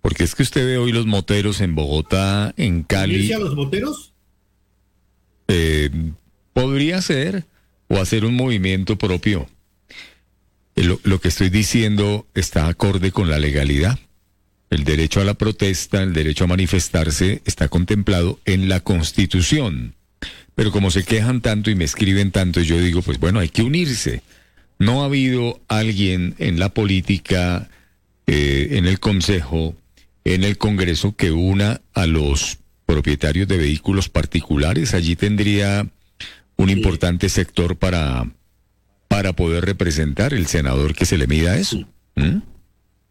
Porque 0.00 0.24
es 0.24 0.34
que 0.34 0.44
usted 0.44 0.64
ve 0.64 0.78
hoy 0.78 0.92
los 0.92 1.06
moteros 1.06 1.60
en 1.60 1.74
Bogotá, 1.74 2.54
en 2.56 2.82
Cali. 2.82 3.16
¿Unirse 3.16 3.34
a 3.34 3.38
los 3.38 3.56
moteros? 3.56 4.12
Eh, 5.48 5.90
podría 6.52 7.00
ser 7.02 7.44
o 7.88 7.98
hacer 7.98 8.24
un 8.24 8.34
movimiento 8.34 8.96
propio. 8.96 9.48
Eh, 10.74 10.84
Lo, 11.02 11.20
que 11.20 11.28
estoy 11.28 11.50
diciendo 11.50 12.26
está 12.34 12.68
acorde 12.68 13.12
con 13.12 13.30
la 13.30 13.38
legalidad. 13.38 13.98
El 14.70 14.84
derecho 14.84 15.20
a 15.20 15.24
la 15.24 15.34
protesta, 15.34 16.02
el 16.02 16.12
derecho 16.12 16.44
a 16.44 16.48
manifestarse 16.48 17.42
está 17.44 17.68
contemplado 17.68 18.40
en 18.44 18.68
la 18.68 18.80
Constitución. 18.80 19.94
Pero 20.54 20.72
como 20.72 20.90
se 20.90 21.04
quejan 21.04 21.40
tanto 21.40 21.70
y 21.70 21.74
me 21.74 21.84
escriben 21.84 22.32
tanto, 22.32 22.60
yo 22.60 22.80
digo, 22.80 23.02
pues 23.02 23.20
bueno, 23.20 23.38
hay 23.38 23.48
que 23.48 23.62
unirse. 23.62 24.22
No 24.78 25.02
ha 25.02 25.06
habido 25.06 25.60
alguien 25.68 26.34
en 26.38 26.58
la 26.58 26.70
política, 26.70 27.68
eh, 28.26 28.68
en 28.72 28.86
el 28.86 28.98
Consejo, 28.98 29.76
en 30.24 30.42
el 30.42 30.58
Congreso 30.58 31.14
que 31.14 31.30
una 31.30 31.80
a 31.94 32.06
los 32.06 32.58
propietarios 32.86 33.48
de 33.48 33.56
vehículos 33.58 34.08
particulares. 34.08 34.94
Allí 34.94 35.16
tendría 35.16 35.88
un 36.56 36.70
importante 36.70 37.28
sector 37.28 37.76
para, 37.76 38.30
para 39.08 39.34
poder 39.34 39.64
representar 39.66 40.32
el 40.32 40.46
senador 40.46 40.94
que 40.94 41.04
se 41.04 41.18
le 41.18 41.26
mida 41.26 41.58
eso. 41.58 41.86
¿Mm? 42.14 42.38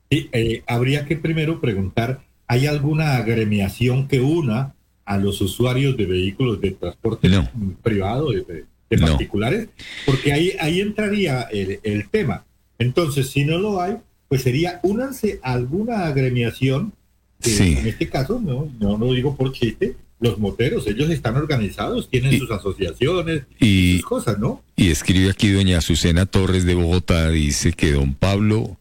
Sí, 0.09 0.29
eh, 0.31 0.63
habría 0.67 1.05
que 1.05 1.17
primero 1.17 1.59
preguntar, 1.61 2.21
¿hay 2.47 2.65
alguna 2.67 3.17
agremiación 3.17 4.07
que 4.07 4.21
una 4.21 4.73
a 5.03 5.17
los 5.17 5.41
usuarios 5.41 5.95
de 5.97 6.05
vehículos 6.05 6.61
de 6.61 6.71
transporte 6.71 7.29
no. 7.29 7.47
privado, 7.83 8.31
de, 8.31 8.65
de 8.89 8.97
No. 8.97 9.07
particulares? 9.07 9.67
Porque 10.05 10.31
ahí, 10.33 10.53
ahí 10.59 10.79
entraría 10.79 11.41
el, 11.51 11.79
el 11.83 12.09
tema. 12.09 12.45
Entonces, 12.79 13.29
si 13.29 13.45
no 13.45 13.57
lo 13.57 13.81
hay, 13.81 13.97
pues 14.27 14.41
sería 14.41 14.79
únanse 14.83 15.39
a 15.43 15.53
alguna 15.53 16.07
agremiación 16.07 16.93
Sí. 17.41 17.75
en 17.77 17.87
este 17.87 18.09
caso, 18.09 18.39
no, 18.43 18.69
no 18.79 18.97
lo 18.97 19.13
digo 19.13 19.35
por 19.35 19.51
chiste, 19.51 19.95
los 20.19 20.39
moteros, 20.39 20.87
ellos 20.87 21.09
están 21.11 21.35
organizados, 21.35 22.09
tienen 22.09 22.39
sus 22.39 22.49
asociaciones, 22.49 23.43
Y, 23.59 23.97
sus 23.99 24.05
cosas, 24.09 24.39
¿no? 24.39 24.63
y 24.75 24.89
escribe 24.89 25.29
aquí 25.29 25.49
doña 25.51 25.77
Azucena 25.79 26.25
Torres 26.25 26.65
de 26.65 26.73
Bogotá, 26.73 27.29
dice 27.29 27.73
que 27.73 27.91
don 27.91 28.13
Pablo 28.15 28.77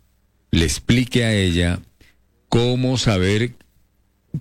le 0.50 0.64
explique 0.64 1.24
a 1.24 1.34
ella 1.34 1.80
cómo 2.48 2.96
saber 2.98 3.54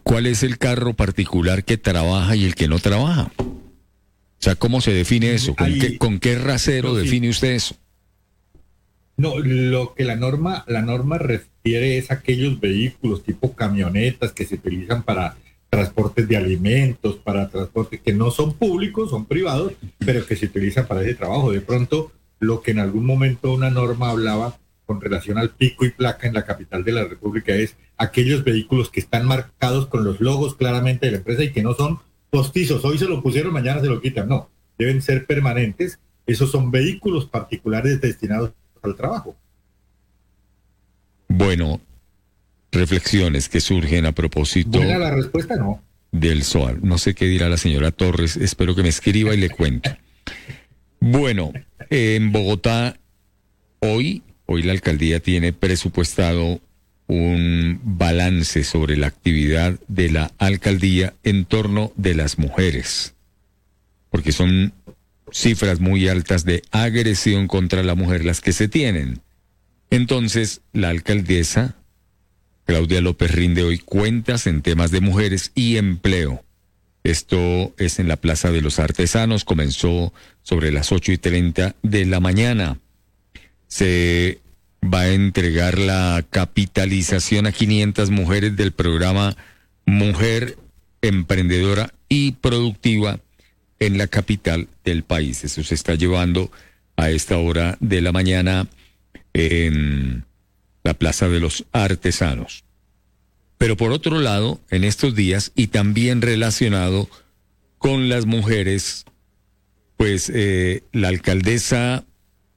¿cuál 0.04 0.28
es 0.28 0.44
el 0.44 0.58
carro 0.58 0.94
particular 0.94 1.66
que 1.66 1.78
trabaja 1.78 2.36
y 2.36 2.46
el 2.46 2.56
que 2.56 2.68
no 2.68 2.80
trabaja? 2.80 3.32
O 3.40 4.44
sea, 4.44 4.56
¿cómo 4.56 4.80
se 4.82 4.92
define 4.94 5.34
eso? 5.34 5.56
¿Con, 5.56 5.68
Ahí- 5.68 5.80
qué, 5.80 5.98
con 5.98 6.20
qué 6.20 6.38
rasero 6.38 6.90
No, 6.90 6.96
sí. 7.00 7.06
define 7.06 7.30
usted 7.30 7.52
eso? 7.54 7.76
No, 9.16 9.38
lo 9.38 9.94
que 9.94 10.04
la 10.04 10.16
norma, 10.16 10.64
la 10.68 10.82
norma 10.82 11.18
refiere 11.18 11.98
es 11.98 12.12
aquellos 12.12 12.60
vehículos 12.60 13.24
tipo 13.24 13.54
camionetas 13.54 14.34
que 14.34 14.46
se 14.46 14.56
utilizan 14.56 15.04
para 15.04 15.38
transportes 15.70 16.28
de 16.28 16.38
alimentos, 16.38 17.16
para 17.18 17.50
transportes 17.50 18.02
que 18.02 18.14
no 18.14 18.32
son 18.32 18.54
públicos, 18.54 19.10
son 19.10 19.26
privados, 19.26 19.74
pero 20.00 20.26
que 20.26 20.36
se 20.36 20.48
utilizan 20.48 20.88
para 20.88 21.02
ese 21.02 21.16
trabajo. 21.16 21.52
De 21.52 21.62
pronto, 21.62 22.12
lo 22.40 22.62
que 22.62 22.72
en 22.72 22.80
algún 22.80 23.06
momento 23.06 23.54
una 23.54 23.70
norma 23.70 24.10
hablaba 24.10 24.58
con 24.86 25.00
relación 25.00 25.38
al 25.38 25.52
pico 25.52 25.86
y 25.86 25.92
placa 25.92 26.28
en 26.28 26.34
la 26.34 26.46
capital 26.46 26.84
de 26.84 26.92
la 26.92 27.06
República 27.06 27.56
es 27.56 27.76
aquellos 27.98 28.44
vehículos 28.44 28.90
que 28.90 29.00
están 29.00 29.26
marcados 29.26 29.88
con 29.88 30.04
los 30.04 30.20
logos 30.20 30.56
claramente 30.56 31.06
de 31.06 31.14
la 31.14 31.18
empresa 31.20 31.44
y 31.44 31.52
que 31.52 31.64
no 31.64 31.74
son 31.74 32.00
postizos. 32.30 32.84
Hoy 32.84 32.98
se 32.98 33.06
lo 33.06 33.22
pusieron, 33.22 33.54
mañana 33.54 33.82
se 33.82 33.88
lo 33.88 34.02
quitan. 34.02 34.28
No, 34.28 34.50
deben 34.78 35.02
ser 35.02 35.26
permanentes. 35.26 36.00
Esos 36.26 36.52
son 36.52 36.72
vehículos 36.72 37.26
particulares 37.26 38.02
destinados 38.02 38.54
al 38.84 38.96
trabajo. 38.96 39.36
Bueno, 41.28 41.82
reflexiones 42.72 43.50
que 43.50 43.62
surgen 43.62 44.06
a 44.06 44.12
propósito 44.12 44.78
Buena 44.78 44.98
la 44.98 45.12
respuesta, 45.12 45.56
no. 45.56 45.82
del 46.12 46.44
SOAR. 46.44 46.84
No 46.84 46.98
sé 46.98 47.16
qué 47.16 47.26
dirá 47.26 47.50
la 47.50 47.58
señora 47.58 47.92
Torres, 47.92 48.38
espero 48.38 48.76
que 48.76 48.84
me 48.84 48.90
escriba 48.90 49.34
y 49.34 49.38
le 49.38 49.50
cuente. 49.50 49.98
Bueno, 51.00 51.52
en 51.90 52.32
Bogotá, 52.32 52.98
hoy, 53.80 54.24
hoy 54.46 54.64
la 54.64 54.74
alcaldía 54.74 55.20
tiene 55.20 55.54
presupuestado 55.54 56.62
un 57.08 57.80
balance 57.84 58.64
sobre 58.64 58.96
la 58.96 59.08
actividad 59.08 59.80
de 59.88 60.10
la 60.10 60.32
alcaldía 60.38 61.14
en 61.24 61.46
torno 61.46 61.92
de 61.96 62.16
las 62.16 62.40
mujeres, 62.40 63.16
porque 64.10 64.32
son 64.32 64.74
cifras 65.34 65.80
muy 65.80 66.08
altas 66.08 66.46
de 66.46 66.62
agresión 66.72 67.48
contra 67.48 67.84
la 67.84 67.96
mujer 67.96 68.24
las 68.24 68.40
que 68.40 68.54
se 68.54 68.68
tienen. 68.68 69.22
Entonces, 69.90 70.62
la 70.72 70.90
alcaldesa 70.90 71.76
Claudia 72.66 73.02
López 73.02 73.32
rinde 73.32 73.64
hoy 73.64 73.78
cuentas 73.78 74.48
en 74.48 74.62
temas 74.62 74.92
de 74.92 75.02
mujeres 75.02 75.52
y 75.54 75.78
empleo. 75.78 76.44
Esto 77.04 77.74
es 77.78 78.00
en 78.00 78.08
la 78.08 78.16
Plaza 78.16 78.52
de 78.52 78.62
los 78.62 78.80
Artesanos, 78.80 79.44
comenzó 79.44 80.14
sobre 80.42 80.72
las 80.72 80.94
8 80.94 81.12
y 81.12 81.18
30 81.18 81.76
de 81.84 82.06
la 82.06 82.22
mañana. 82.22 82.80
Se 83.68 84.40
va 84.82 85.02
a 85.02 85.12
entregar 85.12 85.78
la 85.78 86.24
capitalización 86.30 87.46
a 87.46 87.52
500 87.52 88.10
mujeres 88.10 88.56
del 88.56 88.72
programa 88.72 89.36
Mujer 89.86 90.58
Emprendedora 91.02 91.94
y 92.08 92.34
Productiva 92.34 93.20
en 93.86 93.98
la 93.98 94.08
capital 94.08 94.68
del 94.86 95.04
país. 95.04 95.44
Eso 95.44 95.64
se 95.64 95.76
está 95.76 95.96
llevando 95.96 96.52
a 96.96 97.10
esta 97.10 97.38
hora 97.38 97.78
de 97.80 98.02
la 98.02 98.12
mañana 98.12 98.68
en 99.34 100.26
la 100.84 100.94
Plaza 100.94 101.28
de 101.28 101.40
los 101.40 101.66
Artesanos. 101.72 102.64
Pero 103.58 103.78
por 103.78 103.92
otro 103.92 104.20
lado, 104.20 104.62
en 104.70 104.84
estos 104.84 105.16
días, 105.16 105.52
y 105.56 105.68
también 105.68 106.22
relacionado 106.22 107.10
con 107.78 108.10
las 108.10 108.26
mujeres, 108.26 109.06
pues 109.98 110.32
eh, 110.34 110.84
la 110.92 111.10
alcaldesa 111.10 112.06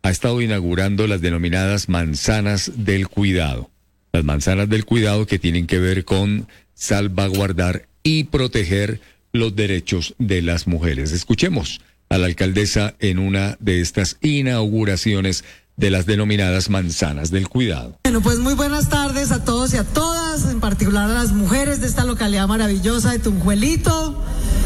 ha 0.02 0.10
estado 0.10 0.40
inaugurando 0.40 1.06
las 1.06 1.20
denominadas 1.20 1.88
manzanas 1.88 2.72
del 2.76 3.08
cuidado. 3.08 3.70
Las 4.12 4.24
manzanas 4.24 4.68
del 4.68 4.84
cuidado 4.84 5.26
que 5.26 5.38
tienen 5.38 5.66
que 5.66 5.80
ver 5.80 6.04
con 6.04 6.46
salvaguardar 6.74 7.88
y 8.02 8.24
proteger 8.24 9.00
los 9.38 9.54
derechos 9.54 10.14
de 10.18 10.42
las 10.42 10.66
mujeres. 10.66 11.12
Escuchemos 11.12 11.80
a 12.08 12.18
la 12.18 12.26
alcaldesa 12.26 12.94
en 13.00 13.18
una 13.18 13.56
de 13.60 13.80
estas 13.80 14.16
inauguraciones 14.20 15.44
de 15.76 15.90
las 15.90 16.06
denominadas 16.06 16.70
manzanas 16.70 17.30
del 17.30 17.48
cuidado. 17.48 17.98
Bueno, 18.04 18.22
pues 18.22 18.38
muy 18.38 18.54
buenas 18.54 18.88
tardes 18.88 19.30
a 19.30 19.44
todos 19.44 19.74
y 19.74 19.76
a 19.76 19.84
todas, 19.84 20.50
en 20.50 20.60
particular 20.60 21.10
a 21.10 21.14
las 21.14 21.32
mujeres 21.32 21.80
de 21.80 21.86
esta 21.86 22.04
localidad 22.04 22.48
maravillosa 22.48 23.12
de 23.12 23.18
Tunjuelito. 23.18 24.22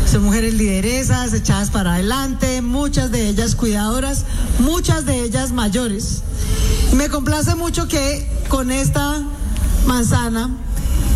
Son 0.07 0.23
mujeres 0.23 0.55
lideresas, 0.55 1.35
echadas 1.35 1.71
para 1.71 1.95
adelante, 1.95 2.63
muchas 2.63 3.11
de 3.11 3.29
ellas 3.29 3.55
cuidadoras, 3.55 4.25
muchas 4.61 5.05
de 5.05 5.23
ellas 5.23 5.53
mayores. 5.53 6.23
Me 6.95 7.09
complace 7.09 7.55
mucho 7.55 7.89
que 7.89 8.27
con 8.49 8.71
esta 8.71 9.23
manzana 9.87 10.51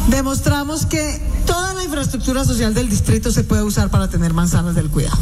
demostramos 0.09 0.87
que 0.87 1.21
toda 1.47 1.75
la 1.75 1.85
infraestructura 1.85 2.45
social 2.45 2.75
del 2.75 2.89
distrito 2.89 3.31
se 3.31 3.45
puede 3.45 3.63
usar 3.63 3.91
para 3.91 4.09
tener 4.09 4.33
manzanas 4.33 4.75
del 4.75 4.91
cuidado. 4.91 5.19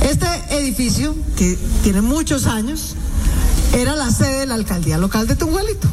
Este 0.00 0.26
edificio, 0.50 1.14
que 1.36 1.58
tiene 1.82 2.00
muchos 2.00 2.46
años, 2.46 2.96
era 3.72 3.94
la 3.94 4.10
sede 4.10 4.40
de 4.40 4.46
la 4.46 4.54
alcaldía 4.54 4.98
local 4.98 5.26
de 5.26 5.36
Tunguelito. 5.36 5.88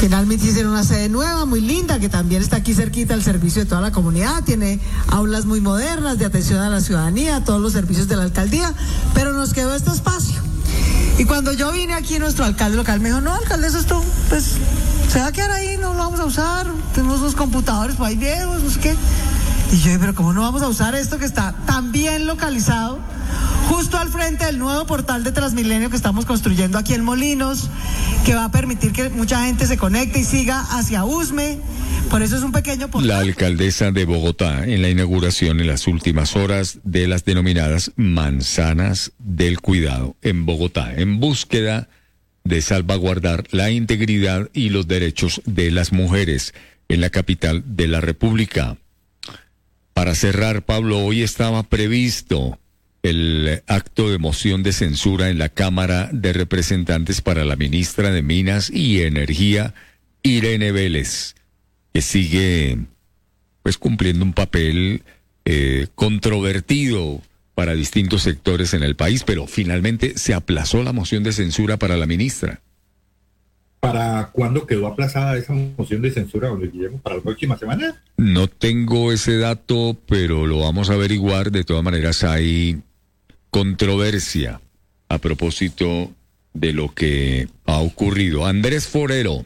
Finalmente 0.00 0.48
hicieron 0.48 0.72
una 0.72 0.82
sede 0.82 1.08
nueva, 1.08 1.44
muy 1.44 1.60
linda, 1.60 2.00
que 2.00 2.08
también 2.08 2.42
está 2.42 2.56
aquí 2.56 2.74
cerquita 2.74 3.14
al 3.14 3.22
servicio 3.22 3.62
de 3.62 3.68
toda 3.68 3.80
la 3.80 3.92
comunidad. 3.92 4.42
Tiene 4.42 4.80
aulas 5.06 5.44
muy 5.44 5.60
modernas 5.60 6.18
de 6.18 6.24
atención 6.24 6.58
a 6.58 6.68
la 6.68 6.80
ciudadanía, 6.80 7.44
todos 7.44 7.60
los 7.60 7.72
servicios 7.72 8.08
de 8.08 8.16
la 8.16 8.24
alcaldía, 8.24 8.74
pero 9.14 9.32
nos 9.32 9.52
quedó 9.54 9.72
este 9.76 9.92
espacio. 9.92 10.51
Y 11.18 11.24
cuando 11.24 11.52
yo 11.52 11.70
vine 11.72 11.94
aquí, 11.94 12.18
nuestro 12.18 12.44
alcalde 12.44 12.76
local 12.76 13.00
me 13.00 13.08
dijo, 13.08 13.20
no, 13.20 13.34
alcaldesa, 13.34 13.78
esto, 13.78 14.02
pues, 14.28 14.56
se 15.08 15.20
va 15.20 15.26
a 15.26 15.32
quedar 15.32 15.50
ahí, 15.50 15.76
no 15.76 15.92
lo 15.92 15.98
vamos 15.98 16.20
a 16.20 16.24
usar. 16.24 16.66
Tenemos 16.94 17.20
unos 17.20 17.34
computadores 17.34 17.96
por 17.96 18.06
ahí 18.06 18.16
viejos, 18.16 18.62
no 18.62 18.70
sé 18.70 18.80
qué. 18.80 18.96
Y 19.72 19.78
yo, 19.78 19.98
pero 19.98 20.14
¿cómo 20.14 20.34
no 20.34 20.42
vamos 20.42 20.60
a 20.60 20.68
usar 20.68 20.94
esto 20.94 21.18
que 21.18 21.24
está 21.24 21.54
tan 21.66 21.92
bien 21.92 22.26
localizado? 22.26 23.00
Justo 23.70 23.96
al 23.96 24.10
frente 24.10 24.44
del 24.44 24.58
nuevo 24.58 24.84
portal 24.86 25.24
de 25.24 25.32
Transmilenio 25.32 25.88
que 25.88 25.96
estamos 25.96 26.26
construyendo 26.26 26.76
aquí 26.76 26.92
en 26.92 27.02
Molinos, 27.02 27.70
que 28.26 28.34
va 28.34 28.44
a 28.44 28.50
permitir 28.50 28.92
que 28.92 29.08
mucha 29.08 29.46
gente 29.46 29.66
se 29.66 29.78
conecte 29.78 30.18
y 30.18 30.24
siga 30.24 30.60
hacia 30.60 31.06
Usme. 31.06 31.58
Por 32.10 32.20
eso 32.20 32.36
es 32.36 32.42
un 32.42 32.52
pequeño 32.52 32.90
portal. 32.90 33.08
La 33.08 33.18
alcaldesa 33.20 33.92
de 33.92 34.04
Bogotá 34.04 34.66
en 34.66 34.82
la 34.82 34.90
inauguración 34.90 35.58
en 35.58 35.68
las 35.68 35.86
últimas 35.86 36.36
horas 36.36 36.80
de 36.84 37.08
las 37.08 37.24
denominadas 37.24 37.92
manzanas 37.96 39.12
del 39.18 39.60
cuidado 39.60 40.16
en 40.20 40.44
Bogotá, 40.44 40.92
en 40.94 41.18
búsqueda 41.18 41.88
de 42.44 42.60
salvaguardar 42.60 43.44
la 43.52 43.70
integridad 43.70 44.50
y 44.52 44.68
los 44.68 44.86
derechos 44.86 45.40
de 45.46 45.70
las 45.70 45.92
mujeres 45.92 46.52
en 46.88 47.00
la 47.00 47.08
capital 47.08 47.64
de 47.64 47.88
la 47.88 48.02
República. 48.02 48.76
Para 49.94 50.14
cerrar, 50.14 50.64
Pablo, 50.64 50.98
hoy 50.98 51.22
estaba 51.22 51.62
previsto 51.62 52.58
el 53.02 53.62
acto 53.66 54.10
de 54.10 54.18
moción 54.18 54.62
de 54.62 54.72
censura 54.72 55.28
en 55.28 55.38
la 55.38 55.48
Cámara 55.48 56.08
de 56.12 56.32
Representantes 56.32 57.20
para 57.20 57.44
la 57.44 57.56
ministra 57.56 58.10
de 58.10 58.22
Minas 58.22 58.70
y 58.70 59.02
Energía, 59.02 59.74
Irene 60.22 60.72
Vélez, 60.72 61.34
que 61.92 62.00
sigue 62.00 62.78
pues 63.62 63.76
cumpliendo 63.76 64.24
un 64.24 64.32
papel 64.32 65.02
eh, 65.44 65.88
controvertido 65.94 67.20
para 67.54 67.74
distintos 67.74 68.22
sectores 68.22 68.74
en 68.74 68.82
el 68.82 68.96
país, 68.96 69.24
pero 69.24 69.46
finalmente 69.46 70.16
se 70.16 70.34
aplazó 70.34 70.82
la 70.82 70.92
moción 70.92 71.22
de 71.22 71.32
censura 71.32 71.76
para 71.76 71.96
la 71.96 72.06
ministra. 72.06 72.60
¿Para 73.82 74.30
cuándo 74.30 74.64
quedó 74.64 74.86
aplazada 74.86 75.36
esa 75.36 75.52
moción 75.52 76.02
de 76.02 76.12
censura, 76.12 76.46
don 76.46 76.60
Guillermo? 76.60 77.00
¿Para 77.00 77.16
la 77.16 77.22
próxima 77.22 77.58
semana? 77.58 78.00
No 78.16 78.46
tengo 78.46 79.10
ese 79.10 79.38
dato, 79.38 79.98
pero 80.06 80.46
lo 80.46 80.60
vamos 80.60 80.88
a 80.88 80.92
averiguar. 80.92 81.50
De 81.50 81.64
todas 81.64 81.82
maneras, 81.82 82.22
hay 82.22 82.80
controversia 83.50 84.60
a 85.08 85.18
propósito 85.18 86.12
de 86.54 86.72
lo 86.72 86.94
que 86.94 87.48
ha 87.66 87.78
ocurrido. 87.78 88.46
Andrés 88.46 88.86
Forero, 88.86 89.44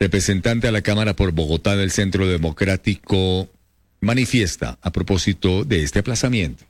representante 0.00 0.66
a 0.66 0.72
la 0.72 0.82
Cámara 0.82 1.14
por 1.14 1.30
Bogotá 1.30 1.76
del 1.76 1.92
Centro 1.92 2.26
Democrático, 2.26 3.48
manifiesta 4.00 4.76
a 4.82 4.90
propósito 4.90 5.62
de 5.62 5.84
este 5.84 6.00
aplazamiento. 6.00 6.64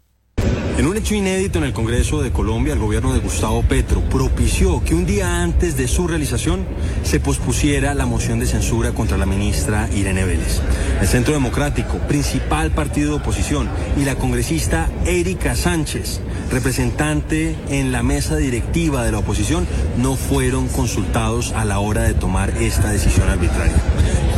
En 0.79 0.87
un 0.87 0.97
hecho 0.97 1.17
inédito 1.17 1.59
en 1.59 1.65
el 1.65 1.73
Congreso 1.73 2.23
de 2.23 2.31
Colombia, 2.31 2.73
el 2.73 2.79
gobierno 2.79 3.13
de 3.13 3.19
Gustavo 3.19 3.65
Petro 3.65 4.01
propició 4.01 4.81
que 4.85 4.95
un 4.95 5.07
día 5.07 5.43
antes 5.43 5.77
de 5.77 5.89
su 5.89 6.07
realización 6.07 6.65
se 7.03 7.19
pospusiera 7.19 7.95
la 7.95 8.07
moción 8.07 8.39
de 8.39 8.47
censura 8.47 8.93
contra 8.93 9.19
la 9.19 9.27
ministra 9.27 9.89
Irene 9.93 10.25
Vélez. 10.25 10.61
El 11.01 11.09
Centro 11.09 11.35
Democrático, 11.35 11.99
principal 12.07 12.71
partido 12.71 13.11
de 13.11 13.17
oposición, 13.17 13.69
y 13.97 14.05
la 14.05 14.15
congresista 14.15 14.89
Erika 15.05 15.57
Sánchez, 15.57 16.21
representante 16.53 17.57
en 17.71 17.91
la 17.91 18.05
mesa 18.05 18.37
directiva 18.37 19.05
de 19.05 19.11
la 19.11 19.19
oposición, 19.19 19.67
no 19.97 20.15
fueron 20.15 20.69
consultados 20.69 21.55
a 21.55 21.65
la 21.65 21.81
hora 21.81 22.05
de 22.05 22.15
tomar 22.15 22.51
esta 22.51 22.93
decisión 22.93 23.29
arbitraria. 23.29 23.83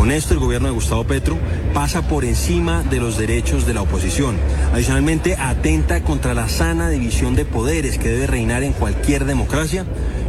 Con 0.00 0.10
esto, 0.10 0.32
el 0.32 0.40
gobierno 0.40 0.68
de 0.68 0.72
Gustavo 0.72 1.04
Petro 1.04 1.36
pasa 1.74 2.08
por 2.08 2.24
encima 2.24 2.82
de 2.82 3.00
los 3.00 3.18
derechos 3.18 3.66
de 3.66 3.74
la 3.74 3.82
oposición. 3.82 4.34
Adicionalmente, 4.72 5.36
atenta 5.36 6.02
contra 6.02 6.32
la 6.32 6.48
sana 6.48 6.88
división 6.88 7.36
de 7.36 7.44
poderes 7.44 7.98
que 7.98 8.08
debe 8.08 8.26
reinar 8.26 8.62
en 8.62 8.72
cualquier 8.72 9.26
democracia 9.26 9.84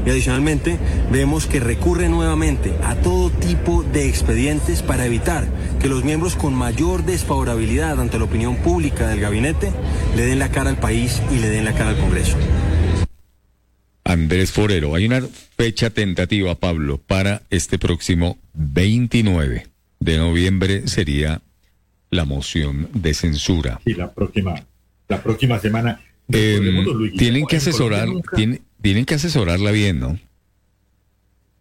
Y 0.05 0.09
adicionalmente 0.09 0.77
vemos 1.09 1.47
que 1.47 1.61
recurre 1.61 2.09
nuevamente 2.09 2.73
a 2.83 2.95
todo 2.95 3.29
tipo 3.29 3.81
de 3.81 4.09
expedientes 4.09 4.81
para 4.81 5.05
evitar 5.05 5.47
que 5.79 5.87
los 5.87 6.03
miembros 6.03 6.35
con 6.35 6.53
mayor 6.53 7.05
desfavorabilidad 7.05 7.97
ante 8.01 8.19
la 8.19 8.25
opinión 8.25 8.57
pública 8.57 9.07
del 9.07 9.21
gabinete 9.21 9.71
le 10.17 10.25
den 10.25 10.39
la 10.39 10.49
cara 10.49 10.69
al 10.69 10.79
país 10.79 11.21
y 11.31 11.39
le 11.39 11.49
den 11.49 11.63
la 11.63 11.71
cara 11.71 11.91
al 11.91 11.97
Congreso. 11.97 12.35
Andrés 14.11 14.51
Forero, 14.51 14.93
hay 14.95 15.05
una 15.05 15.21
fecha 15.55 15.89
tentativa, 15.89 16.55
Pablo, 16.55 16.97
para 16.97 17.43
este 17.49 17.79
próximo 17.79 18.37
29 18.53 19.67
de 19.99 20.17
noviembre 20.17 20.87
sería 20.87 21.41
la 22.09 22.25
moción 22.25 22.89
de 22.93 23.13
censura. 23.13 23.79
Sí, 23.85 23.93
la 23.93 24.11
próxima, 24.11 24.65
la 25.07 25.23
próxima 25.23 25.59
semana. 25.59 26.01
Eh, 26.31 26.59
Luis 26.61 27.13
tienen 27.13 27.45
que 27.45 27.55
asesorar, 27.57 28.09
tienen, 28.35 28.61
tienen 28.81 29.05
que 29.05 29.15
asesorarla 29.15 29.71
bien, 29.71 29.99
¿no? 30.01 30.19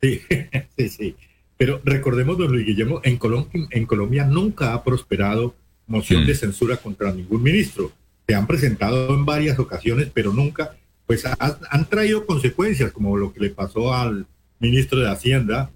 Sí, 0.03 0.21
sí, 0.77 0.89
sí. 0.89 1.15
Pero 1.57 1.81
recordemos, 1.85 2.37
don 2.39 2.51
Luis 2.51 2.67
Guillermo, 2.67 3.01
en 3.05 3.17
Colombia, 3.17 3.69
en 3.71 3.87
Colombia 3.87 4.25
nunca 4.25 4.75
ha 4.75 4.83
prosperado 4.83 5.55
moción 5.87 6.25
Mm. 6.25 6.27
de 6.27 6.35
censura 6.35 6.77
contra 6.79 7.13
ningún 7.13 7.43
ministro. 7.43 7.93
Se 8.27 8.35
han 8.35 8.47
presentado 8.47 9.15
en 9.15 9.25
varias 9.25 9.59
ocasiones, 9.59 10.09
pero 10.13 10.33
nunca, 10.33 10.75
pues 11.11 11.27
ha- 11.27 11.59
han 11.73 11.89
traído 11.89 12.25
consecuencias, 12.25 12.93
como 12.93 13.17
lo 13.17 13.33
que 13.33 13.41
le 13.41 13.51
pasó 13.51 13.93
al 13.93 14.27
ministro 14.61 15.01
de 15.01 15.09
Hacienda, 15.11 15.69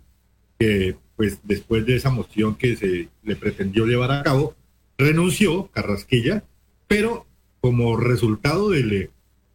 que 0.60 0.94
pues 1.16 1.40
después 1.42 1.84
de 1.86 1.96
esa 1.96 2.10
moción 2.10 2.54
que 2.54 2.76
se 2.76 3.08
le 3.24 3.34
pretendió 3.34 3.84
llevar 3.84 4.12
a 4.12 4.22
cabo, 4.22 4.54
renunció 4.96 5.66
Carrasquilla, 5.72 6.44
pero 6.86 7.26
como 7.60 7.96
resultado 7.96 8.70
del- 8.70 9.10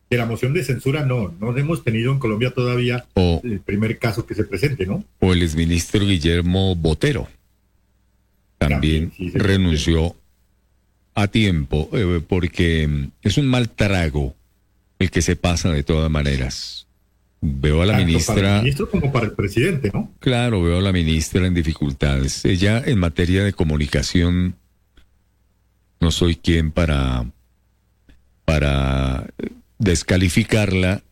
de 0.09 0.17
la 0.17 0.25
moción 0.25 0.53
de 0.53 0.65
censura, 0.65 1.05
no, 1.05 1.33
no 1.39 1.55
hemos 1.57 1.81
tenido 1.85 2.11
en 2.11 2.19
Colombia 2.19 2.51
todavía 2.53 3.05
O, 3.13 3.39
el 3.45 3.61
primer 3.61 3.99
caso 3.99 4.25
que 4.25 4.35
se 4.35 4.43
presente, 4.43 4.85
¿no? 4.85 5.05
o 5.21 5.31
el 5.31 5.43
exministro 5.43 6.05
Guillermo 6.05 6.75
Botero 6.75 7.29
también 8.57 9.13
renunció 9.33 10.13
a 11.15 11.27
tiempo 11.29 11.89
eh, 11.93 12.21
porque 12.27 13.07
es 13.21 13.37
un 13.37 13.47
mal 13.47 13.69
trago 13.69 14.35
el 14.99 15.11
que 15.11 15.21
se 15.21 15.35
pasa 15.35 15.71
de 15.71 15.83
todas 15.83 16.11
maneras. 16.11 16.87
Veo 17.41 17.81
a 17.81 17.85
la 17.85 17.93
Tanto 17.93 18.03
para 18.03 18.07
ministra... 18.07 18.55
el 18.57 18.63
ministro 18.63 18.89
como 18.89 19.11
para 19.13 19.25
el 19.25 19.31
presidente, 19.31 19.91
¿no? 19.93 20.11
Claro, 20.19 20.61
veo 20.61 20.79
a 20.79 20.81
la 20.81 20.91
ministra 20.91 21.47
en 21.47 21.53
dificultades. 21.53 22.43
Ella 22.43 22.83
en 22.85 22.99
materia 22.99 23.43
de 23.43 23.53
comunicación 23.53 24.55
no 26.01 26.11
soy 26.11 26.35
quien 26.35 26.71
para 26.71 27.25
para 28.43 29.27
descalificarla 29.77 31.03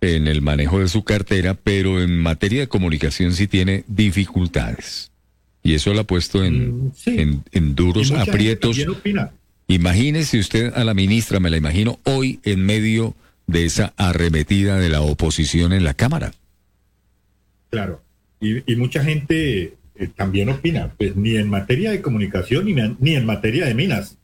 en 0.00 0.26
el 0.26 0.42
manejo 0.42 0.80
de 0.80 0.88
su 0.88 1.04
cartera, 1.04 1.54
pero 1.54 2.02
en 2.02 2.18
materia 2.18 2.60
de 2.60 2.68
comunicación 2.68 3.34
sí 3.34 3.46
tiene 3.46 3.84
dificultades. 3.86 5.12
Y 5.62 5.74
eso 5.74 5.92
la 5.94 6.02
ha 6.02 6.04
puesto 6.04 6.44
en, 6.44 6.92
en, 7.06 7.44
en 7.52 7.74
duros 7.74 8.10
Y 8.10 8.14
aprietos. 8.14 8.78
Imagínese 9.68 10.38
usted 10.38 10.72
a 10.74 10.84
la 10.84 10.94
ministra, 10.94 11.38
me 11.38 11.50
la 11.50 11.56
imagino 11.56 11.98
hoy 12.04 12.40
en 12.44 12.64
medio 12.64 13.14
de 13.46 13.64
esa 13.64 13.94
arremetida 13.96 14.78
de 14.78 14.88
la 14.88 15.02
oposición 15.02 15.72
en 15.72 15.84
la 15.84 15.94
Cámara. 15.94 16.32
Claro. 17.70 18.02
Y, 18.40 18.76
mucha 18.76 19.02
gente 19.02 19.74
eh, 19.94 20.08
también 20.14 20.48
opina, 20.48 20.92
pues 20.98 21.16
ni 21.16 21.36
en 21.36 21.48
materia 21.48 21.90
de 21.90 22.02
comunicación 22.02 22.66
ni, 22.66 22.74
ni 22.74 23.16
en 23.16 23.26
materia 23.26 23.66
de 23.66 23.74
minas. 23.74 24.18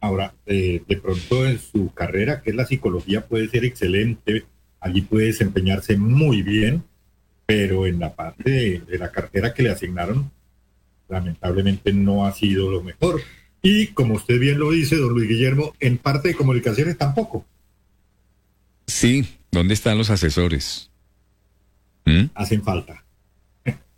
Ahora, 0.00 0.34
eh, 0.46 0.82
de 0.86 0.96
pronto 0.96 1.46
en 1.46 1.58
su 1.58 1.92
carrera, 1.92 2.42
que 2.42 2.50
es 2.50 2.56
la 2.56 2.66
psicología, 2.66 3.26
puede 3.26 3.48
ser 3.48 3.64
excelente, 3.64 4.44
allí 4.80 5.02
puede 5.02 5.26
desempeñarse 5.26 5.96
muy 5.96 6.42
bien, 6.42 6.84
pero 7.46 7.86
en 7.86 7.98
la 7.98 8.14
parte 8.14 8.50
de, 8.50 8.80
de 8.80 8.98
la 8.98 9.10
cartera 9.10 9.52
que 9.52 9.62
le 9.62 9.70
asignaron, 9.70 10.30
lamentablemente 11.08 11.92
no 11.92 12.26
ha 12.26 12.32
sido 12.32 12.70
lo 12.70 12.82
mejor. 12.82 13.20
Y 13.62 13.88
como 13.88 14.14
usted 14.14 14.38
bien 14.38 14.58
lo 14.58 14.70
dice, 14.70 14.96
don 14.96 15.14
Luis 15.14 15.28
Guillermo, 15.28 15.74
en 15.80 15.98
parte 15.98 16.28
de 16.28 16.34
comunicaciones 16.34 16.98
tampoco. 16.98 17.46
Sí, 18.86 19.26
¿dónde 19.50 19.74
están 19.74 19.98
los 19.98 20.10
asesores? 20.10 20.90
¿Mm? 22.04 22.24
Hacen 22.34 22.62
falta. 22.62 23.04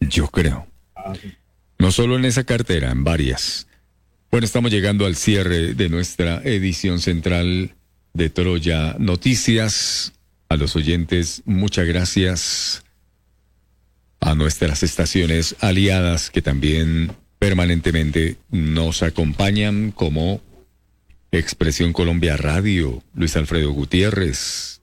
Yo 0.00 0.28
creo. 0.28 0.66
Hacen- 0.94 1.36
No 1.78 1.90
solo 1.92 2.16
en 2.16 2.24
esa 2.24 2.44
cartera, 2.44 2.90
en 2.90 3.04
varias. 3.04 3.66
Bueno, 4.30 4.44
estamos 4.44 4.70
llegando 4.70 5.06
al 5.06 5.16
cierre 5.16 5.74
de 5.74 5.88
nuestra 5.88 6.40
edición 6.44 7.00
central 7.00 7.74
de 8.14 8.30
Troya 8.30 8.96
Noticias. 8.98 10.12
A 10.48 10.56
los 10.56 10.76
oyentes, 10.76 11.42
muchas 11.44 11.86
gracias. 11.86 12.84
A 14.20 14.34
nuestras 14.34 14.82
estaciones 14.82 15.56
aliadas 15.60 16.30
que 16.30 16.42
también 16.42 17.12
permanentemente 17.38 18.36
nos 18.50 19.02
acompañan 19.02 19.90
como 19.90 20.40
Expresión 21.32 21.92
Colombia 21.92 22.36
Radio, 22.36 23.02
Luis 23.14 23.36
Alfredo 23.36 23.70
Gutiérrez, 23.72 24.75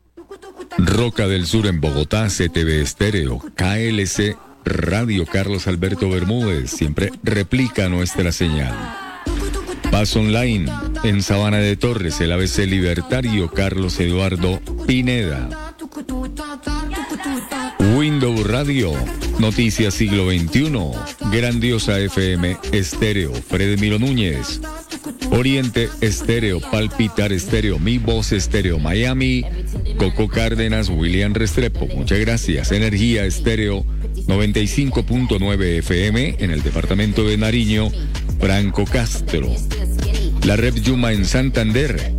Roca 0.78 1.28
del 1.28 1.46
Sur 1.46 1.68
en 1.68 1.80
Bogotá, 1.82 2.28
CTV 2.28 2.82
Estéreo, 2.82 3.40
KLC 3.56 4.38
Radio 4.66 5.26
Carlos 5.26 5.68
Alberto 5.68 6.10
Bermúdez, 6.10 6.72
siempre 6.72 7.12
replica 7.24 7.90
nuestra 7.90 8.32
señal. 8.32 8.74
Paz 9.92 10.16
Online 10.16 10.72
en 11.04 11.22
Sabana 11.22 11.58
de 11.58 11.76
Torres, 11.76 12.20
el 12.22 12.32
ABC 12.32 12.60
Libertario 12.66 13.52
Carlos 13.52 14.00
Eduardo 14.00 14.60
Pineda. 14.88 15.50
Window 17.96 18.44
Radio, 18.44 18.92
Noticias 19.40 19.94
Siglo 19.94 20.32
XXI, 20.32 20.72
Grandiosa 21.32 22.00
FM 22.00 22.58
Estéreo, 22.72 23.34
Fredemiro 23.34 24.00
Núñez, 24.00 24.62
Oriente 25.32 25.90
Estéreo, 26.02 26.60
Palpitar 26.60 27.32
Estéreo, 27.32 27.80
Mi 27.80 27.98
Voz 27.98 28.32
Estéreo, 28.32 28.80
Miami, 28.80 29.46
Coco 29.98 30.28
Cárdenas, 30.28 30.90
William 30.90 31.34
Restrepo, 31.34 31.88
muchas 31.88 32.20
gracias. 32.20 32.72
Energía 32.72 33.26
Estéreo, 33.26 33.86
95.9 34.28 35.64
FM 35.80 36.36
en 36.40 36.52
el 36.52 36.62
departamento 36.62 37.24
de 37.26 37.38
Nariño, 37.38 37.90
Franco 38.40 38.86
Castro. 38.86 39.50
La 40.46 40.56
Red 40.56 40.76
Yuma 40.76 41.14
en 41.14 41.26
Santander, 41.26 42.14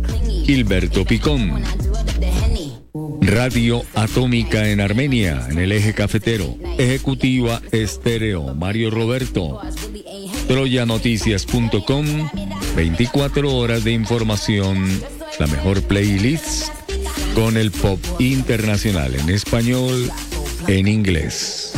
Gilberto 0.45 1.05
Picón. 1.05 1.63
Radio 3.21 3.83
Atómica 3.95 4.69
en 4.69 4.81
Armenia, 4.81 5.47
en 5.49 5.57
el 5.57 5.71
eje 5.71 5.93
cafetero. 5.93 6.55
Ejecutiva 6.77 7.61
Estéreo, 7.71 8.53
Mario 8.55 8.91
Roberto. 8.91 9.61
Troyanoticias.com, 10.47 12.05
24 12.75 13.55
horas 13.55 13.83
de 13.83 13.91
información, 13.91 15.01
la 15.39 15.47
mejor 15.47 15.81
playlist 15.81 16.69
con 17.33 17.57
el 17.57 17.71
pop 17.71 17.99
internacional 18.19 19.15
en 19.15 19.29
español, 19.29 20.11
en 20.67 20.87
inglés. 20.87 21.73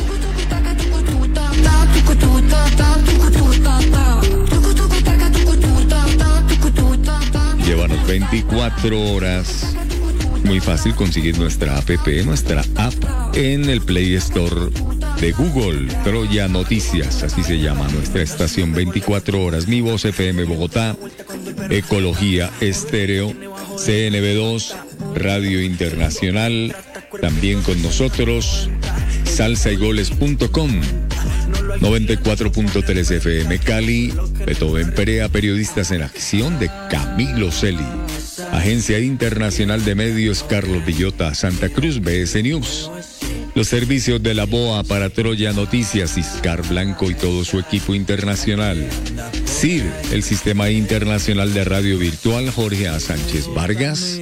Llévanos 7.65 8.07
24 8.07 9.01
horas. 9.11 9.76
Muy 10.43 10.59
fácil 10.59 10.95
conseguir 10.95 11.37
nuestra 11.37 11.77
app, 11.77 11.89
nuestra 12.25 12.63
app 12.75 12.93
en 13.35 13.69
el 13.69 13.81
Play 13.81 14.15
Store 14.15 14.71
de 15.19 15.31
Google. 15.31 15.87
Troya 16.03 16.47
Noticias, 16.47 17.23
así 17.23 17.43
se 17.43 17.59
llama 17.59 17.87
nuestra 17.89 18.21
estación 18.21 18.73
24 18.73 19.43
horas. 19.43 19.67
Mi 19.67 19.81
voz 19.81 20.05
FM 20.05 20.43
Bogotá, 20.45 20.95
Ecología 21.69 22.49
Estéreo, 22.61 23.33
CNB2, 23.75 24.73
Radio 25.15 25.61
Internacional, 25.61 26.75
también 27.21 27.61
con 27.61 27.81
nosotros, 27.81 28.69
salsaygoles.com. 29.25 30.81
94.3 31.79 33.11
FM 33.11 33.59
Cali, 33.59 34.13
Beethoven 34.45 34.91
Perea, 34.93 35.29
Periodistas 35.29 35.91
en 35.91 36.01
Acción 36.01 36.57
de 36.59 36.69
Camilo 36.89 37.51
Celi. 37.51 37.85
Agencia 38.51 38.99
Internacional 38.99 39.83
de 39.83 39.95
Medios 39.95 40.43
Carlos 40.43 40.85
Villota, 40.85 41.33
Santa 41.33 41.69
Cruz, 41.69 41.99
BS 42.01 42.43
News. 42.43 42.91
Los 43.55 43.67
servicios 43.67 44.21
de 44.21 44.35
la 44.35 44.45
BOA 44.45 44.83
para 44.83 45.09
Troya 45.09 45.53
Noticias, 45.53 46.17
Iscar 46.17 46.61
Blanco 46.67 47.09
y 47.09 47.15
todo 47.15 47.43
su 47.43 47.59
equipo 47.59 47.95
internacional. 47.95 48.87
CIR, 49.45 49.85
el 50.11 50.21
Sistema 50.21 50.69
Internacional 50.69 51.53
de 51.53 51.63
Radio 51.63 51.97
Virtual, 51.97 52.51
Jorge 52.51 52.87
A. 52.87 52.99
Sánchez 52.99 53.47
Vargas. 53.55 54.19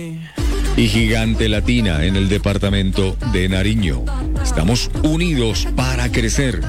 Y 0.77 0.87
Gigante 0.87 1.47
Latina 1.47 2.05
en 2.05 2.15
el 2.17 2.27
departamento 2.27 3.17
de 3.31 3.47
Nariño. 3.47 4.03
Estamos 4.43 4.91
unidos 5.03 5.67
para 5.75 6.11
crecer. 6.11 6.61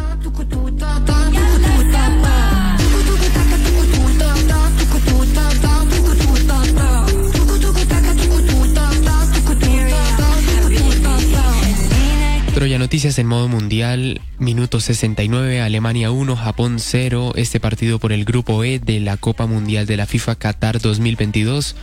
Troya 12.67 12.79
Noticias 12.81 13.17
en 13.21 13.29
modo 13.29 13.47
mundial, 13.47 14.21
minuto 14.41 14.81
69, 14.81 15.61
Alemania 15.61 16.11
1, 16.11 16.35
Japón 16.35 16.79
0, 16.81 17.35
este 17.37 17.61
partido 17.61 18.01
por 18.01 18.11
el 18.13 18.25
grupo 18.25 18.65
E 18.65 18.81
de 18.81 18.99
la 18.99 19.17
Copa 19.17 19.47
Mundial 19.47 19.87
de 19.87 19.97
la 19.97 20.05
FIFA 20.05 20.35
Qatar 20.35 20.81
2022. 20.81 21.77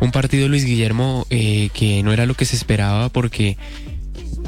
Un 0.00 0.12
partido, 0.12 0.48
Luis 0.48 0.64
Guillermo, 0.64 1.26
eh, 1.28 1.68
que 1.74 2.02
no 2.02 2.14
era 2.14 2.24
lo 2.24 2.32
que 2.32 2.46
se 2.46 2.56
esperaba 2.56 3.10
porque 3.10 3.58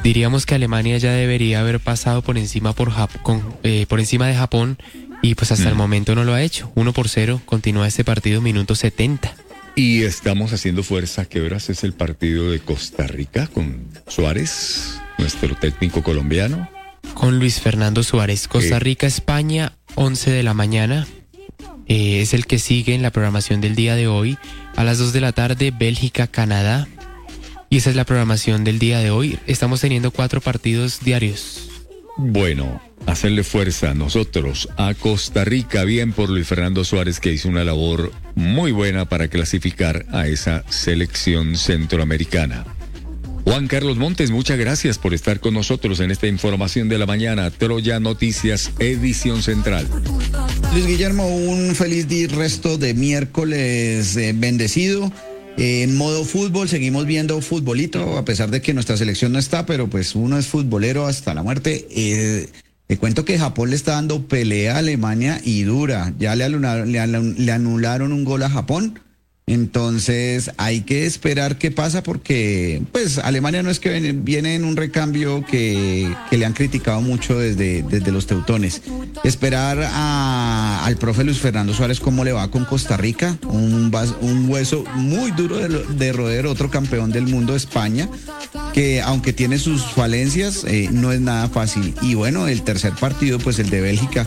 diríamos 0.02 0.46
que 0.46 0.54
Alemania 0.54 0.96
ya 0.96 1.12
debería 1.12 1.60
haber 1.60 1.78
pasado 1.78 2.22
por 2.22 2.38
encima, 2.38 2.72
por, 2.72 2.90
Jap- 2.90 3.20
con- 3.22 3.42
eh, 3.62 3.84
por 3.86 4.00
encima 4.00 4.26
de 4.28 4.34
Japón 4.34 4.78
y 5.20 5.34
pues 5.34 5.52
hasta 5.52 5.68
el 5.68 5.74
momento 5.74 6.14
no 6.14 6.24
lo 6.24 6.32
ha 6.32 6.40
hecho. 6.42 6.72
1 6.74 6.94
por 6.94 7.10
0, 7.10 7.42
continúa 7.44 7.86
este 7.86 8.02
partido, 8.02 8.40
minuto 8.40 8.74
70. 8.74 9.34
Y 9.74 10.02
estamos 10.02 10.52
haciendo 10.52 10.82
fuerza. 10.82 11.24
¿Qué 11.24 11.40
horas 11.40 11.70
es 11.70 11.84
el 11.84 11.92
partido 11.92 12.50
de 12.50 12.60
Costa 12.60 13.06
Rica 13.06 13.46
con 13.46 13.88
Suárez, 14.06 15.00
nuestro 15.18 15.54
técnico 15.56 16.02
colombiano? 16.02 16.68
con 17.14 17.38
Luis 17.38 17.60
Fernando 17.60 18.02
Suárez. 18.02 18.48
Costa 18.48 18.78
Rica, 18.78 19.06
España, 19.06 19.74
11 19.94 20.30
de 20.30 20.42
la 20.42 20.54
mañana. 20.54 21.06
Eh, 21.86 22.20
es 22.22 22.34
el 22.34 22.46
que 22.46 22.58
sigue 22.58 22.94
en 22.94 23.02
la 23.02 23.10
programación 23.10 23.60
del 23.60 23.74
día 23.74 23.94
de 23.96 24.08
hoy. 24.08 24.38
A 24.76 24.84
las 24.84 24.98
2 24.98 25.12
de 25.12 25.20
la 25.20 25.32
tarde, 25.32 25.72
Bélgica, 25.76 26.26
Canadá. 26.26 26.88
Y 27.70 27.78
esa 27.78 27.90
es 27.90 27.96
la 27.96 28.04
programación 28.04 28.64
del 28.64 28.78
día 28.78 28.98
de 28.98 29.10
hoy. 29.10 29.38
Estamos 29.46 29.80
teniendo 29.80 30.10
cuatro 30.10 30.40
partidos 30.40 31.00
diarios. 31.00 31.68
Bueno, 32.16 32.80
hacerle 33.06 33.42
fuerza 33.42 33.94
nosotros 33.94 34.68
a 34.76 34.94
Costa 34.94 35.44
Rica, 35.44 35.84
bien 35.84 36.12
por 36.12 36.28
Luis 36.28 36.46
Fernando 36.46 36.84
Suárez, 36.84 37.20
que 37.20 37.32
hizo 37.32 37.48
una 37.48 37.64
labor 37.64 38.12
muy 38.34 38.72
buena 38.72 39.08
para 39.08 39.28
clasificar 39.28 40.06
a 40.10 40.26
esa 40.26 40.64
selección 40.68 41.56
centroamericana. 41.56 42.64
Juan 43.44 43.66
Carlos 43.66 43.96
Montes, 43.96 44.30
muchas 44.30 44.56
gracias 44.58 44.98
por 44.98 45.14
estar 45.14 45.40
con 45.40 45.54
nosotros 45.54 45.98
en 46.00 46.10
esta 46.10 46.28
información 46.28 46.88
de 46.88 46.98
la 46.98 47.06
mañana. 47.06 47.50
Troya 47.50 47.98
Noticias, 47.98 48.70
edición 48.78 49.42
central. 49.42 49.88
Luis 50.72 50.86
Guillermo, 50.86 51.26
un 51.26 51.74
feliz 51.74 52.06
día, 52.06 52.28
resto 52.28 52.78
de 52.78 52.94
miércoles 52.94 54.16
eh, 54.16 54.32
bendecido. 54.34 55.10
En 55.56 55.96
modo 55.96 56.24
fútbol, 56.24 56.68
seguimos 56.68 57.06
viendo 57.06 57.40
futbolito, 57.40 58.16
a 58.16 58.24
pesar 58.24 58.50
de 58.50 58.62
que 58.62 58.74
nuestra 58.74 58.96
selección 58.96 59.32
no 59.32 59.38
está, 59.38 59.66
pero 59.66 59.88
pues 59.88 60.14
uno 60.14 60.38
es 60.38 60.46
futbolero 60.46 61.06
hasta 61.06 61.34
la 61.34 61.42
muerte. 61.42 61.86
Eh, 61.90 62.48
te 62.86 62.98
cuento 62.98 63.24
que 63.24 63.38
Japón 63.38 63.70
le 63.70 63.76
está 63.76 63.92
dando 63.92 64.26
pelea 64.26 64.74
a 64.74 64.78
Alemania 64.78 65.40
y 65.44 65.62
dura. 65.62 66.12
Ya 66.18 66.34
le 66.36 67.52
anularon 67.52 68.12
un 68.12 68.24
gol 68.24 68.42
a 68.42 68.50
Japón. 68.50 68.98
Entonces 69.46 70.52
hay 70.56 70.82
que 70.82 71.04
esperar 71.04 71.58
qué 71.58 71.70
pasa 71.70 72.02
porque 72.02 72.80
pues 72.92 73.18
Alemania 73.18 73.62
no 73.62 73.70
es 73.70 73.80
que 73.80 74.12
viene, 74.12 74.54
en 74.54 74.64
un 74.64 74.76
recambio 74.76 75.44
que, 75.44 76.14
que 76.30 76.38
le 76.38 76.46
han 76.46 76.52
criticado 76.52 77.00
mucho 77.00 77.38
desde, 77.38 77.82
desde 77.82 78.12
los 78.12 78.26
teutones. 78.26 78.82
Esperar 79.24 79.80
al 79.82 80.96
profe 80.96 81.24
Luis 81.24 81.38
Fernando 81.38 81.74
Suárez 81.74 81.98
cómo 81.98 82.24
le 82.24 82.32
va 82.32 82.50
con 82.50 82.64
Costa 82.64 82.96
Rica, 82.96 83.36
un, 83.48 83.92
un 84.20 84.48
hueso 84.48 84.84
muy 84.94 85.32
duro 85.32 85.56
de, 85.56 85.68
de 85.68 86.12
otro 86.46 86.70
campeón 86.70 87.10
del 87.10 87.26
mundo, 87.26 87.56
España, 87.56 88.08
que 88.72 89.00
aunque 89.00 89.32
tiene 89.32 89.58
sus 89.58 89.84
falencias, 89.84 90.64
eh, 90.64 90.88
no 90.92 91.12
es 91.12 91.20
nada 91.20 91.48
fácil. 91.48 91.94
Y 92.02 92.14
bueno, 92.14 92.48
el 92.48 92.62
tercer 92.62 92.92
partido, 92.92 93.38
pues 93.38 93.58
el 93.58 93.70
de 93.70 93.80
Bélgica, 93.80 94.26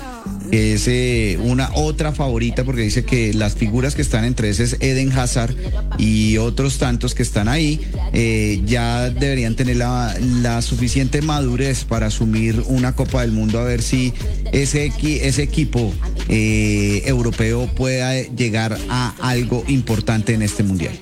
es 0.51 0.87
eh, 0.87 1.37
una 1.41 1.69
otra 1.75 2.11
favorita 2.11 2.63
porque 2.63 2.81
dice 2.81 3.03
que 3.03 3.33
las 3.33 3.55
figuras 3.55 3.95
que 3.95 4.01
están 4.01 4.25
entre 4.25 4.49
ese 4.49 4.63
es 4.63 4.77
Eden 4.79 5.11
Hazard 5.11 5.55
y 5.97 6.37
otros 6.37 6.77
tantos 6.77 7.15
que 7.15 7.23
están 7.23 7.47
ahí 7.47 7.81
eh, 8.13 8.61
ya 8.65 9.09
deberían 9.09 9.55
tener 9.55 9.77
la, 9.77 10.15
suficiente 10.61 11.21
madurez 11.21 11.83
para 11.83 12.07
asumir 12.07 12.63
una 12.67 12.95
Copa 12.95 13.21
del 13.21 13.31
Mundo 13.31 13.59
a 13.59 13.63
ver 13.63 13.81
si 13.81 14.13
ese, 14.51 14.91
ese 15.03 15.43
equipo 15.43 15.93
eh, 16.29 17.03
europeo 17.05 17.67
pueda 17.75 18.21
llegar 18.21 18.77
a 18.89 19.13
algo 19.21 19.63
importante 19.67 20.33
en 20.33 20.41
este 20.41 20.63
mundial. 20.63 20.97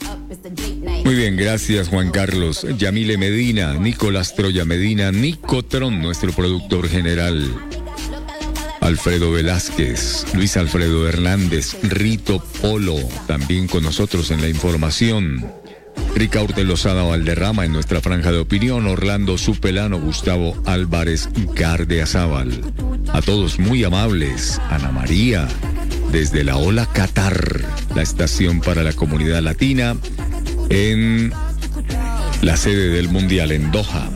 Muy 1.06 1.16
bien, 1.16 1.36
gracias 1.36 1.90
Juan 1.90 2.12
Carlos. 2.12 2.66
Yamile 2.78 3.18
Medina, 3.18 3.74
Nicolás 3.76 4.36
Troya 4.36 4.66
Medina, 4.66 5.12
Nico 5.12 5.64
Tron, 5.64 6.02
nuestro 6.02 6.32
productor 6.32 6.90
general. 6.90 7.52
Alfredo 8.84 9.32
Velázquez, 9.32 10.26
Luis 10.34 10.58
Alfredo 10.58 11.08
Hernández, 11.08 11.78
Rito 11.84 12.44
Polo, 12.62 12.98
también 13.28 13.68
con 13.68 13.82
nosotros 13.82 14.30
en 14.30 14.42
la 14.42 14.50
información. 14.50 15.50
Ricaurte 16.16 16.66
Lozada 16.66 17.04
Valderrama 17.04 17.64
en 17.64 17.72
nuestra 17.72 18.02
franja 18.02 18.34
de 18.34 18.40
opinión, 18.40 18.86
Orlando 18.86 19.38
Supelano, 19.38 20.02
Gustavo 20.02 20.62
Álvarez 20.66 21.30
Gardeazábal. 21.56 22.62
A 23.14 23.22
todos 23.22 23.58
muy 23.58 23.86
amables, 23.86 24.60
Ana 24.70 24.92
María, 24.92 25.48
desde 26.12 26.44
la 26.44 26.58
Ola 26.58 26.86
Qatar, 26.86 27.62
la 27.96 28.02
estación 28.02 28.60
para 28.60 28.84
la 28.84 28.92
comunidad 28.92 29.42
latina, 29.42 29.96
en 30.70 31.32
la 32.42 32.58
sede 32.58 32.90
del 32.90 33.08
Mundial 33.08 33.54
en 33.54 33.72
Doha. 33.72 34.10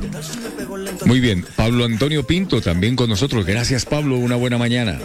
Muy 1.08 1.22
bien, 1.22 1.46
Pablo 1.56 1.86
Antonio 1.86 2.28
Pinto 2.28 2.60
también 2.62 2.98
con 2.98 3.10
nosotros. 3.10 3.46
Gracias 3.46 3.86
Pablo, 3.86 4.18
una 4.18 4.36
buena 4.36 4.58
mañana. 4.58 5.00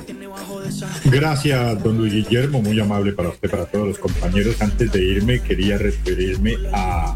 Gracias, 1.04 1.82
don 1.84 1.98
Luis 1.98 2.12
Guillermo, 2.12 2.60
muy 2.60 2.78
amable 2.80 3.12
para 3.12 3.28
usted, 3.28 3.48
para 3.48 3.66
todos 3.66 3.86
los 3.86 3.98
compañeros. 3.98 4.60
Antes 4.60 4.90
de 4.90 5.00
irme, 5.00 5.40
quería 5.40 5.78
referirme 5.78 6.56
a, 6.72 7.14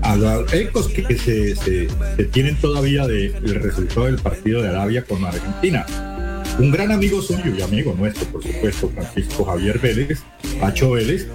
a 0.00 0.16
los 0.16 0.50
ecos 0.54 0.88
que, 0.88 1.18
se, 1.18 1.56
se- 1.56 1.88
tienen 2.32 2.56
todavía 2.56 3.06
del 3.06 3.54
resultado 3.56 4.06
del 4.06 4.16
partido 4.16 4.62
de 4.62 4.68
Arabia 4.70 5.02
con 5.04 5.22
Argentina. 5.24 5.84
Un 6.58 6.70
gran 6.70 6.92
amigo 6.92 7.20
suyo 7.20 7.52
y 7.56 7.60
amigo 7.60 7.94
nuestro, 7.98 8.24
por 8.28 8.42
supuesto, 8.42 8.90
Francisco 8.94 9.44
Javier 9.44 9.78
Vélez, 9.78 10.20
Pacho 10.58 10.92
Vélez, 10.92 11.26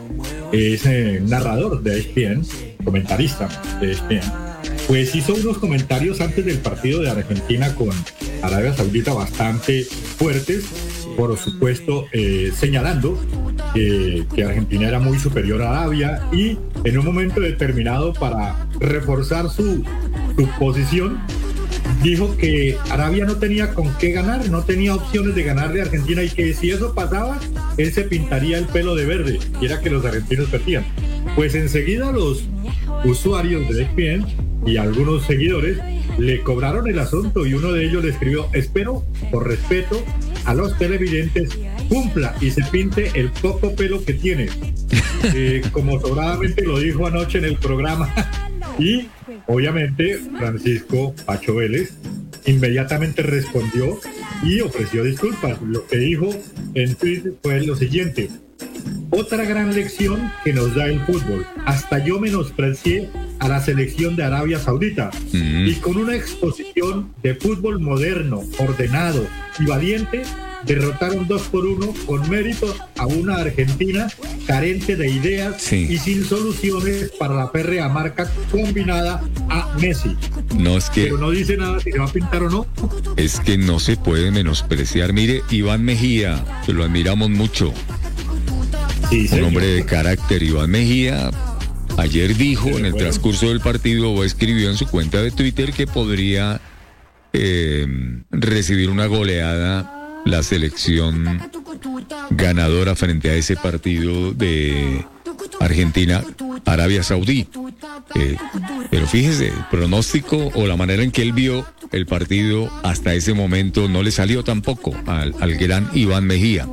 es 0.52 0.84
eh, 0.88 1.22
narrador 1.24 1.84
de 1.84 2.00
ESPN, 2.00 2.44
comentarista 2.84 3.48
de 3.80 3.92
ESPN. 3.92 4.51
Pues 4.92 5.16
hizo 5.16 5.36
unos 5.36 5.58
comentarios 5.58 6.20
antes 6.20 6.44
del 6.44 6.58
partido 6.58 7.00
de 7.00 7.10
Argentina 7.10 7.74
con 7.76 7.92
Arabia 8.42 8.74
Saudita 8.74 9.14
bastante 9.14 9.86
fuertes, 9.86 10.66
por 11.16 11.38
supuesto 11.38 12.08
eh, 12.12 12.52
señalando 12.54 13.18
que, 13.74 14.26
Argentina 14.46 14.90
era 14.90 15.00
muy 15.00 15.18
superior 15.18 15.62
a 15.62 15.70
Arabia 15.70 16.22
y 16.34 16.58
en 16.84 16.98
un 16.98 17.06
momento 17.06 17.40
determinado 17.40 18.12
para 18.12 18.68
reforzar 18.82 19.50
su, 19.50 19.82
su 20.36 20.50
posición 20.60 21.22
dijo 22.04 22.36
que 22.36 22.78
Arabia 22.90 23.24
no 23.24 23.38
tenía 23.38 23.74
con 23.74 23.98
qué 23.98 24.12
ganar, 24.12 24.50
no 24.50 24.64
tenía 24.64 24.94
opciones 24.94 25.36
de 25.36 25.44
ganar 25.44 25.72
de 25.72 25.84
Argentina 25.84 26.22
y 26.22 26.30
que 26.30 26.54
si 26.54 26.70
eso 26.70 26.94
pasaba, 26.94 27.40
él 27.78 27.94
se 27.94 28.04
pintaría 28.04 28.58
el 28.58 28.66
pelo 28.66 28.96
de 28.96 29.06
verde, 29.06 29.40
y 29.62 29.66
era 29.66 29.80
que 29.80 29.90
los 29.90 30.04
argentinos 30.04 30.50
perdían. 30.50 30.84
Pues 31.36 31.56
enseguida 31.56 32.12
los 32.12 32.44
usuarios 33.06 33.68
de 33.70 33.84
ESPN 33.84 34.26
y 34.66 34.78
algunos 34.78 35.26
seguidores 35.26 35.80
le 36.18 36.42
cobraron 36.42 36.88
el 36.88 37.00
asunto 37.00 37.46
y 37.46 37.54
uno 37.54 37.72
de 37.72 37.86
ellos 37.86 38.04
le 38.04 38.12
escribió, 38.12 38.48
espero, 38.54 39.04
por 39.32 39.48
respeto 39.48 40.04
a 40.46 40.54
los 40.54 40.78
televidentes, 40.78 41.58
cumpla 41.90 42.36
y 42.42 42.52
se 42.52 42.64
pinte 42.66 43.12
el 43.16 43.32
poco 43.32 43.76
pelo 43.76 44.04
que 44.04 44.14
tiene. 44.14 44.50
Eh, 45.36 45.62
como 45.72 46.02
sobradamente 46.02 46.64
lo 46.64 46.80
dijo 46.80 47.06
anoche 47.06 47.38
en 47.38 47.46
el 47.46 47.58
programa. 47.58 48.12
Y 48.80 49.08
obviamente 49.46 50.20
Francisco 50.40 51.14
Pacho 51.28 51.54
Vélez 51.54 51.94
inmediatamente 52.48 53.22
respondió 53.22 54.00
y 54.44 54.62
ofreció 54.62 55.04
disculpas. 55.04 55.62
Lo 55.62 55.86
que 55.86 55.98
dijo 55.98 56.30
en 56.74 56.96
Twitter 56.96 57.34
fue 57.44 57.62
lo 57.62 57.76
siguiente. 57.76 58.30
Otra 59.12 59.44
gran 59.44 59.74
lección 59.74 60.32
que 60.44 60.54
nos 60.54 60.74
da 60.76 60.86
el 60.86 61.00
fútbol. 61.02 61.46
Hasta 61.66 62.04
yo 62.04 62.20
menosprecié 62.20 63.10
a 63.40 63.48
la 63.48 63.60
selección 63.62 64.16
de 64.16 64.24
Arabia 64.24 64.60
Saudita. 64.60 65.12
Y 65.34 65.74
con 65.76 65.98
una 65.98 66.16
exposición 66.16 67.12
de 67.22 67.36
fútbol 67.36 67.80
moderno, 67.80 68.42
ordenado 68.60 69.26
y 69.60 69.66
valiente, 69.66 70.24
derrotaron 70.66 71.28
dos 71.28 71.44
por 71.44 71.66
uno 71.66 71.94
con 72.06 72.30
mérito 72.30 72.74
a 72.98 73.08
una 73.08 73.38
Argentina 73.38 74.08
carente 74.46 74.96
de 74.96 75.10
ideas 75.10 75.74
y 75.74 75.98
sin 75.98 76.24
soluciones 76.24 77.12
para 77.18 77.34
la 77.34 77.48
férrea 77.50 77.90
marca 77.90 78.32
combinada 78.52 79.22
a 79.50 79.76
Messi. 79.80 80.16
No 80.56 80.78
es 80.78 80.90
que 80.90 81.06
Pero 81.06 81.18
no 81.18 81.32
dice 81.32 81.58
nada 81.58 81.80
si 81.80 81.92
se 81.92 82.00
va 82.00 82.06
a 82.06 82.12
pintar 82.14 82.44
o 82.44 82.50
no. 82.50 82.68
es 83.18 83.40
que 83.40 83.58
no 83.58 83.80
se 83.80 83.98
puede 83.98 84.32
menospreciar. 84.32 85.14
Mire, 85.14 85.42
Iván 85.50 85.84
Mejía, 85.84 86.44
que 86.66 86.74
lo 86.74 86.84
admiramos 86.84 87.30
mucho. 87.30 87.74
Un 89.12 89.44
hombre 89.44 89.68
de 89.68 89.86
carácter, 89.86 90.42
Iván 90.42 90.70
Mejía, 90.72 91.32
ayer 91.98 92.34
dijo 92.38 92.70
en 92.70 92.86
el 92.86 92.96
transcurso 92.96 93.50
del 93.50 93.60
partido 93.60 94.10
o 94.10 94.24
escribió 94.24 94.70
en 94.70 94.78
su 94.78 94.88
cuenta 94.88 95.22
de 95.22 95.32
Twitter 95.32 95.74
que 95.74 95.86
podría 95.86 96.62
eh, 97.34 97.86
recibir 98.32 98.90
una 98.90 99.08
goleada 99.08 100.22
la 100.24 100.44
selección 100.44 101.42
ganadora 102.30 102.96
frente 102.96 103.30
a 103.30 103.34
ese 103.36 103.58
partido 103.58 104.32
de 104.32 105.06
Argentina, 105.60 106.24
Arabia 106.64 107.04
Saudí. 107.04 107.50
Eh, 108.16 108.38
pero 108.90 109.08
fíjese, 109.08 109.48
el 109.48 109.66
pronóstico 109.70 110.52
o 110.54 110.68
la 110.68 110.78
manera 110.78 111.04
en 111.04 111.12
que 111.12 111.22
él 111.22 111.34
vio 111.34 111.66
el 111.92 112.06
partido 112.06 112.70
hasta 112.84 113.14
ese 113.14 113.34
momento 113.34 113.90
no 113.90 114.04
le 114.04 114.12
salió 114.12 114.46
tampoco 114.46 114.96
al, 115.06 115.36
al 115.42 115.56
gran 115.56 115.90
Iván 115.94 116.26
Mejía, 116.26 116.66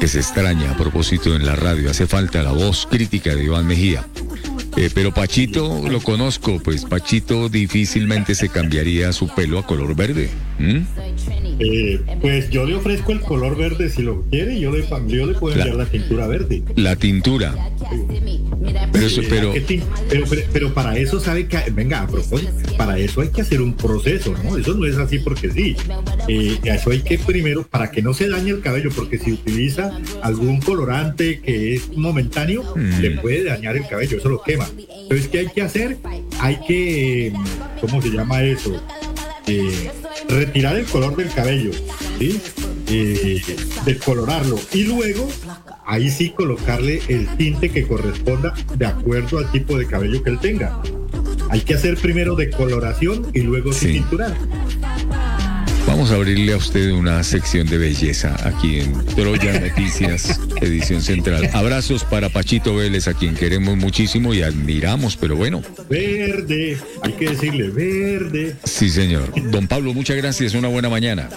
que 0.00 0.08
se 0.08 0.18
extraña 0.18 0.72
a 0.72 0.76
propósito 0.76 1.34
en 1.34 1.46
la 1.46 1.56
radio. 1.56 1.90
Hace 1.90 2.06
falta 2.06 2.42
la 2.42 2.52
voz 2.52 2.86
crítica 2.90 3.34
de 3.34 3.44
Iván 3.44 3.66
Mejía. 3.66 4.06
Eh, 4.76 4.90
pero 4.94 5.12
Pachito 5.12 5.86
lo 5.88 6.00
conozco, 6.00 6.60
pues 6.62 6.84
Pachito 6.84 7.48
difícilmente 7.48 8.34
se 8.34 8.48
cambiaría 8.48 9.12
su 9.12 9.28
pelo 9.28 9.58
a 9.58 9.66
color 9.66 9.94
verde. 9.94 10.30
Eh, 11.58 12.00
pues 12.20 12.50
yo 12.50 12.64
le 12.64 12.74
ofrezco 12.74 13.12
el 13.12 13.20
color 13.20 13.56
verde 13.56 13.90
si 13.90 14.02
lo 14.02 14.22
quiere, 14.22 14.58
yo 14.58 14.70
le, 14.72 14.84
yo 15.08 15.26
le 15.26 15.34
puedo 15.34 15.54
enviar 15.56 15.76
la 15.76 15.86
tintura 15.86 16.26
verde. 16.26 16.62
La 16.76 16.96
tintura. 16.96 17.54
Pero, 18.92 19.06
eso- 19.06 19.22
pero 19.28 19.52
¿qué 19.52 19.60
tin- 19.60 19.82
pero, 20.08 20.24
pero- 20.28 20.42
pero 20.52 20.74
para 20.74 20.96
eso 20.96 21.20
sabe 21.20 21.46
que, 21.46 21.58
venga, 21.72 22.00
a 22.02 22.06
propósito, 22.06 22.52
para 22.76 22.98
eso 22.98 23.20
hay 23.20 23.28
que 23.28 23.42
hacer 23.42 23.60
un 23.60 23.74
proceso, 23.74 24.34
¿no? 24.44 24.56
Eso 24.56 24.74
no 24.74 24.86
es 24.86 24.96
así 24.96 25.18
porque 25.18 25.50
sí. 25.50 25.76
Eh, 26.28 26.58
eso 26.64 26.90
hay 26.90 27.00
que 27.00 27.18
primero, 27.18 27.66
para 27.66 27.90
que 27.90 28.02
no 28.02 28.14
se 28.14 28.28
dañe 28.28 28.50
el 28.52 28.60
cabello, 28.60 28.90
porque 28.94 29.18
si 29.18 29.32
utiliza 29.32 29.90
algún 30.22 30.60
colorante 30.60 31.40
que 31.40 31.74
es 31.74 31.96
momentáneo, 31.96 32.62
Mm. 32.76 33.00
le 33.00 33.10
puede 33.12 33.44
dañar 33.44 33.76
el 33.76 33.86
cabello, 33.86 34.16
eso 34.18 34.28
lo 34.28 34.42
quema. 34.42 34.61
Entonces, 34.68 35.28
¿qué 35.28 35.38
hay 35.40 35.48
que 35.48 35.62
hacer? 35.62 35.98
Hay 36.40 36.60
que, 36.66 37.32
¿cómo 37.80 38.00
se 38.00 38.10
llama 38.10 38.42
eso? 38.42 38.80
Eh, 39.46 39.90
retirar 40.28 40.76
el 40.76 40.86
color 40.86 41.16
del 41.16 41.30
cabello, 41.32 41.70
¿sí? 42.18 42.40
Eh, 42.88 43.42
decolorarlo 43.84 44.58
y 44.72 44.84
luego 44.84 45.28
ahí 45.86 46.10
sí 46.10 46.30
colocarle 46.30 47.00
el 47.08 47.26
tinte 47.36 47.70
que 47.70 47.86
corresponda 47.86 48.54
de 48.76 48.86
acuerdo 48.86 49.38
al 49.38 49.50
tipo 49.50 49.78
de 49.78 49.86
cabello 49.86 50.22
que 50.22 50.30
él 50.30 50.38
tenga. 50.38 50.80
Hay 51.50 51.60
que 51.60 51.74
hacer 51.74 51.96
primero 51.96 52.34
decoloración 52.34 53.28
y 53.32 53.40
luego 53.40 53.72
sí 53.72 53.92
tinturar. 53.92 54.36
Vamos 55.86 56.10
a 56.10 56.14
abrirle 56.14 56.52
a 56.52 56.56
usted 56.56 56.90
una 56.90 57.22
sección 57.22 57.66
de 57.66 57.78
belleza 57.78 58.36
aquí 58.46 58.80
en 58.80 58.92
Troya 59.06 59.60
Noticias, 59.60 60.40
edición 60.60 61.02
central. 61.02 61.50
Abrazos 61.52 62.04
para 62.04 62.28
Pachito 62.28 62.76
Vélez, 62.76 63.08
a 63.08 63.14
quien 63.14 63.34
queremos 63.34 63.76
muchísimo 63.76 64.34
y 64.34 64.42
admiramos, 64.42 65.16
pero 65.16 65.36
bueno. 65.36 65.62
Verde, 65.88 66.76
hay 67.02 67.12
que 67.12 67.30
decirle 67.30 67.70
verde. 67.70 68.56
Sí, 68.64 68.90
señor. 68.90 69.32
Don 69.50 69.68
Pablo, 69.68 69.94
muchas 69.94 70.16
gracias. 70.16 70.54
Una 70.54 70.68
buena 70.68 70.88
mañana. 70.88 71.28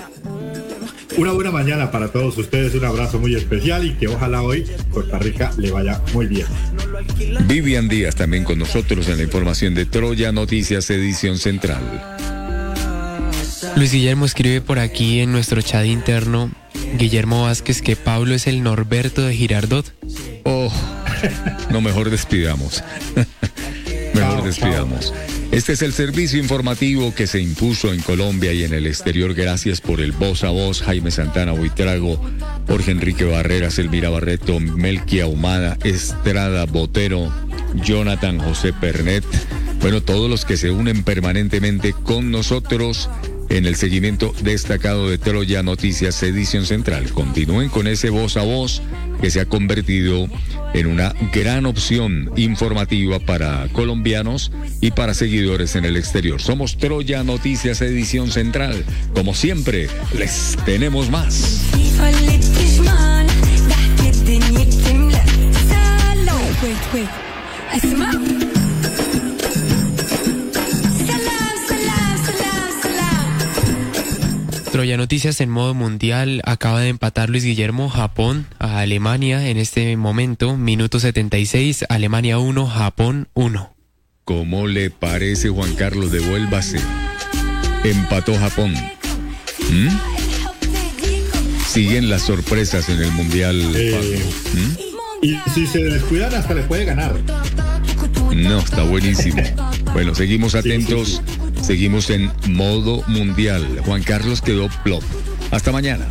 Una 1.17 1.31
buena 1.31 1.51
mañana 1.51 1.91
para 1.91 2.11
todos 2.11 2.37
ustedes, 2.37 2.75
un 2.75 2.83
abrazo 2.83 3.19
muy 3.19 3.35
especial 3.35 3.85
y 3.85 3.93
que 3.93 4.07
ojalá 4.07 4.41
hoy 4.41 4.65
Costa 4.91 5.17
Rica 5.17 5.53
le 5.57 5.71
vaya 5.71 6.01
muy 6.13 6.25
bien. 6.25 6.45
Vivian 7.47 7.87
Díaz 7.87 8.15
también 8.15 8.43
con 8.43 8.59
nosotros 8.59 9.07
en 9.07 9.17
la 9.17 9.23
información 9.23 9.73
de 9.75 9.85
Troya 9.85 10.33
Noticias, 10.33 10.89
edición 10.89 11.37
central. 11.37 12.34
Luis 13.75 13.91
Guillermo 13.91 14.25
escribe 14.25 14.61
por 14.61 14.79
aquí 14.79 15.19
en 15.19 15.31
nuestro 15.31 15.61
chat 15.61 15.85
interno, 15.85 16.51
Guillermo 16.97 17.43
Vázquez, 17.43 17.81
que 17.81 17.95
Pablo 17.95 18.33
es 18.33 18.47
el 18.47 18.63
Norberto 18.63 19.21
de 19.21 19.35
Girardot. 19.35 19.93
Oh, 20.43 20.71
no, 21.69 21.81
mejor 21.81 22.09
despidamos. 22.09 22.83
mejor 24.13 24.43
despidamos. 24.43 25.13
Este 25.51 25.73
es 25.73 25.81
el 25.81 25.93
servicio 25.93 26.39
informativo 26.39 27.13
que 27.13 27.27
se 27.27 27.39
impuso 27.39 27.93
en 27.93 28.01
Colombia 28.01 28.51
y 28.51 28.63
en 28.63 28.73
el 28.73 28.87
exterior 28.87 29.33
gracias 29.33 29.79
por 29.79 30.01
el 30.01 30.11
voz 30.11 30.43
a 30.43 30.49
voz 30.49 30.81
Jaime 30.81 31.11
Santana 31.11 31.53
Buitrago, 31.53 32.19
Jorge 32.67 32.91
Enrique 32.91 33.23
Barreras, 33.23 33.79
Elvira 33.79 34.09
Barreto, 34.09 34.59
Melquia 34.59 35.27
Humada, 35.27 35.77
Estrada 35.83 36.65
Botero, 36.65 37.31
Jonathan 37.75 38.39
José 38.39 38.73
Pernet. 38.73 39.23
Bueno, 39.79 40.01
todos 40.01 40.29
los 40.29 40.45
que 40.45 40.57
se 40.57 40.71
unen 40.71 41.03
permanentemente 41.03 41.93
con 41.93 42.31
nosotros 42.31 43.09
en 43.49 43.65
el 43.65 43.75
seguimiento 43.75 44.33
destacado 44.41 45.09
de 45.09 45.17
Troya 45.17 45.63
Noticias 45.63 46.21
Edición 46.23 46.65
Central. 46.65 47.09
Continúen 47.11 47.69
con 47.69 47.87
ese 47.87 48.09
voz 48.09 48.37
a 48.37 48.43
voz 48.43 48.81
que 49.21 49.31
se 49.31 49.39
ha 49.39 49.45
convertido 49.45 50.27
en 50.73 50.87
una 50.87 51.13
gran 51.33 51.65
opción 51.65 52.31
informativa 52.35 53.19
para 53.19 53.67
colombianos 53.71 54.51
y 54.81 54.91
para 54.91 55.13
seguidores 55.13 55.75
en 55.75 55.85
el 55.85 55.97
exterior. 55.97 56.41
Somos 56.41 56.77
Troya 56.77 57.23
Noticias 57.23 57.81
Edición 57.81 58.31
Central. 58.31 58.83
Como 59.13 59.33
siempre, 59.33 59.87
les 60.17 60.57
tenemos 60.65 61.09
más. 61.09 61.61
Troya 74.75 74.97
Noticias 74.97 75.39
en 75.39 75.49
modo 75.49 75.73
mundial 75.73 76.41
acaba 76.43 76.81
de 76.81 76.89
empatar 76.89 77.29
Luis 77.29 77.45
Guillermo 77.45 77.87
Japón 77.87 78.45
a 78.59 78.79
Alemania 78.79 79.47
en 79.47 79.55
este 79.55 79.95
momento, 79.95 80.57
minuto 80.57 80.99
76, 80.99 81.85
Alemania 81.87 82.39
1, 82.39 82.67
Japón 82.67 83.29
1. 83.35 83.73
¿Cómo 84.25 84.67
le 84.67 84.89
parece, 84.89 85.47
Juan 85.47 85.75
Carlos? 85.75 86.11
Devuélvase. 86.11 86.81
Empató 87.85 88.37
Japón. 88.37 88.73
¿Mm? 89.69 89.87
Siguen 91.65 92.09
las 92.09 92.23
sorpresas 92.23 92.89
en 92.89 93.01
el 93.01 93.13
Mundial. 93.13 93.71
Eh, 93.73 94.19
Y 95.21 95.37
si 95.53 95.67
se 95.67 95.85
descuidan 95.85 96.35
hasta 96.35 96.53
le 96.53 96.63
puede 96.63 96.83
ganar. 96.83 97.15
No, 98.35 98.59
está 98.59 98.83
buenísimo. 98.83 99.41
Bueno, 99.93 100.13
seguimos 100.13 100.53
atentos. 100.53 101.21
Seguimos 101.65 102.11
en 102.11 102.31
modo 102.49 103.01
mundial. 103.07 103.81
Juan 103.87 104.03
Carlos 104.03 104.39
quedó 104.39 104.69
plop. 104.83 105.01
Hasta 105.49 105.71
mañana. 105.71 106.05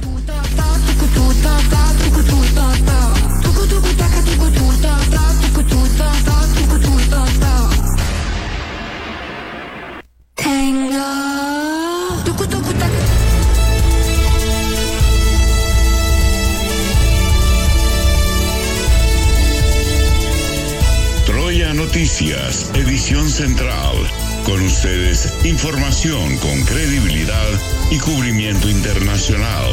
Troya 21.25 21.75
Noticias, 21.75 22.73
edición 22.75 23.31
central. 23.31 24.24
Con 24.45 24.61
ustedes, 24.61 25.33
información 25.45 26.37
con 26.37 26.61
credibilidad 26.65 27.49
y 27.91 27.99
cubrimiento 27.99 28.69
internacional. 28.69 29.71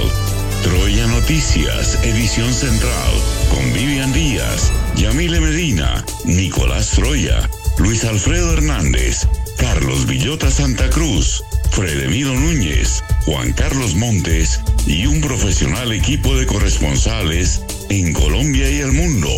Troya 0.63 1.07
Noticias, 1.07 1.99
edición 2.03 2.53
central. 2.53 3.11
Con 3.49 3.73
Vivian 3.73 4.13
Díaz, 4.13 4.71
Yamile 4.95 5.41
Medina, 5.41 6.05
Nicolás 6.23 6.91
Troya, 6.91 7.49
Luis 7.79 8.05
Alfredo 8.05 8.53
Hernández, 8.53 9.27
Carlos 9.57 10.05
Villota 10.07 10.49
Santa 10.49 10.89
Cruz, 10.89 11.43
Fredemiro 11.71 12.33
Núñez, 12.33 13.03
Juan 13.25 13.51
Carlos 13.51 13.95
Montes 13.95 14.61
y 14.87 15.05
un 15.05 15.19
profesional 15.19 15.91
equipo 15.91 16.35
de 16.35 16.45
corresponsales 16.45 17.61
en 17.89 18.13
Colombia 18.13 18.71
y 18.71 18.79
el 18.79 18.93
mundo. 18.93 19.29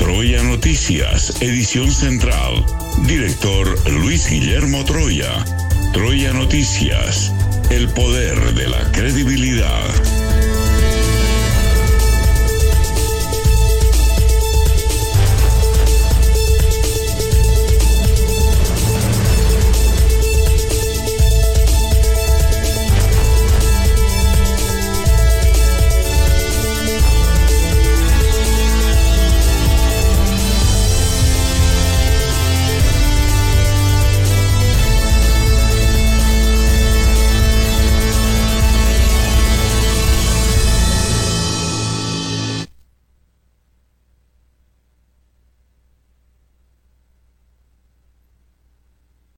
Troya 0.00 0.42
Noticias, 0.42 1.42
edición 1.42 1.92
central. 1.92 2.64
Director 3.06 3.90
Luis 3.90 4.30
Guillermo 4.30 4.82
Troya. 4.86 5.44
Troya 5.92 6.32
Noticias, 6.32 7.30
el 7.68 7.86
poder 7.90 8.54
de 8.54 8.68
la 8.68 8.90
credibilidad. 8.92 10.29